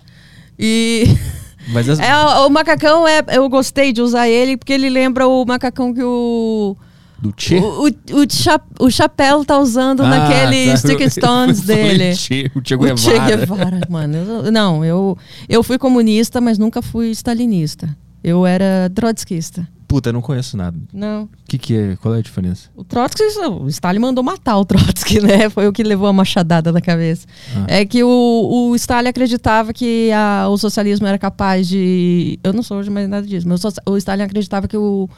E 0.58 1.04
Mas 1.68 1.89
as- 1.89 1.99
é, 1.99 2.15
o, 2.15 2.48
o 2.48 2.49
macacão 2.49 3.07
é, 3.07 3.22
eu 3.34 3.48
gostei 3.49 3.91
de 3.91 4.02
usar 4.02 4.27
ele 4.30 4.57
porque 4.57 4.73
ele 4.73 4.89
lembra 4.89 5.27
o 5.27 5.45
macacão 5.45 5.94
que 5.94 6.02
o 6.03 6.76
do 7.19 7.34
o, 7.56 7.88
o, 7.88 8.22
o, 8.22 8.26
cha, 8.30 8.61
o 8.80 8.91
chapéu 8.91 9.44
tá 9.44 9.57
usando 9.60 10.03
Ah, 10.03 10.07
naquele 10.10 10.69
tá. 10.72 10.77
Stick 10.77 11.02
Stones 11.10 11.61
dele. 11.61 12.11
O 12.11 12.15
Che 12.15 12.52
O 12.56 12.61
Che 12.64 12.77
Guevara. 12.77 13.35
Guevara, 13.38 13.80
mano. 13.89 14.18
Eu- 14.45 14.52
não, 14.52 14.85
eu, 14.85 15.18
eu 15.49 15.64
fui 15.64 15.80
comunista, 15.80 16.39
mas 16.39 16.60
nunca 16.60 16.80
fui 16.81 17.10
stalinista. 17.11 17.89
Eu 18.23 18.45
era 18.45 18.91
trotskista. 18.94 19.68
Puta, 19.88 20.09
eu 20.09 20.14
não 20.14 20.22
conheço 20.22 20.57
nada. 20.57 20.77
Não. 20.93 21.23
O 21.23 21.30
que, 21.47 21.57
que 21.57 21.76
é? 21.76 21.95
Qual 22.01 22.14
é 22.14 22.18
a 22.19 22.22
diferença? 22.22 22.69
O 22.76 22.84
Trotsky, 22.84 23.23
o 23.61 23.68
Stalin 23.69 23.99
mandou 23.99 24.22
matar 24.23 24.57
o 24.57 24.65
Trotsky, 24.65 25.19
né? 25.23 25.49
Foi 25.49 25.65
o 25.68 25.72
que 25.72 25.81
levou 25.81 26.07
a 26.07 26.14
machadada 26.14 26.72
na 26.73 26.81
cabeça. 26.81 27.26
Ah. 27.55 27.65
É 27.69 27.85
que 27.85 28.03
o, 28.03 28.69
o 28.69 28.76
Stalin 28.76 29.07
acreditava 29.07 29.72
que 29.72 30.11
a- 30.11 30.47
o 30.49 30.57
socialismo 30.57 31.07
era 31.07 31.18
capaz 31.18 31.68
de. 31.69 32.38
Eu 32.43 32.51
não 32.51 32.61
sou 32.64 32.77
hoje 32.80 32.89
mais 32.89 33.07
nada 33.07 33.26
disso, 33.26 33.47
mas 33.47 33.64
o, 33.64 33.69
o 33.91 33.97
Stalin 33.97 34.23
acreditava 34.23 34.68
que 34.68 34.76
o, 34.76 35.09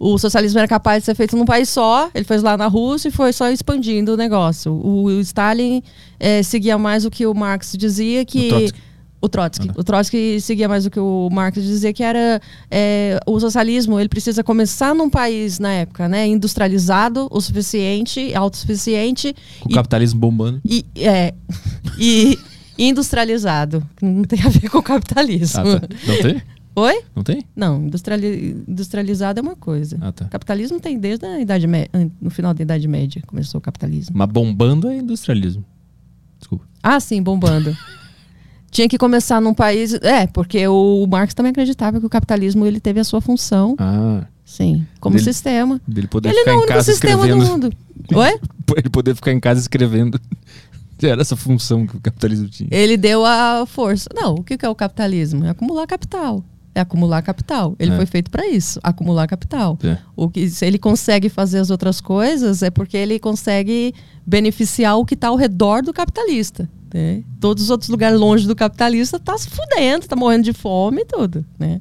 o 0.00 0.18
socialismo 0.18 0.58
era 0.58 0.66
capaz 0.66 1.02
de 1.02 1.06
ser 1.06 1.14
feito 1.14 1.36
num 1.36 1.44
país 1.44 1.68
só. 1.68 2.10
Ele 2.12 2.24
fez 2.24 2.42
lá 2.42 2.56
na 2.56 2.66
Rússia 2.66 3.08
e 3.08 3.12
foi 3.12 3.32
só 3.32 3.48
expandindo 3.48 4.14
o 4.14 4.16
negócio. 4.16 4.72
O, 4.72 5.04
o 5.04 5.20
Stalin 5.20 5.84
eh, 6.18 6.42
seguia 6.42 6.76
mais 6.76 7.04
o 7.04 7.10
que 7.10 7.26
o 7.26 7.32
Marx 7.32 7.74
dizia 7.78 8.24
que. 8.24 8.50
O. 8.72 8.86
O 9.20 9.28
Trotsky. 9.28 9.70
O 9.76 9.82
Trotsky 9.82 10.40
seguia 10.40 10.68
mais 10.68 10.84
o 10.86 10.90
que 10.90 11.00
o 11.00 11.28
Marx 11.32 11.60
dizia, 11.62 11.92
que 11.92 12.02
era 12.02 12.40
é, 12.70 13.18
o 13.26 13.40
socialismo, 13.40 13.98
ele 13.98 14.08
precisa 14.08 14.44
começar 14.44 14.94
num 14.94 15.08
país, 15.10 15.58
na 15.58 15.72
época, 15.72 16.06
né, 16.08 16.26
industrializado 16.26 17.26
o 17.30 17.40
suficiente, 17.40 18.34
autossuficiente, 18.34 19.34
Com 19.60 19.68
o 19.68 19.72
e, 19.72 19.74
capitalismo 19.74 20.20
bombando. 20.20 20.60
e, 20.64 20.84
é, 20.96 21.32
e 21.98 22.38
industrializado. 22.78 23.82
Não 24.02 24.22
tem 24.24 24.40
a 24.42 24.48
ver 24.48 24.68
com 24.68 24.78
o 24.78 24.82
capitalismo. 24.82 25.60
Ah, 25.60 25.80
tá. 25.80 25.88
Não 26.06 26.22
tem? 26.22 26.42
Oi? 26.78 27.02
Não 27.16 27.22
tem? 27.22 27.42
Não, 27.56 27.82
industriali- 27.86 28.64
industrializado 28.68 29.40
é 29.40 29.42
uma 29.42 29.56
coisa. 29.56 29.96
Ah, 30.00 30.12
tá. 30.12 30.26
Capitalismo 30.26 30.78
tem 30.78 30.98
desde 30.98 31.24
a 31.24 31.40
Idade 31.40 31.66
Média, 31.66 31.90
no 32.20 32.28
final 32.30 32.52
da 32.52 32.62
Idade 32.62 32.86
Média, 32.86 33.22
começou 33.26 33.58
o 33.58 33.62
capitalismo. 33.62 34.14
Mas 34.16 34.28
bombando 34.28 34.88
é 34.88 34.98
industrialismo. 34.98 35.64
Desculpa. 36.38 36.66
Ah, 36.82 37.00
sim, 37.00 37.22
bombando. 37.22 37.74
tinha 38.76 38.88
que 38.88 38.98
começar 38.98 39.40
num 39.40 39.54
país. 39.54 39.94
É, 39.94 40.26
porque 40.26 40.68
o 40.68 41.06
Marx 41.06 41.32
também 41.32 41.50
acreditava 41.50 41.98
que 41.98 42.04
o 42.04 42.10
capitalismo 42.10 42.66
ele 42.66 42.78
teve 42.78 43.00
a 43.00 43.04
sua 43.04 43.22
função, 43.22 43.74
Ah, 43.78 44.24
sim, 44.44 44.86
como 45.00 45.16
Dele- 45.16 45.24
sistema. 45.24 45.80
dele 45.88 46.06
poder 46.06 46.28
Ele 46.28 46.38
ficar 46.40 46.50
não 46.52 46.58
é 46.58 46.60
o 46.60 46.64
único 46.66 46.82
sistema 46.82 47.12
escrevendo. 47.22 47.44
do 47.44 47.50
mundo. 47.50 47.72
Oi? 48.14 48.40
Ele 48.76 48.90
poder 48.90 49.14
ficar 49.14 49.32
em 49.32 49.40
casa 49.40 49.60
escrevendo. 49.60 50.20
Era 51.02 51.20
essa 51.22 51.36
função 51.36 51.86
que 51.86 51.96
o 51.96 52.00
capitalismo 52.00 52.48
tinha. 52.48 52.68
Ele 52.70 52.96
deu 52.96 53.24
a 53.24 53.64
força. 53.66 54.08
Não, 54.14 54.34
o 54.34 54.42
que 54.44 54.56
que 54.58 54.64
é 54.64 54.68
o 54.68 54.74
capitalismo? 54.74 55.44
É 55.44 55.50
acumular 55.50 55.86
capital. 55.86 56.42
É 56.74 56.80
acumular 56.80 57.22
capital. 57.22 57.74
Ele 57.78 57.92
É. 57.92 57.96
foi 57.96 58.04
feito 58.06 58.30
para 58.30 58.46
isso, 58.48 58.78
acumular 58.82 59.26
capital. 59.26 59.78
É. 59.82 59.96
O 60.14 60.28
que 60.28 60.48
se 60.50 60.64
ele 60.66 60.78
consegue 60.78 61.28
fazer 61.30 61.58
as 61.58 61.70
outras 61.70 62.00
coisas 62.02 62.62
é 62.62 62.70
porque 62.70 62.96
ele 62.98 63.18
consegue 63.18 63.94
beneficiar 64.26 64.96
o 64.98 65.04
que 65.04 65.14
está 65.14 65.28
ao 65.28 65.36
redor 65.36 65.82
do 65.82 65.92
capitalista. 65.92 66.68
Né? 66.92 67.22
Todos 67.40 67.64
os 67.64 67.70
outros 67.70 67.88
lugares 67.88 68.18
longe 68.18 68.46
do 68.46 68.54
capitalista 68.54 69.18
tá 69.18 69.36
se 69.36 69.48
fudendo, 69.48 70.06
tá 70.06 70.16
morrendo 70.16 70.44
de 70.44 70.52
fome 70.52 71.02
e 71.02 71.04
tudo, 71.04 71.44
né? 71.58 71.80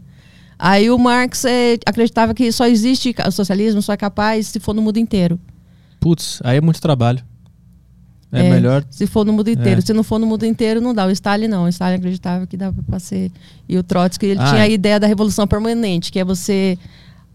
Aí 0.57 0.89
o 0.89 0.97
Marx 0.97 1.43
eh, 1.45 1.77
acreditava 1.85 2.33
que 2.33 2.51
só 2.51 2.65
existe 2.65 3.13
o 3.27 3.31
socialismo, 3.31 3.81
só 3.81 3.93
é 3.93 3.97
capaz 3.97 4.47
se 4.47 4.59
for 4.59 4.73
no 4.73 4.81
mundo 4.81 4.97
inteiro. 4.97 5.39
Putz, 5.99 6.39
aí 6.43 6.57
é 6.57 6.61
muito 6.61 6.81
trabalho. 6.81 7.21
É, 8.31 8.49
melhor. 8.49 8.83
Se 8.89 9.07
for 9.07 9.25
no 9.25 9.31
mundo 9.31 9.49
inteiro. 9.49 9.79
É. 9.79 9.81
Se 9.81 9.93
não 9.93 10.03
for 10.03 10.19
no 10.19 10.27
mundo 10.27 10.45
inteiro, 10.45 10.81
não 10.81 10.93
dá. 10.93 11.05
O 11.05 11.11
Stalin 11.11 11.47
não. 11.47 11.65
O 11.65 11.69
Stalin 11.69 11.95
acreditava 11.95 12.45
que 12.45 12.57
dava 12.57 12.81
para 12.83 12.99
ser. 12.99 13.31
E 13.67 13.77
o 13.77 13.83
Trotsky, 13.83 14.25
ele 14.25 14.39
Ah, 14.41 14.49
tinha 14.49 14.61
a 14.61 14.67
é. 14.67 14.71
ideia 14.71 14.99
da 14.99 15.07
revolução 15.07 15.47
permanente, 15.47 16.11
que 16.11 16.19
é 16.19 16.23
você 16.23 16.77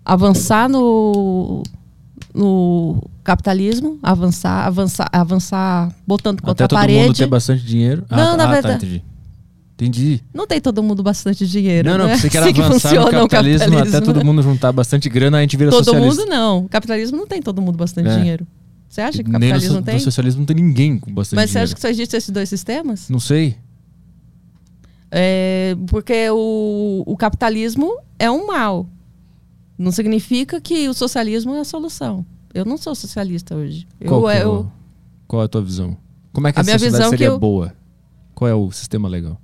avançar 0.05 0.69
no, 0.69 1.63
no 2.35 3.03
capitalismo, 3.25 3.99
avançar, 4.03 4.67
avançar, 4.67 5.09
avançar 5.13 5.95
botando 6.07 6.41
contra 6.41 6.53
Até 6.53 6.65
a 6.65 6.69
todo 6.69 6.79
mundo 6.89 6.97
parede. 6.99 7.19
ter 7.19 7.27
bastante 7.27 7.65
dinheiro. 7.65 8.05
Ah, 8.09 8.17
Não, 8.17 8.37
na 8.37 8.45
ah, 8.45 8.47
tá, 8.47 8.53
verdade- 8.53 8.87
entendi. 8.87 9.05
Entendi. 9.75 10.23
Não 10.35 10.47
tem 10.47 10.61
todo 10.61 10.83
mundo 10.83 11.03
bastante 11.03 11.47
dinheiro. 11.47 11.89
Não, 11.89 11.97
não, 11.97 12.07
né? 12.07 12.13
pensei 12.15 12.29
que 12.31 12.37
era 12.37 12.45
Assim 12.51 12.61
avançar 12.61 12.69
no 12.69 12.81
funciona 13.01 13.25
o 13.25 13.29
capitalismo, 13.29 13.79
até 13.79 14.01
todo 14.03 14.23
mundo 14.25 14.43
juntar 14.43 14.73
bastante 14.73 15.09
grana, 15.09 15.39
a 15.39 15.41
gente 15.41 15.57
vira 15.57 15.71
Todo 15.71 15.85
socialista. 15.85 16.21
mundo 16.23 16.29
não. 16.31 16.59
O 16.65 16.69
capitalismo 16.69 17.17
não 17.17 17.27
tem 17.27 17.41
todo 17.41 17.63
mundo 17.63 17.79
bastante 17.79 18.09
É. 18.11 18.17
dinheiro. 18.19 18.47
Você 18.91 19.01
acha 19.01 19.23
que 19.23 19.31
o 19.31 19.33
Nem 19.33 19.49
no, 19.49 19.55
capitalismo 19.55 19.77
so- 19.79 19.83
tem? 19.83 19.95
no 19.95 20.01
socialismo 20.01 20.39
não 20.41 20.47
tem 20.47 20.57
ninguém 20.57 20.99
com 20.99 21.15
bastante 21.15 21.37
Mas 21.39 21.49
você 21.51 21.53
dinheiro. 21.55 21.65
acha 21.65 21.75
que 21.75 21.81
só 21.81 21.89
existem 21.89 22.19
esses 22.19 22.31
dois 22.31 22.49
sistemas? 22.49 23.09
Não 23.09 23.21
sei. 23.21 23.57
É, 25.11 25.77
porque 25.89 26.29
o, 26.31 27.03
o 27.07 27.17
capitalismo 27.17 27.91
é 28.19 28.31
um 28.31 28.47
mal. 28.47 28.87
Não 29.81 29.91
significa 29.93 30.61
que 30.61 30.89
o 30.89 30.95
socialismo 30.95 31.55
é 31.55 31.61
a 31.61 31.65
solução. 31.65 32.25
Eu 32.53 32.65
não 32.67 32.77
sou 32.77 32.95
socialista 32.95 33.55
hoje. 33.57 33.87
Qual, 34.07 34.21
Eu, 34.21 34.27
que 34.27 34.33
é 34.37 34.43
eu, 34.45 34.53
o- 34.53 34.73
qual 35.27 35.43
é 35.43 35.45
a 35.47 35.49
tua 35.49 35.63
visão? 35.63 35.97
Como 36.33 36.47
é 36.47 36.53
que 36.53 36.59
a, 36.59 36.61
A 36.61 36.65
minha 36.65 36.79
sociedade 36.79 36.99
visão 37.03 37.11
que 37.11 37.17
seria 37.19 37.33
eu- 37.33 37.39
boa? 37.39 37.73
Qual 38.35 38.49
é 38.49 38.55
o 38.55 38.71
sistema 38.71 39.09
legal? 39.09 39.41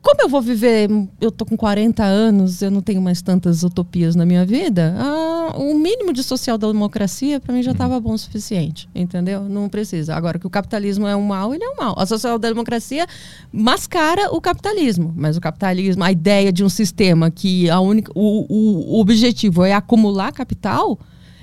como 0.00 0.22
eu 0.22 0.28
vou 0.28 0.40
viver? 0.40 0.88
Eu 1.20 1.30
tô 1.30 1.44
com 1.44 1.56
40 1.56 2.02
anos, 2.04 2.62
eu 2.62 2.70
não 2.70 2.80
tenho 2.80 3.02
mais 3.02 3.20
tantas 3.20 3.62
utopias 3.62 4.14
na 4.16 4.24
minha 4.24 4.46
vida. 4.46 4.94
Ah, 4.96 5.27
o 5.56 5.74
mínimo 5.74 6.12
de 6.12 6.22
social-democracia 6.22 7.40
para 7.40 7.54
mim 7.54 7.62
já 7.62 7.72
estava 7.72 7.98
bom 8.00 8.12
o 8.12 8.18
suficiente, 8.18 8.88
entendeu? 8.94 9.42
Não 9.48 9.68
precisa. 9.68 10.14
Agora 10.14 10.38
que 10.38 10.46
o 10.46 10.50
capitalismo 10.50 11.06
é 11.06 11.14
um 11.14 11.22
mal, 11.22 11.54
ele 11.54 11.64
é 11.64 11.68
um 11.68 11.76
mal. 11.76 11.94
A 11.98 12.06
social-democracia 12.06 13.06
mascara 13.52 14.30
o 14.34 14.40
capitalismo, 14.40 15.12
mas 15.16 15.36
o 15.36 15.40
capitalismo, 15.40 16.04
a 16.04 16.12
ideia 16.12 16.52
de 16.52 16.64
um 16.64 16.68
sistema 16.68 17.30
que 17.30 17.68
a 17.70 17.80
única, 17.80 18.10
o, 18.14 18.46
o, 18.48 18.96
o 18.96 19.00
objetivo 19.00 19.64
é 19.64 19.72
acumular 19.72 20.32
capital, 20.32 20.98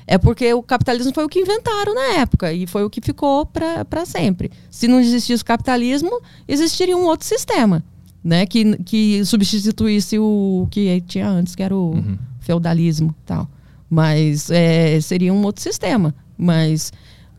é 0.08 0.18
porque 0.18 0.54
o 0.54 0.62
capitalismo 0.62 1.14
foi 1.14 1.26
o 1.26 1.30
que 1.30 1.40
inventaram 1.40 1.96
na 1.96 2.20
época 2.20 2.54
e 2.54 2.68
foi 2.68 2.84
o 2.84 2.90
que 2.90 3.02
ficou 3.02 3.46
para 3.46 4.06
sempre. 4.06 4.52
Se 4.70 4.88
não 4.88 5.00
existisse 5.00 5.42
o 5.42 5.46
capitalismo, 5.46 6.22
existiria 6.48 6.96
um 6.96 7.06
outro 7.06 7.28
sistema, 7.28 7.84
né? 8.24 8.46
Que, 8.46 8.78
que 8.84 9.26
substituísse 9.26 10.20
o 10.20 10.68
que 10.70 11.02
tinha 11.02 11.28
antes, 11.28 11.56
que 11.56 11.64
era 11.64 11.76
o 11.76 11.96
feudalismo 12.40 13.16
e 13.20 13.26
tal. 13.26 13.50
Mas 13.96 14.52
é, 14.52 15.00
seria 15.00 15.34
um 15.34 15.42
outro 15.46 15.64
sistema. 15.64 16.14
Mas 16.38 16.92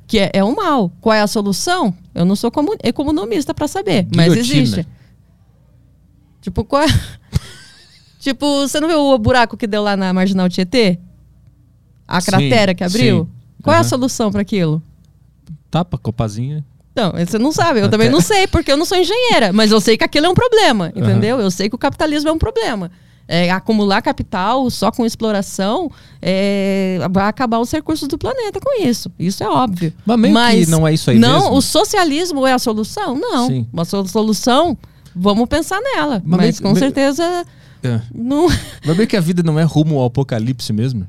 que 0.06 0.18
é, 0.18 0.30
é 0.32 0.42
um 0.42 0.54
mal. 0.54 0.90
Qual 1.02 1.12
é 1.14 1.20
a 1.20 1.26
solução? 1.26 1.92
Eu 2.14 2.24
não 2.24 2.34
sou 2.34 2.50
comu- 2.50 2.76
economista 2.82 3.52
para 3.52 3.68
saber, 3.68 4.06
mas 4.16 4.32
Guilhotina. 4.32 4.62
existe. 4.62 4.86
Tipo, 6.40 6.64
qual 6.64 6.82
é? 6.82 6.86
tipo, 8.18 8.60
você 8.66 8.80
não 8.80 8.88
viu 8.88 9.00
o 9.00 9.18
buraco 9.18 9.54
que 9.54 9.66
deu 9.66 9.82
lá 9.82 9.98
na 9.98 10.14
Marginal 10.14 10.48
Tietê? 10.48 10.98
A 12.08 12.22
Sim, 12.22 12.30
cratera 12.30 12.74
que 12.74 12.82
abriu? 12.84 13.24
sim. 13.24 13.30
Qual 13.62 13.76
é 13.76 13.80
a 13.80 13.84
solução 13.84 14.30
para 14.32 14.40
aquilo? 14.40 14.82
Tapa, 15.70 15.98
copazinha. 15.98 16.64
Não, 16.94 17.12
você 17.12 17.36
não 17.38 17.52
sabe, 17.52 17.80
eu 17.80 17.90
também 17.90 18.08
não 18.08 18.22
sei, 18.22 18.46
porque 18.46 18.72
eu 18.72 18.76
não 18.78 18.86
sou 18.86 18.96
engenheira, 18.96 19.52
mas 19.52 19.70
eu 19.70 19.80
sei 19.82 19.98
que 19.98 20.04
aquilo 20.04 20.24
é 20.24 20.28
um 20.30 20.34
problema, 20.34 20.90
entendeu? 20.96 21.38
Eu 21.38 21.50
sei 21.50 21.68
que 21.68 21.74
o 21.74 21.78
capitalismo 21.78 22.30
é 22.30 22.32
um 22.32 22.38
problema. 22.38 22.90
É, 23.28 23.50
acumular 23.50 24.00
capital 24.02 24.70
só 24.70 24.92
com 24.92 25.04
exploração 25.04 25.90
é, 26.22 26.98
vai 27.10 27.26
acabar 27.26 27.58
os 27.58 27.70
recursos 27.72 28.06
do 28.06 28.16
planeta 28.16 28.60
com 28.60 28.80
isso. 28.80 29.10
Isso 29.18 29.42
é 29.42 29.48
óbvio. 29.48 29.92
Mas 30.06 30.18
meio 30.20 30.34
que 30.64 30.70
não 30.70 30.86
é 30.86 30.94
isso 30.94 31.10
aí 31.10 31.18
Não, 31.18 31.40
mesmo. 31.40 31.56
o 31.56 31.60
socialismo 31.62 32.46
é 32.46 32.52
a 32.52 32.58
solução? 32.58 33.18
Não. 33.18 33.48
Sim. 33.48 33.66
Uma 33.72 33.84
so- 33.84 34.06
solução, 34.06 34.78
vamos 35.14 35.48
pensar 35.48 35.80
nela. 35.80 36.22
Mas 36.24 36.38
Mas, 36.40 36.60
meio- 36.60 36.72
com 36.74 36.78
certeza 36.78 37.44
É. 37.82 38.00
não. 38.14 38.46
Mas 38.86 38.96
meio 38.96 39.08
que 39.08 39.16
a 39.16 39.20
vida 39.20 39.42
não 39.42 39.58
é 39.58 39.64
rumo 39.64 39.98
ao 39.98 40.06
apocalipse 40.06 40.72
mesmo? 40.72 41.04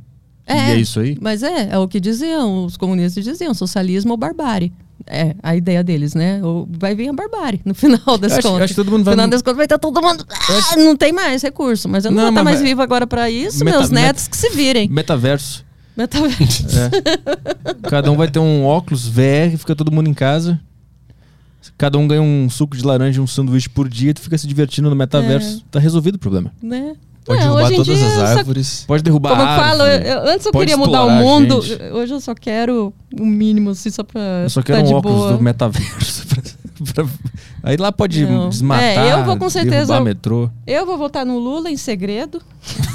E 0.50 0.54
é 0.54 0.76
isso 0.78 1.00
aí? 1.02 1.18
Mas 1.22 1.44
é, 1.44 1.70
é 1.72 1.78
o 1.78 1.88
que 1.88 2.00
diziam, 2.00 2.66
os 2.66 2.78
comunistas 2.78 3.24
diziam, 3.24 3.54
socialismo 3.54 4.12
ou 4.12 4.18
barbárie. 4.18 4.72
É, 5.06 5.36
a 5.44 5.56
ideia 5.56 5.84
deles, 5.84 6.14
né? 6.16 6.42
Ou 6.44 6.68
vai 6.70 6.94
vir 6.96 7.08
a 7.10 7.14
barbárie, 7.14 7.62
no 7.64 7.74
final 7.76 8.18
das 8.18 8.32
Eu 8.34 8.38
acho- 8.40 8.48
contas. 8.48 8.64
acho 8.64 8.74
que 8.74 8.76
todo 8.76 8.92
mundo 8.92 9.04
vai- 9.06 9.14
No 9.16 9.22
final 9.22 9.30
das 9.30 9.42
contas 9.42 9.58
vai 9.58 9.66
estar 9.66 9.78
todo 9.78 10.02
mundo. 10.02 10.26
Ah, 10.30 10.76
Não 10.78 10.96
tem 10.98 11.14
mais 11.14 11.42
recurso, 11.42 11.88
mas 11.88 12.04
eu 12.06 12.12
não, 12.12 12.18
Não, 12.18 12.24
vou 12.26 12.32
estar 12.32 12.44
mais 12.44 12.62
vivo 12.62 12.82
agora 12.82 13.06
pra 13.08 13.30
isso, 13.30 13.64
Meta- 13.64 13.78
meus 13.78 13.90
meta- 13.92 14.08
netos 14.08 14.28
que 14.28 14.36
se 14.36 14.50
virem. 14.50 14.90
Metaverso. 14.90 15.66
Metaverso. 15.96 16.66
Cada 17.90 18.12
um 18.12 18.16
vai 18.18 18.28
ter 18.30 18.40
um 18.40 18.66
óculos 18.66 19.08
VR, 19.08 19.58
fica 19.58 19.76
todo 19.76 19.92
mundo 19.92 20.10
em 20.10 20.14
casa. 20.14 20.60
Cada 21.78 21.98
um 21.98 22.08
ganha 22.08 22.22
um 22.22 22.50
suco 22.50 22.76
de 22.78 22.84
laranja 22.84 23.20
e 23.20 23.24
um 23.24 23.28
sanduíche 23.28 23.70
por 23.70 23.88
dia 23.90 24.12
e 24.12 24.14
tu 24.14 24.22
fica 24.22 24.38
se 24.38 24.48
divertindo 24.48 24.90
no 24.90 24.96
metaverso. 24.96 25.64
Tá 25.70 25.80
resolvido 25.80 26.16
o 26.16 26.20
problema. 26.20 26.52
né? 26.62 26.96
Pode 27.28 27.40
É, 27.40 27.44
derrubar 27.44 27.70
todas 27.72 27.90
as 27.90 28.02
eu 28.02 28.10
só- 28.20 28.26
árvores. 28.38 28.84
Pode 28.88 29.04
derrubar 29.04 29.30
Como 29.32 29.42
eu 29.42 29.48
a 29.48 29.56
falo, 29.58 29.82
árvore. 29.84 30.10
eu- 30.10 30.28
antes 30.30 30.46
eu 30.46 30.52
queria 30.54 30.78
mudar 30.78 31.04
o 31.06 31.12
mundo. 31.12 31.58
Hoje 31.94 32.14
eu 32.14 32.22
só 32.22 32.34
quero 32.34 32.94
o 33.20 33.26
mínimo, 33.26 33.72
assim, 33.72 33.90
só 33.92 34.04
pra. 34.04 34.22
Eu 34.44 34.50
só 34.50 34.62
tá 34.62 34.68
quero 34.68 34.80
um 34.80 34.84
de 34.86 34.94
óculos 34.94 35.18
boa. 35.18 35.34
do 35.34 35.44
metaverso. 35.44 36.26
pra- 36.28 36.44
pra- 37.04 37.14
Aí 37.64 37.76
lá 37.76 37.92
pode 37.92 38.26
Não. 38.26 38.48
desmatar, 38.50 38.84
É, 38.84 39.12
eu 39.14 39.26
vou 39.26 39.36
com 39.38 39.50
certeza- 39.50 39.88
derrubar 39.88 40.02
metrô. 40.02 40.50
Eu 40.66 40.86
vou 40.86 40.98
votar 40.98 41.26
no 41.26 41.38
Lula 41.38 41.70
em 41.70 41.76
segredo. 41.76 42.42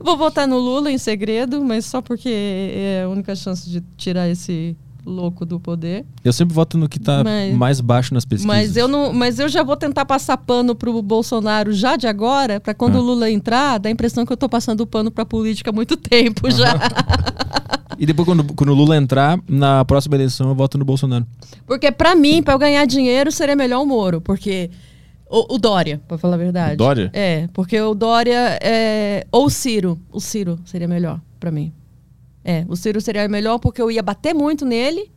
vou 0.00 0.16
votar 0.16 0.48
no 0.48 0.58
Lula 0.58 0.90
em 0.90 0.98
segredo, 0.98 1.62
mas 1.62 1.84
só 1.86 2.00
porque 2.00 2.28
é 2.74 3.02
a 3.04 3.08
única 3.08 3.34
chance 3.36 3.68
de 3.68 3.82
tirar 3.96 4.28
esse 4.28 4.76
louco 5.04 5.44
do 5.44 5.58
poder. 5.60 6.04
Eu 6.24 6.32
sempre 6.32 6.54
voto 6.54 6.78
no 6.78 6.88
que 6.88 6.98
tá 6.98 7.22
Mas- 7.24 7.54
mais 7.54 7.80
baixo 7.80 8.14
nas 8.14 8.24
pesquisas. 8.24 8.46
Mas 8.46 8.76
eu 8.76 8.86
não, 8.88 9.12
mas 9.12 9.38
eu 9.38 9.48
já 9.48 9.62
vou 9.62 9.76
tentar 9.76 10.04
passar 10.04 10.36
pano 10.36 10.74
pro 10.74 11.00
Bolsonaro 11.02 11.72
já 11.72 11.96
de 11.96 12.06
agora, 12.06 12.60
para 12.60 12.72
quando 12.74 12.96
Ah. 12.96 13.00
o 13.00 13.02
Lula 13.02 13.30
entrar, 13.30 13.78
dá 13.78 13.88
a 13.88 13.92
impressão 13.92 14.24
que 14.24 14.32
eu 14.32 14.36
tô 14.36 14.48
passando 14.48 14.86
pano 14.86 15.10
pra 15.10 15.24
política 15.24 15.70
há 15.70 15.72
muito 15.72 15.96
tempo 15.96 16.50
já. 16.50 16.74
E 17.98 18.06
depois, 18.06 18.26
quando, 18.26 18.42
quando 18.54 18.70
o 18.70 18.74
Lula 18.74 18.96
entrar, 18.96 19.38
na 19.48 19.84
próxima 19.84 20.16
eleição, 20.16 20.48
eu 20.48 20.54
voto 20.56 20.76
no 20.76 20.84
Bolsonaro. 20.84 21.24
Porque 21.66 21.92
pra 21.92 22.16
mim, 22.16 22.42
pra 22.42 22.54
eu 22.54 22.58
ganhar 22.58 22.84
dinheiro, 22.86 23.30
seria 23.30 23.54
melhor 23.54 23.80
o 23.82 23.86
Moro, 23.86 24.20
porque 24.20 24.70
o, 25.30 25.54
o 25.54 25.58
Dória, 25.58 26.00
pra 26.08 26.18
falar 26.18 26.34
a 26.34 26.38
verdade. 26.38 26.74
O 26.74 26.76
Dória? 26.78 27.10
É, 27.12 27.48
porque 27.52 27.80
o 27.80 27.94
Dória 27.94 28.58
é 28.60 29.24
ou 29.30 29.44
o 29.46 29.50
Ciro, 29.50 30.00
o 30.10 30.18
Ciro 30.20 30.58
seria 30.64 30.88
melhor 30.88 31.20
pra 31.38 31.50
mim. 31.52 31.72
É, 32.44 32.64
o 32.68 32.76
Ciro 32.76 33.00
seria 33.00 33.28
melhor 33.28 33.58
porque 33.58 33.80
eu 33.80 33.90
ia 33.90 34.02
bater 34.02 34.34
muito 34.34 34.64
nele. 34.64 35.10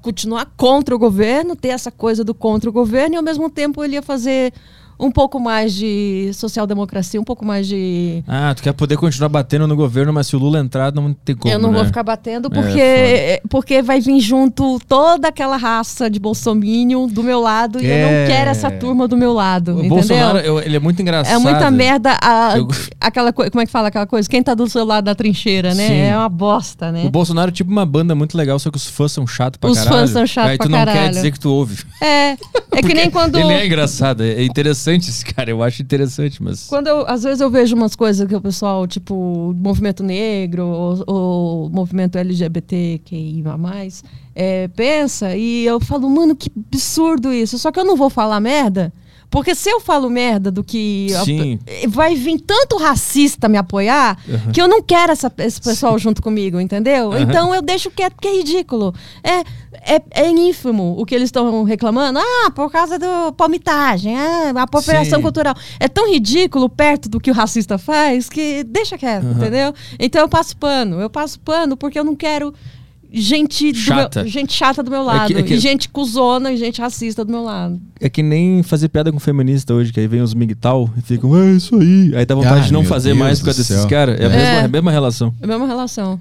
Continuar 0.00 0.52
contra 0.56 0.94
o 0.94 0.98
governo, 0.98 1.56
ter 1.56 1.68
essa 1.68 1.90
coisa 1.90 2.22
do 2.22 2.32
contra 2.32 2.70
o 2.70 2.72
governo, 2.72 3.16
e 3.16 3.18
ao 3.18 3.22
mesmo 3.24 3.50
tempo 3.50 3.82
ele 3.82 3.94
ia 3.94 4.02
fazer 4.02 4.52
um 5.04 5.10
pouco 5.10 5.38
mais 5.38 5.74
de 5.74 6.30
social-democracia, 6.34 7.20
um 7.20 7.24
pouco 7.24 7.44
mais 7.44 7.66
de. 7.66 8.22
Ah, 8.26 8.52
tu 8.56 8.62
quer 8.62 8.72
poder 8.72 8.96
continuar 8.96 9.28
batendo 9.28 9.66
no 9.66 9.76
governo, 9.76 10.12
mas 10.12 10.26
se 10.26 10.36
o 10.36 10.38
Lula 10.38 10.58
entrar, 10.60 10.92
não 10.92 11.12
tem 11.12 11.34
como, 11.36 11.52
eu 11.52 11.58
não 11.58 11.70
né? 11.70 11.76
vou 11.78 11.86
ficar 11.86 12.02
batendo 12.02 12.48
É, 12.48 12.50
porque, 12.54 13.42
porque 13.48 13.82
vai 13.82 14.00
vir 14.00 14.20
junto 14.20 14.78
toda 14.88 15.28
aquela 15.28 15.56
raça 15.56 16.08
de 16.10 16.18
bolsominion 16.18 17.06
do 17.06 17.22
meu 17.22 17.40
lado 17.40 17.80
e 17.82 17.86
eu 17.86 17.92
É. 17.92 18.20
não 18.22 18.26
quero 18.34 18.50
essa 18.50 18.70
turma 18.70 19.06
do 19.08 19.16
meu 19.16 19.32
lado, 19.32 19.68
O 19.68 19.78
entendeu? 19.80 19.90
Bolsonaro, 19.90 20.38
eu- 20.38 20.60
ele 20.60 20.76
é 20.76 20.80
muito 20.80 21.00
engraçado. 21.02 21.34
É 21.34 21.38
muita 21.38 21.70
merda. 21.70 22.16
A, 22.22 22.54
Eu- 22.56 22.68
aquela 23.00 23.32
Como 23.32 23.60
é 23.60 23.66
que 23.66 23.72
fala 23.72 23.88
aquela 23.88 24.06
coisa? 24.06 24.28
Quem 24.28 24.42
tá 24.42 24.54
do 24.54 24.68
seu 24.68 24.84
lado 24.84 25.04
da 25.04 25.14
trincheira, 25.14 25.74
né? 25.74 25.88
Sim. 25.88 25.94
É 26.00 26.16
uma 26.16 26.28
bosta, 26.28 26.90
né? 26.92 27.04
O 27.04 27.10
Bolsonaro 27.10 27.48
é 27.50 27.52
tipo 27.52 27.70
uma 27.70 27.84
banda 27.84 28.14
muito 28.14 28.36
legal, 28.36 28.58
só 28.58 28.70
que 28.70 28.76
os 28.76 28.86
fãs 28.86 29.12
são 29.12 29.26
chatos 29.26 29.58
pra 29.58 29.70
Os 29.70 29.78
caralho. 29.78 29.96
fãs 29.98 30.10
são 30.10 30.26
chatos 30.26 30.50
Aí 30.52 30.58
tu 30.58 30.68
não 30.68 30.84
quer 30.84 31.10
dizer 31.10 31.30
que 31.32 31.40
tu 31.40 31.50
ouve. 31.50 31.82
É. 32.00 32.32
É 32.72 32.82
que 32.82 32.92
nem 32.94 33.10
quando. 33.10 33.36
Ele 33.38 33.52
é 33.52 33.66
engraçado, 33.66 34.22
é 34.22 34.42
interessante 34.44 34.93
interessante 34.98 35.22
cara, 35.34 35.50
eu 35.50 35.62
acho 35.62 35.82
interessante, 35.82 36.42
mas. 36.42 36.66
Quando 36.66 36.88
eu, 36.88 37.06
às 37.06 37.22
vezes 37.22 37.40
eu 37.40 37.50
vejo 37.50 37.74
umas 37.74 37.94
coisas 37.96 38.26
que 38.26 38.34
o 38.34 38.40
pessoal, 38.40 38.86
tipo, 38.86 39.54
movimento 39.56 40.02
negro 40.02 40.66
ou, 40.66 41.04
ou 41.06 41.70
movimento 41.70 42.16
LGBTQIA, 42.16 43.44
é, 44.34 44.68
pensa, 44.68 45.36
e 45.36 45.64
eu 45.64 45.78
falo, 45.80 46.08
mano, 46.10 46.34
que 46.34 46.50
absurdo 46.56 47.32
isso. 47.32 47.58
Só 47.58 47.70
que 47.70 47.78
eu 47.78 47.84
não 47.84 47.96
vou 47.96 48.10
falar 48.10 48.40
merda. 48.40 48.92
Porque 49.34 49.52
se 49.52 49.68
eu 49.68 49.80
falo 49.80 50.08
merda 50.08 50.48
do 50.48 50.62
que. 50.62 51.08
Sim. 51.24 51.58
Vai 51.88 52.14
vir 52.14 52.38
tanto 52.38 52.76
racista 52.76 53.48
me 53.48 53.58
apoiar 53.58 54.16
que 54.52 54.62
eu 54.62 54.68
não 54.68 54.80
quero 54.80 55.10
essa, 55.10 55.32
esse 55.38 55.60
pessoal 55.60 55.98
junto 55.98 56.22
comigo, 56.22 56.60
entendeu? 56.60 57.18
Então 57.18 57.52
eu 57.52 57.60
deixo 57.60 57.90
quieto, 57.90 58.12
porque 58.12 58.28
é 58.28 58.36
ridículo. 58.36 58.94
É, 59.24 59.40
é, 59.96 60.02
é 60.12 60.30
ínfimo 60.30 60.94
o 60.96 61.04
que 61.04 61.16
eles 61.16 61.26
estão 61.26 61.64
reclamando. 61.64 62.20
Ah, 62.20 62.52
por 62.52 62.70
causa 62.70 62.96
do 62.96 63.32
palmitagem, 63.32 64.16
ah, 64.16 64.52
apropriação 64.54 65.18
Sim. 65.18 65.22
cultural. 65.22 65.56
É 65.80 65.88
tão 65.88 66.08
ridículo 66.08 66.68
perto 66.68 67.08
do 67.08 67.18
que 67.18 67.32
o 67.32 67.34
racista 67.34 67.76
faz 67.76 68.28
que 68.28 68.62
deixa 68.62 68.96
quieto, 68.96 69.26
entendeu? 69.26 69.74
Então 69.98 70.20
eu 70.20 70.28
passo 70.28 70.56
pano. 70.56 71.00
Eu 71.00 71.10
passo 71.10 71.40
pano 71.40 71.76
porque 71.76 71.98
eu 71.98 72.04
não 72.04 72.14
quero 72.14 72.54
gente, 73.20 73.72
do 73.72 73.78
Chata. 73.78 74.22
meu- 74.22 74.30
gente 74.30 74.52
chata 74.52 74.82
do 74.82 74.90
meu 74.90 75.02
lado. 75.02 75.36
é 75.38 75.42
que- 75.42 75.54
E 75.54 75.58
gente 75.58 75.88
cuzona 75.88 76.52
e 76.52 76.56
gente 76.56 76.80
racista 76.80 77.24
do 77.24 77.30
meu 77.30 77.42
lado. 77.42 77.80
É 78.00 78.08
que 78.08 78.22
nem 78.22 78.62
fazer 78.62 78.88
piada 78.88 79.10
com 79.12 79.18
feminista 79.20 79.72
hoje, 79.74 79.92
que 79.92 80.00
aí 80.00 80.06
vem 80.06 80.20
os 80.20 80.34
migtal 80.34 80.90
e 80.96 81.00
ficam, 81.02 81.36
é 81.36 81.52
isso 81.52 81.74
aí. 81.76 82.12
Aí 82.16 82.26
dá 82.26 82.34
vontade 82.34 82.60
Ai, 82.60 82.66
de 82.66 82.72
não 82.72 82.84
fazer 82.84 83.10
Deus 83.10 83.18
mais 83.18 83.38
por 83.38 83.46
causa 83.46 83.62
desses 83.62 83.84
caras. 83.86 84.18
É, 84.20 84.24
a 84.24 84.26
É. 84.26 84.30
mesma, 84.30 84.44
é 84.60 84.64
a 84.64 84.68
mesma 84.68 84.90
relação. 84.90 85.34
É 85.40 85.44
a 85.44 85.48
mesma 85.48 85.66
relação. 85.66 86.20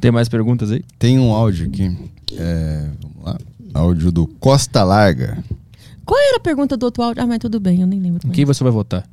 Tem 0.00 0.10
mais 0.10 0.28
perguntas 0.28 0.70
aí? 0.70 0.84
Tem 0.98 1.18
um 1.18 1.32
áudio 1.32 1.66
aqui. 1.68 1.96
É, 2.36 2.86
vamos 3.00 3.16
lá. 3.24 3.38
Áudio 3.74 4.10
do 4.12 4.26
Costa 4.26 4.82
Larga. 4.84 5.38
Qual 6.04 6.18
era 6.20 6.36
a 6.38 6.40
pergunta 6.40 6.76
do 6.76 6.84
outro 6.84 7.02
áudio? 7.02 7.22
Ah, 7.22 7.26
mas 7.26 7.38
tudo 7.38 7.60
bem, 7.60 7.80
eu 7.80 7.86
nem 7.86 8.00
lembro. 8.00 8.28
Quem 8.30 8.44
você 8.44 8.62
vai 8.64 8.72
votar? 8.72 9.04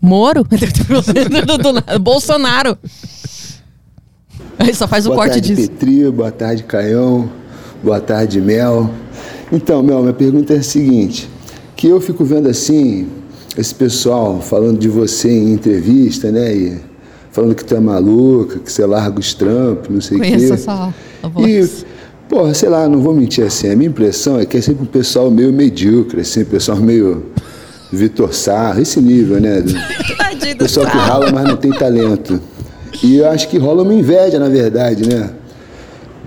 Moro? 0.00 0.44
Do- 1.46 1.58
do 1.58 1.72
nada. 1.72 1.98
Bolsonaro. 1.98 2.78
Aí 4.58 4.74
só 4.74 4.88
faz 4.88 5.06
o 5.06 5.10
boa 5.10 5.22
corte 5.22 5.34
tarde, 5.34 5.54
disso. 5.54 5.70
Petri, 5.70 6.10
boa 6.10 6.30
tarde, 6.30 6.62
Caião, 6.62 7.30
boa 7.82 8.00
tarde, 8.00 8.40
Mel. 8.40 8.90
Então, 9.52 9.82
Mel, 9.82 10.00
minha 10.00 10.12
pergunta 10.12 10.54
é 10.54 10.58
a 10.58 10.62
seguinte: 10.62 11.28
que 11.76 11.88
eu 11.88 12.00
fico 12.00 12.24
vendo 12.24 12.48
assim, 12.48 13.06
esse 13.56 13.74
pessoal 13.74 14.40
falando 14.40 14.78
de 14.78 14.88
você 14.88 15.30
em 15.30 15.52
entrevista, 15.52 16.30
né? 16.30 16.54
E 16.54 16.80
falando 17.30 17.54
que 17.54 17.64
tu 17.64 17.74
é 17.74 17.80
maluca, 17.80 18.58
que 18.58 18.72
você 18.72 18.86
larga 18.86 19.20
os 19.20 19.34
trampos, 19.34 19.88
não 19.90 20.00
sei 20.00 20.16
o 20.16 20.20
quê. 20.20 20.30
Conheço 20.30 20.54
essa 20.54 20.94
voz. 21.22 21.46
E, 21.46 21.68
porra, 22.28 22.54
sei 22.54 22.68
lá, 22.70 22.88
não 22.88 23.00
vou 23.00 23.14
mentir 23.14 23.44
assim, 23.44 23.70
a 23.70 23.76
minha 23.76 23.90
impressão 23.90 24.40
é 24.40 24.46
que 24.46 24.56
é 24.56 24.60
sempre 24.60 24.84
um 24.84 24.86
pessoal 24.86 25.30
meio 25.30 25.52
medíocre, 25.52 26.22
assim, 26.22 26.42
um 26.42 26.46
pessoal 26.46 26.78
meio 26.78 27.26
Vitor 27.92 28.32
Sarro, 28.32 28.80
esse 28.80 29.00
nível, 29.00 29.38
né? 29.38 29.62
Tadinho 30.16 30.56
Pessoal 30.56 30.86
que 30.86 30.96
rala, 30.96 31.30
mas 31.30 31.44
não 31.44 31.56
tem 31.56 31.70
talento. 31.72 32.40
E 33.02 33.16
eu 33.16 33.28
acho 33.28 33.48
que 33.48 33.58
rola 33.58 33.82
uma 33.82 33.94
inveja, 33.94 34.38
na 34.38 34.48
verdade, 34.48 35.08
né? 35.08 35.30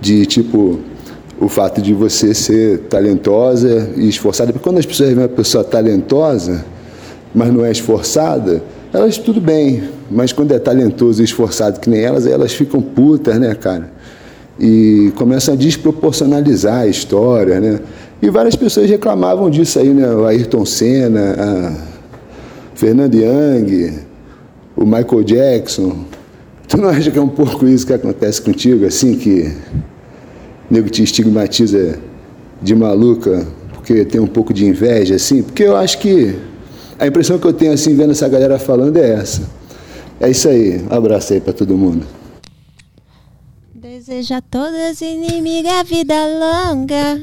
De 0.02 0.26
tipo, 0.26 0.80
o 1.40 1.48
fato 1.48 1.82
de 1.82 1.94
você 1.94 2.34
ser 2.34 2.80
talentosa 2.90 3.90
e 3.96 4.08
esforçada. 4.08 4.52
Porque 4.52 4.64
quando 4.64 4.78
as 4.78 4.86
pessoas 4.86 5.10
veem 5.10 5.22
uma 5.22 5.30
pessoa 5.30 5.64
talentosa, 5.64 6.66
mas 7.34 7.54
não 7.54 7.66
é 7.66 7.72
esforçada, 7.72 8.62
elas 8.94 9.18
tudo 9.18 9.40
bem. 9.40 9.84
Mas 10.12 10.34
quando 10.34 10.52
é 10.52 10.60
talentoso 10.60 11.22
e 11.22 11.26
esforçado 11.26 11.80
que 11.80 11.90
nem 11.90 12.02
elas, 12.02 12.26
elas 12.26 12.54
ficam 12.54 12.82
putas, 12.82 13.40
né, 13.40 13.56
cara? 13.56 13.91
E 14.60 15.14
começam 15.16 15.54
a 15.54 15.58
desproporcionalizar 15.58 16.82
a 16.82 16.88
história, 16.88 17.60
né? 17.60 17.80
E 18.22 18.30
várias 18.30 18.56
pessoas 18.56 18.90
reclamavam 18.90 19.50
disso 19.50 19.80
aí, 19.80 19.90
né? 19.90 20.14
O 20.14 20.26
Ayrton 20.26 20.66
Senna, 20.66 21.36
a 21.40 21.74
Fernando 22.76 23.16
Young, 23.16 24.00
o 24.76 24.86
Michael 24.86 25.24
Jackson. 25.24 26.09
Tu 26.70 26.78
não 26.78 26.90
acha 26.90 27.10
que 27.10 27.18
é 27.18 27.22
um 27.22 27.28
pouco 27.28 27.68
isso 27.68 27.86
que 27.86 27.94
acontece 27.94 28.40
contigo, 28.40 28.86
assim, 28.86 29.18
que 29.18 29.52
o 30.70 30.74
nego 30.74 30.88
te 30.88 31.02
estigmatiza 31.02 31.98
de 32.62 32.76
maluca 32.76 33.48
porque 33.74 34.06
tem 34.06 34.22
um 34.22 34.28
pouco 34.28 34.54
de 34.54 34.68
inveja, 34.68 35.16
assim? 35.16 35.41
Porque 35.41 35.64
eu 35.64 35.76
acho 35.76 35.98
que 35.98 36.38
a 37.00 37.08
impressão 37.08 37.40
que 37.40 37.48
eu 37.48 37.54
tenho, 37.54 37.74
assim, 37.74 37.96
vendo 37.96 38.12
essa 38.12 38.30
galera 38.30 38.60
falando 38.60 38.98
é 38.98 39.14
essa. 39.14 39.50
É 40.20 40.30
isso 40.30 40.48
aí. 40.48 40.80
Um 40.84 40.94
abraço 40.94 41.34
aí 41.34 41.41
pra 41.41 41.54
todo 41.54 41.76
mundo. 41.76 42.06
Deseja 43.74 44.38
a 44.38 44.41
todas 44.41 45.02
inimigas 45.02 45.90
vida 45.90 46.14
longa. 46.14 47.20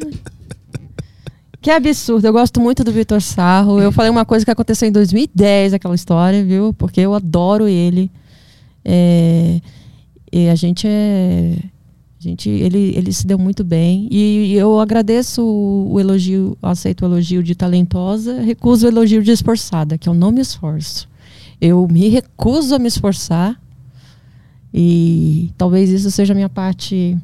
Que 1.63 1.71
absurdo, 1.71 2.27
eu 2.27 2.33
gosto 2.33 2.61
muito 2.61 2.83
do 2.83 2.91
Vitor 2.91 3.21
Sarro. 3.21 3.81
Eu 3.81 3.93
falei 3.93 4.11
uma 4.11 4.25
coisa 4.25 4.45
que 4.45 4.51
aconteceu 4.51 4.89
em 4.89 4.93
2010, 4.93 5.75
aquela 5.75 5.95
história, 5.95 6.45
viu? 6.45 6.75
Porque 6.77 7.01
eu 7.01 7.15
adoro 7.15 7.69
ele. 7.69 8.11
É, 8.89 9.61
e 10.33 10.49
a 10.49 10.55
gente 10.55 10.87
é. 10.87 11.59
A 12.19 12.23
gente, 12.23 12.49
ele, 12.49 12.95
ele 12.97 13.13
se 13.13 13.27
deu 13.27 13.39
muito 13.39 13.65
bem. 13.65 14.09
E, 14.11 14.55
eu 14.55 14.81
agradeço 14.81 15.45
o, 15.45 15.93
o 15.93 16.01
elogio, 16.01 16.57
aceito 16.63 17.03
o 17.03 17.05
elogio 17.05 17.43
de 17.43 17.55
talentosa, 17.55 18.41
recuso 18.41 18.87
o 18.87 18.89
elogio 18.89 19.23
de 19.23 19.33
esforçada, 19.33 19.99
que 19.99 20.09
eu 20.09 20.15
não 20.15 20.31
me 20.31 20.41
esforço. 20.41 21.09
Eu 21.61 21.87
me 21.89 22.09
recuso 22.09 22.75
a 22.75 22.79
me 22.79 22.89
esforçar. 22.89 23.61
E 24.73 25.51
talvez 25.59 25.91
isso 25.91 26.11
seja 26.11 26.33
a 26.33 26.37
minha 26.37 26.49
parte 26.49 27.17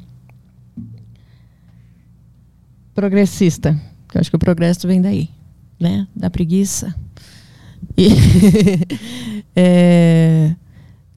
progressista. 2.93 3.79
Que 4.09 4.17
eu 4.17 4.21
acho 4.21 4.29
que 4.29 4.35
o 4.35 4.39
progresso 4.39 4.87
vem 4.87 5.01
daí, 5.01 5.29
né? 5.79 6.07
Da 6.15 6.29
preguiça. 6.29 6.93
E 7.97 8.09
é, 9.55 10.55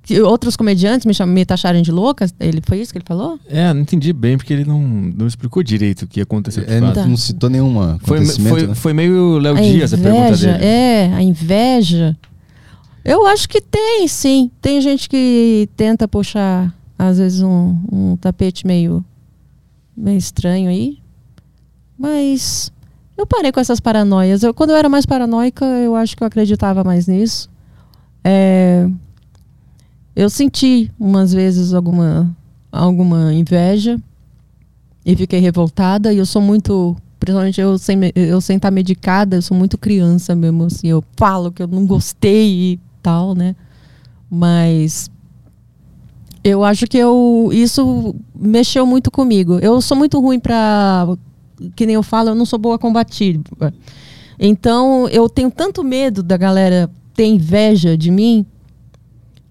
que 0.07 0.21
outros 0.23 0.57
comediantes 0.57 1.05
me, 1.05 1.13
cham, 1.13 1.27
me 1.27 1.45
taxarem 1.45 1.83
de 1.83 1.91
louca, 1.91 2.27
ele 2.39 2.63
foi 2.65 2.79
isso 2.81 2.93
que 2.93 2.99
ele 2.99 3.05
falou? 3.07 3.39
É, 3.49 3.73
não 3.75 3.81
entendi 3.81 4.13
bem, 4.13 4.37
porque 4.37 4.53
ele 4.53 4.65
não, 4.65 4.81
não 4.81 5.27
explicou 5.27 5.63
direito 5.65 6.03
o 6.03 6.07
que 6.07 6.21
aconteceu. 6.21 6.65
de 6.65 6.73
É, 6.73 6.81
fato. 6.81 7.01
não, 7.01 7.09
não 7.09 7.17
citou 7.17 7.51
nenhuma 7.51 7.99
Foi, 8.05 8.25
foi, 8.25 8.67
né? 8.69 8.75
foi 8.75 8.93
meio 8.93 9.39
Léo 9.39 9.57
Dias 9.57 9.93
a 9.93 9.99
pergunta 9.99 10.27
inveja, 10.29 10.53
dele. 10.53 10.65
é, 10.65 11.13
a 11.13 11.21
inveja. 11.23 12.17
Eu 13.05 13.27
acho 13.27 13.49
que 13.49 13.61
tem, 13.61 14.07
sim. 14.07 14.51
Tem 14.63 14.81
gente 14.81 15.09
que 15.09 15.69
tenta 15.77 16.07
puxar, 16.07 16.73
às 16.99 17.19
vezes, 17.19 17.43
um, 17.43 17.77
um 17.91 18.17
tapete 18.17 18.67
meio, 18.67 19.05
meio 19.97 20.19
estranho 20.19 20.69
aí. 20.71 20.99
Mas 21.99 22.73
eu 23.17 23.27
parei 23.27 23.51
com 23.51 23.61
essas 23.61 23.81
paranoias. 23.81 24.43
Eu, 24.43 24.53
quando 24.55 24.71
eu 24.71 24.77
era 24.77 24.89
mais 24.89 25.07
paranoica, 25.07 25.65
eu 25.65 25.97
acho 25.97 26.17
que 26.17 26.23
eu 26.23 26.27
acreditava 26.27 26.85
mais 26.85 27.07
nisso. 27.07 27.49
É, 28.25 28.89
eu 30.17 30.31
senti 30.31 30.91
umas 30.99 31.35
vezes 31.35 31.75
alguma, 31.75 32.35
alguma 32.73 33.35
inveja 33.35 34.01
e 35.05 35.15
fiquei 35.15 35.39
revoltada. 35.39 36.11
E 36.11 36.17
eu 36.17 36.25
sou 36.25 36.41
muito, 36.41 36.97
principalmente 37.21 37.61
eu 37.61 37.77
sem, 37.77 37.99
eu 38.15 38.41
sem 38.41 38.57
estar 38.57 38.71
medicada, 38.71 39.37
eu 39.37 39.43
sou 39.43 39.55
muito 39.55 39.77
criança 39.77 40.35
mesmo. 40.35 40.65
Assim, 40.65 40.89
eu 40.89 41.05
falo 41.17 41.53
que 41.53 41.63
eu 41.63 41.67
não 41.67 41.87
gostei 41.87 42.73
e 42.73 42.81
tal, 43.03 43.35
né? 43.35 43.55
Mas 44.31 45.11
eu 46.43 46.65
acho 46.65 46.87
que 46.87 46.97
eu, 46.97 47.51
isso 47.53 48.17
mexeu 48.35 48.87
muito 48.87 49.11
comigo. 49.11 49.59
Eu 49.59 49.83
sou 49.83 49.99
muito 49.99 50.19
ruim 50.19 50.41
para 50.41 51.15
que 51.75 51.85
nem 51.85 51.95
eu 51.95 52.03
falo, 52.03 52.31
eu 52.31 52.35
não 52.35 52.47
sou 52.47 52.59
boa 52.59 52.79
combativa. 52.79 53.43
Então, 54.39 55.07
eu 55.09 55.29
tenho 55.29 55.51
tanto 55.51 55.85
medo 55.85 56.23
da 56.23 56.39
galera 56.39 56.91
ter 57.15 57.27
inveja 57.27 57.99
de 57.99 58.11
mim 58.11 58.47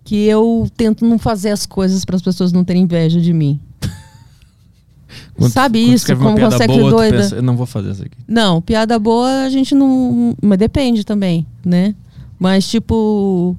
que 0.06 0.16
eu 0.28 0.70
tento 0.78 1.04
não 1.04 1.18
fazer 1.20 1.50
as 1.50 1.66
coisas 1.66 2.06
para 2.06 2.16
as 2.16 2.22
pessoas 2.22 2.54
não 2.54 2.64
terem 2.64 2.84
inveja 2.84 3.20
de 3.20 3.34
mim. 3.34 3.60
Quando- 5.36 5.52
Sabe 5.52 5.84
quando 5.84 5.94
isso? 5.96 6.16
Como 6.16 6.38
você 6.40 6.64
é 6.64 6.68
boa, 6.68 6.90
doida. 6.92 7.18
pensa, 7.18 7.36
eu 7.36 7.44
não 7.44 7.58
vou 7.58 7.66
fazer 7.66 7.92
isso 7.92 8.04
aqui. 8.04 8.18
Não, 8.28 8.62
piada 8.62 8.98
boa 8.98 9.42
a 9.44 9.50
gente 9.50 9.76
não. 9.76 10.36
Mas 10.42 10.58
depende 10.58 11.04
também, 11.04 11.46
né? 11.66 11.94
Mas, 12.40 12.68
tipo. 12.70 13.56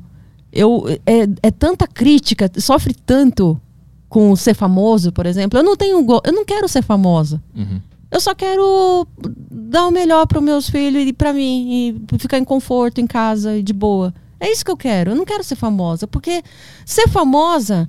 Eu, 0.53 0.87
é, 1.05 1.29
é 1.43 1.51
tanta 1.51 1.87
crítica, 1.87 2.51
sofre 2.59 2.95
tanto 2.95 3.61
com 4.09 4.35
ser 4.35 4.55
famoso, 4.55 5.13
por 5.13 5.27
exemplo. 5.27 5.59
Eu 5.59 5.63
não 5.65 5.77
tenho. 5.77 5.99
Eu 6.25 6.33
não 6.33 6.45
quero 6.47 6.67
ser 6.69 6.83
famosa. 6.83 7.43
Uhum. 7.55 7.79
Eu 8.11 8.21
só 8.21 8.35
quero 8.35 9.07
dar 9.51 9.87
o 9.87 9.91
melhor 9.91 10.27
para 10.27 10.39
os 10.39 10.45
meus 10.45 10.71
filhos 10.71 11.07
e 11.07 11.13
para 11.13 11.33
mim, 11.35 11.97
e 12.13 12.19
ficar 12.19 12.39
em 12.39 12.45
conforto 12.45 13.01
em 13.01 13.07
casa 13.07 13.57
e 13.59 13.63
de 13.63 13.73
boa. 13.75 14.15
É 14.39 14.51
isso 14.51 14.65
que 14.65 14.71
eu 14.71 14.77
quero. 14.77 15.11
Eu 15.13 15.17
não 15.17 15.25
quero 15.25 15.43
ser 15.43 15.57
famosa, 15.57 16.07
porque 16.07 16.43
ser 16.85 17.09
famosa, 17.09 17.89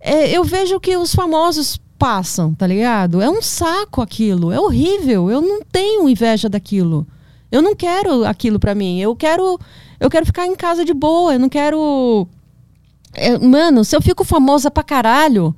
é, 0.00 0.30
eu 0.30 0.44
vejo 0.44 0.78
que 0.80 0.96
os 0.96 1.14
famosos 1.14 1.80
passam, 1.98 2.52
tá 2.54 2.66
ligado? 2.66 3.20
É 3.20 3.30
um 3.30 3.40
saco 3.40 4.00
aquilo, 4.02 4.50
é 4.50 4.58
horrível. 4.58 5.30
Eu 5.30 5.40
não 5.40 5.62
tenho 5.62 6.08
inveja 6.08 6.48
daquilo. 6.48 7.06
Eu 7.50 7.62
não 7.62 7.76
quero 7.76 8.24
aquilo 8.24 8.58
para 8.58 8.74
mim. 8.74 8.98
Eu 8.98 9.14
quero, 9.14 9.58
eu 10.00 10.10
quero 10.10 10.26
ficar 10.26 10.46
em 10.46 10.56
casa 10.56 10.84
de 10.84 10.94
boa. 10.94 11.34
Eu 11.34 11.38
não 11.38 11.48
quero. 11.48 12.26
É, 13.14 13.38
mano, 13.38 13.84
se 13.84 13.94
eu 13.94 14.00
fico 14.00 14.24
famosa 14.24 14.70
pra 14.70 14.82
caralho, 14.82 15.54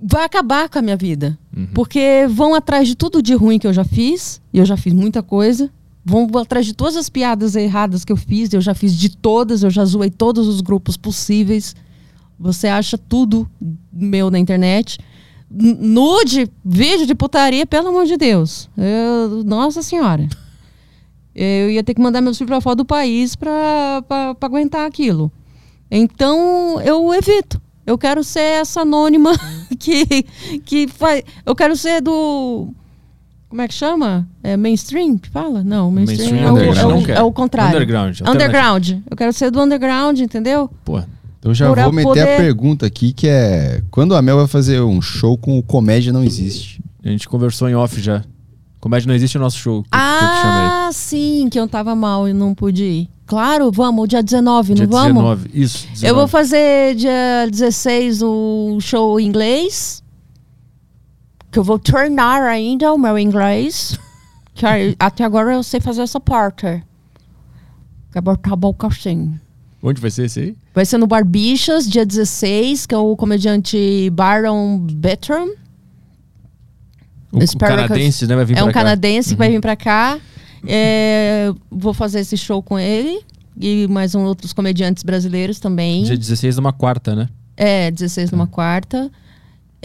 vai 0.00 0.24
acabar 0.24 0.68
com 0.68 0.78
a 0.78 0.82
minha 0.82 0.96
vida. 0.96 1.38
Uhum. 1.54 1.68
Porque 1.74 2.26
vão 2.30 2.54
atrás 2.54 2.86
de 2.86 2.94
tudo 2.94 3.22
de 3.22 3.34
ruim 3.34 3.58
que 3.58 3.66
eu 3.66 3.72
já 3.72 3.84
fiz, 3.84 4.40
e 4.52 4.58
eu 4.58 4.64
já 4.64 4.76
fiz 4.76 4.92
muita 4.92 5.22
coisa. 5.22 5.70
Vão 6.04 6.28
atrás 6.38 6.66
de 6.66 6.74
todas 6.74 6.96
as 6.96 7.08
piadas 7.08 7.56
erradas 7.56 8.04
que 8.04 8.12
eu 8.12 8.16
fiz, 8.16 8.52
eu 8.52 8.60
já 8.60 8.74
fiz 8.74 8.94
de 8.94 9.08
todas, 9.16 9.62
eu 9.62 9.70
já 9.70 9.84
zoei 9.84 10.10
todos 10.10 10.46
os 10.46 10.60
grupos 10.60 10.96
possíveis. 10.96 11.74
Você 12.38 12.66
acha 12.66 12.98
tudo 12.98 13.48
meu 13.92 14.30
na 14.30 14.38
internet. 14.38 14.98
Nude, 15.50 16.50
vídeo 16.64 17.06
de 17.06 17.14
putaria, 17.14 17.64
pelo 17.64 17.88
amor 17.88 18.06
de 18.06 18.16
Deus. 18.16 18.68
Eu- 18.76 19.44
nossa 19.44 19.82
Senhora. 19.82 20.28
Eu 21.34 21.70
ia 21.70 21.82
ter 21.82 21.94
que 21.94 22.00
mandar 22.02 22.20
meus 22.20 22.36
filhos 22.36 22.48
pra 22.48 22.60
fora 22.60 22.76
do 22.76 22.84
país 22.84 23.34
pra 23.34 24.04
aguentar 24.40 24.86
aquilo. 24.86 25.32
Então, 25.90 26.80
eu 26.82 27.12
evito. 27.14 27.60
Eu 27.86 27.98
quero 27.98 28.24
ser 28.24 28.40
essa 28.40 28.80
anônima 28.82 29.32
que, 29.78 30.22
que 30.64 30.88
faz. 30.88 31.22
Eu 31.44 31.54
quero 31.54 31.76
ser 31.76 32.00
do. 32.00 32.68
Como 33.54 33.62
é 33.62 33.68
que 33.68 33.74
chama? 33.74 34.26
É 34.42 34.56
mainstream? 34.56 35.16
que 35.16 35.28
Fala? 35.28 35.62
Não, 35.62 35.88
mainstream, 35.88 36.32
Mainstream 36.32 36.48
é, 36.48 36.52
o, 36.52 36.58
é, 36.58 36.82
Não 36.82 36.98
o, 36.98 37.10
é 37.12 37.22
o 37.22 37.30
contrário. 37.30 37.76
Underground, 37.76 38.20
Underground. 38.26 38.90
Eu 39.08 39.16
quero 39.16 39.32
ser 39.32 39.52
do 39.52 39.62
underground, 39.62 40.18
entendeu? 40.18 40.68
Pô, 40.84 41.00
Então 41.38 41.54
já 41.54 41.70
Pra 41.70 41.84
vou 41.84 41.92
meter 41.92 42.08
poder- 42.08 42.34
a 42.34 42.36
pergunta 42.36 42.84
aqui, 42.84 43.12
que 43.12 43.28
é... 43.28 43.80
Quando 43.92 44.16
a 44.16 44.20
Mel 44.20 44.38
vai 44.38 44.48
fazer 44.48 44.80
um 44.80 45.00
show 45.00 45.38
com 45.38 45.56
o 45.56 45.62
Comédia 45.62 46.12
Não 46.12 46.24
Existe? 46.24 46.82
a 47.04 47.08
gente 47.08 47.28
conversou 47.28 47.68
em 47.68 47.76
off 47.76 48.00
já. 48.00 48.24
Comédia 48.80 49.06
não 49.06 49.14
existe 49.14 49.38
o 49.38 49.40
nosso 49.40 49.56
show. 49.56 49.84
Que, 49.84 49.88
que. 49.90 49.96
Ah, 49.96 50.90
sim, 50.92 51.48
que 51.48 51.58
eu 51.58 51.68
tava 51.68 51.94
mal 51.94 52.28
e 52.28 52.32
não 52.32 52.56
pude 52.56 52.82
ir. 52.82 53.08
Claro, 53.24 53.70
vamos, 53.70 54.08
dia 54.08 54.22
19, 54.22 54.74
Dia 54.74 54.84
não 54.84 54.90
vamos? 54.92 55.14
19. 55.14 55.50
Isso. 55.54 55.86
19. 55.92 56.06
Eu 56.06 56.14
vou 56.16 56.26
fazer 56.26 56.96
dia 56.96 57.48
16 57.48 58.20
o 58.20 58.78
show 58.80 59.18
em 59.20 59.26
inglês. 59.26 60.02
Que 61.54 61.60
eu 61.60 61.62
vou 61.62 61.78
treinar 61.78 62.42
ainda 62.42 62.92
o 62.92 62.98
meu 62.98 63.16
inglês. 63.16 63.96
Que 64.56 64.66
até 64.98 65.22
agora 65.22 65.54
eu 65.54 65.62
sei 65.62 65.78
fazer 65.78 66.02
essa 66.02 66.18
parte. 66.18 66.82
Que 68.10 68.18
é 68.18 68.20
botar 68.20 68.56
boca 68.56 68.88
assim. 68.88 69.38
Onde 69.80 70.00
vai 70.00 70.10
ser 70.10 70.24
esse 70.24 70.40
aí? 70.40 70.56
Vai 70.74 70.84
ser 70.84 70.98
no 70.98 71.06
Barbixas, 71.06 71.88
dia 71.88 72.04
16, 72.04 72.86
que 72.86 72.94
é 72.94 72.98
o 72.98 73.14
comediante 73.16 74.10
Baron. 74.10 74.84
O, 77.30 77.38
o 77.38 77.58
canadense, 77.58 78.26
né? 78.26 78.34
Vai 78.34 78.44
vir 78.46 78.58
É 78.58 78.64
um 78.64 78.66
cá. 78.66 78.72
canadense 78.72 79.28
que 79.30 79.36
vai 79.36 79.48
vir 79.48 79.60
pra 79.60 79.76
cá. 79.76 80.18
É, 80.66 81.52
vou 81.70 81.94
fazer 81.94 82.18
esse 82.18 82.36
show 82.36 82.60
com 82.64 82.76
ele. 82.76 83.20
E 83.60 83.86
mais 83.86 84.16
um, 84.16 84.24
outros 84.24 84.52
comediantes 84.52 85.04
brasileiros 85.04 85.60
também. 85.60 86.02
Dia 86.02 86.16
16 86.16 86.56
numa 86.56 86.72
quarta, 86.72 87.14
né? 87.14 87.28
É, 87.56 87.92
16 87.92 88.32
numa 88.32 88.48
quarta. 88.48 89.08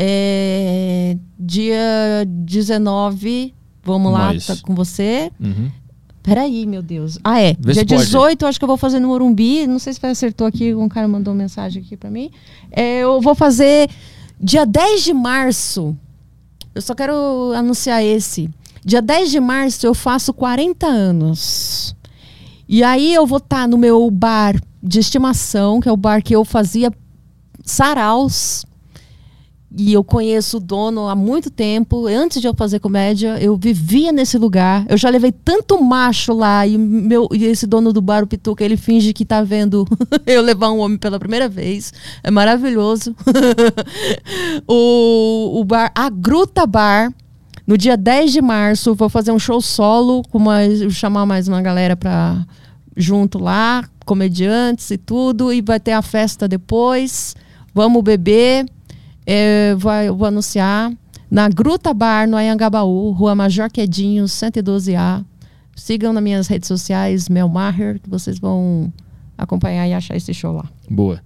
É, 0.02 1.18
dia 1.38 2.24
19, 2.26 3.54
vamos 3.84 4.14
lá, 4.14 4.32
Nós. 4.32 4.48
tá 4.48 4.56
com 4.62 4.74
você. 4.74 5.30
Uhum. 5.38 5.70
Peraí, 6.24 6.66
meu 6.66 6.82
Deus. 6.82 7.20
Ah, 7.22 7.42
é. 7.42 7.54
Vê 7.60 7.74
dia 7.74 7.82
se 7.82 7.86
pode. 7.86 8.06
18, 8.06 8.42
eu 8.42 8.48
acho 8.48 8.58
que 8.58 8.64
eu 8.64 8.68
vou 8.68 8.78
fazer 8.78 9.02
no 9.02 9.10
Morumbi. 9.10 9.68
Não 9.68 9.78
sei 9.78 9.92
se 9.92 10.00
vai 10.00 10.12
acertou 10.12 10.48
aqui, 10.48 10.74
um 10.74 10.88
cara 10.88 11.06
mandou 11.06 11.34
mensagem 11.34 11.84
aqui 11.84 11.98
pra 11.98 12.10
mim. 12.10 12.32
É, 12.72 13.00
eu 13.00 13.20
vou 13.20 13.36
fazer 13.36 13.90
dia 14.40 14.66
10 14.66 15.04
de 15.04 15.14
março. 15.14 15.98
Eu 16.74 16.82
só 16.82 16.96
quero 16.96 17.52
anunciar 17.54 18.02
esse. 18.02 18.50
Dia 18.86 19.02
10 19.02 19.32
de 19.32 19.40
março 19.42 19.86
eu 19.86 19.94
faço 19.94 20.34
40 20.34 20.88
anos. 20.88 21.94
E 22.70 22.84
aí 22.84 23.14
eu 23.14 23.28
vou 23.28 23.40
estar 23.40 23.68
no 23.68 23.78
meu 23.78 24.10
bar 24.10 24.56
de 24.82 25.00
estimação, 25.00 25.82
que 25.82 25.90
é 25.90 25.92
o 25.92 25.98
bar 25.98 26.24
que 26.24 26.34
eu 26.34 26.46
fazia 26.46 26.90
saraus. 27.66 28.66
E 29.72 29.94
eu 29.94 30.04
conheço 30.04 30.58
o 30.58 30.60
dono 30.60 31.08
há 31.08 31.16
muito 31.16 31.52
tempo. 31.52 32.08
Antes 32.08 32.42
de 32.42 32.48
eu 32.48 32.56
fazer 32.56 32.80
comédia, 32.80 33.38
eu 33.40 33.56
vivia 33.56 34.12
nesse 34.12 34.36
lugar. 34.36 34.84
Eu 34.90 34.98
já 34.98 35.10
levei 35.10 35.32
tanto 35.32 35.82
macho 35.84 36.34
lá. 36.34 36.66
E, 36.66 36.76
meu, 36.76 37.30
e 37.32 37.46
esse 37.46 37.68
dono 37.68 37.94
do 37.94 38.02
bar, 38.02 38.24
o 38.24 38.28
Pituca, 38.28 38.64
ele 38.64 38.76
finge 38.76 39.14
que 39.14 39.24
tá 39.24 39.44
vendo 39.44 39.88
eu 40.26 40.42
levar 40.42 40.72
um 40.72 40.80
homem 40.80 40.98
pela 40.98 41.20
primeira 41.20 41.48
vez. 41.48 41.94
É 42.24 42.32
maravilhoso. 42.32 43.16
o, 44.68 45.60
o 45.60 45.64
bar, 45.64 45.92
a 45.94 46.10
Gruta 46.10 46.66
Bar, 46.66 47.14
no 47.68 47.78
dia 47.78 47.96
10 47.96 48.32
de 48.32 48.42
março, 48.42 48.96
vou 48.96 49.08
fazer 49.08 49.32
um 49.32 49.40
show 49.40 49.62
solo. 49.62 50.24
Com 50.32 50.40
vou 50.40 50.90
chamar 50.90 51.28
mais 51.28 51.48
uma 51.48 51.62
galera 51.62 51.96
pra 51.96 52.44
junto 52.98 53.38
lá, 53.38 53.88
comediantes 54.04 54.90
e 54.90 54.98
tudo. 54.98 55.54
E 55.54 55.62
vai 55.62 55.80
ter 55.80 55.92
a 55.92 56.02
festa 56.02 56.48
depois. 56.48 57.36
Vamos 57.72 58.02
beber. 58.02 58.66
É, 59.32 59.76
vai, 59.76 60.08
eu 60.08 60.16
vou 60.16 60.28
anunciar 60.28 60.92
na 61.30 61.48
Gruta 61.48 61.94
Bar, 61.94 62.28
no 62.28 62.36
Anhangabaú, 62.36 63.12
Rua 63.12 63.36
Major 63.36 63.70
Quedinho, 63.70 64.26
112A. 64.26 65.24
Sigam 65.76 66.12
nas 66.12 66.24
minhas 66.24 66.48
redes 66.48 66.68
sociais, 66.68 67.30
Mel 67.30 67.48
Maher, 67.48 68.00
que 68.00 68.10
vocês 68.10 68.40
vão 68.40 68.92
acompanhar 69.38 69.88
e 69.88 69.94
achar 69.94 70.18
esse 70.18 70.34
show 70.34 70.52
lá. 70.52 70.66
Boa. 70.90 71.22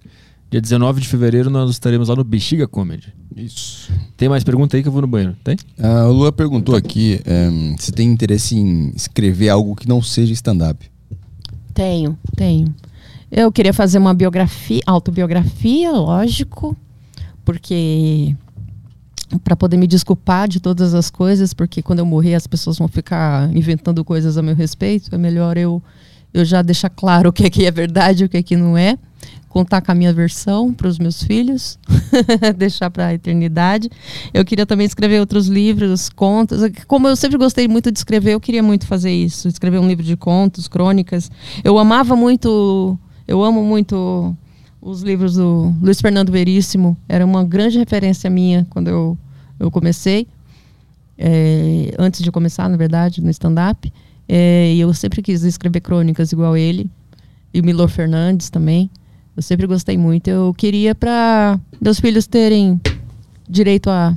Dia 0.52 0.60
19 0.60 1.00
de 1.00 1.08
fevereiro 1.08 1.50
nós 1.50 1.72
estaremos 1.72 2.10
lá 2.10 2.16
no 2.18 2.26
Bexiga 2.26 2.68
Comedy. 2.68 3.14
Isso. 3.38 3.90
Tem 4.18 4.28
mais 4.28 4.44
pergunta 4.44 4.76
aí 4.76 4.84
que 4.84 4.90
eu 4.90 4.92
vou 4.92 5.02
no 5.02 5.08
banheiro? 5.08 5.38
Tem? 5.42 5.56
Ah, 5.80 6.06
o 6.10 6.12
Lua 6.12 6.32
perguntou 6.34 6.76
aqui 6.76 7.22
ehm, 7.26 7.78
se 7.80 7.94
tem 7.94 8.12
interesse 8.12 8.58
em 8.58 8.92
escrever 8.94 9.48
algo 9.48 9.78
que 9.78 9.88
não 9.88 10.02
seja 10.02 10.34
stand-up. 10.34 10.92
Tenho, 11.74 12.18
tenho. 12.36 12.76
Eu 13.32 13.50
queria 13.50 13.74
fazer 13.74 13.98
uma 13.98 14.14
biografia, 14.14 14.82
autobiografia, 14.86 15.92
lógico, 15.94 16.76
porque 17.44 18.36
para 19.44 19.56
poder 19.56 19.78
me 19.78 19.88
desculpar 19.88 20.48
de 20.48 20.60
todas 20.60 20.94
as 20.94 21.10
coisas, 21.10 21.54
porque 21.54 21.82
quando 21.82 22.00
eu 22.00 22.06
morrer 22.06 22.36
as 22.36 22.46
pessoas 22.46 22.78
vão 22.78 22.88
ficar 22.88 23.50
inventando 23.56 24.04
coisas 24.04 24.38
a 24.38 24.42
meu 24.42 24.56
respeito, 24.56 25.14
é 25.14 25.18
melhor 25.18 25.58
eu 25.58 25.82
eu 26.34 26.44
já 26.44 26.62
deixar 26.62 26.90
claro 26.90 27.30
o 27.30 27.34
que 27.34 27.46
é 27.46 27.50
que 27.50 27.66
é 27.66 27.72
verdade 27.72 28.24
e 28.24 28.26
o 28.26 28.30
que 28.30 28.38
é 28.38 28.44
que 28.44 28.56
não 28.56 28.78
é, 28.78 28.98
contar 29.48 29.82
com 29.82 29.92
a 29.92 29.96
minha 29.96 30.12
versão 30.12 30.74
para 30.74 30.88
os 30.88 30.98
meus 30.98 31.22
filhos, 31.22 31.78
deixar 32.58 32.90
para 32.90 33.08
a 33.08 33.14
eternidade. 33.14 33.90
Eu 34.34 34.44
queria 34.44 34.66
também 34.66 34.86
escrever 34.86 35.20
outros 35.20 35.48
livros, 35.48 36.10
contos. 36.10 36.62
Como 36.88 37.08
eu 37.08 37.16
sempre 37.16 37.38
gostei 37.38 37.68
muito 37.68 37.92
de 37.92 38.00
escrever, 38.00 38.34
eu 38.34 38.40
queria 38.40 38.64
muito 38.64 38.88
fazer 38.88 39.12
isso, 39.12 39.48
escrever 39.48 39.78
um 39.78 39.88
livro 39.88 40.04
de 40.04 40.18
contos, 40.18 40.68
crônicas. 40.68 41.30
Eu 41.64 41.78
amava 41.78 42.16
muito, 42.16 42.98
eu 43.28 43.44
amo 43.44 43.64
muito 43.64 44.36
os 44.84 45.02
livros 45.02 45.36
do 45.36 45.74
Luiz 45.82 46.02
Fernando 46.02 46.32
Veríssimo. 46.32 46.98
Era 47.08 47.26
uma 47.26 47.44
grande 47.44 47.78
referência 47.78 48.30
minha 48.30 48.68
quando 48.70 48.90
eu, 48.90 49.18
eu 49.60 49.72
comecei. 49.72 50.28
É, 51.18 51.94
antes 51.98 52.22
de 52.22 52.32
começar, 52.32 52.68
na 52.70 52.76
verdade, 52.76 53.22
no 53.22 53.30
stand-up. 53.30 53.92
É, 54.28 54.74
e 54.74 54.80
eu 54.80 54.94
sempre 54.94 55.22
quis 55.22 55.44
escrever 55.44 55.80
crônicas 55.80 56.32
igual 56.32 56.58
ele. 56.58 56.90
E 57.54 57.62
o 57.62 57.64
Milor 57.64 57.88
Fernandes 57.88 58.50
também. 58.50 58.90
Eu 59.36 59.42
sempre 59.42 59.66
gostei 59.66 59.98
muito. 59.98 60.28
Eu 60.28 60.54
queria 60.54 60.94
para 60.94 61.60
meus 61.80 62.00
filhos 62.00 62.28
terem 62.28 62.80
direito 63.48 63.90
a 63.90 64.16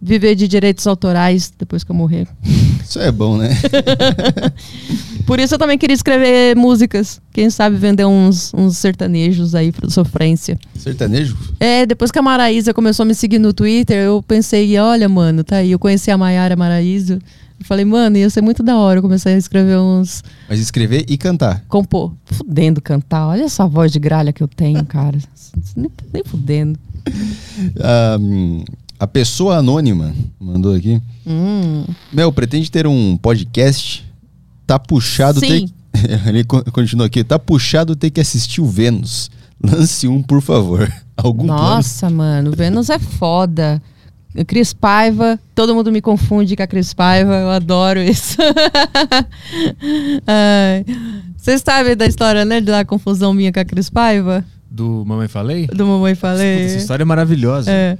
viver 0.00 0.34
de 0.34 0.48
direitos 0.48 0.86
autorais 0.86 1.52
depois 1.58 1.84
que 1.84 1.90
eu 1.90 1.94
morrer. 1.94 2.26
Isso 2.82 2.98
é 2.98 3.12
bom, 3.12 3.36
né? 3.36 3.50
Por 5.26 5.38
isso 5.38 5.54
eu 5.54 5.58
também 5.58 5.78
queria 5.78 5.94
escrever 5.94 6.56
músicas. 6.56 7.20
Quem 7.32 7.50
sabe 7.50 7.76
vender 7.76 8.04
uns, 8.04 8.52
uns 8.54 8.78
sertanejos 8.78 9.54
aí 9.54 9.70
pra 9.70 9.88
sofrência. 9.88 10.58
Sertanejo? 10.74 11.36
É, 11.60 11.86
depois 11.86 12.10
que 12.10 12.18
a 12.18 12.22
Maraísa 12.22 12.74
começou 12.74 13.04
a 13.04 13.06
me 13.06 13.14
seguir 13.14 13.38
no 13.38 13.52
Twitter, 13.52 13.96
eu 13.96 14.22
pensei, 14.22 14.76
olha, 14.78 15.08
mano, 15.08 15.44
tá 15.44 15.56
aí. 15.56 15.70
Eu 15.70 15.78
conheci 15.78 16.10
a 16.10 16.18
Maiara 16.18 16.56
Maraísa. 16.56 17.20
Eu 17.60 17.66
falei, 17.66 17.84
mano, 17.84 18.16
ia 18.16 18.28
ser 18.30 18.40
muito 18.40 18.62
da 18.62 18.76
hora 18.76 18.98
eu 18.98 19.02
comecei 19.02 19.34
a 19.34 19.38
escrever 19.38 19.78
uns. 19.78 20.24
Mas 20.48 20.58
escrever 20.58 21.04
e 21.08 21.18
cantar. 21.18 21.62
Compor. 21.68 22.12
Fudendo 22.24 22.80
cantar. 22.80 23.28
Olha 23.28 23.44
essa 23.44 23.66
voz 23.66 23.92
de 23.92 23.98
gralha 23.98 24.32
que 24.32 24.42
eu 24.42 24.48
tenho, 24.48 24.84
cara. 24.86 25.18
Nem, 25.76 25.90
nem 26.12 26.24
fudendo. 26.24 26.78
Ah, 27.80 28.16
hum, 28.18 28.64
a 29.00 29.06
pessoa 29.06 29.56
anônima 29.56 30.14
mandou 30.38 30.74
aqui. 30.74 31.00
Hum. 31.26 31.84
Mel, 32.12 32.30
pretende 32.30 32.70
ter 32.70 32.86
um 32.86 33.16
podcast? 33.16 34.04
Tá 34.66 34.78
puxado 34.78 35.40
Sim. 35.40 35.66
ter. 35.66 35.72
Ele 36.28 36.44
co- 36.44 36.62
continua 36.70 37.06
aqui. 37.06 37.24
Tá 37.24 37.38
puxado 37.38 37.96
ter 37.96 38.10
que 38.10 38.20
assistir 38.20 38.60
o 38.60 38.66
Vênus. 38.66 39.30
Lance 39.62 40.06
um, 40.06 40.22
por 40.22 40.42
favor. 40.42 40.92
Algum 41.16 41.46
plano? 41.46 41.62
Nossa, 41.62 42.10
mano, 42.10 42.52
Vênus 42.52 42.90
é 42.90 42.98
foda. 42.98 43.82
Cris 44.46 44.72
Paiva, 44.72 45.40
todo 45.56 45.74
mundo 45.74 45.90
me 45.90 46.00
confunde 46.00 46.54
com 46.54 46.62
a 46.62 46.66
Cris 46.66 46.94
Paiva, 46.94 47.34
eu 47.34 47.50
adoro 47.50 48.00
isso. 48.00 48.36
Vocês 51.36 51.62
sabem 51.64 51.96
da 51.96 52.06
história, 52.06 52.44
né, 52.44 52.60
da 52.60 52.84
confusão 52.84 53.32
minha 53.34 53.52
com 53.52 53.60
a 53.60 53.64
Cris 53.64 53.90
Paiva? 53.90 54.44
Do 54.70 55.04
Mamãe 55.06 55.26
Falei? 55.26 55.66
Do 55.66 55.86
Mamãe 55.86 56.14
Puta, 56.14 56.28
Falei? 56.28 56.64
essa 56.64 56.76
história 56.76 57.02
é 57.02 57.04
maravilhosa. 57.04 57.70
É. 57.70 57.98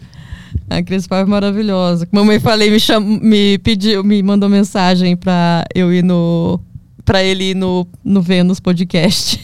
A 0.71 0.83
Cris 0.83 1.07
Paiva 1.07 1.29
é 1.29 1.31
maravilhosa. 1.31 2.07
Mamãe 2.13 2.39
Falei 2.39 2.71
me, 2.71 2.79
cham... 2.79 3.01
me 3.01 3.59
pediu, 3.59 4.05
me 4.05 4.23
mandou 4.23 4.49
mensagem 4.49 5.17
pra 5.17 5.65
eu 5.75 5.93
ir 5.93 6.03
no 6.05 6.61
pra 7.05 7.25
ele 7.25 7.51
ir 7.51 7.57
no, 7.57 7.89
no 8.05 8.23
Vênus 8.23 8.61
Podcast. 8.61 9.41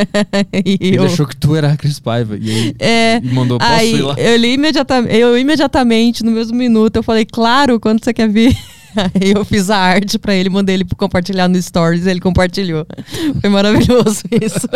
Ele 0.50 0.96
eu- 0.96 1.04
achou 1.04 1.26
que 1.26 1.36
tu 1.36 1.54
era 1.54 1.70
a 1.72 1.76
Cris 1.76 2.00
Paiva. 2.00 2.38
E 2.40 2.50
aí 2.50 2.74
É, 2.78 3.18
e 3.22 3.34
mandou, 3.34 3.58
posso 3.58 3.70
aí 3.70 3.94
ir 3.96 4.00
lá? 4.02 4.14
eu, 4.16 4.36
li 4.38 4.54
imediatamente, 4.54 5.14
eu 5.14 5.36
imediatamente, 5.36 6.24
no 6.24 6.30
mesmo 6.30 6.56
minuto, 6.56 6.96
eu 6.96 7.02
falei, 7.02 7.26
claro, 7.26 7.78
quando 7.78 8.02
você 8.02 8.14
quer 8.14 8.28
vir? 8.30 8.56
Aí 8.94 9.32
eu 9.34 9.42
fiz 9.42 9.70
a 9.70 9.78
arte 9.78 10.18
pra 10.18 10.34
ele, 10.34 10.50
mandei 10.50 10.74
ele 10.74 10.84
compartilhar 10.98 11.48
no 11.48 11.60
Stories, 11.60 12.04
ele 12.06 12.20
compartilhou. 12.20 12.86
Foi 13.40 13.48
maravilhoso 13.48 14.20
isso. 14.38 14.68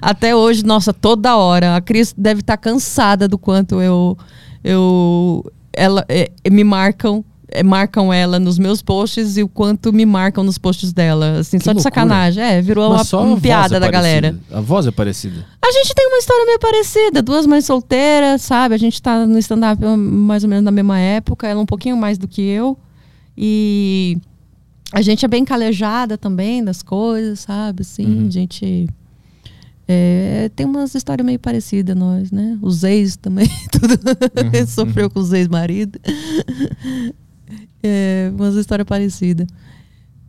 Até 0.00 0.34
hoje, 0.34 0.64
nossa, 0.64 0.90
toda 0.90 1.36
hora. 1.36 1.76
A 1.76 1.82
Cris 1.82 2.14
deve 2.16 2.40
estar 2.40 2.56
cansada 2.56 3.28
do 3.28 3.36
quanto 3.38 3.80
eu. 3.82 4.16
Eu 4.64 5.44
ela, 5.72 6.04
é, 6.08 6.30
me 6.50 6.64
marcam. 6.64 7.22
é, 7.48 7.62
marcam 7.62 8.12
ela 8.12 8.38
nos 8.40 8.58
meus 8.58 8.80
posts 8.82 9.36
e 9.36 9.42
o 9.42 9.48
quanto 9.48 9.92
me 9.92 10.04
marcam 10.06 10.42
nos 10.42 10.56
posts 10.58 10.92
dela. 10.92 11.38
Assim, 11.40 11.58
Que 11.58 11.64
só 11.64 11.72
de 11.72 11.76
loucura. 11.76 11.82
sacanagem. 11.94 12.42
É, 12.42 12.60
virou 12.62 12.90
uma, 12.90 13.02
uma 13.24 13.40
piada 13.40 13.76
é 13.76 13.80
da 13.80 13.90
galera. 13.90 14.36
A 14.50 14.60
voz 14.60 14.86
é 14.86 14.90
parecida. 14.90 15.44
A 15.64 15.70
gente 15.70 15.94
tem 15.94 16.06
uma 16.08 16.18
história 16.18 16.46
meio 16.46 16.58
parecida, 16.58 17.22
duas 17.22 17.46
mães 17.46 17.64
solteiras, 17.66 18.42
sabe? 18.42 18.74
A 18.74 18.78
gente 18.78 19.00
tá 19.02 19.26
no 19.26 19.38
stand-up 19.38 19.84
mais 19.84 20.42
ou 20.42 20.48
menos 20.50 20.64
na 20.64 20.70
mesma 20.72 20.98
época, 20.98 21.46
ela 21.46 21.60
um 21.60 21.66
pouquinho 21.66 21.96
mais 21.96 22.18
do 22.18 22.26
que 22.26 22.42
eu. 22.42 22.76
E 23.36 24.16
a 24.92 25.02
gente 25.02 25.24
é 25.24 25.28
bem 25.28 25.44
calejada 25.44 26.16
também 26.16 26.62
das 26.64 26.82
coisas, 26.82 27.40
sabe? 27.40 27.82
Assim, 27.82 28.04
Uhum. 28.06 28.26
a 28.28 28.30
gente 28.30 28.88
é, 29.86 30.50
tem 30.56 30.64
umas 30.66 30.94
histórias 30.94 31.24
meio 31.26 31.38
parecidas, 31.38 31.96
nós, 31.96 32.30
né? 32.30 32.58
Os 32.62 32.82
ex 32.84 33.16
também, 33.16 33.48
tudo 33.70 33.94
Uhum, 33.94 34.66
sofreu 34.66 35.10
com 35.10 35.20
os 35.20 35.32
ex-maridos. 35.32 36.00
É, 37.86 38.32
umas 38.34 38.54
histórias 38.54 38.86
parecidas. 38.88 39.46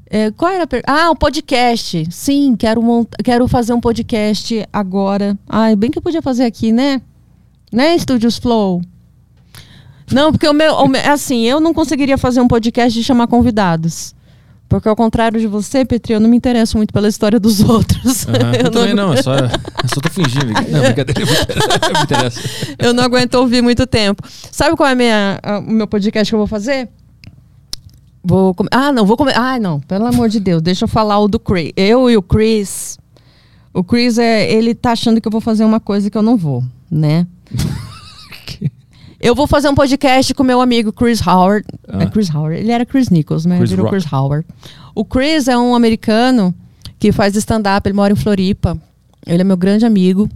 É, 0.09 0.29
qual 0.31 0.51
era 0.51 0.65
a 0.65 0.67
per... 0.67 0.83
Ah, 0.85 1.09
o 1.09 1.15
podcast. 1.15 2.05
Sim, 2.11 2.53
quero, 2.57 2.81
mont... 2.81 3.07
quero 3.23 3.47
fazer 3.47 3.71
um 3.71 3.79
podcast 3.79 4.67
agora. 4.73 5.37
Ai, 5.47 5.73
bem 5.73 5.89
que 5.89 5.97
eu 5.97 6.01
podia 6.01 6.21
fazer 6.21 6.43
aqui, 6.43 6.73
né? 6.73 7.01
Né, 7.71 7.97
Studios 7.97 8.37
Flow? 8.37 8.81
Não, 10.11 10.33
porque 10.33 10.47
o 10.49 10.53
meu, 10.53 10.73
o 10.75 10.87
meu- 10.89 11.01
assim, 11.09 11.43
eu 11.45 11.61
não 11.61 11.73
conseguiria 11.73 12.17
fazer 12.17 12.41
um 12.41 12.47
podcast 12.47 12.97
de 12.99 13.05
chamar 13.05 13.27
convidados. 13.27 14.13
Porque 14.67 14.89
ao 14.89 14.95
contrário 14.95 15.39
de 15.39 15.45
você, 15.47 15.85
Petri, 15.85 16.13
eu 16.13 16.19
não 16.19 16.27
me 16.29 16.35
interesso 16.35 16.75
muito 16.77 16.91
pela 16.93 17.07
história 17.07 17.39
dos 17.39 17.61
outros. 17.63 18.27
Aham, 18.27 18.53
Eu, 18.55 18.61
Eu 18.65 18.71
também 18.71 18.93
não- 18.95 19.07
não, 19.07 19.13
é 19.13 19.21
só, 19.21 19.35
eu 19.35 19.49
só 19.93 20.01
tô 20.01 20.09
fingindo. 20.09 20.47
Não, 20.47 20.81
brincadeira, 20.81 21.21
me 21.23 22.03
interessa. 22.03 22.39
Eu 22.79 22.93
não 22.93 23.03
aguento 23.03 23.35
ouvir 23.35 23.61
muito 23.61 23.85
tempo. 23.85 24.23
Sabe 24.51 24.75
qual 24.75 24.89
é 24.89 24.95
minha, 24.95 25.39
a- 25.43 25.59
o 25.59 25.71
meu 25.71 25.87
podcast 25.87 26.29
que 26.31 26.35
eu 26.35 26.39
vou 26.39 26.47
fazer? 26.47 26.89
Vou 28.23 28.55
Ah, 28.71 28.91
não, 28.91 29.05
vou 29.05 29.15
comer. 29.15 29.37
Ah, 29.37 29.59
não, 29.59 29.79
pelo 29.81 30.07
amor 30.07 30.29
de 30.29 30.39
Deus, 30.39 30.61
deixa 30.61 30.85
eu 30.85 30.89
falar 30.89 31.19
o 31.19 31.27
do 31.27 31.39
Chris. 31.39 31.71
Eu 31.77 32.09
e 32.09 32.17
o 32.17 32.21
Chris. 32.23 32.97
O 33.71 33.83
Chris, 33.83 34.17
é, 34.17 34.51
ele 34.51 34.73
tá 34.73 34.93
achando 34.93 35.21
que 35.21 35.27
eu 35.27 35.31
vou 35.31 35.41
fazer 35.41 35.63
uma 35.63 35.79
coisa 35.79 36.09
que 36.09 36.17
eu 36.17 36.23
não 36.23 36.35
vou, 36.35 36.63
né? 36.89 37.27
Eu 39.25 39.33
vou 39.33 39.47
fazer 39.47 39.67
um 39.67 39.73
podcast 39.73 40.35
com 40.35 40.43
meu 40.43 40.61
amigo 40.61 40.93
Chris 40.93 41.19
Howard. 41.25 41.65
Ah. 41.87 42.03
É 42.03 42.05
Chris 42.05 42.29
Howard. 42.29 42.59
Ele 42.59 42.71
era 42.71 42.85
Chris 42.85 43.09
Nichols, 43.09 43.43
mas 43.47 43.57
Chris 43.57 43.71
virou 43.71 43.85
Rock. 43.85 43.97
Chris 43.97 44.13
Howard. 44.13 44.45
O 44.93 45.03
Chris 45.03 45.47
é 45.47 45.57
um 45.57 45.73
americano 45.73 46.53
que 46.99 47.11
faz 47.11 47.35
stand-up. 47.35 47.89
Ele 47.89 47.95
mora 47.95 48.13
em 48.13 48.15
Floripa. 48.15 48.79
Ele 49.25 49.41
é 49.41 49.43
meu 49.43 49.57
grande 49.57 49.83
amigo. 49.83 50.29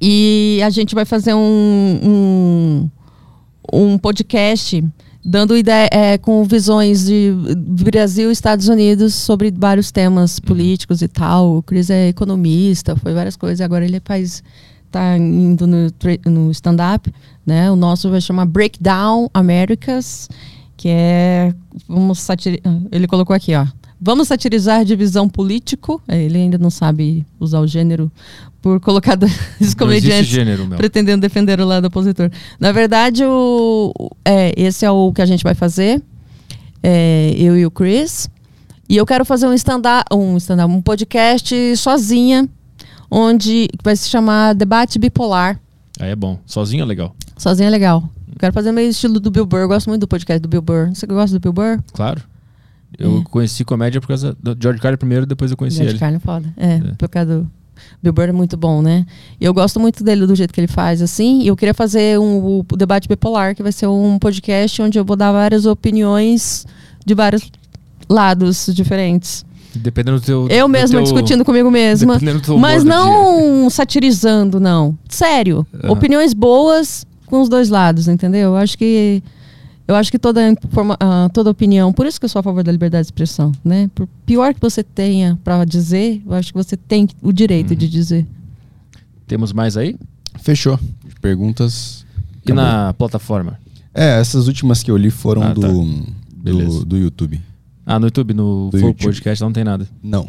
E 0.00 0.58
a 0.64 0.70
gente 0.70 0.94
vai 0.94 1.04
fazer 1.04 1.34
um, 1.34 2.00
um, 2.02 2.90
um 3.70 3.98
podcast 3.98 4.82
dando 5.22 5.54
ideia, 5.54 5.90
é, 5.92 6.16
com 6.16 6.42
visões 6.44 7.04
de 7.04 7.34
Brasil 7.84 8.30
e 8.30 8.32
Estados 8.32 8.68
Unidos 8.68 9.14
sobre 9.14 9.52
vários 9.54 9.92
temas 9.92 10.40
políticos 10.40 11.02
e 11.02 11.08
tal. 11.08 11.58
O 11.58 11.62
Chris 11.62 11.90
é 11.90 12.08
economista, 12.08 12.96
foi 12.96 13.12
várias 13.12 13.36
coisas. 13.36 13.60
Agora 13.60 13.84
ele 13.84 14.00
faz 14.02 14.42
tá 14.92 15.16
indo 15.16 15.66
no, 15.66 15.88
no 16.26 16.50
stand-up, 16.50 17.12
né? 17.46 17.70
O 17.70 17.76
nosso 17.76 18.10
vai 18.10 18.20
chamar 18.20 18.46
Breakdown 18.46 19.28
Americas, 19.34 20.28
que 20.76 20.88
é 20.88 21.54
vamos 21.88 22.18
satiri- 22.20 22.60
ah, 22.64 22.78
ele 22.90 23.06
colocou 23.06 23.34
aqui, 23.34 23.54
ó. 23.54 23.66
Vamos 24.04 24.26
satirizar 24.26 24.80
a 24.80 24.84
divisão 24.84 25.28
político. 25.28 26.02
É, 26.08 26.20
Ele 26.20 26.36
ainda 26.36 26.58
não 26.58 26.70
sabe 26.70 27.24
usar 27.38 27.60
o 27.60 27.66
gênero 27.68 28.10
por 28.60 28.80
colocar 28.80 29.16
os 29.60 29.74
comediantes 29.74 30.26
gênero, 30.26 30.66
pretendendo 30.76 31.20
defender 31.20 31.60
o 31.60 31.64
lado 31.64 31.84
opositor. 31.86 32.28
Na 32.58 32.72
verdade, 32.72 33.24
o- 33.24 33.92
é, 34.24 34.52
esse 34.56 34.84
é 34.84 34.90
o 34.90 35.12
que 35.12 35.22
a 35.22 35.26
gente 35.26 35.44
vai 35.44 35.54
fazer. 35.54 36.02
É, 36.82 37.32
eu 37.38 37.56
e 37.56 37.64
o 37.64 37.70
Chris. 37.70 38.28
E 38.88 38.96
eu 38.96 39.06
quero 39.06 39.24
fazer 39.24 39.46
um 39.46 39.54
stand-up, 39.54 40.04
um, 40.12 40.36
stand 40.36 40.66
um 40.66 40.82
podcast 40.82 41.76
sozinha, 41.76 42.48
onde 43.08 43.68
vai 43.84 43.94
se 43.94 44.08
chamar 44.08 44.52
Debate 44.54 44.98
Bipolar. 44.98 45.60
Aí 46.00 46.10
é 46.10 46.16
bom. 46.16 46.38
Sozinho 46.46 46.82
é 46.82 46.86
legal. 46.86 47.14
Sozinha 47.36 47.68
é 47.68 47.70
legal. 47.70 48.08
Quero 48.38 48.52
fazer 48.52 48.72
meio 48.72 48.88
estilo 48.90 49.20
do 49.20 49.30
Bill 49.30 49.46
Burr. 49.46 49.60
Eu 49.60 49.68
gosto 49.68 49.88
muito 49.88 50.00
do 50.00 50.08
podcast 50.08 50.40
do 50.40 50.48
Bill 50.48 50.62
Burr. 50.62 50.88
Você 50.94 51.06
gosta 51.06 51.38
do 51.38 51.40
Bill 51.42 51.52
Burr? 51.52 51.82
Claro. 51.92 52.22
Eu 52.98 53.18
É. 53.20 53.24
conheci 53.30 53.64
comédia 53.64 54.00
por 54.00 54.08
causa 54.08 54.36
do 54.42 54.56
George 54.60 54.80
Carlin 54.80 54.98
primeiro, 54.98 55.24
depois 55.26 55.50
eu 55.50 55.56
conheci 55.56 55.76
George 55.78 55.92
ele. 55.94 55.98
Carlin 55.98 56.16
é 56.16 56.20
foda. 56.20 56.54
É, 56.56 56.74
É. 56.74 56.80
por 56.98 57.08
causa 57.08 57.38
do 57.40 57.50
Bill 58.02 58.12
Burr 58.12 58.28
é 58.28 58.32
muito 58.32 58.56
bom, 58.56 58.82
né? 58.82 59.06
E 59.40 59.44
eu 59.44 59.52
gosto 59.54 59.78
muito 59.80 60.02
dele, 60.04 60.26
do 60.26 60.34
jeito 60.34 60.52
que 60.52 60.60
ele 60.60 60.66
faz, 60.68 61.00
assim. 61.02 61.42
E 61.42 61.46
eu 61.48 61.56
queria 61.56 61.74
fazer 61.74 62.18
um, 62.18 62.58
o 62.60 62.76
Debate 62.76 63.08
Bipolar, 63.08 63.54
que 63.54 63.62
vai 63.62 63.72
ser 63.72 63.86
um 63.86 64.18
podcast 64.18 64.80
onde 64.82 64.98
eu 64.98 65.04
vou 65.04 65.16
dar 65.16 65.32
várias 65.32 65.64
opiniões 65.66 66.66
de 67.04 67.14
vários 67.14 67.50
lados 68.08 68.66
diferentes. 68.74 69.44
Dependendo 69.74 70.20
do 70.20 70.24
teu. 70.24 70.48
Eu 70.48 70.66
do 70.66 70.70
mesma 70.70 70.96
teu- 70.96 71.02
discutindo 71.04 71.44
comigo 71.44 71.70
mesma. 71.70 72.14
Dependendo 72.14 72.40
do 72.40 72.44
teu 72.44 72.58
Mas 72.58 72.84
não 72.84 73.68
satirizando, 73.70 74.60
não. 74.60 74.96
Sério. 75.08 75.66
Aham. 75.82 75.92
Opiniões 75.92 76.34
boas 76.34 77.06
com 77.26 77.40
os 77.40 77.48
dois 77.48 77.68
lados, 77.70 78.08
entendeu? 78.08 78.50
Eu 78.50 78.56
acho 78.56 78.76
que. 78.76 79.22
Eu 79.88 79.96
acho 79.96 80.10
que 80.12 80.18
toda, 80.18 80.48
informa- 80.48 80.96
ah, 81.00 81.28
toda 81.34 81.50
opinião, 81.50 81.92
por 81.92 82.06
isso 82.06 82.18
que 82.20 82.24
eu 82.24 82.28
sou 82.28 82.38
a 82.38 82.42
favor 82.42 82.62
da 82.62 82.70
liberdade 82.70 83.02
de 83.02 83.06
expressão, 83.08 83.50
né? 83.64 83.90
Por 83.94 84.06
pior 84.24 84.54
que 84.54 84.60
você 84.60 84.82
tenha 84.82 85.38
para 85.42 85.64
dizer, 85.64 86.22
eu 86.24 86.32
acho 86.34 86.52
que 86.52 86.56
você 86.58 86.76
tem 86.76 87.08
o 87.20 87.32
direito 87.32 87.70
Uhum. 87.72 87.76
de 87.76 87.88
dizer. 87.88 88.26
Temos 89.26 89.52
mais 89.52 89.76
aí? 89.76 89.96
Fechou. 90.40 90.78
Perguntas. 91.20 92.06
E 92.46 92.52
Acabou. 92.52 92.64
na 92.64 92.92
plataforma? 92.94 93.58
É, 93.94 94.20
essas 94.20 94.46
últimas 94.46 94.82
que 94.82 94.90
eu 94.90 94.96
li 94.96 95.10
foram 95.10 95.42
Ah, 95.42 95.54
tá. 95.54 95.66
do, 95.68 96.06
Beleza. 96.36 96.78
do, 96.80 96.84
do 96.86 96.96
YouTube. 96.98 97.40
Ah, 97.84 97.98
no 97.98 98.06
YouTube, 98.06 98.32
no 98.34 98.68
Do 98.70 98.78
Flow 98.78 98.90
YouTube. 98.90 99.04
Podcast 99.06 99.42
não 99.42 99.52
tem 99.52 99.64
nada. 99.64 99.88
Não. 100.02 100.28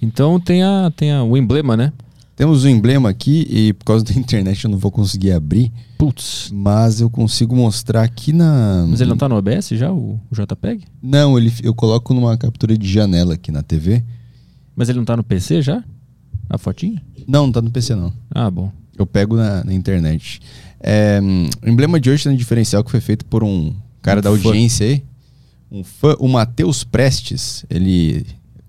Então 0.00 0.38
tem, 0.40 0.62
a, 0.62 0.92
tem 0.94 1.12
a, 1.12 1.22
o 1.22 1.36
emblema, 1.36 1.76
né? 1.76 1.92
Temos 2.36 2.62
o 2.64 2.68
emblema 2.68 3.08
aqui 3.08 3.46
e 3.50 3.72
por 3.72 3.84
causa 3.84 4.04
da 4.04 4.12
internet 4.14 4.64
eu 4.64 4.70
não 4.70 4.78
vou 4.78 4.92
conseguir 4.92 5.32
abrir, 5.32 5.72
Putz. 5.98 6.50
mas 6.54 7.00
eu 7.00 7.10
consigo 7.10 7.54
mostrar 7.56 8.02
aqui 8.02 8.32
na. 8.32 8.86
Mas 8.88 9.00
ele 9.00 9.10
não 9.10 9.16
tá 9.16 9.28
no 9.28 9.36
OBS 9.36 9.70
já, 9.70 9.90
o, 9.92 10.20
o 10.30 10.34
JPEG? 10.34 10.84
Não, 11.02 11.36
ele, 11.36 11.52
eu 11.64 11.74
coloco 11.74 12.14
numa 12.14 12.36
captura 12.36 12.78
de 12.78 12.88
janela 12.88 13.34
aqui 13.34 13.50
na 13.50 13.62
TV. 13.62 14.04
Mas 14.76 14.88
ele 14.88 14.98
não 14.98 15.04
tá 15.04 15.16
no 15.16 15.24
PC 15.24 15.60
já? 15.62 15.82
A 16.48 16.56
fotinha? 16.56 17.02
Não, 17.26 17.46
não 17.46 17.52
tá 17.52 17.60
no 17.60 17.70
PC 17.70 17.94
não. 17.96 18.12
Ah, 18.30 18.48
bom. 18.50 18.70
Eu 18.96 19.04
pego 19.04 19.36
na, 19.36 19.64
na 19.64 19.74
internet. 19.74 20.40
É, 20.80 21.20
hum, 21.20 21.48
o 21.60 21.68
emblema 21.68 21.98
de 21.98 22.08
hoje 22.08 22.22
tem 22.22 22.32
um 22.32 22.36
diferencial 22.36 22.84
que 22.84 22.90
foi 22.90 23.00
feito 23.00 23.24
por 23.24 23.42
um 23.42 23.74
cara 24.00 24.20
Um 24.20 24.22
da 24.22 24.30
fã. 24.30 24.36
audiência 24.48 24.86
aí. 24.86 25.02
Um 25.70 25.84
fã, 25.84 26.16
o 26.18 26.28
Matheus 26.28 26.82
Prestes. 26.84 27.64
Ele 27.68 28.24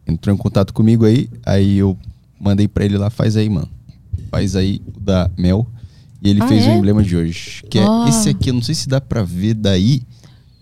entrou 0.08 0.34
em 0.34 0.38
contato 0.38 0.74
comigo 0.74 1.06
aí. 1.06 1.30
Aí 1.45 1.78
eu 1.78 1.98
mandei 2.40 2.68
pra 2.68 2.84
ele 2.86 2.98
lá, 2.98 3.10
faz 3.10 3.38
aí, 3.38 3.50
mano. 3.50 3.69
Faz 4.30 4.56
aí 4.56 4.82
o 4.95 5.00
da 5.00 5.30
Mel. 5.38 5.66
E 6.22 6.30
ele 6.30 6.42
Ah, 6.44 6.48
fez 6.48 6.66
o 6.66 6.69
é? 6.69 6.76
emblema 6.78 7.02
de 7.02 7.16
hoje. 7.16 7.64
Que 7.69 7.80
Ah. 7.80 8.03
é 8.06 8.10
esse 8.10 8.30
aqui, 8.30 8.50
eu 8.50 8.53
não 8.53 8.61
sei 8.61 8.76
se 8.76 8.90
dá 8.90 9.00
pra 9.00 9.24
ver 9.24 9.53
daí. 9.53 10.02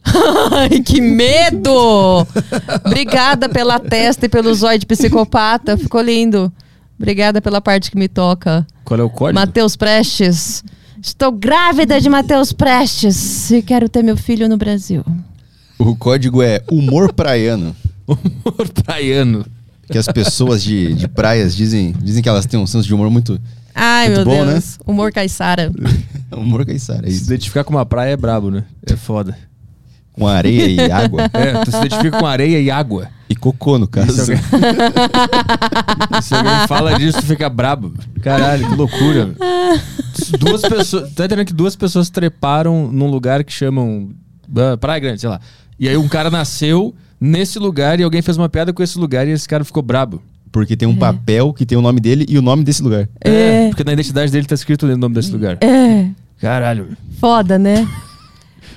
Ai, 0.53 0.79
que 0.81 1.01
medo! 1.01 2.25
Obrigada 2.85 3.49
pela 3.49 3.79
testa 3.79 4.25
e 4.25 4.29
pelo 4.29 4.53
zóio 4.53 4.79
de 4.79 4.85
psicopata. 4.85 5.75
Ficou 5.77 6.01
lindo. 6.01 6.51
Obrigada 6.97 7.41
pela 7.41 7.59
parte 7.59 7.91
que 7.91 7.97
me 7.97 8.07
toca. 8.07 8.65
Qual 8.85 8.99
é 8.99 9.03
o 9.03 9.09
código? 9.09 9.39
Matheus 9.39 9.75
Prestes. 9.75 10.63
Estou 11.01 11.31
grávida 11.31 11.99
de 12.01 12.09
Matheus 12.09 12.51
Prestes 12.53 13.51
e 13.51 13.61
quero 13.61 13.87
ter 13.89 14.03
meu 14.03 14.15
filho 14.17 14.47
no 14.47 14.57
Brasil. 14.57 15.03
O 15.79 15.95
código 15.95 16.41
é 16.41 16.61
humor 16.71 17.13
praiano. 17.13 17.75
Humor 18.07 18.69
praiano. 18.83 19.45
Que 19.91 19.97
as 19.97 20.07
pessoas 20.07 20.63
de, 20.63 20.93
de 20.93 21.07
praias 21.07 21.55
dizem, 21.55 21.93
dizem 22.01 22.23
que 22.23 22.29
elas 22.29 22.45
têm 22.45 22.59
um 22.59 22.65
senso 22.67 22.87
de 22.87 22.93
humor 22.93 23.09
muito. 23.09 23.39
Ai, 23.75 24.07
Muito 24.09 24.25
meu 24.29 24.37
bom, 24.37 24.45
Deus. 24.45 24.79
Humor 24.85 25.11
caiçara. 25.11 25.71
Humor 26.31 26.65
caiçara, 26.65 27.05
é 27.07 27.09
Se 27.11 27.17
isso. 27.17 27.25
identificar 27.25 27.63
com 27.63 27.73
uma 27.73 27.85
praia 27.85 28.11
é 28.11 28.17
brabo, 28.17 28.49
né? 28.49 28.63
É 28.89 28.95
foda. 28.95 29.37
Com 30.13 30.27
areia 30.27 30.67
e 30.67 30.91
água. 30.91 31.23
É, 31.33 31.63
tu 31.63 31.71
se 31.71 31.77
identifica 31.77 32.17
com 32.17 32.25
areia 32.25 32.59
e 32.59 32.71
água. 32.71 33.07
E 33.29 33.35
cocô, 33.35 33.77
no 33.77 33.87
caso. 33.87 34.13
se 34.13 34.31
alguém, 34.31 34.37
se 36.23 36.33
alguém 36.33 36.67
fala 36.67 36.97
disso, 36.97 37.19
tu 37.19 37.25
fica 37.25 37.49
brabo. 37.49 37.93
Caralho, 38.21 38.67
que 38.67 38.75
loucura. 38.75 39.35
Duas 40.39 40.61
pessoas. 40.61 41.13
Tá 41.13 41.25
entendendo 41.25 41.45
que 41.45 41.53
duas 41.53 41.75
pessoas 41.75 42.09
treparam 42.09 42.89
num 42.91 43.07
lugar 43.11 43.43
que 43.43 43.51
chamam. 43.53 44.09
ah, 44.55 44.77
Praia 44.77 44.99
Grande, 44.99 45.21
sei 45.21 45.29
lá. 45.29 45.39
E 45.79 45.87
aí 45.87 45.97
um 45.97 46.07
cara 46.07 46.29
nasceu 46.29 46.93
nesse 47.19 47.59
lugar 47.59 47.99
e 47.99 48.03
alguém 48.03 48.21
fez 48.21 48.37
uma 48.37 48.49
piada 48.49 48.71
com 48.73 48.81
esse 48.83 48.97
lugar 48.97 49.27
e 49.27 49.31
esse 49.31 49.47
cara 49.47 49.63
ficou 49.63 49.83
brabo. 49.83 50.21
Porque 50.51 50.75
tem 50.77 50.87
um 50.87 50.95
papel 50.95 51.53
que 51.53 51.65
tem 51.65 51.77
o 51.77 51.81
nome 51.81 51.99
dele 51.99 52.25
e 52.27 52.37
o 52.37 52.41
nome 52.41 52.63
desse 52.63 52.81
lugar. 52.81 53.07
É. 53.21 53.67
Porque 53.69 53.83
na 53.83 53.93
identidade 53.93 54.31
dele 54.31 54.45
tá 54.47 54.55
escrito 54.55 54.85
o 54.87 54.97
nome 54.97 55.13
desse 55.13 55.31
lugar. 55.31 55.57
É. 55.61 56.07
Caralho. 56.39 56.95
Foda, 57.19 57.59
né? 57.59 57.87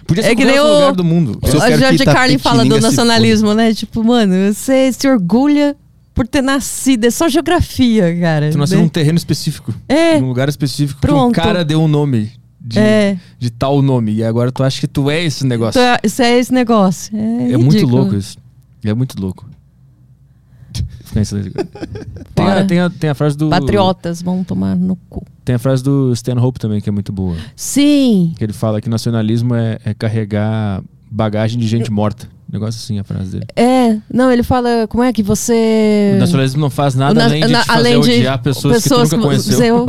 Podia 0.07 0.23
ser 0.25 0.31
É 0.31 0.35
que 0.35 0.45
nem 0.45 0.59
outro 0.59 0.73
o- 0.75 0.81
lugar 0.81 0.93
do 0.95 1.05
mundo. 1.05 1.39
A 1.43 1.47
que 1.47 1.53
George 1.79 1.79
Carlin 1.79 1.95
Itapetininga 2.35 2.39
fala 2.41 2.65
do 2.65 2.75
se 2.75 2.81
nacionalismo, 2.81 3.55
né? 3.55 3.73
Tipo, 3.73 4.03
mano, 4.03 4.53
você 4.53 4.93
se 4.93 5.09
orgulha 5.09 5.77
por 6.15 6.27
ter 6.27 6.43
nascido. 6.43 7.05
É 7.05 7.11
só 7.11 7.29
geografia, 7.29 8.15
cara. 8.21 8.51
Tu 8.51 8.59
nasceu 8.59 8.79
né? 8.79 8.83
num 8.83 8.89
terreno 8.89 9.17
específico. 9.17 9.73
É. 9.89 10.19
Num 10.19 10.27
lugar 10.29 10.49
específico. 10.49 11.01
Que 11.01 11.07
um 11.07 11.11
Pronto. 11.11 11.35
cara 11.37 11.65
deu 11.65 11.81
um 11.81 11.89
nome. 11.89 12.33
De, 12.61 12.79
É. 12.79 13.19
de 13.39 13.51
tal 13.51 13.81
nome. 13.81 14.13
E 14.13 14.23
agora 14.25 14.53
tu 14.53 14.63
acha 14.63 14.81
que 14.81 14.87
tu 14.87 15.11
é 15.11 15.25
esse 15.25 15.47
negócio. 15.47 15.81
Então, 15.81 15.97
Isso 16.05 16.23
é 16.23 16.39
esse 16.39 16.53
negócio. 16.53 17.17
É, 17.17 17.53
É 17.53 17.57
muito 17.57 17.87
louco 17.87 18.15
isso. 18.15 18.37
É 18.85 18.93
muito 18.95 19.21
louco. 19.21 19.47
Tem, 22.35 22.47
a, 22.47 22.65
tem, 22.65 22.81
a, 22.81 22.91
tem 22.91 23.11
a 23.11 23.15
frase 23.15 23.37
do. 23.37 23.49
Patriotas 23.49 24.23
vão 24.23 24.45
tomar 24.45 24.77
no 24.77 24.95
cu. 25.09 25.25
Tem 25.45 25.57
a 25.57 25.59
frase 25.59 25.83
do 25.83 26.13
Stan 26.13 26.41
Hope 26.41 26.61
também, 26.61 26.81
que 26.81 26.89
é 26.89 26.93
muito 26.93 27.13
boa. 27.13 27.37
Sim. 27.57 28.33
Que 28.37 28.45
ele 28.45 28.53
fala 28.53 28.81
que 28.81 28.89
nacionalismo 28.89 29.55
é, 29.55 29.79
é 29.85 29.93
carregar 29.93 30.83
bagagem 31.11 31.59
de 31.59 31.67
gente 31.67 31.91
morta. 31.91 32.29
Negócio 32.53 32.79
assim, 32.83 32.99
a 32.99 33.05
frase 33.05 33.31
dele. 33.31 33.47
É. 33.55 33.97
Não, 34.13 34.31
ele 34.33 34.43
fala, 34.43 34.87
como 34.89 35.05
é 35.05 35.13
que 35.13 35.23
você... 35.23 36.15
O 36.17 36.19
nacionalismo 36.19 36.61
não 36.61 36.71
faz 36.71 36.95
nada 36.95 37.15
na- 37.15 37.25
além 37.27 37.47
de 37.47 37.53
na- 37.53 37.61
te 37.61 37.67
fazer 37.67 37.79
além 37.79 38.01
de 38.01 38.11
odiar 38.11 38.43
pessoas, 38.43 38.83
que 38.83 38.89
tu 38.89 38.99
nunca 38.99 39.19
conheceu. 39.19 39.87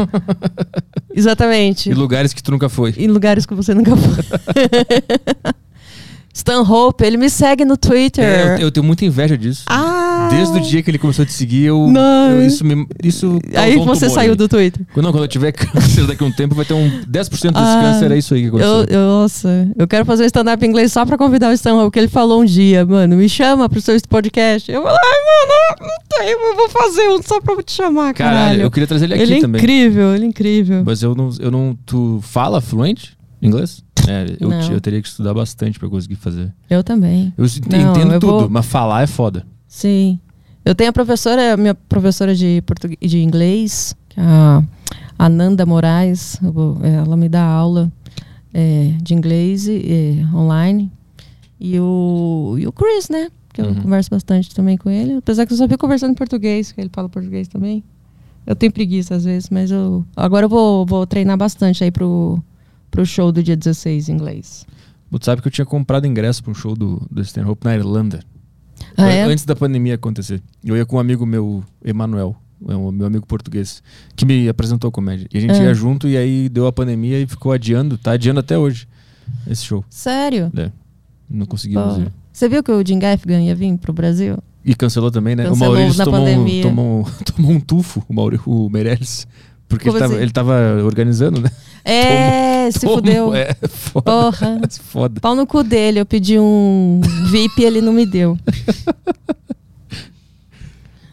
Exatamente. 1.13 1.89
E 1.89 1.93
lugares 1.93 2.33
que 2.33 2.43
tu 2.43 2.51
nunca 2.51 2.69
foi. 2.69 2.93
em 2.97 3.07
lugares 3.07 3.45
que 3.45 3.53
você 3.55 3.73
nunca 3.73 3.95
foi. 3.95 4.23
Stan 6.33 6.61
Hope, 6.61 7.03
ele 7.03 7.17
me 7.17 7.29
segue 7.29 7.65
no 7.65 7.75
Twitter. 7.77 8.23
É, 8.23 8.55
eu, 8.55 8.59
eu 8.63 8.71
tenho 8.71 8.85
muita 8.85 9.03
inveja 9.05 9.37
disso. 9.37 9.63
Ah! 9.67 10.29
Desde 10.31 10.57
o 10.57 10.61
dia 10.61 10.81
que 10.81 10.89
ele 10.91 10.97
começou 10.97 11.23
a 11.23 11.25
te 11.25 11.33
seguir, 11.33 11.65
eu, 11.65 11.87
Não. 11.87 12.31
eu- 12.31 12.45
isso 12.45 12.63
me, 12.63 12.87
isso 13.03 13.39
Aí 13.55 13.75
um 13.77 13.85
você 13.85 14.09
saiu 14.09 14.31
mim. 14.31 14.37
do 14.37 14.47
Twitter. 14.47 14.85
Quando, 14.93 15.05
não, 15.05 15.11
quando 15.11 15.23
eu 15.23 15.27
tiver 15.27 15.51
câncer 15.53 16.05
daqui 16.07 16.23
a 16.23 16.27
um 16.27 16.31
tempo, 16.31 16.55
vai 16.55 16.63
ter 16.65 16.73
um 16.73 16.89
10% 17.05 17.29
desse 17.29 17.47
Ah, 17.55 17.81
câncer, 17.81 18.11
é 18.11 18.17
isso 18.17 18.33
aí 18.33 18.41
que 18.41 18.47
Eu, 18.55 18.57
aconteceu. 18.81 18.97
eu- 18.99 19.07
nossa, 19.07 19.67
eu 19.77 19.87
quero 19.87 20.05
fazer 20.05 20.23
um 20.23 20.27
stand-up 20.27 20.65
em 20.65 20.69
inglês 20.69 20.91
só 20.91 21.05
pra 21.05 21.17
convidar 21.17 21.49
o 21.49 21.53
Stan 21.53 21.73
Hope, 21.75 21.85
porque 21.85 21.99
ele 21.99 22.07
falou 22.07 22.41
um 22.41 22.45
dia, 22.45 22.85
mano, 22.85 23.15
me 23.17 23.27
chama 23.27 23.67
pro 23.67 23.81
seu 23.81 23.97
podcast. 24.07 24.71
Eu 24.71 24.81
falei, 24.83 24.97
ai, 24.97 25.79
mano, 25.79 25.91
não 25.91 26.17
tem, 26.17 26.29
eu 26.31 26.55
vou 26.55 26.69
fazer 26.69 27.09
um 27.09 27.21
só 27.21 27.41
pra 27.41 27.61
te 27.61 27.71
chamar, 27.73 28.13
caralho. 28.13 28.37
Caralho, 28.39 28.61
eu 28.61 28.71
queria 28.71 28.87
trazer 28.87 29.05
ele 29.05 29.13
aqui 29.15 29.23
ele 29.23 29.33
é 29.35 29.41
também. 29.41 29.61
incrível, 29.61 30.15
ele 30.15 30.25
é 30.25 30.27
incrível. 30.27 30.83
Mas 30.85 31.01
eu 31.03 31.13
não, 31.15 31.29
eu 31.39 31.51
não. 31.51 31.77
Tu 31.85 32.19
fala 32.21 32.61
fluente 32.61 33.17
inglês? 33.41 33.83
É, 34.11 34.25
eu, 34.39 34.51
eu 34.51 34.81
teria 34.81 35.01
que 35.01 35.07
estudar 35.07 35.33
bastante 35.33 35.79
pra 35.79 35.87
conseguir 35.89 36.15
fazer. 36.15 36.53
Eu 36.69 36.83
também. 36.83 37.33
Eu 37.37 37.45
Não, 37.69 37.91
entendo 37.91 38.13
eu 38.13 38.19
tudo, 38.19 38.39
vou- 38.39 38.49
mas 38.49 38.65
falar 38.65 39.03
é 39.03 39.07
foda. 39.07 39.45
Sim. 39.67 40.19
Eu 40.65 40.75
tenho 40.75 40.89
a 40.89 40.93
professora, 40.93 41.55
minha 41.57 41.73
professora 41.73 42.35
de, 42.35 42.61
português, 42.65 42.99
de 43.01 43.19
inglês, 43.21 43.95
é 44.15 44.21
a 44.21 44.63
Ananda 45.17 45.65
Moraes. 45.65 46.37
vou- 46.41 46.77
ela 46.83 47.15
me 47.17 47.27
dá 47.29 47.43
aula 47.43 47.91
é, 48.53 48.93
de 49.01 49.13
inglês 49.13 49.67
e, 49.67 49.71
e 49.71 50.35
online. 50.35 50.91
E 51.59 51.79
o, 51.79 52.55
e 52.59 52.67
o 52.67 52.71
Chris, 52.71 53.07
né? 53.09 53.29
Que 53.53 53.61
eu 53.61 53.65
Uhum. 53.67 53.75
converso 53.81 54.09
bastante 54.09 54.53
também 54.53 54.77
com 54.77 54.89
ele. 54.89 55.15
Apesar 55.15 55.45
que 55.45 55.53
eu 55.53 55.57
só 55.57 55.67
fico 55.67 55.79
conversando 55.79 56.11
em 56.11 56.15
português, 56.15 56.71
que 56.71 56.79
ele 56.81 56.89
fala 56.91 57.07
português 57.09 57.47
também. 57.47 57.83
Eu 58.45 58.55
tenho 58.55 58.71
preguiça 58.71 59.13
às 59.15 59.23
vezes, 59.25 59.49
mas 59.49 59.69
eu. 59.71 60.03
Agora 60.15 60.45
eu 60.45 60.49
vou, 60.49 60.85
vou 60.85 61.05
treinar 61.05 61.37
bastante 61.37 61.83
aí 61.83 61.91
pro, 61.91 62.41
pro 62.91 63.05
show 63.05 63.31
do 63.31 63.41
dia 63.41 63.55
16 63.55 64.09
em 64.09 64.13
inglês. 64.13 64.65
Tu 65.09 65.25
sabe 65.25 65.41
que 65.41 65.47
eu 65.47 65.51
tinha 65.51 65.65
comprado 65.65 66.05
ingresso 66.05 66.43
pra 66.43 66.51
um 66.51 66.55
show 66.55 66.75
do, 66.75 67.01
do 67.09 67.21
Stan 67.21 67.45
Hope 67.47 67.65
na 67.65 67.75
Irlanda. 67.75 68.19
Ah, 68.97 69.09
é? 69.09 69.23
Antes 69.23 69.45
da 69.45 69.55
pandemia 69.55 69.95
acontecer. 69.95 70.41
Eu 70.63 70.75
ia 70.77 70.85
com 70.85 70.95
um 70.97 70.99
amigo 70.99 71.25
meu, 71.25 71.63
Emanuel, 71.83 72.35
é 72.67 72.73
meu 72.73 73.05
amigo 73.07 73.25
português, 73.25 73.81
que 74.15 74.25
me 74.25 74.47
apresentou 74.47 74.91
comédia. 74.91 75.27
E 75.33 75.37
a 75.37 75.41
gente 75.41 75.53
Ah. 75.53 75.63
ia 75.63 75.73
junto 75.73 76.07
e 76.07 76.15
aí 76.17 76.47
deu 76.49 76.67
a 76.67 76.71
pandemia 76.71 77.19
e 77.19 77.27
ficou 77.27 77.51
adiando, 77.51 77.97
tá 77.97 78.11
adiando 78.11 78.39
até 78.39 78.57
hoje 78.57 78.87
esse 79.47 79.63
show. 79.65 79.83
Sério? 79.89 80.51
É, 80.57 80.71
não 81.29 81.45
conseguimos 81.45 81.95
Pô. 81.95 82.01
ir. 82.01 82.11
Você 82.31 82.47
viu 82.47 82.63
que 82.63 82.71
o 82.71 82.85
Jim 82.85 82.99
Gaffigan 82.99 83.41
ia 83.41 83.55
vir 83.55 83.77
pro 83.77 83.91
Brasil? 83.93 84.37
E 84.63 84.75
cancelou 84.75 85.11
também, 85.11 85.35
né? 85.35 85.43
Cancelou 85.45 85.73
o 85.73 85.77
Maurício 85.77 86.05
tomou, 86.05 86.27
um, 86.27 86.61
tomou, 86.61 87.07
tomou 87.35 87.51
um 87.51 87.59
tufo, 87.59 88.03
o, 88.07 88.13
Mauri, 88.13 88.39
o 88.45 88.69
Meirelles. 88.69 89.27
Porque 89.71 89.89
ele 89.89 89.99
tava, 89.99 90.13
assim? 90.13 90.21
ele 90.21 90.31
tava 90.31 90.53
organizando, 90.83 91.41
né? 91.41 91.49
É, 91.83 92.69
se 92.71 92.81
Tomou- 92.81 92.95
fudeu. 92.97 93.33
É, 93.35 93.53
foda. 93.67 94.03
Porra. 94.11 94.61
foda. 94.83 95.19
Pau 95.19 95.35
no 95.35 95.47
cu 95.47 95.63
dele. 95.63 95.99
Eu 95.99 96.05
pedi 96.05 96.37
um 96.39 97.01
VIP 97.31 97.61
e 97.61 97.65
ele 97.65 97.81
não 97.81 97.91
me 97.93 98.05
deu. 98.05 98.37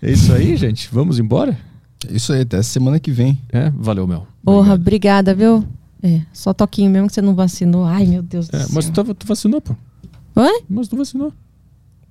É 0.02 0.10
isso 0.12 0.32
aí, 0.32 0.56
gente. 0.56 0.88
Vamos 0.92 1.18
embora? 1.18 1.58
É 2.08 2.12
Isso 2.14 2.32
aí, 2.32 2.42
até 2.42 2.62
semana 2.62 3.00
que 3.00 3.10
vem. 3.10 3.40
É, 3.52 3.70
valeu, 3.70 4.06
Mel. 4.06 4.26
Porra, 4.44 4.74
obrigada, 4.74 5.34
viu? 5.34 5.64
É, 6.02 6.20
só 6.32 6.54
toquinho 6.54 6.90
mesmo 6.90 7.08
que 7.08 7.14
você 7.14 7.22
não 7.22 7.34
vacinou. 7.34 7.84
Ai, 7.84 8.06
meu 8.06 8.22
Deus 8.22 8.48
do 8.48 8.56
É, 8.56 8.60
céu. 8.60 8.68
mas 8.72 8.88
tu, 8.88 9.14
tu 9.14 9.26
vacinou, 9.26 9.60
pô. 9.60 9.74
Oi? 10.36 10.62
Mas 10.68 10.86
tu 10.86 10.96
vacinou. 10.96 11.32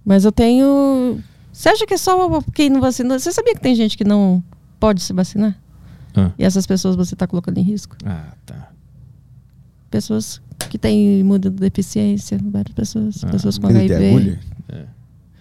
Mas 0.05 0.25
eu 0.25 0.31
tenho. 0.31 1.19
Você 1.53 1.69
acha 1.69 1.85
que 1.87 1.93
é 1.93 1.97
só 1.97 2.41
quem 2.53 2.69
não 2.69 2.81
vacinou? 2.81 3.17
Você 3.17 3.31
sabia 3.31 3.53
que 3.55 3.61
tem 3.61 3.73
gente 3.75 3.97
que 3.97 4.03
não 4.03 4.43
pode 4.79 5.01
se 5.01 5.13
vacinar? 5.13 5.57
Ah. 6.17 6.31
E 6.37 6.43
essas 6.43 6.65
pessoas 6.65 6.95
você 6.95 7.15
tá 7.15 7.27
colocando 7.27 7.57
em 7.57 7.61
risco? 7.63 7.95
Ah, 8.05 8.33
tá. 8.45 8.69
Pessoas 9.89 10.41
que 10.69 10.77
têm 10.77 11.19
imunodeficiência, 11.19 12.39
várias 12.51 12.73
pessoas. 12.73 13.23
Ah, 13.23 13.27
pessoas 13.27 13.57
com 13.57 13.67
HIV. 13.67 14.09
agulha. 14.09 14.39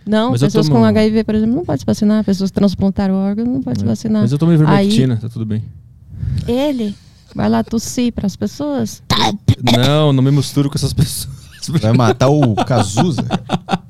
Não, 0.07 0.31
Mas 0.31 0.41
pessoas 0.41 0.69
tomo- 0.69 0.79
com 0.79 0.85
HIV, 0.85 1.25
por 1.25 1.35
exemplo, 1.35 1.57
não 1.57 1.65
pode 1.65 1.81
se 1.81 1.87
vacinar. 1.87 2.23
Pessoas 2.23 2.51
que 2.51 2.55
transplantaram 2.55 3.15
órgão 3.15 3.45
não 3.45 3.61
pode 3.61 3.81
se 3.81 3.85
vacinar. 3.85 4.23
Mas 4.23 4.31
eu 4.31 4.39
tomei 4.39 4.55
ivermectina, 4.55 5.17
tá 5.17 5.29
tudo 5.29 5.45
bem. 5.45 5.65
Ele 6.47 6.95
vai 7.35 7.49
lá 7.49 7.65
tossir 7.65 8.13
para 8.13 8.27
as 8.27 8.37
pessoas. 8.37 9.03
Não, 9.77 10.13
não 10.13 10.23
me 10.23 10.31
misturo 10.31 10.71
com 10.71 10.77
essas 10.77 10.93
pessoas. 10.93 11.35
Vai 11.83 11.93
matar 11.93 12.29
o 12.29 12.55
Cazuza. 12.55 13.25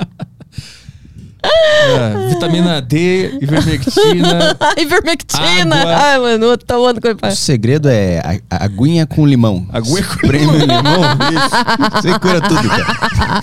É, 1.49 2.29
vitamina 2.29 2.81
D, 2.83 3.39
ivermectina. 3.41 4.57
Ivermectina! 4.77 5.77
Água. 5.77 5.97
Ai, 5.97 6.19
mano, 6.19 6.45
eu 6.47 6.59
tô 6.59 6.67
tomando 6.67 7.01
com 7.01 7.27
O 7.27 7.31
segredo 7.31 7.89
é 7.89 8.19
a, 8.51 8.57
a 8.57 8.65
aguinha 8.65 9.07
com 9.07 9.25
limão. 9.27 9.67
Aguinha 9.73 10.03
com 10.03 10.17
Prêmio 10.27 10.57
limão, 10.57 11.03
isso. 11.33 12.03
Você 12.03 12.19
cura 12.19 12.41
tudo, 12.41 12.69
cara. 12.69 13.43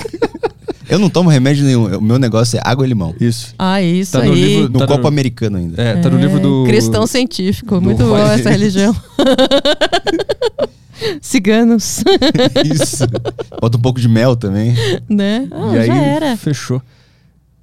Eu 0.89 0.99
não 0.99 1.09
tomo 1.09 1.29
remédio 1.29 1.63
nenhum. 1.65 1.97
O 1.97 2.01
meu 2.01 2.19
negócio 2.19 2.57
é 2.57 2.61
água 2.63 2.85
e 2.85 2.89
limão. 2.89 3.15
Isso. 3.19 3.55
Ah, 3.57 3.81
isso 3.81 4.11
Tá 4.11 4.19
no 4.23 4.33
aí. 4.33 4.43
livro- 4.43 4.69
No 4.73 4.79
Tá 4.79 4.87
copo 4.87 5.01
no- 5.03 5.07
americano 5.07 5.57
ainda. 5.57 5.81
É, 5.81 5.95
tá 5.95 6.09
no 6.09 6.17
É, 6.19 6.21
livro 6.21 6.39
do. 6.39 6.65
Cristão 6.65 7.07
científico. 7.07 7.79
Muito 7.79 8.03
bom 8.03 8.09
Roy- 8.09 8.39
essa 8.39 8.49
religião. 8.49 8.93
Ciganos. 11.21 12.03
Isso. 12.65 13.05
Bota 13.59 13.77
um 13.77 13.81
pouco 13.81 13.99
de 13.99 14.07
mel 14.07 14.35
também. 14.35 14.75
né? 15.09 15.47
Ah, 15.51 15.75
e 15.75 15.79
aí, 15.79 15.87
já 15.87 15.95
era. 15.95 16.37
fechou. 16.37 16.81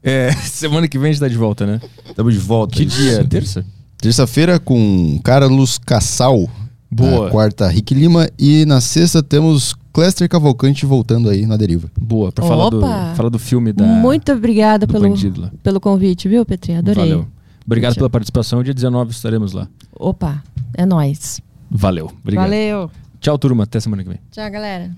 É, 0.03 0.33
semana 0.45 0.89
que 0.89 0.99
vem 0.99 1.11
a 1.11 1.12
gente 1.12 1.20
tá 1.20 1.29
de 1.29 1.37
volta, 1.37 1.67
né? 1.67 1.81
Tamo 2.15 2.31
de 2.31 2.39
volta. 2.39 2.77
Que 2.77 2.85
Isso. 2.85 2.97
dia? 2.97 3.25
Terça? 3.25 3.65
Terça-feira 3.99 4.59
com 4.59 5.20
Carlos 5.23 5.79
Cassal. 5.79 6.49
Boa. 6.91 7.27
Na 7.27 7.31
quarta, 7.31 7.69
Rick 7.69 7.95
Lima. 7.95 8.29
E 8.39 8.65
na 8.65 8.81
sexta 8.81 9.23
temos 9.23 9.77
Cléster 9.93 10.29
Cavalcante 10.29 10.85
voltando 10.87 11.29
aí 11.29 11.47
na 11.47 11.57
deriva. 11.57 11.91
Boa, 12.01 12.33
pra 12.33 12.45
falar 12.45 12.70
do, 12.70 12.81
falar 12.81 13.29
do 13.29 13.39
filme 13.39 13.73
da. 13.73 13.85
Muito 13.85 14.33
obrigada 14.33 14.87
pelo, 14.87 15.09
bandido 15.09 15.43
lá. 15.43 15.53
pelo 15.62 15.81
convite, 15.81 16.29
viu, 16.29 16.45
Petri? 16.45 16.75
Adorei. 16.75 17.05
Valeu. 17.05 17.27
Obrigado 17.65 17.93
Tchau. 17.93 18.01
pela 18.01 18.11
participação. 18.11 18.62
Dia 18.62 18.75
19 18.75 19.12
estaremos 19.12 19.53
lá. 19.53 19.69
Opa, 19.95 20.43
é 20.75 20.85
nóis. 20.85 21.41
Valeu. 21.70 22.11
Obrigado. 22.23 22.47
Valeu. 22.47 22.91
Tchau, 23.20 23.39
turma. 23.39 23.65
Até 23.65 23.79
semana 23.79 24.03
que 24.03 24.09
vem. 24.09 24.19
Tchau, 24.33 24.51
galera. 24.51 24.91